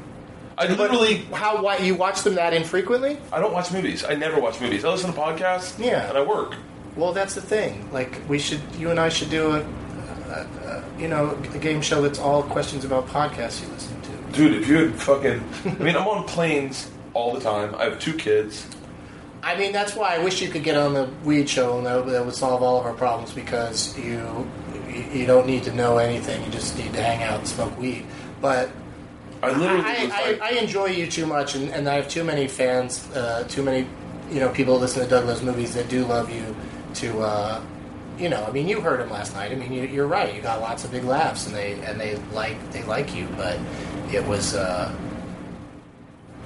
I 0.57 0.67
literally, 0.67 1.25
But 1.31 1.37
how? 1.39 1.61
Why 1.63 1.77
you 1.77 1.95
watch 1.95 2.21
them 2.23 2.35
that 2.35 2.53
infrequently? 2.53 3.17
I 3.31 3.39
don't 3.39 3.53
watch 3.53 3.71
movies. 3.71 4.03
I 4.03 4.13
never 4.15 4.39
watch 4.39 4.59
movies. 4.61 4.83
I 4.85 4.89
listen 4.89 5.11
to 5.13 5.19
podcasts. 5.19 5.73
Yeah. 5.83 6.07
and 6.09 6.17
I 6.17 6.21
work. 6.21 6.55
Well, 6.95 7.13
that's 7.13 7.35
the 7.35 7.41
thing. 7.41 7.89
Like 7.91 8.21
we 8.27 8.39
should, 8.39 8.61
you 8.77 8.89
and 8.91 8.99
I 8.99 9.09
should 9.09 9.29
do 9.29 9.51
a, 9.51 9.59
a, 9.59 10.47
a 10.65 10.83
you 10.99 11.07
know, 11.07 11.37
a 11.53 11.57
game 11.57 11.81
show 11.81 12.01
that's 12.01 12.19
all 12.19 12.43
questions 12.43 12.85
about 12.85 13.07
podcasts 13.07 13.61
you 13.61 13.69
listen 13.69 14.01
to. 14.01 14.11
Dude, 14.37 14.61
if 14.61 14.67
you 14.67 14.77
had 14.89 14.95
fucking, 14.95 15.43
I 15.65 15.83
mean, 15.83 15.95
I'm 15.95 16.07
on 16.07 16.25
planes 16.25 16.89
all 17.13 17.33
the 17.33 17.39
time. 17.39 17.75
I 17.75 17.85
have 17.85 17.99
two 17.99 18.13
kids. 18.13 18.65
I 19.43 19.57
mean, 19.57 19.71
that's 19.71 19.95
why 19.95 20.15
I 20.15 20.23
wish 20.23 20.41
you 20.41 20.49
could 20.49 20.63
get 20.63 20.77
on 20.77 20.93
the 20.93 21.09
weed 21.23 21.49
show 21.49 21.77
and 21.77 21.85
that, 21.87 22.05
that 22.05 22.25
would 22.25 22.35
solve 22.35 22.61
all 22.61 22.79
of 22.79 22.85
our 22.85 22.93
problems 22.93 23.31
because 23.33 23.97
you 23.97 24.49
you 25.13 25.25
don't 25.25 25.47
need 25.47 25.63
to 25.63 25.73
know 25.73 25.97
anything. 25.97 26.43
You 26.43 26.51
just 26.51 26.77
need 26.77 26.93
to 26.93 27.01
hang 27.01 27.23
out 27.23 27.39
and 27.39 27.47
smoke 27.47 27.77
weed. 27.79 28.05
But 28.41 28.69
I 29.41 29.51
literally 29.51 29.83
I, 29.83 30.05
like, 30.05 30.41
I 30.41 30.51
enjoy 30.51 30.87
you 30.87 31.07
too 31.07 31.25
much, 31.25 31.55
and, 31.55 31.69
and 31.69 31.89
I 31.89 31.95
have 31.95 32.07
too 32.07 32.23
many 32.23 32.47
fans, 32.47 33.09
uh, 33.15 33.45
too 33.47 33.63
many 33.63 33.87
you 34.31 34.39
know 34.39 34.49
people 34.49 34.77
listen 34.77 35.03
to 35.03 35.09
Doug 35.09 35.25
Loves 35.25 35.41
Movies 35.41 35.73
that 35.73 35.89
do 35.89 36.05
love 36.05 36.31
you. 36.31 36.55
To 36.95 37.19
uh, 37.21 37.61
you 38.17 38.29
know, 38.29 38.43
I 38.43 38.51
mean, 38.51 38.67
you 38.67 38.81
heard 38.81 38.99
him 38.99 39.09
last 39.09 39.33
night. 39.33 39.51
I 39.51 39.55
mean, 39.55 39.71
you, 39.71 39.83
you're 39.83 40.07
right. 40.07 40.35
You 40.35 40.41
got 40.41 40.61
lots 40.61 40.83
of 40.83 40.91
big 40.91 41.03
laughs, 41.03 41.47
and 41.47 41.55
they 41.55 41.73
and 41.81 41.99
they 41.99 42.15
like 42.33 42.71
they 42.71 42.83
like 42.83 43.15
you. 43.15 43.27
But 43.37 43.57
it 44.11 44.25
was 44.25 44.55
uh, 44.55 44.93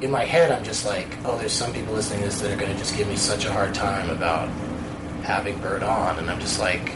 in 0.01 0.11
my 0.11 0.23
head. 0.23 0.51
I'm 0.51 0.63
just 0.63 0.85
like, 0.85 1.07
oh, 1.25 1.37
there's 1.37 1.51
some 1.51 1.73
people 1.73 1.93
listening 1.93 2.19
to 2.19 2.25
this 2.25 2.39
that 2.41 2.51
are 2.51 2.55
going 2.55 2.71
to 2.71 2.77
just 2.77 2.95
give 2.95 3.07
me 3.07 3.15
such 3.15 3.45
a 3.45 3.51
hard 3.51 3.73
time 3.73 4.09
about 4.09 4.49
having 5.23 5.57
Bert 5.59 5.83
on, 5.83 6.19
and 6.19 6.29
I'm 6.29 6.39
just 6.39 6.59
like. 6.59 6.93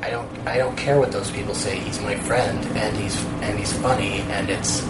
I 0.00 0.10
don't. 0.10 0.30
I 0.46 0.58
don't 0.58 0.76
care 0.76 0.96
what 1.00 1.10
those 1.10 1.28
people 1.32 1.56
say. 1.56 1.76
He's 1.76 2.00
my 2.00 2.14
friend, 2.14 2.64
and 2.76 2.96
he's 2.96 3.20
and 3.42 3.58
he's 3.58 3.72
funny, 3.72 4.20
and 4.20 4.48
it's, 4.48 4.86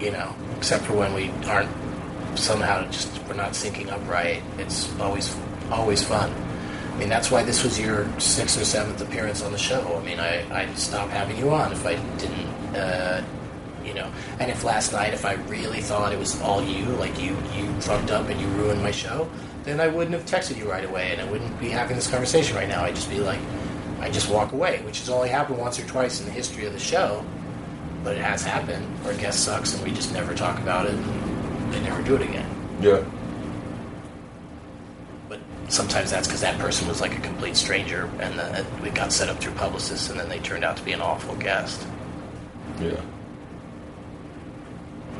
you 0.00 0.10
know, 0.10 0.34
except 0.56 0.84
for 0.84 0.94
when 0.94 1.12
we 1.12 1.30
aren't 1.46 1.68
somehow 2.34 2.88
just 2.90 3.12
we're 3.28 3.34
not 3.34 3.52
syncing 3.52 3.90
up 3.90 4.00
right. 4.08 4.42
It's 4.56 4.88
always 5.00 5.36
always 5.70 6.02
fun. 6.02 6.32
I 6.92 6.96
mean, 6.96 7.08
that's 7.08 7.30
why 7.30 7.42
this 7.42 7.64
was 7.64 7.78
your 7.78 8.06
sixth 8.20 8.60
or 8.60 8.64
seventh 8.64 9.00
appearance 9.00 9.42
on 9.42 9.50
the 9.52 9.58
show. 9.58 9.98
I 10.00 10.04
mean, 10.04 10.20
I 10.20 10.62
I'd 10.62 10.78
stop 10.78 11.08
having 11.10 11.36
you 11.36 11.50
on 11.50 11.72
if 11.72 11.84
I 11.84 11.96
didn't, 12.18 12.76
uh, 12.76 13.24
you 13.84 13.94
know. 13.94 14.10
And 14.38 14.50
if 14.50 14.62
last 14.62 14.92
night, 14.92 15.12
if 15.12 15.24
I 15.24 15.34
really 15.48 15.80
thought 15.80 16.12
it 16.12 16.18
was 16.18 16.40
all 16.40 16.62
you, 16.62 16.84
like 16.96 17.20
you 17.20 17.36
you 17.56 17.68
fucked 17.80 18.10
up 18.12 18.28
and 18.28 18.40
you 18.40 18.46
ruined 18.48 18.82
my 18.82 18.92
show, 18.92 19.28
then 19.64 19.80
I 19.80 19.88
wouldn't 19.88 20.14
have 20.14 20.24
texted 20.24 20.56
you 20.56 20.70
right 20.70 20.84
away, 20.84 21.10
and 21.12 21.20
I 21.20 21.30
wouldn't 21.30 21.58
be 21.58 21.68
having 21.70 21.96
this 21.96 22.06
conversation 22.08 22.56
right 22.56 22.68
now. 22.68 22.84
I'd 22.84 22.94
just 22.94 23.10
be 23.10 23.18
like, 23.18 23.40
I 24.00 24.08
just 24.10 24.30
walk 24.30 24.52
away, 24.52 24.80
which 24.84 25.00
has 25.00 25.08
only 25.08 25.30
happened 25.30 25.58
once 25.58 25.80
or 25.80 25.86
twice 25.86 26.20
in 26.20 26.26
the 26.26 26.32
history 26.32 26.64
of 26.66 26.72
the 26.72 26.78
show, 26.78 27.24
but 28.04 28.16
it 28.16 28.22
has 28.22 28.44
happened. 28.44 28.86
Our 29.06 29.14
guest 29.14 29.44
sucks 29.44 29.74
and 29.74 29.82
we 29.82 29.90
just 29.90 30.12
never 30.12 30.32
talk 30.34 30.58
about 30.60 30.86
it, 30.86 30.92
and 30.94 31.72
they 31.72 31.80
never 31.80 32.02
do 32.02 32.14
it 32.14 32.22
again. 32.22 32.48
yeah. 32.80 33.02
Sometimes 35.74 36.12
that's 36.12 36.28
because 36.28 36.40
that 36.42 36.56
person 36.60 36.86
was 36.86 37.00
like 37.00 37.18
a 37.18 37.20
complete 37.20 37.56
stranger, 37.56 38.08
and 38.20 38.38
uh, 38.38 38.62
we 38.80 38.90
got 38.90 39.12
set 39.12 39.28
up 39.28 39.38
through 39.38 39.54
publicists, 39.54 40.08
and 40.08 40.20
then 40.20 40.28
they 40.28 40.38
turned 40.38 40.62
out 40.62 40.76
to 40.76 40.84
be 40.84 40.92
an 40.92 41.00
awful 41.00 41.34
guest. 41.34 41.84
Yeah. 42.80 43.00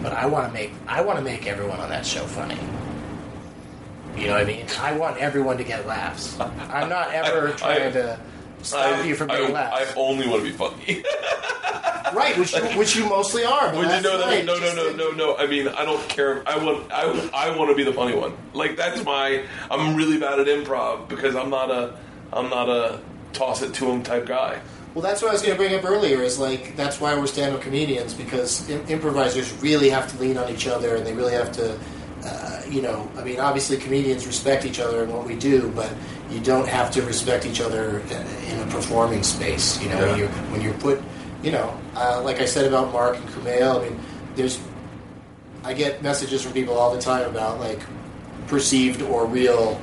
But 0.01 0.13
I 0.13 0.27
want 0.27 0.47
to 0.47 0.53
make 0.53 0.73
I 0.87 1.01
want 1.01 1.19
to 1.19 1.25
make 1.25 1.49
everyone 1.49 1.81
on 1.81 1.89
that 1.91 2.07
show 2.07 2.25
funny. 2.25 2.57
You 4.17 4.29
know 4.29 4.35
what 4.35 4.43
I 4.43 4.45
mean? 4.45 4.65
I 4.79 4.93
want 4.93 5.17
everyone 5.19 5.57
to 5.57 5.65
get 5.65 5.89
laughs. 5.89 6.39
I'm 6.39 6.89
not 6.89 7.13
ever 7.13 7.49
I- 7.53 7.53
trying 7.57 7.83
I- 7.89 7.91
to 7.91 8.21
stop 8.63 9.05
you 9.05 9.17
from 9.17 9.27
getting 9.29 9.51
I, 9.51 9.53
laughs. 9.71 9.93
I 9.97 10.01
only 10.01 10.29
want 10.29 10.45
to 10.45 10.51
be 10.51 10.57
funny. 10.57 11.03
right, 12.15 12.37
which 12.39 12.55
you, 12.55 12.63
which 12.79 12.97
you 12.97 13.07
mostly 13.09 13.45
are. 13.45 13.69
But 13.71 13.77
Would 13.77 13.83
you 13.85 13.89
last 13.91 14.03
know 14.05 14.19
that? 14.19 14.27
night, 14.27 14.45
No, 14.45 14.59
no, 14.59 14.75
no, 14.75 14.93
no, 14.93 15.11
no. 15.11 15.37
I 15.37 15.47
mean, 15.47 15.69
I 15.69 15.85
don't 15.85 16.07
care. 16.09 16.43
I 16.49 16.57
want, 16.63 16.91
I, 16.93 17.29
I 17.35 17.57
want 17.57 17.71
to 17.71 17.77
be 17.77 17.85
the 17.85 17.93
funny 17.93 18.15
one. 18.17 18.35
Like 18.53 18.77
that's 18.77 19.05
my. 19.05 19.45
I'm 19.71 19.95
really 19.97 20.19
bad 20.19 20.39
at 20.41 20.47
improv 20.47 21.09
because 21.09 21.35
I'm 21.37 21.51
not 21.51 21.71
a, 21.71 21.99
I'm 22.33 22.49
not 22.51 22.69
a 22.69 23.01
toss 23.33 23.63
it 23.63 23.75
to 23.75 23.91
him 23.91 24.03
type 24.03 24.27
guy. 24.27 24.61
Well, 24.95 25.03
that's 25.03 25.23
what 25.23 25.31
I 25.31 25.33
was 25.33 25.43
going 25.43 25.55
to 25.55 25.59
bring 25.61 25.75
up 25.75 25.85
earlier. 25.85 26.23
Is 26.23 26.39
like 26.39 26.77
that's 26.77 27.01
why 27.01 27.19
we're 27.19 27.27
stand-up 27.27 27.61
comedians 27.63 28.15
because 28.15 28.69
im- 28.71 28.87
improvisers 28.87 29.53
really 29.61 29.91
have 29.91 30.09
to 30.13 30.19
lean 30.23 30.39
on 30.39 30.49
each 30.53 30.69
other, 30.69 30.95
and 30.95 31.05
they 31.05 31.13
really 31.13 31.33
have 31.33 31.51
to, 31.53 31.77
uh, 32.25 32.63
you 32.71 32.81
know. 32.81 33.11
I 33.17 33.25
mean, 33.25 33.41
obviously, 33.41 33.77
comedians 33.77 34.25
respect 34.25 34.65
each 34.65 34.79
other 34.79 35.03
and 35.03 35.13
what 35.13 35.27
we 35.27 35.35
do, 35.35 35.69
but 35.75 35.93
you 36.31 36.39
don't 36.39 36.69
have 36.69 36.93
to 36.93 37.03
respect 37.03 37.45
each 37.45 37.61
other 37.61 37.99
in- 38.09 38.53
in 38.53 38.61
a 38.61 38.67
performing 38.71 39.25
space. 39.25 39.83
You 39.83 39.89
know, 39.89 39.99
Yeah. 39.99 40.07
when 40.11 40.19
you're 40.21 40.29
when 40.53 40.61
you're 40.61 40.75
put, 40.75 41.03
you 41.45 41.53
know, 41.53 41.79
uh, 41.95 42.23
like 42.25 42.41
I 42.41 42.47
said 42.47 42.65
about 42.67 42.93
Marc 42.93 43.17
and 43.17 43.29
Kumail. 43.29 43.81
I 43.85 43.89
mean, 43.89 44.01
there's, 44.35 44.59
I 45.63 45.75
get 45.75 46.03
messages 46.03 46.43
from 46.43 46.53
people 46.55 46.75
all 46.75 46.95
the 46.95 47.01
time 47.01 47.29
about 47.29 47.61
like 47.61 47.81
perceived 48.47 49.03
or 49.03 49.27
real 49.27 49.81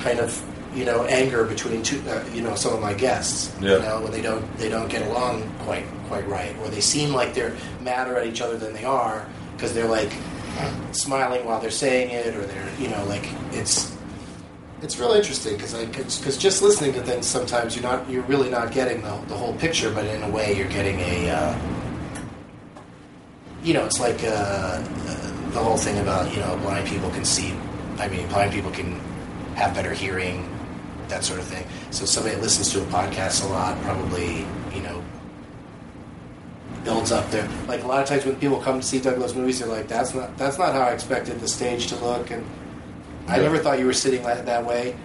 kind 0.00 0.18
of 0.18 0.42
you 0.74 0.84
know 0.84 1.04
anger 1.04 1.44
between 1.44 1.82
two 1.82 2.02
uh, 2.08 2.24
you 2.32 2.40
know 2.42 2.54
some 2.56 2.72
of 2.72 2.80
my 2.80 2.92
guests 2.94 3.54
Yeah. 3.60 3.74
you 3.74 3.78
know 3.82 4.00
when 4.02 4.10
they 4.12 4.20
don't 4.22 4.44
they 4.58 4.68
don't 4.68 4.88
get 4.88 5.02
along 5.08 5.48
quite 5.60 5.84
quite 6.08 6.26
right 6.28 6.54
or 6.58 6.68
they 6.68 6.80
seem 6.80 7.12
like 7.14 7.32
they're 7.32 7.56
madder 7.80 8.16
at 8.16 8.26
each 8.26 8.40
other 8.40 8.56
than 8.58 8.72
they 8.72 8.84
are 8.84 9.24
because 9.56 9.72
they're 9.72 9.88
like 9.88 10.12
smiling 10.92 11.44
while 11.44 11.60
they're 11.60 11.70
saying 11.70 12.10
it 12.10 12.34
or 12.36 12.44
they're 12.46 12.70
you 12.80 12.88
know 12.88 13.04
like 13.06 13.28
it's 13.52 13.93
it's 14.82 14.98
real 14.98 15.12
interesting 15.12 15.56
because 15.56 15.72
because 16.18 16.36
just 16.36 16.62
listening 16.62 16.92
to 16.92 17.02
things 17.02 17.26
sometimes 17.26 17.74
you're 17.74 17.82
not 17.82 18.08
you're 18.08 18.22
really 18.24 18.50
not 18.50 18.72
getting 18.72 19.02
the, 19.02 19.16
the 19.28 19.34
whole 19.34 19.54
picture 19.54 19.90
but 19.92 20.04
in 20.04 20.22
a 20.22 20.30
way 20.30 20.56
you're 20.56 20.68
getting 20.68 20.98
a 21.00 21.30
uh, 21.30 21.58
you 23.62 23.72
know 23.72 23.84
it's 23.84 24.00
like 24.00 24.22
uh, 24.24 24.26
uh, 24.26 25.50
the 25.50 25.58
whole 25.58 25.76
thing 25.76 25.98
about 25.98 26.30
you 26.32 26.40
know 26.40 26.56
blind 26.58 26.86
people 26.86 27.10
can 27.10 27.24
see 27.24 27.54
I 27.98 28.08
mean 28.08 28.28
blind 28.28 28.52
people 28.52 28.70
can 28.70 29.00
have 29.54 29.74
better 29.74 29.94
hearing 29.94 30.50
that 31.08 31.22
sort 31.22 31.38
of 31.38 31.46
thing. 31.46 31.66
So 31.90 32.04
somebody 32.04 32.34
that 32.34 32.42
listens 32.42 32.72
to 32.72 32.82
a 32.82 32.86
podcast 32.86 33.44
a 33.44 33.48
lot 33.48 33.80
probably 33.82 34.46
you 34.74 34.82
know 34.82 35.02
builds 36.84 37.12
up 37.12 37.30
there 37.30 37.48
like 37.66 37.82
a 37.82 37.86
lot 37.86 38.02
of 38.02 38.08
times 38.08 38.26
when 38.26 38.36
people 38.36 38.60
come 38.60 38.80
to 38.80 38.86
see 38.86 39.00
Doug 39.00 39.18
Loves 39.18 39.34
Movies 39.34 39.60
they're 39.60 39.68
like 39.68 39.88
that's 39.88 40.14
not 40.14 40.36
that's 40.36 40.58
not 40.58 40.72
how 40.72 40.82
I 40.82 40.92
expected 40.92 41.40
the 41.40 41.48
stage 41.48 41.86
to 41.86 41.96
look 41.96 42.30
and 42.30 42.44
I 43.28 43.38
never 43.38 43.58
thought 43.58 43.78
you 43.78 43.86
were 43.86 43.92
sitting 43.92 44.22
like 44.22 44.44
that 44.46 44.64
way 44.66 44.96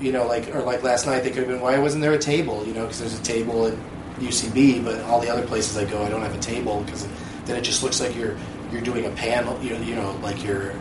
you 0.00 0.10
know 0.12 0.26
like 0.26 0.54
or 0.54 0.60
like 0.62 0.82
last 0.82 1.06
night 1.06 1.22
they 1.22 1.30
could 1.30 1.38
have 1.38 1.48
been 1.48 1.60
why 1.60 1.78
wasn't 1.78 2.02
there 2.02 2.12
a 2.12 2.18
table? 2.18 2.64
You 2.66 2.74
know 2.74 2.82
because 2.82 2.98
there's 3.00 3.18
a 3.18 3.22
table 3.22 3.66
at 3.66 3.74
UCB 4.18 4.84
but 4.84 5.00
all 5.02 5.20
the 5.20 5.28
other 5.30 5.46
places 5.46 5.76
I 5.76 5.84
go 5.84 6.02
I 6.02 6.08
don't 6.08 6.22
have 6.22 6.34
a 6.34 6.40
table 6.40 6.82
because 6.84 7.06
then 7.46 7.56
it 7.56 7.62
just 7.62 7.82
looks 7.82 8.00
like 8.00 8.14
you're 8.16 8.36
you're 8.72 8.80
doing 8.82 9.06
a 9.06 9.10
panel 9.10 9.60
you 9.62 9.70
know, 9.70 9.80
you 9.80 9.94
know 9.94 10.12
like 10.22 10.42
you're 10.44 10.74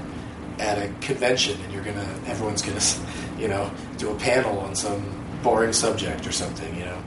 at 0.59 0.77
a 0.77 0.87
convention 1.01 1.59
and 1.61 1.73
you're 1.73 1.83
gonna 1.83 2.07
everyone's 2.27 2.61
gonna 2.61 2.81
you 3.41 3.47
know 3.47 3.69
do 3.97 4.11
a 4.11 4.15
panel 4.15 4.59
on 4.59 4.75
some 4.75 5.03
boring 5.43 5.73
subject 5.73 6.25
or 6.25 6.31
something 6.31 6.75
you 6.77 6.85
know. 6.85 7.01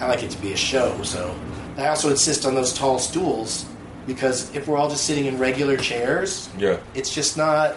I 0.00 0.08
like 0.08 0.22
it 0.22 0.30
to 0.32 0.38
be 0.42 0.52
a 0.52 0.56
show 0.56 1.00
so 1.02 1.34
I 1.76 1.86
also 1.88 2.10
insist 2.10 2.46
on 2.46 2.54
those 2.54 2.72
tall 2.72 2.98
stools 2.98 3.64
because 4.06 4.54
if 4.54 4.66
we're 4.68 4.76
all 4.76 4.88
just 4.90 5.04
sitting 5.04 5.26
in 5.26 5.38
regular 5.38 5.76
chairs 5.76 6.50
Yeah. 6.58 6.78
it's 6.94 7.14
just 7.14 7.36
not 7.36 7.76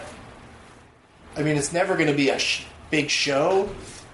I 1.38 1.42
mean 1.42 1.56
it's 1.56 1.72
never 1.72 1.94
going 1.94 2.08
to 2.08 2.14
be 2.14 2.28
a 2.30 2.38
sh- 2.38 2.64
big 2.90 3.08
show 3.08 3.68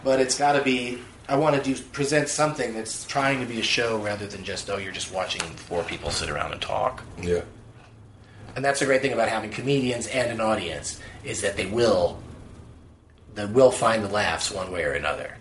but 0.05 0.21
it's 0.21 0.39
got 0.39 0.53
to 0.53 0.63
be 0.63 0.99
I 1.29 1.37
want 1.37 1.57
to 1.57 1.63
do 1.63 1.81
present 1.93 2.29
something 2.29 2.75
that's 2.75 3.05
trying 3.07 3.41
to 3.41 3.47
be 3.47 3.59
a 3.61 3.63
show 3.63 3.99
rather 3.99 4.27
than 4.27 4.45
just 4.45 4.69
oh 4.71 4.77
you're 4.77 4.93
just 4.93 5.13
watching 5.13 5.41
four 5.41 5.83
people 5.85 6.11
sit 6.11 6.29
around 6.31 6.53
and 6.53 6.61
talk 6.61 7.03
Yeah. 7.21 7.41
and 8.57 8.65
that's 8.65 8.81
the 8.81 8.87
great 8.87 9.01
thing 9.03 9.13
about 9.15 9.29
having 9.29 9.51
comedians 9.51 10.07
and 10.09 10.31
an 10.31 10.41
audience 10.41 11.01
is 11.25 11.41
that 11.41 11.57
they 11.57 11.67
will 11.67 12.21
they 13.35 13.47
will 13.47 13.71
find 13.73 14.05
the 14.05 14.09
laughs 14.09 14.53
one 14.53 14.71
way 14.71 14.85
or 14.85 14.93
another. 14.93 15.37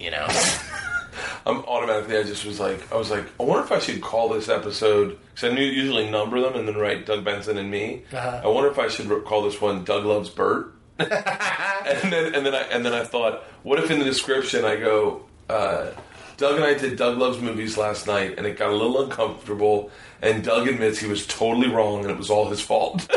You 0.00 0.10
know? 0.10 0.26
I'm 1.46 1.58
automatically. 1.66 2.16
I 2.16 2.24
just 2.24 2.44
was 2.44 2.58
like, 2.58 2.90
I 2.92 2.96
was 2.96 3.10
like, 3.12 3.24
I 3.38 3.44
wonder 3.44 3.62
if 3.64 3.70
I 3.70 3.78
should 3.78 4.00
call 4.00 4.28
this 4.28 4.48
episode 4.48 5.16
because 5.32 5.48
I 5.50 5.54
knew 5.54 5.62
usually 5.62 6.10
number 6.10 6.40
them 6.40 6.54
and 6.54 6.66
then 6.66 6.76
write 6.76 7.06
Doug 7.06 7.22
Benson 7.24 7.58
and 7.58 7.70
me. 7.70 8.02
Uh-huh. 8.12 8.40
I 8.42 8.48
wonder 8.48 8.70
if 8.70 8.78
I 8.80 8.88
should 8.88 9.08
call 9.24 9.42
this 9.42 9.60
one 9.60 9.84
Doug 9.84 10.04
loves 10.04 10.30
Bert. 10.30 10.74
and 10.98 12.12
then 12.12 12.34
and 12.34 12.44
then 12.46 12.54
I 12.54 12.62
and 12.70 12.84
then 12.84 12.92
I 12.92 13.04
thought, 13.04 13.42
what 13.62 13.78
if 13.78 13.90
in 13.90 13.98
the 13.98 14.04
description 14.04 14.64
I 14.64 14.76
go, 14.76 15.22
uh, 15.48 15.90
Doug 16.36 16.56
and 16.56 16.64
I 16.64 16.74
did 16.74 16.96
Doug 16.96 17.18
loves 17.18 17.40
movies 17.40 17.76
last 17.76 18.06
night, 18.06 18.34
and 18.38 18.46
it 18.46 18.56
got 18.58 18.70
a 18.70 18.76
little 18.76 19.02
uncomfortable. 19.02 19.90
And 20.20 20.44
Doug 20.44 20.68
admits 20.68 20.98
he 21.00 21.06
was 21.08 21.26
totally 21.26 21.68
wrong, 21.68 22.02
and 22.02 22.10
it 22.10 22.16
was 22.16 22.30
all 22.30 22.48
his 22.48 22.60
fault. 22.60 23.06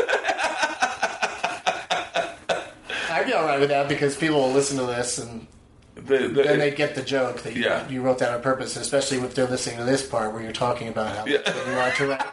I'd 3.10 3.24
be 3.26 3.32
all 3.32 3.44
right 3.44 3.58
with 3.60 3.70
that 3.70 3.88
because 3.88 4.16
people 4.16 4.40
will 4.40 4.52
listen 4.52 4.76
to 4.78 4.84
this 4.84 5.18
and 5.18 5.46
The- 5.94 6.28
the- 6.28 6.42
then 6.42 6.58
they 6.58 6.70
get 6.70 6.94
the 6.94 7.02
joke 7.02 7.42
that 7.42 7.54
you, 7.56 7.62
Yeah. 7.64 7.88
you 7.88 8.02
wrote 8.02 8.18
that 8.18 8.32
on 8.34 8.42
purpose, 8.42 8.76
especially 8.76 9.18
if 9.18 9.34
they're 9.34 9.46
listening 9.46 9.78
to 9.78 9.84
this 9.84 10.06
part 10.06 10.32
where 10.34 10.42
you're 10.42 10.52
talking 10.52 10.88
about 10.88 11.16
how 11.16 11.24
Yeah. 11.26 11.38
you 11.68 11.76
want 11.76 11.94
to 11.96 12.06
write. 12.08 12.22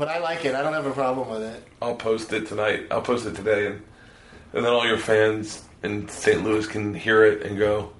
But 0.00 0.08
I 0.08 0.18
like 0.18 0.46
it. 0.46 0.54
I 0.54 0.62
don't 0.62 0.72
have 0.72 0.86
a 0.86 0.92
problem 0.92 1.28
with 1.28 1.42
it. 1.42 1.62
I'll 1.82 1.94
post 1.94 2.32
it 2.32 2.46
tonight. 2.46 2.86
I'll 2.90 3.02
post 3.02 3.26
it 3.26 3.36
today, 3.36 3.66
and 3.66 3.82
and 4.54 4.64
then 4.64 4.72
all 4.72 4.86
your 4.86 4.96
fans 4.96 5.62
in 5.82 6.08
St. 6.08 6.42
Louis 6.42 6.66
can 6.66 6.94
hear 6.94 7.22
it 7.22 7.42
and 7.42 7.58
go, 7.58 7.92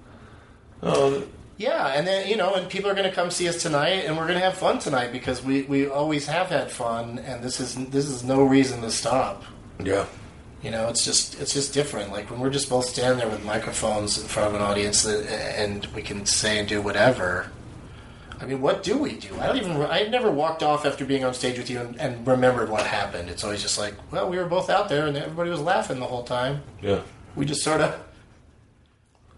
"Oh, 0.83 1.23
Yeah, 1.59 1.89
and 1.89 2.07
then 2.07 2.27
you 2.27 2.39
know, 2.39 2.55
and 2.55 2.71
people 2.71 2.91
are 2.91 2.95
going 2.95 3.07
to 3.11 3.15
come 3.15 3.31
see 3.31 3.47
us 3.51 3.61
tonight, 3.61 4.07
and 4.07 4.17
we're 4.17 4.27
going 4.27 4.39
to 4.39 4.45
have 4.45 4.55
fun 4.55 4.79
tonight 4.79 5.13
because 5.13 5.45
we, 5.45 5.65
we 5.65 5.89
always 5.89 6.27
have 6.27 6.47
had 6.47 6.71
fun, 6.71 7.19
and 7.19 7.45
this 7.45 7.61
is 7.61 7.75
this 7.91 8.07
is 8.07 8.25
no 8.25 8.45
reason 8.45 8.81
to 8.81 8.91
stop. 8.91 9.45
yeah, 9.85 10.07
You 10.63 10.71
know, 10.71 10.89
it's 10.89 11.05
just 11.05 11.39
it's 11.39 11.53
just 11.53 11.75
different. 11.75 12.13
Like 12.13 12.31
when 12.31 12.41
we're 12.41 12.49
just 12.49 12.71
both 12.71 12.87
standing 12.87 13.19
there 13.19 13.29
with 13.29 13.45
microphones 13.45 14.17
in 14.17 14.27
front 14.27 14.49
of 14.49 14.55
an 14.55 14.63
audience, 14.63 15.03
that, 15.03 15.31
and 15.31 15.85
we 15.95 16.01
can 16.01 16.25
say 16.25 16.59
and 16.59 16.67
do 16.67 16.81
whatever. 16.81 17.53
I 18.41 18.47
mean, 18.47 18.61
what 18.63 18.83
do 18.83 18.97
we 18.97 19.17
do? 19.17 19.39
I 19.39 19.47
don't 19.49 19.57
even. 19.59 19.73
I 19.83 20.05
never 20.05 20.31
walked 20.31 20.63
off 20.63 20.87
after 20.87 21.05
being 21.05 21.25
on 21.25 21.35
stage 21.35 21.59
with 21.59 21.69
you 21.69 21.81
and, 21.81 22.01
and 22.01 22.27
remembered 22.27 22.71
what 22.71 22.87
happened. 22.87 23.29
It's 23.29 23.45
always 23.45 23.61
just 23.61 23.79
like, 23.79 23.95
well, 24.11 24.31
we 24.31 24.39
were 24.39 24.47
both 24.47 24.71
out 24.71 24.89
there, 24.89 25.07
and 25.07 25.17
everybody 25.17 25.51
was 25.51 25.61
laughing 25.61 26.01
the 26.01 26.07
whole 26.07 26.23
time. 26.25 26.63
yeah, 26.81 27.01
We 27.37 27.45
just 27.45 27.63
sort 27.63 27.81
of 27.83 28.01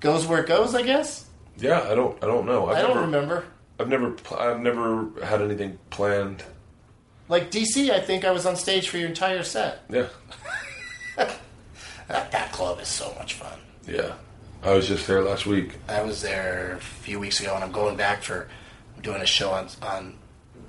goes 0.01 0.27
where 0.27 0.41
it 0.41 0.47
goes, 0.47 0.75
I 0.75 0.83
guess. 0.83 1.27
yeah." 1.59 1.81
I 1.91 1.95
don't, 1.97 2.17
I 2.23 2.27
don't 2.27 2.47
know. 2.47 2.69
I've 2.69 2.77
I 2.77 2.83
don't 2.83 2.91
never, 2.91 3.01
remember. 3.01 3.45
I've 3.81 3.89
never. 3.89 4.15
I've 4.39 4.61
never 4.61 5.09
had 5.25 5.43
anything 5.43 5.79
planned. 5.91 6.45
Like 7.29 7.51
DC, 7.51 7.91
I 7.91 7.99
think 8.01 8.25
I 8.25 8.31
was 8.31 8.47
on 8.47 8.55
stage 8.57 8.89
for 8.89 8.99
your 8.99 9.09
entire 9.09 9.43
set. 9.43 9.81
Yeah, 9.91 10.07
That, 12.09 12.31
that 12.33 12.53
club 12.53 12.79
is 12.81 12.89
so 12.89 13.13
much 13.19 13.35
fun. 13.35 13.59
yeah. 13.87 14.13
I 14.65 14.75
was 14.75 14.87
just 14.87 15.09
there 15.09 15.23
last 15.23 15.45
week. 15.45 15.75
I 15.89 16.03
was 16.03 16.23
there 16.23 16.75
a 16.77 16.81
few 16.81 17.19
weeks 17.19 17.41
ago, 17.41 17.53
and 17.57 17.65
I'm 17.65 17.73
going 17.73 17.97
back 17.97 18.23
for 18.23 18.49
doing 19.03 19.21
a 19.23 19.27
show 19.27 19.51
on 19.51 19.69
on 19.83 20.15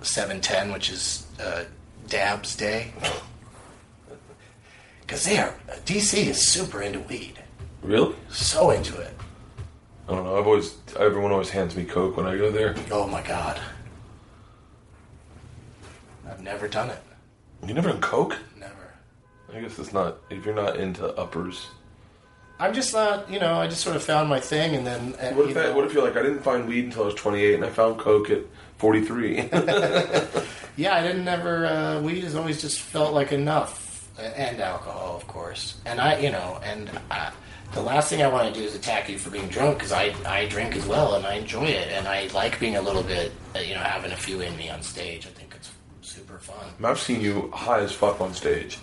seven 0.01 0.41
ten, 0.41 0.71
which 0.73 0.89
is 0.89 1.25
uh, 1.41 1.63
Dab's 2.07 2.55
Day. 2.55 2.91
Because 5.01 5.25
they 5.25 5.37
are 5.37 5.53
DC 5.85 6.27
is 6.27 6.41
super 6.47 6.81
into 6.81 7.01
weed, 7.01 7.37
Really? 7.81 8.15
so 8.29 8.69
into 8.71 8.97
it. 8.99 9.13
I 10.07 10.15
don't 10.15 10.23
know. 10.23 10.37
I've 10.37 10.47
always, 10.47 10.75
everyone 10.97 11.31
always 11.33 11.49
hands 11.49 11.75
me 11.75 11.83
coke 11.83 12.15
when 12.15 12.25
I 12.25 12.37
go 12.37 12.49
there. 12.49 12.73
Oh 12.89 13.05
my 13.05 13.21
god, 13.21 13.59
I've 16.27 16.41
never 16.41 16.67
done 16.69 16.89
it. 16.89 16.99
You 17.67 17.73
never 17.73 17.89
done 17.89 18.01
coke? 18.01 18.37
Never. 18.57 18.93
I 19.53 19.59
guess 19.59 19.77
it's 19.77 19.93
not. 19.93 20.17
If 20.29 20.45
you're 20.45 20.55
not 20.55 20.77
into 20.77 21.05
uppers, 21.17 21.67
I'm 22.59 22.73
just 22.73 22.93
not. 22.93 23.29
You 23.31 23.39
know, 23.39 23.55
I 23.59 23.67
just 23.67 23.81
sort 23.81 23.95
of 23.95 24.03
found 24.03 24.29
my 24.29 24.39
thing, 24.39 24.75
and 24.75 24.85
then 24.85 25.13
uh, 25.19 25.33
what 25.33 25.43
you 25.43 25.49
if 25.49 25.53
that, 25.55 25.69
know- 25.69 25.75
what 25.75 25.85
if 25.85 25.93
you're 25.93 26.03
like, 26.03 26.15
I 26.17 26.21
didn't 26.21 26.41
find 26.43 26.67
weed 26.67 26.85
until 26.85 27.03
I 27.03 27.05
was 27.07 27.15
28, 27.15 27.55
and 27.55 27.65
I 27.65 27.69
found 27.69 27.99
coke 27.99 28.29
at 28.29 28.41
43. 28.77 29.49
Yeah, 30.75 30.95
I 30.95 31.03
didn't 31.03 31.27
ever. 31.27 31.67
Uh, 31.67 32.01
weed 32.01 32.23
has 32.23 32.35
always 32.35 32.59
just 32.59 32.79
felt 32.79 33.13
like 33.13 33.31
enough, 33.31 34.09
and 34.19 34.59
alcohol, 34.59 35.15
of 35.15 35.27
course. 35.27 35.77
And 35.85 36.01
I, 36.01 36.17
you 36.17 36.31
know, 36.31 36.59
and 36.63 36.89
I, 37.11 37.31
the 37.73 37.81
last 37.81 38.09
thing 38.09 38.23
I 38.23 38.27
want 38.27 38.51
to 38.51 38.59
do 38.59 38.65
is 38.65 38.73
attack 38.73 39.07
you 39.07 39.19
for 39.19 39.29
being 39.29 39.47
drunk 39.49 39.77
because 39.77 39.91
I 39.91 40.15
I 40.25 40.47
drink 40.47 40.75
as 40.75 40.87
well 40.87 41.13
and 41.13 41.27
I 41.27 41.35
enjoy 41.35 41.65
it 41.65 41.89
and 41.91 42.07
I 42.07 42.25
like 42.33 42.59
being 42.59 42.75
a 42.75 42.81
little 42.81 43.03
bit, 43.03 43.31
uh, 43.55 43.59
you 43.59 43.75
know, 43.75 43.81
having 43.81 44.11
a 44.13 44.15
few 44.15 44.41
in 44.41 44.57
me 44.57 44.67
on 44.71 44.81
stage. 44.81 45.27
I 45.27 45.29
think 45.29 45.53
it's 45.55 45.69
super 46.01 46.39
fun. 46.39 46.65
I've 46.83 46.99
seen 46.99 47.21
you 47.21 47.51
high 47.53 47.81
as 47.81 47.91
fuck 47.91 48.19
on 48.19 48.33
stage, 48.33 48.79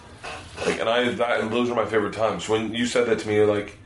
like, 0.66 0.80
and 0.80 0.88
I 0.88 1.10
that, 1.12 1.40
and 1.40 1.50
those 1.52 1.70
are 1.70 1.74
my 1.74 1.84
favorite 1.86 2.14
times. 2.14 2.48
When 2.48 2.74
you 2.74 2.86
said 2.86 3.06
that 3.06 3.18
to 3.20 3.28
me, 3.28 3.40
like, 3.42 3.76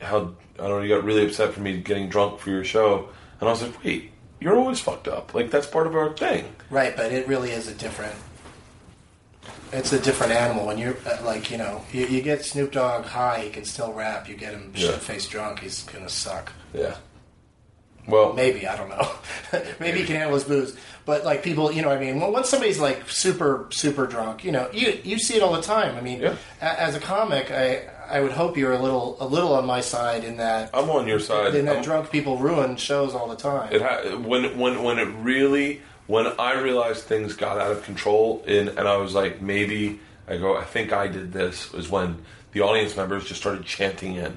how 0.00 0.34
I 0.58 0.66
don't 0.68 0.70
know, 0.70 0.80
you 0.80 0.94
got 0.94 1.04
really 1.04 1.26
upset 1.26 1.52
for 1.54 1.60
me 1.60 1.80
getting 1.80 2.08
drunk 2.08 2.38
for 2.40 2.50
your 2.50 2.64
show, 2.64 3.08
and 3.40 3.48
I 3.48 3.52
was 3.52 3.62
like, 3.62 3.82
wait, 3.84 4.10
you're 4.40 4.56
always 4.56 4.80
fucked 4.80 5.08
up. 5.08 5.34
Like 5.34 5.50
that's 5.50 5.66
part 5.66 5.86
of 5.86 5.94
our 5.94 6.12
thing. 6.16 6.44
Right, 6.70 6.96
but 6.96 7.12
it 7.12 7.26
really 7.28 7.50
is 7.50 7.68
a 7.68 7.74
different. 7.74 8.14
It's 9.72 9.92
a 9.92 9.98
different 9.98 10.32
animal 10.32 10.66
when 10.66 10.76
you're 10.78 10.96
uh, 11.06 11.24
like 11.24 11.50
you 11.50 11.56
know 11.56 11.82
you, 11.92 12.06
you 12.06 12.20
get 12.22 12.44
Snoop 12.44 12.72
Dogg 12.72 13.04
high, 13.06 13.40
he 13.40 13.50
can 13.50 13.64
still 13.64 13.92
rap. 13.92 14.28
You 14.28 14.36
get 14.36 14.52
him 14.52 14.72
Yeah. 14.74 14.88
shit 14.90 15.00
faced 15.00 15.30
drunk, 15.30 15.60
he's 15.60 15.82
gonna 15.84 16.08
suck. 16.10 16.52
Yeah, 16.74 16.96
Well, 18.06 18.32
maybe 18.32 18.66
I 18.66 18.76
don't 18.76 18.88
know. 18.88 19.08
maybe 19.80 20.00
he 20.00 20.04
can 20.06 20.16
handle 20.16 20.34
his 20.34 20.44
booze, 20.44 20.76
but 21.06 21.24
like 21.24 21.42
people, 21.42 21.70
you 21.70 21.82
know, 21.82 21.88
what 21.88 21.98
I 21.98 22.00
mean, 22.00 22.20
well, 22.20 22.32
once 22.32 22.48
somebody's 22.48 22.80
like 22.80 23.08
super 23.08 23.68
super 23.70 24.06
drunk, 24.06 24.44
you 24.44 24.50
know, 24.52 24.68
you 24.72 24.98
you 25.04 25.18
see 25.18 25.36
it 25.36 25.42
all 25.42 25.52
the 25.52 25.62
time. 25.62 25.96
I 25.96 26.00
mean, 26.00 26.20
Yeah. 26.20 26.34
a- 26.60 26.80
as 26.80 26.94
a 26.96 27.00
comic, 27.00 27.50
I 27.52 27.82
I 28.10 28.20
would 28.20 28.32
hope 28.32 28.56
you're 28.56 28.72
a 28.72 28.78
little 28.78 29.16
a 29.20 29.26
little 29.26 29.54
on 29.54 29.66
my 29.66 29.80
side 29.80 30.24
in 30.24 30.36
that 30.38 30.70
I'm 30.74 30.90
on 30.90 31.06
your 31.06 31.20
side. 31.20 31.54
in 31.54 31.66
that 31.66 31.76
I'm- 31.76 31.84
drunk 31.84 32.10
people 32.10 32.38
ruin 32.38 32.76
shows 32.76 33.14
all 33.14 33.28
the 33.28 33.36
time. 33.36 33.72
It 33.72 33.82
ha- 33.82 34.16
when 34.16 34.58
when 34.58 34.82
when 34.82 34.98
it 34.98 35.08
really 35.20 35.80
when 36.08 36.26
I 36.40 36.54
realized 36.60 37.04
things 37.04 37.34
got 37.34 37.58
out 37.58 37.70
of 37.70 37.84
control 37.84 38.42
in 38.46 38.68
and 38.70 38.88
I 38.88 38.96
was 38.96 39.14
like 39.14 39.40
maybe 39.40 40.00
I 40.28 40.36
go 40.38 40.56
I 40.56 40.64
think 40.64 40.92
I 40.92 41.06
did 41.06 41.32
this 41.32 41.72
was 41.72 41.88
when 41.88 42.18
the 42.52 42.60
audience 42.62 42.96
members 42.96 43.24
just 43.24 43.40
started 43.40 43.64
chanting 43.64 44.16
in 44.16 44.36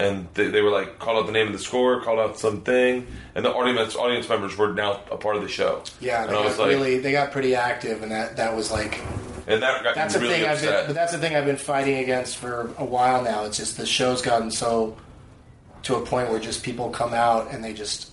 and 0.00 0.28
they, 0.34 0.48
they 0.48 0.62
were 0.62 0.70
like 0.70 0.98
called 0.98 1.18
out 1.18 1.26
the 1.26 1.32
name 1.32 1.46
of 1.46 1.52
the 1.52 1.58
score 1.58 2.00
called 2.02 2.18
out 2.18 2.38
something 2.38 3.06
and 3.34 3.44
the 3.44 3.52
audience 3.52 3.94
audience 3.96 4.28
members 4.28 4.56
were 4.56 4.72
now 4.72 5.00
a 5.10 5.16
part 5.16 5.36
of 5.36 5.42
the 5.42 5.48
show 5.48 5.82
yeah, 6.00 6.26
they 6.26 6.28
and 6.28 6.38
I 6.38 6.44
was 6.44 6.56
got 6.56 6.62
like 6.62 6.70
really 6.70 6.98
they 6.98 7.12
got 7.12 7.30
pretty 7.32 7.54
active, 7.54 8.02
and 8.02 8.10
that 8.10 8.36
that 8.36 8.56
was 8.56 8.70
like 8.70 9.00
and 9.46 9.62
that 9.62 9.82
got 9.82 9.94
that's 9.94 10.14
the 10.14 10.20
really 10.20 10.34
thing 10.34 10.48
I've 10.48 10.60
been, 10.60 10.86
but 10.86 10.94
that's 10.94 11.12
the 11.12 11.18
thing 11.18 11.36
I've 11.36 11.44
been 11.44 11.56
fighting 11.56 11.98
against 11.98 12.36
for 12.36 12.72
a 12.78 12.84
while 12.84 13.22
now. 13.22 13.44
It's 13.44 13.56
just 13.56 13.76
the 13.76 13.86
show's 13.86 14.22
gotten 14.22 14.50
so 14.50 14.96
to 15.82 15.96
a 15.96 16.04
point 16.04 16.30
where 16.30 16.38
just 16.38 16.62
people 16.62 16.90
come 16.90 17.14
out 17.14 17.52
and 17.52 17.62
they 17.62 17.72
just. 17.72 18.08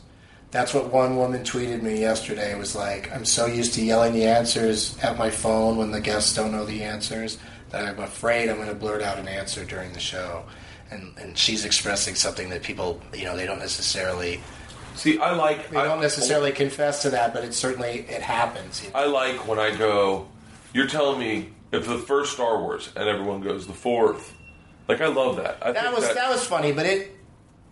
That's 0.49 0.73
what 0.73 0.93
one 0.93 1.17
woman 1.17 1.43
tweeted 1.43 1.81
me 1.81 1.99
yesterday. 1.99 2.53
It 2.53 2.57
was 2.57 2.73
like, 2.73 3.13
I'm 3.13 3.25
so 3.25 3.47
used 3.47 3.73
to 3.73 3.83
yelling 3.83 4.13
the 4.13 4.25
answers 4.25 4.97
at 4.99 5.17
my 5.17 5.29
phone 5.29 5.75
when 5.75 5.91
the 5.91 5.99
guests 5.99 6.33
don't 6.33 6.53
know 6.53 6.63
the 6.63 6.83
answers 6.83 7.37
that 7.71 7.85
I'm 7.85 7.99
afraid 7.99 8.49
I'm 8.49 8.55
going 8.55 8.69
to 8.69 8.73
blurt 8.73 9.01
out 9.01 9.19
an 9.19 9.27
answer 9.27 9.65
during 9.65 9.91
the 9.91 9.99
show. 9.99 10.45
And, 10.89 11.13
and 11.17 11.37
she's 11.37 11.65
expressing 11.65 12.15
something 12.15 12.49
that 12.49 12.63
people, 12.63 13.01
you 13.13 13.25
know, 13.25 13.35
they 13.35 13.45
don't 13.45 13.59
necessarily 13.59 14.41
see 14.95 15.19
I 15.19 15.33
like 15.33 15.69
they 15.69 15.77
I 15.77 15.83
don't 15.85 16.01
necessarily 16.01 16.51
confess 16.51 17.01
to 17.03 17.09
that, 17.11 17.33
but 17.33 17.43
it 17.43 17.53
certainly 17.53 18.05
it 18.09 18.21
happens. 18.21 18.83
you 18.83 18.91
know. 18.91 18.99
I 18.99 19.05
like 19.05 19.47
when 19.47 19.59
I 19.59 19.75
go. 19.75 20.27
You're 20.73 20.87
telling 20.87 21.19
me 21.19 21.49
if 21.71 21.85
the 21.87 21.97
first 21.97 22.33
Star 22.33 22.61
Wars 22.61 22.91
and 22.95 23.07
everyone 23.09 23.41
goes 23.41 23.67
the 23.67 23.73
fourth. 23.73 24.33
Like 24.87 25.01
I 25.01 25.07
love 25.07 25.35
that. 25.37 25.57
I 25.61 25.71
That 25.73 25.83
think 25.85 25.97
was 25.97 26.13
that 26.13 26.29
was 26.29 26.45
funny, 26.45 26.71
but 26.71 26.85
it 26.85 27.16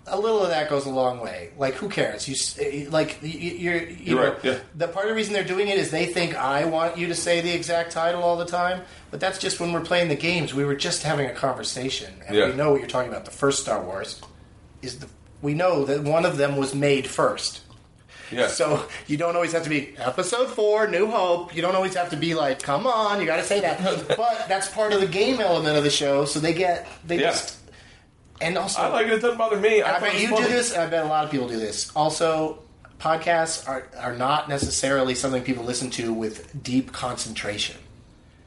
a 0.08 0.20
little 0.20 0.44
of 0.44 0.50
that 0.50 0.70
goes 0.70 0.86
a 0.86 0.90
long 0.90 1.20
way. 1.20 1.50
Like, 1.58 1.74
who 1.76 1.90
cares? 1.90 2.28
You 2.28 2.36
eh, 2.64 2.86
like 2.90 3.18
you, 3.22 3.30
you're 3.30 3.84
you 3.84 3.98
You're 4.02 4.16
know 4.26 4.32
right, 4.34 4.44
yeah. 4.44 4.58
the 4.76 4.88
part 4.88 5.06
of 5.06 5.10
the 5.10 5.16
reason 5.16 5.34
they're 5.34 5.44
doing 5.44 5.68
it 5.68 5.78
is 5.78 5.90
they 5.92 6.06
think 6.06 6.36
I 6.36 6.66
want 6.66 6.98
you 6.98 7.08
to 7.08 7.16
say 7.16 7.42
the 7.42 7.52
exact 7.52 7.92
title 7.92 8.22
all 8.24 8.38
the 8.38 8.46
time, 8.46 8.82
but 9.12 9.20
that's 9.20 9.40
just 9.40 9.60
when 9.60 9.74
we're 9.74 9.82
playing 9.82 10.10
the 10.10 10.16
games. 10.16 10.54
We 10.54 10.64
were 10.66 10.76
just 10.76 11.04
having 11.04 11.28
a 11.28 11.34
conversation, 11.34 12.14
and 12.28 12.36
Yeah. 12.36 12.48
we 12.50 12.54
know 12.54 12.72
what 12.72 12.80
you're 12.82 12.90
talking 12.90 13.12
about. 13.12 13.26
The 13.26 13.32
first 13.32 13.62
Star 13.62 13.82
Wars 13.84 14.22
is 14.82 15.00
the 15.00 15.08
we 15.42 15.54
know 15.54 15.86
that 15.86 16.04
one 16.04 16.26
of 16.26 16.38
them 16.38 16.56
was 16.58 16.74
made 16.76 17.08
first. 17.08 17.62
yeah. 18.32 18.48
So 18.48 18.86
you 19.08 19.18
don't 19.18 19.36
always 19.36 19.52
have 19.52 19.64
to 19.64 19.70
be 19.70 19.94
episode 19.98 20.50
four, 20.50 20.88
New 20.88 21.06
Hope. 21.08 21.56
You 21.56 21.62
don't 21.62 21.76
always 21.76 21.94
have 21.96 22.10
to 22.12 22.16
be 22.16 22.34
like, 22.34 22.62
come 22.62 22.88
on, 22.88 23.20
you 23.20 23.26
got 23.28 23.36
to 23.38 23.44
say 23.44 23.60
that. 23.62 23.80
but 24.18 24.46
that's 24.48 24.68
part 24.70 24.94
of 24.94 25.02
the 25.02 25.08
game 25.08 25.40
element 25.40 25.78
of 25.78 25.84
the 25.84 25.90
show. 25.92 26.26
So 26.26 26.40
they 26.40 26.54
get 26.54 26.88
they 27.06 27.18
Yeah. 27.20 27.32
just 27.32 27.60
and 28.42 28.58
also 28.58 28.82
I 28.82 28.88
like 28.90 29.08
it. 29.08 29.14
It 29.14 29.22
doesn't 29.22 29.38
bother 29.38 29.60
me. 29.60 29.82
I 29.82 29.94
thought 29.94 30.02
bet 30.02 30.22
you 30.22 30.30
funny. 30.30 30.44
do 30.44 30.50
this, 30.50 30.74
and 30.74 30.82
I 30.82 30.88
bet 30.88 31.06
a 31.06 31.08
lot 31.08 31.26
of 31.26 31.32
people 31.32 31.48
do 31.48 31.58
this. 31.58 31.92
Also, 31.96 32.60
podcasts 33.00 33.68
are 33.68 33.88
are 33.98 34.16
not 34.16 34.50
necessarily 34.50 35.16
something 35.16 35.44
people 35.44 35.64
listen 35.64 35.90
to 35.92 36.14
with 36.14 36.64
deep 36.64 36.92
concentration. 36.92 37.78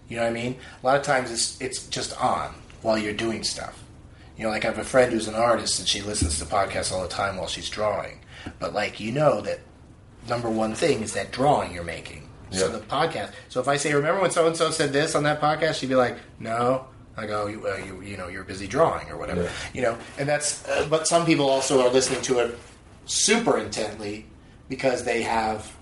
You 0.09 0.17
know 0.17 0.23
what 0.23 0.31
I 0.31 0.33
mean? 0.33 0.57
A 0.83 0.87
lot 0.87 0.97
of 0.97 1.03
times 1.03 1.31
it's 1.31 1.61
it's 1.61 1.87
just 1.87 2.19
on 2.21 2.55
while 2.83 2.99
you're 2.99 3.15
doing 3.15 3.45
stuff. 3.45 3.83
You 4.37 4.45
know, 4.45 4.51
like 4.51 4.65
I 4.65 4.69
have 4.69 4.79
a 4.79 4.85
friend 4.85 5.13
who's 5.13 5.29
an 5.29 5.35
artist, 5.35 5.79
and 5.79 5.89
she 5.89 6.01
listens 6.01 6.39
to 6.39 6.45
podcasts 6.45 6.93
all 6.93 7.03
the 7.03 7.09
time 7.09 7.37
while 7.37 7.49
she's 7.49 7.69
drawing. 7.69 8.21
But 8.59 8.73
like 8.73 9.01
you 9.01 9.13
know 9.13 9.41
that 9.43 9.61
number 10.29 10.49
one 10.49 10.75
thing 10.75 11.03
is 11.03 11.15
that 11.15 11.33
drawing 11.33 11.75
you're 11.75 11.85
making. 11.85 12.29
Yeah. 12.51 12.61
So 12.61 12.69
the 12.69 12.79
podcast. 12.79 13.33
So 13.49 13.61
if 13.61 13.69
I 13.69 13.77
say, 13.77 13.93
"Remember 13.93 14.21
when 14.21 14.31
so 14.31 14.47
and 14.47 14.57
so 14.57 14.71
said 14.71 14.93
this 14.93 15.15
on 15.15 15.25
that 15.25 15.41
podcast?" 15.41 15.75
She'd 15.75 15.89
be 15.89 15.95
like, 15.95 16.17
"No." 16.39 16.87
I 17.19 17.27
go, 17.27 17.47
you, 17.49 17.67
uh, 17.67 17.77
you, 17.85 18.01
you 18.01 18.17
know, 18.17 18.29
you're 18.29 18.45
busy 18.45 18.67
drawing 18.69 19.11
or 19.11 19.17
whatever, 19.19 19.43
Yeah. 19.43 19.51
you 19.75 19.83
know, 19.83 19.99
and 20.19 20.29
that's. 20.29 20.67
Uh, 20.69 20.87
but 20.89 21.07
some 21.09 21.27
people 21.27 21.49
also 21.51 21.81
are 21.85 21.91
listening 21.91 22.23
to 22.23 22.39
it 22.39 22.59
super 23.07 23.59
intently 23.59 24.27
because 24.69 25.05
they 25.05 25.23
have 25.23 25.75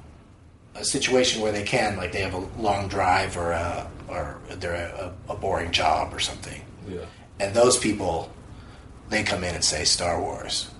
a 0.75 0.85
situation 0.85 1.43
where 1.43 1.53
they 1.53 1.63
can, 1.65 1.97
like, 1.97 2.13
they 2.13 2.23
have 2.23 2.35
a 2.35 2.47
long 2.61 2.89
drive 2.89 3.37
or 3.37 3.53
a, 3.53 3.91
or 4.09 4.39
they're 4.51 4.75
a, 4.75 5.15
a 5.33 5.37
boring 5.37 5.73
job 5.73 6.15
or 6.15 6.19
something, 6.21 6.61
Yeah. 6.89 7.01
and 7.41 7.55
those 7.55 7.77
people, 7.79 8.33
they 9.09 9.23
come 9.23 9.45
in 9.45 9.55
and 9.55 9.65
say 9.65 9.85
Star 9.85 10.21
Wars, 10.21 10.71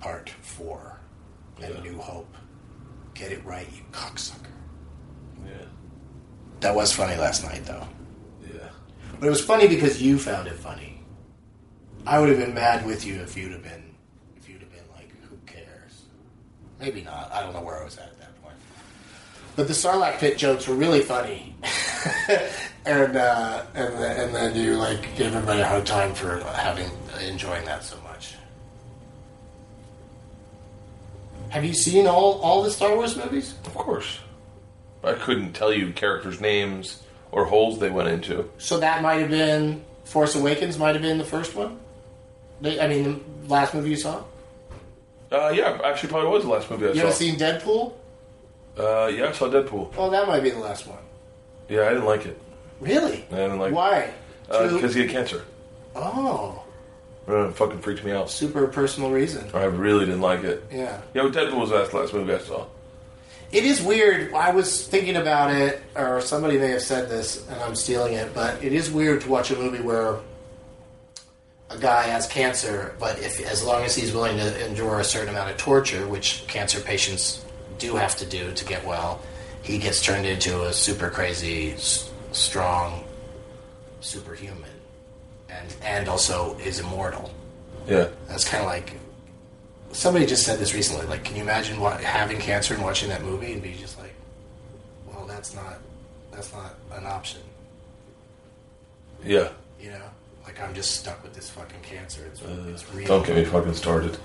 Part 0.00 0.30
Four, 0.42 0.98
and 1.62 1.74
Yeah. 1.74 1.80
New 1.82 1.98
Hope. 1.98 2.34
Get 3.14 3.32
it 3.32 3.44
right, 3.44 3.68
you 3.74 3.82
cocksucker. 3.92 4.50
Yeah. 5.46 5.52
That 6.60 6.74
was 6.74 6.92
funny 6.92 7.16
last 7.16 7.44
night, 7.44 7.64
though. 7.64 7.86
But 9.24 9.28
it 9.28 9.30
was 9.30 9.40
funny 9.46 9.68
because 9.68 10.02
you 10.02 10.18
found 10.18 10.48
it 10.48 10.56
funny. 10.56 11.00
I 12.06 12.20
would 12.20 12.28
have 12.28 12.36
been 12.36 12.52
mad 12.52 12.84
with 12.84 13.06
you 13.06 13.22
if 13.22 13.38
you'd 13.38 13.52
have 13.52 13.62
been, 13.62 13.94
if 14.36 14.46
you'd 14.50 14.60
have 14.60 14.70
been 14.70 14.84
like, 14.94 15.08
who 15.30 15.38
cares? 15.46 16.02
Maybe 16.78 17.00
not. 17.00 17.32
I 17.32 17.40
don't 17.40 17.54
know 17.54 17.62
where 17.62 17.80
I 17.80 17.84
was 17.84 17.96
at 17.96 18.04
at 18.04 18.20
that 18.20 18.42
point. 18.42 18.56
But 19.56 19.66
the 19.66 19.72
Sarlacc 19.72 20.18
pit 20.18 20.36
jokes 20.36 20.68
were 20.68 20.74
really 20.74 21.00
funny, 21.00 21.56
and 22.84 23.16
uh, 23.16 23.64
and 23.74 23.94
and 23.94 24.34
then 24.34 24.54
you 24.54 24.76
like 24.76 25.16
gave 25.16 25.34
everybody 25.34 25.62
a 25.62 25.66
hard 25.68 25.86
time 25.86 26.12
for 26.12 26.40
having 26.40 26.90
enjoying 27.26 27.64
that 27.64 27.82
so 27.82 27.96
much. 28.02 28.34
Have 31.48 31.64
you 31.64 31.72
seen 31.72 32.06
all 32.06 32.42
all 32.42 32.62
the 32.62 32.70
Star 32.70 32.94
Wars 32.94 33.16
movies? 33.16 33.54
Of 33.64 33.72
course. 33.72 34.18
I 35.02 35.14
couldn't 35.14 35.54
tell 35.54 35.72
you 35.72 35.94
characters' 35.94 36.42
names 36.42 37.00
or 37.34 37.44
holes 37.44 37.78
they 37.80 37.90
went 37.90 38.08
into. 38.08 38.48
So 38.58 38.78
that 38.78 39.02
might 39.02 39.20
have 39.20 39.28
been 39.30 39.84
Force 40.04 40.34
Awakens. 40.36 40.78
Might 40.78 40.94
have 40.94 41.02
been 41.02 41.18
the 41.18 41.24
first 41.24 41.54
one. 41.56 41.78
They- 42.60 42.80
I 42.80 42.86
mean, 42.86 43.24
the 43.42 43.52
last 43.52 43.74
movie 43.74 43.90
you 43.90 43.96
saw. 43.96 44.22
Uh, 45.32 45.48
yeah, 45.54 45.80
actually, 45.84 46.10
probably 46.10 46.30
was 46.30 46.44
the 46.44 46.50
last 46.50 46.70
movie 46.70 46.84
I 46.86 46.88
You 46.90 46.94
saw. 46.94 47.00
haven't 47.00 47.16
seen 47.16 47.36
Deadpool? 47.36 47.92
uh, 48.78 49.06
yeah, 49.14 49.28
I 49.28 49.32
saw 49.32 49.48
Deadpool. 49.48 49.92
Oh, 49.98 50.10
that 50.10 50.28
might 50.28 50.42
be 50.44 50.50
the 50.50 50.60
last 50.60 50.86
one. 50.86 50.98
Yeah, 51.68 51.86
I 51.86 51.88
didn't 51.88 52.04
like 52.04 52.24
it. 52.26 52.40
Really? 52.80 53.24
I 53.32 53.36
didn't 53.36 53.58
like. 53.58 53.72
Why? 53.74 54.10
Because 54.48 54.94
he 54.94 55.02
had 55.02 55.10
cancer. 55.10 55.44
oh, 55.96 56.62
Uh, 57.28 57.48
it 57.48 57.54
fucking 57.54 57.80
freaked 57.80 58.04
me 58.04 58.12
out. 58.12 58.30
super 58.30 58.66
personal 58.68 59.10
reason. 59.10 59.48
I 59.54 59.64
really 59.64 60.04
didn't 60.04 60.20
like 60.20 60.44
it. 60.44 60.62
Yeah. 60.70 61.00
Yeah, 61.14 61.22
but 61.24 61.32
Deadpool 61.32 61.58
was 61.60 61.70
the 61.70 61.76
last, 61.76 61.94
last 61.94 62.12
movie 62.14 62.34
I 62.34 62.38
saw. 62.38 62.66
It 63.54 63.64
is 63.64 63.80
weird. 63.80 64.34
I 64.34 64.50
was 64.50 64.84
thinking 64.86 65.14
about 65.14 65.54
it, 65.54 65.80
or 65.94 66.20
somebody 66.20 66.58
may 66.58 66.70
have 66.70 66.82
said 66.82 67.08
this, 67.08 67.48
and 67.48 67.60
I'm 67.62 67.76
stealing 67.76 68.14
it, 68.14 68.34
but 68.34 68.62
it 68.64 68.72
is 68.72 68.90
weird 68.90 69.20
to 69.22 69.28
watch 69.28 69.52
a 69.52 69.56
movie 69.56 69.80
where 69.80 70.18
a 71.70 71.78
guy 71.78 72.02
has 72.02 72.26
cancer, 72.26 72.96
but 72.98 73.18
if 73.20 73.40
as 73.48 73.62
long 73.64 73.84
as 73.84 73.94
he's 73.94 74.12
willing 74.12 74.36
to 74.38 74.66
endure 74.66 74.98
a 74.98 75.04
certain 75.04 75.28
amount 75.28 75.50
of 75.52 75.56
torture, 75.56 76.06
which 76.08 76.44
cancer 76.48 76.80
patients 76.80 77.44
do 77.78 77.94
have 77.94 78.16
to 78.16 78.26
do 78.26 78.52
to 78.54 78.64
get 78.64 78.84
well, 78.84 79.22
he 79.62 79.78
gets 79.78 80.02
turned 80.02 80.26
into 80.26 80.64
a 80.64 80.72
super 80.72 81.08
crazy, 81.08 81.72
s- 81.74 82.10
strong 82.32 83.04
superhuman, 84.00 84.70
and 85.48 85.74
and 85.82 86.08
also 86.08 86.56
is 86.58 86.80
immortal. 86.80 87.32
Yeah. 87.86 88.08
That's 88.28 88.44
kind 88.48 88.62
of 88.64 88.68
like 88.68 88.94
somebody 89.94 90.26
just 90.26 90.44
said 90.44 90.58
this 90.58 90.74
recently. 90.74 91.06
Like, 91.06 91.24
can 91.24 91.36
you 91.36 91.42
imagine 91.42 91.80
what, 91.80 92.00
having 92.00 92.38
cancer 92.38 92.74
and 92.74 92.82
watching 92.82 93.08
that 93.08 93.22
movie 93.22 93.52
and 93.52 93.62
be 93.62 93.74
just 93.74 93.98
like, 93.98 94.14
well, 95.06 95.26
that's 95.26 95.54
not 95.54 95.78
that's 96.32 96.52
not 96.52 96.74
an 96.92 97.06
option. 97.06 97.40
Yeah. 99.24 99.50
You 99.80 99.90
know, 99.90 100.02
like 100.44 100.60
I'm 100.60 100.74
just 100.74 100.96
stuck 101.00 101.22
with 101.22 101.34
this 101.34 101.48
fucking 101.50 101.80
cancer. 101.82 102.24
It's, 102.26 102.42
it's 102.42 102.92
real. 102.94 103.06
Don't 103.06 103.26
get 103.26 103.36
me 103.36 103.44
fucking 103.44 103.74
started. 103.74 104.18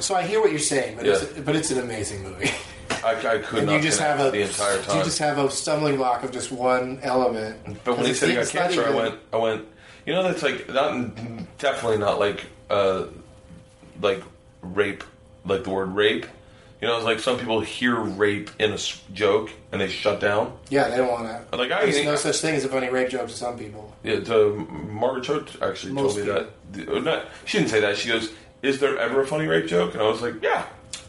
So 0.00 0.14
I 0.14 0.22
hear 0.22 0.40
what 0.40 0.50
you're 0.50 0.58
saying, 0.58 0.96
but 0.96 1.06
Yeah. 1.06 1.12
it's 1.14 1.40
but 1.40 1.56
it's 1.56 1.70
an 1.70 1.78
amazing 1.78 2.22
movie. 2.22 2.50
I, 3.04 3.14
I 3.16 3.38
could 3.38 3.60
and 3.60 3.66
not 3.68 3.76
you 3.76 3.80
just 3.82 4.00
have 4.00 4.20
a 4.20 4.30
the 4.30 4.42
entire 4.42 4.80
time. 4.82 4.98
you 4.98 5.04
just 5.04 5.18
have 5.18 5.38
a 5.38 5.50
stumbling 5.50 5.96
block 5.96 6.22
of 6.24 6.30
just 6.30 6.52
one 6.52 6.98
element. 7.02 7.78
But 7.84 7.96
when 7.96 8.06
he 8.06 8.14
said 8.14 8.28
he 8.28 8.34
got 8.34 8.48
cancer, 8.48 8.84
I 8.84 8.94
went, 8.94 9.18
I 9.32 9.36
went, 9.38 9.66
you 10.06 10.12
know, 10.12 10.22
that's 10.22 10.42
like 10.42 10.68
not 10.68 11.14
definitely 11.58 11.98
not 11.98 12.18
like, 12.20 12.44
uh, 12.70 13.06
like 14.00 14.22
rape, 14.62 15.02
like 15.44 15.64
the 15.64 15.70
word 15.70 15.94
rape. 15.94 16.26
You 16.80 16.88
know, 16.88 16.96
it's 16.96 17.04
like 17.04 17.20
some 17.20 17.38
people 17.38 17.60
hear 17.60 17.94
rape 17.94 18.50
in 18.58 18.72
a 18.72 18.74
s- 18.74 19.00
joke 19.12 19.50
and 19.70 19.80
they 19.80 19.88
shut 19.88 20.18
down. 20.18 20.52
Yeah, 20.68 20.88
they 20.88 20.96
don't 20.96 21.10
want 21.12 21.28
to. 21.50 21.56
Like, 21.56 21.70
I- 21.70 21.84
There's 21.86 22.04
no 22.04 22.16
such 22.16 22.38
thing 22.40 22.56
as 22.56 22.64
a 22.64 22.68
funny 22.68 22.88
rape 22.88 23.08
joke 23.08 23.28
to 23.28 23.34
some 23.34 23.56
people. 23.56 23.94
Yeah, 24.02 24.18
to, 24.20 24.56
Margaret 24.90 25.22
Cho 25.24 25.44
actually 25.62 25.92
Most 25.92 26.16
told 26.16 26.26
me 26.26 26.32
that. 26.32 26.48
The- 26.72 26.96
uh, 26.96 27.00
Not, 27.00 27.26
she 27.44 27.58
didn't 27.58 27.70
say 27.70 27.80
that. 27.80 27.96
She 27.98 28.08
goes, 28.08 28.30
"Is 28.62 28.80
there 28.80 28.98
ever 28.98 29.20
a 29.20 29.26
funny 29.26 29.46
rape 29.46 29.66
joke?" 29.68 29.92
And 29.94 30.02
I 30.02 30.08
was 30.08 30.22
like, 30.22 30.42
"Yeah." 30.42 30.64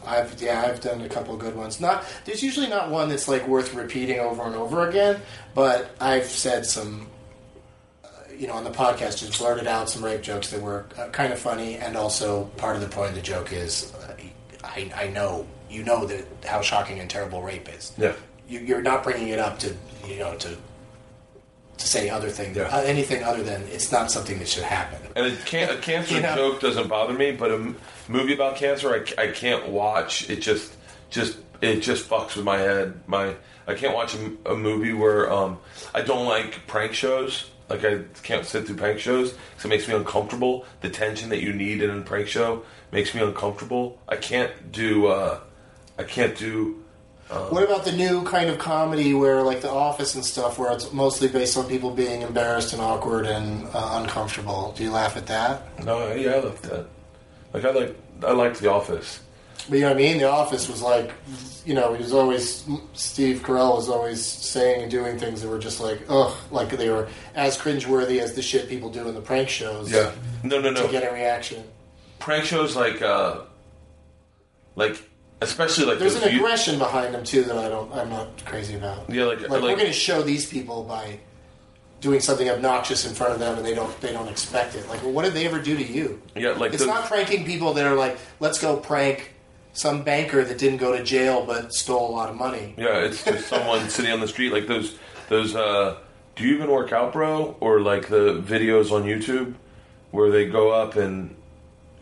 I've 0.06 0.40
yeah, 0.40 0.62
I've 0.64 0.80
done 0.80 1.00
a 1.00 1.08
couple 1.08 1.34
good 1.38 1.56
ones. 1.56 1.80
Not 1.80 2.04
there's 2.26 2.42
usually 2.42 2.68
not 2.68 2.90
one 2.90 3.08
that's 3.08 3.26
like 3.26 3.48
worth 3.48 3.72
repeating 3.74 4.20
over 4.20 4.42
and 4.44 4.54
over 4.54 4.86
again, 4.88 5.20
but 5.54 5.90
I've 5.98 6.26
said 6.26 6.66
some, 6.66 7.06
uh, 8.04 8.08
you 8.38 8.46
know, 8.46 8.52
on 8.52 8.64
the 8.64 8.70
podcast, 8.70 9.18
just 9.18 9.38
blurted 9.38 9.66
out 9.66 9.88
some 9.88 10.04
rape 10.04 10.20
jokes 10.22 10.50
that 10.50 10.60
were 10.60 10.84
uh, 10.98 11.08
kind 11.08 11.32
of 11.32 11.38
funny, 11.38 11.76
and 11.76 11.96
also 11.96 12.44
part 12.58 12.76
of 12.76 12.82
the 12.82 12.88
point 12.88 13.08
of 13.10 13.14
the 13.16 13.22
joke 13.22 13.52
is 13.52 13.92
I, 14.64 14.90
I 14.94 15.08
know 15.08 15.46
you 15.70 15.82
know 15.84 16.06
that 16.06 16.24
how 16.46 16.60
shocking 16.62 17.00
and 17.00 17.08
terrible 17.10 17.42
rape 17.42 17.68
is. 17.68 17.92
Yeah. 17.98 18.12
you, 18.48 18.60
you're 18.60 18.82
not 18.82 19.02
bringing 19.02 19.28
it 19.28 19.38
up 19.38 19.58
to 19.60 19.74
you 20.06 20.18
know 20.18 20.34
to 20.36 20.56
to 21.76 21.88
say 21.88 22.08
other 22.08 22.30
things, 22.30 22.56
Yeah. 22.56 22.64
uh, 22.64 22.82
anything 22.82 23.24
other 23.24 23.42
than 23.42 23.62
it's 23.64 23.90
not 23.90 24.10
something 24.10 24.38
that 24.38 24.46
should 24.48 24.62
happen. 24.62 25.00
And 25.16 25.26
a, 25.26 25.36
can- 25.44 25.70
a 25.70 25.80
cancer 25.80 26.14
You 26.14 26.22
know? 26.22 26.34
joke 26.36 26.60
doesn't 26.60 26.88
bother 26.88 27.12
me, 27.14 27.32
but 27.32 27.50
a 27.50 27.54
m- 27.54 27.76
movie 28.08 28.32
about 28.34 28.54
cancer, 28.56 28.94
I, 28.94 29.04
c- 29.04 29.14
I 29.18 29.26
can't 29.32 29.68
watch. 29.70 30.30
It 30.30 30.36
just, 30.40 30.72
just, 31.10 31.36
it 31.60 31.80
just 31.80 32.08
fucks 32.08 32.36
with 32.36 32.44
my 32.44 32.58
head. 32.58 33.00
My, 33.08 33.34
I 33.66 33.74
can't 33.74 33.92
watch 33.92 34.14
a, 34.14 34.18
m- 34.18 34.38
a 34.46 34.54
movie 34.54 34.92
where 34.92 35.32
um, 35.32 35.58
I 35.92 36.02
don't 36.02 36.26
like 36.26 36.64
prank 36.68 36.92
shows. 36.94 37.50
Like 37.68 37.84
I 37.84 38.02
can't 38.22 38.46
sit 38.46 38.66
through 38.68 38.76
prank 38.76 39.00
shows 39.00 39.32
because 39.32 39.64
it 39.64 39.68
makes 39.68 39.88
me 39.88 39.94
uncomfortable. 39.94 40.66
The 40.80 40.90
tension 40.90 41.28
that 41.30 41.42
you 41.42 41.52
need 41.52 41.82
in 41.82 41.90
a 41.90 42.00
prank 42.02 42.28
show 42.28 42.62
makes 42.94 43.12
me 43.14 43.20
uncomfortable. 43.20 44.00
I 44.08 44.16
can't 44.16 44.72
do, 44.72 45.08
uh, 45.08 45.40
I 45.98 46.04
can't 46.04 46.38
do. 46.38 46.80
What 47.28 47.64
about 47.64 47.84
the 47.84 47.90
new 47.90 48.22
kind 48.22 48.48
of 48.48 48.58
comedy 48.58 49.12
where, 49.12 49.42
like 49.42 49.60
The 49.60 49.70
Office 49.70 50.14
and 50.14 50.24
stuff, 50.24 50.56
where 50.56 50.70
it's 50.72 50.92
mostly 50.92 51.26
based 51.26 51.56
on 51.56 51.66
people 51.66 51.90
being 51.90 52.22
embarrassed 52.22 52.72
and 52.72 52.80
awkward 52.80 53.26
and 53.26 53.66
uh, 53.74 54.00
uncomfortable? 54.00 54.72
Do 54.76 54.84
you 54.84 54.92
laugh 54.92 55.16
at 55.16 55.26
that? 55.26 55.84
No, 55.84 56.14
yeah, 56.14 56.34
I 56.34 56.38
love 56.38 56.62
that. 56.62 56.86
Like 57.52 57.64
I 57.64 57.70
like, 57.70 57.96
I 58.22 58.32
liked 58.32 58.60
The 58.60 58.70
Office. 58.70 59.20
But 59.68 59.76
you 59.76 59.80
know 59.80 59.88
what 59.88 59.96
I 59.96 60.00
mean? 60.00 60.18
The 60.18 60.30
Office 60.30 60.68
was 60.68 60.80
like, 60.80 61.10
you 61.64 61.74
know, 61.74 61.94
he 61.94 62.02
was 62.02 62.12
always 62.12 62.64
Steve 62.92 63.40
Carell 63.40 63.74
was 63.74 63.88
always 63.88 64.24
saying 64.24 64.82
and 64.82 64.90
doing 64.90 65.18
things 65.18 65.42
that 65.42 65.48
were 65.48 65.58
just 65.58 65.80
like, 65.80 66.02
ugh, 66.08 66.36
like 66.52 66.68
they 66.70 66.90
were 66.90 67.08
as 67.34 67.58
cringeworthy 67.58 68.20
as 68.20 68.34
the 68.34 68.42
shit 68.42 68.68
people 68.68 68.90
do 68.90 69.08
in 69.08 69.14
the 69.14 69.20
prank 69.20 69.48
shows. 69.48 69.90
Yeah. 69.90 70.12
No, 70.44 70.60
no, 70.60 70.70
no. 70.70 70.86
To 70.86 70.92
get 70.92 71.10
a 71.10 71.12
reaction. 71.12 71.64
Prank 72.24 72.44
shows 72.46 72.74
like 72.74 73.02
uh 73.02 73.40
like 74.76 75.02
especially 75.42 75.84
like 75.84 75.98
There's 75.98 76.14
those 76.14 76.24
an 76.24 76.32
you- 76.32 76.38
aggression 76.40 76.78
behind 76.78 77.14
them 77.14 77.22
too 77.24 77.42
that 77.44 77.56
I 77.58 77.68
don't, 77.68 77.92
I'm 77.92 78.08
not 78.08 78.44
crazy 78.46 78.74
about. 78.76 79.10
Yeah, 79.10 79.24
like- 79.24 79.40
like, 79.42 79.50
like- 79.50 79.62
we're 79.62 79.74
going 79.76 79.86
to 79.86 79.92
show 79.92 80.22
these 80.22 80.46
people 80.48 80.84
by 80.84 81.18
doing 82.00 82.20
something 82.20 82.48
obnoxious 82.48 83.06
in 83.06 83.14
front 83.14 83.32
of 83.34 83.38
them, 83.38 83.56
and 83.56 83.64
they 83.66 83.74
don't, 83.74 83.98
they 84.00 84.12
don't 84.12 84.28
expect 84.28 84.74
it. 84.74 84.88
Like, 84.88 85.02
well, 85.02 85.12
what 85.12 85.24
did 85.24 85.34
they 85.34 85.46
ever 85.46 85.58
do 85.60 85.76
to 85.76 85.82
you? 85.84 86.20
yeah 86.34 86.50
like 86.52 86.72
It's 86.72 86.78
those, 86.82 86.88
not 86.94 87.04
pranking 87.06 87.44
people 87.44 87.74
that 87.74 87.84
are 87.86 87.94
like, 87.94 88.16
let's 88.40 88.58
go 88.58 88.76
prank 88.76 89.32
some 89.74 90.02
banker 90.02 90.42
that 90.44 90.56
didn't 90.56 90.78
go 90.78 90.96
to 90.96 91.02
jail 91.04 91.44
but 91.44 91.72
stole 91.74 92.08
a 92.08 92.12
lot 92.12 92.30
of 92.30 92.36
money. 92.36 92.74
yeah 92.78 92.98
it's 93.04 93.22
just 93.24 93.46
someone 93.54 93.88
sitting 93.90 94.12
on 94.12 94.20
the 94.20 94.28
street 94.28 94.52
like 94.52 94.66
those 94.66 94.96
those 95.28 95.54
uh 95.56 95.96
do 96.36 96.44
you 96.46 96.54
even 96.54 96.70
work 96.70 96.92
out 96.92 97.12
bro 97.12 97.56
or 97.60 97.80
like 97.80 98.08
the 98.08 98.40
videos 98.40 98.92
on 98.92 99.02
youtube 99.02 99.54
where 100.12 100.30
they 100.30 100.46
go 100.46 100.70
up 100.70 100.94
and 100.94 101.34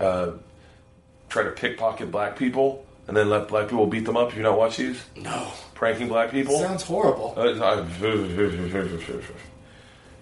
uh 0.02 0.32
try 1.28 1.42
to 1.44 1.50
pickpocket 1.50 2.10
black 2.10 2.36
people 2.36 2.84
and 3.08 3.16
then 3.16 3.30
let 3.30 3.48
black 3.48 3.68
people 3.68 3.86
beat 3.86 4.04
them 4.04 4.16
up 4.16 4.30
if 4.30 4.36
you 4.36 4.42
not 4.42 4.56
watch 4.58 4.76
these 4.76 5.02
No, 5.16 5.48
pranking 5.74 6.08
black 6.08 6.30
people 6.30 6.58
sounds 6.58 6.82
horrible. 6.82 7.34
Uh, 7.36 7.42
I- 7.42 7.82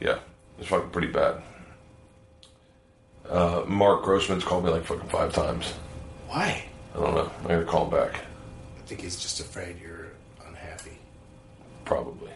yeah, 0.00 0.18
it's 0.58 0.68
fucking 0.68 0.90
pretty 0.90 1.08
bad. 1.08 1.42
Uh, 3.28 3.64
Mark 3.66 4.02
Grossman's 4.02 4.44
called 4.44 4.64
me 4.64 4.70
like 4.70 4.84
fucking 4.84 5.08
five 5.08 5.32
times. 5.32 5.72
Why? 6.28 6.64
I 6.94 6.98
don't 6.98 7.14
know. 7.14 7.30
I 7.44 7.48
gotta 7.48 7.64
call 7.64 7.84
him 7.84 7.90
back. 7.90 8.14
I 8.78 8.82
think 8.86 9.02
he's 9.02 9.20
just 9.20 9.40
afraid 9.40 9.80
you're 9.80 10.08
unhappy. 10.46 10.98
Probably. 11.84 12.29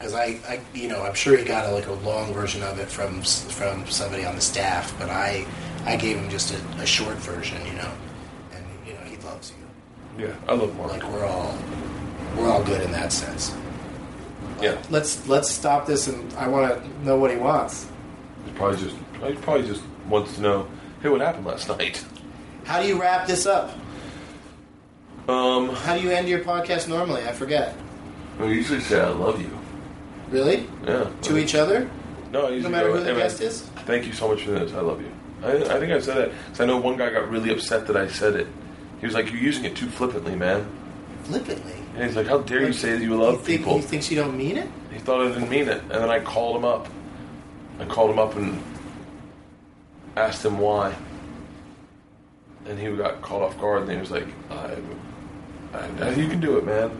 Because 0.00 0.14
I, 0.14 0.38
I, 0.48 0.60
you 0.72 0.88
know, 0.88 1.02
I'm 1.02 1.12
sure 1.12 1.36
he 1.36 1.44
got 1.44 1.66
a, 1.68 1.72
like 1.72 1.86
a 1.86 1.92
long 1.92 2.32
version 2.32 2.62
of 2.62 2.78
it 2.78 2.88
from 2.88 3.20
from 3.20 3.86
somebody 3.86 4.24
on 4.24 4.34
the 4.34 4.40
staff, 4.40 4.98
but 4.98 5.10
I, 5.10 5.44
I 5.84 5.96
gave 5.96 6.16
him 6.16 6.30
just 6.30 6.54
a, 6.54 6.82
a 6.82 6.86
short 6.86 7.16
version, 7.18 7.60
you 7.66 7.74
know, 7.74 7.92
and 8.54 8.64
you 8.86 8.94
know 8.94 9.00
he 9.00 9.16
loves 9.18 9.52
you. 10.16 10.26
Yeah, 10.26 10.34
I 10.48 10.54
love 10.54 10.74
Mark. 10.78 10.90
Like 10.92 11.04
we're 11.12 11.26
all, 11.26 11.54
we're 12.34 12.48
all 12.50 12.64
good 12.64 12.80
in 12.80 12.90
that 12.92 13.12
sense. 13.12 13.54
yeah, 14.62 14.82
Let's 14.88 15.28
let's 15.28 15.50
stop 15.50 15.84
this, 15.86 16.08
and 16.08 16.32
I 16.32 16.48
want 16.48 16.82
to 16.82 17.04
know 17.04 17.18
what 17.18 17.30
he 17.30 17.36
wants. 17.36 17.86
he 18.46 18.52
probably 18.52 18.78
just 18.78 18.96
he 19.22 19.34
probably 19.34 19.66
just 19.66 19.82
wants 20.08 20.34
to 20.36 20.40
know, 20.40 20.66
hey, 21.02 21.10
what 21.10 21.20
happened 21.20 21.44
last 21.44 21.68
night? 21.78 22.02
How 22.64 22.80
do 22.80 22.88
you 22.88 22.98
wrap 22.98 23.26
this 23.26 23.44
up? 23.44 23.70
Um, 25.28 25.68
How 25.74 25.94
do 25.94 26.00
you 26.02 26.10
end 26.10 26.26
your 26.26 26.40
podcast 26.40 26.88
normally? 26.88 27.22
I 27.24 27.32
forget. 27.32 27.76
I 28.40 28.46
usually 28.46 28.80
say 28.80 28.98
I 28.98 29.10
love 29.10 29.38
you. 29.40 29.50
Really? 30.30 30.66
Yeah. 30.86 31.10
To 31.22 31.38
each 31.38 31.54
other? 31.54 31.90
No, 32.32 32.46
I 32.46 32.50
usually 32.50 32.62
No 32.62 32.68
matter 32.70 32.88
go, 32.88 32.94
who 32.94 33.00
the 33.00 33.06
"Hey, 33.06 33.12
man, 33.12 33.22
guest 33.22 33.40
is? 33.40 33.62
Thank 33.84 34.06
you 34.06 34.12
so 34.12 34.28
much 34.28 34.42
for 34.42 34.52
this. 34.52 34.72
I 34.72 34.80
love 34.80 35.00
you. 35.00 35.10
I, 35.42 35.52
I 35.56 35.80
think 35.80 35.92
I 35.92 35.98
said 36.00 36.16
that 36.18 36.32
because 36.46 36.60
I 36.60 36.66
know 36.66 36.76
one 36.78 36.96
guy 36.96 37.10
got 37.10 37.28
really 37.30 37.50
upset 37.50 37.86
that 37.88 37.96
I 37.96 38.06
said 38.08 38.34
it. 38.36 38.46
He 39.00 39.06
was 39.06 39.14
like, 39.14 39.26
"You're 39.32 39.40
using 39.40 39.64
it 39.64 39.74
too 39.76 39.86
flippantly, 39.88 40.36
man." 40.36 40.66
Flippantly. 41.24 41.74
And 41.96 42.04
he's 42.04 42.14
like, 42.16 42.28
"How 42.28 42.38
dare 42.38 42.62
you 42.64 42.72
say 42.72 42.92
that 42.92 43.02
you 43.02 43.16
love 43.16 43.42
think- 43.42 43.60
people?" 43.60 43.76
He 43.76 43.82
thinks 43.82 44.10
you 44.10 44.16
don't 44.16 44.36
mean 44.36 44.56
it? 44.56 44.68
He 44.92 44.98
thought 45.00 45.20
I 45.26 45.28
didn't 45.32 45.48
mean 45.50 45.68
it, 45.68 45.80
and 45.82 45.90
then 45.90 46.10
I 46.10 46.20
called 46.20 46.56
him 46.56 46.64
up. 46.64 46.86
I 47.80 47.84
called 47.86 48.10
him 48.10 48.18
up 48.18 48.36
and 48.36 48.62
asked 50.16 50.44
him 50.44 50.58
why, 50.58 50.94
and 52.66 52.78
he 52.78 52.94
got 52.94 53.22
caught 53.22 53.42
off 53.42 53.58
guard. 53.58 53.82
And 53.82 53.90
he 53.92 53.96
was 53.98 54.10
like, 54.10 54.26
I, 54.50 54.76
I, 55.74 56.10
"You 56.10 56.28
can 56.28 56.40
do 56.40 56.58
it, 56.58 56.64
man." 56.64 56.90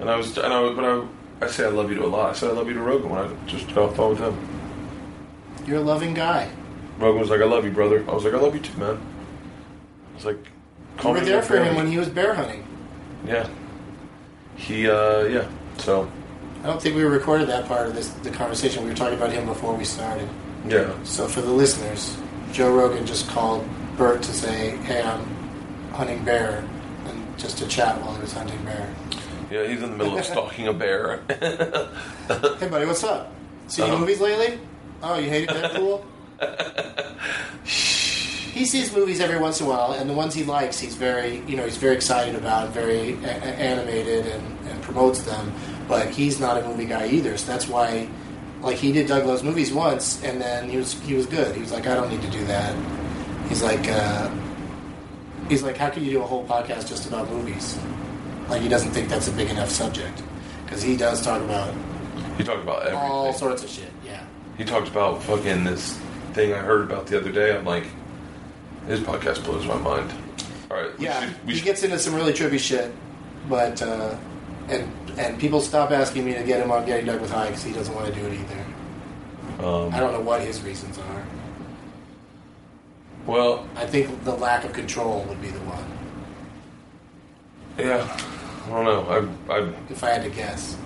And 0.00 0.10
I 0.10 0.16
was, 0.16 0.36
and 0.36 0.52
I, 0.52 0.72
but 0.74 0.84
I, 0.84 1.06
I 1.40 1.46
say 1.48 1.64
I 1.64 1.68
love 1.68 1.90
you 1.90 1.96
to 1.96 2.04
a 2.04 2.08
lot. 2.08 2.30
I 2.30 2.32
said 2.32 2.50
I 2.50 2.52
love 2.54 2.68
you 2.68 2.74
to 2.74 2.80
Rogan 2.80 3.10
when 3.10 3.20
I 3.20 3.46
just 3.46 3.66
got 3.68 3.78
off 3.78 3.90
the 3.90 3.96
phone 3.96 4.10
with 4.10 4.20
him. 4.20 5.66
You're 5.66 5.78
a 5.78 5.82
loving 5.82 6.14
guy. 6.14 6.50
Rogan 6.98 7.20
was 7.20 7.28
like, 7.30 7.40
"I 7.40 7.44
love 7.44 7.64
you, 7.64 7.70
brother." 7.70 8.02
I 8.08 8.14
was 8.14 8.24
like, 8.24 8.32
"I 8.34 8.38
love 8.38 8.54
you 8.54 8.60
too, 8.60 8.78
man." 8.78 8.96
I 10.12 10.14
was 10.16 10.24
like, 10.24 10.38
You 11.02 11.10
were 11.10 11.20
there 11.20 11.42
for 11.42 11.62
him 11.62 11.76
when 11.76 11.88
he 11.88 11.98
was 11.98 12.08
bear 12.08 12.32
hunting. 12.34 12.66
Yeah. 13.26 13.46
He, 14.56 14.88
uh, 14.88 15.24
yeah. 15.24 15.46
So, 15.76 16.10
I 16.62 16.68
don't 16.68 16.80
think 16.80 16.96
we 16.96 17.02
recorded 17.02 17.48
that 17.48 17.66
part 17.68 17.86
of 17.86 17.94
this 17.94 18.08
the 18.08 18.30
conversation. 18.30 18.84
We 18.84 18.90
were 18.90 18.96
talking 18.96 19.18
about 19.18 19.30
him 19.30 19.44
before 19.44 19.74
we 19.74 19.84
started. 19.84 20.28
yeah. 20.66 20.90
So 21.04 21.28
for 21.28 21.42
the 21.42 21.50
listeners, 21.52 22.16
Joe 22.52 22.74
Rogan 22.74 23.04
just 23.04 23.28
called 23.28 23.68
Bert 23.98 24.22
to 24.22 24.32
say, 24.32 24.70
"Hey, 24.78 25.02
I'm 25.02 25.22
hunting 25.92 26.24
bear," 26.24 26.64
and 27.06 27.38
just 27.38 27.58
to 27.58 27.66
chat 27.68 28.00
while 28.00 28.14
he 28.14 28.22
was 28.22 28.32
hunting 28.32 28.62
bear. 28.64 28.88
Yeah, 29.50 29.66
he's 29.66 29.82
in 29.82 29.90
the 29.90 29.96
middle 29.96 30.18
of 30.18 30.24
stalking 30.32 30.66
a 30.68 30.72
bear. 30.72 31.20
Hey, 32.58 32.68
buddy, 32.68 32.86
what's 32.86 33.04
up? 33.04 33.32
See 33.68 33.82
any 33.82 33.90
Uh-huh. 33.92 34.00
movies 34.00 34.20
lately? 34.20 34.58
Oh, 35.02 35.18
you 35.18 35.28
hated 35.30 35.50
Deadpool? 35.50 36.02
he 37.64 38.64
sees 38.64 38.92
movies 38.94 39.20
every 39.20 39.38
once 39.38 39.60
in 39.60 39.66
a 39.66 39.68
while, 39.68 39.92
and 39.92 40.08
the 40.10 40.14
ones 40.14 40.34
he 40.34 40.42
likes, 40.44 40.78
he's 40.78 40.94
very, 40.96 41.42
you 41.46 41.56
know, 41.56 41.64
he's 41.64 41.76
very 41.76 41.94
excited 41.94 42.34
about, 42.34 42.70
very 42.70 43.12
a- 43.12 43.26
a- 43.26 43.56
animated, 43.72 44.26
and, 44.26 44.58
and 44.68 44.82
promotes 44.82 45.22
them. 45.22 45.52
But 45.88 46.08
he's 46.10 46.40
not 46.40 46.56
a 46.62 46.66
movie 46.66 46.86
guy 46.86 47.06
either, 47.08 47.36
so 47.36 47.52
that's 47.52 47.68
why, 47.68 48.08
like, 48.62 48.76
he 48.78 48.90
did 48.92 49.06
Doug 49.06 49.24
Loves 49.26 49.42
Movies 49.44 49.72
once, 49.72 50.20
and 50.24 50.40
then 50.40 50.68
he 50.68 50.76
was 50.78 50.94
he 51.02 51.14
was 51.14 51.26
good. 51.26 51.54
He 51.54 51.60
was 51.60 51.70
like, 51.70 51.86
I 51.86 51.94
don't 51.94 52.10
need 52.10 52.22
to 52.22 52.30
do 52.30 52.44
that. 52.46 52.74
He's 53.48 53.62
like, 53.62 53.86
uh, 53.88 54.28
he's 55.48 55.62
like, 55.62 55.76
how 55.76 55.90
can 55.90 56.02
you 56.04 56.10
do 56.10 56.22
a 56.22 56.26
whole 56.26 56.44
podcast 56.46 56.88
just 56.88 57.06
about 57.06 57.30
movies? 57.30 57.78
Like, 58.48 58.62
he 58.62 58.68
doesn't 58.68 58.90
think 58.92 59.08
that's 59.08 59.28
a 59.28 59.32
big 59.32 59.50
enough 59.50 59.70
subject 59.70 60.22
because 60.64 60.82
he 60.82 60.96
does 60.96 61.22
talk 61.22 61.42
about 61.42 61.74
he 62.38 62.44
talked 62.44 62.62
about 62.62 62.82
everything. 62.86 62.98
all 63.00 63.32
sorts 63.32 63.64
of 63.64 63.70
shit. 63.70 63.90
Yeah. 64.04 64.22
He 64.58 64.64
talked 64.64 64.88
about 64.88 65.22
fucking 65.22 65.64
this 65.64 65.98
thing 66.32 66.52
I 66.52 66.58
heard 66.58 66.82
about 66.82 67.06
the 67.06 67.18
other 67.18 67.32
day. 67.32 67.56
I'm 67.56 67.64
like, 67.64 67.86
his 68.86 69.00
podcast 69.00 69.44
blows 69.44 69.66
my 69.66 69.76
mind. 69.78 70.12
All 70.70 70.76
right. 70.76 70.98
we 70.98 71.04
Yeah, 71.06 71.20
should- 71.20 71.46
we 71.46 71.52
he 71.52 71.58
should- 71.58 71.64
gets 71.64 71.82
into 71.82 71.98
some 71.98 72.14
really 72.14 72.32
trippy 72.32 72.58
shit, 72.58 72.92
but 73.48 73.80
uh, 73.82 74.14
and 74.68 74.92
and 75.18 75.38
people 75.38 75.60
stop 75.60 75.90
asking 75.92 76.24
me 76.24 76.34
to 76.34 76.42
get 76.44 76.60
him 76.62 76.70
on 76.70 76.84
Getting 76.86 77.06
Doug 77.06 77.20
with 77.20 77.30
High 77.30 77.46
because 77.46 77.62
he 77.64 77.72
doesn't 77.72 77.94
want 77.94 78.06
to 78.06 78.20
do 78.20 78.26
it 78.26 78.34
either. 78.34 79.66
um, 79.66 79.94
I 79.94 79.98
don't 80.00 80.12
know 80.12 80.20
what 80.20 80.40
his 80.42 80.60
reasons 80.62 80.98
are. 80.98 81.24
well, 83.26 83.66
I 83.76 83.86
think 83.86 84.24
the 84.24 84.34
lack 84.34 84.64
of 84.64 84.72
control 84.72 85.24
would 85.28 85.40
be 85.40 85.48
the 85.48 85.60
one, 85.60 85.84
yeah. 87.78 88.20
I 88.66 88.68
don't 88.70 88.84
know. 88.84 89.30
I, 89.48 89.54
I, 89.54 89.58
if 89.90 90.02
I 90.02 90.10
had 90.10 90.22
to 90.24 90.30
guess. 90.30 90.76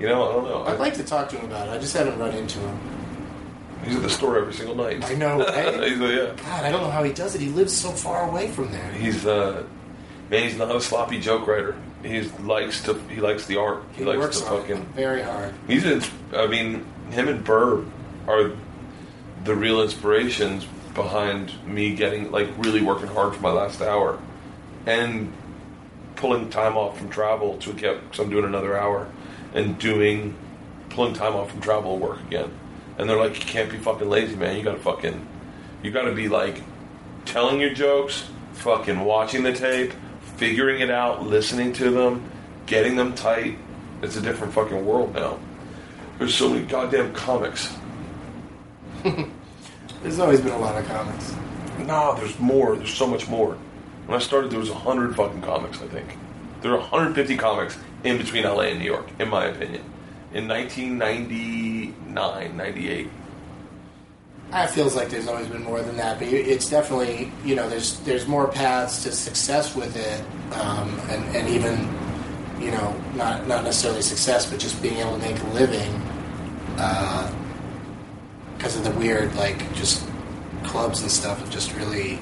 you 0.00 0.06
know, 0.08 0.28
I 0.28 0.32
don't 0.32 0.44
know. 0.44 0.64
I'd 0.64 0.74
I, 0.74 0.76
like 0.76 0.94
to 0.94 1.04
talk 1.04 1.28
to 1.30 1.36
him 1.36 1.46
about 1.46 1.68
it. 1.68 1.70
I 1.70 1.78
just 1.78 1.96
haven't 1.96 2.18
run 2.18 2.34
into 2.34 2.58
him. 2.58 2.78
he's 3.84 3.96
at 3.96 4.02
the 4.02 4.10
store 4.10 4.38
every 4.38 4.52
single 4.52 4.74
night. 4.74 5.04
I 5.04 5.14
know, 5.14 5.38
right? 5.46 5.82
he's, 5.90 5.98
yeah. 5.98 6.34
God, 6.36 6.64
I 6.64 6.70
don't 6.70 6.82
know 6.82 6.90
how 6.90 7.02
he 7.02 7.12
does 7.12 7.34
it. 7.34 7.40
He 7.40 7.48
lives 7.48 7.72
so 7.72 7.90
far 7.90 8.28
away 8.28 8.48
from 8.48 8.70
there. 8.72 8.92
He's 8.92 9.24
uh, 9.26 9.64
man. 10.30 10.42
He's 10.42 10.58
not 10.58 10.74
a 10.74 10.80
sloppy 10.80 11.18
joke 11.20 11.46
writer. 11.46 11.76
He 12.02 12.22
likes 12.42 12.82
to. 12.84 12.94
He 13.08 13.20
likes 13.20 13.46
the 13.46 13.56
art. 13.56 13.84
He, 13.92 13.98
He 14.02 14.04
likes 14.04 14.18
works 14.18 14.40
to 14.40 14.46
fucking. 14.46 14.76
it 14.76 14.88
very 14.88 15.22
hard. 15.22 15.54
He's. 15.66 15.84
In, 15.86 16.02
I 16.34 16.46
mean, 16.46 16.84
him 17.10 17.28
and 17.28 17.42
Burr 17.42 17.82
are 18.26 18.50
the 19.44 19.54
real 19.54 19.80
inspirations 19.82 20.66
behind 20.94 21.52
me 21.66 21.94
getting 21.94 22.30
like 22.30 22.48
really 22.58 22.82
working 22.82 23.08
hard 23.08 23.34
for 23.34 23.40
my 23.40 23.50
last 23.50 23.80
hour, 23.80 24.18
and 24.86 25.32
pulling 26.16 26.50
time 26.50 26.76
off 26.76 26.98
from 26.98 27.08
travel 27.10 27.56
to 27.58 27.72
get. 27.72 28.10
Cause 28.10 28.20
I'm 28.20 28.30
doing 28.30 28.44
another 28.44 28.76
hour, 28.76 29.10
and 29.54 29.78
doing 29.78 30.36
pulling 30.90 31.14
time 31.14 31.34
off 31.34 31.50
from 31.50 31.60
travel 31.60 31.98
work 31.98 32.20
again. 32.26 32.50
And 32.98 33.08
they're 33.08 33.18
like, 33.18 33.38
you 33.38 33.44
can't 33.44 33.70
be 33.70 33.78
fucking 33.78 34.08
lazy, 34.08 34.36
man. 34.36 34.56
You 34.56 34.62
gotta 34.62 34.78
fucking, 34.78 35.26
you 35.82 35.90
gotta 35.90 36.12
be 36.12 36.28
like 36.28 36.62
telling 37.24 37.60
your 37.60 37.74
jokes, 37.74 38.24
fucking 38.54 39.00
watching 39.00 39.42
the 39.42 39.52
tape, 39.52 39.92
figuring 40.36 40.80
it 40.80 40.90
out, 40.90 41.26
listening 41.26 41.72
to 41.74 41.90
them, 41.90 42.30
getting 42.66 42.96
them 42.96 43.14
tight. 43.14 43.58
It's 44.02 44.16
a 44.16 44.20
different 44.20 44.52
fucking 44.52 44.84
world 44.84 45.14
now. 45.14 45.38
There's 46.18 46.34
so 46.34 46.50
many 46.50 46.64
goddamn 46.66 47.12
comics. 47.12 47.74
There's 50.02 50.18
always 50.18 50.40
been 50.40 50.52
a 50.52 50.58
lot 50.58 50.80
of 50.80 50.86
comics. 50.86 51.34
No, 51.78 52.14
there's 52.14 52.38
more. 52.38 52.76
There's 52.76 52.92
so 52.92 53.06
much 53.06 53.26
more. 53.28 53.56
When 54.06 54.16
I 54.16 54.22
started, 54.22 54.50
there 54.50 54.58
was 54.58 54.70
hundred 54.70 55.16
fucking 55.16 55.42
comics. 55.42 55.80
I 55.80 55.88
think 55.88 56.16
there 56.60 56.72
are 56.72 56.78
150 56.78 57.36
comics 57.36 57.78
in 58.04 58.18
between 58.18 58.44
LA 58.44 58.62
and 58.62 58.78
New 58.78 58.84
York, 58.84 59.08
in 59.18 59.28
my 59.28 59.46
opinion. 59.46 59.82
In 60.32 60.46
1999, 60.48 62.56
98. 62.56 63.10
It 64.52 64.70
feels 64.70 64.94
like 64.94 65.08
there's 65.08 65.26
always 65.26 65.48
been 65.48 65.64
more 65.64 65.82
than 65.82 65.96
that, 65.96 66.18
but 66.18 66.28
it's 66.28 66.68
definitely 66.68 67.32
you 67.44 67.56
know 67.56 67.66
there's 67.68 67.98
there's 68.00 68.26
more 68.26 68.46
paths 68.46 69.02
to 69.02 69.12
success 69.12 69.74
with 69.74 69.96
it, 69.96 70.20
um, 70.54 71.00
and 71.08 71.36
and 71.36 71.48
even 71.48 71.88
you 72.60 72.70
know 72.70 72.94
not 73.14 73.48
not 73.48 73.64
necessarily 73.64 74.02
success, 74.02 74.48
but 74.48 74.60
just 74.60 74.80
being 74.82 74.98
able 74.98 75.12
to 75.12 75.18
make 75.18 75.40
a 75.40 75.46
living 75.48 76.00
because 78.56 78.76
of 78.76 78.84
the 78.84 78.92
weird 78.92 79.34
like 79.34 79.74
just 79.74 80.06
clubs 80.62 81.02
and 81.02 81.10
stuff 81.10 81.40
have 81.40 81.50
just 81.50 81.74
really 81.74 82.20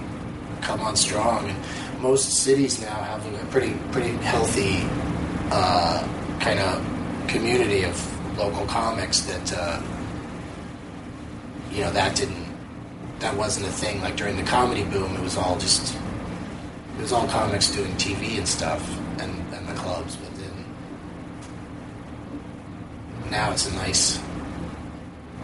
come 0.62 0.81
on 0.81 0.97
strong, 0.97 1.49
and 1.49 2.02
most 2.02 2.32
cities 2.32 2.81
now 2.81 2.94
have 2.94 3.26
a 3.26 3.47
pretty 3.47 3.74
pretty 3.91 4.16
healthy 4.24 4.81
uh, 5.50 6.08
kind 6.41 6.58
of 6.58 7.28
community 7.28 7.84
of 7.84 8.39
local 8.39 8.65
comics 8.66 9.20
that. 9.23 9.52
Uh, 9.52 9.82
you 11.73 11.81
know 11.81 11.91
that 11.92 12.15
didn't 12.15 12.47
that 13.20 13.34
wasn't 13.36 13.66
a 13.66 13.70
thing 13.70 14.00
like 14.02 14.16
during 14.16 14.36
the 14.36 14.42
comedy 14.42 14.84
boom 14.84 15.15
it 15.16 15.23
was 15.23 15.36
all 15.36 15.58
just 15.58 15.97
it 16.99 17.00
was 17.00 17.12
all 17.12 17.26
comics 17.28 17.70
doing 17.70 17.91
tv 17.92 18.36
and 18.36 18.47
stuff 18.47 18.99
and, 19.20 19.32
and 19.55 19.66
the 19.66 19.74
clubs 19.74 20.16
but 20.16 20.34
then 20.36 20.65
now 23.31 23.50
it's 23.52 23.66
a 23.66 23.74
nice 23.76 24.20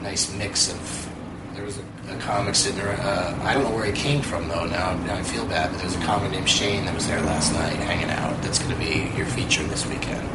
nice 0.03 0.33
mix 0.35 0.71
of 0.71 1.09
there 1.55 1.65
was 1.65 1.79
a, 1.79 1.85
a 2.11 2.19
comic 2.21 2.55
sitting 2.55 2.81
around 2.81 3.01
uh, 3.01 3.39
i 3.43 3.55
don't 3.55 3.65
know 3.65 3.75
where 3.75 3.85
he 3.85 3.93
came 3.93 4.21
from 4.23 4.49
though 4.49 4.67
now, 4.67 4.95
now 5.05 5.15
i 5.17 5.23
feel 5.23 5.45
bad 5.47 5.71
but 5.71 5.81
there's 5.81 5.97
a 5.97 6.01
comic 6.05 6.31
named 6.31 6.49
shane 6.49 6.85
that 6.85 6.95
was 6.95 7.07
there 7.07 7.21
last 7.23 7.53
night 7.55 7.77
hanging 7.77 8.11
out 8.11 8.41
that's 8.43 8.59
going 8.59 8.73
to 8.73 8.79
be 8.79 9.11
your 9.17 9.27
feature 9.27 9.63
this 9.65 9.87
weekend 9.87 10.27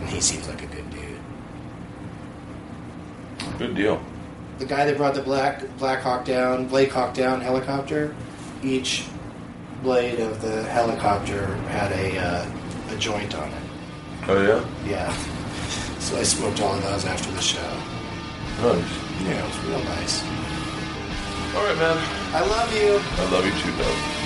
and 0.00 0.08
he 0.08 0.20
seems 0.20 0.48
like 0.48 0.62
a 0.62 0.66
good 0.66 0.88
dude 0.90 1.20
Good 3.58 3.74
deal. 3.74 4.00
the 4.58 4.64
guy 4.66 4.84
that 4.86 4.96
brought 4.96 5.14
the 5.14 5.22
black 5.22 5.64
Black 5.78 6.00
Hawk 6.00 6.24
down, 6.24 6.66
Blake 6.66 6.90
Hawk 6.92 7.12
down 7.14 7.40
helicopter, 7.40 8.14
each 8.62 9.04
blade 9.82 10.18
of 10.20 10.40
the 10.42 10.62
helicopter 10.64 11.46
had 11.68 11.92
a 11.92 12.18
uh, 12.18 12.46
a 12.90 12.96
joint 12.96 13.34
on 13.34 13.48
it. 13.48 13.62
Oh 14.28 14.42
yeah. 14.42 14.88
Yeah. 14.88 15.12
So 15.98 16.18
I 16.18 16.22
smoked 16.22 16.60
all 16.62 16.74
of 16.74 16.82
those 16.82 17.04
after 17.04 17.30
the 17.32 17.40
show. 17.40 17.60
Nice. 18.62 18.84
Yeah, 19.24 19.44
it 19.44 19.44
was 19.44 19.64
real 19.66 19.84
nice. 19.84 20.22
All 21.52 21.64
right, 21.64 21.76
man. 21.76 21.98
I 22.32 22.46
love 22.46 22.72
you. 22.72 23.00
I 23.18 23.30
love 23.32 23.44
you 23.44 23.52
too, 23.60 23.72
though. 23.72 24.20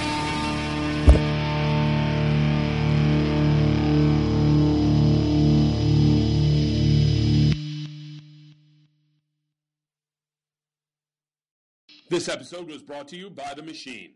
This 12.10 12.28
episode 12.28 12.68
was 12.68 12.82
brought 12.82 13.08
to 13.08 13.16
you 13.16 13.30
by 13.30 13.54
The 13.56 13.62
Machine. 13.62 14.12